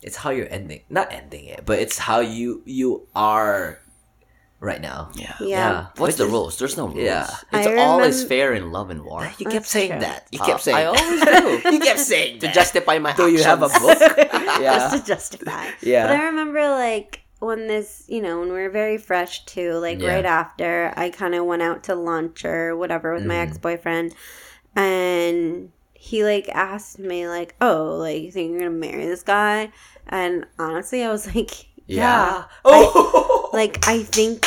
it's 0.03 0.17
how 0.17 0.31
you're 0.31 0.49
ending 0.51 0.83
not 0.91 1.13
ending 1.13 1.45
it, 1.47 1.65
but 1.67 1.79
it's 1.79 1.99
how 1.99 2.21
you 2.21 2.63
you 2.65 3.07
are 3.15 3.79
right 4.61 4.81
now. 4.81 5.11
Yeah. 5.15 5.35
yeah. 5.41 5.87
What's 5.97 6.01
Which 6.01 6.17
the 6.17 6.25
is- 6.27 6.31
rules? 6.33 6.59
There's 6.59 6.77
no 6.77 6.87
rules. 6.87 6.99
Yeah. 6.99 7.29
It's 7.53 7.67
I 7.67 7.77
all 7.77 8.03
is 8.03 8.25
fair 8.25 8.55
in 8.55 8.73
love 8.73 8.89
and 8.91 9.05
war. 9.05 9.31
You 9.39 9.47
kept 9.47 9.67
saying 9.67 9.91
true. 9.93 10.01
that. 10.01 10.27
You 10.33 10.41
Uh, 10.41 10.47
kept 10.47 10.61
saying 10.63 10.77
I 10.79 10.85
always 10.87 11.21
do. 11.25 11.71
you 11.73 11.79
kept 11.81 12.01
saying 12.01 12.41
to 12.41 12.47
that. 12.47 12.55
justify 12.55 12.99
my 12.99 13.13
Do 13.13 13.29
you 13.31 13.43
have 13.45 13.63
a 13.63 13.67
actions. 13.67 13.83
book? 13.85 13.99
Just 14.33 14.61
yeah. 14.63 14.89
to 14.99 15.05
justify. 15.05 15.67
Yeah. 15.83 16.07
But 16.07 16.17
I 16.17 16.25
remember 16.25 16.61
like 16.71 17.21
when 17.41 17.67
this, 17.67 18.05
you 18.09 18.23
know, 18.23 18.41
when 18.41 18.49
we 18.49 18.55
were 18.55 18.71
very 18.71 18.97
fresh 18.97 19.45
too, 19.45 19.75
like 19.75 20.01
Yeah. 20.01 20.15
right 20.15 20.25
after, 20.25 20.93
I 20.97 21.11
kind 21.11 21.35
of 21.35 21.45
went 21.45 21.61
out 21.63 21.85
to 21.85 21.95
lunch 21.95 22.45
or 22.47 22.75
whatever 22.75 23.13
with 23.13 23.27
my 23.27 23.35
Mhm. 23.35 23.47
ex 23.49 23.59
boyfriend, 23.59 24.15
and 24.75 25.71
he 26.07 26.25
like 26.25 26.49
asked 26.51 26.99
me 26.99 27.27
like, 27.29 27.55
"Oh, 27.61 27.97
like 27.99 28.23
you 28.23 28.31
think 28.31 28.51
you're 28.53 28.61
gonna 28.61 28.71
marry 28.71 29.07
this 29.07 29.23
guy?" 29.23 29.71
And 30.09 30.47
honestly, 30.59 31.03
I 31.03 31.11
was 31.11 31.27
like, 31.35 31.67
Yeah. 31.87 32.45
Oh. 32.65 33.51
Like 33.53 33.87
I 33.89 34.03
think 34.03 34.45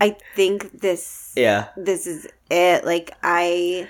I 0.00 0.16
think 0.36 0.80
this 0.80 1.32
yeah. 1.36 1.68
this 1.76 2.06
is 2.06 2.26
it. 2.50 2.84
Like 2.84 3.16
I 3.22 3.88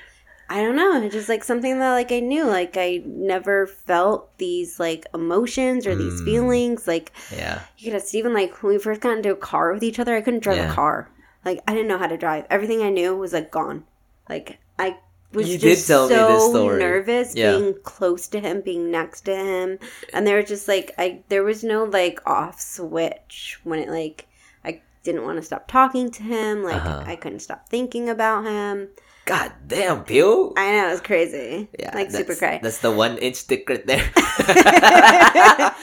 I 0.49 0.61
don't 0.63 0.77
know. 0.77 1.01
It's 1.03 1.15
just 1.15 1.29
like 1.31 1.43
something 1.45 1.79
that 1.79 1.93
like 1.93 2.13
I 2.13 2.21
knew. 2.21 2.45
Like 2.45 2.77
I 2.77 3.03
never 3.07 3.67
felt 3.67 4.37
these 4.39 4.79
like 4.79 5.07
emotions 5.15 5.87
or 5.87 5.95
these 5.97 6.21
Mm. 6.21 6.25
feelings. 6.25 6.87
Like 6.87 7.13
Yeah. 7.35 7.61
you 7.79 7.91
could 7.91 8.01
have 8.01 8.33
like 8.33 8.63
when 8.63 8.73
we 8.75 8.79
first 8.79 9.01
got 9.01 9.17
into 9.17 9.33
a 9.33 9.37
car 9.37 9.73
with 9.73 9.83
each 9.83 9.99
other, 9.99 10.15
I 10.17 10.21
couldn't 10.21 10.43
drive 10.45 10.59
Yeah. 10.59 10.71
a 10.71 10.75
car. 10.75 11.09
Like 11.45 11.61
I 11.67 11.73
didn't 11.73 11.89
know 11.89 11.99
how 11.99 12.07
to 12.09 12.17
drive. 12.19 12.45
Everything 12.51 12.83
I 12.83 12.91
knew 12.91 13.17
was 13.17 13.33
like 13.33 13.51
gone. 13.51 13.85
Like 14.29 14.59
I 14.79 14.99
was 15.35 15.49
You 15.49 15.59
did 15.59 15.77
just 15.77 15.87
tell 15.87 16.09
me 16.09 16.15
so 16.15 16.29
this 16.33 16.49
story. 16.51 16.79
nervous 16.79 17.35
Yeah. 17.35 17.53
being 17.57 17.75
close 17.83 18.29
to 18.29 18.41
him, 18.41 18.61
being 18.61 18.91
next 18.91 19.23
to 19.23 19.35
him. 19.37 19.79
And 20.13 20.27
there 20.27 20.37
was 20.37 20.49
just 20.49 20.69
like 20.69 20.93
I 20.99 21.23
there 21.29 21.43
was 21.45 21.63
no 21.65 21.85
like 21.85 22.21
off 22.27 22.61
switch 22.61 23.59
when 23.65 23.79
it 23.79 23.89
like 23.89 24.27
I 24.65 24.81
didn't 25.05 25.25
want 25.25 25.39
to 25.39 25.43
stop 25.43 25.69
talking 25.69 26.11
to 26.13 26.23
him. 26.23 26.63
Like 26.65 26.77
Uh-huh. 26.77 27.05
I 27.07 27.17
couldn't 27.17 27.41
stop 27.41 27.69
thinking 27.69 28.09
about 28.09 28.45
him. 28.45 28.89
God 29.25 29.53
damn, 29.69 30.03
Pew. 30.05 30.53
I 30.57 30.73
know 30.73 30.89
it 30.89 30.91
was 30.91 31.01
crazy. 31.01 31.69
Yeah, 31.79 31.95
like 31.95 32.11
super 32.11 32.35
crazy. 32.35 32.59
That's 32.63 32.79
the 32.79 32.91
one 32.91 33.19
inch 33.19 33.37
stick 33.37 33.69
right 33.69 33.87
there. 33.87 34.11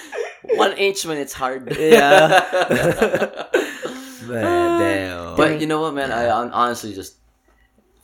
One 0.55 0.71
inch 0.77 1.05
when 1.05 1.17
it's 1.17 1.33
hard. 1.33 1.75
yeah. 1.79 2.39
Man, 4.25 4.79
damn. 4.79 5.35
But 5.35 5.59
you 5.61 5.67
know 5.67 5.81
what, 5.81 5.93
man? 5.93 6.11
I 6.11 6.27
hon- 6.29 6.51
honestly 6.51 6.93
just 6.93 7.15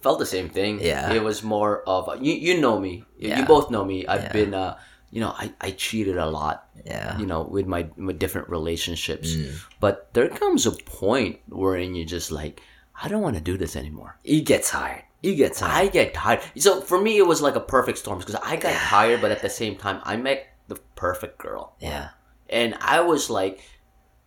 felt 0.05 0.17
the 0.25 0.31
same 0.37 0.49
thing. 0.57 0.73
Yeah. 0.91 1.11
It 1.17 1.23
was 1.29 1.37
more 1.55 1.73
of 1.93 2.01
you. 2.25 2.33
You 2.47 2.53
know 2.63 2.75
me. 2.85 2.93
You- 3.17 3.35
You 3.37 3.45
both 3.55 3.67
know 3.73 3.83
me. 3.91 3.97
I've 4.13 4.25
Yeah. 4.29 4.37
been. 4.39 4.53
Uh, 4.65 4.73
you 5.13 5.21
know, 5.23 5.33
I, 5.43 5.45
I 5.67 5.69
cheated 5.85 6.17
a 6.17 6.29
lot. 6.39 6.57
yeah. 6.93 7.17
You 7.19 7.25
know, 7.31 7.41
with 7.55 7.67
my 7.75 7.81
with 8.07 8.17
different 8.23 8.47
relationships. 8.57 9.27
Mm. 9.35 9.51
But 9.83 9.95
there 10.13 10.27
comes 10.41 10.61
a 10.67 10.73
point 11.01 11.39
wherein 11.61 11.95
you're 11.95 12.11
just 12.17 12.29
like, 12.39 12.55
I 13.03 13.07
don't 13.09 13.23
want 13.25 13.35
to 13.39 13.45
do 13.51 13.55
this 13.63 13.73
anymore. 13.83 14.11
You 14.23 14.41
get 14.53 14.61
tired. 14.75 15.03
You 15.25 15.33
get 15.43 15.51
tired. 15.59 15.71
I 15.71 15.83
get 15.99 16.07
tired. 16.13 16.41
So 16.65 16.81
for 16.89 16.99
me, 17.05 17.13
it 17.17 17.27
was 17.31 17.39
like 17.47 17.55
a 17.55 17.65
perfect 17.77 17.97
storm 18.03 18.19
because 18.19 18.35
I 18.51 18.53
got 18.65 18.73
tired, 18.91 19.19
but 19.23 19.31
at 19.35 19.41
the 19.41 19.49
same 19.61 19.75
time, 19.85 19.97
I 20.03 20.15
met 20.27 20.39
the 20.67 20.77
perfect 20.95 21.35
girl. 21.45 21.63
yeah. 21.79 22.09
And 22.49 22.69
I 22.95 22.99
was 23.11 23.23
like, 23.39 23.57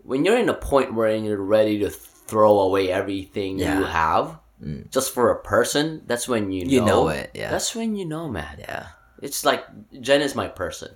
when 0.08 0.24
you're 0.24 0.40
in 0.44 0.48
a 0.48 0.58
point 0.70 0.88
where 0.96 1.14
you're 1.14 1.38
ready 1.58 1.78
to 1.84 1.90
throw 1.90 2.54
away 2.66 2.84
everything 2.90 3.58
you 3.60 3.84
have 4.02 4.38
Mm. 4.62 4.90
just 4.90 5.14
for 5.14 5.30
a 5.30 5.40
person, 5.42 6.02
that's 6.06 6.26
when 6.28 6.50
you 6.50 6.64
know. 6.64 6.70
You 6.72 6.84
know 6.84 7.08
it, 7.08 7.30
yeah. 7.34 7.50
That's 7.50 7.74
when 7.76 7.94
you 7.94 8.04
know, 8.04 8.28
man. 8.28 8.56
Yeah. 8.58 8.86
It's 9.22 9.44
like 9.44 9.64
Jen 10.00 10.20
is 10.20 10.34
my 10.34 10.48
person. 10.48 10.90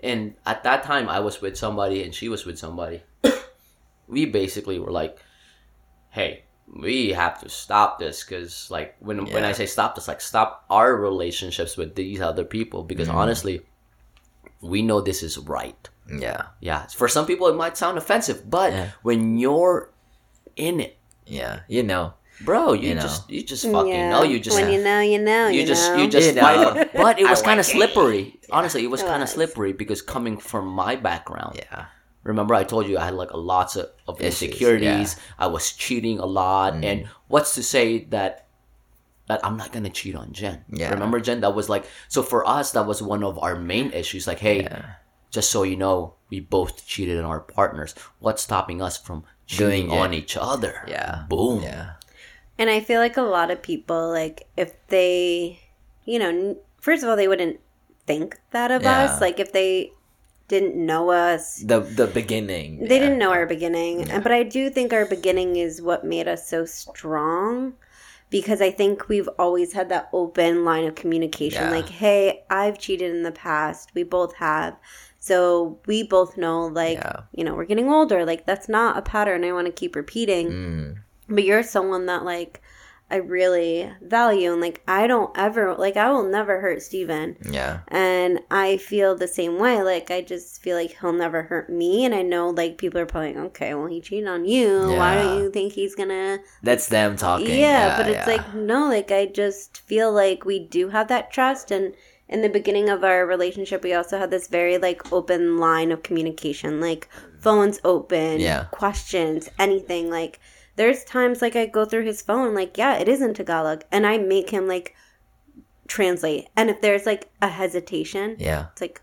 And 0.00 0.34
at 0.44 0.62
that 0.64 0.82
time, 0.84 1.08
I 1.08 1.20
was 1.20 1.40
with 1.40 1.56
somebody 1.56 2.02
and 2.02 2.14
she 2.14 2.28
was 2.28 2.44
with 2.44 2.58
somebody. 2.58 3.02
we 4.08 4.26
basically 4.26 4.78
were 4.78 4.90
like, 4.90 5.18
hey, 6.10 6.44
we 6.66 7.10
have 7.12 7.40
to 7.40 7.48
stop 7.48 7.98
this 7.98 8.22
because, 8.24 8.70
like, 8.70 8.96
when, 9.00 9.24
when 9.32 9.44
I 9.44 9.52
say 9.52 9.66
stop 9.66 9.94
this, 9.94 10.08
like, 10.08 10.20
stop 10.20 10.64
our 10.68 10.94
relationships 10.96 11.76
with 11.76 11.94
these 11.94 12.20
other 12.20 12.44
people 12.44 12.82
because 12.84 13.08
Mm. 13.08 13.14
honestly, 13.14 13.62
we 14.60 14.82
know 14.82 15.00
this 15.00 15.22
is 15.22 15.38
right. 15.38 15.88
Yeah. 16.10 16.42
Yeah, 16.60 16.86
for 16.86 17.08
some 17.08 17.26
people 17.26 17.48
it 17.48 17.56
might 17.56 17.76
sound 17.76 17.98
offensive, 17.98 18.48
but 18.48 18.72
Yeah. 18.72 18.90
when 19.02 19.38
you're 19.38 19.90
in 20.56 20.80
it, 20.80 20.98
Yeah. 21.26 21.60
You 21.68 21.82
know. 21.82 22.14
Bro, 22.42 22.72
you, 22.72 22.88
You 22.90 22.94
know. 22.96 23.02
just 23.02 23.30
you 23.30 23.42
just 23.42 23.64
fucking 23.64 23.92
Yeah. 23.92 24.10
know. 24.10 24.22
You 24.22 24.38
just 24.40 24.56
when 24.56 24.70
you 24.72 24.82
know, 24.82 25.00
you 25.00 25.18
know, 25.18 25.48
you 25.48 25.60
you, 25.60 25.66
just 25.66 25.90
know. 25.92 25.96
you 26.02 26.08
just 26.08 26.28
You 26.28 26.34
know. 26.34 26.84
But 26.94 27.18
it 27.20 27.28
was 27.30 27.42
kind 27.42 27.60
of 27.60 27.66
like 27.66 27.74
it. 27.74 27.78
slippery. 27.78 28.40
Honestly, 28.50 28.84
it 28.84 28.90
was 28.90 29.02
kind 29.02 29.22
of 29.22 29.28
slippery 29.28 29.72
because 29.72 30.02
coming 30.02 30.36
from 30.38 30.66
my 30.68 30.96
background. 30.96 31.56
Yeah. 31.56 31.86
Remember, 32.22 32.54
I 32.54 32.64
told 32.64 32.88
you 32.88 32.98
I 32.98 33.04
had 33.04 33.14
like 33.14 33.30
a 33.30 33.36
lots 33.36 33.76
of, 33.76 33.88
of 34.08 34.20
Issues, 34.20 34.42
insecurities. 34.42 35.16
I 35.38 35.46
was 35.46 35.72
cheating 35.72 36.18
a 36.18 36.26
lot, 36.26 36.74
Mm. 36.74 36.84
and 36.84 37.08
what's 37.28 37.54
to 37.54 37.62
say 37.62 38.04
that 38.10 38.46
that 39.28 39.40
I'm 39.44 39.56
not 39.56 39.72
gonna 39.72 39.90
cheat 39.90 40.14
on 40.14 40.32
Jen? 40.32 40.64
Yeah. 40.70 40.90
Remember, 40.90 41.18
Jen? 41.20 41.40
That 41.40 41.54
was 41.54 41.68
like 41.68 41.84
so 42.08 42.22
for 42.22 42.46
us. 42.46 42.72
That 42.72 42.86
was 42.86 43.02
one 43.02 43.22
of 43.24 43.38
our 43.38 43.56
main 43.56 43.92
issues. 43.92 44.26
Like, 44.26 44.38
hey, 44.40 44.62
Yeah. 44.62 44.82
just 45.30 45.50
so 45.50 45.62
you 45.64 45.76
know, 45.76 46.14
we 46.30 46.40
both 46.40 46.86
cheated 46.86 47.18
on 47.18 47.24
our 47.24 47.40
partners. 47.40 47.94
What's 48.20 48.42
stopping 48.42 48.80
us 48.82 48.96
from 48.96 49.24
cheating 49.46 49.86
Doing 49.88 49.90
it. 49.90 49.98
on 49.98 50.14
each 50.14 50.36
other? 50.36 50.82
Yeah. 50.88 51.24
Boom. 51.28 51.62
Yeah. 51.62 51.95
And 52.58 52.70
I 52.70 52.80
feel 52.80 53.00
like 53.00 53.16
a 53.16 53.22
lot 53.22 53.50
of 53.50 53.60
people, 53.62 54.08
like, 54.10 54.46
if 54.56 54.74
they, 54.88 55.60
you 56.04 56.18
know, 56.18 56.56
first 56.80 57.02
of 57.02 57.08
all, 57.08 57.16
they 57.16 57.28
wouldn't 57.28 57.60
think 58.06 58.38
that 58.52 58.70
of 58.70 58.82
Yeah. 58.82 59.04
us. 59.04 59.20
Like, 59.20 59.38
if 59.40 59.52
they 59.52 59.92
didn't 60.48 60.76
know 60.76 61.10
us, 61.10 61.56
The 61.58 61.80
the 61.80 62.06
beginning. 62.06 62.86
they 62.86 62.96
yeah. 62.96 63.02
didn't 63.02 63.18
know 63.18 63.32
our 63.32 63.46
beginning. 63.46 64.08
And 64.10 64.22
But 64.22 64.32
I 64.32 64.42
do 64.44 64.70
think 64.70 64.92
our 64.92 65.04
beginning 65.04 65.56
is 65.56 65.82
what 65.82 66.04
made 66.04 66.28
us 66.28 66.48
so 66.48 66.64
strong 66.64 67.74
because 68.30 68.62
I 68.62 68.70
think 68.70 69.08
we've 69.08 69.28
always 69.38 69.72
had 69.72 69.88
that 69.88 70.08
open 70.12 70.64
line 70.64 70.84
of 70.86 70.94
communication. 70.94 71.62
Yeah. 71.64 71.70
Like, 71.70 71.88
hey, 71.88 72.44
I've 72.48 72.78
cheated 72.78 73.10
in 73.14 73.22
the 73.22 73.32
past. 73.32 73.90
We 73.94 74.02
both 74.04 74.34
have. 74.36 74.76
So 75.18 75.78
we 75.86 76.04
both 76.04 76.36
know, 76.36 76.66
like, 76.66 76.98
Yeah. 76.98 77.20
you 77.34 77.42
know, 77.42 77.54
we're 77.54 77.64
getting 77.64 77.90
older. 77.92 78.24
Like, 78.24 78.46
that's 78.46 78.68
not 78.68 78.96
a 78.96 79.02
pattern 79.02 79.42
I 79.44 79.52
want 79.52 79.66
to 79.66 79.72
keep 79.72 79.96
repeating 79.96 80.48
Mm. 80.50 80.94
But 81.28 81.44
you're 81.44 81.62
someone 81.62 82.06
that 82.06 82.24
like 82.24 82.60
I 83.08 83.16
really 83.16 83.88
value 84.02 84.50
and 84.50 84.60
like 84.60 84.82
I 84.88 85.06
don't 85.06 85.30
ever 85.38 85.76
like 85.76 85.96
I 85.96 86.10
will 86.10 86.24
never 86.24 86.60
hurt 86.60 86.82
Steven. 86.82 87.36
Yeah. 87.48 87.80
And 87.88 88.40
I 88.50 88.78
feel 88.78 89.14
the 89.14 89.28
same 89.28 89.60
way. 89.60 89.80
Like 89.82 90.10
I 90.10 90.22
just 90.22 90.60
feel 90.60 90.76
like 90.76 90.96
he'll 91.00 91.12
never 91.12 91.44
hurt 91.44 91.70
me 91.70 92.04
and 92.04 92.12
I 92.12 92.22
know 92.22 92.50
like 92.50 92.78
people 92.78 92.98
are 92.98 93.06
probably 93.06 93.34
like, 93.34 93.44
Okay, 93.46 93.74
well 93.74 93.86
he 93.86 94.00
cheated 94.00 94.28
on 94.28 94.44
you. 94.44 94.90
Yeah. 94.90 94.98
Why 94.98 95.14
don't 95.22 95.38
you 95.40 95.50
think 95.52 95.72
he's 95.72 95.94
gonna 95.94 96.40
That's 96.64 96.88
them 96.88 97.16
talking. 97.16 97.56
Yeah, 97.56 97.96
but 97.96 98.08
it's 98.08 98.26
yeah. 98.26 98.36
like 98.36 98.54
no, 98.54 98.88
like 98.88 99.12
I 99.12 99.26
just 99.26 99.78
feel 99.82 100.12
like 100.12 100.44
we 100.44 100.58
do 100.58 100.88
have 100.88 101.06
that 101.06 101.30
trust 101.30 101.70
and 101.70 101.94
in 102.28 102.42
the 102.42 102.48
beginning 102.48 102.88
of 102.88 103.04
our 103.04 103.24
relationship 103.24 103.84
we 103.84 103.94
also 103.94 104.18
had 104.18 104.32
this 104.32 104.48
very 104.48 104.78
like 104.78 105.12
open 105.12 105.58
line 105.58 105.92
of 105.92 106.02
communication. 106.02 106.80
Like 106.80 107.08
phones 107.38 107.78
open, 107.84 108.40
Yeah. 108.40 108.64
questions, 108.72 109.48
anything. 109.60 110.10
Like 110.10 110.40
there's 110.76 111.04
times 111.04 111.42
like 111.42 111.56
I 111.56 111.66
go 111.66 111.84
through 111.84 112.04
his 112.04 112.22
phone, 112.22 112.54
like, 112.54 112.76
yeah, 112.78 112.96
it 112.98 113.08
is 113.08 113.20
in 113.22 113.34
Tagalog. 113.34 113.82
And 113.90 114.06
I 114.06 114.18
make 114.18 114.50
him 114.50 114.66
like 114.68 114.94
translate. 115.88 116.48
And 116.56 116.70
if 116.70 116.80
there's 116.80 117.06
like 117.06 117.30
a 117.42 117.48
hesitation, 117.48 118.36
Yeah. 118.38 118.66
it's 118.72 118.80
like 118.80 119.00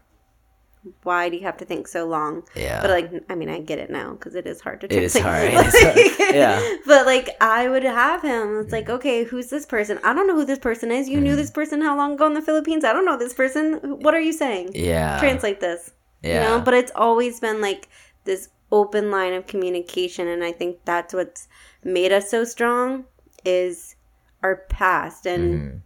why 1.04 1.30
do 1.30 1.38
you 1.38 1.44
have 1.44 1.56
to 1.56 1.64
think 1.66 1.88
so 1.88 2.06
long? 2.06 2.44
Yeah. 2.58 2.82
But 2.82 2.90
like, 2.90 3.24
I 3.30 3.36
mean, 3.36 3.48
I 3.48 3.62
get 3.62 3.80
it 3.80 3.90
now 3.90 4.12
because 4.16 4.36
it 4.36 4.45
is 4.45 4.60
hard 4.60 4.82
to. 4.82 4.88
It 4.94 5.02
is 5.02 5.14
translate. 5.14 5.54
hard. 5.54 5.64
It 5.98 6.02
is 6.06 6.18
hard. 6.18 6.36
Yeah. 6.36 6.76
But 6.86 7.06
like, 7.06 7.30
I 7.40 7.70
would 7.70 7.84
have 7.84 8.22
him. 8.22 8.60
It's 8.60 8.74
like, 8.74 8.90
okay, 8.90 9.24
who's 9.24 9.50
this 9.50 9.66
person? 9.66 9.98
I 10.04 10.14
don't 10.14 10.28
know 10.28 10.36
who 10.36 10.44
this 10.44 10.60
person 10.60 10.91
is. 10.91 11.08
You 11.08 11.16
Mm-hmm. 11.16 11.24
knew 11.24 11.36
this 11.38 11.52
person 11.52 11.80
how 11.82 11.95
long 11.95 12.16
ago 12.16 12.28
in 12.28 12.34
the 12.34 12.41
Philippines? 12.41 12.84
I 12.84 12.91
don't 12.91 13.06
know 13.06 13.16
this 13.18 13.34
person. 13.34 13.76
What 14.02 14.14
are 14.14 14.20
you 14.20 14.34
saying? 14.34 14.72
yeah. 14.74 15.20
Translate 15.22 15.62
this. 15.62 15.91
Yeah. 16.22 16.34
You 16.34 16.40
know. 16.58 16.60
But 16.66 16.74
it's 16.74 16.91
always 16.95 17.40
been 17.40 17.62
like 17.62 17.88
this 18.26 18.50
open 18.74 19.12
line 19.12 19.34
of 19.34 19.45
communication, 19.45 20.28
and 20.28 20.44
I 20.44 20.52
think 20.52 20.80
that's 20.84 21.14
what's 21.14 21.48
made 21.84 22.12
us 22.12 22.30
so 22.32 22.44
strong 22.44 23.06
is 23.45 23.95
our 24.41 24.56
past 24.68 25.26
and 25.26 25.84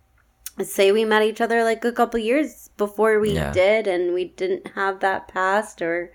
Mhm. 0.57 0.65
say 0.65 0.91
we 0.91 1.03
met 1.05 1.22
each 1.30 1.41
other 1.41 1.64
like 1.64 1.84
a 1.85 1.91
couple 1.91 2.19
years 2.19 2.69
before 2.77 3.19
we 3.19 3.31
Yeah. 3.34 3.51
did 3.51 3.85
and 3.88 4.14
we 4.18 4.23
didn't 4.41 4.65
have 4.80 4.99
that 5.01 5.27
past 5.27 5.81
or 5.81 6.11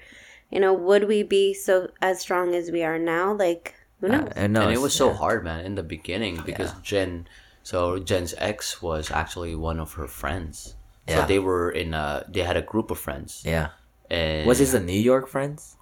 you 0.50 0.58
know 0.58 0.72
would 0.74 1.04
we 1.12 1.22
be 1.22 1.54
so 1.54 1.74
as 2.00 2.18
strong 2.20 2.54
as 2.54 2.70
we 2.70 2.82
are 2.82 2.98
now 2.98 3.32
like 3.46 3.74
who 4.00 4.08
knows 4.08 4.32
Uh, 4.36 4.46
no, 4.48 4.62
and 4.66 4.72
it 4.74 4.80
was 4.82 4.94
so 4.94 5.08
yeah. 5.10 5.16
hard, 5.22 5.44
man, 5.44 5.60
in 5.64 5.74
the 5.76 5.82
beginning 5.96 6.42
because 6.44 6.72
Jen, 6.82 7.26
so 7.62 7.98
Jen's 8.08 8.34
ex 8.38 8.82
was 8.82 9.10
actually 9.10 9.54
one 9.54 9.78
of 9.78 9.94
her 9.98 10.08
friends. 10.08 10.74
So 11.06 11.14
Yeah. 11.22 11.26
they 11.26 11.38
were 11.38 11.70
in 11.70 11.94
a, 11.94 12.24
they 12.28 12.42
had 12.42 12.56
a 12.56 12.66
group 12.72 12.90
of 12.90 12.98
friends. 12.98 13.42
Yeah. 13.46 13.68
And 14.10 14.46
Was 14.46 14.58
this 14.58 14.72
the 14.72 14.80
New 14.92 14.98
York 15.12 15.26
friends? 15.28 15.76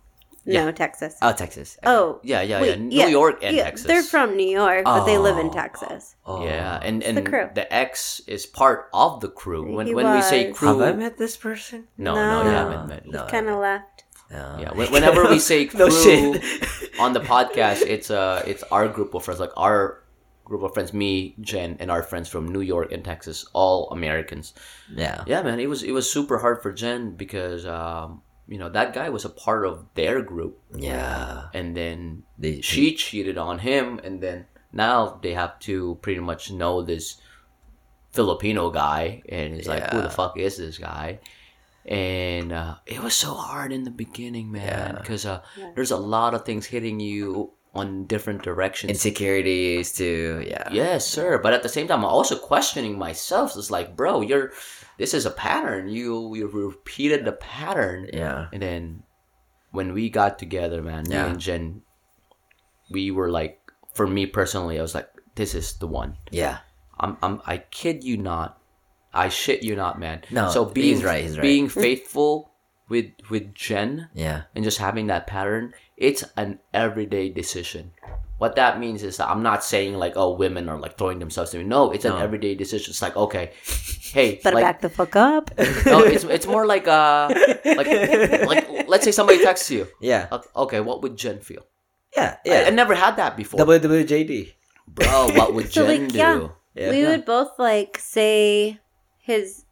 No 0.47 0.73
texas 0.73 1.15
Oh, 1.23 1.33
Texas. 1.33 1.79
oh 1.85 2.21
Yeah, 2.23 2.41
yeah, 2.43 2.61
wait, 2.61 2.79
yeah. 2.79 3.05
New 3.07 3.11
York 3.11 3.39
and 3.43 3.57
yeah, 3.57 3.65
Texas. 3.65 3.87
they're 3.87 4.03
from 4.03 4.37
new 4.37 4.49
york 4.49 4.85
but 4.85 5.05
they 5.05 5.19
live 5.19 5.39
in 5.39 5.47
Oh. 5.49 5.53
texas 5.53 6.15
Oh. 6.27 6.45
Yeah, 6.45 6.79
and 6.83 7.03
and 7.03 7.17
the 7.19 7.23
crew. 7.23 7.49
the 7.55 7.67
ex 7.73 8.21
is 8.27 8.47
part 8.47 8.89
of 8.95 9.21
the 9.21 9.29
crew. 9.29 9.75
When 9.77 9.87
He 9.87 9.95
when 9.95 10.07
we 10.15 10.23
say 10.23 10.53
crew, 10.53 10.79
Have 10.79 10.95
I 10.95 10.99
met 10.99 11.19
this 11.19 11.37
person? 11.37 11.89
no, 11.99 12.15
no, 12.15 12.39
you 12.45 12.51
No. 12.51 12.57
haven't 12.57 12.87
met. 12.89 13.07
No. 13.07 13.27
kind 13.27 13.49
of 13.49 13.59
left 13.59 14.05
No. 14.31 14.59
Yeah, 14.63 14.71
whenever 14.95 15.29
we 15.29 15.39
say 15.41 15.69
No 15.75 15.89
crew 15.89 16.03
shit. 16.05 16.43
on 17.05 17.13
the 17.13 17.21
podcast, 17.21 17.83
it's 17.83 18.11
uh 18.11 18.43
it's 18.47 18.63
our 18.71 18.87
group 18.89 19.15
of 19.15 19.25
friends, 19.25 19.41
like 19.41 19.51
our 19.57 20.05
group 20.45 20.63
of 20.63 20.75
friends, 20.75 20.93
me, 20.93 21.35
Jen, 21.41 21.77
and 21.81 21.91
our 21.91 22.03
friends 22.03 22.29
from 22.29 22.47
New 22.51 22.61
York 22.63 22.91
and 22.93 23.03
Texas, 23.05 23.47
all 23.53 23.89
Americans. 23.91 24.55
Yeah. 24.95 25.23
Yeah, 25.27 25.43
man, 25.43 25.59
it 25.61 25.69
was 25.69 25.83
it 25.83 25.93
was 25.93 26.07
super 26.11 26.39
hard 26.39 26.63
for 26.63 26.71
Jen 26.73 27.03
because 27.17 27.67
um 27.67 28.23
you 28.51 28.59
know 28.59 28.69
that 28.69 28.93
guy 28.93 29.09
was 29.09 29.25
a 29.25 29.31
part 29.31 29.65
of 29.65 29.87
their 29.95 30.21
group, 30.21 30.59
Yeah. 30.75 31.49
and 31.55 31.75
then 31.77 32.25
They, 32.37 32.61
she 32.61 32.95
cheated 32.95 33.39
on 33.39 33.61
him, 33.61 33.99
and 34.05 34.21
then 34.21 34.47
now 34.73 35.19
they 35.23 35.33
have 35.35 35.59
to 35.71 35.97
pretty 36.03 36.21
much 36.21 36.51
know 36.51 36.83
this 36.83 37.17
Filipino 38.13 38.71
guy, 38.71 39.23
and 39.29 39.55
it's 39.55 39.69
like, 39.69 39.89
who 39.91 40.03
the 40.03 40.11
fuck 40.11 40.37
is 40.39 40.57
this 40.59 40.79
guy? 40.79 41.21
and 41.87 42.53
uh, 42.53 42.75
it 42.85 43.03
was 43.03 43.15
so 43.15 43.33
hard 43.33 43.73
in 43.73 43.85
the 43.85 43.91
beginning, 43.91 44.53
man, 44.53 44.63
Yeah. 44.95 45.01
because 45.01 45.25
uh, 45.25 45.41
Yeah. 45.57 45.73
there's 45.75 45.91
a 45.91 45.97
lot 45.97 46.35
of 46.35 46.45
things 46.45 46.67
hitting 46.67 47.01
you 47.01 47.53
on 47.75 48.05
different 48.05 48.43
directions. 48.43 48.91
Insecurities 48.91 49.93
too. 49.95 50.45
Yeah. 50.47 50.69
Yes, 50.71 51.07
sir. 51.07 51.39
But 51.39 51.55
at 51.55 51.63
the 51.63 51.71
same 51.71 51.89
time, 51.89 52.01
I'm 52.01 52.05
also 52.13 52.37
questioning 52.37 52.99
myself. 52.99 53.57
It's 53.57 53.71
like, 53.71 53.97
bro, 53.97 54.21
you're 54.21 54.53
this 55.01 55.15
is 55.17 55.25
a 55.25 55.31
pattern. 55.33 55.89
You 55.89 56.35
you 56.37 56.47
repeated 56.47 57.25
the 57.25 57.33
pattern, 57.33 58.07
Yeah. 58.13 58.49
and 58.53 58.61
then 58.61 59.03
when 59.73 59.95
we 59.97 60.11
got 60.11 60.39
together, 60.39 60.83
man, 60.83 61.09
me 61.09 61.17
and 61.17 61.41
Jen, 61.41 61.83
we 62.91 63.11
were 63.11 63.31
like, 63.31 63.59
for 63.95 64.07
me 64.07 64.27
personally, 64.27 64.79
I 64.79 64.83
was 64.83 64.95
like, 64.95 65.09
this 65.35 65.55
is 65.55 65.79
the 65.81 65.87
one. 65.87 66.19
Yeah. 66.31 66.59
I'm, 66.99 67.17
I'm 67.23 67.41
I 67.47 67.59
kid 67.59 68.05
you 68.05 68.17
not, 68.19 68.61
I 69.15 69.29
shit 69.31 69.63
you 69.63 69.75
not, 69.75 69.99
man. 69.99 70.21
No, 70.31 70.51
so 70.51 70.65
being 70.67 70.97
he's 70.97 71.05
right, 71.05 71.23
he's 71.25 71.39
right. 71.39 71.43
being 71.43 71.69
faithful 71.69 72.53
with 72.91 73.07
with 73.31 73.55
Jen 73.55 74.11
Yeah. 74.13 74.43
and 74.55 74.65
just 74.65 74.79
having 74.79 75.07
that 75.07 75.27
pattern, 75.27 75.73
it's 76.01 76.25
an 76.37 76.59
everyday 76.73 77.29
decision. 77.29 77.93
What 78.39 78.57
that 78.57 78.81
means 78.81 79.03
is 79.03 79.19
that 79.19 79.29
I'm 79.29 79.43
not 79.43 79.63
saying 79.63 79.95
like, 79.95 80.15
oh, 80.17 80.33
women 80.33 80.71
are 80.71 80.81
like 80.81 80.97
throwing 80.97 81.19
themselves 81.19 81.51
to 81.51 81.59
me. 81.59 81.65
No, 81.65 81.91
it's 81.91 82.07
an 82.07 82.17
everyday 82.17 82.55
decision. 82.55 82.91
It's 82.91 83.03
like, 83.03 83.15
okay, 83.15 83.53
hey, 84.13 84.37
Better 84.43 84.57
like, 84.57 84.65
back 84.65 84.81
the 84.81 84.89
fuck 84.89 85.15
up. 85.15 85.51
no, 85.85 86.01
it's 86.01 86.25
it's 86.25 86.47
more 86.47 86.65
like 86.67 86.89
uh, 86.89 87.29
like 87.67 87.87
like 88.49 88.89
let's 88.89 89.05
say 89.05 89.13
somebody 89.13 89.45
texts 89.45 89.71
you. 89.71 89.87
Yeah. 90.01 90.41
Okay, 90.57 90.81
what 90.81 91.03
would 91.03 91.19
Jen 91.19 91.41
feel? 91.41 91.67
Yeah. 92.17 92.39
I, 92.47 92.65
I 92.65 92.71
never 92.71 92.95
had 92.95 93.17
that 93.17 93.37
before, 93.37 93.61
WWJD. 93.61 94.55
bro. 94.89 95.29
What 95.37 95.53
would 95.55 95.71
So, 95.73 95.87
Jen 95.87 96.05
like, 96.05 96.13
do? 96.13 96.19
yeah. 96.19 96.49
Yeah. 96.75 96.91
we 96.91 97.05
would 97.05 97.27
both 97.27 97.59
like 97.59 97.99
say 97.99 98.79
his 99.19 99.65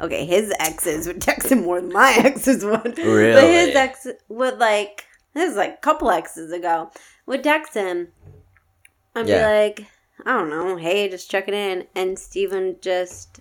okay 0.00 0.24
his 0.24 0.52
exes 0.58 1.06
would 1.06 1.20
text 1.20 1.50
him 1.52 1.62
more 1.62 1.80
than 1.80 1.92
my 1.92 2.12
exes 2.18 2.64
would. 2.64 2.82
But 2.82 3.44
his 3.44 3.74
ex 3.76 4.06
would 4.28 4.58
like 4.58 5.04
this 5.34 5.50
is 5.50 5.56
like 5.56 5.74
a 5.74 5.80
couple 5.80 6.10
exes 6.10 6.50
ago 6.52 6.90
would 7.26 7.42
text 7.44 7.74
him 7.74 8.08
and 9.14 9.28
Yeah. 9.28 9.38
be 9.38 9.70
like 9.76 9.86
i 10.26 10.32
don't 10.32 10.50
know 10.50 10.76
hey 10.76 11.08
just 11.08 11.30
checking 11.30 11.54
in. 11.54 11.86
And 11.94 12.18
steven 12.18 12.76
just 12.80 13.40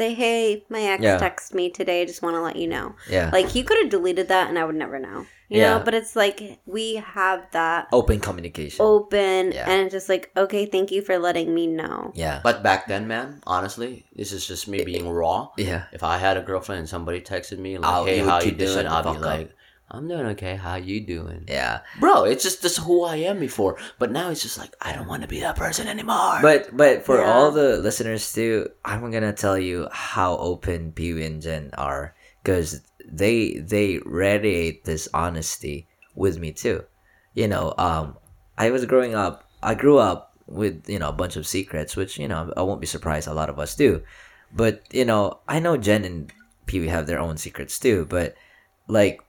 say 0.00 0.14
hey 0.14 0.64
my 0.70 0.80
ex 0.92 1.02
Yeah. 1.02 1.18
texted 1.18 1.52
me 1.54 1.68
today 1.68 1.98
I 2.02 2.04
just 2.06 2.22
want 2.22 2.34
to 2.36 2.40
let 2.40 2.56
you 2.56 2.68
know 2.74 2.94
Yeah. 3.16 3.28
like 3.32 3.48
he 3.56 3.62
could 3.62 3.78
have 3.82 3.90
deleted 3.90 4.28
that 4.28 4.48
and 4.48 4.58
i 4.58 4.64
would 4.64 4.74
never 4.84 4.98
know 4.98 5.26
you 5.52 5.58
Yeah. 5.60 5.70
know 5.78 5.84
but 5.84 5.92
it's 5.98 6.14
like 6.16 6.38
we 6.64 6.86
have 7.18 7.40
that 7.52 7.88
Open 7.92 8.18
communication. 8.20 8.80
open 8.94 9.52
Yeah. 9.52 9.68
and 9.68 9.76
it's 9.82 9.92
just 9.92 10.08
like 10.08 10.30
okay 10.42 10.64
thank 10.64 10.90
you 10.90 11.02
for 11.02 11.18
letting 11.18 11.54
me 11.54 11.66
know 11.66 12.12
Yeah. 12.14 12.40
But 12.42 12.62
back 12.62 12.80
then, 12.92 13.06
man, 13.12 13.42
honestly, 13.46 13.92
this 14.18 14.30
is 14.32 14.42
just 14.46 14.66
me 14.72 14.78
being 14.84 15.06
raw. 15.20 15.38
Yeah. 15.56 15.82
If 15.92 16.02
I 16.02 16.16
had 16.18 16.36
a 16.36 16.42
girlfriend 16.48 16.78
and 16.80 16.88
somebody 16.88 17.20
texted 17.20 17.58
me 17.58 17.76
like, 17.78 17.94
Oh, 17.94 18.04
"Hey, 18.04 18.18
how 18.20 18.38
you 18.38 18.44
keep 18.50 18.58
doing?" 18.58 18.86
I'd 18.86 19.02
be 19.04 19.08
fuck 19.08 19.16
up. 19.16 19.22
like, 19.32 19.50
"I'm 19.90 20.08
doing 20.08 20.26
okay. 20.26 20.56
How 20.56 20.76
you 20.76 21.00
doing?" 21.00 21.44
Yeah. 21.48 21.80
Bro, 21.98 22.24
it's 22.24 22.42
just 22.42 22.62
this 22.62 22.76
who 22.78 23.04
I 23.04 23.16
am 23.16 23.38
before. 23.40 23.76
But 23.98 24.10
now 24.12 24.30
it's 24.30 24.42
just 24.42 24.58
like 24.58 24.74
I 24.80 24.92
don't 24.94 25.08
want 25.08 25.22
to 25.22 25.28
be 25.28 25.40
that 25.40 25.56
person 25.56 25.88
anymore. 25.88 26.38
But 26.42 26.76
but 26.76 27.04
for 27.04 27.18
Yeah. 27.18 27.30
all 27.32 27.50
the 27.50 27.78
listeners 27.78 28.32
too, 28.32 28.68
I'm 28.84 29.10
gonna 29.10 29.32
tell 29.32 29.58
you 29.58 29.88
how 29.92 30.36
open 30.38 30.92
Pee 30.92 31.14
Wee 31.14 31.24
and 31.26 31.42
Jen 31.42 31.70
are 31.76 32.14
because 32.42 32.82
they 33.04 33.54
they 33.58 33.98
radiate 34.04 34.84
this 34.84 35.08
honesty 35.12 35.88
with 36.14 36.38
me 36.38 36.52
too. 36.52 36.84
You 37.34 37.48
know, 37.48 37.74
um, 37.78 38.16
I 38.58 38.70
was 38.70 38.84
growing 38.86 39.14
up. 39.14 39.48
I 39.62 39.74
grew 39.74 39.98
up 39.98 40.34
with 40.46 40.88
you 40.88 40.98
know 40.98 41.08
a 41.08 41.12
bunch 41.12 41.36
of 41.36 41.46
secrets, 41.46 41.96
which 41.96 42.18
you 42.18 42.28
know 42.28 42.52
I 42.56 42.62
won't 42.62 42.80
be 42.80 42.86
surprised 42.86 43.28
a 43.28 43.34
lot 43.34 43.50
of 43.50 43.58
us 43.58 43.74
do. 43.74 44.02
But 44.52 44.82
you 44.92 45.04
know, 45.04 45.38
I 45.48 45.60
know 45.60 45.76
Jen 45.76 46.04
and 46.04 46.32
Pee 46.66 46.80
Wee 46.80 46.88
have 46.88 47.06
their 47.06 47.20
own 47.20 47.36
secrets 47.36 47.78
too. 47.78 48.04
But 48.08 48.34
like 48.88 49.20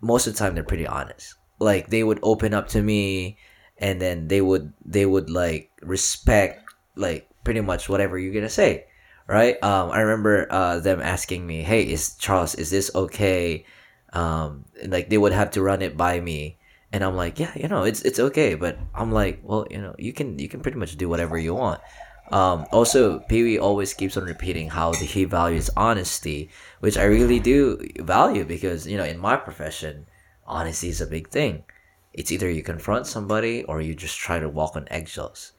most 0.00 0.26
of 0.26 0.34
the 0.34 0.38
time, 0.38 0.54
they're 0.54 0.64
pretty 0.64 0.86
honest. 0.86 1.34
Like 1.58 1.88
they 1.88 2.04
would 2.04 2.20
open 2.22 2.54
up 2.54 2.68
to 2.68 2.82
me, 2.82 3.38
and 3.78 4.00
then 4.00 4.28
they 4.28 4.40
would 4.40 4.72
they 4.84 5.06
would 5.06 5.30
like 5.30 5.70
respect 5.82 6.62
like 6.96 7.28
pretty 7.44 7.60
much 7.60 7.88
whatever 7.88 8.18
you're 8.18 8.34
gonna 8.34 8.48
say, 8.48 8.86
right? 9.26 9.60
Um, 9.62 9.90
I 9.90 10.00
remember 10.00 10.46
uh 10.50 10.78
them 10.80 11.00
asking 11.00 11.46
me, 11.46 11.62
"Hey, 11.62 11.82
is 11.82 12.14
Charles? 12.16 12.54
Is 12.54 12.70
this 12.70 12.90
okay?" 12.94 13.64
Um, 14.12 14.64
like 14.86 15.10
they 15.10 15.18
would 15.18 15.32
have 15.32 15.50
to 15.52 15.62
run 15.62 15.82
it 15.82 15.96
by 15.96 16.20
me, 16.20 16.58
and 16.92 17.04
I'm 17.04 17.16
like, 17.16 17.38
"Yeah, 17.38 17.52
you 17.56 17.68
know, 17.68 17.82
it's 17.84 18.02
it's 18.02 18.18
okay." 18.20 18.54
But 18.54 18.78
I'm 18.94 19.12
like, 19.12 19.40
"Well, 19.42 19.66
you 19.70 19.78
know, 19.78 19.94
you 19.98 20.12
can 20.12 20.38
you 20.38 20.48
can 20.48 20.60
pretty 20.60 20.78
much 20.78 20.96
do 20.96 21.08
whatever 21.08 21.36
you 21.38 21.54
want." 21.54 21.80
Um, 22.30 22.66
also, 22.72 23.20
Pee 23.20 23.42
Wee 23.42 23.58
always 23.58 23.94
keeps 23.94 24.16
on 24.16 24.24
repeating 24.24 24.68
how 24.68 24.92
he 24.92 25.24
values 25.24 25.70
honesty, 25.76 26.50
which 26.80 26.98
I 26.98 27.04
really 27.04 27.40
do 27.40 27.78
value 27.98 28.44
because 28.44 28.86
you 28.86 28.96
know 28.96 29.04
in 29.04 29.18
my 29.18 29.36
profession, 29.36 30.06
honesty 30.46 30.88
is 30.88 31.00
a 31.00 31.06
big 31.06 31.28
thing. 31.28 31.64
It's 32.12 32.32
either 32.32 32.50
you 32.50 32.62
confront 32.62 33.06
somebody 33.06 33.64
or 33.64 33.80
you 33.80 33.94
just 33.94 34.18
try 34.18 34.38
to 34.38 34.48
walk 34.48 34.76
on 34.76 34.88
eggshells 34.90 35.52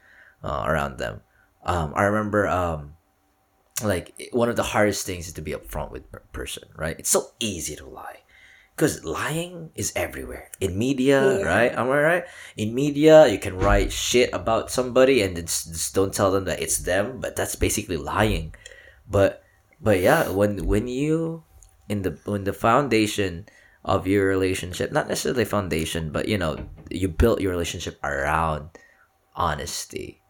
uh, 0.43 0.63
around 0.65 0.97
them. 0.97 1.21
Um, 1.63 1.93
I 1.95 2.03
remember 2.03 2.47
um, 2.47 2.93
like 3.83 4.29
one 4.31 4.49
of 4.49 4.55
the 4.55 4.63
hardest 4.63 5.05
things 5.05 5.27
is 5.27 5.33
to 5.33 5.41
be 5.41 5.53
upfront 5.53 5.91
with 5.91 6.03
a 6.13 6.19
person, 6.33 6.69
right? 6.75 6.97
It's 6.99 7.09
so 7.09 7.31
easy 7.39 7.75
to 7.77 7.85
lie 7.85 8.19
because 8.79 9.03
lying 9.03 9.75
is 9.75 9.91
everywhere 9.91 10.47
in 10.63 10.79
media, 10.79 11.19
Yeah. 11.19 11.43
right? 11.43 11.71
Am 11.75 11.91
I 11.91 11.99
right? 11.99 12.25
In 12.55 12.71
media, 12.71 13.27
you 13.27 13.35
can 13.35 13.59
write 13.59 13.91
shit 13.91 14.31
about 14.31 14.71
somebody 14.71 15.19
and 15.19 15.35
just, 15.35 15.67
just 15.75 15.91
don't 15.91 16.15
tell 16.15 16.31
them 16.31 16.47
that 16.47 16.63
it's 16.63 16.87
them, 16.87 17.19
but 17.19 17.35
that's 17.35 17.59
basically 17.59 17.99
lying. 17.99 18.55
But 19.03 19.43
but 19.83 19.99
yeah, 19.99 20.31
when 20.31 20.63
when 20.63 20.87
you 20.87 21.43
in 21.91 22.07
the 22.07 22.23
when 22.23 22.47
the 22.47 22.55
foundation 22.55 23.51
of 23.83 24.07
your 24.07 24.31
relationship, 24.31 24.95
not 24.95 25.11
necessarily 25.11 25.43
foundation, 25.43 26.15
but 26.15 26.31
you 26.31 26.39
know, 26.39 26.55
you 26.87 27.11
built 27.11 27.43
your 27.43 27.51
relationship 27.51 27.99
around 27.99 28.71
honesty. 29.35 30.23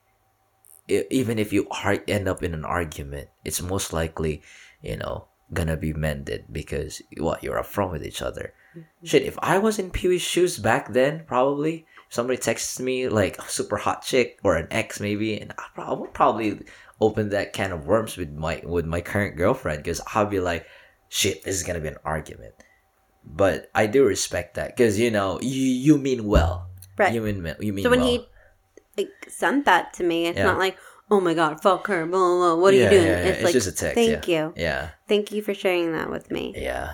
E- 0.89 1.05
even 1.13 1.37
if 1.37 1.53
you 1.53 1.69
ar- 1.69 2.01
end 2.09 2.25
up 2.25 2.41
in 2.41 2.57
an 2.57 2.65
argument, 2.65 3.29
it's 3.45 3.61
most 3.61 3.93
likely, 3.93 4.41
you 4.81 4.97
know, 4.97 5.29
gonna 5.53 5.77
be 5.77 5.93
mended 5.93 6.45
because 6.51 7.01
what 7.17 7.43
you're 7.43 7.59
upfront 7.61 7.91
with 7.91 8.05
each 8.05 8.21
other. 8.21 8.53
Mm-hmm. 8.75 9.05
Shit, 9.05 9.23
if 9.23 9.37
I 9.41 9.57
was 9.57 9.79
in 9.79 9.89
Pee 9.91 10.07
Wee's 10.09 10.21
shoes 10.21 10.57
back 10.57 10.93
then, 10.93 11.23
probably 11.25 11.85
somebody 12.09 12.37
texts 12.37 12.79
me 12.79 13.07
like 13.07 13.37
a 13.39 13.47
super 13.49 13.77
hot 13.77 14.03
chick 14.03 14.39
or 14.43 14.55
an 14.57 14.67
ex 14.71 14.99
maybe, 14.99 15.39
and 15.39 15.51
I, 15.57 15.63
prob- 15.73 15.89
I 15.89 15.99
would 15.99 16.13
probably 16.13 16.61
open 17.01 17.29
that 17.29 17.53
can 17.53 17.71
of 17.71 17.87
worms 17.87 18.17
with 18.17 18.31
my 18.31 18.61
with 18.65 18.85
my 18.85 19.01
current 19.01 19.37
girlfriend 19.37 19.83
because 19.83 20.01
I'll 20.13 20.25
be 20.25 20.39
like, 20.39 20.65
shit, 21.09 21.43
this 21.43 21.55
is 21.55 21.63
gonna 21.63 21.79
be 21.79 21.87
an 21.87 21.97
argument. 22.05 22.53
But 23.25 23.69
I 23.75 23.85
do 23.87 24.05
respect 24.05 24.55
that 24.55 24.75
because 24.75 24.99
you 24.99 25.11
know 25.11 25.39
you 25.41 25.61
you 25.61 25.97
mean 25.97 26.25
well. 26.25 26.69
Right. 26.97 27.13
You 27.13 27.21
mean 27.21 27.55
you 27.59 27.73
mean 27.73 27.83
So 27.83 27.89
when 27.89 28.01
well. 28.01 28.09
he 28.09 28.27
like 28.97 29.09
sent 29.27 29.65
that 29.65 29.93
to 29.93 30.03
me, 30.03 30.27
it's 30.27 30.37
Yeah. 30.37 30.45
not 30.45 30.57
like, 30.59 30.77
oh 31.11 31.19
my 31.19 31.33
god, 31.33 31.61
fuck 31.61 31.87
her, 31.87 32.05
blah, 32.05 32.17
blah, 32.19 32.37
blah. 32.37 32.55
what 32.55 32.73
are 32.73 32.77
Yeah, 32.77 32.83
you 32.85 32.89
doing? 32.89 33.03
yeah, 33.07 33.11
yeah. 33.11 33.25
It's, 33.29 33.35
It's 33.37 33.43
like, 33.45 33.53
just 33.53 33.67
a 33.67 33.71
text, 33.71 33.95
thank 33.95 34.27
yeah. 34.27 34.45
you, 34.47 34.53
Yeah, 34.55 34.89
thank 35.07 35.31
you 35.31 35.41
for 35.41 35.53
sharing 35.53 35.93
that 35.93 36.09
with 36.09 36.29
me. 36.31 36.53
yeah. 36.57 36.93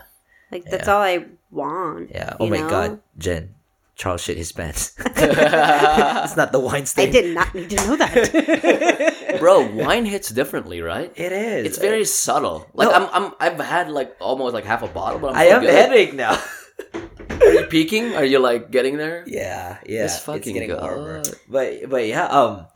Like 0.51 0.65
that's 0.65 0.87
Yeah. 0.87 0.93
all 0.95 1.01
I 1.01 1.25
want. 1.51 2.11
Yeah. 2.11 2.37
Oh 2.39 2.47
my 2.47 2.57
know? 2.57 2.69
god, 2.69 3.01
Jen. 3.17 3.55
Charles 3.95 4.19
shit 4.21 4.35
his 4.37 4.51
pants. 4.51 4.93
it's 4.99 6.35
not 6.35 6.51
the 6.51 6.59
wine 6.59 6.85
I 6.97 7.05
did 7.07 7.33
not 7.33 7.55
need 7.55 7.69
to 7.71 7.75
know 7.77 7.95
that. 7.95 9.37
bro, 9.39 9.65
wine 9.71 10.05
hits 10.05 10.29
differently, 10.29 10.81
right? 10.81 11.11
It 11.15 11.31
is. 11.31 11.65
It's 11.65 11.77
very 11.77 12.03
subtle. 12.03 12.67
Like 12.73 12.89
No. 12.89 13.07
I'm, 13.07 13.07
I'm, 13.23 13.31
I've 13.39 13.59
had 13.65 13.89
like 13.89 14.15
almost 14.19 14.53
like 14.53 14.65
half 14.65 14.83
a 14.83 14.87
bottle, 14.87 15.19
but 15.19 15.31
I'm 15.31 15.37
I 15.37 15.45
so 15.47 15.51
have 15.53 15.63
a 15.63 15.65
good. 15.65 15.75
headache 15.75 16.13
now. 16.13 16.37
Are 17.41 17.53
you 17.53 17.65
peaking? 17.67 18.15
Are 18.15 18.25
you 18.25 18.39
like 18.39 18.69
getting 18.69 18.97
there? 18.97 19.23
yeah, 19.27 19.77
yeah. 19.87 20.05
It's 20.05 20.19
fucking 20.19 20.53
getting 20.53 20.69
good. 20.69 20.81
warmer. 20.81 21.23
But 21.47 21.89
but 21.89 22.05
yeah, 22.05 22.25
um, 22.27 22.67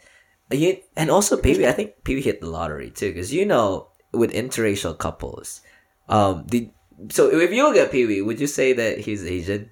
you, 0.57 0.77
and 0.95 1.09
also 1.11 1.38
Pee 1.38 1.65
I 1.67 1.71
think 1.71 2.03
Pee 2.03 2.21
hit 2.21 2.41
the 2.41 2.49
lottery 2.49 2.89
too, 2.89 3.13
because 3.13 3.34
you 3.34 3.45
know 3.45 3.88
with 4.11 4.34
interracial 4.34 4.97
couples, 4.97 5.61
um, 6.07 6.45
did 6.47 6.71
so 7.09 7.30
if 7.30 7.51
you 7.51 7.63
look 7.63 7.77
at 7.77 7.91
Pee 7.91 8.21
would 8.21 8.39
you 8.39 8.47
say 8.47 8.73
that 8.73 8.99
he's 8.99 9.26
Asian? 9.26 9.71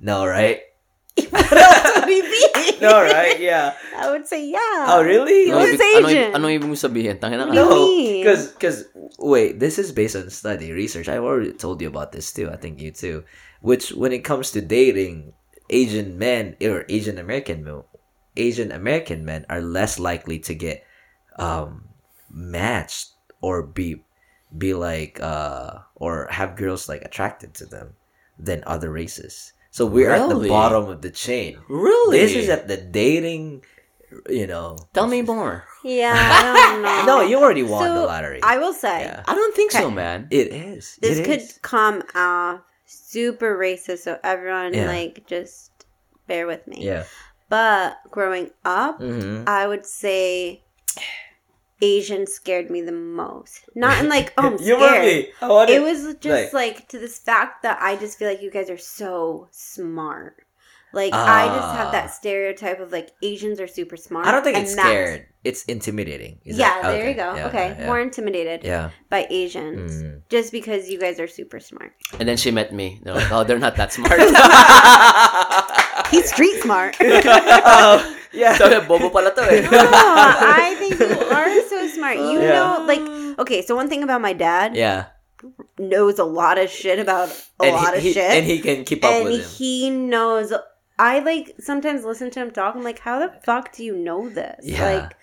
No, 0.00 0.26
right? 0.26 0.60
what 1.30 2.06
do 2.06 2.12
you 2.12 2.22
mean? 2.22 2.80
No, 2.80 3.02
right? 3.02 3.40
Yeah. 3.40 3.74
I 3.96 4.10
would 4.10 4.26
say 4.26 4.46
yeah. 4.46 4.86
Oh, 4.86 5.02
really? 5.02 5.46
He 5.46 5.52
was 5.52 5.74
ibig- 5.74 5.98
ano, 5.98 6.08
Asian. 6.08 6.34
ano 6.34 6.46
ibig 6.46 6.68
mo 6.68 6.78
sabihin? 6.78 7.18
Tangina 7.18 7.50
ka. 7.50 7.50
What 7.50 7.58
do 7.58 7.58
you 7.58 8.22
No, 8.22 8.22
because 8.22 8.42
because 8.54 8.78
wait, 9.18 9.58
this 9.58 9.78
is 9.78 9.90
based 9.90 10.14
on 10.14 10.30
study 10.30 10.70
research. 10.70 11.08
I've 11.08 11.26
already 11.26 11.52
told 11.52 11.82
you 11.82 11.88
about 11.88 12.12
this 12.12 12.30
too. 12.30 12.50
I 12.50 12.56
think 12.56 12.78
you 12.78 12.94
too. 12.94 13.24
Which 13.60 13.90
when 13.90 14.14
it 14.14 14.22
comes 14.22 14.54
to 14.54 14.62
dating, 14.62 15.34
Asian 15.70 16.18
men 16.18 16.54
or 16.62 16.86
Asian 16.88 17.18
American 17.18 17.64
men, 17.64 17.82
Asian 18.38 18.70
American 18.72 19.24
men 19.24 19.44
are 19.50 19.60
less 19.60 19.98
likely 19.98 20.38
to 20.40 20.54
get 20.54 20.84
um 21.36 21.84
matched 22.30 23.10
or 23.40 23.62
be 23.62 24.02
be 24.56 24.74
like 24.74 25.20
uh 25.20 25.78
or 25.94 26.28
have 26.30 26.56
girls 26.56 26.88
like 26.88 27.02
attracted 27.02 27.54
to 27.54 27.66
them 27.66 27.94
than 28.38 28.62
other 28.66 28.90
races. 28.90 29.52
So 29.70 29.84
we're 29.86 30.10
at 30.10 30.28
the 30.28 30.48
bottom 30.48 30.88
of 30.88 31.02
the 31.02 31.10
chain. 31.10 31.58
Really? 31.68 32.18
This 32.18 32.34
is 32.34 32.48
at 32.48 32.66
the 32.68 32.76
dating, 32.78 33.62
you 34.28 34.46
know. 34.46 34.76
Tell 34.94 35.06
me 35.06 35.22
more. 35.22 35.64
Yeah, 35.84 36.14
I 36.16 36.42
don't 36.72 36.82
know. 36.82 37.04
No, 37.06 37.20
you 37.20 37.36
already 37.38 37.62
won 37.62 37.84
So, 37.86 37.94
the 37.94 38.06
lottery. 38.06 38.40
I 38.42 38.58
will 38.58 38.72
say 38.72 39.02
Yeah. 39.02 39.22
I 39.28 39.34
don't 39.34 39.54
think 39.54 39.70
so, 39.72 39.90
man. 39.90 40.26
It 40.30 40.48
is. 40.48 40.98
this 41.02 41.18
It 41.18 41.24
could 41.26 41.40
is. 41.40 41.58
come 41.62 42.02
off 42.14 42.60
super 42.86 43.56
racist, 43.56 43.98
so 44.08 44.18
everyone 44.24 44.72
Yeah. 44.74 44.86
like 44.86 45.26
just 45.28 45.70
bear 46.26 46.46
with 46.46 46.66
me. 46.66 46.78
Yeah. 46.84 47.04
But 47.48 47.98
growing 48.10 48.50
up, 48.64 49.00
Mm-hmm. 49.00 49.44
I 49.48 49.66
would 49.66 49.86
say 49.86 50.62
Asian 51.80 52.26
scared 52.26 52.70
me 52.70 52.80
the 52.82 52.92
most. 52.92 53.60
Not 53.74 53.98
in 54.02 54.08
like, 54.08 54.32
oh, 54.36 54.46
I'm 54.48 54.52
you 54.60 54.76
scared. 54.76 55.04
me. 55.04 55.28
I 55.40 55.66
It 55.68 55.80
was 55.82 56.14
just 56.20 56.52
like, 56.52 56.88
to 56.88 56.98
this 56.98 57.18
fact 57.18 57.62
that 57.62 57.78
I 57.80 57.96
just 57.96 58.18
feel 58.18 58.28
like 58.28 58.42
you 58.42 58.50
guys 58.50 58.68
are 58.68 58.76
so 58.78 59.48
smart. 59.52 60.36
Like 60.92 61.12
I 61.12 61.46
just 61.48 61.68
have 61.76 61.88
Ah. 61.88 61.90
that 61.92 62.14
stereotype 62.14 62.80
of 62.80 62.92
like 62.92 63.10
Asians 63.22 63.60
are 63.60 63.66
super 63.68 63.96
smart. 63.98 64.26
I 64.26 64.32
don't 64.32 64.42
think 64.42 64.56
and 64.56 64.64
it's 64.64 64.72
scared. 64.72 65.26
It's 65.44 65.62
intimidating. 65.64 66.40
Is 66.46 66.56
yeah, 66.58 66.80
that- 66.80 66.92
there 66.92 67.08
you 67.10 67.14
go. 67.14 67.34
yeah, 67.34 67.46
okay, 67.48 67.76
yeah, 67.78 67.86
more 67.86 68.00
intimidated 68.00 68.64
Yeah. 68.64 68.88
by 69.10 69.26
Asians 69.28 70.02
Mm. 70.02 70.22
just 70.30 70.50
because 70.50 70.88
you 70.88 70.98
guys 70.98 71.20
are 71.20 71.28
super 71.28 71.60
smart. 71.60 71.92
And 72.18 72.26
then 72.26 72.38
she 72.38 72.50
met 72.50 72.72
me. 72.72 73.00
They're 73.04 73.14
like, 73.14 73.30
oh, 73.30 73.44
they're 73.44 73.58
not 73.58 73.76
that 73.76 73.92
smart. 73.92 74.18
He's 76.10 76.30
street 76.30 76.62
smart. 76.62 76.96
Oh, 77.00 78.16
yeah. 78.32 78.54
Sabi, 78.56 78.86
bobo 78.86 79.08
pala 79.10 79.34
to 79.34 79.40
eh. 79.42 79.62
no, 79.70 79.78
I 79.80 80.76
think 80.78 81.00
you 81.00 81.06
are 81.32 81.48
so 81.68 81.88
smart. 81.88 82.16
You 82.18 82.40
Yeah. 82.42 82.52
know, 82.52 82.84
like 82.86 83.02
okay. 83.40 83.62
So 83.62 83.74
one 83.74 83.88
thing 83.88 84.02
about 84.02 84.20
my 84.20 84.32
dad 84.32 84.76
Yeah. 84.76 85.06
knows 85.78 86.18
a 86.18 86.24
lot 86.24 86.58
of 86.58 86.68
shit 86.70 86.98
about 86.98 87.30
a 87.60 87.64
and 87.64 87.74
lot 87.74 87.92
he, 87.94 87.98
of 87.98 88.02
he- 88.04 88.12
shit, 88.12 88.30
and 88.30 88.44
he 88.46 88.58
can 88.60 88.84
keep 88.84 89.04
up 89.04 89.12
and 89.12 89.24
with 89.24 89.40
him. 89.40 89.48
he 89.56 89.90
knows. 89.90 90.52
I 90.98 91.20
like 91.20 91.54
sometimes 91.60 92.04
listen 92.04 92.30
to 92.32 92.40
him 92.40 92.50
talk. 92.50 92.74
I'm 92.76 92.82
like, 92.84 92.98
how 93.00 93.18
the 93.18 93.32
fuck 93.44 93.72
do 93.72 93.84
you 93.84 93.96
know 93.96 94.28
this? 94.28 94.60
Yeah. 94.66 94.84
Like, 94.84 95.16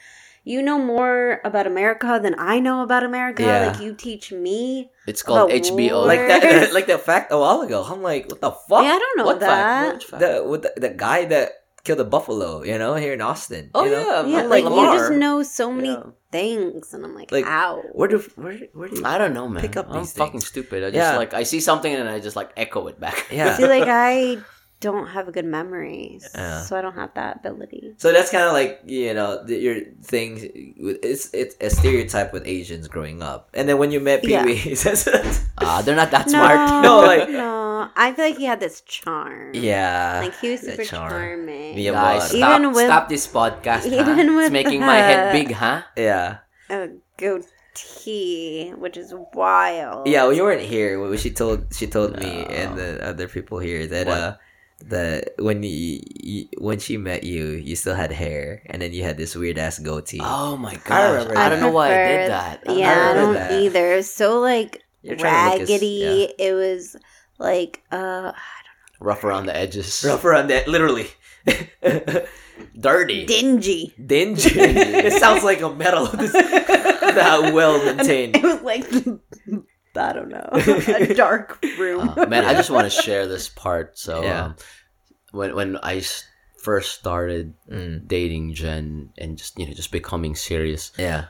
you 0.45 0.61
know 0.61 0.77
more 0.80 1.41
about 1.43 1.65
America 1.67 2.19
than 2.22 2.35
I 2.39 2.59
know 2.61 2.81
about 2.84 3.03
America. 3.03 3.43
Yeah. 3.43 3.67
Like, 3.73 3.81
you 3.81 3.93
teach 3.93 4.31
me. 4.31 4.91
It's 5.07 5.22
called 5.22 5.49
The 5.51 5.59
HBO. 5.59 6.05
like 6.05 6.19
that, 6.30 6.72
like 6.77 6.85
the 6.88 6.97
fact 6.97 7.31
a 7.34 7.38
while 7.38 7.61
ago. 7.61 7.84
I'm 7.84 8.01
like, 8.01 8.30
what 8.30 8.39
the 8.41 8.51
fuck? 8.51 8.84
Yeah, 8.85 8.93
I 8.95 8.99
don't 8.99 9.17
know 9.17 9.26
What 9.26 9.39
fact? 9.41 10.01
that. 10.01 10.03
Fact? 10.03 10.22
The 10.22 10.43
with 10.47 10.61
the, 10.61 10.72
the 10.77 10.89
guy 10.95 11.26
that 11.26 11.51
killed 11.84 11.99
a 11.99 12.03
buffalo, 12.05 12.63
you 12.63 12.77
know, 12.77 12.95
here 12.95 13.13
in 13.13 13.22
Austin. 13.22 13.69
Oh, 13.73 13.85
you 13.85 13.91
know? 13.91 14.26
yeah. 14.26 14.41
Yeah, 14.41 14.47
Like 14.47 14.63
like, 14.65 14.73
you 14.73 14.97
just 14.97 15.11
know 15.13 15.41
so 15.43 15.72
many 15.72 15.89
Yeah. 15.89 16.03
things, 16.31 16.93
and 16.93 17.05
I'm 17.05 17.13
like, 17.13 17.31
Like, 17.31 17.45
how? 17.45 17.81
Where 17.93 18.07
do 18.07 18.17
where 18.35 18.57
where 18.73 18.89
do 18.89 18.97
you? 18.97 19.05
I 19.05 19.17
don't 19.17 19.34
know, 19.34 19.47
man. 19.47 19.61
Pick 19.61 19.77
up 19.77 19.89
I'm 19.89 20.01
these 20.01 20.13
fucking 20.13 20.41
things. 20.41 20.47
stupid. 20.47 20.84
I 20.84 20.89
just 20.89 20.95
Yeah. 20.97 21.17
like 21.17 21.34
I 21.34 21.43
see 21.43 21.59
something 21.59 21.93
and 21.93 22.07
I 22.09 22.19
just 22.19 22.35
like 22.35 22.51
echo 22.57 22.85
it 22.88 22.99
back. 22.99 23.27
Yeah. 23.31 23.55
See, 23.57 23.67
like 23.67 23.85
I 23.89 24.38
don't 24.81 25.07
have 25.07 25.27
a 25.27 25.31
good 25.31 25.45
memory, 25.45 26.19
Yeah. 26.35 26.61
so 26.61 26.76
I 26.77 26.81
don't 26.81 26.95
have 26.95 27.14
that 27.15 27.38
ability. 27.38 27.95
So 27.97 28.11
that's 28.11 28.30
kind 28.30 28.43
of 28.43 28.53
like 28.53 28.81
you 28.85 29.14
know 29.14 29.43
the, 29.43 29.56
your 29.57 29.77
thing. 30.03 30.39
It's 31.02 31.34
it's 31.34 31.56
a 31.61 31.69
stereotype 31.69 32.34
with 32.34 32.45
Asians 32.45 32.88
growing 32.88 33.23
up, 33.23 33.49
and 33.53 33.68
then 33.69 33.77
when 33.77 33.91
you 33.91 33.99
met 33.99 34.22
Pee 34.22 34.31
Yeah. 34.31 34.45
Wee, 34.45 34.56
he 34.69 34.76
says, 34.76 35.07
Ah, 35.57 35.81
they're 35.84 35.95
not 35.95 36.11
that 36.11 36.27
No, 36.27 36.31
smart. 36.31 36.84
No, 36.84 36.99
like- 37.02 37.30
no. 37.30 37.64
I 37.95 38.14
feel 38.14 38.26
like 38.26 38.38
he 38.38 38.45
had 38.45 38.60
this 38.60 38.81
charm. 38.81 39.52
"Yeah, 39.53 40.22
like 40.23 40.35
he 40.39 40.49
was 40.52 40.61
the 40.61 40.72
super 40.72 40.84
charm. 40.85 41.11
charming. 41.11 41.77
Yeah, 41.77 41.91
Guys, 41.91 42.30
stop, 42.31 42.60
Even 42.60 42.73
with- 42.73 42.85
stop 42.89 43.10
this 43.10 43.27
podcast. 43.27 43.85
even 43.85 44.27
huh? 44.27 44.34
with 44.35 44.45
it's 44.49 44.52
making 44.52 44.80
my 44.81 44.95
head 44.97 45.31
big, 45.38 45.52
huh? 45.53 45.84
yeah, 45.95 46.39
A 46.69 46.89
goatee, 47.18 48.72
which 48.77 48.97
is 48.97 49.14
wild. 49.34 50.07
yeah." 50.07 50.23
Well, 50.23 50.34
you 50.34 50.43
weren't 50.43 50.61
here. 50.61 50.97
She 51.18 51.31
told 51.31 51.73
she 51.73 51.88
told 51.88 52.18
me 52.19 52.45
and 52.49 52.77
the 52.77 53.06
other 53.06 53.27
people 53.27 53.60
here 53.60 53.85
that 53.88 54.07
What? 54.07 54.18
uh 54.18 54.35
that 54.87 55.33
when 55.39 55.63
you, 55.63 55.99
you 56.13 56.47
when 56.57 56.79
she 56.79 56.97
met 56.97 57.23
you, 57.23 57.45
you 57.51 57.75
still 57.75 57.95
had 57.95 58.11
hair, 58.11 58.61
and 58.67 58.81
then 58.81 58.93
you 58.93 59.03
had 59.03 59.17
this 59.17 59.35
weird 59.35 59.57
ass 59.57 59.79
goatee. 59.79 60.19
Oh 60.21 60.57
my 60.57 60.79
I 60.89 61.11
remember 61.11 61.37
I, 61.37 61.49
don't 61.49 61.59
know 61.59 61.71
why 61.71 61.87
I 61.87 62.07
did 62.07 62.29
that. 62.29 62.63
Yeah, 62.67 62.91
I, 62.91 62.97
remember 63.09 63.21
don't 63.21 63.33
that. 63.33 63.51
either. 63.63 63.93
It 63.93 63.95
was 63.97 64.13
so 64.13 64.39
like 64.39 64.83
You're 65.01 65.15
trying 65.15 65.51
to 65.51 65.51
look 65.51 65.61
as- 65.63 65.69
raggedy. 65.69 66.33
It 66.37 66.53
was 66.53 66.95
like 67.39 67.81
uh 67.91 68.31
Rough 68.99 69.23
around 69.23 69.47
the 69.47 69.55
edges. 69.55 70.03
Rough 70.07 70.23
around 70.23 70.47
that, 70.47 70.67
literally. 70.67 71.07
Dirty. 72.79 73.25
dingy. 73.25 73.93
Dingy. 74.03 74.49
it 74.55 75.19
sounds 75.19 75.43
like 75.43 75.61
a 75.61 75.69
metal. 75.73 76.05
This, 76.07 76.31
that 76.31 77.51
well 77.53 77.83
maintained. 77.83 78.37
It 78.37 78.43
was 78.43 78.61
like 78.61 78.85
I 79.97 80.13
don't 80.13 80.30
know, 80.30 80.49
a 80.53 81.13
dark 81.13 81.59
room. 81.80 82.09
Uh, 82.17 82.26
man, 82.26 82.45
I 82.45 82.53
just 82.53 82.69
want 82.69 82.91
to 82.91 83.01
share 83.03 83.27
this 83.27 83.49
part. 83.49 83.97
So, 83.97 84.23
Yeah. 84.23 84.45
um, 84.45 84.55
when 85.31 85.77
I 85.84 86.01
first 86.61 86.97
started 86.99 87.53
Mm. 87.69 88.07
dating 88.07 88.53
Jen 88.53 89.09
and 89.17 89.38
just 89.38 89.57
you 89.59 89.67
know 89.67 89.73
just 89.73 89.91
becoming 89.91 90.35
serious, 90.35 90.91
Yeah. 90.97 91.26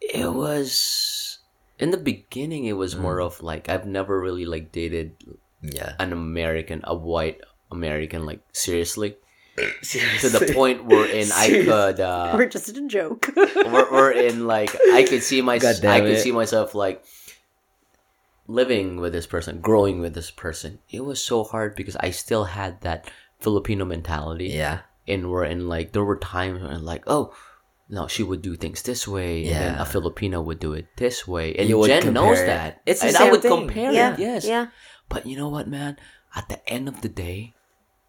it 0.00 0.32
was 0.32 1.38
in 1.78 1.90
the 1.90 1.98
beginning. 1.98 2.64
It 2.66 2.76
was 2.76 2.96
more 2.96 3.18
Mm. 3.18 3.26
of 3.26 3.42
like 3.42 3.68
I've 3.68 3.86
never 3.86 4.20
really 4.20 4.46
like 4.46 4.72
dated 4.72 5.12
Yeah. 5.62 5.94
an 5.98 6.12
American, 6.12 6.80
a 6.84 6.94
white 6.94 7.40
American, 7.70 8.24
like 8.26 8.40
seriously 8.52 9.16
Seriously. 9.82 10.30
to 10.30 10.38
the 10.46 10.52
point 10.54 10.84
wherein 10.86 11.28
I 11.32 11.48
could. 11.48 12.00
Uh, 12.00 12.32
We're 12.34 12.48
just 12.48 12.68
a 12.72 12.86
joke. 12.88 13.28
we're, 13.36 13.90
we're 13.92 14.10
in 14.12 14.46
like 14.46 14.70
I 14.92 15.04
could 15.04 15.22
see 15.22 15.42
my 15.42 15.56
I 15.56 16.00
could 16.00 16.16
it. 16.16 16.20
see 16.24 16.32
myself 16.32 16.74
like 16.74 17.04
living 18.46 18.96
with 19.00 19.12
this 19.12 19.26
person, 19.26 19.60
growing 19.60 20.00
with 20.00 20.14
this 20.14 20.30
person. 20.30 20.78
It 20.90 21.04
was 21.04 21.22
so 21.22 21.44
hard 21.44 21.74
because 21.76 21.96
I 21.96 22.10
still 22.10 22.44
had 22.44 22.80
that 22.82 23.10
Filipino 23.38 23.84
mentality. 23.84 24.48
Yeah. 24.48 24.80
And 25.06 25.30
we're 25.30 25.44
in 25.44 25.68
like 25.68 25.92
there 25.92 26.04
were 26.04 26.16
times 26.18 26.62
when 26.62 26.84
like, 26.84 27.04
oh 27.06 27.34
no, 27.88 28.06
she 28.06 28.22
would 28.22 28.40
do 28.40 28.56
things 28.56 28.82
this 28.82 29.06
way, 29.06 29.44
and 29.44 29.54
then 29.54 29.74
Yeah. 29.74 29.82
a 29.82 29.84
Filipino 29.84 30.40
would 30.40 30.58
do 30.58 30.72
it 30.72 30.86
this 30.96 31.26
way, 31.28 31.54
and 31.56 31.68
You 31.68 31.84
Jen 31.86 32.12
knows 32.14 32.38
it. 32.38 32.46
that. 32.46 32.80
It's 32.86 33.00
the 33.00 33.08
and 33.08 33.16
I 33.16 33.20
same 33.20 33.30
would 33.32 33.42
thing. 33.42 33.50
compare 33.50 33.92
yeah, 33.92 34.14
it. 34.14 34.18
Yes, 34.18 34.46
yeah. 34.46 34.68
but 35.10 35.26
you 35.26 35.36
know 35.36 35.48
what, 35.50 35.68
man? 35.68 35.98
At 36.34 36.48
the 36.48 36.62
end 36.72 36.88
of 36.88 37.02
the 37.02 37.10
day, 37.10 37.52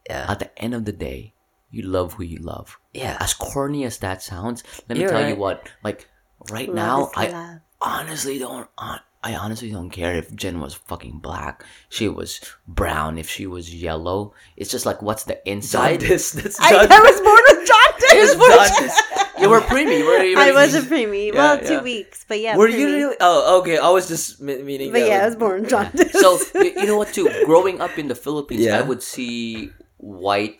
Yeah. 0.08 0.26
at 0.30 0.40
the 0.40 0.58
end 0.62 0.74
of 0.74 0.86
the 0.86 0.94
day, 0.94 1.34
you 1.70 1.82
love 1.84 2.14
who 2.14 2.24
you 2.24 2.38
love. 2.38 2.80
Yeah. 2.94 3.18
As 3.20 3.34
corny 3.34 3.84
as 3.84 3.98
that 3.98 4.22
sounds, 4.22 4.64
let 4.88 4.96
me 4.96 5.02
You're 5.04 5.10
tell 5.12 5.28
you 5.28 5.36
what. 5.36 5.68
Like 5.84 6.08
right 6.52 6.68
Love 6.70 6.76
now, 6.78 7.12
I 7.16 7.28
love. 7.28 7.60
honestly 7.82 8.38
don't. 8.40 8.70
hon- 8.78 9.02
I 9.24 9.36
honestly 9.36 9.72
don't 9.72 9.90
care 9.90 10.16
if 10.16 10.34
Jen 10.36 10.60
was 10.60 10.74
fucking 10.74 11.20
black. 11.20 11.64
She 11.90 12.10
was 12.10 12.42
brown. 12.68 13.18
If 13.18 13.30
she 13.30 13.48
was 13.48 13.74
yellow, 13.74 14.34
it's 14.58 14.70
just 14.70 14.86
like 14.86 15.02
what's 15.02 15.24
the 15.24 15.40
inside. 15.50 16.02
Jaundice. 16.02 16.32
That's 16.32 16.60
I, 16.60 16.72
jaundice. 16.72 16.98
I 16.98 17.02
was 17.02 17.22
born 17.22 17.42
with 17.48 17.68
jaundice. 17.68 18.36
Jaundice. 18.36 19.02
You 19.40 19.50
were 19.50 19.62
preemie. 19.62 20.00
You 20.00 20.06
were, 20.06 20.24
you 20.24 20.36
were 20.36 20.42
I 20.44 20.52
was 20.52 20.76
a 20.76 20.82
preemie. 20.82 21.28
Yeah, 21.34 21.36
well, 21.36 21.60
two 21.60 21.80
weeks, 21.84 22.26
but 22.28 22.40
yeah. 22.40 22.56
Were 22.58 22.68
preemie. 22.68 22.80
you 22.80 22.86
really? 22.88 23.16
Oh, 23.22 23.60
okay. 23.62 23.78
I 23.78 23.90
was 23.90 24.08
just 24.08 24.42
me- 24.42 24.62
meaning. 24.62 24.92
But 24.92 25.00
that 25.00 25.08
yeah, 25.08 25.20
I 25.22 25.26
was- 25.26 25.36
was 25.36 25.40
born 25.40 25.68
jaundice. 25.70 26.12
So 26.14 26.40
y- 26.56 26.74
you 26.78 26.86
know 26.86 26.98
what? 26.98 27.14
Too 27.14 27.28
growing 27.46 27.80
up 27.82 27.98
in 27.98 28.08
the 28.10 28.16
Philippines, 28.16 28.62
Yeah. 28.62 28.80
I 28.80 28.82
would 28.82 29.02
see 29.02 29.72
white 29.98 30.60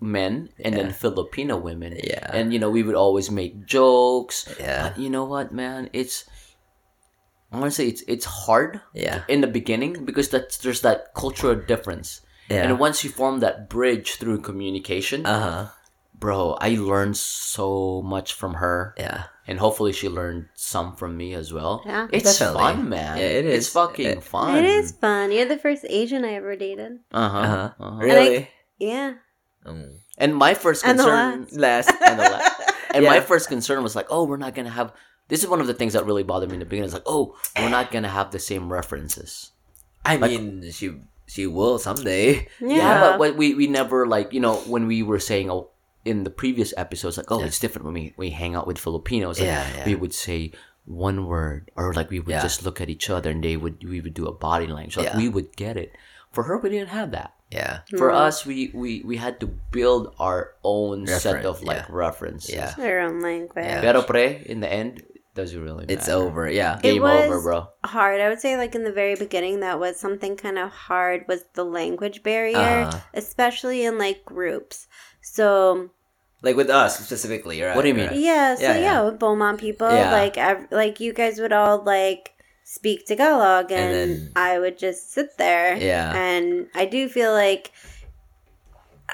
men 0.00 0.48
and 0.64 0.74
then 0.74 0.92
Filipino 0.92 1.58
women. 1.58 1.98
Yeah. 2.02 2.30
and 2.32 2.52
you 2.52 2.58
know 2.58 2.70
we 2.70 2.82
would 2.82 2.94
always 2.94 3.30
make 3.30 3.66
jokes. 3.66 4.48
Yeah. 4.58 4.90
But 4.90 4.98
you 4.98 5.10
know 5.10 5.24
what, 5.24 5.52
man? 5.52 5.90
It's 5.92 6.24
I 7.52 7.58
want 7.58 7.70
to 7.72 7.74
say 7.74 7.88
it's 7.88 8.02
it's 8.06 8.24
hard 8.24 8.80
Yeah. 8.94 9.22
in 9.28 9.40
the 9.40 9.46
beginning 9.48 10.04
because 10.04 10.28
that's 10.28 10.58
there's 10.58 10.82
that 10.82 11.14
cultural 11.14 11.54
difference. 11.56 12.20
Yeah. 12.48 12.62
And 12.64 12.78
once 12.78 13.02
you 13.04 13.10
form 13.10 13.40
that 13.40 13.68
bridge 13.68 14.16
through 14.16 14.40
communication, 14.42 15.26
Uh 15.26 15.40
huh. 15.40 15.66
bro, 16.18 16.56
I 16.60 16.74
learned 16.78 17.16
so 17.16 18.02
much 18.02 18.34
from 18.34 18.54
her. 18.54 18.94
Yeah. 18.98 19.24
And 19.46 19.58
hopefully 19.58 19.92
she 19.92 20.08
learned 20.08 20.46
some 20.54 20.94
from 20.94 21.16
me 21.16 21.34
as 21.34 21.52
well. 21.52 21.82
Yeah. 21.86 22.06
It's 22.12 22.38
Definitely. 22.38 22.60
fun, 22.62 22.88
man. 22.88 23.18
Yeah, 23.18 23.24
it 23.42 23.46
It's 23.46 23.68
fucking 23.68 24.06
It- 24.06 24.22
fun. 24.22 24.54
it 24.56 24.64
is 24.64 24.92
fun. 24.92 25.32
You're 25.32 25.46
the 25.50 25.58
first 25.58 25.84
Asian 25.88 26.24
I 26.24 26.34
ever 26.34 26.54
dated. 26.54 27.00
Uh-huh. 27.10 27.38
Uh 27.38 27.46
huh. 27.46 27.70
uh-huh. 27.80 27.98
Really? 27.98 28.48
Yeah. 28.78 29.14
Mm. 29.66 29.98
And 30.18 30.36
my 30.36 30.54
first 30.54 30.86
And 30.86 30.98
the 30.98 31.04
concern 31.04 31.46
Last. 31.58 31.90
and, 32.00 32.18
the 32.20 32.30
la- 32.30 32.48
and 32.94 33.04
my 33.04 33.20
first 33.20 33.48
concern 33.48 33.82
was 33.82 33.96
like, 33.96 34.06
oh, 34.10 34.22
we're 34.24 34.36
not 34.38 34.54
gonna 34.54 34.70
have. 34.70 34.92
This 35.30 35.42
is 35.42 35.48
one 35.48 35.60
of 35.60 35.66
the 35.66 35.74
things 35.74 35.94
that 35.94 36.04
really 36.04 36.22
bothered 36.22 36.50
me 36.50 36.54
in 36.56 36.60
the 36.60 36.66
beginning. 36.66 36.86
It's 36.86 36.94
like, 36.94 37.06
oh, 37.06 37.36
we're 37.56 37.70
not 37.70 37.90
gonna 37.90 38.08
have 38.10 38.30
the 38.30 38.38
same 38.38 38.70
references. 38.70 39.52
I 40.04 40.16
mean, 40.16 40.70
she 40.72 40.98
she 41.26 41.46
will 41.46 41.78
someday. 41.78 42.48
Yeah. 42.60 43.16
but 43.16 43.36
we 43.36 43.54
we 43.54 43.66
never 43.66 44.06
like 44.06 44.32
you 44.32 44.40
know 44.40 44.56
when 44.66 44.86
we 44.86 45.02
were 45.02 45.20
saying 45.20 45.50
oh 45.50 45.70
in 46.04 46.24
the 46.24 46.30
previous 46.30 46.72
episodes 46.76 47.16
like 47.16 47.30
oh 47.30 47.42
it's 47.42 47.58
different 47.58 47.84
when 47.84 47.94
we 47.94 48.14
we 48.16 48.30
hang 48.30 48.54
out 48.54 48.66
with 48.66 48.78
Filipinos. 48.78 49.38
Like, 49.38 49.46
Yeah, 49.46 49.64
yeah. 49.76 49.86
We 49.86 49.94
would 49.94 50.12
say 50.12 50.52
one 50.84 51.26
word 51.26 51.70
or 51.76 51.94
like 51.94 52.10
we 52.10 52.18
would 52.18 52.34
Yeah. 52.34 52.42
just 52.42 52.64
look 52.64 52.80
at 52.80 52.90
each 52.90 53.08
other 53.08 53.30
and 53.30 53.44
they 53.44 53.56
would 53.56 53.84
we 53.86 54.00
would 54.00 54.14
do 54.14 54.26
a 54.26 54.32
body 54.34 54.66
language. 54.66 54.96
Like 54.96 55.14
Yeah. 55.14 55.16
we 55.16 55.28
would 55.28 55.54
get 55.56 55.76
it. 55.76 55.94
For 56.32 56.44
her, 56.44 56.58
we 56.58 56.70
didn't 56.70 56.94
have 56.94 57.10
that. 57.10 57.34
Yeah. 57.50 57.80
For 57.98 58.08
mm-hmm. 58.10 58.26
us, 58.30 58.46
we, 58.46 58.70
we 58.72 59.02
we 59.02 59.16
had 59.18 59.40
to 59.40 59.50
build 59.74 60.14
our 60.18 60.54
own 60.62 61.06
set 61.06 61.44
of 61.44 61.62
like 61.62 61.90
yeah. 61.90 61.90
references. 61.90 62.54
Yeah. 62.54 62.74
Their 62.78 63.00
own 63.02 63.20
language. 63.20 63.66
Yeah. 63.66 63.82
Pero 63.82 64.02
pre, 64.02 64.46
in 64.46 64.60
the 64.60 64.70
end, 64.70 65.02
doesn't 65.34 65.62
really 65.62 65.82
matter. 65.86 65.92
It's 65.92 66.08
over. 66.08 66.50
Yeah. 66.50 66.76
It 66.78 66.82
Game 66.82 67.02
over, 67.04 67.40
bro. 67.40 67.68
hard. 67.84 68.20
I 68.20 68.28
would 68.28 68.40
say 68.40 68.56
like 68.56 68.74
in 68.74 68.84
the 68.84 68.92
very 68.92 69.14
beginning 69.14 69.60
that 69.60 69.78
was 69.78 69.98
something 69.98 70.36
kind 70.36 70.58
of 70.58 70.70
hard 70.70 71.24
was 71.28 71.44
the 71.54 71.64
language 71.64 72.22
barrier, 72.22 72.58
Uh-huh. 72.58 72.98
especially 73.14 73.84
in 73.84 73.96
like 73.98 74.24
groups. 74.24 74.88
So 75.22 75.90
Like 76.42 76.56
with 76.56 76.70
us 76.70 76.98
specifically, 76.98 77.60
right? 77.62 77.76
What 77.76 77.82
do 77.82 77.88
you 77.88 77.94
mean? 77.94 78.08
right. 78.08 78.16
Yeah, 78.18 78.54
so 78.56 78.62
Yeah, 78.62 78.74
yeah, 78.74 78.80
yeah. 78.80 79.02
with 79.04 79.18
Beaumont 79.18 79.60
people, 79.60 79.90
Yeah. 79.90 80.10
like 80.12 80.36
ev- 80.38 80.66
like 80.70 80.98
you 81.00 81.12
guys 81.12 81.38
would 81.38 81.52
all 81.52 81.82
like 81.84 82.32
speak 82.64 83.04
Tagalog, 83.06 83.70
and, 83.72 83.94
And 83.94 84.10
then- 84.10 84.32
I 84.36 84.58
would 84.58 84.78
just 84.78 85.12
sit 85.12 85.36
there. 85.38 85.76
Yeah. 85.76 86.14
and 86.14 86.68
I 86.74 86.86
do 86.86 87.08
feel 87.08 87.32
like. 87.32 87.70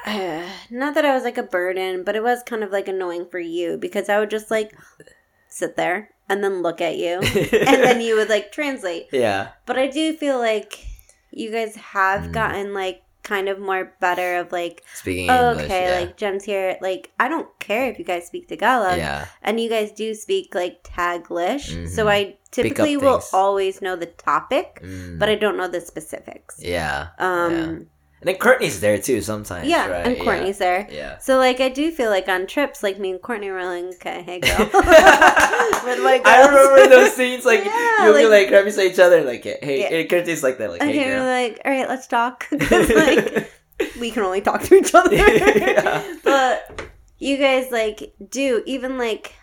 Uh, 0.04 0.42
not 0.70 0.94
that 0.94 1.04
I 1.04 1.14
was 1.14 1.24
like 1.24 1.38
a 1.38 1.42
burden, 1.42 2.04
but 2.04 2.16
it 2.16 2.22
was 2.22 2.42
kind 2.42 2.62
of 2.62 2.70
like 2.70 2.88
annoying 2.88 3.26
for 3.30 3.38
you 3.38 3.76
because 3.76 4.08
I 4.08 4.18
would 4.20 4.30
just 4.30 4.50
like 4.50 4.72
sit 5.56 5.76
there 5.76 6.10
and 6.28 6.42
then 6.44 6.60
look 6.62 6.80
at 6.80 6.96
you, 6.98 7.20
and 7.70 7.78
then 7.86 8.00
you 8.00 8.16
would 8.16 8.28
like 8.28 8.52
translate. 8.52 9.06
Yeah. 9.12 9.48
But 9.64 9.78
I 9.78 9.86
do 9.88 10.12
feel 10.16 10.38
like 10.38 10.84
you 11.30 11.50
guys 11.50 11.76
have 11.96 12.22
Mm. 12.28 12.32
gotten 12.32 12.66
like 12.74 13.02
kind 13.22 13.48
of 13.48 13.58
more 13.58 13.90
better 14.00 14.36
of 14.38 14.52
like, 14.52 14.84
Speaking 14.94 15.28
oh, 15.30 15.50
English. 15.50 15.66
okay, 15.66 15.84
yeah. 15.90 15.98
like 16.00 16.16
Jen's 16.16 16.44
here. 16.44 16.78
Like 16.80 17.10
I 17.18 17.26
don't 17.28 17.48
care 17.58 17.90
if 17.90 17.98
you 17.98 18.04
guys 18.04 18.26
speak 18.26 18.46
Tagalog, 18.48 18.98
yeah. 18.98 19.26
and 19.42 19.58
you 19.58 19.68
guys 19.68 19.90
do 19.92 20.14
speak 20.14 20.54
like 20.54 20.82
Taglish, 20.84 21.66
Mhm. 21.74 21.88
so 21.88 22.06
I 22.08 22.38
typically 22.50 22.96
will 22.96 23.18
things. 23.20 23.30
always 23.34 23.82
know 23.82 23.96
the 23.96 24.06
topic, 24.30 24.80
Mm. 24.82 25.18
but 25.18 25.28
I 25.28 25.34
don't 25.34 25.56
know 25.56 25.68
the 25.68 25.80
specifics. 25.80 26.54
yeah. 26.62 27.08
yeah. 27.18 27.26
Um, 27.26 27.52
And 27.54 27.86
then 28.26 28.36
Courtney's 28.36 28.80
there 28.80 28.98
too 28.98 29.20
sometimes. 29.22 29.68
yeah, 29.68 29.86
right? 29.86 30.06
and 30.06 30.18
Courtney's 30.20 30.58
there. 30.58 30.86
Yeah. 30.90 31.18
So 31.18 31.38
like 31.38 31.60
I 31.60 31.68
do 31.68 31.90
feel 31.90 32.10
like 32.10 32.28
on 32.28 32.46
trips, 32.46 32.82
like 32.82 32.98
me 32.98 33.10
and 33.12 33.22
Courtney 33.22 33.50
were 33.50 33.64
like, 33.64 33.84
okay, 33.96 34.22
hey 34.22 34.40
girl, 34.40 34.58
with 35.86 36.02
my 36.02 36.20
I 36.24 36.46
remember 36.48 36.88
those 36.88 37.14
scenes 37.14 37.44
like 37.44 37.64
Yeah, 37.64 38.04
you'll 38.04 38.14
be 38.16 38.24
like- 38.24 38.30
like 38.42 38.48
grabbing 38.48 38.72
to 38.72 38.82
each 38.82 38.98
other 38.98 39.22
like 39.24 39.44
hey 39.44 39.80
Yeah. 39.80 39.96
and 39.98 40.10
Courtney's 40.10 40.42
like 40.42 40.58
that 40.58 40.70
like 40.70 40.82
Okay, 40.82 40.92
hey 40.92 41.06
we're 41.10 41.16
girl. 41.18 41.26
like, 41.26 41.60
all 41.64 41.70
right, 41.72 41.88
let's 41.88 42.06
talk. 42.06 42.46
like 42.70 43.52
we 44.00 44.10
can 44.10 44.22
only 44.24 44.40
talk 44.40 44.62
to 44.62 44.74
each 44.74 44.94
other. 44.94 45.14
Yeah. 45.14 46.16
But 46.24 46.82
you 47.18 47.38
guys 47.38 47.70
like 47.70 48.12
do 48.30 48.62
even 48.66 48.98
like 48.98 49.35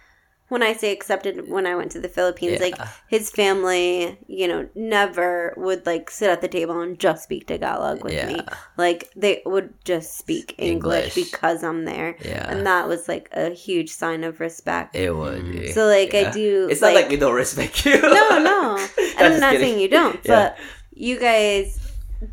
when 0.53 0.63
I 0.63 0.73
say 0.73 0.91
accepted 0.91 1.49
when 1.49 1.65
I 1.65 1.75
went 1.75 1.91
to 1.93 1.99
the 1.99 2.07
Philippines, 2.17 2.61
like 2.61 2.77
his 3.07 3.29
family, 3.31 4.17
you 4.27 4.47
know, 4.47 4.61
never 4.75 5.53
would 5.57 5.81
like 5.85 6.09
sit 6.11 6.29
at 6.29 6.41
the 6.41 6.47
table 6.47 6.79
and 6.79 6.99
just 6.99 7.23
speak 7.23 7.47
Tagalog 7.47 8.03
with 8.03 8.13
me. 8.29 8.39
Like 8.77 9.09
they 9.15 9.41
would 9.45 9.73
just 9.83 10.09
speak 10.17 10.55
English, 10.57 11.17
English. 11.17 11.31
because 11.31 11.63
I'm 11.63 11.85
there. 11.85 12.15
Yeah. 12.23 12.45
And 12.51 12.65
that 12.67 12.87
was 12.87 13.07
like 13.07 13.29
a 13.33 13.49
huge 13.49 13.89
sign 13.91 14.23
of 14.23 14.39
respect. 14.39 14.95
It 14.95 15.11
would. 15.15 15.51
Be. 15.51 15.71
So 15.71 15.87
like 15.87 16.13
I 16.13 16.31
do 16.31 16.67
It's 16.71 16.81
not 16.81 16.93
like 16.93 17.09
we 17.09 17.17
don't 17.17 17.35
respect 17.35 17.85
you. 17.85 17.99
no, 18.01 18.29
no. 18.39 18.87
And 19.17 19.33
I'm 19.33 19.39
not 19.39 19.51
kidding. 19.53 19.67
saying 19.67 19.79
you 19.79 19.87
don't, 19.89 20.19
Yeah. 20.23 20.35
but 20.35 20.57
you 20.93 21.19
guys 21.19 21.79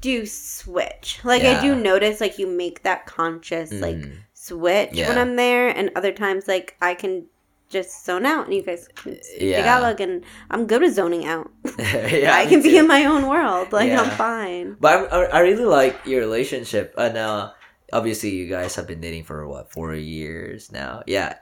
do 0.00 0.26
switch. 0.26 1.20
Like 1.24 1.42
I 1.42 1.60
do 1.60 1.74
notice 1.74 2.20
like 2.20 2.39
you 2.39 2.47
make 2.47 2.82
that 2.82 3.07
conscious 3.07 3.73
like 3.73 3.97
Mm. 3.97 4.18
switch 4.34 4.97
when 5.08 5.18
I'm 5.18 5.36
there 5.36 5.68
and 5.68 5.90
other 5.97 6.12
times 6.12 6.47
like 6.49 6.76
I 6.81 6.94
can 6.94 7.26
just 7.70 8.05
zone 8.05 8.26
out 8.26 8.44
and 8.47 8.55
you 8.55 8.62
guys 8.62 8.89
can 8.94 9.16
speak 9.23 9.40
Yeah. 9.55 9.62
Tagalog 9.62 10.00
and 10.02 10.24
I'm 10.50 10.66
good 10.66 10.82
with 10.82 10.94
zoning 10.94 11.24
out. 11.24 11.50
yeah, 11.78 12.34
I 12.34 12.44
me 12.44 12.50
can 12.50 12.62
be 12.62 12.70
too. 12.74 12.82
in 12.82 12.86
my 12.90 13.05
own 13.07 13.26
world. 13.31 13.73
Like 13.73 13.90
I'm 13.92 14.10
fine. 14.18 14.76
But 14.81 14.92
I'm, 14.92 15.05
I, 15.31 15.39
I 15.39 15.40
really 15.40 15.65
like 15.65 15.94
your 16.05 16.20
relationship, 16.20 16.94
and 16.99 17.16
uh, 17.16 17.52
obviously 17.92 18.31
you 18.31 18.49
guys 18.50 18.74
have 18.74 18.86
been 18.86 19.00
dating 19.00 19.24
for 19.24 19.47
what 19.47 19.70
four 19.73 19.94
years 19.94 20.70
now? 20.73 21.02
Yeah, 21.07 21.39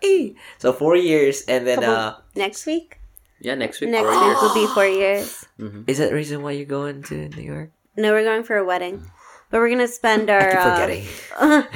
so 0.58 0.72
four 0.72 0.96
years, 0.96 1.42
and 1.48 1.66
then 1.66 1.80
Couple- 1.80 1.94
uh, 1.96 2.14
Next 2.36 2.66
week? 2.66 3.00
Yeah, 3.40 3.54
next 3.54 3.80
week. 3.80 3.90
Next 3.90 4.04
four 4.04 4.28
week 4.28 4.40
will 4.42 4.54
be 4.54 4.66
four 4.74 4.86
years. 4.86 5.46
Mhm. 5.58 5.88
is 5.88 5.98
that 5.98 6.10
the 6.10 6.14
reason 6.14 6.42
why 6.42 6.52
you're 6.52 6.66
going 6.68 7.02
to 7.08 7.28
New 7.32 7.42
York? 7.42 7.70
No, 7.96 8.12
we're 8.12 8.24
going 8.24 8.44
for 8.44 8.56
a 8.56 8.64
wedding. 8.64 9.02
But 9.50 9.58
we're 9.64 9.70
gonna 9.70 9.88
spend 9.88 10.28
our 10.28 10.44
I 10.44 10.52
keep 10.52 10.60
uh, 10.60 10.74
forgetting. 10.76 11.06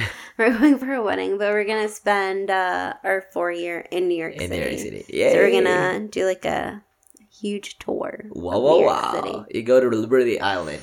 we're 0.37 0.57
going 0.57 0.77
for 0.77 0.93
a 0.93 1.03
wedding, 1.03 1.37
but 1.37 1.51
we're 1.53 1.65
gonna 1.65 1.89
spend 1.89 2.49
uh, 2.49 2.93
our 3.03 3.25
four 3.33 3.51
year 3.51 3.85
in 3.91 4.07
New 4.07 4.15
York 4.17 4.33
in 4.33 4.49
City. 4.49 4.55
New 4.59 4.65
York 4.67 4.79
City. 4.79 5.05
Yeah, 5.09 5.31
So 5.31 5.37
we're 5.37 5.51
gonna 5.51 6.07
do 6.07 6.25
like 6.25 6.45
a 6.45 6.81
huge 7.31 7.77
tour. 7.79 8.25
Wow, 8.29 8.57
of 8.57 8.63
wow, 8.63 8.71
New 8.77 8.81
York 8.81 8.91
wow! 9.03 9.11
City. 9.45 9.57
You 9.57 9.63
go 9.63 9.79
to 9.79 9.87
Liberty 9.89 10.39
Island. 10.39 10.81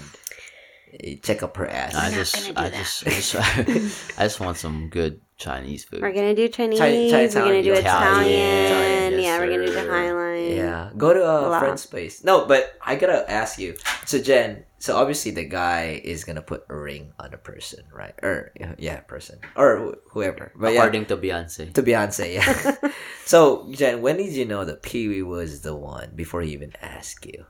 You 1.02 1.16
check 1.16 1.42
up 1.44 1.56
her 1.56 1.68
ass. 1.68 1.94
I 1.94 2.08
not 2.08 2.12
just, 2.14 2.34
do 2.46 2.52
I 2.56 2.68
that. 2.68 2.72
just, 2.74 3.06
I 3.06 3.10
just, 3.10 3.34
I 4.18 4.22
just 4.24 4.40
want 4.40 4.56
some 4.56 4.88
good 4.88 5.20
Chinese 5.36 5.84
food. 5.84 6.02
We're 6.02 6.12
gonna 6.12 6.34
do 6.34 6.48
Chinese. 6.48 6.78
Chinatown, 6.80 7.42
we're 7.42 7.48
gonna 7.48 7.62
do 7.62 7.72
Italian. 7.74 7.84
Italian. 7.84 8.66
Italian, 8.66 9.12
yes, 9.12 9.22
yeah, 9.22 9.38
we're 9.38 9.50
gonna 9.50 9.66
do 9.66 9.72
the 9.72 9.80
sir. 9.82 9.90
Highline. 9.90 10.56
Yeah, 10.56 10.90
go 10.96 11.14
to 11.14 11.22
a 11.24 11.48
Wow. 11.50 11.58
friend's 11.60 11.86
place. 11.86 12.24
No, 12.24 12.44
but 12.46 12.74
I 12.84 12.96
gotta 12.96 13.30
ask 13.30 13.58
you. 13.58 13.76
So 14.04 14.18
Jen, 14.20 14.64
so 14.80 14.96
obviously 14.96 15.30
the 15.30 15.44
guy 15.44 16.00
is 16.02 16.24
gonna 16.24 16.42
put 16.42 16.64
a 16.68 16.74
ring 16.74 17.12
on 17.20 17.32
a 17.32 17.38
person, 17.38 17.84
right? 17.92 18.14
Or 18.24 18.50
yeah, 18.78 19.00
person 19.06 19.38
or 19.54 19.68
wh- 19.94 20.10
whoever. 20.12 20.50
But 20.56 20.72
yeah, 20.72 20.80
According 20.80 21.06
to 21.12 21.16
Beyonce. 21.16 21.72
to 21.72 21.82
Beyonce, 21.84 22.34
yeah. 22.40 22.90
so 23.24 23.68
Jen, 23.70 24.00
when 24.02 24.16
did 24.16 24.32
you 24.32 24.46
know 24.46 24.64
that 24.64 24.82
Pee 24.82 25.06
Wee 25.08 25.22
was 25.22 25.60
the 25.60 25.76
one 25.76 26.12
before 26.16 26.40
he 26.42 26.52
even 26.52 26.72
asked 26.82 27.26
you? 27.26 27.44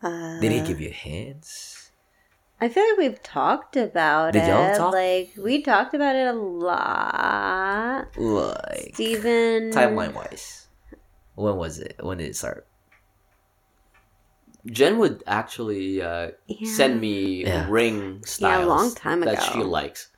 Uh, 0.00 0.38
Did 0.40 0.52
he 0.52 0.60
give 0.62 0.80
you 0.80 0.90
hints? 0.90 1.90
I 2.60 2.68
feel 2.68 2.84
like 2.88 2.98
we've 2.98 3.22
talked 3.22 3.76
about 3.76 4.32
Did 4.32 4.44
it. 4.44 4.48
y'all 4.48 4.76
talk? 4.76 4.92
Like 4.94 5.32
we 5.36 5.60
talked 5.62 5.92
about 5.92 6.14
it 6.14 6.28
a 6.28 6.32
lot. 6.38 8.06
Like 8.16 8.94
Steven 8.94 9.72
timeline 9.72 10.14
wise, 10.14 10.68
when 11.34 11.56
was 11.56 11.80
it? 11.80 11.96
When 12.00 12.18
did 12.18 12.28
it 12.30 12.36
start? 12.36 12.67
Jen 14.70 14.98
would 14.98 15.22
actually 15.26 16.02
uh, 16.02 16.30
Yeah. 16.46 16.68
send 16.76 17.00
me 17.00 17.44
Yeah. 17.44 17.66
ring 17.68 18.22
styles 18.24 18.66
long 18.66 18.94
time 18.94 19.20
that 19.20 19.42
she 19.42 19.58
likes. 19.62 20.08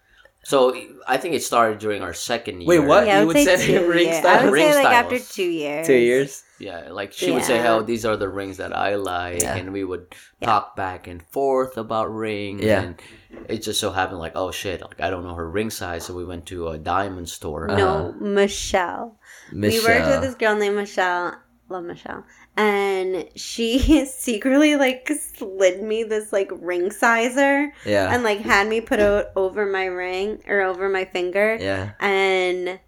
So 0.42 0.74
I 1.06 1.18
think 1.18 1.34
it 1.34 1.42
started 1.42 1.78
during 1.78 2.00
our 2.02 2.14
second 2.14 2.62
year. 2.62 2.68
Wait, 2.68 2.78
what? 2.88 3.06
Yeah, 3.06 3.20
You 3.20 3.26
would 3.26 3.36
would 3.36 3.44
say 3.44 3.56
send 3.56 3.62
him 3.70 3.82
two 3.84 3.90
ring 3.90 4.06
years. 4.08 4.18
styles? 4.18 4.40
I 4.40 4.44
would 4.44 4.52
Ring 4.54 4.72
say 4.72 4.74
like 4.74 4.86
styles. 4.86 5.12
after 5.12 5.18
two 5.34 5.42
years. 5.50 5.86
Two 5.86 5.94
years. 6.10 6.42
Yeah, 6.58 6.88
like 6.90 7.12
she 7.12 7.30
would 7.30 7.44
say, 7.44 7.56
Yeah. 7.56 7.74
"Oh, 7.74 7.82
these 7.82 8.04
are 8.06 8.16
the 8.16 8.28
rings 8.28 8.56
that 8.56 8.74
I 8.76 8.94
like," 8.96 9.42
Yeah. 9.42 9.56
and 9.56 9.72
we 9.72 9.84
would 9.84 10.06
Yeah. 10.40 10.46
talk 10.48 10.76
back 10.76 11.06
and 11.06 11.22
forth 11.22 11.76
about 11.76 12.12
rings. 12.12 12.62
Yeah. 12.64 12.82
and 12.82 13.02
it 13.48 13.58
just 13.62 13.78
so 13.80 13.92
happened, 13.92 14.18
like, 14.18 14.32
oh 14.34 14.50
shit, 14.50 14.80
like 14.82 15.00
I 15.00 15.08
don't 15.10 15.24
know 15.24 15.34
her 15.34 15.48
ring 15.48 15.70
size, 15.70 16.04
so 16.06 16.14
we 16.14 16.24
went 16.24 16.46
to 16.46 16.68
a 16.68 16.78
diamond 16.78 17.28
store. 17.28 17.66
No, 17.68 18.12
Michelle. 18.18 19.16
Michelle. 19.52 19.80
We 19.82 19.86
worked 19.86 20.06
with 20.10 20.22
this 20.22 20.34
girl 20.34 20.56
named 20.56 20.76
Michelle. 20.76 21.36
Love 21.68 21.84
Michelle. 21.84 22.24
And 22.60 23.28
she 23.36 24.04
secretly 24.06 24.76
like 24.76 25.08
slid 25.08 25.82
me 25.82 26.02
this 26.04 26.32
like 26.32 26.50
ring 26.52 26.90
sizer 26.90 27.72
Yeah. 27.86 28.12
and 28.12 28.22
like 28.22 28.40
had 28.40 28.68
me 28.68 28.80
put 28.80 28.98
it 29.00 29.32
over 29.36 29.64
my 29.66 29.86
ring 29.86 30.42
or 30.46 30.60
over 30.60 30.88
my 30.88 31.04
finger. 31.06 31.56
yeah. 31.60 31.92
And 32.00 32.78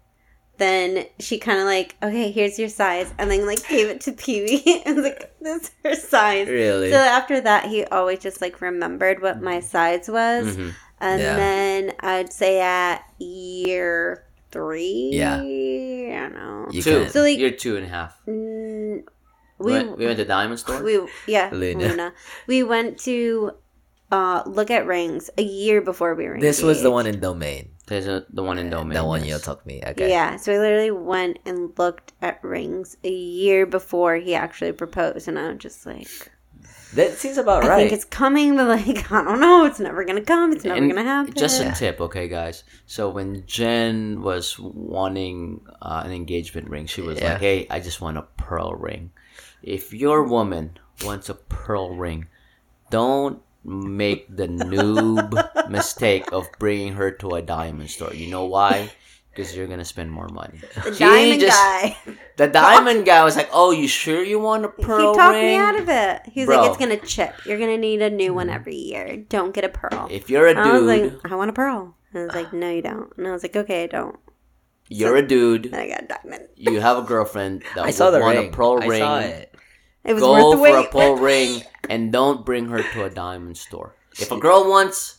then 0.57 1.07
she 1.19 1.39
kind 1.39 1.59
of 1.59 1.65
like, 1.65 1.95
okay, 2.03 2.31
here's 2.31 2.59
your 2.59 2.69
size. 2.69 3.11
And 3.17 3.31
then 3.31 3.45
like 3.47 3.67
gave 3.67 3.87
it 3.87 4.01
to 4.01 4.11
Pee 4.11 4.43
Wee 4.43 4.83
and 4.85 4.95
was 4.97 5.05
like, 5.05 5.33
this 5.41 5.63
is 5.63 5.71
her 5.83 5.95
size. 5.95 6.47
Really? 6.47 6.91
So 6.91 6.97
after 6.97 7.41
that, 7.41 7.65
he 7.65 7.83
always 7.85 8.19
just 8.19 8.39
like 8.41 8.61
remembered 8.61 9.21
what 9.21 9.41
my 9.41 9.59
size 9.59 10.07
was. 10.07 10.55
Mhm. 10.55 10.73
And 11.01 11.21
Yeah. 11.21 11.35
then 11.35 11.93
I'd 12.01 12.31
say 12.31 12.61
at 12.61 13.03
year 13.19 14.23
three. 14.51 15.09
Yeah. 15.13 15.37
I 15.37 16.19
don't 16.29 16.35
know. 16.35 16.67
You 16.71 16.83
two. 16.83 17.03
can- 17.05 17.09
So, 17.09 17.21
like- 17.21 17.39
You're 17.39 17.49
two 17.51 17.75
and 17.75 17.85
a 17.87 17.89
half. 17.89 18.15
Mm, 18.27 19.03
We, 19.59 19.65
we, 19.65 19.71
went, 19.73 19.97
we 19.97 20.05
went 20.05 20.17
to 20.17 20.25
diamond 20.25 20.59
store. 20.59 20.83
we 20.83 20.99
yeah 21.27 21.49
Luna. 21.53 21.87
Luna. 21.87 22.13
We 22.47 22.63
went 22.63 22.99
to 23.01 23.51
uh 24.11 24.43
look 24.45 24.69
at 24.71 24.85
rings 24.85 25.29
a 25.37 25.43
year 25.43 25.81
before 25.81 26.15
we 26.15 26.25
were. 26.27 26.39
This 26.39 26.61
was 26.61 26.81
the 26.81 26.91
one 26.91 27.05
in 27.05 27.19
Domain. 27.19 27.69
There's 27.85 28.07
a, 28.07 28.25
the 28.29 28.43
one 28.43 28.57
in 28.59 28.69
Domain. 28.69 28.93
The 28.93 29.03
one 29.03 29.25
yes. 29.25 29.39
you 29.39 29.45
told 29.45 29.65
me. 29.65 29.81
Okay. 29.85 30.09
Yeah, 30.09 30.37
so 30.37 30.53
I 30.53 30.57
literally 30.57 30.91
went 30.91 31.39
and 31.45 31.77
looked 31.77 32.13
at 32.21 32.41
rings 32.43 32.95
a 33.03 33.11
year 33.11 33.65
before 33.65 34.15
he 34.15 34.35
actually 34.35 34.71
proposed, 34.71 35.27
and 35.27 35.37
I 35.37 35.49
was 35.49 35.57
just 35.57 35.85
like, 35.85 36.07
That 36.93 37.11
seems 37.17 37.37
about 37.37 37.65
I 37.65 37.67
right. 37.67 37.77
think 37.81 37.91
it's 37.91 38.05
coming, 38.05 38.55
but 38.55 38.67
like 38.67 39.11
I 39.11 39.23
don't 39.23 39.41
know, 39.41 39.65
it's 39.65 39.81
never 39.81 40.05
gonna 40.05 40.21
come, 40.21 40.53
it's 40.53 40.63
never 40.63 40.77
And 40.77 40.89
gonna 40.89 41.03
happen. 41.03 41.33
Just 41.33 41.59
a 41.61 41.71
tip, 41.73 41.99
okay, 41.99 42.29
guys. 42.29 42.63
So 42.85 43.09
when 43.09 43.45
Jen 43.47 44.21
was 44.21 44.57
wanting 44.59 45.59
uh, 45.81 46.03
an 46.05 46.11
engagement 46.13 46.69
ring, 46.69 46.85
she 46.85 47.01
was 47.01 47.19
Yeah. 47.19 47.33
like, 47.33 47.41
"Hey, 47.41 47.67
I 47.69 47.79
just 47.81 47.99
want 47.99 48.17
a 48.17 48.21
pearl 48.37 48.75
ring." 48.75 49.11
If 49.63 49.93
your 49.93 50.23
woman 50.23 50.77
wants 51.03 51.29
a 51.29 51.35
pearl 51.35 51.95
ring, 51.95 52.27
don't 52.91 53.41
make 53.63 54.27
the 54.35 54.47
noob 54.47 55.31
mistake 55.69 56.31
of 56.33 56.47
bringing 56.59 56.93
her 56.93 57.11
to 57.11 57.29
a 57.35 57.41
diamond 57.41 57.89
store. 57.89 58.13
You 58.13 58.29
know 58.29 58.45
why? 58.45 58.91
Because 59.31 59.55
you're 59.55 59.65
gonna 59.67 59.85
spend 59.85 60.11
more 60.11 60.27
money. 60.27 60.59
the 60.83 60.93
She 60.93 60.99
diamond 60.99 61.41
just- 61.41 61.57
guy. 61.57 61.97
The 62.37 62.47
diamond 62.47 63.05
guy 63.05 63.23
was 63.23 63.35
like, 63.37 63.49
"Oh, 63.53 63.71
you 63.71 63.87
sure 63.87 64.21
you 64.23 64.37
want 64.39 64.65
a 64.65 64.69
pearl 64.69 65.13
he 65.13 65.17
talked 65.17 65.33
ring?" 65.35 65.45
me 65.45 65.55
out 65.55 65.79
of 65.79 65.87
it. 65.89 66.21
He's 66.31 66.45
Bro. 66.45 66.57
like, 66.61 66.69
"It's 66.69 66.77
gonna 66.77 66.97
chip. 66.97 67.33
You're 67.45 67.57
gonna 67.57 67.77
need 67.77 68.01
a 68.01 68.09
new 68.09 68.33
one 68.33 68.49
every 68.49 68.75
year. 68.75 69.17
Don't 69.29 69.53
get 69.53 69.63
a 69.63 69.69
pearl." 69.69 70.07
If 70.11 70.29
you're 70.29 70.47
a 70.47 70.53
dude, 70.53 70.65
I 70.65 70.73
was 70.79 70.83
like, 70.83 71.31
"I 71.31 71.35
want 71.35 71.49
a 71.49 71.53
pearl." 71.53 71.95
And 72.13 72.21
I 72.21 72.25
was 72.25 72.35
like, 72.35 72.53
"No, 72.53 72.69
you 72.69 72.81
don't." 72.83 73.11
And 73.17 73.27
I 73.27 73.31
was 73.31 73.43
like, 73.43 73.55
"Okay, 73.55 73.83
I 73.83 73.87
don't." 73.87 74.17
you're 74.89 75.15
a 75.15 75.25
dude. 75.25 75.65
And 75.67 75.75
I 75.77 75.87
got 75.87 76.03
a 76.03 76.07
diamond. 76.07 76.49
You 76.55 76.79
have 76.79 76.97
a 76.97 77.01
girlfriend 77.01 77.63
that 77.73 77.85
I 77.85 77.89
saw 77.91 78.11
the 78.11 78.19
want 78.19 78.37
ring. 78.37 78.49
a 78.49 78.51
pearl 78.51 78.77
I 78.83 78.85
ring. 78.85 79.45
Saw 80.03 80.09
it. 80.09 80.11
It 80.11 80.13
was 80.13 80.23
go 80.23 80.31
worth 80.33 80.55
the 80.57 80.61
wait. 80.61 80.71
for 80.71 80.77
a 80.77 80.81
wait. 80.81 80.91
pearl 80.91 81.15
ring 81.29 81.63
and 81.89 82.11
don't 82.11 82.45
bring 82.45 82.67
her 82.69 82.81
to 82.83 83.05
a 83.05 83.09
diamond 83.09 83.57
store. 83.57 83.95
If 84.19 84.31
a 84.31 84.37
girl 84.39 84.69
wants 84.69 85.17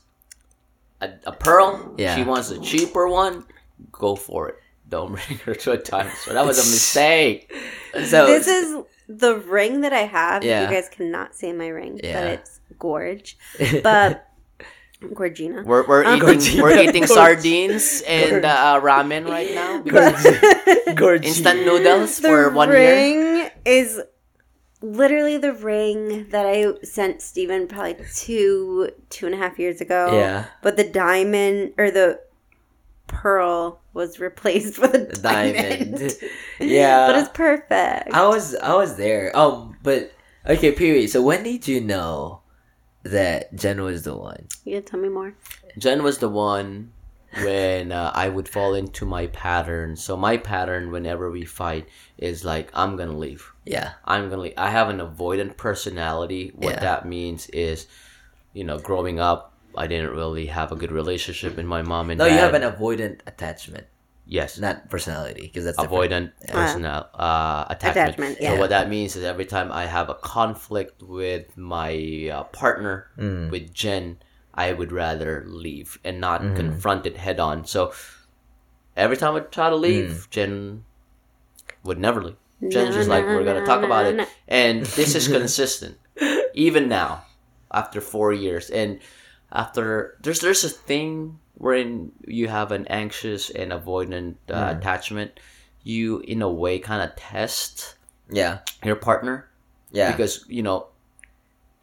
a, 1.01 1.11
a 1.27 1.33
pearl. 1.33 1.95
Yeah. 1.99 2.17
She 2.17 2.23
wants 2.23 2.51
a 2.51 2.61
cheaper 2.61 3.09
one. 3.09 3.45
Go 3.93 4.15
for 4.17 4.49
it. 4.51 4.57
Don't 4.89 5.13
bring 5.27 5.39
her 5.45 5.55
to 5.55 5.73
a 5.73 5.77
diamond 5.79 6.15
store. 6.17 6.35
That 6.35 6.47
was 6.47 6.59
a 6.59 6.71
mistake. 6.71 7.53
So 8.07 8.27
this 8.27 8.49
is 8.49 8.83
the 9.09 9.37
ring 9.37 9.83
that 9.83 9.93
I 9.93 10.01
have. 10.01 10.43
Yeah. 10.43 10.69
You 10.69 10.75
guys 10.75 10.89
cannot 10.89 11.33
see 11.37 11.53
my 11.53 11.69
ring, 11.69 12.01
but 12.03 12.27
it's 12.27 12.59
gorge. 12.77 13.39
But 13.85 14.27
Gorgina. 15.01 15.65
We're, 15.65 15.87
we're 15.87 16.05
Um, 16.05 16.17
eating 16.29 16.61
we're 16.61 16.77
eating 16.77 17.07
sardines 17.07 18.03
and 18.09 18.45
uh, 18.45 18.81
ramen 18.83 19.29
right 19.29 19.55
now. 19.55 19.81
because 19.81 20.27
Gorgeous. 20.97 21.37
Instant 21.39 21.65
noodles 21.65 22.19
the 22.19 22.29
for 22.29 22.51
one 22.51 22.69
year. 22.71 22.79
ring 22.79 23.51
is 23.65 24.01
literally 24.85 25.39
the 25.39 25.53
ring 25.53 26.29
that 26.29 26.47
I 26.47 26.75
sent 26.83 27.23
Steven 27.23 27.67
probably 27.67 27.97
two 28.15 28.91
two 29.09 29.27
and 29.27 29.35
a 29.35 29.39
half 29.39 29.59
years 29.59 29.81
ago. 29.81 30.13
Yeah. 30.13 30.47
But 30.63 30.77
the 30.77 30.85
diamond 30.85 31.73
or 31.79 31.91
the 31.91 32.21
pearl 33.07 33.81
was 33.95 34.21
replaced 34.21 34.79
with 34.79 34.95
a 34.95 35.21
diamond. 35.21 35.99
Diamond. 35.99 36.15
yeah. 36.61 37.07
but 37.07 37.17
it's 37.17 37.31
perfect. 37.31 38.13
I 38.13 38.29
was 38.29 38.55
I 38.57 38.75
was 38.75 38.97
there. 38.97 39.37
Um, 39.37 39.77
but 39.83 40.13
okay, 40.47 40.73
period. 40.73 41.11
So 41.11 41.23
when 41.23 41.43
did 41.43 41.67
you 41.67 41.81
know 41.81 42.43
that 43.05 43.55
Jen 43.55 43.83
was 43.83 44.03
the 44.03 44.17
one? 44.17 44.49
Yeah, 44.65 44.81
tell 44.81 45.01
me 45.01 45.09
more? 45.09 45.35
Jen 45.79 46.03
was 46.03 46.19
the 46.19 46.29
one 46.29 46.93
when 47.43 47.93
uh, 47.93 48.13
I 48.15 48.29
would 48.29 48.49
fall 48.49 48.75
into 48.75 49.05
my 49.07 49.27
pattern. 49.29 49.97
So 49.97 50.17
my 50.17 50.37
pattern 50.37 50.91
whenever 50.91 51.31
we 51.31 51.45
fight 51.45 51.89
is 52.19 52.45
like 52.45 52.71
I'm 52.75 52.97
gonna 52.97 53.17
leave. 53.17 53.53
Yeah. 53.65 53.93
I'm 54.05 54.29
gonna 54.31 54.43
leave. 54.43 54.55
I 54.57 54.71
have 54.71 54.89
an 54.89 54.99
avoidant 54.99 55.57
personality. 55.57 56.53
What 56.55 56.75
Yeah. 56.75 56.81
that 56.81 57.07
means 57.07 57.49
is, 57.49 57.87
you 58.53 58.65
know, 58.65 58.79
growing 58.79 59.19
up, 59.21 59.53
I 59.77 59.87
didn't 59.89 60.11
really 60.11 60.47
have 60.47 60.71
a 60.71 60.77
good 60.77 60.93
relationship 60.93 61.57
with 61.57 61.67
my 61.67 61.83
mom 61.83 62.11
and 62.11 62.19
No, 62.19 62.27
dad. 62.29 62.35
you 62.35 62.41
have 62.41 62.55
an 62.55 62.63
avoidant 62.63 63.21
attachment, 63.27 63.87
yes, 64.25 64.57
not 64.59 64.89
personality, 64.89 65.43
because 65.43 65.65
that's 65.65 65.79
different. 65.79 66.13
avoidant 66.13 66.33
personal 66.47 67.09
uh, 67.15 67.65
attachment. 67.69 68.11
Attachment, 68.11 68.37
So 68.39 68.43
yeah. 68.45 68.59
what 68.59 68.71
that 68.71 68.89
means 68.89 69.17
is 69.17 69.25
every 69.25 69.47
time 69.47 69.73
I 69.73 69.87
have 69.87 70.09
a 70.11 70.15
conflict 70.15 71.03
with 71.03 71.57
my 71.57 72.31
uh, 72.33 72.45
partner, 72.45 73.09
Mm. 73.19 73.51
with 73.51 73.75
Jen, 73.75 74.19
I 74.55 74.73
would 74.73 74.93
rather 74.93 75.45
leave 75.47 75.99
and 76.05 76.21
not 76.21 76.41
Mm-hmm. 76.43 76.57
confront 76.57 77.07
it 77.07 77.17
head 77.17 77.41
on. 77.41 77.65
So 77.67 77.93
every 78.97 79.17
time 79.17 79.35
I 79.35 79.41
try 79.41 79.71
to 79.71 79.77
Mm. 79.77 79.81
leave, 79.81 80.29
Jen 80.31 80.85
would 81.83 81.99
never 81.99 82.23
leave. 82.23 82.37
Jen's 82.63 82.91
No, 82.91 82.93
just 82.93 83.09
like, 83.09 83.27
no, 83.27 83.35
we're 83.35 83.45
gonna 83.45 83.61
no, 83.61 83.67
talk 83.67 83.83
about 83.83 84.15
no, 84.15 84.23
it, 84.23 84.29
and 84.49 84.87
this 84.87 85.15
is 85.15 85.29
consistent, 85.39 85.99
even 86.55 86.89
now, 86.89 87.25
after 87.71 88.01
four 88.01 88.33
years, 88.33 88.71
and 88.71 89.01
after 89.53 90.17
there's 90.23 90.41
there's 90.41 90.65
a 90.65 90.69
thing 90.71 91.39
wherein 91.55 92.13
you 92.27 92.49
have 92.49 92.73
an 92.73 92.87
anxious 92.89 93.51
and 93.51 93.73
avoidant 93.73 94.37
uh, 94.49 94.71
Mm. 94.71 94.79
attachment. 94.79 95.41
You, 95.87 96.21
in 96.21 96.41
a 96.41 96.49
way, 96.49 96.79
kind 96.79 97.03
of 97.03 97.15
test 97.17 97.97
Yeah. 98.31 98.61
your 98.83 98.97
partner 98.97 99.51
Yeah. 99.93 100.11
because 100.13 100.45
you 100.49 100.63
know 100.63 100.87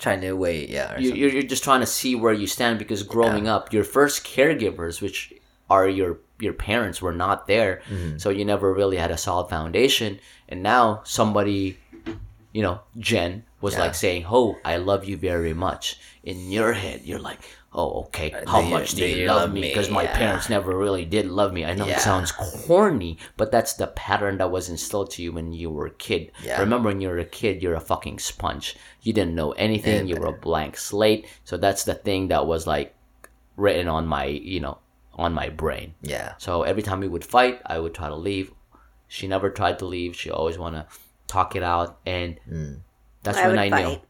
trying 0.03 0.21
to 0.27 0.31
wait. 0.45 0.69
Yeah. 0.69 0.97
you, 1.03 1.09
you're 1.19 1.29
you're 1.35 1.49
just 1.55 1.63
trying 1.63 1.81
to 1.85 1.91
see 1.99 2.13
where 2.23 2.33
you 2.41 2.47
stand 2.57 2.79
because 2.83 3.01
growing 3.03 3.45
up 3.55 3.63
your 3.75 3.83
first 3.97 4.17
caregivers 4.25 4.95
which 5.03 5.17
are 5.69 5.87
your 5.99 6.11
your 6.45 6.53
parents 6.69 6.97
were 7.05 7.13
not 7.25 7.37
there 7.53 7.73
Mm-hmm. 7.89 8.17
so 8.17 8.27
you 8.37 8.43
never 8.53 8.67
really 8.81 8.97
had 8.97 9.11
a 9.11 9.17
solid 9.25 9.47
foundation 9.55 10.19
and 10.49 10.59
now 10.73 11.01
somebody 11.17 11.77
you 12.51 12.61
know 12.65 12.79
jen 12.97 13.43
was 13.61 13.73
Yeah. 13.75 13.81
like 13.83 13.95
saying 13.95 14.25
oh 14.37 14.57
i 14.65 14.75
love 14.77 15.01
you 15.09 15.15
very 15.31 15.53
much 15.67 15.83
in 16.23 16.37
your 16.57 16.73
head 16.73 17.01
you're 17.07 17.25
like 17.31 17.39
oh 17.73 18.01
okay 18.03 18.31
Uh, 18.33 18.49
how 18.51 18.59
do 18.61 18.67
you- 18.67 18.73
much 18.73 18.91
do 18.91 18.97
do 18.97 19.07
you, 19.07 19.15
you 19.23 19.27
love 19.27 19.41
love 19.41 19.53
me 19.53 19.61
me? 19.61 19.67
because 19.69 19.89
my 19.89 20.03
Yeah. 20.03 20.17
parents 20.17 20.49
never 20.49 20.77
really 20.77 21.05
did 21.05 21.25
love 21.27 21.53
me 21.53 21.63
i 21.63 21.73
know 21.73 21.85
Yeah. 21.85 21.95
it 21.95 22.01
sounds 22.01 22.31
corny 22.33 23.17
but 23.37 23.49
that's 23.51 23.73
the 23.73 23.87
pattern 23.87 24.37
that 24.39 24.51
was 24.51 24.67
instilled 24.69 25.09
to 25.11 25.23
you 25.23 25.31
when 25.31 25.53
you 25.53 25.69
were 25.69 25.85
a 25.87 25.91
kid 26.07 26.31
Yeah. 26.43 26.59
remember 26.59 26.89
when 26.89 26.99
you 26.99 27.07
were 27.07 27.17
a 27.19 27.25
kid 27.25 27.63
you're 27.63 27.75
a 27.75 27.79
fucking 27.79 28.19
sponge 28.19 28.75
you 29.01 29.13
didn't 29.13 29.35
know 29.35 29.51
anything 29.53 30.07
you 30.07 30.15
were 30.17 30.27
a 30.27 30.33
blank 30.33 30.75
slate 30.77 31.25
so 31.45 31.55
that's 31.57 31.83
the 31.85 31.93
thing 31.95 32.27
that 32.27 32.45
was 32.45 32.67
like 32.67 32.93
written 33.55 33.87
on 33.87 34.05
my 34.05 34.25
you 34.25 34.59
know 34.59 34.77
on 35.15 35.33
my 35.33 35.47
brain 35.49 35.93
yeah. 36.01 36.33
so 36.37 36.63
every 36.63 36.81
time 36.83 36.99
we 36.99 37.07
would 37.07 37.23
fight 37.23 37.61
i 37.65 37.79
would 37.79 37.93
try 37.93 38.09
to 38.09 38.15
leave 38.15 38.51
she 39.07 39.27
never 39.27 39.49
tried 39.49 39.77
to 39.79 39.85
leave 39.85 40.15
she 40.15 40.29
always 40.29 40.57
want 40.57 40.75
to 40.75 40.85
talk 41.27 41.55
it 41.55 41.63
out 41.63 41.99
and 42.05 42.37
Mm. 42.49 42.79
that's 43.23 43.37
I 43.37 43.47
when 43.47 43.51
would 43.51 43.59
i 43.59 43.69
knew 43.79 43.89
fight. 43.95 44.03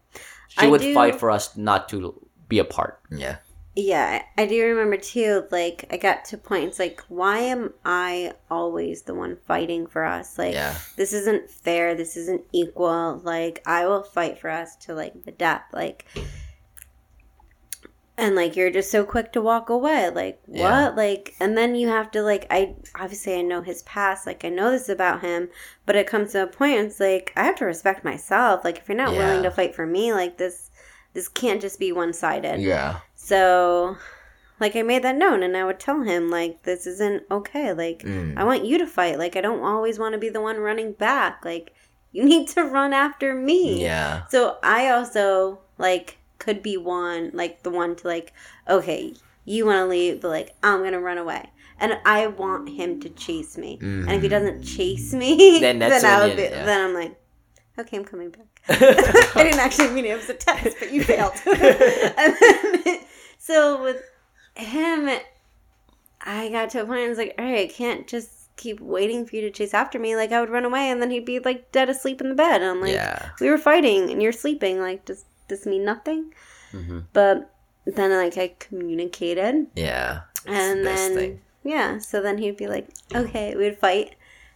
she 0.47 0.65
I 0.65 0.67
would 0.67 0.81
do- 0.81 0.93
fight 0.93 1.15
for 1.19 1.29
us 1.29 1.55
not 1.57 1.89
to 1.89 2.15
be 2.47 2.59
apart 2.59 2.99
Yeah. 3.11 3.37
Yeah, 3.73 4.23
I 4.37 4.47
do 4.47 4.61
remember 4.65 4.97
too. 4.97 5.45
Like, 5.49 5.85
I 5.91 5.95
got 5.97 6.25
to 6.25 6.37
points 6.37 6.77
like, 6.77 7.01
why 7.07 7.39
am 7.39 7.73
I 7.85 8.33
always 8.49 9.03
the 9.03 9.15
one 9.15 9.37
fighting 9.47 9.87
for 9.87 10.03
us? 10.03 10.37
Like, 10.37 10.53
Yeah. 10.53 10.75
this 10.97 11.13
isn't 11.13 11.49
fair. 11.49 11.95
This 11.95 12.17
isn't 12.17 12.41
equal. 12.51 13.21
Like, 13.23 13.61
I 13.65 13.87
will 13.87 14.03
fight 14.03 14.39
for 14.39 14.49
us 14.49 14.75
to 14.77 14.93
like 14.93 15.23
the 15.23 15.31
death. 15.31 15.63
Like, 15.71 16.05
and 18.17 18.35
like 18.35 18.57
you're 18.57 18.69
just 18.69 18.91
so 18.91 19.05
quick 19.05 19.31
to 19.33 19.41
walk 19.41 19.69
away. 19.69 20.09
Like, 20.09 20.41
what? 20.45 20.59
Yeah. 20.59 20.89
Like, 20.89 21.33
and 21.39 21.57
then 21.57 21.73
you 21.75 21.87
have 21.87 22.11
to 22.11 22.21
like, 22.21 22.47
I 22.51 22.75
obviously 22.99 23.35
I 23.35 23.41
know 23.41 23.61
his 23.61 23.83
past. 23.83 24.27
Like, 24.27 24.43
I 24.43 24.49
know 24.49 24.69
this 24.69 24.89
about 24.89 25.21
him, 25.21 25.47
but 25.85 25.95
it 25.95 26.07
comes 26.07 26.33
to 26.33 26.43
a 26.43 26.47
point. 26.47 26.77
It's 26.79 26.99
like 26.99 27.31
I 27.37 27.45
have 27.45 27.55
to 27.55 27.65
respect 27.65 28.03
myself. 28.03 28.65
Like, 28.65 28.79
if 28.79 28.89
you're 28.89 28.97
not 28.97 29.13
willing 29.13 29.43
to 29.43 29.49
fight 29.51 29.73
for 29.73 29.87
me, 29.87 30.11
like 30.11 30.37
this, 30.37 30.69
this 31.13 31.29
can't 31.29 31.61
just 31.61 31.79
be 31.79 31.93
one 31.93 32.11
sided. 32.13 32.59
Yeah. 32.61 32.99
So, 33.23 33.97
like, 34.59 34.75
I 34.75 34.81
made 34.81 35.03
that 35.03 35.15
known, 35.15 35.43
and 35.43 35.55
I 35.55 35.63
would 35.63 35.79
tell 35.79 36.01
him, 36.01 36.29
like, 36.29 36.63
this 36.63 36.87
isn't 36.87 37.23
okay. 37.29 37.71
Like, 37.71 37.99
Mm. 38.03 38.35
I 38.37 38.43
want 38.43 38.65
you 38.65 38.77
to 38.79 38.87
fight. 38.87 39.19
Like, 39.19 39.35
I 39.35 39.41
don't 39.41 39.61
always 39.63 39.99
want 39.99 40.13
to 40.13 40.19
be 40.19 40.29
the 40.29 40.41
one 40.41 40.57
running 40.57 40.93
back. 40.93 41.45
Like, 41.45 41.73
you 42.11 42.23
need 42.33 42.47
to 42.49 42.63
run 42.63 42.93
after 42.93 43.35
me. 43.35 43.81
Yeah. 43.83 44.25
So, 44.29 44.57
I 44.63 44.89
also, 44.89 45.59
like, 45.77 46.17
could 46.39 46.63
be 46.63 46.77
one, 46.77 47.29
like, 47.33 47.61
the 47.63 47.69
one 47.69 47.95
to, 47.97 48.07
like, 48.07 48.33
okay, 48.67 49.13
you 49.45 49.65
want 49.67 49.77
to 49.77 49.85
leave, 49.85 50.21
but, 50.21 50.29
like, 50.29 50.55
I'm 50.63 50.79
going 50.79 50.93
to 50.93 50.99
run 50.99 51.17
away. 51.19 51.49
And 51.79 51.97
I 52.05 52.27
want 52.27 52.69
him 52.69 52.99
to 53.01 53.09
chase 53.09 53.57
me. 53.57 53.77
And 53.81 54.09
if 54.11 54.21
he 54.23 54.27
doesn't 54.29 54.63
chase 54.63 55.13
me, 55.13 55.59
Then 55.61 55.79
then, 55.79 56.05
I 56.05 56.25
would 56.27 56.35
be, 56.35 56.43
yeah. 56.43 56.65
then 56.65 56.85
I'm 56.89 56.93
like, 56.93 57.15
okay, 57.79 57.97
I'm 57.97 58.05
coming 58.05 58.29
back. 58.29 58.47
I 58.69 59.43
didn't 59.43 59.59
actually 59.59 59.89
mean 59.89 60.05
it 60.05 60.15
was 60.15 60.29
a 60.29 60.35
test, 60.35 60.77
but 60.79 60.91
you 60.91 61.03
failed. 61.03 61.33
and 61.45 62.35
then, 62.39 62.99
so 63.51 63.81
with 63.83 64.01
him, 64.55 65.09
I 66.21 66.49
got 66.49 66.69
to 66.71 66.81
a 66.81 66.85
point. 66.85 66.99
I 66.99 67.09
was 67.09 67.17
like, 67.17 67.35
all 67.37 67.45
right, 67.45 67.69
I 67.69 67.73
can't 67.73 68.07
just 68.07 68.55
keep 68.57 68.79
waiting 68.79 69.25
for 69.25 69.35
you 69.35 69.41
to 69.43 69.51
chase 69.51 69.73
after 69.73 69.97
me. 69.99 70.15
Like 70.15 70.31
I 70.31 70.39
would 70.39 70.49
run 70.49 70.65
away, 70.65 70.89
and 70.89 71.01
then 71.01 71.09
he'd 71.11 71.25
be 71.25 71.39
like 71.39 71.71
dead 71.71 71.89
asleep 71.89 72.21
in 72.21 72.29
the 72.29 72.35
bed. 72.35 72.61
And 72.61 72.69
I'm 72.71 72.81
like, 72.81 72.93
Yeah. 72.93 73.29
we 73.39 73.49
were 73.49 73.57
fighting, 73.57 74.09
and 74.11 74.21
you're 74.21 74.31
sleeping. 74.31 74.79
Like, 74.79 75.05
does 75.05 75.25
this 75.47 75.65
mean 75.65 75.83
nothing? 75.85 76.33
Mhm. 76.71 77.05
But 77.13 77.53
then, 77.85 78.11
like, 78.11 78.37
I 78.37 78.53
communicated, 78.59 79.67
Yeah. 79.75 80.21
The 80.45 80.51
and 80.51 80.83
best 80.83 81.07
then 81.09 81.15
thing. 81.15 81.41
yeah. 81.63 81.97
So 81.99 82.21
then 82.21 82.37
he'd 82.37 82.57
be 82.57 82.67
like, 82.67 82.87
okay, 83.13 83.55
we'd 83.55 83.77
fight, 83.79 84.15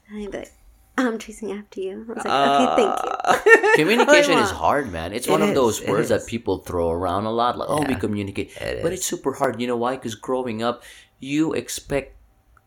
and 0.09 0.19
he'd 0.21 0.31
be 0.31 0.37
like. 0.39 0.51
I'm 0.97 1.19
chasing 1.19 1.51
after 1.51 1.81
you. 1.81 2.05
I 2.07 2.13
was 2.13 2.23
like, 2.25 2.33
okay, 2.49 2.67
thank 2.79 2.95
you. 3.03 3.71
communication 3.75 4.37
is 4.39 4.49
hard 4.51 4.91
man 4.91 5.11
it's 5.11 5.27
It 5.27 5.31
one 5.31 5.41
of 5.41 5.53
those 5.53 5.83
words 5.85 6.07
that 6.09 6.25
people 6.27 6.59
throw 6.59 6.89
around 6.89 7.25
a 7.25 7.31
lot 7.31 7.57
like 7.57 7.69
oh 7.69 7.83
we 7.83 7.95
communicate 7.95 8.55
It 8.61 8.81
but 8.81 8.93
is. 8.93 8.99
it's 8.99 9.05
super 9.05 9.33
hard 9.33 9.59
you 9.59 9.67
know 9.67 9.75
why 9.75 9.95
because 9.97 10.15
growing 10.15 10.63
up 10.63 10.83
you 11.19 11.51
expect 11.53 12.15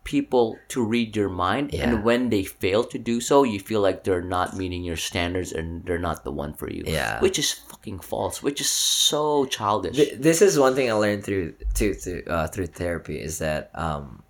people 0.05 0.59
to 0.69 0.85
read 0.85 1.17
your 1.17 1.29
mind 1.31 1.73
Yeah. 1.73 1.85
and 1.89 2.05
when 2.05 2.29
they 2.29 2.45
fail 2.45 2.85
to 2.85 2.99
do 2.99 3.21
so 3.21 3.43
you 3.45 3.59
feel 3.61 3.81
like 3.81 4.05
they're 4.05 4.21
not 4.23 4.57
meeting 4.57 4.83
your 4.85 4.97
standards 4.97 5.53
and 5.53 5.85
they're 5.87 5.99
not 6.11 6.25
the 6.25 6.33
one 6.33 6.53
for 6.53 6.69
you 6.71 6.83
Yeah. 6.87 7.21
which 7.21 7.39
is 7.39 7.53
fucking 7.53 8.01
false 8.01 8.43
which 8.43 8.61
is 8.61 8.69
so 8.71 9.47
childish 9.47 9.97
Th- 9.97 10.17
this 10.19 10.43
is 10.43 10.59
one 10.59 10.75
thing 10.75 10.91
I 10.91 10.95
learned 10.95 11.25
through 11.25 11.55
to, 11.81 11.95
to 11.95 12.25
uh, 12.27 12.47
through 12.49 12.67
therapy 12.67 13.17
is 13.21 13.39
that 13.39 13.71
um, 13.75 14.23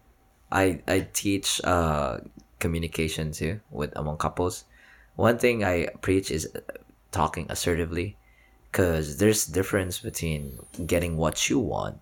I 0.53 0.81
I 0.87 1.07
teach 1.13 1.61
uh, 1.65 2.19
communication 2.59 3.33
too 3.33 3.61
with 3.71 3.93
among 3.97 4.19
couples. 4.19 4.65
One 5.17 5.39
thing 5.39 5.65
I 5.65 5.89
preach 6.01 6.31
is 6.31 6.49
uh, 6.55 6.61
talking 7.11 7.47
assertively, 7.51 8.17
because 8.71 9.17
there's 9.19 9.47
difference 9.47 9.99
between 9.99 10.59
getting 10.87 11.17
what 11.17 11.49
you 11.49 11.59
want 11.59 11.99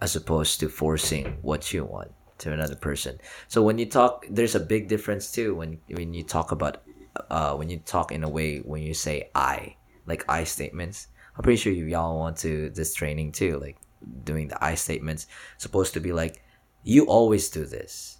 as 0.00 0.14
opposed 0.14 0.60
to 0.60 0.68
forcing 0.68 1.38
what 1.42 1.72
you 1.72 1.84
want 1.84 2.12
to 2.38 2.52
another 2.52 2.76
person. 2.76 3.18
So 3.48 3.62
when 3.62 3.78
you 3.78 3.86
talk, 3.86 4.26
there's 4.28 4.54
a 4.54 4.60
big 4.60 4.88
difference 4.88 5.32
too 5.32 5.54
when 5.54 5.80
when 5.88 6.12
you 6.12 6.22
talk 6.22 6.52
about 6.52 6.82
uh, 7.30 7.54
when 7.54 7.70
you 7.70 7.78
talk 7.78 8.12
in 8.12 8.24
a 8.24 8.28
way 8.28 8.58
when 8.58 8.82
you 8.82 8.94
say 8.94 9.30
I 9.34 9.76
like 10.06 10.24
I 10.28 10.44
statements. 10.44 11.08
I'm 11.36 11.42
pretty 11.42 11.56
sure 11.56 11.72
you 11.72 11.86
y'all 11.86 12.18
want 12.18 12.36
to 12.38 12.70
this 12.70 12.94
training 12.94 13.32
too, 13.32 13.58
like 13.58 13.78
doing 14.24 14.48
the 14.48 14.62
I 14.62 14.74
statements. 14.74 15.26
Supposed 15.58 15.94
to 15.94 16.00
be 16.00 16.12
like, 16.12 16.42
you 16.84 17.06
always 17.06 17.50
do 17.50 17.64
this. 17.64 18.15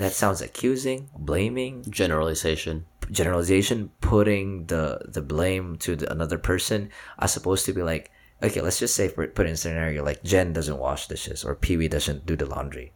That 0.00 0.12
sounds 0.12 0.40
accusing, 0.40 1.10
blaming, 1.14 1.84
generalization 1.90 2.86
generalization, 3.10 3.90
putting 4.00 4.66
the 4.66 5.00
the 5.04 5.22
blame 5.22 5.76
to 5.78 5.96
the, 5.96 6.10
another 6.10 6.38
person. 6.38 6.90
As 7.18 7.32
supposed 7.32 7.66
to 7.66 7.72
be 7.72 7.82
like, 7.82 8.10
okay, 8.42 8.60
let's 8.60 8.78
just 8.78 8.94
say 8.94 9.08
for 9.08 9.26
put 9.26 9.46
in 9.46 9.52
a 9.52 9.56
scenario 9.56 10.04
like 10.04 10.22
Jen 10.22 10.52
doesn't 10.52 10.78
wash 10.78 11.08
dishes 11.08 11.44
or 11.44 11.54
Pee 11.54 11.76
Wee 11.76 11.88
doesn't 11.88 12.26
do 12.26 12.36
the 12.36 12.46
laundry. 12.46 12.92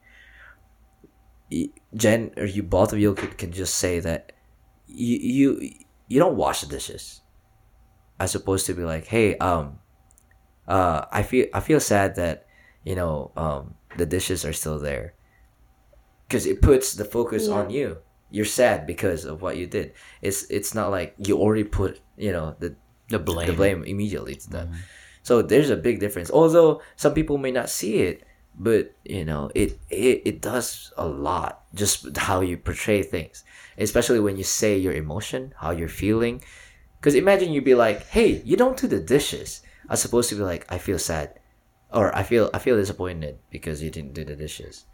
Jen 1.94 2.32
or 2.36 2.46
you 2.46 2.62
both 2.62 2.92
of 2.92 2.98
you 2.98 3.14
could, 3.14 3.38
can 3.38 3.52
just 3.52 3.74
say 3.76 4.00
that 4.00 4.32
you 4.86 5.18
you 5.18 5.70
you 6.08 6.18
don't 6.18 6.36
wash 6.36 6.60
the 6.62 6.66
dishes, 6.66 7.20
as 8.18 8.34
opposed 8.34 8.66
to 8.66 8.74
be 8.74 8.84
like, 8.84 9.06
hey, 9.06 9.36
um, 9.38 9.78
uh, 10.68 11.04
I 11.10 11.22
feel 11.22 11.46
I 11.52 11.60
feel 11.60 11.80
sad 11.80 12.16
that 12.16 12.46
you 12.84 12.94
know 12.94 13.32
um 13.36 13.74
the 13.96 14.06
dishes 14.06 14.44
are 14.44 14.52
still 14.52 14.78
there, 14.78 15.13
because 16.28 16.46
it 16.46 16.60
puts 16.62 16.94
the 16.94 17.04
focus 17.04 17.48
on 17.48 17.70
you. 17.70 17.98
You're 18.30 18.44
sad 18.62 18.86
because 18.86 19.24
of 19.24 19.42
what 19.42 19.56
you 19.56 19.66
did. 19.66 19.92
It's 20.20 20.44
it's 20.50 20.74
not 20.74 20.90
like 20.90 21.14
you 21.18 21.38
already 21.38 21.64
put 21.64 22.00
you 22.16 22.32
know 22.32 22.56
the 22.58 22.74
The 23.08 23.18
blame. 23.18 23.46
the 23.46 23.52
blame 23.52 23.84
immediately 23.84 24.34
to 24.34 24.50
that. 24.50 24.66
Mm-hmm. 24.66 24.80
So 25.22 25.40
there's 25.42 25.70
a 25.70 25.76
big 25.76 26.00
difference. 26.00 26.30
Although 26.30 26.82
some 26.96 27.14
people 27.14 27.38
may 27.38 27.52
not 27.52 27.68
see 27.70 28.02
it, 28.10 28.24
but 28.58 28.92
you 29.04 29.24
know, 29.24 29.50
it 29.54 29.78
it, 29.90 30.22
it 30.24 30.36
does 30.40 30.92
a 30.96 31.06
lot 31.06 31.62
just 31.74 32.16
how 32.16 32.40
you 32.40 32.56
portray 32.56 33.02
things. 33.02 33.44
Especially 33.78 34.20
when 34.20 34.36
you 34.36 34.44
say 34.44 34.76
your 34.78 34.92
emotion, 34.94 35.54
how 35.62 35.70
you're 35.70 35.88
feeling. 36.04 36.42
Cuz 37.02 37.14
imagine 37.14 37.52
you'd 37.52 37.64
be 37.68 37.74
like, 37.86 38.06
"Hey, 38.16 38.42
you 38.44 38.56
don't 38.56 38.80
do 38.80 38.86
the 38.88 39.00
dishes." 39.00 39.60
As 39.90 40.04
opposed 40.04 40.28
to 40.30 40.36
be 40.40 40.42
like, 40.42 40.64
"I 40.72 40.78
feel 40.78 40.98
sad." 40.98 41.38
Or 41.92 42.10
I 42.16 42.22
feel 42.24 42.50
I 42.56 42.58
feel 42.58 42.76
disappointed 42.80 43.38
because 43.50 43.82
you 43.84 43.90
didn't 43.92 44.14
do 44.18 44.24
the 44.24 44.34
dishes. 44.34 44.86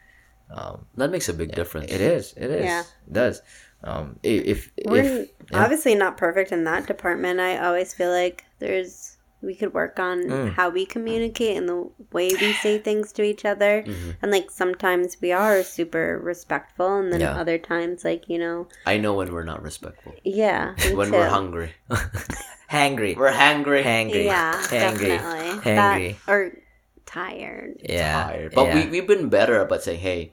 Um, 0.53 0.87
That 0.97 1.11
makes 1.11 1.29
a 1.29 1.35
big 1.35 1.53
difference. 1.55 1.91
it 1.93 2.01
is. 2.01 2.35
It 2.37 2.51
is. 2.51 2.65
Yeah. 2.65 2.81
It 3.07 3.12
does. 3.12 3.43
Um, 3.85 4.19
i- 4.25 4.29
if 4.29 4.70
We're 4.85 5.05
if 5.23 5.29
yeah. 5.51 5.62
obviously 5.65 5.95
not 5.95 6.17
perfect 6.17 6.53
in 6.53 6.65
that 6.65 6.87
department. 6.87 7.41
I 7.41 7.59
always 7.59 7.95
feel 7.95 8.11
like 8.11 8.45
there's 8.59 9.17
we 9.43 9.55
could 9.55 9.73
work 9.73 9.99
on 9.99 10.19
Mm. 10.25 10.53
how 10.53 10.69
we 10.69 10.85
communicate 10.85 11.57
and 11.57 11.67
the 11.67 11.89
way 12.12 12.29
we 12.29 12.53
say 12.61 12.77
things 12.77 13.11
to 13.12 13.23
each 13.23 13.47
other. 13.47 13.83
Mm-hmm. 13.87 14.11
And 14.20 14.31
like 14.31 14.51
sometimes 14.51 15.17
we 15.23 15.33
are 15.33 15.62
super 15.62 16.20
respectful, 16.23 16.99
and 16.99 17.11
then 17.11 17.20
Yeah. 17.20 17.41
other 17.41 17.57
times, 17.57 18.05
like 18.05 18.29
you 18.29 18.39
know, 18.39 18.69
I 18.85 18.99
know 18.99 19.15
when 19.15 19.33
we're 19.33 19.45
not 19.45 19.62
respectful. 19.62 20.12
yeah, 20.25 20.75
me 20.85 20.95
When 20.99 21.09
too. 21.09 21.15
we're 21.15 21.29
hungry. 21.29 21.73
hangry, 22.70 23.17
We're 23.17 23.33
hangry. 23.33 23.83
hangry, 23.83 24.25
Yeah, 24.27 24.53
hangry, 24.69 25.09
definitely. 25.17 25.73
hangry. 25.73 26.17
That, 26.27 26.31
or 26.33 26.53
tired. 27.07 27.81
yeah, 27.83 28.25
tired. 28.25 28.53
But 28.55 28.67
yeah. 28.67 28.75
we, 28.85 28.91
we've 28.91 29.07
been 29.09 29.29
better 29.31 29.59
about 29.61 29.83
saying, 29.83 30.01
hey, 30.01 30.33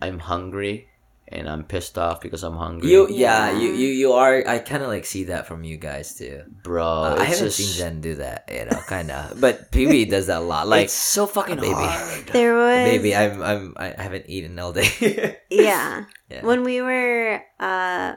I'm 0.00 0.18
hungry 0.18 0.88
and 1.30 1.46
I'm 1.48 1.64
pissed 1.64 1.98
off 1.98 2.20
because 2.22 2.42
I'm 2.42 2.56
hungry. 2.56 2.90
You 2.90 3.06
yeah, 3.10 3.50
Yeah. 3.50 3.58
you 3.60 3.68
you 3.72 3.88
you 3.88 4.12
are. 4.12 4.42
I 4.48 4.58
kind 4.60 4.82
of 4.82 4.88
like 4.88 5.04
see 5.04 5.24
that 5.24 5.46
from 5.46 5.62
you 5.64 5.76
guys 5.76 6.14
too. 6.16 6.42
Bro, 6.62 6.86
Uh, 6.86 7.16
I 7.18 7.24
haven't 7.24 7.44
just, 7.52 7.58
seen 7.58 7.76
Jen 7.76 8.00
do 8.00 8.14
that, 8.16 8.48
you 8.50 8.64
know, 8.64 8.80
kind 8.86 9.10
of. 9.10 9.38
But 9.44 9.70
PB 9.70 10.08
does 10.08 10.26
that 10.28 10.38
a 10.38 10.46
lot. 10.54 10.68
Like, 10.68 10.84
it's 10.84 10.94
so 10.94 11.26
fucking 11.26 11.56
baby. 11.60 11.74
hard. 11.74 12.26
There 12.32 12.54
was 12.54 12.84
baby, 12.90 13.14
I'm 13.14 13.42
I'm 13.42 13.74
I 13.76 13.94
haven't 14.00 14.24
eaten 14.28 14.58
all 14.58 14.72
day. 14.72 14.88
yeah. 15.50 16.04
Yeah. 16.30 16.44
When 16.46 16.64
we 16.64 16.80
were 16.80 17.42
uh, 17.60 18.14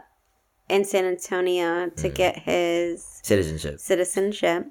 in 0.69 0.85
San 0.85 1.03
Antonio 1.05 1.89
to 1.89 2.07
Mm. 2.09 2.15
get 2.15 2.39
his 2.39 3.03
Citizenship. 3.23 3.79
citizenship, 3.79 4.67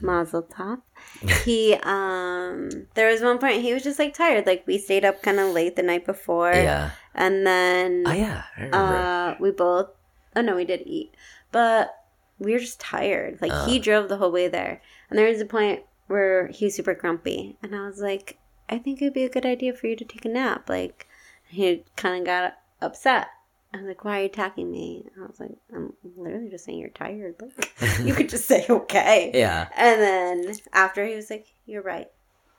Mazel 0.00 0.42
Tov. 0.42 0.80
he 1.44 1.74
um, 1.82 2.86
there 2.94 3.10
was 3.10 3.20
one 3.22 3.38
point 3.38 3.62
he 3.62 3.72
was 3.72 3.82
just 3.82 3.98
like 3.98 4.14
tired. 4.14 4.46
Like 4.46 4.66
we 4.66 4.78
stayed 4.78 5.04
up 5.04 5.22
kind 5.22 5.38
of 5.40 5.52
late 5.52 5.76
the 5.76 5.82
night 5.82 6.04
before, 6.06 6.52
Yeah. 6.52 6.90
and 7.14 7.46
then 7.46 8.04
Oh 8.06 8.12
yeah, 8.12 8.42
uh, 8.72 9.34
we 9.40 9.50
both. 9.50 9.90
Oh 10.34 10.42
no, 10.42 10.56
we 10.56 10.64
did 10.64 10.82
eat, 10.86 11.14
but 11.52 11.94
we 12.38 12.52
were 12.52 12.58
just 12.58 12.80
tired. 12.80 13.38
Like 13.40 13.68
he 13.68 13.78
drove 13.78 14.08
the 14.08 14.18
whole 14.18 14.32
way 14.32 14.48
there, 14.48 14.82
and 15.08 15.18
there 15.18 15.28
was 15.28 15.40
a 15.40 15.46
point 15.46 15.82
where 16.08 16.48
he 16.48 16.66
was 16.66 16.74
super 16.74 16.94
grumpy, 16.94 17.56
and 17.62 17.74
I 17.74 17.86
was 17.86 18.00
like, 18.00 18.38
I 18.68 18.78
think 18.78 19.00
it'd 19.00 19.14
be 19.14 19.24
a 19.24 19.30
good 19.30 19.46
idea 19.46 19.72
for 19.72 19.86
you 19.86 19.96
to 19.96 20.04
take 20.04 20.24
a 20.24 20.28
nap. 20.28 20.68
Like 20.68 21.06
he 21.48 21.84
kind 21.96 22.20
of 22.20 22.26
got 22.26 22.58
upset. 22.82 23.28
I 23.76 23.80
was 23.80 23.88
like, 23.88 24.04
"Why 24.04 24.18
are 24.18 24.20
you 24.20 24.26
attacking 24.26 24.70
me?" 24.70 25.04
I 25.22 25.26
was 25.26 25.38
like, 25.38 25.56
"I'm 25.74 25.92
literally 26.16 26.48
just 26.48 26.64
saying 26.64 26.78
you're 26.78 26.88
tired. 26.90 27.34
Like 27.40 27.72
you 28.04 28.14
could 28.14 28.28
just 28.28 28.46
say 28.46 28.64
okay." 28.68 29.30
yeah. 29.34 29.68
And 29.76 30.00
then 30.00 30.54
after 30.72 31.04
he 31.04 31.14
was 31.14 31.28
like, 31.30 31.46
"You're 31.66 31.82
right. 31.82 32.08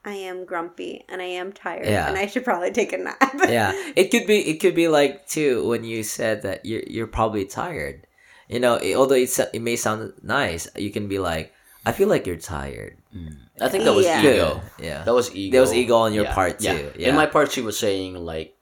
I 0.06 0.14
am 0.14 0.46
grumpy 0.46 1.04
and 1.10 1.22
I 1.22 1.26
am 1.26 1.52
tired, 1.52 1.86
Yeah. 1.88 2.08
and 2.08 2.18
I 2.18 2.28
should 2.28 2.46
probably 2.46 2.72
take 2.72 2.94
a 2.94 2.98
nap." 2.98 3.18
yeah 3.50 3.74
it 3.96 4.10
could 4.12 4.26
be 4.26 4.40
it 4.50 4.62
could 4.62 4.76
be 4.76 4.88
like 4.88 5.28
too 5.28 5.68
when 5.68 5.84
you 5.84 6.04
said 6.04 6.44
that 6.44 6.66
you're 6.66 6.84
you're 6.88 7.08
probably 7.08 7.44
tired 7.44 8.08
you 8.48 8.60
know 8.60 8.76
it, 8.76 8.96
although 8.96 9.16
it's, 9.16 9.38
it 9.40 9.60
may 9.62 9.76
sound 9.76 10.14
nice 10.24 10.66
you 10.78 10.92
can 10.92 11.10
be 11.10 11.20
like 11.20 11.52
i 11.86 11.92
feel 11.92 12.08
like 12.08 12.26
you're 12.26 12.38
tired 12.40 12.96
mm. 13.14 13.36
I 13.60 13.68
think 13.68 13.84
that 13.84 13.94
was 13.94 14.06
Yeah. 14.06 14.22
ego. 14.22 14.62
yeah 14.80 15.04
That 15.04 15.14
was 15.14 15.34
ego. 15.36 15.58
That 15.58 15.62
was 15.62 15.74
ego 15.74 15.96
on 15.98 16.14
your 16.14 16.26
part, 16.26 16.60
too. 16.60 16.92
Yeah. 16.96 17.10
In 17.10 17.16
my 17.16 17.26
part, 17.26 17.52
she 17.52 17.62
was 17.66 17.74
saying 17.80 18.14
like, 18.14 18.54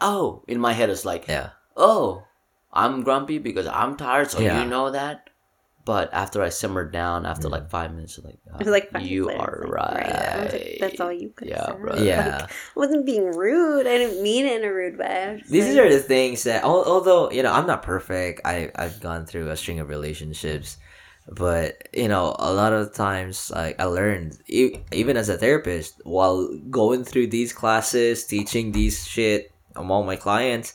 "Oh," 0.00 0.44
in 0.46 0.60
my 0.60 0.72
head, 0.72 0.88
it's 0.88 1.04
like, 1.04 1.26
yeah 1.26 1.50
"Oh, 1.76 2.24
I'm 2.72 3.02
grumpy 3.02 3.38
because 3.38 3.66
I'm 3.66 3.96
tired." 3.96 4.30
So 4.30 4.40
Yeah. 4.40 4.62
you 4.62 4.68
know 4.68 4.90
that. 4.90 5.30
But 5.84 6.10
after 6.12 6.42
I 6.42 6.48
simmered 6.48 6.90
down, 6.90 7.24
after 7.26 7.48
like 7.48 7.66
mm. 7.66 7.70
five 7.70 7.94
minutes, 7.94 8.18
like, 8.18 8.38
oh, 8.50 8.56
It 8.58 8.64
was 8.66 8.72
like 8.74 8.90
five 8.90 9.02
you 9.02 9.26
minutes 9.26 9.44
are 9.44 9.62
like, 9.62 9.72
right. 9.72 10.06
I 10.10 10.42
was 10.42 10.52
like, 10.52 10.76
That's 10.80 11.00
all 11.00 11.12
you 11.12 11.28
could 11.30 11.46
Yeah, 11.46 11.64
say. 11.64 11.72
bro. 11.80 11.94
yeah 12.02 12.46
I 12.50 12.52
wasn't 12.74 13.06
being 13.06 13.26
rude. 13.30 13.86
I 13.86 13.96
didn't 13.98 14.20
mean 14.20 14.46
it 14.46 14.60
in 14.62 14.68
a 14.68 14.72
rude 14.74 14.98
way. 14.98 15.06
I 15.06 15.32
was 15.34 15.40
just 15.42 15.52
these 15.52 15.76
like- 15.76 15.84
are 15.86 15.88
the 15.88 16.00
things 16.00 16.42
that 16.42 16.64
although 16.64 17.30
you 17.30 17.40
know 17.44 17.52
i'm 17.52 17.68
not 17.68 17.84
perfect 17.84 18.40
i 18.44 18.68
i've 18.74 18.98
gone 19.00 19.26
through 19.26 19.48
a 19.48 19.56
string 19.56 19.78
of 19.78 19.88
relationships 19.88 20.76
but 21.28 21.86
you 21.94 22.08
know 22.08 22.34
a 22.40 22.52
lot 22.52 22.72
of 22.72 22.92
times 22.94 23.50
like 23.54 23.78
i 23.80 23.84
learned 23.84 24.36
e- 24.48 24.78
even 24.90 25.16
as 25.16 25.28
a 25.28 25.38
therapist 25.38 26.00
while 26.02 26.48
going 26.70 27.04
through 27.04 27.28
these 27.28 27.52
classes 27.52 28.24
teaching 28.26 28.72
these 28.72 29.06
shit 29.06 29.52
among 29.76 30.04
my 30.06 30.16
clients 30.16 30.74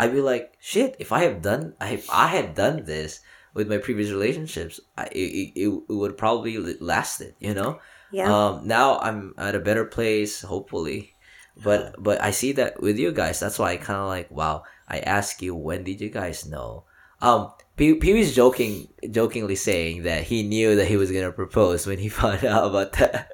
i'd 0.00 0.12
be 0.12 0.20
like 0.20 0.56
shit 0.58 0.96
if 0.98 1.12
i 1.12 1.20
have 1.22 1.40
done 1.42 1.74
i 1.80 1.90
if 1.92 2.08
i 2.10 2.26
had 2.26 2.54
done 2.54 2.84
this 2.84 3.20
with 3.54 3.68
my 3.68 3.78
previous 3.78 4.10
relationships 4.10 4.80
I, 4.96 5.04
it, 5.12 5.28
it, 5.56 5.60
it 5.88 5.92
would 5.92 6.16
probably 6.16 6.56
lasted 6.80 7.34
you 7.38 7.54
know? 7.54 7.78
Yeah. 8.12 8.26
um 8.32 8.66
now 8.66 8.98
i'm 8.98 9.34
at 9.38 9.54
a 9.54 9.60
better 9.60 9.84
place 9.84 10.42
hopefully. 10.42 11.14
But 11.62 11.94
but 12.02 12.22
i 12.22 12.30
see 12.30 12.52
that 12.58 12.80
with 12.80 12.98
you 12.98 13.12
guys 13.12 13.38
that's 13.38 13.58
why 13.58 13.72
i 13.72 13.76
kind 13.76 14.00
of 14.00 14.08
like 14.08 14.30
wow 14.30 14.62
i 14.88 14.98
ask 15.00 15.42
you 15.42 15.54
when 15.54 15.84
did 15.84 16.00
you 16.00 16.08
guys 16.10 16.46
know? 16.46 16.84
Um 17.20 17.52
Pee 17.76 17.94
Wee's 17.94 18.34
joking 18.34 18.88
jokingly 19.10 19.56
saying 19.56 20.02
that 20.04 20.24
he 20.24 20.42
knew 20.42 20.76
that 20.76 20.86
he 20.88 20.96
was 20.96 21.10
gonna 21.12 21.32
propose 21.32 21.86
when 21.86 21.98
he 21.98 22.08
found 22.20 22.44
out 22.44 22.64
about 22.70 22.92
that 23.00 23.30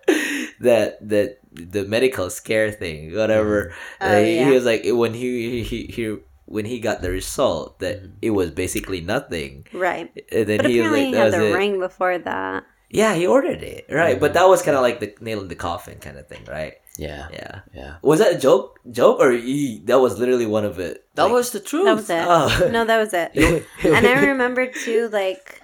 that 0.61 0.99
that 1.09 1.39
the 1.53 1.85
medical 1.85 2.31
scare 2.31 2.71
thing 2.73 3.15
whatever. 3.15 3.73
Oh, 4.01 4.07
Uh, 4.07 4.19
he, 4.21 4.45
he 4.45 4.51
was 4.51 4.65
like 4.65 4.83
when 4.87 5.15
he 5.15 5.63
he, 5.63 5.87
he 5.87 6.03
when 6.47 6.65
he 6.65 6.81
got 6.81 7.03
the 7.03 7.11
result 7.11 7.79
that 7.81 8.03
mm-hmm. 8.03 8.15
it 8.23 8.31
was 8.31 8.51
basically 8.51 9.01
nothing 9.01 9.67
right. 9.73 10.11
and 10.33 10.47
then 10.49 10.59
But 10.59 10.71
he 10.71 10.81
was 10.81 10.87
apparently 10.87 11.05
like 11.05 11.15
he 11.15 11.19
had 11.19 11.25
was 11.27 11.35
the 11.35 11.51
it. 11.51 11.55
ring 11.55 11.79
before 11.79 12.19
that. 12.19 12.65
Yeah, 12.89 13.15
he 13.15 13.27
ordered 13.27 13.63
it. 13.63 13.87
Right. 13.91 14.19
But 14.19 14.35
that 14.35 14.45
was 14.49 14.63
kind 14.63 14.77
of 14.77 14.83
like 14.83 15.01
the 15.01 15.13
nail 15.21 15.41
in 15.41 15.49
the 15.49 15.57
coffin 15.57 15.99
kind 15.99 16.17
of 16.17 16.29
thing, 16.29 16.45
right? 16.47 16.75
Yeah, 16.97 17.29
Yeah. 17.33 17.61
yeah. 17.75 17.97
Was 18.01 18.21
that 18.21 18.37
a 18.37 18.39
joke? 18.39 18.79
Joke 18.91 19.19
or 19.21 19.33
he, 19.33 19.83
that 19.87 19.99
was 19.99 20.19
literally 20.19 20.47
one 20.47 20.65
of 20.65 20.79
it? 20.79 21.05
That 21.17 21.25
Like- 21.25 21.33
was 21.33 21.51
the 21.51 21.61
truth. 21.61 21.85
That 21.85 21.97
was 21.97 22.09
it. 22.11 22.25
Oh. 22.27 22.69
No, 22.71 22.85
that 22.85 22.97
was 22.99 23.13
it. 23.13 23.33
and 23.85 24.07
I 24.07 24.27
remember 24.27 24.67
too, 24.67 25.09
like 25.13 25.63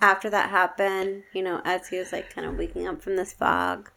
after 0.00 0.30
that 0.30 0.50
happened, 0.50 1.22
you 1.34 1.42
know, 1.42 1.60
as 1.64 1.88
he 1.88 1.98
was 1.98 2.10
like 2.10 2.34
kind 2.34 2.46
of 2.46 2.56
waking 2.56 2.88
up 2.88 3.02
from 3.02 3.16
this 3.16 3.32
fog, 3.34 3.90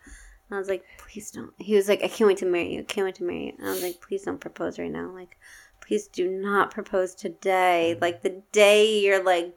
I 0.51 0.57
was 0.57 0.67
like, 0.69 0.83
please 0.97 1.31
don't. 1.31 1.51
He 1.57 1.75
was 1.75 1.87
like, 1.89 2.03
I 2.03 2.07
can't 2.07 2.27
wait 2.27 2.37
to 2.39 2.45
marry 2.45 2.73
you. 2.73 2.81
I 2.81 2.83
can't 2.83 3.05
wait 3.05 3.15
to 3.15 3.23
marry 3.23 3.45
you. 3.47 3.53
And 3.57 3.67
I 3.67 3.71
was 3.71 3.81
like, 3.81 3.99
please 4.01 4.23
don't 4.23 4.39
propose 4.39 4.77
right 4.77 4.91
now. 4.91 5.09
Like, 5.09 5.37
please 5.87 6.07
do 6.07 6.29
not 6.29 6.71
propose 6.71 7.13
today. 7.15 7.97
Like 8.01 8.21
the 8.23 8.41
day 8.51 8.99
you're 8.99 9.23
like 9.23 9.55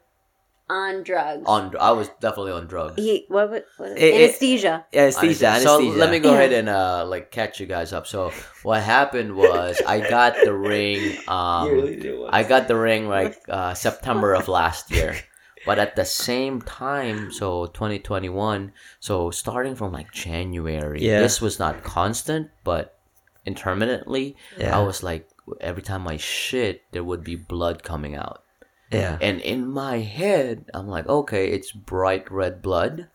on 0.71 1.03
drugs. 1.03 1.45
on. 1.47 1.75
I 1.81 1.93
was 1.93 2.09
definitely 2.21 2.53
on 2.53 2.67
drugs. 2.67 2.97
he 2.97 3.25
what 3.29 3.51
was 3.51 3.63
what, 3.79 3.93
It- 3.93 3.99
it- 4.03 4.15
anesthesia. 4.25 4.85
anesthesia, 4.93 5.47
anesthesia. 5.47 5.61
So 5.67 5.79
let 5.79 6.11
me 6.11 6.19
go 6.19 6.29
Yeah. 6.33 6.35
ahead 6.39 6.53
and 6.53 6.69
uh 6.69 7.07
like 7.07 7.31
catch 7.31 7.59
you 7.59 7.65
guys 7.67 7.93
up. 7.95 8.07
So 8.07 8.33
what 8.65 8.83
happened 8.83 9.35
was 9.35 9.81
I 9.87 10.01
got 10.01 10.35
the 10.45 10.53
ring. 10.53 11.17
Um, 11.29 12.27
I 12.31 12.43
got 12.43 12.69
the 12.69 12.77
ring 12.77 13.09
like 13.09 13.39
uh, 13.49 13.73
September 13.75 14.35
of 14.35 14.47
last 14.49 14.91
year, 14.91 15.17
but 15.67 15.79
at 15.79 15.97
the 15.97 16.05
same 16.05 16.61
time, 16.61 17.33
so 17.33 17.67
2021. 17.67 18.73
So 19.01 19.31
starting 19.31 19.75
from 19.75 19.91
like 19.93 20.13
January, 20.13 21.01
Yeah. 21.03 21.21
this 21.21 21.41
was 21.41 21.59
not 21.59 21.83
constant, 21.83 22.51
but 22.65 22.99
intermittently, 23.47 24.37
Yeah. 24.59 24.79
I 24.79 24.83
was 24.83 25.03
like 25.03 25.29
every 25.61 25.83
time 25.83 26.07
I 26.09 26.17
shit, 26.17 26.83
there 26.93 27.05
would 27.05 27.25
be 27.25 27.37
blood 27.37 27.83
coming 27.83 28.15
out. 28.15 28.43
Yeah. 28.91 29.19
And 29.21 29.41
in 29.41 29.69
my 29.69 29.99
head, 29.99 30.65
I'm 30.73 30.89
like, 30.89 31.07
okay, 31.09 31.51
it's 31.51 31.73
bright 31.73 32.31
red 32.31 32.63
blood. 32.63 33.09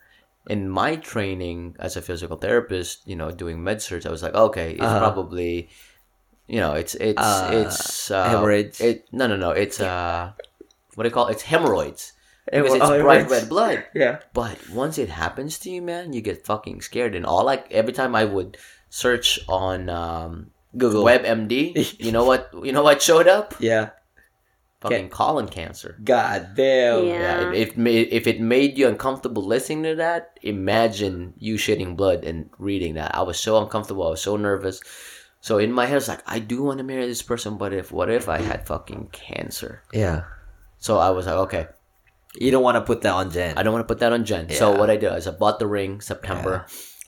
In 0.47 0.69
my 0.69 0.97
training 0.97 1.75
as 1.79 1.95
a 1.95 2.01
physical 2.01 2.37
therapist, 2.37 3.07
you 3.07 3.15
know, 3.15 3.31
doing 3.31 3.63
med 3.63 3.81
surg, 3.81 4.05
I 4.05 4.11
was 4.11 4.21
like, 4.21 4.35
okay, 4.35 4.73
it's 4.73 4.81
Uh-huh. 4.83 4.99
probably, 4.99 5.69
you 6.47 6.59
know, 6.59 6.73
it's 6.73 6.95
it's 6.95 7.21
Uh, 7.21 7.49
it's 7.53 8.11
uh, 8.11 8.29
hemorrhoids? 8.29 8.81
It 8.81 9.07
no 9.11 9.25
no 9.27 9.37
no, 9.37 9.51
it's 9.51 9.79
uh, 9.79 10.31
what 10.95 11.03
do 11.03 11.07
you 11.09 11.13
call 11.13 11.27
it? 11.27 11.33
It's 11.39 11.43
hemorrhoids. 11.43 12.11
It 12.51 12.61
because 12.61 12.75
it's 12.75 12.85
oh, 12.85 13.01
bright 13.01 13.29
red 13.29 13.47
blood. 13.47 13.85
Yeah. 13.95 14.19
But 14.33 14.59
once 14.69 14.97
it 14.99 15.07
happens 15.09 15.57
to 15.59 15.71
you, 15.71 15.81
man, 15.81 16.11
you 16.11 16.19
get 16.19 16.45
fucking 16.45 16.81
scared. 16.81 17.15
And 17.15 17.25
all 17.25 17.45
like 17.45 17.71
every 17.71 17.93
time 17.93 18.13
I 18.13 18.25
would 18.25 18.57
search 18.89 19.39
on 19.47 19.87
um, 19.89 20.51
Google. 20.77 21.03
WebMD, 21.05 21.99
you 21.99 22.11
know 22.11 22.25
what? 22.25 22.49
You 22.63 22.71
know 22.71 22.83
what 22.83 23.01
showed 23.01 23.27
up? 23.27 23.55
Yeah. 23.59 23.89
Fucking 24.81 25.09
colon 25.09 25.47
cancer. 25.47 25.97
God 26.03 26.55
damn. 26.55 27.05
Yeah. 27.05 27.41
Yeah, 27.41 27.53
if, 27.53 27.77
if 27.77 28.11
if 28.11 28.27
it 28.27 28.41
made 28.41 28.77
you 28.77 28.87
uncomfortable 28.89 29.41
listening 29.41 29.83
to 29.83 29.95
that, 29.95 30.37
imagine 30.41 31.33
you 31.37 31.55
shitting 31.55 31.95
blood 31.95 32.25
and 32.25 32.49
reading 32.59 32.95
that. 32.95 33.15
I 33.15 33.21
was 33.21 33.39
so 33.39 33.61
uncomfortable. 33.61 34.05
I 34.05 34.09
was 34.09 34.21
so 34.21 34.35
nervous. 34.35 34.81
So 35.39 35.57
in 35.57 35.71
my 35.71 35.85
head, 35.85 35.97
it's 35.97 36.09
like 36.09 36.23
I 36.27 36.39
do 36.39 36.63
want 36.63 36.79
to 36.79 36.83
marry 36.83 37.05
this 37.07 37.21
person, 37.21 37.55
but 37.57 37.71
if 37.71 37.91
what 37.93 38.09
if 38.09 38.27
I 38.27 38.39
had 38.41 38.67
fucking 38.67 39.09
cancer? 39.13 39.83
Yeah. 39.93 40.23
So 40.79 40.97
I 40.97 41.11
was 41.11 41.27
like, 41.27 41.35
okay, 41.47 41.67
You 42.35 42.51
don't 42.51 42.63
want 42.63 42.75
to 42.75 42.81
put 42.81 43.01
that 43.03 43.13
on 43.13 43.29
Jen. 43.31 43.57
I 43.57 43.63
don't 43.63 43.73
want 43.73 43.87
to 43.87 43.93
put 43.93 43.99
that 43.99 44.11
on 44.11 44.25
Jen. 44.25 44.49
So 44.49 44.75
what 44.75 44.89
I 44.89 44.97
did 44.97 45.13
is 45.13 45.27
I 45.27 45.31
bought 45.31 45.59
the 45.59 45.67
ring 45.67 46.01
September, 46.01 46.65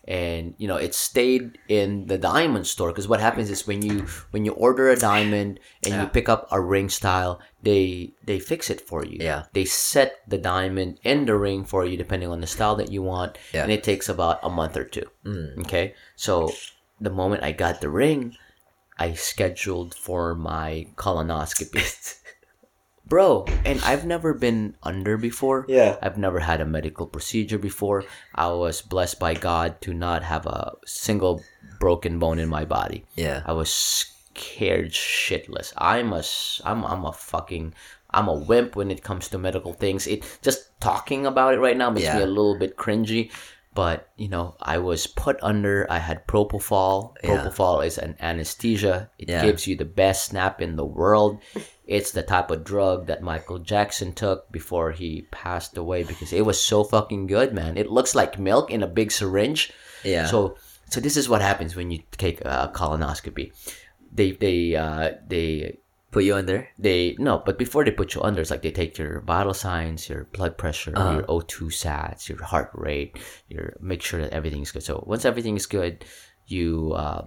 and 0.07 0.53
you 0.57 0.67
know 0.67 0.75
it 0.77 0.93
stayed 0.93 1.57
in 1.67 2.05
the 2.05 2.17
diamond 2.17 2.67
store 2.67 2.89
because 2.91 3.07
what 3.07 3.19
happens 3.19 3.49
is 3.49 3.65
when 3.65 3.81
you 3.81 4.05
when 4.31 4.45
you 4.45 4.51
order 4.53 4.89
a 4.89 4.95
diamond 4.95 5.59
and 5.83 5.93
you 6.01 6.07
pick 6.07 6.29
up 6.29 6.47
a 6.51 6.61
ring 6.61 6.89
style, 6.89 7.39
they 7.63 8.13
they 8.23 8.39
fix 8.39 8.69
it 8.69 8.81
for 8.81 9.03
you. 9.03 9.17
Yeah. 9.19 9.45
they 9.53 9.65
set 9.65 10.17
the 10.27 10.37
diamond 10.37 10.99
in 11.03 11.25
the 11.25 11.35
ring 11.35 11.65
for 11.65 11.85
you 11.85 11.97
depending 11.97 12.29
on 12.29 12.39
the 12.41 12.47
style 12.47 12.75
that 12.75 12.91
you 12.91 13.01
want, 13.01 13.37
Yeah. 13.53 13.63
and 13.63 13.71
it 13.71 13.83
takes 13.83 14.07
about 14.07 14.39
a 14.43 14.49
month 14.49 14.77
or 14.77 14.85
two. 14.85 15.05
Mm. 15.25 15.59
Okay, 15.61 15.95
so 16.15 16.51
the 17.01 17.09
moment 17.09 17.43
I 17.43 17.51
got 17.51 17.81
the 17.81 17.89
ring, 17.89 18.35
I 18.99 19.13
scheduled 19.13 19.95
for 19.95 20.35
my 20.35 20.87
colonoscopy. 20.95 22.21
Bro, 23.07 23.45
and 23.63 23.79
I've 23.83 24.05
never 24.05 24.33
been 24.33 24.75
under 24.81 25.15
before. 25.17 25.65
Yeah. 25.67 25.97
I've 26.01 26.17
never 26.17 26.39
had 26.39 26.59
a 26.59 26.65
medical 26.65 27.05
procedure 27.05 27.59
before. 27.59 28.03
I 28.33 28.47
was 28.47 28.81
blessed 28.81 29.19
by 29.19 29.35
God 29.35 29.79
to 29.81 29.93
not 29.93 30.23
have 30.23 30.45
a 30.47 30.73
single 30.85 31.43
broken 31.79 32.17
bone 32.17 32.39
in 32.39 32.49
my 32.49 32.65
body. 32.65 33.05
Yeah. 33.15 33.43
I 33.45 33.53
was 33.53 33.69
scared 33.69 34.91
shitless. 34.91 35.71
I'm 35.77 36.13
a 36.13 36.23
I'm 36.67 36.83
I'm 36.83 37.05
a 37.05 37.13
fucking 37.13 37.73
I'm 38.09 38.27
a 38.27 38.33
wimp 38.33 38.75
when 38.75 38.89
it 38.89 39.03
comes 39.03 39.29
to 39.29 39.37
medical 39.37 39.73
things. 39.73 40.07
It 40.07 40.23
just 40.41 40.79
talking 40.79 41.25
about 41.27 41.53
it 41.53 41.59
right 41.59 41.77
now 41.77 41.91
makes 41.91 42.11
me 42.13 42.21
a 42.21 42.25
little 42.27 42.57
bit 42.57 42.75
cringy. 42.75 43.31
But 43.75 44.07
you 44.15 44.29
know, 44.29 44.55
I 44.61 44.77
was 44.79 45.05
put 45.05 45.37
under. 45.43 45.85
I 45.91 45.99
had 45.99 46.25
propofol. 46.27 47.13
Yeah. 47.21 47.43
Propofol 47.43 47.85
is 47.85 47.97
an 47.97 48.15
anesthesia. 48.21 49.09
It 49.19 49.29
Yeah. 49.29 49.43
gives 49.45 49.67
you 49.67 49.75
the 49.75 49.83
best 49.85 50.25
snap 50.31 50.61
in 50.61 50.75
the 50.77 50.85
world. 50.85 51.39
It's 51.87 52.11
the 52.11 52.23
type 52.23 52.49
of 52.51 52.63
drug 52.63 53.07
that 53.07 53.21
Michael 53.21 53.59
Jackson 53.59 54.13
took 54.13 54.51
before 54.51 54.91
he 54.91 55.27
passed 55.31 55.77
away 55.77 56.03
because 56.03 56.33
it 56.33 56.45
was 56.45 56.59
so 56.63 56.83
fucking 56.83 57.27
good, 57.27 57.53
man. 57.53 57.77
It 57.77 57.91
looks 57.91 58.15
like 58.15 58.39
milk 58.39 58.71
in 58.71 58.81
a 58.83 58.87
big 58.87 59.11
syringe. 59.11 59.71
Yeah. 60.03 60.25
So, 60.25 60.57
so 60.89 60.99
this 60.99 61.15
is 61.17 61.29
what 61.29 61.41
happens 61.41 61.75
when 61.75 61.91
you 61.91 61.99
take 62.17 62.41
a 62.41 62.71
colonoscopy. 62.73 63.51
They 64.11 64.31
they 64.31 64.75
uh, 64.75 65.11
they 65.27 65.77
put 66.11 66.23
you 66.23 66.35
under. 66.35 66.67
they 66.79 67.15
no, 67.19 67.43
but 67.45 67.57
before 67.57 67.83
they 67.83 67.91
put 67.91 68.15
you 68.15 68.21
under, 68.23 68.39
it's 68.41 68.49
like 68.49 68.61
they 68.61 68.71
take 68.71 68.97
your 68.97 69.19
vital 69.21 69.53
signs, 69.53 70.07
your 70.09 70.23
blood 70.31 70.57
pressure, 70.57 70.93
Uh-huh. 70.95 71.13
your 71.15 71.23
O2 71.23 71.67
sats, 71.67 72.29
your 72.29 72.41
heart 72.41 72.71
rate, 72.73 73.19
your 73.49 73.75
make 73.81 74.01
sure 74.01 74.21
that 74.21 74.31
everything's 74.31 74.71
good. 74.71 74.83
So 74.83 75.03
once 75.05 75.25
everything 75.25 75.55
is 75.57 75.65
good, 75.65 76.05
you 76.47 76.93
uh, 76.95 77.25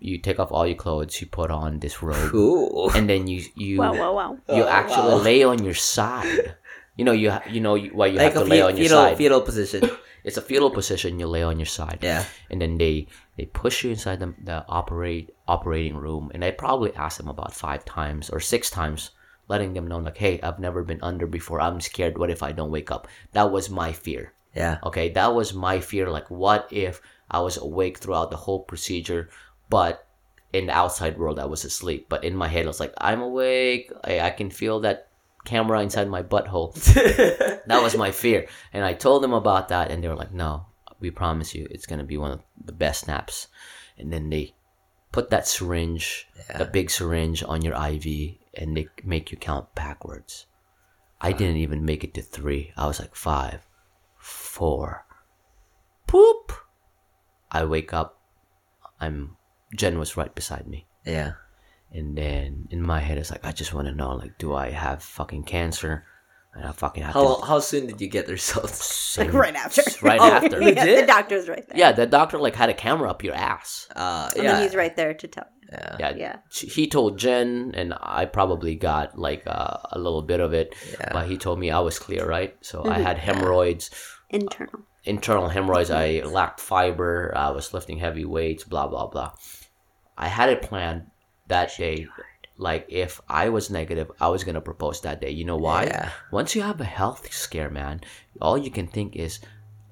you 0.00 0.18
take 0.18 0.38
off 0.38 0.52
all 0.52 0.66
your 0.66 0.76
clothes, 0.76 1.20
you 1.20 1.26
put 1.26 1.50
on 1.50 1.80
this 1.80 2.02
robe, 2.02 2.30
Cool. 2.30 2.90
and 2.94 3.08
then 3.08 3.26
you 3.26 3.42
you 3.54 3.78
Wow, 3.78 3.94
wow, 3.94 4.12
wow. 4.14 4.32
you 4.56 4.62
Oh, 4.64 4.68
actually 4.68 5.12
wow. 5.14 5.22
lay 5.22 5.42
on 5.42 5.64
your 5.64 5.74
side. 5.74 6.54
You 6.96 7.04
know 7.04 7.12
you 7.12 7.30
ha- 7.30 7.44
you 7.48 7.60
know 7.60 7.74
you- 7.74 7.90
why 7.94 8.06
you 8.06 8.18
like 8.18 8.32
have 8.34 8.42
a 8.42 8.44
to 8.44 8.50
lay 8.50 8.58
fe- 8.58 8.62
on 8.62 8.76
your 8.76 8.84
fetal, 8.86 8.98
side. 9.02 9.16
fetal 9.16 9.40
position. 9.40 9.82
It's 10.24 10.36
a 10.36 10.42
fetal 10.42 10.68
position. 10.70 11.18
You 11.20 11.26
lay 11.28 11.42
on 11.42 11.58
your 11.58 11.70
side 11.70 12.00
Yeah. 12.02 12.24
and 12.50 12.60
then 12.60 12.76
they 12.76 13.06
they 13.38 13.46
push 13.46 13.84
you 13.84 13.90
inside 13.90 14.18
the, 14.20 14.34
the 14.42 14.64
operate 14.68 15.30
operating 15.46 15.96
room 15.96 16.30
and 16.34 16.44
i 16.44 16.50
probably 16.50 16.92
asked 16.96 17.16
them 17.18 17.28
about 17.28 17.54
five 17.54 17.84
times 17.86 18.28
or 18.28 18.40
six 18.40 18.68
times 18.68 19.10
letting 19.48 19.72
them 19.72 19.86
know 19.86 19.98
like 20.02 20.18
hey 20.18 20.40
i've 20.42 20.58
never 20.58 20.82
been 20.82 20.98
under 21.02 21.26
before 21.26 21.60
i'm 21.62 21.80
scared 21.80 22.18
what 22.18 22.30
if 22.34 22.42
i 22.42 22.50
don't 22.52 22.72
wake 22.74 22.90
up 22.90 23.06
that 23.32 23.48
was 23.54 23.70
my 23.70 23.92
fear 23.92 24.34
Yeah. 24.54 24.78
okay 24.82 25.08
that 25.14 25.32
was 25.38 25.54
my 25.54 25.78
fear 25.80 26.10
like 26.10 26.28
what 26.30 26.66
if 26.72 27.00
i 27.30 27.38
was 27.40 27.56
awake 27.56 27.96
throughout 27.98 28.30
the 28.30 28.42
whole 28.44 28.60
procedure 28.66 29.30
but 29.68 30.06
in 30.52 30.66
the 30.66 30.72
outside 30.72 31.18
world 31.18 31.38
i 31.38 31.44
was 31.44 31.64
asleep 31.64 32.06
but 32.08 32.24
in 32.24 32.34
my 32.34 32.48
head 32.48 32.64
i 32.64 32.68
was 32.68 32.80
like 32.80 32.94
i'm 32.98 33.20
awake 33.20 33.92
i, 34.04 34.20
I 34.20 34.30
can 34.30 34.50
feel 34.50 34.80
that 34.80 35.08
camera 35.44 35.80
inside 35.80 36.08
my 36.08 36.22
butthole 36.22 36.74
that 37.66 37.82
was 37.82 37.96
my 37.96 38.10
fear. 38.10 38.46
And 38.72 38.84
I 38.84 38.92
told 38.92 39.22
them 39.22 39.32
about 39.32 39.68
that, 39.68 39.90
and 39.90 40.04
they 40.04 40.08
were 40.08 40.14
like, 40.14 40.32
no, 40.32 40.66
we 41.00 41.10
promise 41.10 41.54
you 41.54 41.66
it's 41.70 41.86
going 41.86 42.00
to 42.00 42.04
be 42.04 42.18
one 42.18 42.32
of 42.32 42.42
the 42.62 42.72
best 42.72 43.08
naps. 43.08 43.48
And 43.96 44.12
then 44.12 44.28
they 44.28 44.54
put 45.10 45.30
that 45.30 45.48
syringe, 45.48 46.28
the 46.56 46.66
big 46.66 46.90
syringe, 46.90 47.42
on 47.42 47.62
your 47.62 47.74
IV, 47.74 48.36
and 48.54 48.76
they 48.76 48.88
make 49.02 49.32
you 49.32 49.38
count 49.38 49.74
backwards. 49.74 50.46
I 51.20 51.32
didn't 51.32 51.56
even 51.56 51.84
make 51.84 52.04
it 52.04 52.14
to 52.14 52.22
three. 52.22 52.72
I 52.76 52.86
was 52.86 53.00
like 53.00 53.14
five, 53.14 53.66
four, 54.18 55.06
poop. 56.06 56.52
I 57.50 57.64
wake 57.64 57.92
up. 57.92 58.20
I'm 59.00 59.36
Jen 59.74 59.98
was 59.98 60.16
right 60.16 60.34
beside 60.34 60.66
me. 60.66 60.86
yeah. 61.04 61.32
And 61.90 62.18
then 62.18 62.68
in 62.70 62.82
my 62.82 63.00
head, 63.00 63.16
it's 63.16 63.30
like, 63.30 63.46
I 63.46 63.52
just 63.52 63.72
want 63.72 63.86
to 63.88 63.94
know, 63.94 64.10
like, 64.14 64.36
do 64.36 64.52
I 64.54 64.68
have 64.70 65.02
fucking 65.02 65.44
cancer? 65.44 66.04
And 66.52 66.66
I 66.66 66.72
fucking 66.72 67.02
have 67.02 67.14
How 67.14 67.36
to. 67.36 67.46
how 67.46 67.60
soon 67.60 67.86
did 67.86 67.98
you 67.98 68.08
get 68.08 68.26
the 68.26 68.32
results? 68.32 69.16
Like 69.16 69.32
right 69.46 69.54
after. 69.54 69.80
Right 70.02 70.20
Oh, 70.20 70.30
after. 70.30 70.60
yeah, 70.60 70.74
the 70.74 70.90
Legit? 70.90 71.06
doctor's 71.06 71.48
right 71.48 71.66
there. 71.66 71.78
Yeah, 71.78 71.92
the 71.92 72.04
doctor 72.06 72.36
like 72.38 72.54
had 72.54 72.68
a 72.68 72.74
camera 72.74 73.08
up 73.08 73.24
your 73.24 73.34
ass. 73.34 73.88
Uh, 73.96 74.28
And 74.34 74.44
yeah. 74.44 74.52
then 74.52 74.62
he's 74.64 74.74
right 74.74 74.94
there 74.96 75.14
to 75.14 75.28
tell 75.28 75.46
you. 75.62 75.68
yeah. 75.72 75.96
Yeah, 75.98 76.14
Yeah. 76.16 76.36
He 76.50 76.86
told 76.88 77.18
Jen, 77.18 77.72
and 77.74 77.94
I 78.02 78.26
probably 78.26 78.74
got 78.74 79.18
like 79.18 79.44
uh, 79.46 79.78
a 79.92 79.98
little 79.98 80.22
bit 80.22 80.40
of 80.40 80.52
it, 80.52 80.74
Yeah. 80.92 81.08
but 81.14 81.26
he 81.26 81.38
told 81.38 81.58
me 81.58 81.70
I 81.70 81.80
was 81.80 81.98
clear, 81.98 82.26
right? 82.28 82.54
So 82.60 82.84
I 82.84 82.98
Mhm. 82.98 83.02
had 83.02 83.16
hemorrhoids, 83.18 83.90
Internal. 84.28 84.80
internal 85.04 85.48
hemorrhoids. 85.48 85.90
I 85.90 86.20
lacked 86.20 86.60
fiber. 86.60 87.32
I 87.34 87.48
was 87.50 87.72
lifting 87.72 87.96
heavy 87.98 88.26
weights. 88.26 88.64
Blah 88.64 88.88
blah 88.88 89.06
blah. 89.06 89.32
I 90.18 90.28
had 90.28 90.48
it 90.50 90.62
planned 90.62 91.06
that 91.46 91.70
day. 91.78 92.08
Like 92.58 92.86
if 92.88 93.20
I 93.28 93.48
was 93.50 93.70
negative, 93.70 94.10
I 94.20 94.28
was 94.28 94.42
gonna 94.42 94.60
propose 94.60 95.00
that 95.02 95.20
day. 95.20 95.30
You 95.30 95.44
know 95.44 95.56
why? 95.56 95.84
Yeah. 95.84 96.10
Once 96.32 96.56
you 96.56 96.62
have 96.62 96.80
a 96.80 96.84
health 96.84 97.32
scare, 97.32 97.70
man, 97.70 98.00
all 98.40 98.58
you 98.58 98.70
can 98.70 98.88
think 98.88 99.14
is 99.14 99.38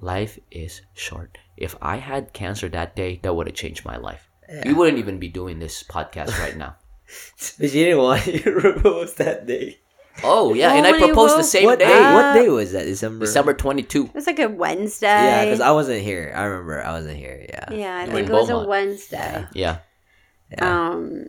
life 0.00 0.38
is 0.50 0.82
short. 0.94 1.38
If 1.56 1.76
I 1.80 1.96
had 1.98 2.32
cancer 2.32 2.68
that 2.70 2.96
day, 2.96 3.20
that 3.22 3.34
would 3.34 3.46
have 3.46 3.54
changed 3.56 3.84
my 3.84 3.96
life. 3.96 4.28
We 4.64 4.72
wouldn't 4.74 4.98
even 4.98 5.18
be 5.18 5.28
doing 5.28 5.58
this 5.60 5.82
podcast 5.82 6.38
right 6.38 6.56
now. 6.56 6.76
But 7.58 7.72
you 7.72 7.84
didn't 7.86 7.98
want 8.02 8.26
you 8.26 8.40
to 8.40 8.52
propose 8.60 9.14
that 9.14 9.46
day. 9.46 9.78
Oh 10.24 10.54
yeah, 10.54 10.72
Oh, 10.72 10.76
and 10.76 10.86
I 10.86 10.90
when 10.92 11.00
you 11.00 11.06
proposed 11.06 11.38
the 11.38 11.44
same 11.44 11.64
what 11.64 11.78
day, 11.78 11.86
day? 11.86 12.02
up. 12.02 12.14
What 12.14 12.42
day 12.42 12.48
was 12.48 12.72
that? 12.72 12.84
December. 12.84 13.26
December 13.26 13.54
twenty 13.54 13.82
two. 13.82 14.06
It 14.06 14.14
was 14.14 14.26
like 14.26 14.38
a 14.40 14.48
Wednesday. 14.48 15.06
Yeah, 15.06 15.44
because 15.44 15.60
I 15.60 15.70
wasn't 15.70 16.02
here. 16.02 16.32
I 16.34 16.44
remember 16.44 16.82
I 16.82 16.92
wasn't 16.92 17.18
here. 17.18 17.46
Yeah. 17.48 17.72
Yeah, 17.72 17.96
I 17.96 18.06
We're 18.06 18.12
think 18.14 18.28
it 18.28 18.32
was 18.32 18.50
a 18.50 18.66
Wednesday. 18.66 19.16
Yeah, 19.18 19.46
Yeah. 19.54 19.76
Um, 20.58 21.28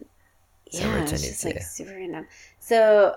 December 0.70 0.98
yeah, 0.98 1.04
it's 1.04 1.12
just 1.12 1.46
like 1.46 1.62
super 1.62 1.92
random. 1.92 2.28
So 2.60 3.16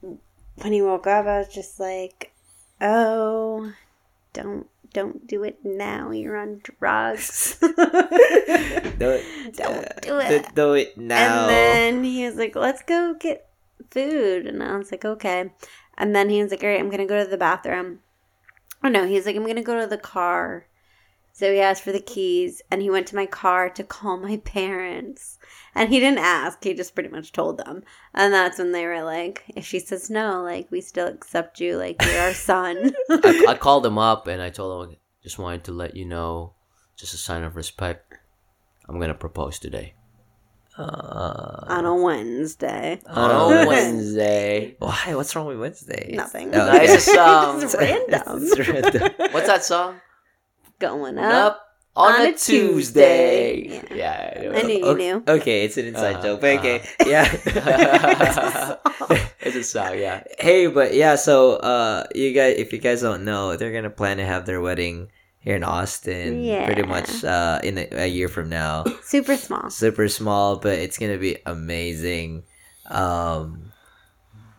when 0.00 0.72
he 0.72 0.82
woke 0.82 1.06
up, 1.06 1.26
I 1.26 1.38
was 1.38 1.48
just 1.48 1.78
like, 1.80 2.32
"Oh, 2.80 3.72
don't 4.32 4.66
don't 4.92 5.26
do 5.26 5.44
it 5.44 5.58
now. 5.64 6.10
You're 6.10 6.36
on 6.36 6.60
drugs. 6.62 7.58
Don't, 7.60 8.98
Don't 8.98 9.84
uh, 9.84 10.00
do 10.00 10.18
it." 10.18 10.28
don't 10.30 10.54
Do 10.54 10.72
it 10.74 10.96
now. 10.96 11.42
And 11.42 11.50
then 11.50 12.04
he 12.04 12.24
was 12.24 12.36
like, 12.36 12.56
"Let's 12.56 12.82
go 12.82 13.14
get 13.14 13.48
food," 13.90 14.46
and 14.46 14.62
I 14.62 14.76
was 14.76 14.90
like, 14.90 15.04
"Okay." 15.04 15.52
And 15.96 16.14
then 16.14 16.30
he 16.30 16.42
was 16.42 16.50
like, 16.50 16.62
"All 16.62 16.68
right, 16.68 16.80
I'm 16.80 16.90
gonna 16.90 17.06
go 17.06 17.22
to 17.22 17.28
the 17.28 17.36
bathroom." 17.36 18.00
Oh 18.82 18.88
no, 18.88 19.06
he's 19.06 19.26
like, 19.26 19.36
"I'm 19.36 19.46
gonna 19.46 19.62
go 19.62 19.80
to 19.80 19.86
the 19.86 19.98
car." 19.98 20.66
So 21.38 21.52
he 21.52 21.60
asked 21.60 21.84
for 21.84 21.92
the 21.92 22.00
keys, 22.00 22.62
and 22.68 22.82
he 22.82 22.90
went 22.90 23.06
to 23.08 23.14
my 23.14 23.26
car 23.26 23.70
to 23.70 23.84
call 23.84 24.16
my 24.16 24.38
parents. 24.38 25.38
And 25.72 25.88
he 25.88 26.00
didn't 26.00 26.18
ask; 26.18 26.64
he 26.64 26.74
just 26.74 26.96
pretty 26.96 27.10
much 27.10 27.30
told 27.30 27.58
them. 27.58 27.84
And 28.12 28.34
that's 28.34 28.58
when 28.58 28.72
they 28.72 28.84
were 28.84 29.04
like, 29.04 29.44
"If 29.54 29.64
she 29.64 29.78
says 29.78 30.10
no, 30.10 30.42
like 30.42 30.66
we 30.72 30.80
still 30.80 31.06
accept 31.06 31.60
you, 31.60 31.76
like 31.76 32.02
you're 32.04 32.18
our 32.22 32.34
son." 32.34 32.92
I, 33.10 33.44
I 33.50 33.54
called 33.54 33.86
him 33.86 33.98
up 33.98 34.26
and 34.26 34.42
I 34.42 34.50
told 34.50 34.88
him 34.88 34.96
just 35.22 35.38
wanted 35.38 35.62
to 35.64 35.72
let 35.72 35.94
you 35.94 36.04
know, 36.06 36.54
just 36.96 37.14
a 37.14 37.18
sign 37.18 37.44
of 37.44 37.54
respect. 37.54 38.14
I'm 38.88 38.98
gonna 38.98 39.14
propose 39.14 39.60
today 39.60 39.94
Uh, 40.76 41.66
on 41.68 41.84
a 41.84 41.94
Wednesday. 41.94 43.00
on 43.06 43.30
Uh, 43.30 43.62
a 43.62 43.66
Wednesday. 43.68 44.74
why? 44.80 45.14
What's 45.14 45.36
wrong 45.36 45.46
with 45.46 45.60
Wednesday? 45.60 46.14
Nothing. 46.16 46.52
Oh, 46.52 46.66
Nice 46.66 46.90
okay. 46.90 47.14
song. 47.14 47.62
It's 47.62 47.76
random. 47.78 48.42
It's 48.42 48.68
random. 48.68 49.12
What's 49.32 49.46
that 49.46 49.64
song? 49.64 50.00
Going 50.78 51.18
up. 51.18 51.32
Up 51.54 51.64
on, 51.96 52.12
On 52.14 52.20
a, 52.26 52.28
a 52.30 52.32
Tuesday. 52.32 53.66
Tuesday. 53.68 53.96
Yeah. 53.96 54.42
Yeah. 54.42 54.52
I 54.58 54.62
knew 54.62 54.74
you 54.78 54.84
O- 54.84 54.94
knew. 54.94 55.24
Okay, 55.26 55.64
it's 55.64 55.76
an 55.76 55.86
inside 55.86 56.16
Uh, 56.16 56.22
joke, 56.22 56.40
but 56.40 56.58
okay, 56.60 56.80
uh. 57.00 57.04
yeah. 57.08 58.76
it's 59.40 59.56
a 59.56 59.64
song, 59.64 59.98
yeah. 59.98 60.22
hey, 60.38 60.66
but 60.68 60.94
yeah, 60.94 61.16
so 61.16 61.54
uh, 61.56 62.04
you 62.14 62.32
guys, 62.32 62.56
if 62.58 62.72
you 62.72 62.78
guys 62.78 63.02
don't 63.02 63.24
know, 63.24 63.56
they're 63.56 63.72
gonna 63.72 63.90
plan 63.90 64.18
to 64.18 64.24
have 64.24 64.46
their 64.46 64.60
wedding 64.60 65.08
here 65.40 65.56
in 65.56 65.64
Austin, 65.64 66.44
pretty 66.66 66.82
much 66.82 67.24
uh, 67.24 67.58
in 67.64 67.78
a, 67.78 67.88
a 67.92 68.06
year 68.06 68.28
from 68.28 68.48
now. 68.48 68.84
Super 69.02 69.36
small. 69.36 69.68
Super 69.70 70.08
small, 70.08 70.56
but 70.58 70.78
it's 70.78 70.98
gonna 70.98 71.18
be 71.18 71.38
amazing. 71.46 72.44
Um, 72.90 73.72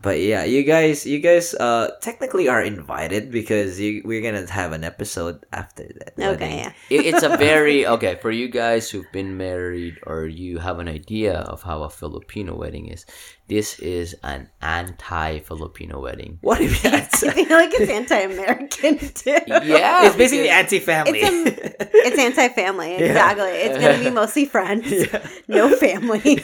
but 0.01 0.19
yeah, 0.19 0.43
you 0.43 0.63
guys, 0.63 1.05
you 1.05 1.19
guys, 1.19 1.53
uh, 1.53 1.91
technically 2.01 2.47
are 2.47 2.61
invited 2.61 3.31
because 3.31 3.79
you 3.79 4.01
we're 4.05 4.21
gonna 4.21 4.49
have 4.49 4.71
an 4.71 4.83
episode 4.83 5.45
after 5.51 5.83
that. 5.83 6.13
wedding. 6.17 6.35
Okay, 6.35 6.57
yeah. 6.57 6.73
It, 6.89 7.05
it's 7.05 7.23
a 7.23 7.35
very 7.37 7.85
okay 7.85 8.15
for 8.15 8.31
you 8.31 8.47
guys 8.47 8.89
who've 8.89 9.11
been 9.11 9.37
married 9.37 9.97
or 10.05 10.25
you 10.25 10.59
have 10.59 10.79
an 10.79 10.87
idea 10.87 11.39
of 11.39 11.63
how 11.63 11.83
a 11.83 11.89
Filipino 11.89 12.55
wedding 12.55 12.87
is. 12.87 13.05
This 13.49 13.79
is 13.79 14.15
an 14.23 14.47
anti-Filipino 14.61 15.99
wedding. 15.99 16.37
What 16.41 16.61
if 16.61 16.85
I 16.85 16.89
that's? 16.91 17.19
feel 17.21 17.49
like 17.49 17.71
it's 17.73 17.89
anti-American 17.91 18.99
too. 18.99 19.37
Yeah, 19.47 20.05
it's 20.05 20.15
basically 20.15 20.49
anti-family. 20.49 21.19
It's 21.19 21.89
It's 21.93 22.19
anti-family. 22.19 22.95
Exactly. 23.09 23.49
It's 23.49 23.77
gonna 23.79 23.97
be 24.03 24.11
mostly 24.11 24.45
friends, 24.45 24.85
no 25.47 25.75
family. 25.75 26.35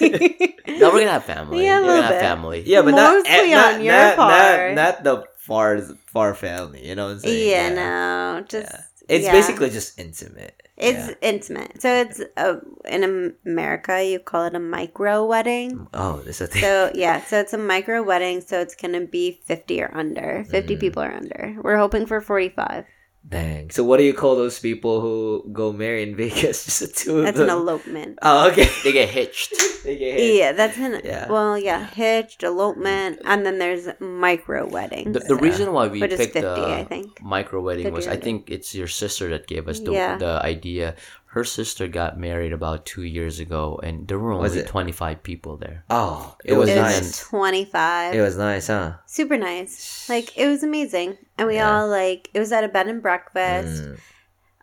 No, 0.68 0.90
we're 0.92 1.00
gonna 1.06 1.12
have 1.12 1.26
family. 1.26 1.64
Yeah, 1.64 1.80
a 1.80 1.82
we're 1.82 1.88
little 1.88 2.02
gonna 2.02 2.08
have 2.08 2.10
bit. 2.16 2.22
family. 2.22 2.64
yeah, 2.66 2.82
but 2.82 2.92
Mostly 2.92 3.32
eh, 3.32 3.56
not, 3.56 3.74
on 3.76 3.84
your 3.84 3.94
not, 3.94 4.18
not, 4.18 4.58
part. 4.58 4.74
not 4.74 5.04
the 5.04 5.24
far 5.38 5.80
far 6.08 6.34
family. 6.34 6.88
You 6.88 6.96
know 6.96 7.06
what 7.06 7.14
I'm 7.14 7.20
saying? 7.20 7.50
yeah, 7.52 7.70
no, 7.74 8.44
just 8.48 8.74
It's 9.08 9.26
yeah. 9.26 9.32
basically 9.32 9.70
just 9.70 10.00
intimate. 10.00 10.62
it's 10.78 11.10
Yeah. 11.10 11.14
intimate. 11.22 11.82
So 11.82 11.90
it's 12.02 12.22
uh, 12.38 12.56
in 12.86 13.04
America 13.46 14.04
you 14.04 14.20
call 14.20 14.46
it 14.46 14.56
a 14.56 14.60
micro 14.60 15.26
wedding. 15.26 15.88
Oh, 15.94 16.18
there's 16.24 16.42
a 16.42 16.48
thing. 16.48 16.62
So 16.62 16.92
yeah, 16.96 17.22
so 17.24 17.40
it's 17.40 17.54
a 17.54 17.58
micro 17.58 18.02
wedding. 18.04 18.42
So 18.42 18.60
it's 18.60 18.76
gonna 18.76 19.06
be 19.06 19.40
fifty 19.46 19.82
or 19.82 19.92
under. 19.94 20.44
Fifty 20.50 20.76
Mm. 20.76 20.80
people 20.80 21.04
or 21.04 21.12
under. 21.12 21.56
We're 21.62 21.78
hoping 21.78 22.06
for 22.06 22.20
forty-five. 22.20 22.86
Dang. 23.28 23.72
So 23.72 23.84
what 23.84 23.98
do 23.98 24.04
you 24.04 24.14
call 24.14 24.36
those 24.36 24.60
people 24.60 25.02
who 25.02 25.50
go 25.52 25.74
marry 25.74 26.04
in 26.04 26.16
Vegas? 26.22 26.66
Just 26.66 26.80
the 26.82 26.88
two 26.88 27.18
of 27.20 27.26
That's 27.26 27.40
an 27.40 27.50
elopement. 27.50 28.20
Oh, 28.22 28.50
okay. 28.52 28.70
They 28.84 28.92
get 28.92 29.10
hitched. 29.10 29.54
They 29.86 29.98
get 29.98 30.18
hit. 30.20 30.36
Yeah, 30.42 30.52
that's 30.54 30.78
an 30.78 31.00
Yeah. 31.06 31.30
well, 31.30 31.60
yeah, 31.60 31.86
hitched, 31.86 32.42
elopement, 32.42 33.20
and 33.24 33.46
then 33.46 33.60
there's 33.60 33.88
micro 34.00 34.66
wedding. 34.68 35.12
The, 35.12 35.20
the 35.20 35.36
reason 35.36 35.74
why 35.74 35.88
we 35.90 36.02
Which 36.02 36.18
picked 36.18 36.34
50, 36.34 36.42
the 36.42 36.66
I 36.66 36.84
think. 36.86 37.22
micro 37.22 37.62
wedding 37.62 37.94
was 37.94 38.08
I 38.08 38.18
think 38.18 38.50
it's 38.50 38.74
your 38.74 38.88
sister 38.88 39.30
that 39.30 39.46
gave 39.46 39.68
us 39.68 39.80
the, 39.82 39.92
Yeah. 39.94 40.18
the 40.18 40.42
idea. 40.42 40.96
Her 41.36 41.44
sister 41.44 41.90
got 41.92 42.18
married 42.18 42.54
about 42.54 42.86
two 42.86 43.04
years 43.04 43.42
ago, 43.44 43.78
and 43.84 44.08
there 44.08 44.18
were 44.18 44.32
only 44.32 44.44
Was 44.48 44.56
it- 44.56 44.68
25 44.68 45.22
people 45.22 45.58
there. 45.58 45.84
Oh, 45.90 46.34
it 46.46 46.54
It 46.54 46.56
was 46.56 46.70
was 46.70 46.78
nice. 46.80 47.20
twenty-five. 47.28 48.16
It 48.16 48.22
was 48.22 48.38
nice, 48.38 48.68
huh? 48.68 48.94
super 49.06 49.36
nice. 49.38 50.08
Like 50.08 50.32
it 50.38 50.48
was 50.48 50.64
amazing, 50.64 51.18
and 51.38 51.48
we 51.50 51.56
Yeah. 51.56 51.68
all 51.82 51.88
like 51.90 52.30
it 52.34 52.40
was 52.40 52.54
at 52.56 52.64
a 52.64 52.70
bed 52.70 52.88
and 52.88 53.02
breakfast. 53.04 53.84
Mm, 53.84 54.00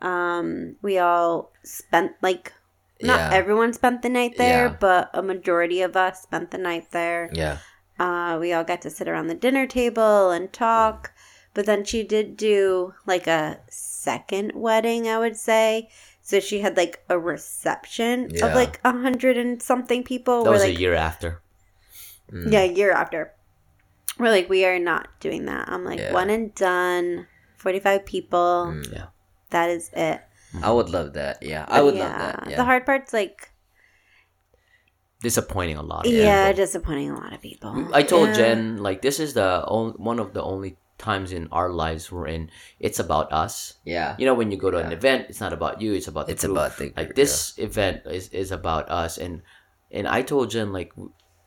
Um, 0.01 0.76
we 0.83 0.99
all 0.99 1.52
spent 1.62 2.12
like 2.23 2.52
not 3.02 3.18
Yeah. 3.20 3.36
everyone 3.36 3.73
spent 3.75 4.01
the 4.02 4.09
night 4.09 4.34
there, 4.39 4.67
Yeah. 4.68 4.76
but 4.81 5.10
a 5.12 5.23
majority 5.23 5.83
of 5.83 5.94
us 5.97 6.23
spent 6.23 6.51
the 6.52 6.59
night 6.59 6.91
there. 6.91 7.28
yeah. 7.34 7.59
Uh, 8.01 8.39
we 8.41 8.52
all 8.55 8.65
got 8.65 8.81
to 8.83 8.91
sit 8.91 9.07
around 9.09 9.26
the 9.28 9.34
dinner 9.34 9.67
table 9.67 10.31
and 10.31 10.52
talk. 10.52 11.12
But 11.55 11.67
then 11.67 11.84
she 11.84 12.02
did 12.02 12.36
do 12.39 12.94
like 13.05 13.26
a 13.26 13.60
second 13.68 14.52
wedding, 14.55 15.07
I 15.07 15.18
would 15.18 15.36
say. 15.36 15.91
So 16.23 16.39
she 16.41 16.60
had 16.60 16.76
like 16.76 17.02
a 17.09 17.18
reception 17.18 18.31
Yeah. 18.31 18.47
of 18.47 18.55
like 18.55 18.81
a 18.84 18.92
hundred 18.92 19.36
and 19.36 19.60
something 19.60 20.05
people. 20.05 20.44
That 20.44 20.51
was 20.51 20.62
like, 20.62 20.76
a 20.76 20.81
year 20.81 20.94
after. 20.94 21.42
Mm. 22.33 22.52
yeah, 22.52 22.60
a 22.62 22.73
year 22.73 22.92
after. 22.92 23.33
We're 24.18 24.31
like, 24.31 24.49
we 24.49 24.65
are 24.65 24.78
not 24.78 25.09
doing 25.20 25.47
that. 25.47 25.68
I'm 25.68 25.84
like, 25.84 25.99
Yeah. 25.99 26.12
one 26.12 26.31
and 26.31 26.55
done, 26.55 27.26
45 27.57 28.07
people. 28.07 28.70
Mm. 28.70 28.92
Yeah. 28.92 29.07
That 29.51 29.68
is 29.70 29.91
it. 29.92 30.23
I 30.62 30.70
would 30.70 30.91
love 30.91 31.15
that. 31.15 31.42
Yeah, 31.42 31.65
I 31.68 31.83
would 31.83 31.97
yeah. 31.97 32.09
love 32.09 32.18
that. 32.18 32.51
Yeah. 32.51 32.57
The 32.57 32.65
hard 32.65 32.86
part's 32.86 33.12
like, 33.12 33.51
Disappointing 35.23 35.76
a 35.76 35.83
lot. 35.83 36.05
Of 36.07 36.12
yeah, 36.12 36.51
people. 36.51 36.65
disappointing 36.65 37.10
a 37.10 37.15
lot 37.15 37.33
of 37.33 37.41
people. 37.41 37.89
I 37.94 38.02
told 38.02 38.28
Yeah. 38.28 38.34
Jen 38.34 38.78
like 38.83 39.02
this 39.02 39.20
is 39.20 39.34
the 39.34 39.62
on- 39.67 39.94
one 39.94 40.18
of 40.18 40.34
the 40.34 40.42
only 40.42 40.76
times 41.03 41.33
in 41.35 41.49
our 41.51 41.69
lives 41.75 42.11
we're 42.11 42.29
in. 42.31 42.49
It's 42.79 42.99
about 43.03 43.33
us. 43.35 43.75
yeah. 43.85 44.15
You 44.19 44.25
know, 44.25 44.35
when 44.39 44.51
you 44.51 44.57
go 44.57 44.71
to 44.71 44.79
an 44.79 44.93
event, 44.95 45.27
it's 45.29 45.41
not 45.43 45.53
about 45.53 45.83
you. 45.83 45.93
It's 45.99 46.07
about 46.09 46.27
the 46.31 46.33
It's 46.33 46.47
group. 46.47 46.57
about 46.57 46.79
the 46.79 46.95
like 46.97 47.13
group, 47.13 47.17
this 47.19 47.59
event 47.59 48.07
is, 48.07 48.29
is 48.31 48.55
about 48.55 48.89
us 48.89 49.19
and 49.19 49.43
and 49.93 50.09
i 50.09 50.23
told 50.25 50.49
jen 50.49 50.73
like 50.73 50.89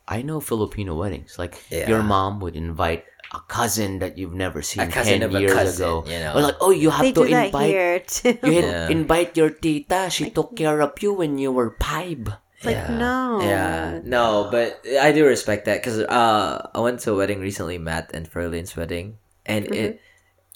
i 0.06 0.22
know 0.22 0.38
filipino 0.38 0.94
weddings 0.94 1.34
like 1.34 1.58
your 1.66 1.98
mom 1.98 2.38
would 2.38 2.54
invite 2.54 3.02
a 3.34 3.40
cousin 3.50 3.98
that 3.98 4.14
you've 4.14 4.38
never 4.38 4.62
seen 4.62 4.86
cousin 4.86 5.18
10 5.18 5.26
of 5.26 5.34
a 5.34 5.40
years 5.42 5.50
cousin, 5.50 5.82
ago 5.82 6.04
you 6.06 6.14
know. 6.22 6.30
or 6.38 6.40
like 6.46 6.54
oh 6.62 6.70
you 6.70 6.94
have 6.94 7.02
They 7.02 7.10
to 7.10 7.26
do 7.26 7.30
that 7.34 7.46
invite 7.50 7.66
here 7.74 7.98
too. 8.06 8.38
you 8.46 8.52
had 8.62 8.64
Yeah. 8.70 8.88
invite 8.94 9.34
your 9.34 9.50
tita 9.50 10.06
she 10.14 10.30
took 10.30 10.54
care 10.54 10.78
of 10.78 10.94
you 11.02 11.10
when 11.12 11.42
you 11.42 11.50
were 11.50 11.74
five 11.82 12.38
like, 12.64 12.78
Yeah. 12.78 12.94
no. 12.96 13.42
Yeah, 13.44 14.00
no, 14.06 14.48
but 14.50 14.80
I 15.02 15.10
do 15.12 15.26
respect 15.26 15.66
that 15.66 15.82
because 15.82 16.00
uh, 16.00 16.70
I 16.72 16.80
went 16.80 17.02
to 17.04 17.12
a 17.12 17.16
wedding 17.18 17.38
recently, 17.44 17.76
Matt 17.76 18.14
and 18.16 18.24
Ferlin's 18.26 18.72
wedding, 18.78 19.18
and 19.46 19.74
it, 19.74 20.00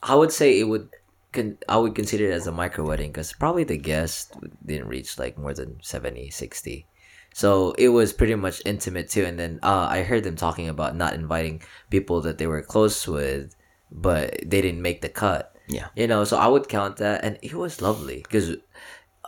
I 0.03 0.15
would 0.15 0.33
say 0.33 0.59
it 0.59 0.65
would, 0.65 0.91
con- 1.33 1.59
I 1.69 1.79
would 1.79 1.95
consider 1.95 2.27
it 2.27 2.35
as 2.35 2.47
a 2.47 2.53
micro 2.53 2.87
wedding 2.87 3.11
because 3.11 3.33
probably 3.33 3.65
the 3.65 3.79
guests 3.79 4.31
didn't 4.65 4.89
reach 4.89 5.19
like 5.19 5.39
more 5.39 5.55
than 5.55 5.79
70, 5.83 6.31
60. 6.31 6.87
So 7.33 7.73
it 7.79 7.89
was 7.89 8.13
pretty 8.13 8.35
much 8.35 8.61
intimate 8.67 9.09
too. 9.09 9.25
And 9.25 9.39
then 9.39 9.61
uh, 9.63 9.87
I 9.89 10.03
heard 10.03 10.25
them 10.25 10.37
talking 10.37 10.69
about 10.69 10.97
not 10.97 11.15
inviting 11.15 11.63
people 11.89 12.21
that 12.23 12.39
they 12.39 12.47
were 12.47 12.63
close 12.63 13.07
with, 13.07 13.55
but 13.91 14.37
they 14.45 14.61
didn't 14.61 14.83
make 14.83 15.01
the 15.01 15.09
cut. 15.09 15.55
Yeah. 15.69 15.89
You 15.95 16.09
know, 16.09 16.25
so 16.25 16.37
I 16.37 16.49
would 16.49 16.69
count 16.69 16.97
that, 16.97 17.25
and 17.25 17.39
it 17.43 17.55
was 17.55 17.81
lovely 17.81 18.17
because 18.17 18.57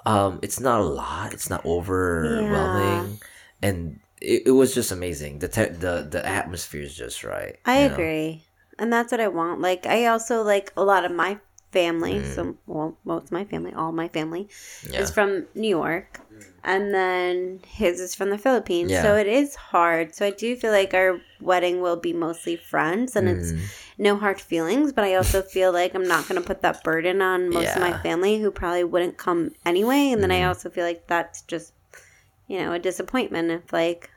um, 0.04 0.40
it's 0.42 0.58
not 0.58 0.80
a 0.80 0.84
lot, 0.84 1.32
it's 1.32 1.48
not 1.48 1.64
overwhelming, 1.64 3.20
and 3.62 4.00
it, 4.20 4.42
it 4.46 4.50
was 4.50 4.74
just 4.74 4.90
amazing. 4.90 5.38
The 5.38 5.46
te- 5.46 5.66
the 5.66 6.08
the 6.10 6.26
atmosphere 6.26 6.82
is 6.82 6.96
just 6.96 7.22
right. 7.22 7.58
I 7.64 7.76
agree 7.78 8.30
know? 8.32 8.40
And 8.78 8.92
that's 8.92 9.12
what 9.12 9.20
I 9.20 9.28
want. 9.28 9.60
Like, 9.60 9.86
I 9.86 10.06
also 10.06 10.42
like 10.42 10.72
a 10.76 10.84
lot 10.84 11.04
of 11.04 11.12
my 11.12 11.38
family. 11.72 12.20
Mm. 12.20 12.34
So, 12.34 12.56
well, 12.66 12.98
most 13.04 13.26
of 13.26 13.32
my 13.32 13.44
family, 13.44 13.72
all 13.72 13.92
my 13.92 14.08
family 14.08 14.48
Yeah. 14.90 15.00
is 15.00 15.10
from 15.10 15.46
New 15.54 15.68
York. 15.68 16.20
And 16.64 16.94
then 16.94 17.60
his 17.66 17.98
is 17.98 18.14
from 18.14 18.30
the 18.30 18.38
Philippines. 18.38 18.92
Yeah. 18.92 19.02
So 19.02 19.16
it 19.16 19.26
is 19.26 19.56
hard. 19.56 20.14
So 20.14 20.26
I 20.26 20.30
do 20.30 20.54
feel 20.54 20.70
like 20.70 20.94
our 20.94 21.20
wedding 21.40 21.80
will 21.80 21.96
be 21.96 22.12
mostly 22.12 22.56
friends 22.56 23.16
and 23.16 23.28
it's 23.28 23.52
Mm. 23.52 23.60
no 23.98 24.16
hard 24.16 24.40
feelings. 24.40 24.92
But 24.92 25.04
I 25.04 25.14
also 25.16 25.42
feel 25.42 25.72
like 25.72 25.92
I'm 25.94 26.06
not 26.06 26.28
going 26.28 26.40
to 26.40 26.46
put 26.46 26.62
that 26.62 26.84
burden 26.84 27.20
on 27.20 27.48
most 27.50 27.74
of 27.74 27.80
my 27.80 27.94
family 27.94 28.38
who 28.40 28.50
probably 28.52 28.84
wouldn't 28.84 29.18
come 29.18 29.50
anyway. 29.66 30.10
And 30.12 30.22
then 30.22 30.30
I 30.30 30.40
Mhm. 30.42 30.48
also 30.48 30.70
feel 30.70 30.84
like 30.84 31.08
that's 31.08 31.42
just, 31.42 31.72
you 32.46 32.60
know, 32.60 32.72
a 32.72 32.78
disappointment 32.78 33.50
if 33.50 33.72
like 33.72 34.10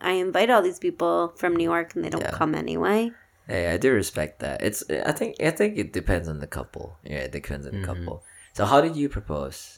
I 0.00 0.12
invite 0.12 0.48
all 0.48 0.62
these 0.62 0.78
people 0.78 1.34
from 1.36 1.56
New 1.56 1.64
York 1.64 1.94
and 1.96 2.04
they 2.04 2.10
don't 2.10 2.22
Yeah. 2.22 2.30
come 2.30 2.54
anyway. 2.54 3.10
Hey, 3.50 3.72
I 3.74 3.76
do 3.76 3.92
respect 3.92 4.40
that. 4.40 4.62
It's 4.62 4.84
I 4.88 5.12
think 5.12 5.36
I 5.42 5.50
think 5.50 5.76
it 5.76 5.92
depends 5.92 6.28
on 6.28 6.38
the 6.38 6.46
couple. 6.46 6.96
Yeah, 7.02 7.18
it 7.26 7.32
depends 7.32 7.66
on 7.66 7.72
the 7.72 7.78
Mhm. 7.78 7.90
couple. 7.90 8.22
So 8.54 8.64
how 8.64 8.80
did 8.80 8.96
you 8.96 9.08
propose? 9.08 9.76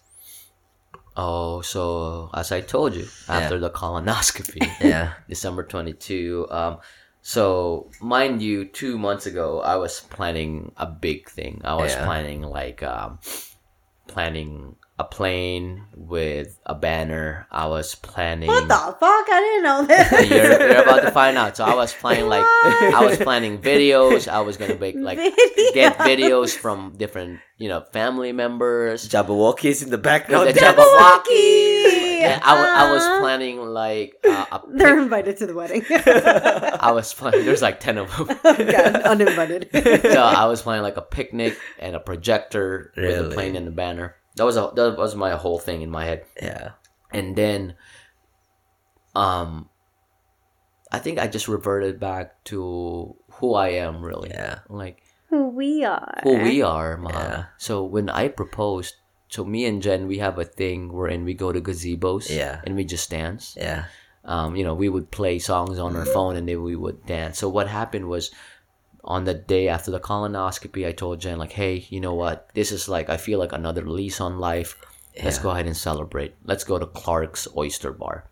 oh 1.15 1.61
so 1.61 2.31
as 2.33 2.51
i 2.53 2.61
told 2.63 2.95
you 2.95 3.07
after 3.29 3.59
the 3.59 3.69
colonoscopy 3.69 4.65
Yeah. 4.81 5.13
December 5.29 5.63
22. 5.65 6.47
Um, 6.51 6.79
so, 7.21 7.89
mind 8.01 8.43
you, 8.43 8.65
two 8.65 8.99
months 8.99 9.27
ago, 9.27 9.61
I 9.61 9.77
was 9.77 10.01
planning 10.01 10.73
a 10.77 10.87
big 10.87 11.29
thing. 11.31 11.61
I 11.65 11.75
was 11.77 11.93
Yeah. 11.93 12.05
planning 12.05 12.43
like 12.43 12.83
um, 12.83 13.21
planning 14.09 14.75
a 15.03 15.05
plane 15.05 15.85
with 15.97 16.59
a 16.65 16.75
banner. 16.75 17.47
I 17.51 17.67
was 17.67 17.95
planning. 17.97 18.47
What 18.49 18.69
the 18.69 18.75
fuck? 18.75 19.03
I 19.03 19.41
didn't 19.43 19.63
know 19.65 19.81
that. 19.87 20.29
You're, 20.31 20.69
you're 20.73 20.83
about 20.83 21.03
to 21.03 21.11
find 21.11 21.37
out. 21.37 21.57
So 21.57 21.65
I 21.65 21.75
was 21.75 21.93
planning 21.93 22.29
like 22.29 22.45
I 22.45 23.05
was 23.05 23.19
planning 23.19 23.59
videos. 23.59 24.29
I 24.29 24.41
was 24.41 24.57
gonna 24.57 24.77
make 24.79 24.95
like 24.97 25.19
get 25.75 25.99
videos 25.99 26.51
from 26.57 26.95
different 26.97 27.41
you 27.59 27.69
know 27.69 27.83
family 27.93 28.33
members. 28.33 29.09
Jabberwockies 29.09 29.83
in 29.83 29.91
the 29.91 29.97
The 29.97 30.03
background. 30.03 30.49
Jabberwocky. 30.51 31.27
Jabberwocky! 31.27 32.23
And 32.23 32.41
I, 32.45 32.55
wa- 32.55 32.87
I 32.87 32.93
was 32.93 33.03
Uh-huh. 33.03 33.21
planning 33.21 33.59
like 33.61 34.15
uh, 34.25 34.47
a 34.53 34.61
They're 34.73 34.95
pic- 34.95 35.03
invited 35.03 35.37
to 35.39 35.47
the 35.47 35.55
wedding. 35.55 35.83
I 35.91 36.93
was 36.93 37.13
planning. 37.13 37.45
There's 37.45 37.63
like 37.63 37.81
ten 37.81 37.99
of 37.99 38.07
them. 38.17 38.27
God, 38.45 39.03
uninvited. 39.03 39.69
so 40.03 40.23
I 40.23 40.47
was 40.47 40.63
planning 40.63 40.83
like 40.83 40.97
a 40.97 41.03
picnic 41.03 41.59
and 41.81 41.97
a 41.97 42.01
projector 42.01 42.93
with 42.97 43.27
a 43.27 43.35
plane 43.35 43.57
and 43.57 43.67
a 43.67 43.73
banner. 43.73 44.15
That 44.37 44.45
was 44.45 44.57
a, 44.57 44.71
that 44.75 44.97
was 44.97 45.15
my 45.15 45.33
whole 45.33 45.59
thing 45.59 45.83
in 45.83 45.91
my 45.91 46.05
head. 46.07 46.25
yeah. 46.41 46.71
And 47.13 47.37
then, 47.37 47.75
um, 49.15 49.69
I 50.91 50.99
think 50.99 51.19
I 51.19 51.27
just 51.27 51.49
reverted 51.49 52.01
back 52.01 52.43
to 52.45 53.15
who 53.33 53.55
I 53.55 53.69
am 53.81 54.03
really. 54.03 54.31
Yeah. 54.31 54.61
Like 54.69 55.03
Who 55.29 55.49
we 55.49 55.85
are. 55.85 56.21
who 56.23 56.39
we 56.43 56.63
are, 56.63 56.97
Mahal. 56.97 57.21
Yeah. 57.23 57.45
So 57.59 57.85
when 57.85 58.09
I 58.09 58.29
proposed 58.29 58.97
so 59.29 59.45
me 59.45 59.65
and 59.65 59.81
Jen, 59.81 60.07
we 60.07 60.19
have 60.19 60.39
a 60.39 60.45
thing 60.45 60.93
wherein 60.93 61.25
we 61.25 61.33
go 61.33 61.53
to 61.53 61.61
gazebos, 61.61 62.29
Yeah. 62.29 62.61
and 62.65 62.77
we 62.77 62.85
just 62.85 63.09
dance. 63.09 63.57
Yeah. 63.57 63.85
Um, 64.25 64.55
you 64.57 64.63
know, 64.63 64.75
we 64.75 64.91
would 64.91 65.11
play 65.11 65.39
songs 65.39 65.79
on 65.79 65.97
our 65.97 66.05
phone, 66.05 66.37
and 66.37 66.47
then 66.47 66.63
we 66.63 66.77
would 66.77 67.07
dance. 67.07 67.39
So 67.39 67.49
what 67.49 67.67
happened 67.67 68.09
was, 68.09 68.31
on 69.05 69.25
the 69.25 69.35
day 69.35 69.69
after 69.69 69.91
the 69.91 70.01
colonoscopy, 70.01 70.87
I 70.87 70.93
told 70.93 71.21
Jen 71.21 71.39
like, 71.39 71.53
"Hey, 71.53 71.87
you 71.91 72.01
know 72.01 72.15
what? 72.15 72.49
This 72.55 72.73
is 72.73 72.89
like 72.89 73.09
I 73.09 73.17
feel 73.17 73.39
like 73.39 73.53
another 73.53 73.83
lease 73.89 74.21
on 74.21 74.39
life. 74.39 74.77
Let's 75.23 75.39
go 75.39 75.51
ahead 75.51 75.67
and 75.67 75.77
celebrate. 75.77 76.35
Let's 76.45 76.65
go 76.65 76.79
to 76.79 76.87
Clark's 76.87 77.49
Oyster 77.57 77.93
Bar." 77.93 78.25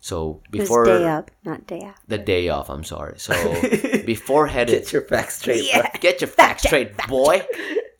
So 0.00 0.42
before 0.50 0.84
day 0.84 1.08
up, 1.08 1.30
not 1.44 1.66
day 1.66 1.80
after. 1.80 2.02
the 2.08 2.18
day 2.18 2.50
off, 2.50 2.68
I'm 2.68 2.84
sorry. 2.84 3.18
So 3.18 3.32
before 4.04 4.46
headed 4.46 4.82
Get 4.82 4.92
your 4.92 5.00
facts 5.00 5.38
straight. 5.38 5.64
Yeah. 5.64 5.90
Get 5.98 6.20
your 6.20 6.28
facts 6.28 6.64
straight, 6.64 6.94
boy. 7.08 7.42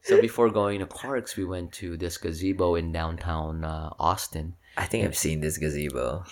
So 0.03 0.21
before 0.21 0.51
going 0.51 0.81
to 0.81 0.87
Clark's, 0.87 1.35
we 1.35 1.47
went 1.47 1.73
to 1.81 1.97
this 1.97 2.19
gazebo 2.19 2.75
in 2.75 2.93
downtown 2.93 3.65
uh, 3.65 3.89
Austin. 3.99 4.53
I 4.77 4.85
think 4.85 5.07
I've 5.07 5.17
seen 5.17 5.41
this 5.41 5.57
gazebo. 5.57 6.25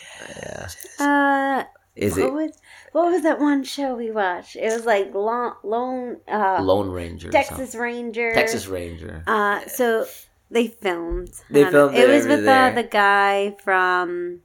Yeah. 0.43 0.69
Uh, 0.99 1.65
Is 1.95 2.17
what 2.17 2.27
it? 2.27 2.33
was 2.33 2.51
what 2.93 3.13
was 3.13 3.23
that 3.23 3.39
one 3.39 3.65
show 3.65 3.95
we 3.95 4.11
watched? 4.11 4.57
It 4.57 4.73
was 4.73 4.87
like 4.87 5.15
Lone, 5.15 5.53
Lone 5.63 6.17
uh, 6.27 6.63
Lone 6.63 6.89
Ranger. 6.89 7.31
Texas. 7.31 7.75
Ranger. 7.75 8.33
Texas 8.33 8.67
Ranger. 8.67 9.23
Uh, 9.27 9.61
so 9.67 10.07
they 10.51 10.69
filmed. 10.69 11.33
They 11.51 11.65
filmed 11.65 11.95
It 11.95 12.09
it 12.09 12.15
was 12.15 12.27
with 12.27 12.47
uh, 12.47 12.71
the 12.71 12.83
guy 12.83 13.57
from 13.63 14.41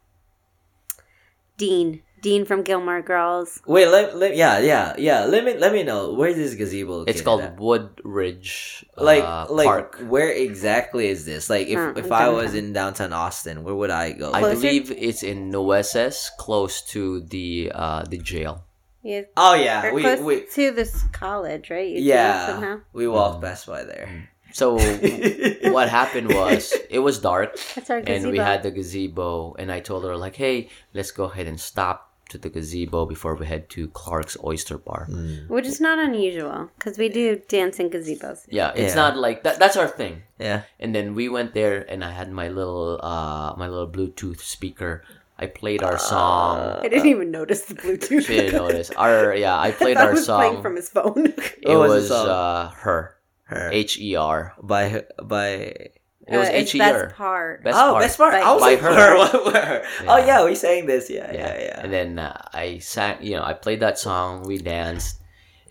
Dean. 1.57 2.01
Dean 2.21 2.45
from 2.45 2.63
Gilmore 2.63 3.01
Girls. 3.01 3.61
Wait, 3.65 3.87
let, 3.87 4.17
let 4.17 4.35
yeah, 4.35 4.59
yeah, 4.59 4.95
yeah. 4.97 5.25
Let 5.25 5.45
me 5.45 5.57
let 5.57 5.71
me 5.71 5.83
know 5.83 6.13
where's 6.13 6.35
this 6.35 6.55
gazebo 6.55 7.03
It's 7.03 7.21
called 7.21 7.41
at? 7.41 7.57
Wooldridge 7.57 8.83
like 8.95 9.23
uh, 9.23 9.45
like 9.49 9.65
Park. 9.65 9.99
where 10.07 10.31
exactly 10.31 11.07
is 11.07 11.25
this? 11.25 11.49
Like 11.49 11.67
if 11.67 11.77
Uh, 11.77 11.93
if 11.95 12.05
in 12.05 12.11
I 12.11 12.29
was 12.29 12.55
in 12.55 12.73
downtown 12.73 13.13
Austin, 13.13 13.63
where 13.63 13.75
would 13.75 13.91
I 13.91 14.11
go? 14.11 14.33
I 14.33 14.39
Closer? 14.39 14.55
believe 14.61 14.91
it's 14.91 15.23
in 15.23 15.51
Nueces, 15.51 16.31
close 16.37 16.81
to 16.93 17.21
the 17.21 17.71
uh, 17.73 18.03
the 18.03 18.17
jail. 18.17 18.63
Yeah, 19.03 19.21
oh 19.37 19.53
yeah, 19.53 19.93
we 19.93 20.01
close 20.01 20.19
we 20.19 20.45
to 20.53 20.71
this 20.71 21.03
college, 21.13 21.69
right? 21.69 21.87
You 21.87 22.01
yeah 22.01 22.77
we 22.93 23.07
walked 23.07 23.43
past 23.43 23.67
by 23.67 23.83
there. 23.83 24.27
So 24.53 24.73
what 25.71 25.89
happened 25.89 26.33
was 26.33 26.73
it 26.89 26.99
was 26.99 27.19
dark 27.19 27.59
That's 27.75 27.89
our 27.89 27.97
and 27.97 28.31
we 28.31 28.37
had 28.37 28.63
the 28.63 28.71
gazebo 28.71 29.55
and 29.59 29.71
I 29.71 29.81
told 29.81 30.03
her 30.03 30.17
like, 30.17 30.35
hey, 30.35 30.69
let's 30.93 31.11
go 31.11 31.25
ahead 31.25 31.47
and 31.47 31.59
stop 31.59 32.06
to 32.29 32.37
the 32.37 32.49
gazebo 32.49 33.05
before 33.05 33.35
we 33.35 33.45
head 33.45 33.69
to 33.71 33.87
Clark's 33.89 34.37
Oyster 34.43 34.77
Bar. 34.77 35.07
Which 35.47 35.65
is 35.65 35.79
not 35.79 35.99
unusual 35.99 36.69
because 36.77 36.97
we 36.97 37.09
do 37.09 37.41
dance 37.47 37.79
in 37.79 37.89
gazebos. 37.89 38.45
Yeah, 38.49 38.71
it's 38.75 38.95
Yeah. 38.95 39.01
not 39.03 39.17
like 39.17 39.43
that. 39.43 39.59
That's 39.59 39.77
our 39.77 39.87
thing. 39.87 40.23
Yeah, 40.39 40.63
And 40.79 40.93
then 40.93 41.15
we 41.15 41.29
went 41.29 41.53
there, 41.53 41.85
and 41.89 42.03
I 42.03 42.11
had 42.11 42.31
my 42.31 42.47
little 42.49 42.99
uh 43.01 43.55
my 43.57 43.67
little 43.67 43.87
Bluetooth 43.89 44.39
speaker. 44.39 45.03
I 45.39 45.45
played 45.45 45.83
our 45.83 45.97
song. 45.99 46.79
I 46.81 46.89
didn't 46.89 47.07
even 47.13 47.29
notice 47.29 47.65
the 47.65 47.75
Bluetooth. 47.75 48.25
She 48.25 48.35
didn't 48.37 48.57
notice. 48.57 48.89
Our 48.91 49.35
yeah, 49.35 49.55
I 49.55 49.67
I 49.69 49.71
played 49.71 49.97
thought 49.97 50.05
our 50.05 50.11
it 50.11 50.21
was 50.21 50.25
playing 50.25 50.53
song. 50.55 50.61
from 50.63 50.75
his 50.75 50.89
phone. 50.89 51.27
it 51.61 51.67
What 51.69 51.89
was 51.89 52.09
was 52.09 52.11
uh 52.11 52.71
her 52.81 53.15
her 53.45 53.69
H 53.71 53.97
E 53.99 54.15
R. 54.15 54.53
by 54.61 55.05
by. 55.21 55.89
It 56.27 56.37
was 56.37 56.49
Uh, 56.49 56.51
it's 56.53 56.73
best 56.77 57.15
part. 57.15 57.63
Best 57.63 57.77
oh, 57.77 57.91
part. 57.93 58.01
best 58.03 58.17
part. 58.17 58.33
By- 58.33 58.41
I 58.41 58.51
was 58.53 58.61
By 58.61 58.69
like, 58.71 58.79
her. 58.79 58.93
her. 58.93 59.17
what- 59.17 59.83
Oh 60.07 60.17
Yeah. 60.17 60.25
yeah, 60.25 60.45
we 60.45 60.55
sang 60.55 60.85
this. 60.85 61.09
Yeah, 61.09 61.31
yeah, 61.31 61.57
yeah. 61.59 61.79
And 61.81 61.93
then 61.93 62.19
uh, 62.19 62.35
I 62.53 62.79
sang. 62.79 63.17
You 63.23 63.37
know, 63.37 63.43
I 63.43 63.53
played 63.53 63.79
that 63.79 63.97
song. 63.97 64.43
We 64.43 64.57
danced, 64.57 65.21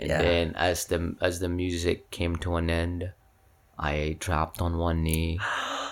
and 0.01 0.09
Yeah. 0.09 0.23
then 0.23 0.55
as 0.57 0.87
the 0.87 1.15
as 1.21 1.41
the 1.41 1.49
music 1.49 2.11
came 2.11 2.37
to 2.37 2.57
an 2.57 2.71
end, 2.71 3.13
I 3.79 4.17
dropped 4.19 4.61
on 4.63 4.79
one 4.79 5.03
knee. 5.03 5.39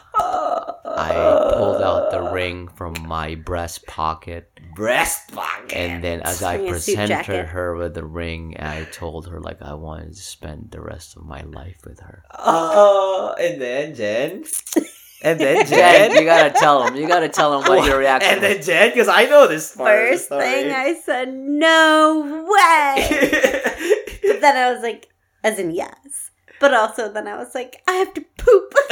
I 0.96 1.54
pulled 1.56 1.82
out 1.82 2.10
the 2.10 2.22
ring 2.32 2.68
from 2.68 2.94
my 3.06 3.34
breast 3.34 3.86
pocket. 3.86 4.48
breast 4.74 5.32
pocket. 5.34 5.72
And 5.76 6.02
then 6.04 6.20
as 6.22 6.42
I 6.42 6.56
Wearing 6.56 6.66
suit 6.80 6.96
presented 6.96 7.08
jacket. 7.26 7.46
her 7.48 7.74
with 7.76 7.94
the 7.94 8.04
ring, 8.04 8.56
I 8.58 8.84
told 8.84 9.28
her 9.28 9.40
like 9.40 9.60
I 9.62 9.74
wanted 9.74 10.14
to 10.14 10.22
spend 10.22 10.70
the 10.70 10.80
rest 10.80 11.16
of 11.16 11.24
my 11.24 11.42
life 11.42 11.78
with 11.84 12.00
her. 12.00 12.22
oh, 12.38 13.34
and 13.40 13.60
then 13.60 13.94
Jen, 13.94 14.44
and 15.22 15.40
then 15.40 15.66
Jen, 15.66 16.10
Jen, 16.10 16.12
you 16.12 16.24
gotta 16.24 16.50
tell 16.50 16.86
him. 16.86 16.96
You 16.96 17.08
gotta 17.08 17.28
tell 17.28 17.60
him 17.60 17.68
what 17.68 17.84
your 17.86 17.98
reaction. 18.04 18.34
and 18.34 18.42
then 18.42 18.62
Jen, 18.62 18.90
because 18.90 19.08
I 19.08 19.24
know 19.26 19.46
this 19.48 19.74
part. 19.76 19.98
of 20.04 20.10
the 20.10 20.16
First 20.16 20.28
thing. 20.28 20.70
I 20.72 20.94
said, 21.04 21.32
no 21.34 22.44
way. 22.46 23.08
but 24.22 24.40
then 24.40 24.56
I 24.56 24.72
was 24.72 24.82
like, 24.82 25.08
as 25.42 25.58
in 25.58 25.70
yes. 25.72 26.23
But 26.60 26.72
also 26.74 27.12
then 27.12 27.26
I 27.28 27.36
was 27.36 27.54
like, 27.54 27.82
I 27.88 27.92
have 27.94 28.14
to 28.14 28.20
poop. 28.38 28.74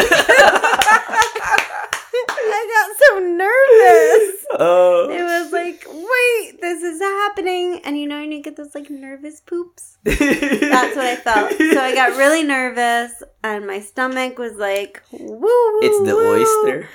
I 2.14 2.66
got 2.74 2.96
so 2.98 3.18
nervous. 3.20 4.46
oh, 4.60 5.08
It 5.10 5.22
was 5.22 5.52
like, 5.52 5.84
wait, 5.88 6.60
this 6.60 6.82
is 6.82 7.00
happening. 7.00 7.80
And 7.84 7.98
you 7.98 8.06
know, 8.06 8.20
when 8.20 8.32
you 8.32 8.42
get 8.42 8.56
those 8.56 8.74
like 8.74 8.90
nervous 8.90 9.40
poops? 9.40 9.96
That's 10.04 10.96
what 10.96 11.06
I 11.06 11.16
felt. 11.16 11.52
So 11.52 11.80
I 11.80 11.94
got 11.94 12.16
really 12.18 12.42
nervous, 12.42 13.22
and 13.42 13.66
my 13.66 13.80
stomach 13.80 14.38
was 14.38 14.54
like, 14.56 15.02
woo. 15.12 15.38
woo, 15.40 15.80
It's 15.82 15.98
the 16.08 16.14
woo. 16.16 16.32
oyster. 16.66 16.88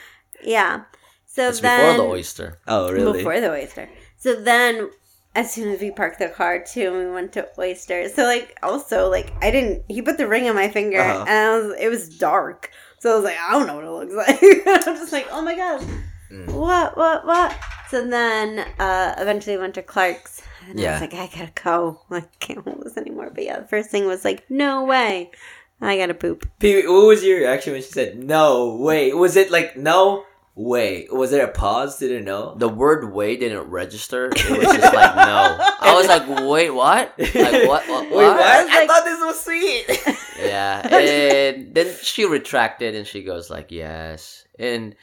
Yeah. 0.44 0.84
So 1.26 1.50
It's 1.50 1.60
then 1.62 1.94
before 1.96 2.06
the 2.06 2.12
oyster. 2.12 2.60
Oh, 2.68 2.92
really? 2.92 3.20
before 3.20 3.40
the 3.42 3.52
oyster. 3.52 3.90
So 4.18 4.36
then, 4.36 4.90
as 5.38 5.54
soon 5.54 5.70
as 5.72 5.80
we 5.80 5.92
parked 5.92 6.20
the 6.20 6.28
car 6.30 6.60
too, 6.60 6.88
and 6.94 7.08
we 7.08 7.12
went 7.14 7.32
to 7.34 7.48
oyster. 7.58 8.10
So 8.10 8.24
like, 8.24 8.58
also 8.64 9.10
like, 9.10 9.34
I 9.42 9.52
didn't. 9.52 9.84
He 9.88 10.02
put 10.02 10.18
the 10.18 10.28
ring 10.28 10.50
on 10.50 10.56
my 10.56 10.68
finger, 10.68 11.00
Uh-huh. 11.00 11.26
and 11.28 11.30
I 11.30 11.58
was. 11.58 11.76
It 11.80 11.90
was 11.90 12.10
dark, 12.10 12.72
so 13.00 13.12
I 13.12 13.16
was 13.16 13.24
like, 13.24 13.38
I 13.40 13.52
don't 13.52 13.68
know 13.68 13.76
what 13.76 13.86
it 13.86 14.12
looks 14.12 14.16
like. 14.28 14.88
I'm 14.88 14.96
just 14.98 15.12
like, 15.14 15.28
oh 15.32 15.42
my 15.42 15.56
gosh, 15.56 15.84
Mm. 16.30 16.52
what, 16.52 16.98
what, 16.98 17.26
what? 17.26 17.56
So 17.90 18.06
then, 18.06 18.60
uh, 18.80 19.16
eventually 19.18 19.56
went 19.58 19.76
to 19.76 19.82
Clark's. 19.82 20.42
And 20.70 20.78
I 20.78 20.84
Yeah. 20.84 20.92
was 20.94 21.02
like, 21.02 21.14
I 21.14 21.28
gotta 21.28 21.52
go. 21.64 22.02
I 22.12 22.24
can't 22.42 22.60
hold 22.60 22.84
this 22.84 22.98
anymore. 22.98 23.32
But 23.34 23.46
yeah, 23.46 23.60
the 23.62 23.68
first 23.70 23.90
thing 23.92 24.06
was 24.08 24.26
like, 24.26 24.44
no 24.50 24.84
way. 24.84 25.32
I 25.80 25.96
gotta 25.96 26.14
poop. 26.16 26.50
What 26.60 27.08
was 27.08 27.24
your 27.24 27.38
reaction 27.40 27.72
when 27.74 27.82
she 27.84 27.88
said 27.92 28.18
no 28.22 28.76
way? 28.76 29.14
Was 29.14 29.38
it 29.38 29.52
like 29.52 29.78
no 29.78 30.26
way? 30.58 31.08
Was 31.12 31.32
there 31.32 31.46
a 31.46 31.52
pause? 31.52 31.98
Did 32.00 32.12
it 32.12 32.24
know? 32.26 32.56
The 32.56 32.68
word 32.68 33.14
"way" 33.14 33.38
didn't 33.38 33.70
register. 33.70 34.26
It 34.36 34.50
was 34.50 34.68
just 34.76 34.94
like 34.94 35.16
no. 35.16 35.58
I 35.80 35.94
was 35.96 36.08
like, 36.08 36.28
wait, 36.50 36.72
what? 36.72 37.14
Like 37.18 37.36
what? 37.68 37.88
What? 37.88 38.04
Wait, 38.10 38.12
what? 38.12 38.38
what? 38.38 38.42
I 38.42 38.66
Like- 38.66 38.88
thought 38.88 39.04
this 39.06 39.20
was 39.22 39.40
sweet. 39.44 40.18
Yeah, 40.40 40.88
and 40.96 41.74
then 41.74 41.96
she 42.04 42.26
retracted 42.26 42.94
and 42.94 43.08
she 43.08 43.24
goes 43.24 43.50
like, 43.50 43.72
yes, 43.72 44.46
and 44.60 44.96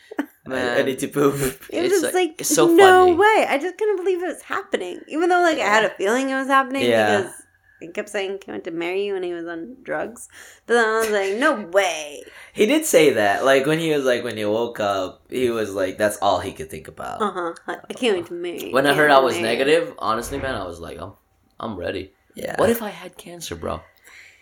man, 0.47 0.77
I, 0.79 0.81
I 0.81 0.83
need 0.85 1.01
to 1.01 1.09
poop. 1.09 1.35
It 1.35 1.41
was 1.41 1.61
It's 1.71 1.89
just 2.01 2.05
like- 2.05 2.15
like, 2.15 2.45
so 2.45 2.69
no 2.69 3.07
funny. 3.07 3.17
way. 3.17 3.47
I 3.49 3.59
just 3.61 3.77
couldn't 3.77 3.97
believe 3.97 4.23
it 4.23 4.27
was 4.27 4.43
happening. 4.43 5.01
Even 5.09 5.31
though 5.31 5.41
like 5.41 5.59
I 5.59 5.65
had 5.67 5.85
a 5.85 5.91
feeling 5.91 6.31
it 6.31 6.37
was 6.37 6.47
happening 6.47 6.83
Yeah. 6.89 7.23
because 7.23 7.33
he 7.81 7.89
kept 7.89 8.09
saying 8.09 8.39
he 8.45 8.51
wanted 8.51 8.65
to 8.65 8.71
marry 8.71 9.05
you 9.07 9.15
when 9.15 9.23
he 9.23 9.33
was 9.33 9.47
on 9.47 9.77
drugs. 9.83 10.29
But 10.67 10.75
then 10.75 10.89
I 10.89 10.99
was 11.01 11.11
like, 11.11 11.35
no 11.39 11.67
way. 11.73 12.23
He 12.53 12.67
did 12.67 12.87
say 12.87 13.11
that. 13.15 13.45
Like 13.45 13.67
when 13.67 13.79
he 13.79 13.91
was 13.93 14.05
like 14.05 14.25
when 14.25 14.37
he 14.37 14.45
woke 14.45 14.81
up, 14.81 15.23
he 15.31 15.51
was 15.51 15.75
like 15.75 15.99
that's 15.99 16.17
all 16.19 16.41
he 16.41 16.53
could 16.53 16.71
think 16.71 16.89
about. 16.89 17.21
Uh 17.21 17.33
huh. 17.67 17.77
I 17.89 17.93
can't 17.93 18.17
wait 18.17 18.27
to 18.27 18.35
marry. 18.35 18.71
when 18.73 18.87
I 18.87 18.91
can't 18.91 18.99
heard 18.99 19.11
I 19.11 19.19
was 19.21 19.35
marry. 19.35 19.45
negative, 19.47 19.95
honestly, 19.99 20.39
man, 20.39 20.55
I 20.55 20.65
was 20.65 20.81
like, 20.81 20.99
I'm, 21.01 21.13
I'm 21.61 21.77
ready. 21.77 22.13
Yeah. 22.35 22.55
What 22.59 22.71
if 22.71 22.83
I 22.83 22.89
had 22.91 23.17
cancer, 23.17 23.55
bro? 23.57 23.81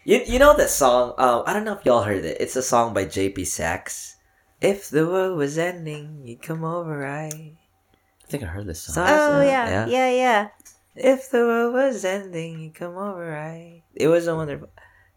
You, 0.05 0.21
you 0.27 0.39
know 0.39 0.57
that 0.57 0.71
song? 0.71 1.15
Um, 1.19 1.45
I 1.47 1.53
don't 1.53 1.65
know 1.65 1.75
if 1.79 1.85
y'all 1.85 2.03
heard 2.03 2.25
it. 2.25 2.39
It's 2.41 2.57
a 2.57 2.63
song 2.63 2.93
by 2.93 3.05
J.P. 3.05 3.45
Saxe. 3.45 4.17
If 4.61 4.89
the 4.91 5.07
world 5.07 5.37
was 5.39 5.59
ending, 5.59 6.23
you'd 6.25 6.43
come 6.43 6.65
over, 6.65 6.97
right? 6.99 7.33
I 7.35 8.27
think 8.29 8.43
I 8.43 8.47
heard 8.47 8.67
this 8.67 8.83
song. 8.83 8.95
Song- 8.95 9.07
Oh 9.09 9.43
yeah, 9.43 9.69
yeah. 9.69 9.87
yeah, 9.87 10.11
yeah. 10.11 10.49
If 10.95 11.31
the 11.31 11.39
world 11.39 11.75
was 11.75 12.05
ending, 12.05 12.61
you'd 12.61 12.75
come 12.75 12.97
over, 12.97 13.25
right? 13.31 13.83
It 13.95 14.09
was 14.09 14.27
a 14.27 14.37
wonderful. 14.37 14.69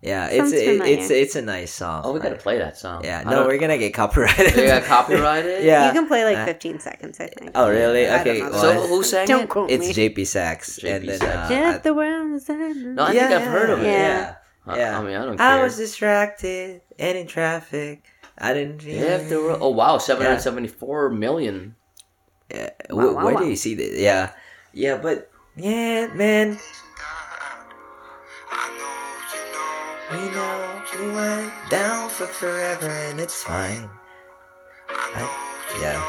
Yeah, 0.01 0.27
it's 0.27 0.37
Sounds 0.37 0.53
it, 0.53 0.57
it's 0.57 0.77
familiar. 1.07 1.21
it's 1.23 1.35
a 1.35 1.41
nice 1.41 1.73
song. 1.73 2.03
Oh, 2.05 2.13
we 2.13 2.19
gotta 2.19 2.35
play 2.35 2.59
that 2.59 2.77
song. 2.77 3.03
Yeah, 3.03 3.23
no, 3.23 3.47
we're 3.47 3.57
gonna 3.57 3.77
get 3.79 3.93
copyrighted. 3.93 4.53
They 4.53 4.67
got 4.67 4.83
copyrighted. 4.95 5.63
Yeah. 5.63 5.87
You 5.87 5.93
can 5.93 6.07
play 6.07 6.23
like 6.25 6.37
Uh, 6.37 6.45
15 6.45 6.79
seconds, 6.79 7.19
I 7.19 7.27
think. 7.27 7.51
Oh, 7.55 7.69
really? 7.69 8.07
I 8.07 8.21
Okay. 8.21 8.39
know. 8.39 8.51
So 8.51 8.87
who 8.87 9.01
sang 9.03 9.27
Don't 9.27 9.43
it? 9.43 9.49
quote 9.49 9.71
it's 9.71 9.87
me. 9.87 9.93
J.P. 9.93 10.25
Saxe, 10.25 10.75
J.P. 10.77 10.89
and 10.91 11.09
then 11.09 11.19
Saxe. 11.19 11.49
uh, 11.51 11.55
Just 11.71 11.83
the 11.83 11.93
world 11.95 12.31
was 12.31 12.47
ending. 12.49 12.95
No, 12.95 13.03
I 13.03 13.11
think 13.13 13.31
I've 13.31 13.41
heard 13.47 13.69
of 13.71 13.79
it. 13.81 13.85
Yeah. 13.87 14.35
I- 14.67 14.77
Yeah. 14.77 14.99
I 14.99 15.01
mean, 15.01 15.15
I 15.15 15.25
don't 15.25 15.37
care. 15.37 15.47
I 15.47 15.63
was 15.63 15.75
distracted 15.77 16.81
and 16.99 17.17
in 17.17 17.25
traffic. 17.27 18.03
I 18.37 18.53
didn't. 18.53 18.83
Yeah, 18.83 19.15
if 19.17 19.29
there 19.29 19.39
were, 19.41 19.57
oh 19.59 19.69
wow, 19.69 19.97
774 19.97 21.09
million. 21.09 21.75
Yeah. 22.53 22.69
Wow, 22.91 23.09
Wh- 23.11 23.15
wow, 23.15 23.25
where 23.25 23.33
wow. 23.35 23.41
do 23.41 23.47
you 23.47 23.55
see 23.55 23.73
this? 23.75 23.97
Yeah, 23.99 24.31
yeah, 24.73 24.97
but 24.97 25.31
yeah, 25.57 26.07
man. 26.13 26.57
We 30.11 30.17
know 30.31 30.81
we 30.99 31.07
went 31.11 31.51
down 31.69 32.09
for 32.09 32.27
forever, 32.27 32.87
and 32.87 33.19
it's 33.19 33.41
fine. 33.43 33.89
I- 34.89 35.51
yeah, 35.81 35.99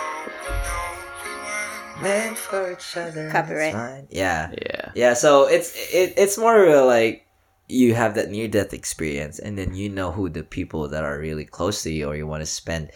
meant 2.02 2.36
for 2.38 2.72
each 2.72 2.96
other. 2.96 3.30
Copyright. 3.30 3.68
It's 3.74 3.76
fine. 3.76 4.06
Yeah, 4.10 4.50
Yeah. 4.62 4.92
yeah. 4.94 5.14
So 5.14 5.46
it's 5.48 5.72
it, 5.92 6.14
it's 6.16 6.36
more 6.38 6.62
of 6.64 6.72
a, 6.74 6.84
like 6.84 7.26
you 7.68 7.94
have 7.94 8.14
that 8.14 8.30
near 8.30 8.48
death 8.48 8.72
experience, 8.74 9.38
and 9.38 9.56
then 9.58 9.74
you 9.74 9.88
know 9.88 10.12
who 10.12 10.28
the 10.28 10.42
people 10.44 10.88
that 10.88 11.02
are 11.04 11.18
really 11.18 11.44
close 11.44 11.82
to 11.82 11.90
you 11.90 12.06
or 12.06 12.14
you 12.16 12.26
want 12.26 12.42
to 12.42 12.46
spend 12.46 12.90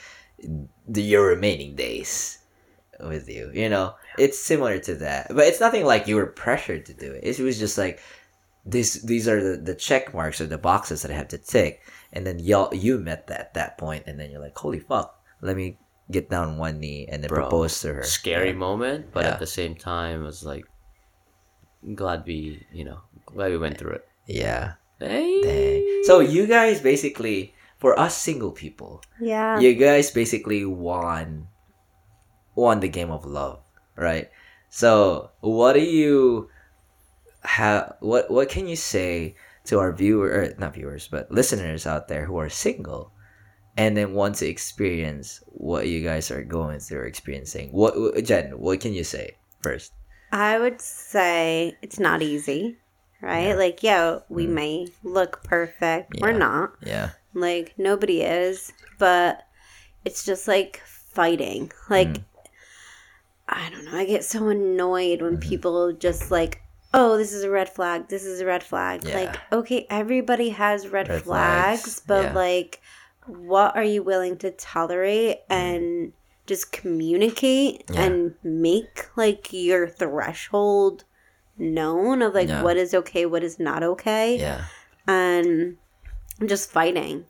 the, 0.87 1.03
your 1.03 1.27
remaining 1.27 1.75
days 1.75 2.39
with 3.01 3.29
you. 3.29 3.51
You 3.55 3.69
know, 3.69 3.95
it's 4.19 4.39
similar 4.39 4.79
to 4.81 4.95
that, 4.97 5.29
but 5.29 5.47
it's 5.47 5.61
nothing 5.61 5.85
like 5.85 6.07
you 6.09 6.17
were 6.17 6.27
pressured 6.27 6.87
to 6.87 6.95
do 6.95 7.13
it. 7.13 7.25
It 7.25 7.39
was 7.43 7.59
just 7.59 7.79
like 7.79 8.01
this. 8.65 9.03
These 9.03 9.29
are 9.29 9.43
the, 9.43 9.57
the 9.57 9.75
check 9.75 10.13
marks 10.15 10.41
or 10.41 10.47
the 10.47 10.59
boxes 10.59 11.03
that 11.03 11.11
I 11.11 11.15
have 11.15 11.29
to 11.29 11.39
tick, 11.39 11.81
and 12.13 12.27
then 12.27 12.39
y'all 12.39 12.75
you 12.75 12.99
met 12.99 13.27
that 13.29 13.55
that 13.55 13.79
point, 13.79 14.05
and 14.07 14.19
then 14.19 14.31
you're 14.31 14.41
like, 14.41 14.57
holy 14.57 14.81
fuck, 14.81 15.21
let 15.41 15.57
me 15.57 15.79
get 16.11 16.29
down 16.29 16.59
one 16.59 16.81
knee 16.81 17.07
and 17.09 17.23
then 17.23 17.29
Bro, 17.29 17.43
propose 17.43 17.81
to 17.83 17.95
her. 17.95 18.03
Scary 18.03 18.53
moment, 18.53 19.13
but 19.13 19.25
Yeah. 19.25 19.31
at 19.31 19.39
the 19.39 19.47
same 19.47 19.77
time, 19.77 20.23
it 20.23 20.25
was 20.25 20.43
like 20.45 20.65
glad 21.95 22.25
we, 22.27 22.67
you 22.73 22.85
know, 22.85 22.99
glad 23.27 23.51
we 23.53 23.59
went 23.59 23.79
through 23.79 23.93
it. 23.93 24.05
Yeah. 24.27 24.75
Hey. 24.99 25.41
Dang. 25.43 26.03
So 26.05 26.21
you 26.21 26.47
guys 26.47 26.81
basically, 26.81 27.55
for 27.79 27.99
us 27.99 28.17
single 28.17 28.51
people, 28.53 29.03
Yeah. 29.21 29.59
you 29.61 29.75
guys 29.75 30.11
basically 30.11 30.65
won 30.65 31.47
won 32.57 32.81
the 32.81 32.89
game 32.89 33.11
of 33.11 33.25
love, 33.25 33.61
right? 34.01 34.31
So 34.71 35.31
what 35.41 35.75
do 35.75 35.81
you 35.81 36.49
have? 37.43 37.97
What 38.01 38.31
what 38.31 38.49
can 38.49 38.67
you 38.67 38.77
say 38.77 39.37
to 39.65 39.79
our 39.79 39.93
viewer, 39.93 40.55
not 40.59 40.75
viewers, 40.75 41.09
but 41.09 41.31
listeners 41.31 41.87
out 41.87 42.09
there 42.09 42.25
who 42.25 42.39
are 42.39 42.49
single, 42.49 43.13
and 43.77 43.97
then 43.97 44.15
want 44.15 44.37
to 44.37 44.49
experience 44.49 45.43
what 45.47 45.87
you 45.87 46.03
guys 46.03 46.31
are 46.31 46.43
going 46.43 46.81
through, 46.81 47.07
experiencing? 47.07 47.71
What 47.71 48.25
Jen? 48.25 48.59
What 48.59 48.81
can 48.81 48.95
you 48.95 49.05
say 49.05 49.37
first? 49.61 49.93
I 50.33 50.59
would 50.59 50.81
say 50.81 51.77
it's 51.83 51.99
not 51.99 52.23
easy, 52.23 52.79
right? 53.21 53.55
Like, 53.55 53.83
yeah, 53.83 54.21
we 54.29 54.47
mm. 54.47 54.51
may 54.51 54.89
look 55.03 55.43
perfect. 55.43 56.21
We're 56.21 56.33
not. 56.33 56.75
Yeah. 56.87 57.11
Like, 57.35 57.75
nobody 57.77 58.23
is. 58.23 58.73
But 58.99 59.43
it's 60.05 60.25
just 60.25 60.47
like 60.47 60.81
fighting. 60.87 61.73
Like, 61.89 62.09
mm. 62.09 62.25
I 63.51 63.69
don't 63.71 63.85
know. 63.85 63.97
I 63.97 64.05
get 64.05 64.25
so 64.25 64.49
annoyed 64.49 65.23
when 65.23 65.39
mm-hmm. 65.39 65.49
people 65.49 65.93
just 65.93 66.31
like, 66.31 66.63
oh, 66.95 67.17
this 67.17 67.33
is 67.33 67.43
a 67.45 67.51
red 67.51 67.69
flag. 67.69 68.09
This 68.09 68.25
is 68.25 68.41
a 68.41 68.47
red 68.47 68.63
flag. 68.63 69.05
Yeah. 69.05 69.21
Like, 69.21 69.37
okay, 69.53 69.87
everybody 69.91 70.51
has 70.51 70.89
red, 70.89 71.09
Red 71.09 71.23
flags, 71.23 71.83
flags, 71.83 72.03
but 72.07 72.25
yeah. 72.27 72.33
like, 72.33 72.81
what 73.27 73.77
are 73.77 73.85
you 73.85 74.03
willing 74.03 74.39
to 74.39 74.51
tolerate 74.53 75.39
mm-hmm. 75.49 75.53
and 75.53 76.13
just 76.47 76.73
communicate 76.73 77.85
Yeah. 77.91 78.03
and 78.03 78.35
make 78.43 79.09
like 79.17 79.53
your 79.53 79.89
threshold 79.89 81.05
known 81.57 82.23
of 82.23 82.35
like 82.35 82.49
what 82.63 82.77
is 82.77 82.95
okay, 82.95 83.27
what 83.27 83.45
is 83.45 83.59
not 83.59 83.83
okay? 83.83 84.39
Yeah. 84.39 84.65
and 85.07 85.77
just 86.47 86.71
fighting. 86.71 87.25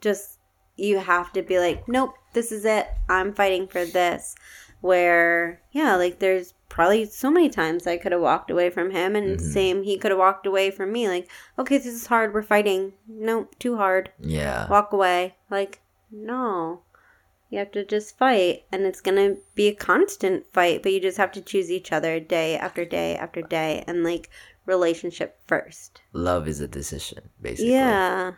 Just 0.00 0.38
you 0.76 0.98
have 0.98 1.32
to 1.34 1.42
be 1.42 1.58
like, 1.58 1.86
nope, 1.88 2.14
this 2.32 2.50
is 2.50 2.64
it. 2.64 2.88
I'm 3.08 3.32
fighting 3.32 3.68
for 3.68 3.84
this. 3.84 4.34
Where 4.84 5.62
yeah, 5.72 5.96
like 5.96 6.18
there's 6.18 6.52
probably 6.68 7.06
so 7.06 7.30
many 7.30 7.48
times 7.48 7.86
I 7.86 7.96
could 7.96 8.12
have 8.12 8.20
walked 8.20 8.50
away 8.50 8.68
from 8.68 8.90
him, 8.90 9.16
and 9.16 9.38
Mm-hmm. 9.38 9.46
same 9.50 9.82
he 9.82 9.96
could 9.96 10.10
have 10.10 10.18
walked 10.20 10.46
away 10.46 10.70
from 10.70 10.92
me. 10.92 11.08
Like, 11.08 11.26
okay, 11.58 11.78
this 11.78 11.86
is 11.86 12.06
hard. 12.08 12.34
We're 12.34 12.42
fighting. 12.42 12.92
Nope, 13.08 13.58
too 13.58 13.78
hard. 13.78 14.10
Yeah. 14.20 14.68
Walk 14.68 14.92
away. 14.92 15.36
Like, 15.48 15.80
no. 16.12 16.82
You 17.48 17.60
have 17.60 17.72
to 17.72 17.82
just 17.82 18.18
fight, 18.18 18.64
and 18.70 18.84
it's 18.84 19.00
gonna 19.00 19.36
be 19.54 19.68
a 19.68 19.74
constant 19.74 20.52
fight. 20.52 20.82
But 20.82 20.92
you 20.92 21.00
just 21.00 21.16
have 21.16 21.32
to 21.32 21.40
choose 21.40 21.70
each 21.70 21.90
other 21.90 22.20
day 22.20 22.58
after 22.58 22.84
day 22.84 23.16
after 23.16 23.40
day, 23.40 23.84
and 23.86 24.04
like 24.04 24.28
relationship 24.66 25.38
first. 25.46 26.02
Love 26.12 26.46
is 26.46 26.60
a 26.60 26.68
decision, 26.68 27.30
basically. 27.40 27.72
Yeah. 27.72 28.32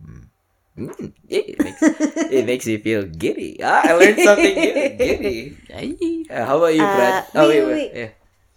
Mm, 0.00 0.28
it 0.76 1.58
makes 1.58 1.82
it 1.82 2.46
makes 2.46 2.66
you 2.66 2.78
feel 2.78 3.04
giddy. 3.04 3.58
Ah, 3.62 3.82
I 3.84 3.92
learned 3.94 4.20
something 4.20 4.54
new. 4.54 4.96
Giddy. 4.96 6.26
Uh, 6.30 6.46
how 6.46 6.58
about 6.58 6.74
you, 6.74 6.80
Brad? 6.80 7.24
Uh, 7.24 7.26
oh 7.34 7.48
wait, 7.48 7.60
wait, 7.60 7.66
wait. 7.66 7.74
wait. 7.74 7.90
Yeah. 7.94 8.10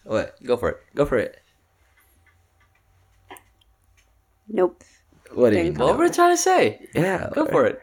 What? 0.04 0.44
Go 0.44 0.58
for 0.58 0.70
it. 0.70 0.78
Go 0.96 1.06
for 1.06 1.18
it. 1.18 1.42
Nope. 4.48 4.84
What 5.34 5.52
do 5.52 5.60
you. 5.60 5.74
What 5.74 5.98
were 5.98 6.06
we 6.06 6.12
trying 6.12 6.34
to 6.34 6.42
say? 6.42 6.86
Yeah. 6.94 7.30
Go 7.34 7.46
for 7.48 7.66
it. 7.66 7.82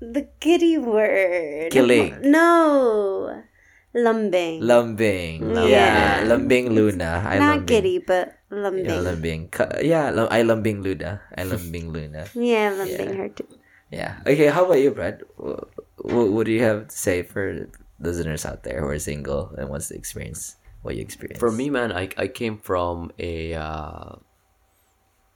The 0.00 0.28
giddy 0.40 0.78
word. 0.78 1.70
Killing. 1.70 2.16
No. 2.22 3.42
Lumbing. 3.94 4.62
Lumbing. 4.62 5.40
Lumbing. 5.42 5.70
Yeah. 5.70 6.22
Lumbing 6.26 6.70
Luna. 6.70 7.26
I 7.26 7.38
Not 7.38 7.66
lumbing. 7.66 7.66
giddy, 7.66 7.98
but 7.98 8.38
lumbing. 8.50 8.84
Yeah, 8.86 8.94
Yeah, 8.94 9.00
lumbing. 9.02 9.40
Ka- 9.50 9.78
Yeah, 9.82 10.10
lum- 10.10 10.28
I 10.30 10.42
lumbing 10.42 10.82
Luna. 10.82 11.20
I 11.36 11.42
lumbing 11.42 11.90
Luna. 11.92 12.26
yeah, 12.34 12.70
lumbing 12.70 13.10
Yeah. 13.10 13.18
her 13.18 13.28
too. 13.34 13.48
Yeah. 13.90 14.22
Okay. 14.26 14.46
How 14.46 14.64
about 14.64 14.78
you, 14.78 14.92
Brad? 14.94 15.22
What, 15.36 16.30
what 16.30 16.46
do 16.46 16.52
you 16.52 16.62
have 16.62 16.86
to 16.88 16.96
say 16.96 17.22
for 17.26 17.66
listeners 17.98 18.46
out 18.46 18.62
there 18.62 18.80
who 18.80 18.88
are 18.94 18.98
single 19.02 19.50
and 19.58 19.68
wants 19.68 19.88
to 19.90 19.96
experience 19.98 20.54
what 20.82 20.94
you 20.94 21.02
experience? 21.02 21.40
For 21.42 21.50
me, 21.50 21.68
man, 21.70 21.90
I, 21.90 22.08
I 22.16 22.28
came 22.30 22.58
from 22.62 23.10
a, 23.18 23.54
uh, 23.54 24.22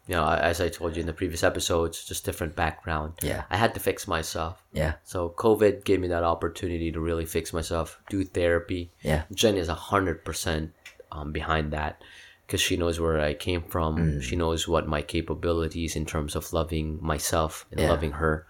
you 0.06 0.14
know, 0.14 0.28
as 0.28 0.60
I 0.60 0.68
told 0.68 0.96
you 0.96 1.00
in 1.00 1.06
the 1.06 1.12
previous 1.14 1.42
episodes, 1.42 2.04
just 2.04 2.24
different 2.24 2.54
background. 2.54 3.14
Yeah. 3.22 3.44
I 3.50 3.56
had 3.56 3.72
to 3.74 3.80
fix 3.80 4.06
myself. 4.06 4.62
Yeah. 4.72 4.94
So 5.04 5.30
COVID 5.30 5.84
gave 5.84 6.00
me 6.00 6.08
that 6.08 6.24
opportunity 6.24 6.92
to 6.92 7.00
really 7.00 7.24
fix 7.24 7.52
myself, 7.52 7.98
do 8.10 8.22
therapy. 8.24 8.90
Yeah. 9.02 9.22
Jen 9.32 9.56
is 9.56 9.68
a 9.68 9.74
hundred 9.74 10.24
percent 10.24 10.72
um, 11.10 11.32
behind 11.32 11.72
that 11.72 12.02
because 12.46 12.60
she 12.60 12.76
knows 12.76 13.00
where 13.00 13.18
I 13.20 13.32
came 13.32 13.62
from. 13.62 13.96
Mm. 13.96 14.22
She 14.22 14.36
knows 14.36 14.68
what 14.68 14.86
my 14.86 15.00
capabilities 15.00 15.96
in 15.96 16.04
terms 16.04 16.36
of 16.36 16.52
loving 16.52 16.98
myself 17.00 17.64
and 17.70 17.80
Yeah. 17.80 17.88
loving 17.88 18.12
her. 18.12 18.46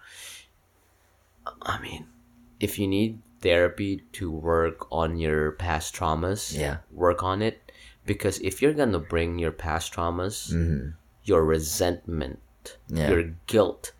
I 1.61 1.79
mean, 1.79 2.07
if 2.59 2.77
you 2.79 2.87
need 2.87 3.21
therapy 3.41 4.03
to 4.13 4.31
work 4.31 4.87
on 4.91 5.17
your 5.17 5.51
past 5.53 5.95
traumas, 5.95 6.57
Yeah. 6.57 6.77
work 6.91 7.23
on 7.23 7.41
it 7.41 7.71
because 8.05 8.39
if 8.39 8.61
you're 8.61 8.73
gonna 8.73 8.99
bring 8.99 9.39
your 9.39 9.51
past 9.51 9.93
traumas, 9.93 10.51
your 11.25 11.43
resentment. 11.43 12.39
Yeah. 12.89 13.09
your 13.11 13.23
guilt 13.45 13.91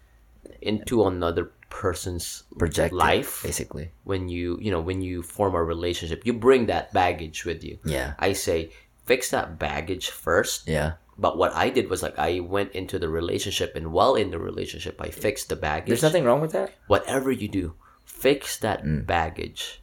into 0.61 1.05
another 1.05 1.51
person's 1.69 2.43
Project 2.57 2.93
life 2.93 3.43
basically. 3.43 3.91
when 4.05 4.27
you 4.27 4.57
you 4.59 4.71
know 4.71 4.81
when 4.81 5.01
you 5.05 5.21
form 5.21 5.53
a 5.53 5.61
relationship 5.63 6.25
you 6.25 6.33
bring 6.33 6.65
that 6.65 6.91
baggage 6.93 7.45
with 7.45 7.63
you 7.63 7.77
Yeah. 7.85 8.13
i 8.17 8.33
say 8.33 8.71
fix 9.05 9.29
that 9.29 9.59
baggage 9.59 10.09
first 10.09 10.67
Yeah. 10.67 10.93
but 11.17 11.37
what 11.37 11.53
i 11.53 11.69
did 11.69 11.89
was 11.93 12.01
like 12.01 12.17
i 12.17 12.39
went 12.39 12.71
into 12.73 12.97
the 12.97 13.09
relationship 13.09 13.75
and 13.75 13.91
while 13.93 14.15
in 14.15 14.31
the 14.31 14.39
relationship 14.39 14.97
i 14.99 15.09
fixed 15.13 15.49
the 15.49 15.55
baggage 15.55 15.89
There's 15.89 16.01
nothing 16.09 16.23
wrong 16.25 16.41
with 16.41 16.53
that. 16.53 16.73
whatever 16.87 17.29
you 17.31 17.47
do 17.47 17.75
fix 18.03 18.57
that 18.65 18.81
Mm. 18.83 19.05
baggage 19.05 19.81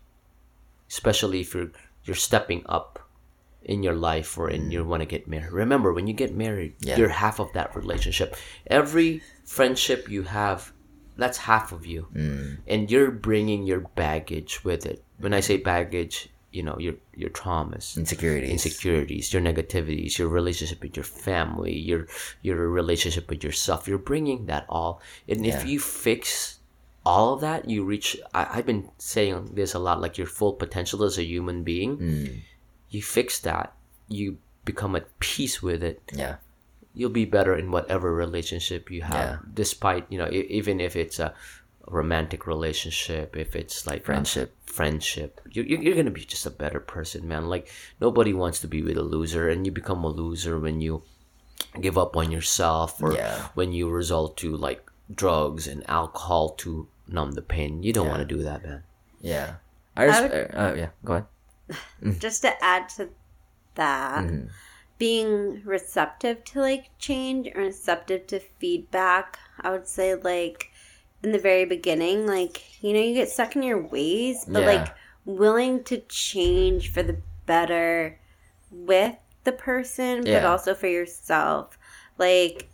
especially 0.90 1.40
if 1.40 1.54
you're 1.54 1.70
you're 2.04 2.16
stepping 2.18 2.62
up 2.66 2.98
in 3.64 3.82
your 3.82 3.94
life 3.94 4.36
or 4.38 4.50
in 4.50 4.70
you 4.70 4.84
want 4.84 5.00
to 5.02 5.06
get 5.06 5.26
married 5.28 5.52
remember 5.52 5.92
when 5.92 6.06
you 6.06 6.14
get 6.14 6.34
married 6.34 6.72
Mm. 6.80 6.88
Yeah. 6.88 6.96
you're 6.98 7.08
half 7.08 7.38
of 7.40 7.52
that 7.52 7.74
relationship 7.76 8.36
every 8.66 9.22
friendship 9.44 10.08
you 10.08 10.22
have 10.24 10.72
that's 11.16 11.38
half 11.38 11.72
of 11.72 11.86
you 11.86 12.08
Mm. 12.14 12.58
and 12.66 12.90
you're 12.90 13.10
bringing 13.10 13.64
your 13.64 13.80
baggage 13.94 14.64
with 14.64 14.86
it 14.86 15.02
when 15.18 15.32
i 15.34 15.40
say 15.40 15.56
baggage 15.56 16.28
you 16.50 16.62
know 16.62 16.76
your 16.78 16.94
your 17.16 17.30
traumas 17.30 17.96
Insecurities. 17.96 18.50
insecurities, 18.50 19.32
your 19.32 19.40
negativities, 19.42 20.18
your 20.18 20.28
relationship 20.28 20.82
with 20.82 20.94
your 20.98 21.04
family, 21.04 21.74
your 21.90 22.06
your 22.42 22.68
relationship 22.68 23.30
with 23.30 23.42
yourself. 23.42 23.88
You're 23.88 23.96
bringing 24.12 24.44
that 24.46 24.66
all, 24.68 25.00
and 25.26 25.46
if 25.46 25.64
you 25.64 25.80
fix 25.80 26.58
all 27.06 27.32
of 27.34 27.40
that, 27.40 27.70
you 27.70 27.84
reach. 27.84 28.18
I, 28.34 28.42
I've 28.58 28.66
been 28.66 28.90
saying 28.98 29.52
this 29.54 29.72
a 29.72 29.78
lot, 29.78 30.02
like 30.02 30.18
your 30.18 30.26
full 30.26 30.52
potential 30.52 31.02
as 31.04 31.16
a 31.16 31.24
human 31.24 31.62
being. 31.64 31.96
Mm. 31.96 32.42
You 32.92 33.02
fix 33.02 33.40
that, 33.40 33.72
you 34.08 34.38
become 34.64 34.94
at 34.94 35.06
peace 35.18 35.56
with 35.62 35.82
it. 35.82 36.00
Yeah. 36.12 36.36
You'll 36.94 37.10
be 37.22 37.24
better 37.24 37.54
in 37.56 37.70
whatever 37.72 38.12
relationship 38.14 38.90
you 38.90 39.02
have, 39.02 39.14
Yeah. 39.14 39.36
despite 39.62 40.04
you 40.12 40.18
know, 40.18 40.28
even 40.30 40.78
if 40.88 40.94
it's 40.94 41.18
a 41.18 41.32
romantic 41.88 42.46
relationship, 42.46 43.34
if 43.36 43.56
it's 43.56 43.86
like 43.90 44.02
a- 44.02 44.04
Friendship. 44.04 44.54
friendship 44.66 45.40
you, 45.50 45.62
you- 45.64 45.78
you're 45.84 45.96
gonna 45.96 46.10
be 46.20 46.24
just 46.24 46.46
a 46.46 46.50
better 46.64 46.80
person 46.80 47.26
man 47.28 47.44
like 47.54 47.68
nobody 48.00 48.32
wants 48.32 48.58
to 48.60 48.68
be 48.68 48.80
with 48.82 48.96
a 48.96 49.02
loser 49.14 49.48
and 49.50 49.66
you 49.66 49.72
become 49.72 50.02
a 50.04 50.08
loser 50.22 50.58
when 50.58 50.80
you 50.80 51.02
give 51.86 51.98
up 51.98 52.16
on 52.16 52.30
yourself 52.30 53.02
or 53.02 53.12
Yeah. 53.14 53.48
when 53.58 53.72
you 53.72 53.90
resort 53.90 54.36
to 54.38 54.56
like 54.56 54.80
drugs 55.22 55.66
and 55.66 55.82
alcohol 55.90 56.50
to 56.62 56.86
numb 57.08 57.32
the 57.32 57.42
pain 57.42 57.82
you 57.82 57.92
don't 57.92 58.08
want 58.08 58.20
to 58.26 58.34
do 58.36 58.42
that 58.44 58.62
man 58.64 58.82
Yeah. 59.20 59.56
I, 59.96 60.04
res- 60.04 60.14
I 60.14 60.22
would- 60.22 60.32
uh, 60.32 60.58
uh, 60.62 60.74
yeah. 60.82 60.88
Go 61.04 61.12
ahead. 61.14 61.26
Just 62.18 62.42
to 62.42 62.64
add 62.64 62.88
to 62.90 63.10
that, 63.74 64.24
Mm-hmm. 64.24 64.46
being 64.98 65.62
receptive 65.64 66.44
to 66.44 66.60
like 66.60 66.90
change 66.98 67.48
or 67.54 67.62
receptive 67.62 68.26
to 68.28 68.38
feedback, 68.38 69.38
I 69.60 69.70
would 69.70 69.88
say 69.88 70.14
like 70.14 70.70
in 71.22 71.32
the 71.32 71.38
very 71.38 71.64
beginning, 71.64 72.26
like 72.26 72.82
you 72.82 72.92
know, 72.92 73.00
you 73.00 73.14
get 73.14 73.30
stuck 73.30 73.56
in 73.56 73.62
your 73.62 73.80
ways, 73.82 74.44
but 74.46 74.60
Yeah. 74.60 74.66
like 74.66 74.88
willing 75.24 75.84
to 75.84 75.98
change 76.08 76.92
for 76.92 77.02
the 77.02 77.16
better 77.46 78.18
with 78.70 79.16
the 79.44 79.52
person, 79.52 80.22
but 80.24 80.44
also 80.44 80.74
for 80.74 80.86
yourself. 80.88 81.78
Like 82.18 82.68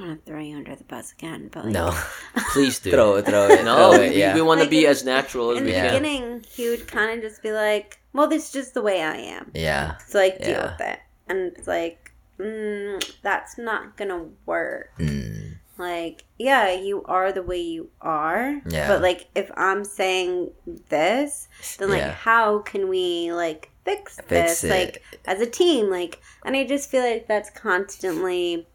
don't 0.00 0.08
don't 0.08 0.08
want 0.08 0.24
to 0.24 0.30
throw 0.30 0.40
you 0.40 0.56
under 0.56 0.74
the 0.76 0.84
bus 0.84 1.12
again, 1.12 1.48
but 1.52 1.64
like, 1.66 1.74
No, 1.74 1.96
Please 2.52 2.78
do. 2.78 2.90
throw 2.90 3.16
it, 3.16 3.26
throw 3.26 3.46
it. 3.48 3.64
No, 3.64 3.92
throw 3.92 4.02
it, 4.02 4.10
we, 4.10 4.18
yeah. 4.18 4.34
we 4.34 4.42
want 4.42 4.58
to 4.58 4.64
Like 4.64 4.70
be 4.70 4.84
in- 4.84 4.90
as 4.90 5.04
natural 5.04 5.50
as 5.52 5.58
in 5.58 5.64
we 5.64 5.70
the 5.70 5.76
Yeah. 5.76 5.90
can. 5.90 6.02
beginning, 6.02 6.44
he 6.50 6.68
would 6.70 6.86
kind 6.88 7.10
of 7.16 7.22
just 7.28 7.42
be 7.42 7.52
like, 7.52 7.98
"Well, 8.12 8.26
this 8.28 8.46
is 8.46 8.52
just 8.52 8.74
the 8.74 8.82
way 8.82 9.02
I 9.02 9.16
am." 9.16 9.50
yeah. 9.54 9.96
So 10.08 10.18
like 10.18 10.38
deal 10.38 10.50
Yeah. 10.50 10.72
with 10.72 10.80
it. 10.80 10.98
And 11.28 11.38
it's 11.56 11.68
like, 11.68 12.12
mm, 12.38 13.12
that's 13.22 13.56
not 13.58 13.96
gonna 13.96 14.24
work. 14.46 14.90
Mm, 14.98 15.56
Like, 15.78 16.24
yeah, 16.38 16.72
you 16.72 17.02
are 17.04 17.32
the 17.32 17.42
way 17.42 17.58
you 17.60 17.88
are. 18.02 18.60
Yeah. 18.68 18.88
But 18.88 19.00
like 19.02 19.28
if 19.34 19.50
I'm 19.56 19.84
saying 19.84 20.50
this, 20.88 21.48
then 21.78 21.88
like 21.90 22.00
Yeah. 22.00 22.12
how 22.12 22.58
can 22.60 22.88
we 22.88 23.32
like 23.32 23.70
fix, 23.84 24.16
Fix 24.16 24.28
this? 24.28 24.64
it. 24.64 24.70
Like 24.70 25.02
as 25.26 25.40
a 25.40 25.46
team, 25.46 25.88
like 25.90 26.20
and 26.44 26.54
I 26.56 26.64
just 26.64 26.90
feel 26.90 27.02
like 27.02 27.26
that's 27.28 27.48
constantly 27.50 28.66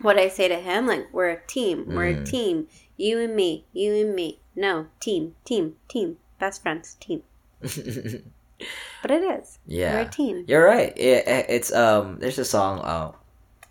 what 0.00 0.18
I 0.18 0.28
say 0.28 0.48
to 0.48 0.56
him, 0.56 0.86
like 0.86 1.08
we're 1.12 1.30
a 1.30 1.40
team. 1.46 1.84
We're 1.88 2.08
a 2.08 2.14
Mm. 2.14 2.26
team. 2.28 2.68
You 2.96 3.20
and 3.20 3.34
me. 3.36 3.64
You 3.72 3.94
and 3.94 4.14
me. 4.14 4.40
No, 4.56 4.86
team, 5.00 5.34
team, 5.44 5.76
team. 5.88 6.18
Best 6.40 6.62
friends, 6.62 6.96
team. 7.00 7.22
But 9.02 9.12
it 9.12 9.22
is. 9.22 9.58
Yeah. 9.66 9.94
We're 9.94 10.00
a 10.08 10.10
team. 10.10 10.44
You're 10.48 10.64
right. 10.64 10.92
It, 10.98 11.28
it- 11.28 11.46
it's 11.48 11.72
um. 11.72 12.18
There's 12.18 12.38
a 12.38 12.44
song 12.44 12.80
uh, 12.80 13.12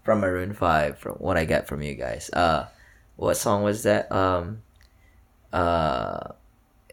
from 0.03 0.21
Maroon 0.21 0.53
Five 0.53 0.97
from 0.97 1.13
what 1.15 1.35
I 1.35 1.43
get 1.43 1.67
from 1.67 1.81
you 1.81 1.93
guys. 1.95 2.29
Uh, 2.31 2.67
what 3.17 3.35
song 3.35 3.63
was 3.63 3.83
that? 3.83 4.09
Um, 4.11 4.61
uh, 5.51 6.31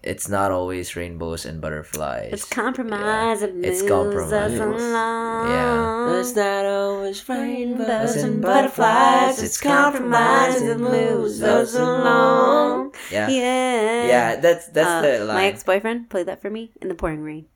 it's 0.05 0.29
not 0.29 0.51
always 0.53 0.95
rainbows 0.97 1.45
and 1.47 1.61
butterflies. 1.61 2.31
It's 2.33 2.45
compromise. 2.45 3.41
It 3.43 3.55
It's 3.65 3.81
compromise. 3.83 4.33
us 4.33 4.61
along. 4.61 5.49
Yeah. 5.51 6.21
It's 6.21 6.37
not 6.37 6.65
always 6.67 7.29
Rainbows 7.29 8.17
and 8.17 8.25
and 8.35 8.43
butterflies. 8.43 9.43
It's 9.43 9.61
compromise 9.61 10.61
that 10.61 10.79
moves 10.79 11.43
us 11.43 11.75
along. 11.75 12.95
Yeah. 13.11 13.29
Yeah. 13.29 14.07
Yeah, 14.07 14.37
that's 14.37 14.67
that's 14.69 14.89
Uh, 14.89 15.25
the 15.25 15.33
My 15.33 15.47
ex 15.47 15.63
boyfriend 15.65 16.11
played 16.11 16.27
that 16.27 16.41
for 16.43 16.51
me 16.51 16.73
in 16.81 16.89
the 16.89 16.95
pouring 16.95 17.23
rain. 17.23 17.47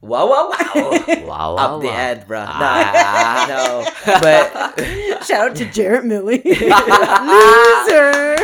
Wow, 0.00 0.26
wow, 0.26 0.50
wow. 0.50 0.72
Wow, 0.74 1.54
wow, 1.54 1.56
Up 1.56 1.80
the 1.80 1.86
wow. 1.86 1.94
ad, 1.94 2.26
bro. 2.26 2.40
No, 2.42 2.50
Ah. 2.50 3.46
no. 3.46 3.86
But 4.18 5.22
Shout 5.28 5.50
out 5.50 5.56
to 5.56 5.64
Jarrett 5.66 6.04
Millie. 6.04 6.42
Loser. 6.44 8.34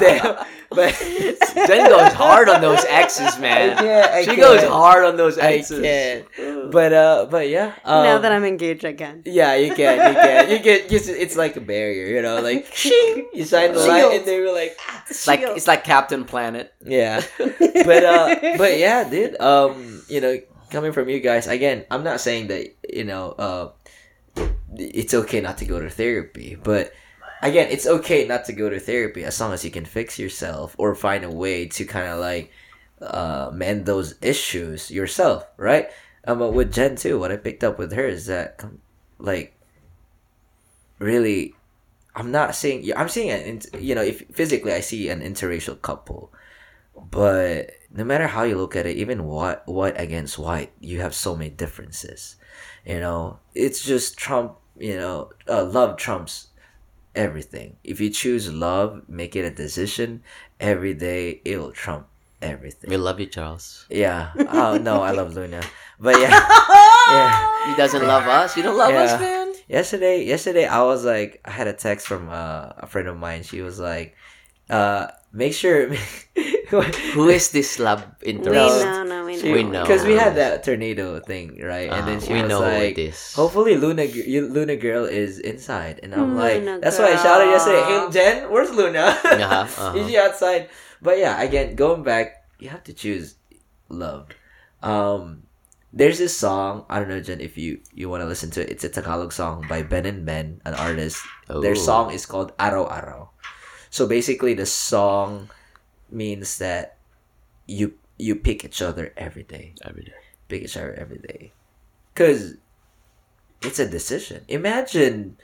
Damn. 0.00 0.44
But 0.70 0.92
Jen 1.00 1.88
goes 1.88 2.12
hard 2.12 2.50
on 2.50 2.60
those 2.60 2.84
X's, 2.84 3.38
man. 3.38 3.78
I 3.78 4.18
I 4.18 4.20
she 4.20 4.26
can't. 4.36 4.38
goes 4.40 4.62
hard 4.64 5.02
on 5.06 5.16
those 5.16 5.38
I 5.38 5.52
X's. 5.64 5.80
can. 5.80 6.68
But 6.70 6.92
uh, 6.92 7.26
but 7.30 7.48
yeah. 7.48 7.72
Um, 7.86 8.04
now 8.04 8.18
that 8.18 8.30
I'm 8.30 8.44
engaged, 8.44 8.84
I 8.84 8.92
can. 8.92 9.22
Yeah, 9.24 9.54
you 9.54 9.74
can, 9.74 9.96
you 9.96 10.14
can, 10.20 10.50
you 10.50 10.58
can. 10.60 10.80
It's, 10.94 11.08
it's 11.08 11.36
like 11.38 11.56
a 11.56 11.62
barrier, 11.62 12.14
you 12.14 12.20
know, 12.20 12.42
like 12.42 12.66
shing, 12.74 13.28
you 13.32 13.44
sign 13.46 13.72
the 13.72 13.78
line, 13.80 14.16
and 14.20 14.26
they 14.26 14.40
were 14.40 14.52
like, 14.52 14.76
It's 15.08 15.26
like 15.26 15.40
it's 15.40 15.66
like 15.66 15.84
Captain 15.84 16.24
Planet. 16.26 16.70
yeah. 16.84 17.22
But 17.38 18.04
uh, 18.04 18.36
but 18.58 18.76
yeah, 18.76 19.08
dude. 19.08 19.40
Um, 19.40 20.02
you 20.08 20.20
know, 20.20 20.36
coming 20.70 20.92
from 20.92 21.08
you 21.08 21.20
guys 21.20 21.46
again, 21.46 21.86
I'm 21.90 22.04
not 22.04 22.20
saying 22.20 22.48
that 22.48 22.76
you 22.92 23.04
know, 23.04 23.32
uh, 23.32 23.70
it's 24.76 25.14
okay 25.14 25.40
not 25.40 25.56
to 25.58 25.64
go 25.64 25.80
to 25.80 25.88
therapy, 25.88 26.56
but 26.62 26.92
again, 27.42 27.68
it's 27.70 27.86
okay 27.86 28.26
not 28.26 28.44
to 28.46 28.52
go 28.52 28.68
to 28.68 28.80
therapy 28.80 29.24
as 29.24 29.40
long 29.40 29.52
as 29.52 29.64
you 29.64 29.70
can 29.70 29.84
fix 29.84 30.18
yourself 30.18 30.74
or 30.78 30.94
find 30.94 31.24
a 31.24 31.30
way 31.30 31.66
to 31.66 31.84
kind 31.84 32.08
of 32.08 32.18
like 32.20 32.50
uh 33.00 33.50
mend 33.52 33.86
those 33.86 34.14
issues 34.22 34.90
yourself, 34.90 35.46
right? 35.56 35.88
Um, 36.24 36.40
but 36.40 36.52
with 36.52 36.72
Jen 36.72 36.96
too, 36.96 37.18
what 37.18 37.32
I 37.32 37.36
picked 37.36 37.64
up 37.64 37.78
with 37.78 37.92
her 37.92 38.06
is 38.06 38.26
that 38.26 38.64
like 39.18 39.54
really 40.98 41.54
I'm 42.14 42.30
not 42.30 42.54
saying 42.54 42.82
yeah, 42.84 43.00
I'm 43.00 43.08
seeing 43.08 43.30
an 43.30 43.60
you 43.78 43.94
know 43.94 44.02
if 44.02 44.22
physically 44.32 44.72
I 44.72 44.80
see 44.80 45.08
an 45.08 45.20
interracial 45.20 45.80
couple, 45.80 46.32
but 46.96 47.70
no 47.92 48.04
matter 48.04 48.26
how 48.26 48.42
you 48.42 48.56
look 48.56 48.76
at 48.76 48.86
it, 48.86 48.96
even 48.96 49.24
what 49.24 49.66
white 49.66 49.98
against 49.98 50.38
white, 50.38 50.72
you 50.80 51.00
have 51.00 51.14
so 51.14 51.36
many 51.36 51.50
differences. 51.50 52.36
You 52.84 53.00
know, 53.00 53.38
it's 53.54 53.84
just 53.84 54.18
Trump. 54.18 54.56
You 54.76 54.96
know, 54.96 55.30
uh, 55.48 55.64
love 55.64 55.96
trumps 55.96 56.48
everything. 57.18 57.76
If 57.82 58.00
you 58.00 58.10
choose 58.10 58.46
love, 58.52 59.02
make 59.08 59.34
it 59.34 59.44
a 59.44 59.50
decision 59.50 60.22
every 60.60 60.94
day. 60.94 61.42
It'll 61.44 61.72
trump 61.72 62.06
everything. 62.40 62.88
We 62.90 62.96
love 62.96 63.18
you, 63.20 63.26
Charles. 63.26 63.86
Yeah. 63.90 64.30
Oh 64.38 64.78
no, 64.78 65.02
I 65.02 65.10
love 65.10 65.34
Luna, 65.34 65.60
but 65.98 66.14
yeah, 66.22 66.30
yeah. 67.10 67.32
He 67.68 67.74
doesn't 67.76 68.06
love 68.06 68.26
us. 68.26 68.56
You 68.56 68.62
don't 68.62 68.78
love 68.78 68.92
Yeah. 68.94 69.02
us, 69.04 69.20
man. 69.20 69.46
Yesterday, 69.68 70.24
yesterday 70.24 70.66
I 70.66 70.82
was 70.82 71.04
like, 71.04 71.40
I 71.44 71.50
had 71.50 71.66
a 71.66 71.74
text 71.74 72.06
from 72.06 72.30
uh, 72.30 72.72
a 72.78 72.86
friend 72.86 73.08
of 73.08 73.16
mine. 73.18 73.42
She 73.42 73.60
was 73.60 73.78
like, 73.78 74.14
uh, 74.70 75.08
make 75.32 75.52
sure. 75.52 75.90
Who 77.16 77.28
is 77.32 77.50
this 77.50 77.78
love 77.78 78.04
We 78.20 78.32
interest? 78.36 78.84
know, 78.84 79.02
no, 79.04 79.24
we 79.24 79.36
know. 79.40 79.52
We 79.52 79.62
know. 79.64 79.82
because 79.82 80.04
we 80.04 80.14
had 80.14 80.36
that 80.36 80.64
tornado 80.64 81.18
thing, 81.20 81.56
right? 81.64 81.88
and 81.88 82.04
then 82.06 82.18
Uh, 82.18 82.20
she 82.20 82.32
we 82.36 82.42
was 82.44 82.48
know 82.52 82.60
like, 82.60 82.98
it 82.98 83.12
is. 83.16 83.32
hopefully 83.32 83.76
Luna, 83.80 84.04
Luna 84.04 84.76
girl 84.76 85.04
is 85.08 85.38
inside, 85.40 86.00
and 86.02 86.12
I'm 86.14 86.36
like, 86.36 86.60
Luna 86.60 86.80
that's 86.80 86.98
why 87.00 87.12
I 87.12 87.16
shouted 87.16 87.48
yesterday. 87.48 87.82
Hey. 87.88 88.00
Jen, 88.12 88.36
where's 88.52 88.70
Luna? 88.70 89.16
Uh-huh, 89.24 89.64
uh-huh. 89.64 89.96
Is 89.98 90.08
she 90.10 90.18
outside? 90.18 90.68
But 91.00 91.16
yeah, 91.18 91.40
again, 91.40 91.72
going 91.74 92.02
back, 92.04 92.44
you 92.60 92.68
have 92.68 92.84
to 92.84 92.92
choose 92.92 93.36
love. 93.88 94.28
Um, 94.82 95.44
there's 95.92 96.18
this 96.18 96.36
song. 96.36 96.84
I 96.90 96.98
don't 97.00 97.08
know, 97.08 97.20
Jen, 97.22 97.40
if 97.40 97.56
you 97.56 97.80
you 97.96 98.10
want 98.12 98.20
to 98.20 98.28
listen 98.28 98.50
to 98.58 98.60
it. 98.60 98.68
It's 98.68 98.84
a 98.84 98.92
Tagalog 98.92 99.32
song 99.32 99.64
by 99.68 99.80
Ben 99.82 100.04
and 100.04 100.26
Ben, 100.26 100.60
an 100.68 100.74
artist. 100.74 101.22
Their 101.48 101.74
song 101.78 102.12
is 102.12 102.26
called 102.26 102.52
Araw 102.60 102.84
Araw. 102.92 103.30
So 103.88 104.04
basically, 104.06 104.52
the 104.52 104.66
song 104.68 105.48
means 106.10 106.58
that 106.58 106.96
you 107.66 107.94
you 108.16 108.34
pick 108.34 108.64
each 108.64 108.82
other 108.82 109.12
every 109.16 109.44
day. 109.44 109.74
Every 109.84 110.04
day. 110.04 110.12
pick 110.48 110.62
each 110.62 110.76
other 110.76 110.94
every 110.94 111.18
day. 111.18 111.52
Because 112.12 112.54
it's 113.62 113.78
a 113.78 113.88
decision. 113.88 114.44
Imagine 114.48 115.36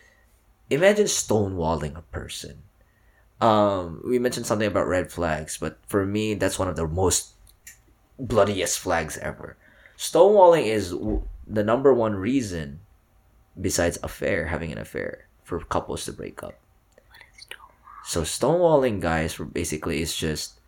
imagine 0.71 1.07
stonewalling 1.07 1.97
a 1.97 2.03
person. 2.03 2.63
Um 3.41 4.03
we 4.07 4.19
mentioned 4.19 4.47
something 4.47 4.67
about 4.69 4.89
red 4.89 5.13
flags 5.13 5.59
but 5.59 5.79
for 5.87 6.07
me 6.07 6.35
that's 6.35 6.59
one 6.59 6.69
of 6.69 6.77
the 6.77 6.89
most 6.89 7.35
bloodiest 8.19 8.79
flags 8.79 9.19
ever. 9.19 9.57
Stonewalling 9.99 10.67
is 10.67 10.91
w- 10.91 11.23
the 11.47 11.63
number 11.63 11.93
one 11.93 12.15
reason 12.15 12.81
besides 13.61 13.99
affair 14.03 14.47
having 14.47 14.73
an 14.73 14.79
affair 14.79 15.29
for 15.45 15.61
couples 15.61 16.05
to 16.07 16.13
break 16.13 16.43
up 16.43 16.59
so 18.05 18.23
stonewalling 18.23 19.01
guys 19.01 19.37
basically 19.53 20.03
is 20.03 20.15
just 20.17 20.61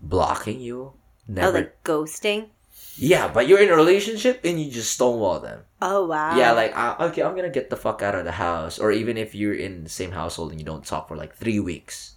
blocking 0.00 0.60
you 0.60 0.92
Oh, 1.28 1.32
never 1.32 1.58
like 1.58 1.82
ghosting? 1.84 2.48
yeah, 2.96 3.26
but 3.28 3.48
you're 3.48 3.60
in 3.60 3.68
a 3.68 3.74
relationship 3.76 4.40
and 4.44 4.60
you 4.62 4.70
just 4.70 4.92
stonewall 4.92 5.40
them. 5.40 5.60
Oh, 5.82 6.06
wow. 6.06 6.36
Yeah, 6.36 6.52
like 6.52 6.76
uh, 6.76 6.96
okay, 7.10 7.22
I'm 7.22 7.34
gonna 7.34 7.50
get 7.50 7.68
the 7.70 7.76
fuck 7.76 8.00
out 8.02 8.14
of 8.14 8.24
the 8.24 8.32
house. 8.32 8.78
Or 8.78 8.92
even 8.92 9.16
if 9.16 9.34
you're 9.34 9.54
in 9.54 9.84
the 9.84 9.90
same 9.90 10.12
household 10.12 10.50
and 10.52 10.60
you 10.60 10.64
don't 10.66 10.84
talk 10.84 11.08
for 11.08 11.16
like 11.16 11.34
three 11.34 11.60
weeks. 11.60 12.12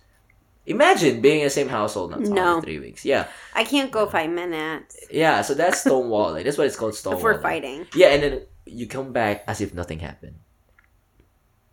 Imagine 0.66 1.20
being 1.22 1.40
in 1.40 1.46
the 1.46 1.50
same 1.50 1.68
household 1.70 2.12
not 2.12 2.20
talking 2.20 2.36
No. 2.36 2.60
for 2.60 2.66
three 2.66 2.78
weeks. 2.80 3.04
Yeah, 3.04 3.28
I 3.56 3.64
can't 3.64 3.90
go 3.92 4.06
five 4.06 4.30
minutes 4.30 4.96
yeah. 5.10 5.42
So 5.42 5.56
that's 5.56 5.84
stonewalling. 5.86 6.44
that's 6.44 6.58
what 6.58 6.68
it's 6.68 6.76
called 6.76 6.94
if 6.94 7.02
stonewalling. 7.02 7.24
we're 7.24 7.42
fighting. 7.42 7.88
Yeah, 7.96 8.10
and 8.14 8.22
then 8.22 8.42
you 8.66 8.86
come 8.86 9.12
back 9.12 9.44
as 9.48 9.62
if 9.62 9.74
nothing 9.74 9.98
happened. 10.00 10.36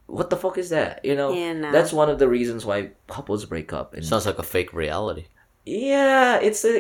What 0.07 0.31
the 0.31 0.37
fuck 0.37 0.57
is 0.59 0.71
that? 0.71 1.05
You 1.05 1.15
know, 1.17 1.33
Yeah, 1.35 1.53
no. 1.53 1.73
that's 1.73 1.93
one 1.93 2.09
of 2.09 2.19
the 2.19 2.29
reasons 2.29 2.65
why 2.65 2.91
couples 3.09 3.45
break 3.45 3.73
up. 3.73 3.95
And 3.95 4.05
Sounds 4.05 4.27
like 4.27 4.39
a 4.39 4.43
fake 4.45 4.73
reality. 4.73 5.27
yeah 5.69 6.39
it's 6.39 6.63
a, 6.65 6.79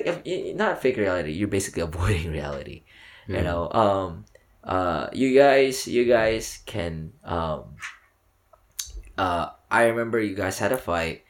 not 0.54 0.78
fake 0.80 0.96
reality 0.96 1.32
you're 1.34 1.50
basically 1.50 1.82
avoiding 1.90 2.30
reality 2.30 2.84
you 3.26 3.34
Hmm. 3.42 3.42
know 3.42 3.66
um 3.74 4.10
uh 4.62 5.10
you 5.12 5.34
guys 5.34 5.88
you 5.90 6.04
guys 6.06 6.62
can 6.70 7.10
um 7.26 7.74
uh 9.18 9.50
i 9.70 9.84
remember 9.90 10.20
you 10.20 10.34
guys 10.38 10.58
had 10.62 10.70
a 10.72 10.78
fight 10.78 11.24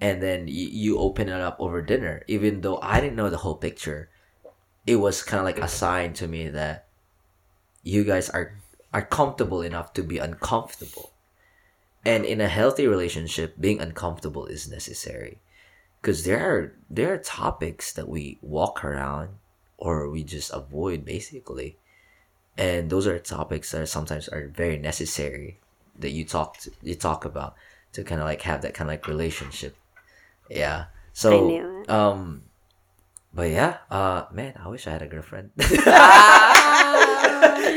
and 0.00 0.22
then 0.22 0.46
y- 0.48 0.72
you 0.72 0.96
open 0.98 1.28
it 1.28 1.36
up 1.40 1.56
over 1.60 1.82
dinner 1.82 2.22
even 2.28 2.60
though 2.62 2.78
i 2.80 2.96
didn't 3.00 3.16
know 3.16 3.28
the 3.30 3.44
whole 3.44 3.56
picture 3.56 4.08
it 4.86 4.96
was 4.96 5.22
kind 5.22 5.40
of 5.40 5.44
like 5.44 5.60
a 5.60 5.68
sign 5.68 6.12
to 6.12 6.26
me 6.26 6.48
that 6.48 6.88
you 7.82 8.04
guys 8.04 8.30
are 8.30 8.56
are 8.92 9.04
comfortable 9.04 9.60
enough 9.60 9.92
to 9.92 10.02
be 10.02 10.16
uncomfortable 10.16 11.11
and 12.04 12.24
in 12.24 12.40
a 12.40 12.48
healthy 12.48 12.86
relationship 12.86 13.54
being 13.60 13.80
uncomfortable 13.80 14.46
is 14.46 14.68
necessary. 14.68 15.38
Because 16.00 16.24
there 16.24 16.40
are 16.40 16.72
there 16.90 17.12
are 17.14 17.18
topics 17.18 17.92
that 17.92 18.08
we 18.08 18.38
walk 18.42 18.84
around 18.84 19.30
or 19.78 20.08
we 20.10 20.24
just 20.24 20.52
avoid 20.52 21.04
basically. 21.04 21.76
And 22.58 22.90
those 22.90 23.06
are 23.06 23.18
topics 23.18 23.70
that 23.70 23.82
are 23.82 23.86
sometimes 23.86 24.28
are 24.28 24.48
very 24.48 24.78
necessary 24.78 25.58
that 25.98 26.10
you 26.10 26.24
talk 26.24 26.58
to, 26.58 26.70
you 26.82 26.94
talk 26.94 27.24
about 27.24 27.54
to 27.92 28.02
kind 28.04 28.20
of 28.20 28.26
like 28.26 28.42
have 28.42 28.62
that 28.62 28.74
kind 28.74 28.88
of 28.90 28.92
like 28.92 29.06
relationship. 29.06 29.76
Yeah. 30.50 30.86
So 31.12 31.44
I 31.44 31.46
knew 31.46 31.80
it. 31.82 31.90
um 31.90 32.42
but 33.34 33.48
yeah 33.48 33.78
uh 33.90 34.24
man 34.30 34.52
i 34.62 34.68
wish 34.68 34.86
i 34.86 34.90
had 34.90 35.00
a 35.00 35.06
girlfriend 35.06 35.50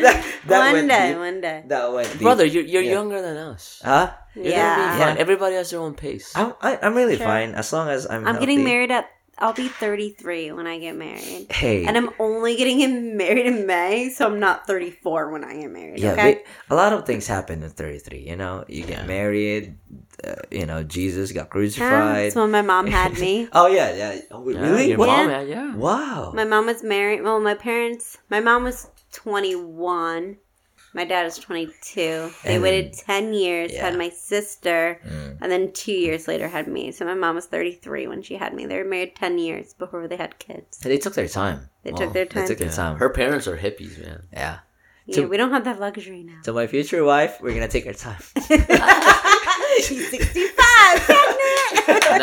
that, 0.01 0.25
that 0.47 0.59
one 0.59 0.73
went 0.73 0.89
day, 0.89 1.09
deep. 1.09 1.17
one 1.17 1.41
day. 1.41 1.63
that 1.67 1.91
went 1.93 2.11
deep. 2.11 2.21
Brother, 2.21 2.45
you're, 2.45 2.63
you're 2.63 2.81
Yeah. 2.83 2.91
younger 2.91 3.21
than 3.21 3.37
us. 3.37 3.81
huh 3.83 4.11
You're 4.35 4.43
gonna 4.43 4.53
be 4.53 4.59
Yeah. 4.59 4.97
fine. 4.97 5.15
Yeah. 5.15 5.21
Everybody 5.21 5.55
has 5.55 5.69
their 5.71 5.79
own 5.79 5.93
pace. 5.95 6.31
I'm 6.35 6.53
I, 6.61 6.77
I'm 6.81 6.95
really 6.95 7.17
Sure. 7.17 7.25
fine 7.27 7.55
as 7.55 7.71
long 7.71 7.89
as 7.89 8.05
I'm. 8.09 8.27
I'm 8.27 8.39
getting 8.39 8.63
married 8.63 8.91
at. 8.91 9.09
I'll 9.37 9.51
be 9.51 9.67
33 9.67 10.53
when 10.55 10.65
I 10.65 10.79
get 10.79 10.95
married. 10.95 11.47
Hey, 11.51 11.83
And 11.83 11.97
I'm 11.99 12.09
only 12.19 12.55
getting 12.55 12.79
him 12.79 13.17
married 13.17 13.45
in 13.45 13.67
May, 13.67 14.07
so 14.07 14.27
I'm 14.27 14.39
not 14.39 14.63
34 14.65 15.27
when 15.29 15.43
I 15.43 15.59
get 15.59 15.71
married. 15.71 15.99
yeah, 15.99 16.13
okay. 16.15 16.39
but 16.69 16.73
a 16.73 16.75
lot 16.79 16.93
of 16.93 17.03
things 17.05 17.27
happen 17.27 17.59
at 17.61 17.73
33. 17.75 18.19
You 18.23 18.37
know, 18.37 18.63
you 18.69 18.83
get 18.87 18.99
Yeah. 19.03 19.05
married. 19.11 19.75
Uh, 20.23 20.35
you 20.51 20.65
know, 20.65 20.83
Jesus 20.87 21.33
got 21.35 21.47
Yeah, 21.47 21.51
crucified. 21.51 22.25
that's 22.31 22.35
when 22.39 22.49
my 22.51 22.61
mom 22.63 22.87
had 22.87 23.19
me. 23.19 23.49
oh 23.51 23.67
yeah, 23.67 23.91
yeah. 23.93 24.21
Oh, 24.31 24.39
Yeah, 24.49 24.61
really? 24.71 24.87
Your 24.95 24.99
What? 24.99 25.07
mom, 25.11 25.27
Yeah. 25.27 25.41
yeah, 25.41 25.55
yeah. 25.67 25.75
Wow. 25.75 26.31
My 26.33 26.45
mom 26.45 26.67
was 26.67 26.81
married. 26.81 27.21
Well, 27.21 27.41
my 27.41 27.55
parents. 27.55 28.17
My 28.29 28.39
mom 28.39 28.63
was 28.63 28.87
21. 29.15 30.37
My 30.93 31.03
dad 31.03 31.23
was 31.23 31.37
22. 31.37 32.31
They 32.43 32.53
And- 32.55 32.63
waited 32.63 32.93
10 32.93 33.33
years, 33.33 33.71
Yeah. 33.73 33.85
had 33.85 33.97
my 33.97 34.09
sister, 34.09 34.99
Mm. 35.05 35.37
and 35.41 35.51
then 35.51 35.71
two 35.73 35.91
years 35.91 36.27
later 36.27 36.47
had 36.47 36.67
me. 36.67 36.91
So 36.93 37.03
my 37.05 37.13
mom 37.15 37.35
was 37.35 37.47
33 37.47 38.07
when 38.07 38.21
she 38.21 38.35
had 38.35 38.53
me. 38.53 38.65
They 38.65 38.77
were 38.77 38.85
married 38.85 39.15
10 39.15 39.37
years 39.37 39.73
before 39.73 40.07
they 40.07 40.15
had 40.15 40.39
kids. 40.39 40.77
They 40.79 40.97
took 40.97 41.13
their 41.15 41.27
time. 41.27 41.69
They 41.83 41.91
Wow. 41.91 41.97
took 41.97 42.13
their 42.13 42.25
They 42.25 42.29
time. 42.39 42.47
took 42.47 42.57
their 42.59 42.69
time. 42.69 42.97
Her 42.97 43.09
parents 43.09 43.45
are 43.47 43.57
hippies, 43.57 44.01
man. 44.01 44.23
yeah. 44.31 44.59
yeah, 45.07 45.25
we 45.25 45.37
don't 45.37 45.51
have 45.51 45.65
that 45.65 45.79
luxury 45.79 46.23
now. 46.23 46.39
To 46.45 46.53
my 46.53 46.65
future 46.67 47.03
wife, 47.03 47.33
we're 47.41 47.53
gonna 47.53 47.67
take 47.67 47.85
our 47.87 47.93
time. 47.93 48.21
She's 49.85 50.09
65. 50.09 50.54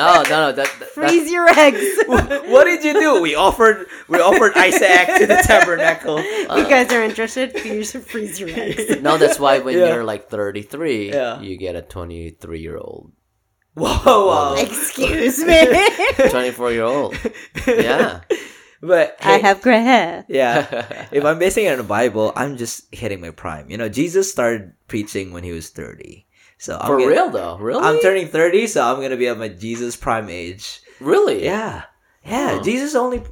No, 0.06 0.22
no, 0.22 0.28
no. 0.31 0.52
That, 0.52 0.70
that 0.78 0.89
Freeze 0.90 1.31
your 1.31 1.48
eggs. 1.48 1.84
what 2.06 2.64
did 2.64 2.84
you 2.84 2.92
do? 2.94 3.20
We 3.22 3.34
offered 3.34 3.86
we 4.08 4.18
offered 4.20 4.52
Isaac 4.56 5.18
to 5.18 5.26
the 5.26 5.36
tabernacle. 5.47 6.20
you 6.22 6.68
guys 6.68 6.92
are 6.92 7.02
interested? 7.02 7.52
Freeze, 7.58 7.92
freeze 8.06 8.39
your 8.40 8.50
eggs. 8.50 9.00
no, 9.02 9.16
that's 9.18 9.39
why 9.39 9.58
when 9.60 9.76
Yeah. 9.78 9.94
you're 9.94 10.05
like 10.05 10.28
33, 10.28 11.10
Yeah. 11.10 11.40
you 11.40 11.56
get 11.56 11.76
a 11.76 11.82
23 11.82 12.60
year 12.60 12.76
old, 12.76 13.12
Whoa, 13.74 13.89
whoa. 14.05 14.55
Excuse 14.60 15.39
me. 15.44 16.28
24 16.31 16.72
year 16.72 16.84
old. 16.84 17.16
Yeah. 17.66 18.20
But 18.84 19.16
I 19.22 19.39
have 19.39 19.62
gray 19.62 19.81
hair. 19.81 20.24
yeah. 20.28 21.06
if 21.12 21.24
I'm 21.24 21.39
basing 21.39 21.66
it 21.66 21.70
on 21.72 21.78
the 21.78 21.84
Bible, 21.84 22.32
I'm 22.34 22.56
just 22.56 22.92
hitting 22.92 23.20
my 23.20 23.31
prime. 23.31 23.70
You 23.70 23.78
know, 23.78 23.89
Jesus 23.89 24.31
started 24.31 24.72
preaching 24.89 25.32
when 25.32 25.44
he 25.44 25.52
was 25.52 25.70
30. 25.70 26.26
So 26.62 26.78
I'm 26.78 26.86
For 26.86 26.97
gonna- 26.99 27.10
real 27.10 27.28
though, 27.31 27.58
really? 27.58 27.82
I'm 27.82 27.99
turning 28.00 28.28
30, 28.31 28.68
so 28.70 28.82
I'm 28.86 29.00
gonna 29.02 29.16
be 29.18 29.26
at 29.26 29.36
my 29.36 29.49
Jesus 29.50 29.97
prime 29.99 30.31
age. 30.31 30.78
really? 31.00 31.42
Yeah, 31.42 31.82
yeah. 32.24 32.57
Huh. 32.58 32.62
Jesus 32.62 32.94
only 32.94 33.23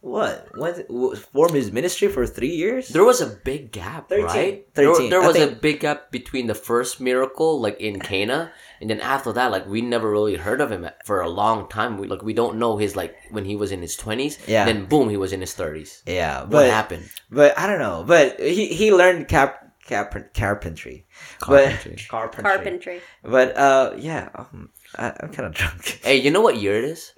what 0.00 0.48
went 0.56 0.88
w- 0.88 1.14
formed 1.14 1.54
his 1.54 1.70
ministry 1.70 2.08
for 2.08 2.26
three 2.26 2.50
years. 2.50 2.88
There 2.88 3.04
was 3.04 3.20
a 3.20 3.26
big 3.44 3.70
gap, 3.70 4.08
13. 4.08 4.24
right? 4.24 4.74
There, 4.74 4.86
13. 4.90 5.10
there 5.10 5.20
I 5.22 5.26
was 5.28 5.36
a 5.36 5.48
big 5.54 5.80
gap 5.80 6.10
between 6.10 6.46
the 6.48 6.54
first 6.56 7.00
miracle, 7.00 7.60
like 7.60 7.78
in 7.78 8.00
Cana, 8.00 8.50
and 8.80 8.88
then 8.90 8.98
after 9.00 9.30
that, 9.34 9.52
like 9.52 9.68
we 9.68 9.82
never 9.82 10.10
really 10.10 10.34
heard 10.36 10.60
of 10.60 10.72
him 10.72 10.88
for 11.04 11.20
a 11.20 11.28
long 11.28 11.68
time. 11.68 11.98
We 11.98 12.08
like 12.08 12.22
we 12.22 12.32
don't 12.34 12.56
know 12.58 12.76
his 12.76 12.96
like 12.96 13.14
when 13.30 13.44
he 13.44 13.54
was 13.54 13.70
in 13.70 13.82
his 13.82 13.94
twenties. 13.94 14.38
Yeah. 14.48 14.64
Then 14.64 14.86
boom, 14.86 15.10
he 15.10 15.16
was 15.20 15.32
in 15.32 15.40
his 15.42 15.52
thirties. 15.54 16.02
Yeah, 16.06 16.42
What 16.48 16.66
happened? 16.66 17.06
but 17.30 17.56
I 17.58 17.68
don't 17.68 17.78
know. 17.78 18.02
But 18.06 18.40
he 18.40 18.66
he 18.72 18.90
learned 18.92 19.28
cap, 19.28 19.69
cap 19.90 20.14
carpentry. 20.34 21.06
Carpentry. 21.40 21.92
But, 21.92 22.08
carpentry. 22.08 22.42
Carpentry. 22.42 23.00
But 23.24 23.56
uh, 23.56 23.94
yeah, 23.98 24.28
um, 24.34 24.70
I, 24.96 25.12
I'm 25.20 25.32
kind 25.32 25.46
of 25.46 25.54
drunk. 25.54 26.00
Hey, 26.04 26.16
you 26.16 26.30
know 26.30 26.40
what 26.40 26.56
year 26.56 26.78
it 26.78 26.84
is? 26.84 27.12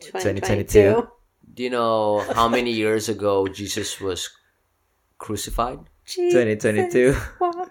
2022. 0.00 1.08
Do 1.52 1.62
you 1.62 1.70
know 1.70 2.20
how 2.32 2.48
many 2.48 2.70
years 2.70 3.08
ago 3.08 3.48
Jesus 3.48 4.00
was 4.00 4.30
crucified? 5.18 5.80
2022. 6.06 7.16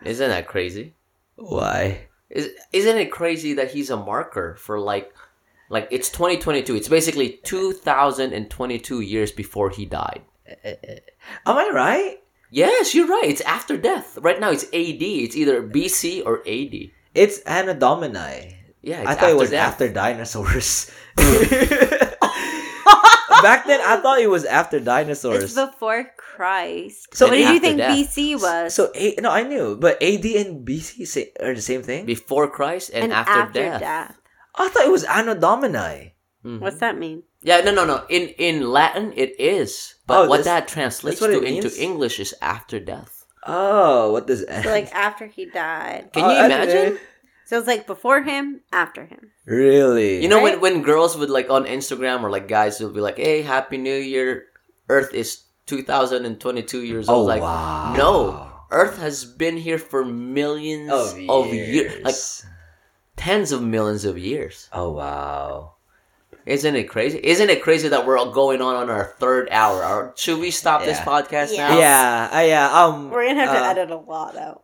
Isn't 0.06 0.30
that 0.30 0.48
crazy? 0.48 0.96
Why? 1.36 2.10
Is, 2.30 2.50
isn't 2.74 2.98
it 2.98 3.12
crazy 3.12 3.54
that 3.54 3.72
he's 3.72 3.90
a 3.90 3.98
marker 3.98 4.56
for 4.56 4.80
like, 4.80 5.14
like 5.70 5.88
it's 5.92 6.10
2022. 6.10 6.76
It's 6.76 6.88
basically 6.90 7.40
2022 7.44 9.02
years 9.02 9.32
before 9.32 9.70
he 9.70 9.86
died. 9.86 10.22
Am 10.66 11.58
I 11.58 11.72
right? 11.74 12.18
Yes, 12.52 12.96
you're 12.96 13.08
right. 13.08 13.26
It's 13.28 13.42
after 13.42 13.78
death. 13.78 14.18
Right 14.22 14.40
now, 14.40 14.50
it's 14.52 14.64
AD. 14.66 15.02
It's 15.02 15.36
either 15.36 15.62
BC 15.62 16.26
or 16.26 16.40
AD. 16.48 16.92
It's 17.14 17.40
Anno 17.40 17.74
Domini. 17.74 18.56
Yeah, 18.82 19.02
it's 19.02 19.10
I 19.10 19.16
thought 19.16 19.30
it 19.30 19.38
was 19.38 19.52
death. 19.52 19.74
after 19.74 19.90
dinosaurs. 19.90 20.90
Back 23.42 23.68
then, 23.68 23.80
I 23.80 24.00
thought 24.02 24.20
it 24.20 24.30
was 24.30 24.44
after 24.46 24.80
dinosaurs. 24.80 25.44
It's 25.44 25.56
before 25.56 26.12
Christ. 26.18 27.08
So 27.14 27.26
So 27.26 27.32
what 27.32 27.38
did 27.38 27.54
you 27.54 27.60
think 27.60 27.78
death. 27.78 27.96
BC 27.96 28.36
was? 28.42 28.74
So 28.74 28.92
A, 28.96 29.16
no, 29.20 29.32
I 29.32 29.44
knew, 29.44 29.78
but 29.78 30.02
AD 30.04 30.26
and 30.26 30.68
BC 30.68 31.08
say, 31.08 31.32
are 31.40 31.54
the 31.54 31.62
same 31.62 31.82
thing. 31.84 32.06
before 32.06 32.50
Christ 32.50 32.92
and, 32.94 33.14
after, 33.14 33.52
death. 33.54 34.18
I 34.56 34.68
thought 34.70 34.84
it 34.86 34.92
was 34.92 35.04
Anno 35.06 35.36
Domini. 35.36 36.16
Mhm. 36.50 36.60
What's 36.62 36.80
that 36.80 36.98
mean? 36.98 37.24
Yeah, 37.42 37.62
no, 37.62 37.72
no, 37.72 37.86
no. 37.86 38.04
In 38.10 38.30
in 38.42 38.70
Latin, 38.72 39.14
it 39.16 39.40
is, 39.40 39.96
but 40.08 40.18
Oh, 40.18 40.28
what 40.28 40.44
that's- 40.44 40.46
that 40.46 40.68
translates 40.68 41.22
what 41.22 41.28
to 41.32 41.42
into? 41.44 41.70
English 41.78 42.20
is 42.20 42.34
after 42.42 42.80
death. 42.80 43.26
Oh, 43.46 44.12
what 44.12 44.26
does 44.28 44.42
So 44.42 44.70
like 44.80 44.90
after 44.96 45.26
he 45.28 45.46
died. 45.46 46.10
Can 46.14 46.24
Oh, 46.26 46.30
you 46.32 46.38
okay. 46.38 46.46
imagine? 46.46 47.00
So 47.46 47.58
it's 47.58 47.66
like 47.68 47.88
before 47.88 48.22
him, 48.22 48.62
after 48.72 49.06
him. 49.06 49.32
really? 49.46 50.22
You 50.22 50.28
know 50.30 50.38
Right? 50.44 50.60
when 50.62 50.82
when 50.82 50.88
girls 50.92 51.18
would 51.18 51.30
like 51.32 51.50
on 51.50 51.66
Instagram 51.66 52.22
or 52.24 52.30
like 52.30 52.48
guys 52.48 52.80
will 52.80 52.92
be 52.94 53.02
like, 53.02 53.18
"Hey, 53.18 53.42
Happy 53.42 53.78
New 53.78 53.96
Year! 53.98 54.46
Earth 54.90 55.14
is 55.14 55.46
2022 55.66 56.82
years 56.84 57.08
Oh 57.10 57.16
old." 57.24 57.28
Like, 57.28 57.42
wow. 57.42 57.94
no, 57.98 58.14
Earth 58.70 58.98
has 59.00 59.26
been 59.26 59.58
here 59.58 59.80
for 59.80 60.06
millions 60.06 60.92
Of 60.94 61.18
of 61.30 61.54
years. 61.54 61.70
years, 61.74 62.04
like 62.06 62.20
tens 63.18 63.52
of 63.52 63.62
millions 63.64 64.06
of 64.06 64.18
years. 64.18 64.70
oh 64.74 64.92
wow. 64.92 65.74
Isn't 66.50 66.76
it 66.76 66.86
crazy? 66.86 67.20
Isn't 67.24 67.50
it 67.50 67.62
crazy 67.62 67.88
that 67.90 68.06
we're 68.08 68.18
all 68.18 68.32
going 68.32 68.62
on 68.62 68.76
on 68.76 68.90
our 68.90 69.14
third 69.20 69.48
hour? 69.52 69.84
Or 69.86 70.14
should 70.18 70.40
we 70.40 70.50
stop 70.52 70.84
this 70.84 71.00
podcast 71.00 71.54
Yeah. 71.54 71.68
now? 71.70 71.78
Yeah, 71.78 72.30
uh, 72.34 72.40
yeah. 72.42 72.84
Um, 72.84 73.10
We're 73.12 73.28
gonna 73.28 73.40
have 73.46 73.56
to 73.56 73.64
uh, 73.64 73.70
edit 73.70 73.92
a 73.92 73.98
lot 73.98 74.36
out. 74.36 74.62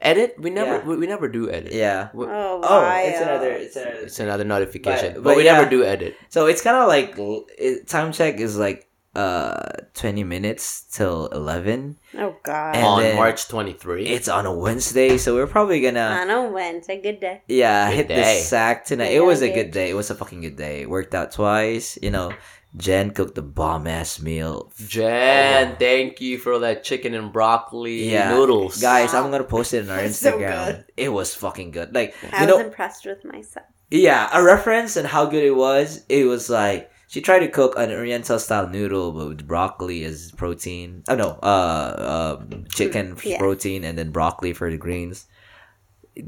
Edit? 0.00 0.36
We 0.38 0.50
never 0.50 0.76
Yeah. 0.76 0.84
we, 0.84 0.96
we 0.98 1.06
never 1.06 1.26
do 1.26 1.50
edit. 1.50 1.72
Yeah. 1.72 2.10
We- 2.14 2.26
Oh, 2.26 2.60
Oh, 2.62 3.00
it's 3.02 3.20
another. 3.20 3.50
It's 3.50 3.76
another. 3.76 3.96
It's 4.02 4.20
another 4.20 4.44
notification, 4.44 5.14
But- 5.14 5.24
but, 5.24 5.30
but 5.30 5.36
we 5.36 5.44
never 5.44 5.68
do 5.68 5.82
edit. 5.84 6.14
So 6.28 6.46
it's 6.46 6.62
kind 6.62 6.76
of 6.76 6.86
like 6.86 7.14
it, 7.58 7.88
time 7.88 8.12
check 8.12 8.38
is 8.38 8.56
like 8.56 8.85
uh 9.16 9.68
20 9.94 10.24
minutes 10.24 10.82
till 10.92 11.26
11. 11.28 11.96
Oh 12.18 12.36
God. 12.44 12.76
And 12.76 12.84
on 12.84 13.00
then- 13.02 13.16
March 13.16 13.48
23. 13.48 14.06
It's 14.06 14.28
on 14.28 14.44
a 14.44 14.52
Wednesday, 14.52 15.16
so 15.16 15.34
we're 15.34 15.46
probably 15.46 15.80
gonna 15.80 16.20
I 16.20 16.24
know 16.24 16.50
wednesday 16.50 17.00
good 17.00 17.18
day. 17.20 17.42
yeah 17.48 17.88
Good 17.90 17.96
hit 17.96 18.08
the 18.08 18.24
sack 18.44 18.84
tonight. 18.84 19.12
Yeah, 19.12 19.18
It 19.18 19.24
was 19.24 19.40
a 19.42 19.48
good 19.52 19.70
day. 19.70 19.88
It 19.90 19.94
was 19.96 20.10
a 20.10 20.14
fucking 20.14 20.42
good 20.42 20.56
day. 20.56 20.84
Worked 20.84 21.14
out 21.14 21.32
twice. 21.32 21.98
You 22.02 22.10
know, 22.10 22.32
Jen 22.76 23.10
cooked 23.16 23.36
the 23.36 23.42
bomb 23.42 23.86
ass 23.86 24.20
meal. 24.20 24.70
Jen, 24.86 25.76
thank 25.78 26.20
you 26.20 26.36
for 26.36 26.58
that 26.58 26.84
chicken 26.84 27.14
and 27.14 27.32
broccoli. 27.32 28.10
Yeah, 28.12 28.34
noodles. 28.34 28.80
Guys, 28.82 29.14
I'm 29.14 29.30
gonna 29.30 29.44
post 29.44 29.72
it 29.72 29.84
on 29.88 29.96
our 29.96 30.04
It's 30.04 30.18
so 30.18 30.36
Instagram. 30.36 30.84
it 30.96 31.08
was 31.08 31.34
fucking 31.34 31.70
good. 31.70 31.94
Like 31.94 32.14
I 32.32 32.44
you 32.44 32.46
was 32.52 32.58
know, 32.60 32.66
impressed 32.66 33.06
with 33.06 33.24
myself. 33.24 33.64
Yeah, 33.90 34.28
a 34.32 34.42
reference 34.42 34.96
and 34.96 35.06
how 35.08 35.24
good 35.24 35.44
it 35.44 35.56
was. 35.56 36.04
It 36.10 36.26
was 36.26 36.50
like 36.50 36.90
she 37.16 37.22
tried 37.24 37.40
to 37.40 37.48
cook 37.48 37.72
an 37.80 37.88
Oriental 37.90 38.36
style 38.38 38.68
noodle, 38.68 39.10
but 39.12 39.28
with 39.28 39.48
broccoli 39.48 40.04
as 40.04 40.32
protein. 40.36 41.00
Oh 41.08 41.16
no, 41.16 41.30
uh, 41.40 42.36
um, 42.44 42.66
chicken 42.68 43.16
for 43.16 43.24
Yeah. 43.26 43.38
protein 43.40 43.84
and 43.88 43.96
then 43.96 44.10
broccoli 44.12 44.52
for 44.52 44.68
the 44.70 44.76
greens. 44.76 45.24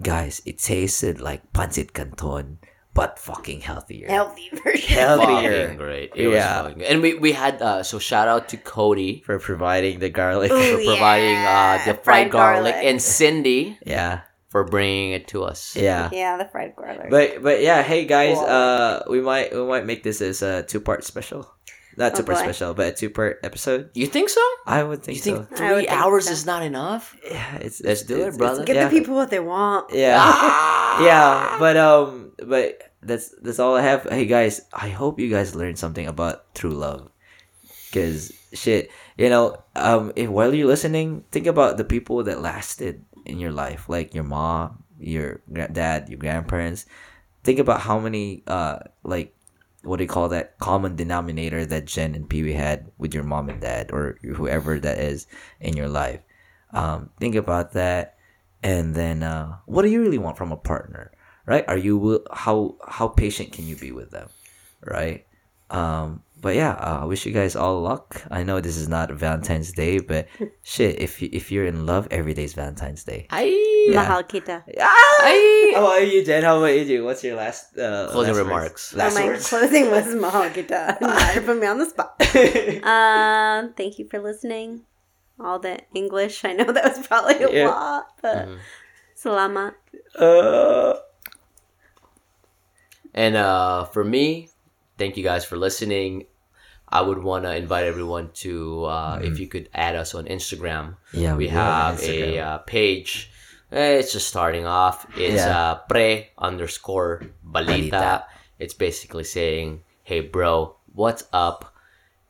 Guys, 0.00 0.41
it 0.47 0.57
tasted 0.58 1.20
like 1.20 1.52
pancit 1.52 1.92
canton, 1.92 2.57
but 2.94 3.18
fucking 3.18 3.60
healthier. 3.60 4.08
Healthy 4.08 4.49
version. 4.65 4.97
Healthier. 4.97 5.60
Fucking 5.68 5.76
great. 5.76 6.12
It 6.17 6.28
was 6.28 6.36
Yeah. 6.36 6.62
fucking. 6.62 6.83
And 6.84 7.02
we, 7.02 7.15
we 7.20 7.33
had, 7.33 7.60
uh, 7.60 7.83
so 7.83 7.99
shout 7.99 8.28
out 8.28 8.49
to 8.49 8.57
Cody 8.57 9.20
for 9.25 9.39
providing 9.39 9.99
the 10.00 10.08
garlic. 10.08 10.50
Ooh. 10.52 10.76
for 10.78 10.84
providing 10.84 11.36
uh, 11.36 11.78
the 11.84 11.92
fried, 11.92 12.05
fried 12.05 12.31
garlic. 12.31 12.73
garlic. 12.81 12.89
and 12.89 12.97
Cindy 13.02 13.76
yeah, 13.84 14.20
for 14.48 14.64
bringing 14.64 15.12
it 15.12 15.28
to 15.28 15.44
us. 15.44 15.76
yeah. 15.76 16.08
Yeah, 16.12 16.36
the 16.36 16.46
fried 16.48 16.74
garlic. 16.76 17.10
But 17.10 17.42
but 17.42 17.60
yeah, 17.62 17.82
hey 17.82 18.04
guys, 18.04 18.36
Wow. 18.36 18.46
uh, 18.46 19.02
we 19.10 19.20
might 19.20 19.52
we 19.54 19.64
might 19.64 19.84
make 19.86 20.02
this 20.02 20.20
as 20.20 20.40
a 20.42 20.62
two 20.62 20.80
part 20.80 21.04
special, 21.04 21.44
not 21.96 22.12
Oh, 22.12 22.16
two 22.16 22.22
part 22.24 22.38
boy. 22.38 22.44
special, 22.44 22.72
but 22.74 22.86
a 22.92 22.96
two 22.96 23.10
part 23.10 23.40
episode. 23.44 23.90
You 23.94 24.06
think 24.06 24.28
so? 24.30 24.40
I 24.66 24.82
would 24.82 25.02
think 25.02 25.16
You 25.16 25.22
think 25.22 25.36
so. 25.56 25.64
I 25.64 25.72
would 25.72 25.84
three 25.84 25.86
think 25.86 26.00
hours 26.00 26.26
so. 26.26 26.32
is 26.32 26.46
not 26.46 26.62
enough? 26.62 27.16
Yeah, 27.24 27.56
it's 27.60 27.80
Let's 27.84 28.02
it's- 28.02 28.08
do 28.08 28.16
it, 28.16 28.32
it's- 28.32 28.36
brother. 28.38 28.64
Get 28.64 28.76
yeah. 28.76 28.88
the 28.88 28.90
people 28.90 29.14
what 29.14 29.28
they 29.30 29.40
want. 29.40 29.92
Yeah. 29.92 30.16
Ah! 30.18 31.04
yeah, 31.04 31.56
but 31.60 31.76
um, 31.76 32.32
but 32.40 32.80
that's 33.04 33.28
that's 33.44 33.58
all 33.60 33.76
I 33.76 33.82
have. 33.82 34.04
Hey 34.08 34.24
guys, 34.24 34.62
I 34.72 34.88
hope 34.88 35.20
you 35.20 35.28
guys 35.28 35.54
learned 35.54 35.78
something 35.78 36.06
about 36.08 36.54
true 36.56 36.72
love, 36.72 37.06
because 37.92 38.32
shit, 38.52 38.90
you 39.16 39.28
know, 39.28 39.60
um, 39.76 40.12
if 40.16 40.28
while 40.30 40.54
you're 40.54 40.66
listening, 40.66 41.24
think 41.30 41.46
about 41.46 41.76
the 41.76 41.84
people 41.84 42.24
that 42.24 42.40
lasted 42.40 43.04
in 43.28 43.39
your 43.39 43.52
life, 43.52 43.89
like 43.89 44.15
your 44.15 44.24
mom, 44.24 44.84
your 44.98 45.40
dad, 45.73 46.08
your 46.08 46.18
grandparents. 46.18 46.86
Think 47.44 47.58
about 47.58 47.81
how 47.81 47.98
many 47.98 48.42
uh 48.47 48.81
like 49.05 49.34
what 49.82 49.97
do 49.98 50.05
you 50.05 50.08
call 50.08 50.28
that 50.31 50.58
common 50.58 50.97
denominator 50.97 51.65
that 51.65 51.86
Jen 51.86 52.15
and 52.15 52.28
Pee 52.28 52.42
Wee 52.42 52.52
had 52.52 52.90
with 52.98 53.15
your 53.15 53.23
mom 53.23 53.48
and 53.48 53.60
dad 53.60 53.90
or 53.92 54.18
whoever 54.23 54.78
that 54.81 54.98
is 54.98 55.26
in 55.60 55.76
your 55.76 55.89
life. 55.89 56.20
Um, 56.73 57.10
think 57.18 57.36
about 57.36 57.73
that 57.73 58.18
and 58.62 58.94
then 58.94 59.23
uh, 59.23 59.57
what 59.66 59.82
do 59.82 59.89
you 59.89 60.02
really 60.02 60.18
want 60.18 60.36
from 60.36 60.52
a 60.52 60.57
partner, 60.57 61.12
right? 61.47 61.65
Are 61.68 61.78
you 61.78 62.24
how 62.32 62.76
how 62.86 63.08
patient 63.08 63.52
can 63.52 63.66
you 63.66 63.76
be 63.76 63.92
with 63.92 64.10
them, 64.10 64.28
right? 64.84 65.26
Um, 65.70 66.23
but 66.41 66.55
yeah, 66.55 66.73
uh, 66.78 67.02
I 67.02 67.05
wish 67.05 67.26
you 67.26 67.33
guys 67.33 67.57
all 67.57 67.81
luck. 67.83 68.23
I 68.31 68.42
know 68.42 68.60
this 68.60 68.76
is 68.76 68.89
not 68.89 69.10
Valentine's 69.10 69.73
Day, 69.73 69.99
but 69.99 70.26
shit, 70.62 71.00
if 71.00 71.20
you, 71.23 71.28
if 71.33 71.50
you're 71.50 71.67
in 71.67 71.86
love, 71.86 72.07
every 72.10 72.34
day's 72.34 72.55
Valentine's 72.55 73.05
Day. 73.05 73.26
Ay! 73.31 73.52
Mahal 73.94 74.23
kita. 74.25 74.62
Ay! 74.78 75.73
How 75.75 75.84
about 75.86 76.07
you, 76.07 76.25
Jen? 76.25 76.42
How 76.44 76.58
about 76.58 76.75
you? 76.86 77.05
What's 77.05 77.23
your 77.25 77.36
last 77.36 77.76
uh, 77.78 78.08
Closing 78.12 78.34
last 78.34 78.42
remarks. 78.44 78.83
Words? 78.92 78.99
Last 78.99 79.12
oh, 79.12 79.20
my 79.20 79.26
words. 79.26 79.44
closing 79.52 79.86
was 79.91 80.07
mahal 80.15 80.47
kita. 80.50 80.97
Now 81.02 81.41
put 81.42 81.58
me 81.58 81.67
on 81.67 81.78
the 81.78 81.86
spot. 81.91 82.15
Um, 82.84 83.75
thank 83.75 83.99
you 83.99 84.07
for 84.08 84.18
listening. 84.20 84.84
All 85.39 85.58
the 85.58 85.78
English. 85.94 86.44
I 86.44 86.52
know 86.52 86.67
that 86.70 86.84
was 86.84 87.07
probably 87.07 87.39
a 87.42 87.50
Yeah. 87.50 87.68
lot, 87.70 88.10
but 88.23 88.47
Mm-hmm. 88.49 88.60
salamat. 89.18 89.75
uh, 90.18 90.94
And 93.15 93.36
uh, 93.36 93.84
for 93.91 94.05
me, 94.05 94.50
thank 94.98 95.16
you 95.16 95.24
guys 95.24 95.44
for 95.44 95.56
listening. 95.56 96.26
I 96.90 97.00
would 97.02 97.18
want 97.22 97.44
to 97.44 97.54
invite 97.54 97.84
everyone 97.84 98.30
to, 98.44 98.84
uh, 98.84 99.20
if 99.22 99.38
you 99.38 99.46
could 99.46 99.68
add 99.74 99.94
us 99.94 100.14
on 100.14 100.24
Instagram. 100.24 100.96
Mm-hmm. 101.12 101.20
Yeah, 101.20 101.32
we, 101.32 101.44
we 101.44 101.48
have 101.48 101.98
have 101.98 102.02
an 102.02 102.08
Instagram. 102.08 102.32
a 102.32 102.38
uh, 102.40 102.58
page. 102.58 103.30
Eh, 103.70 103.98
It's 103.98 104.12
just 104.12 104.26
starting 104.28 104.64
off. 104.66 105.06
It's 105.16 105.36
Yeah. 105.44 105.58
uh, 105.58 105.74
pre 105.88 106.28
underscore 106.38 107.24
balita. 107.46 107.90
Balita. 107.90 108.24
It's 108.58 108.72
basically 108.74 109.24
saying, 109.24 109.82
hey, 110.02 110.20
bro, 110.20 110.76
what's 110.94 111.24
up? 111.32 111.74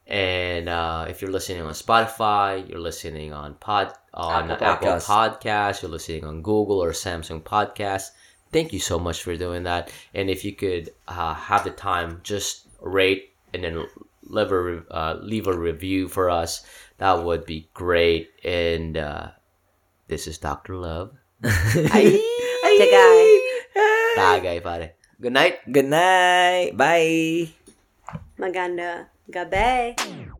And 0.06 0.68
uh, 0.68 1.06
if 1.08 1.20
you're 1.22 1.30
listening 1.30 1.62
on 1.62 1.72
Spotify, 1.72 2.68
you're 2.68 2.80
listening 2.80 3.32
on 3.32 3.55
pod 3.55 3.92
on 4.14 4.50
Apple 4.50 4.66
Apple 4.66 4.88
Podcasts. 4.88 5.05
Podcasts, 5.06 5.82
you're 5.82 5.90
listening 5.90 6.24
on 6.24 6.42
Google 6.42 6.82
or 6.82 6.90
Samsung 6.92 7.42
Podcasts. 7.42 8.10
Thank 8.52 8.73
you 8.73 8.81
so 8.81 8.99
much 8.99 9.23
for 9.23 9.36
doing 9.36 9.65
that. 9.65 9.93
And 10.15 10.31
if 10.31 10.44
you 10.44 10.52
could 10.52 10.91
uh, 11.07 11.35
have 11.35 11.65
the 11.65 11.70
time, 11.70 12.20
just 12.23 12.67
rate 12.81 13.33
and 13.52 13.65
then 13.65 13.85
leave 14.25 14.52
a 14.52 14.85
uh, 14.91 15.18
leave 15.20 15.47
a 15.47 15.57
review 15.57 16.09
for 16.09 16.31
us. 16.31 16.65
That 16.99 17.25
would 17.25 17.44
be 17.44 17.68
great. 17.75 18.31
And 18.44 18.97
uh, 18.97 19.36
this 20.09 20.27
is 20.27 20.39
Doctor 20.39 20.77
Love. 20.77 21.12
Tagay. 21.43 22.20
Tagay, 24.17 24.62
pare. 24.62 24.93
Good 25.20 25.33
night. 25.33 25.59
Good 25.70 25.86
night. 25.86 26.77
Bye. 26.77 27.51
Maganda 28.39 29.10
gabi. 29.31 30.38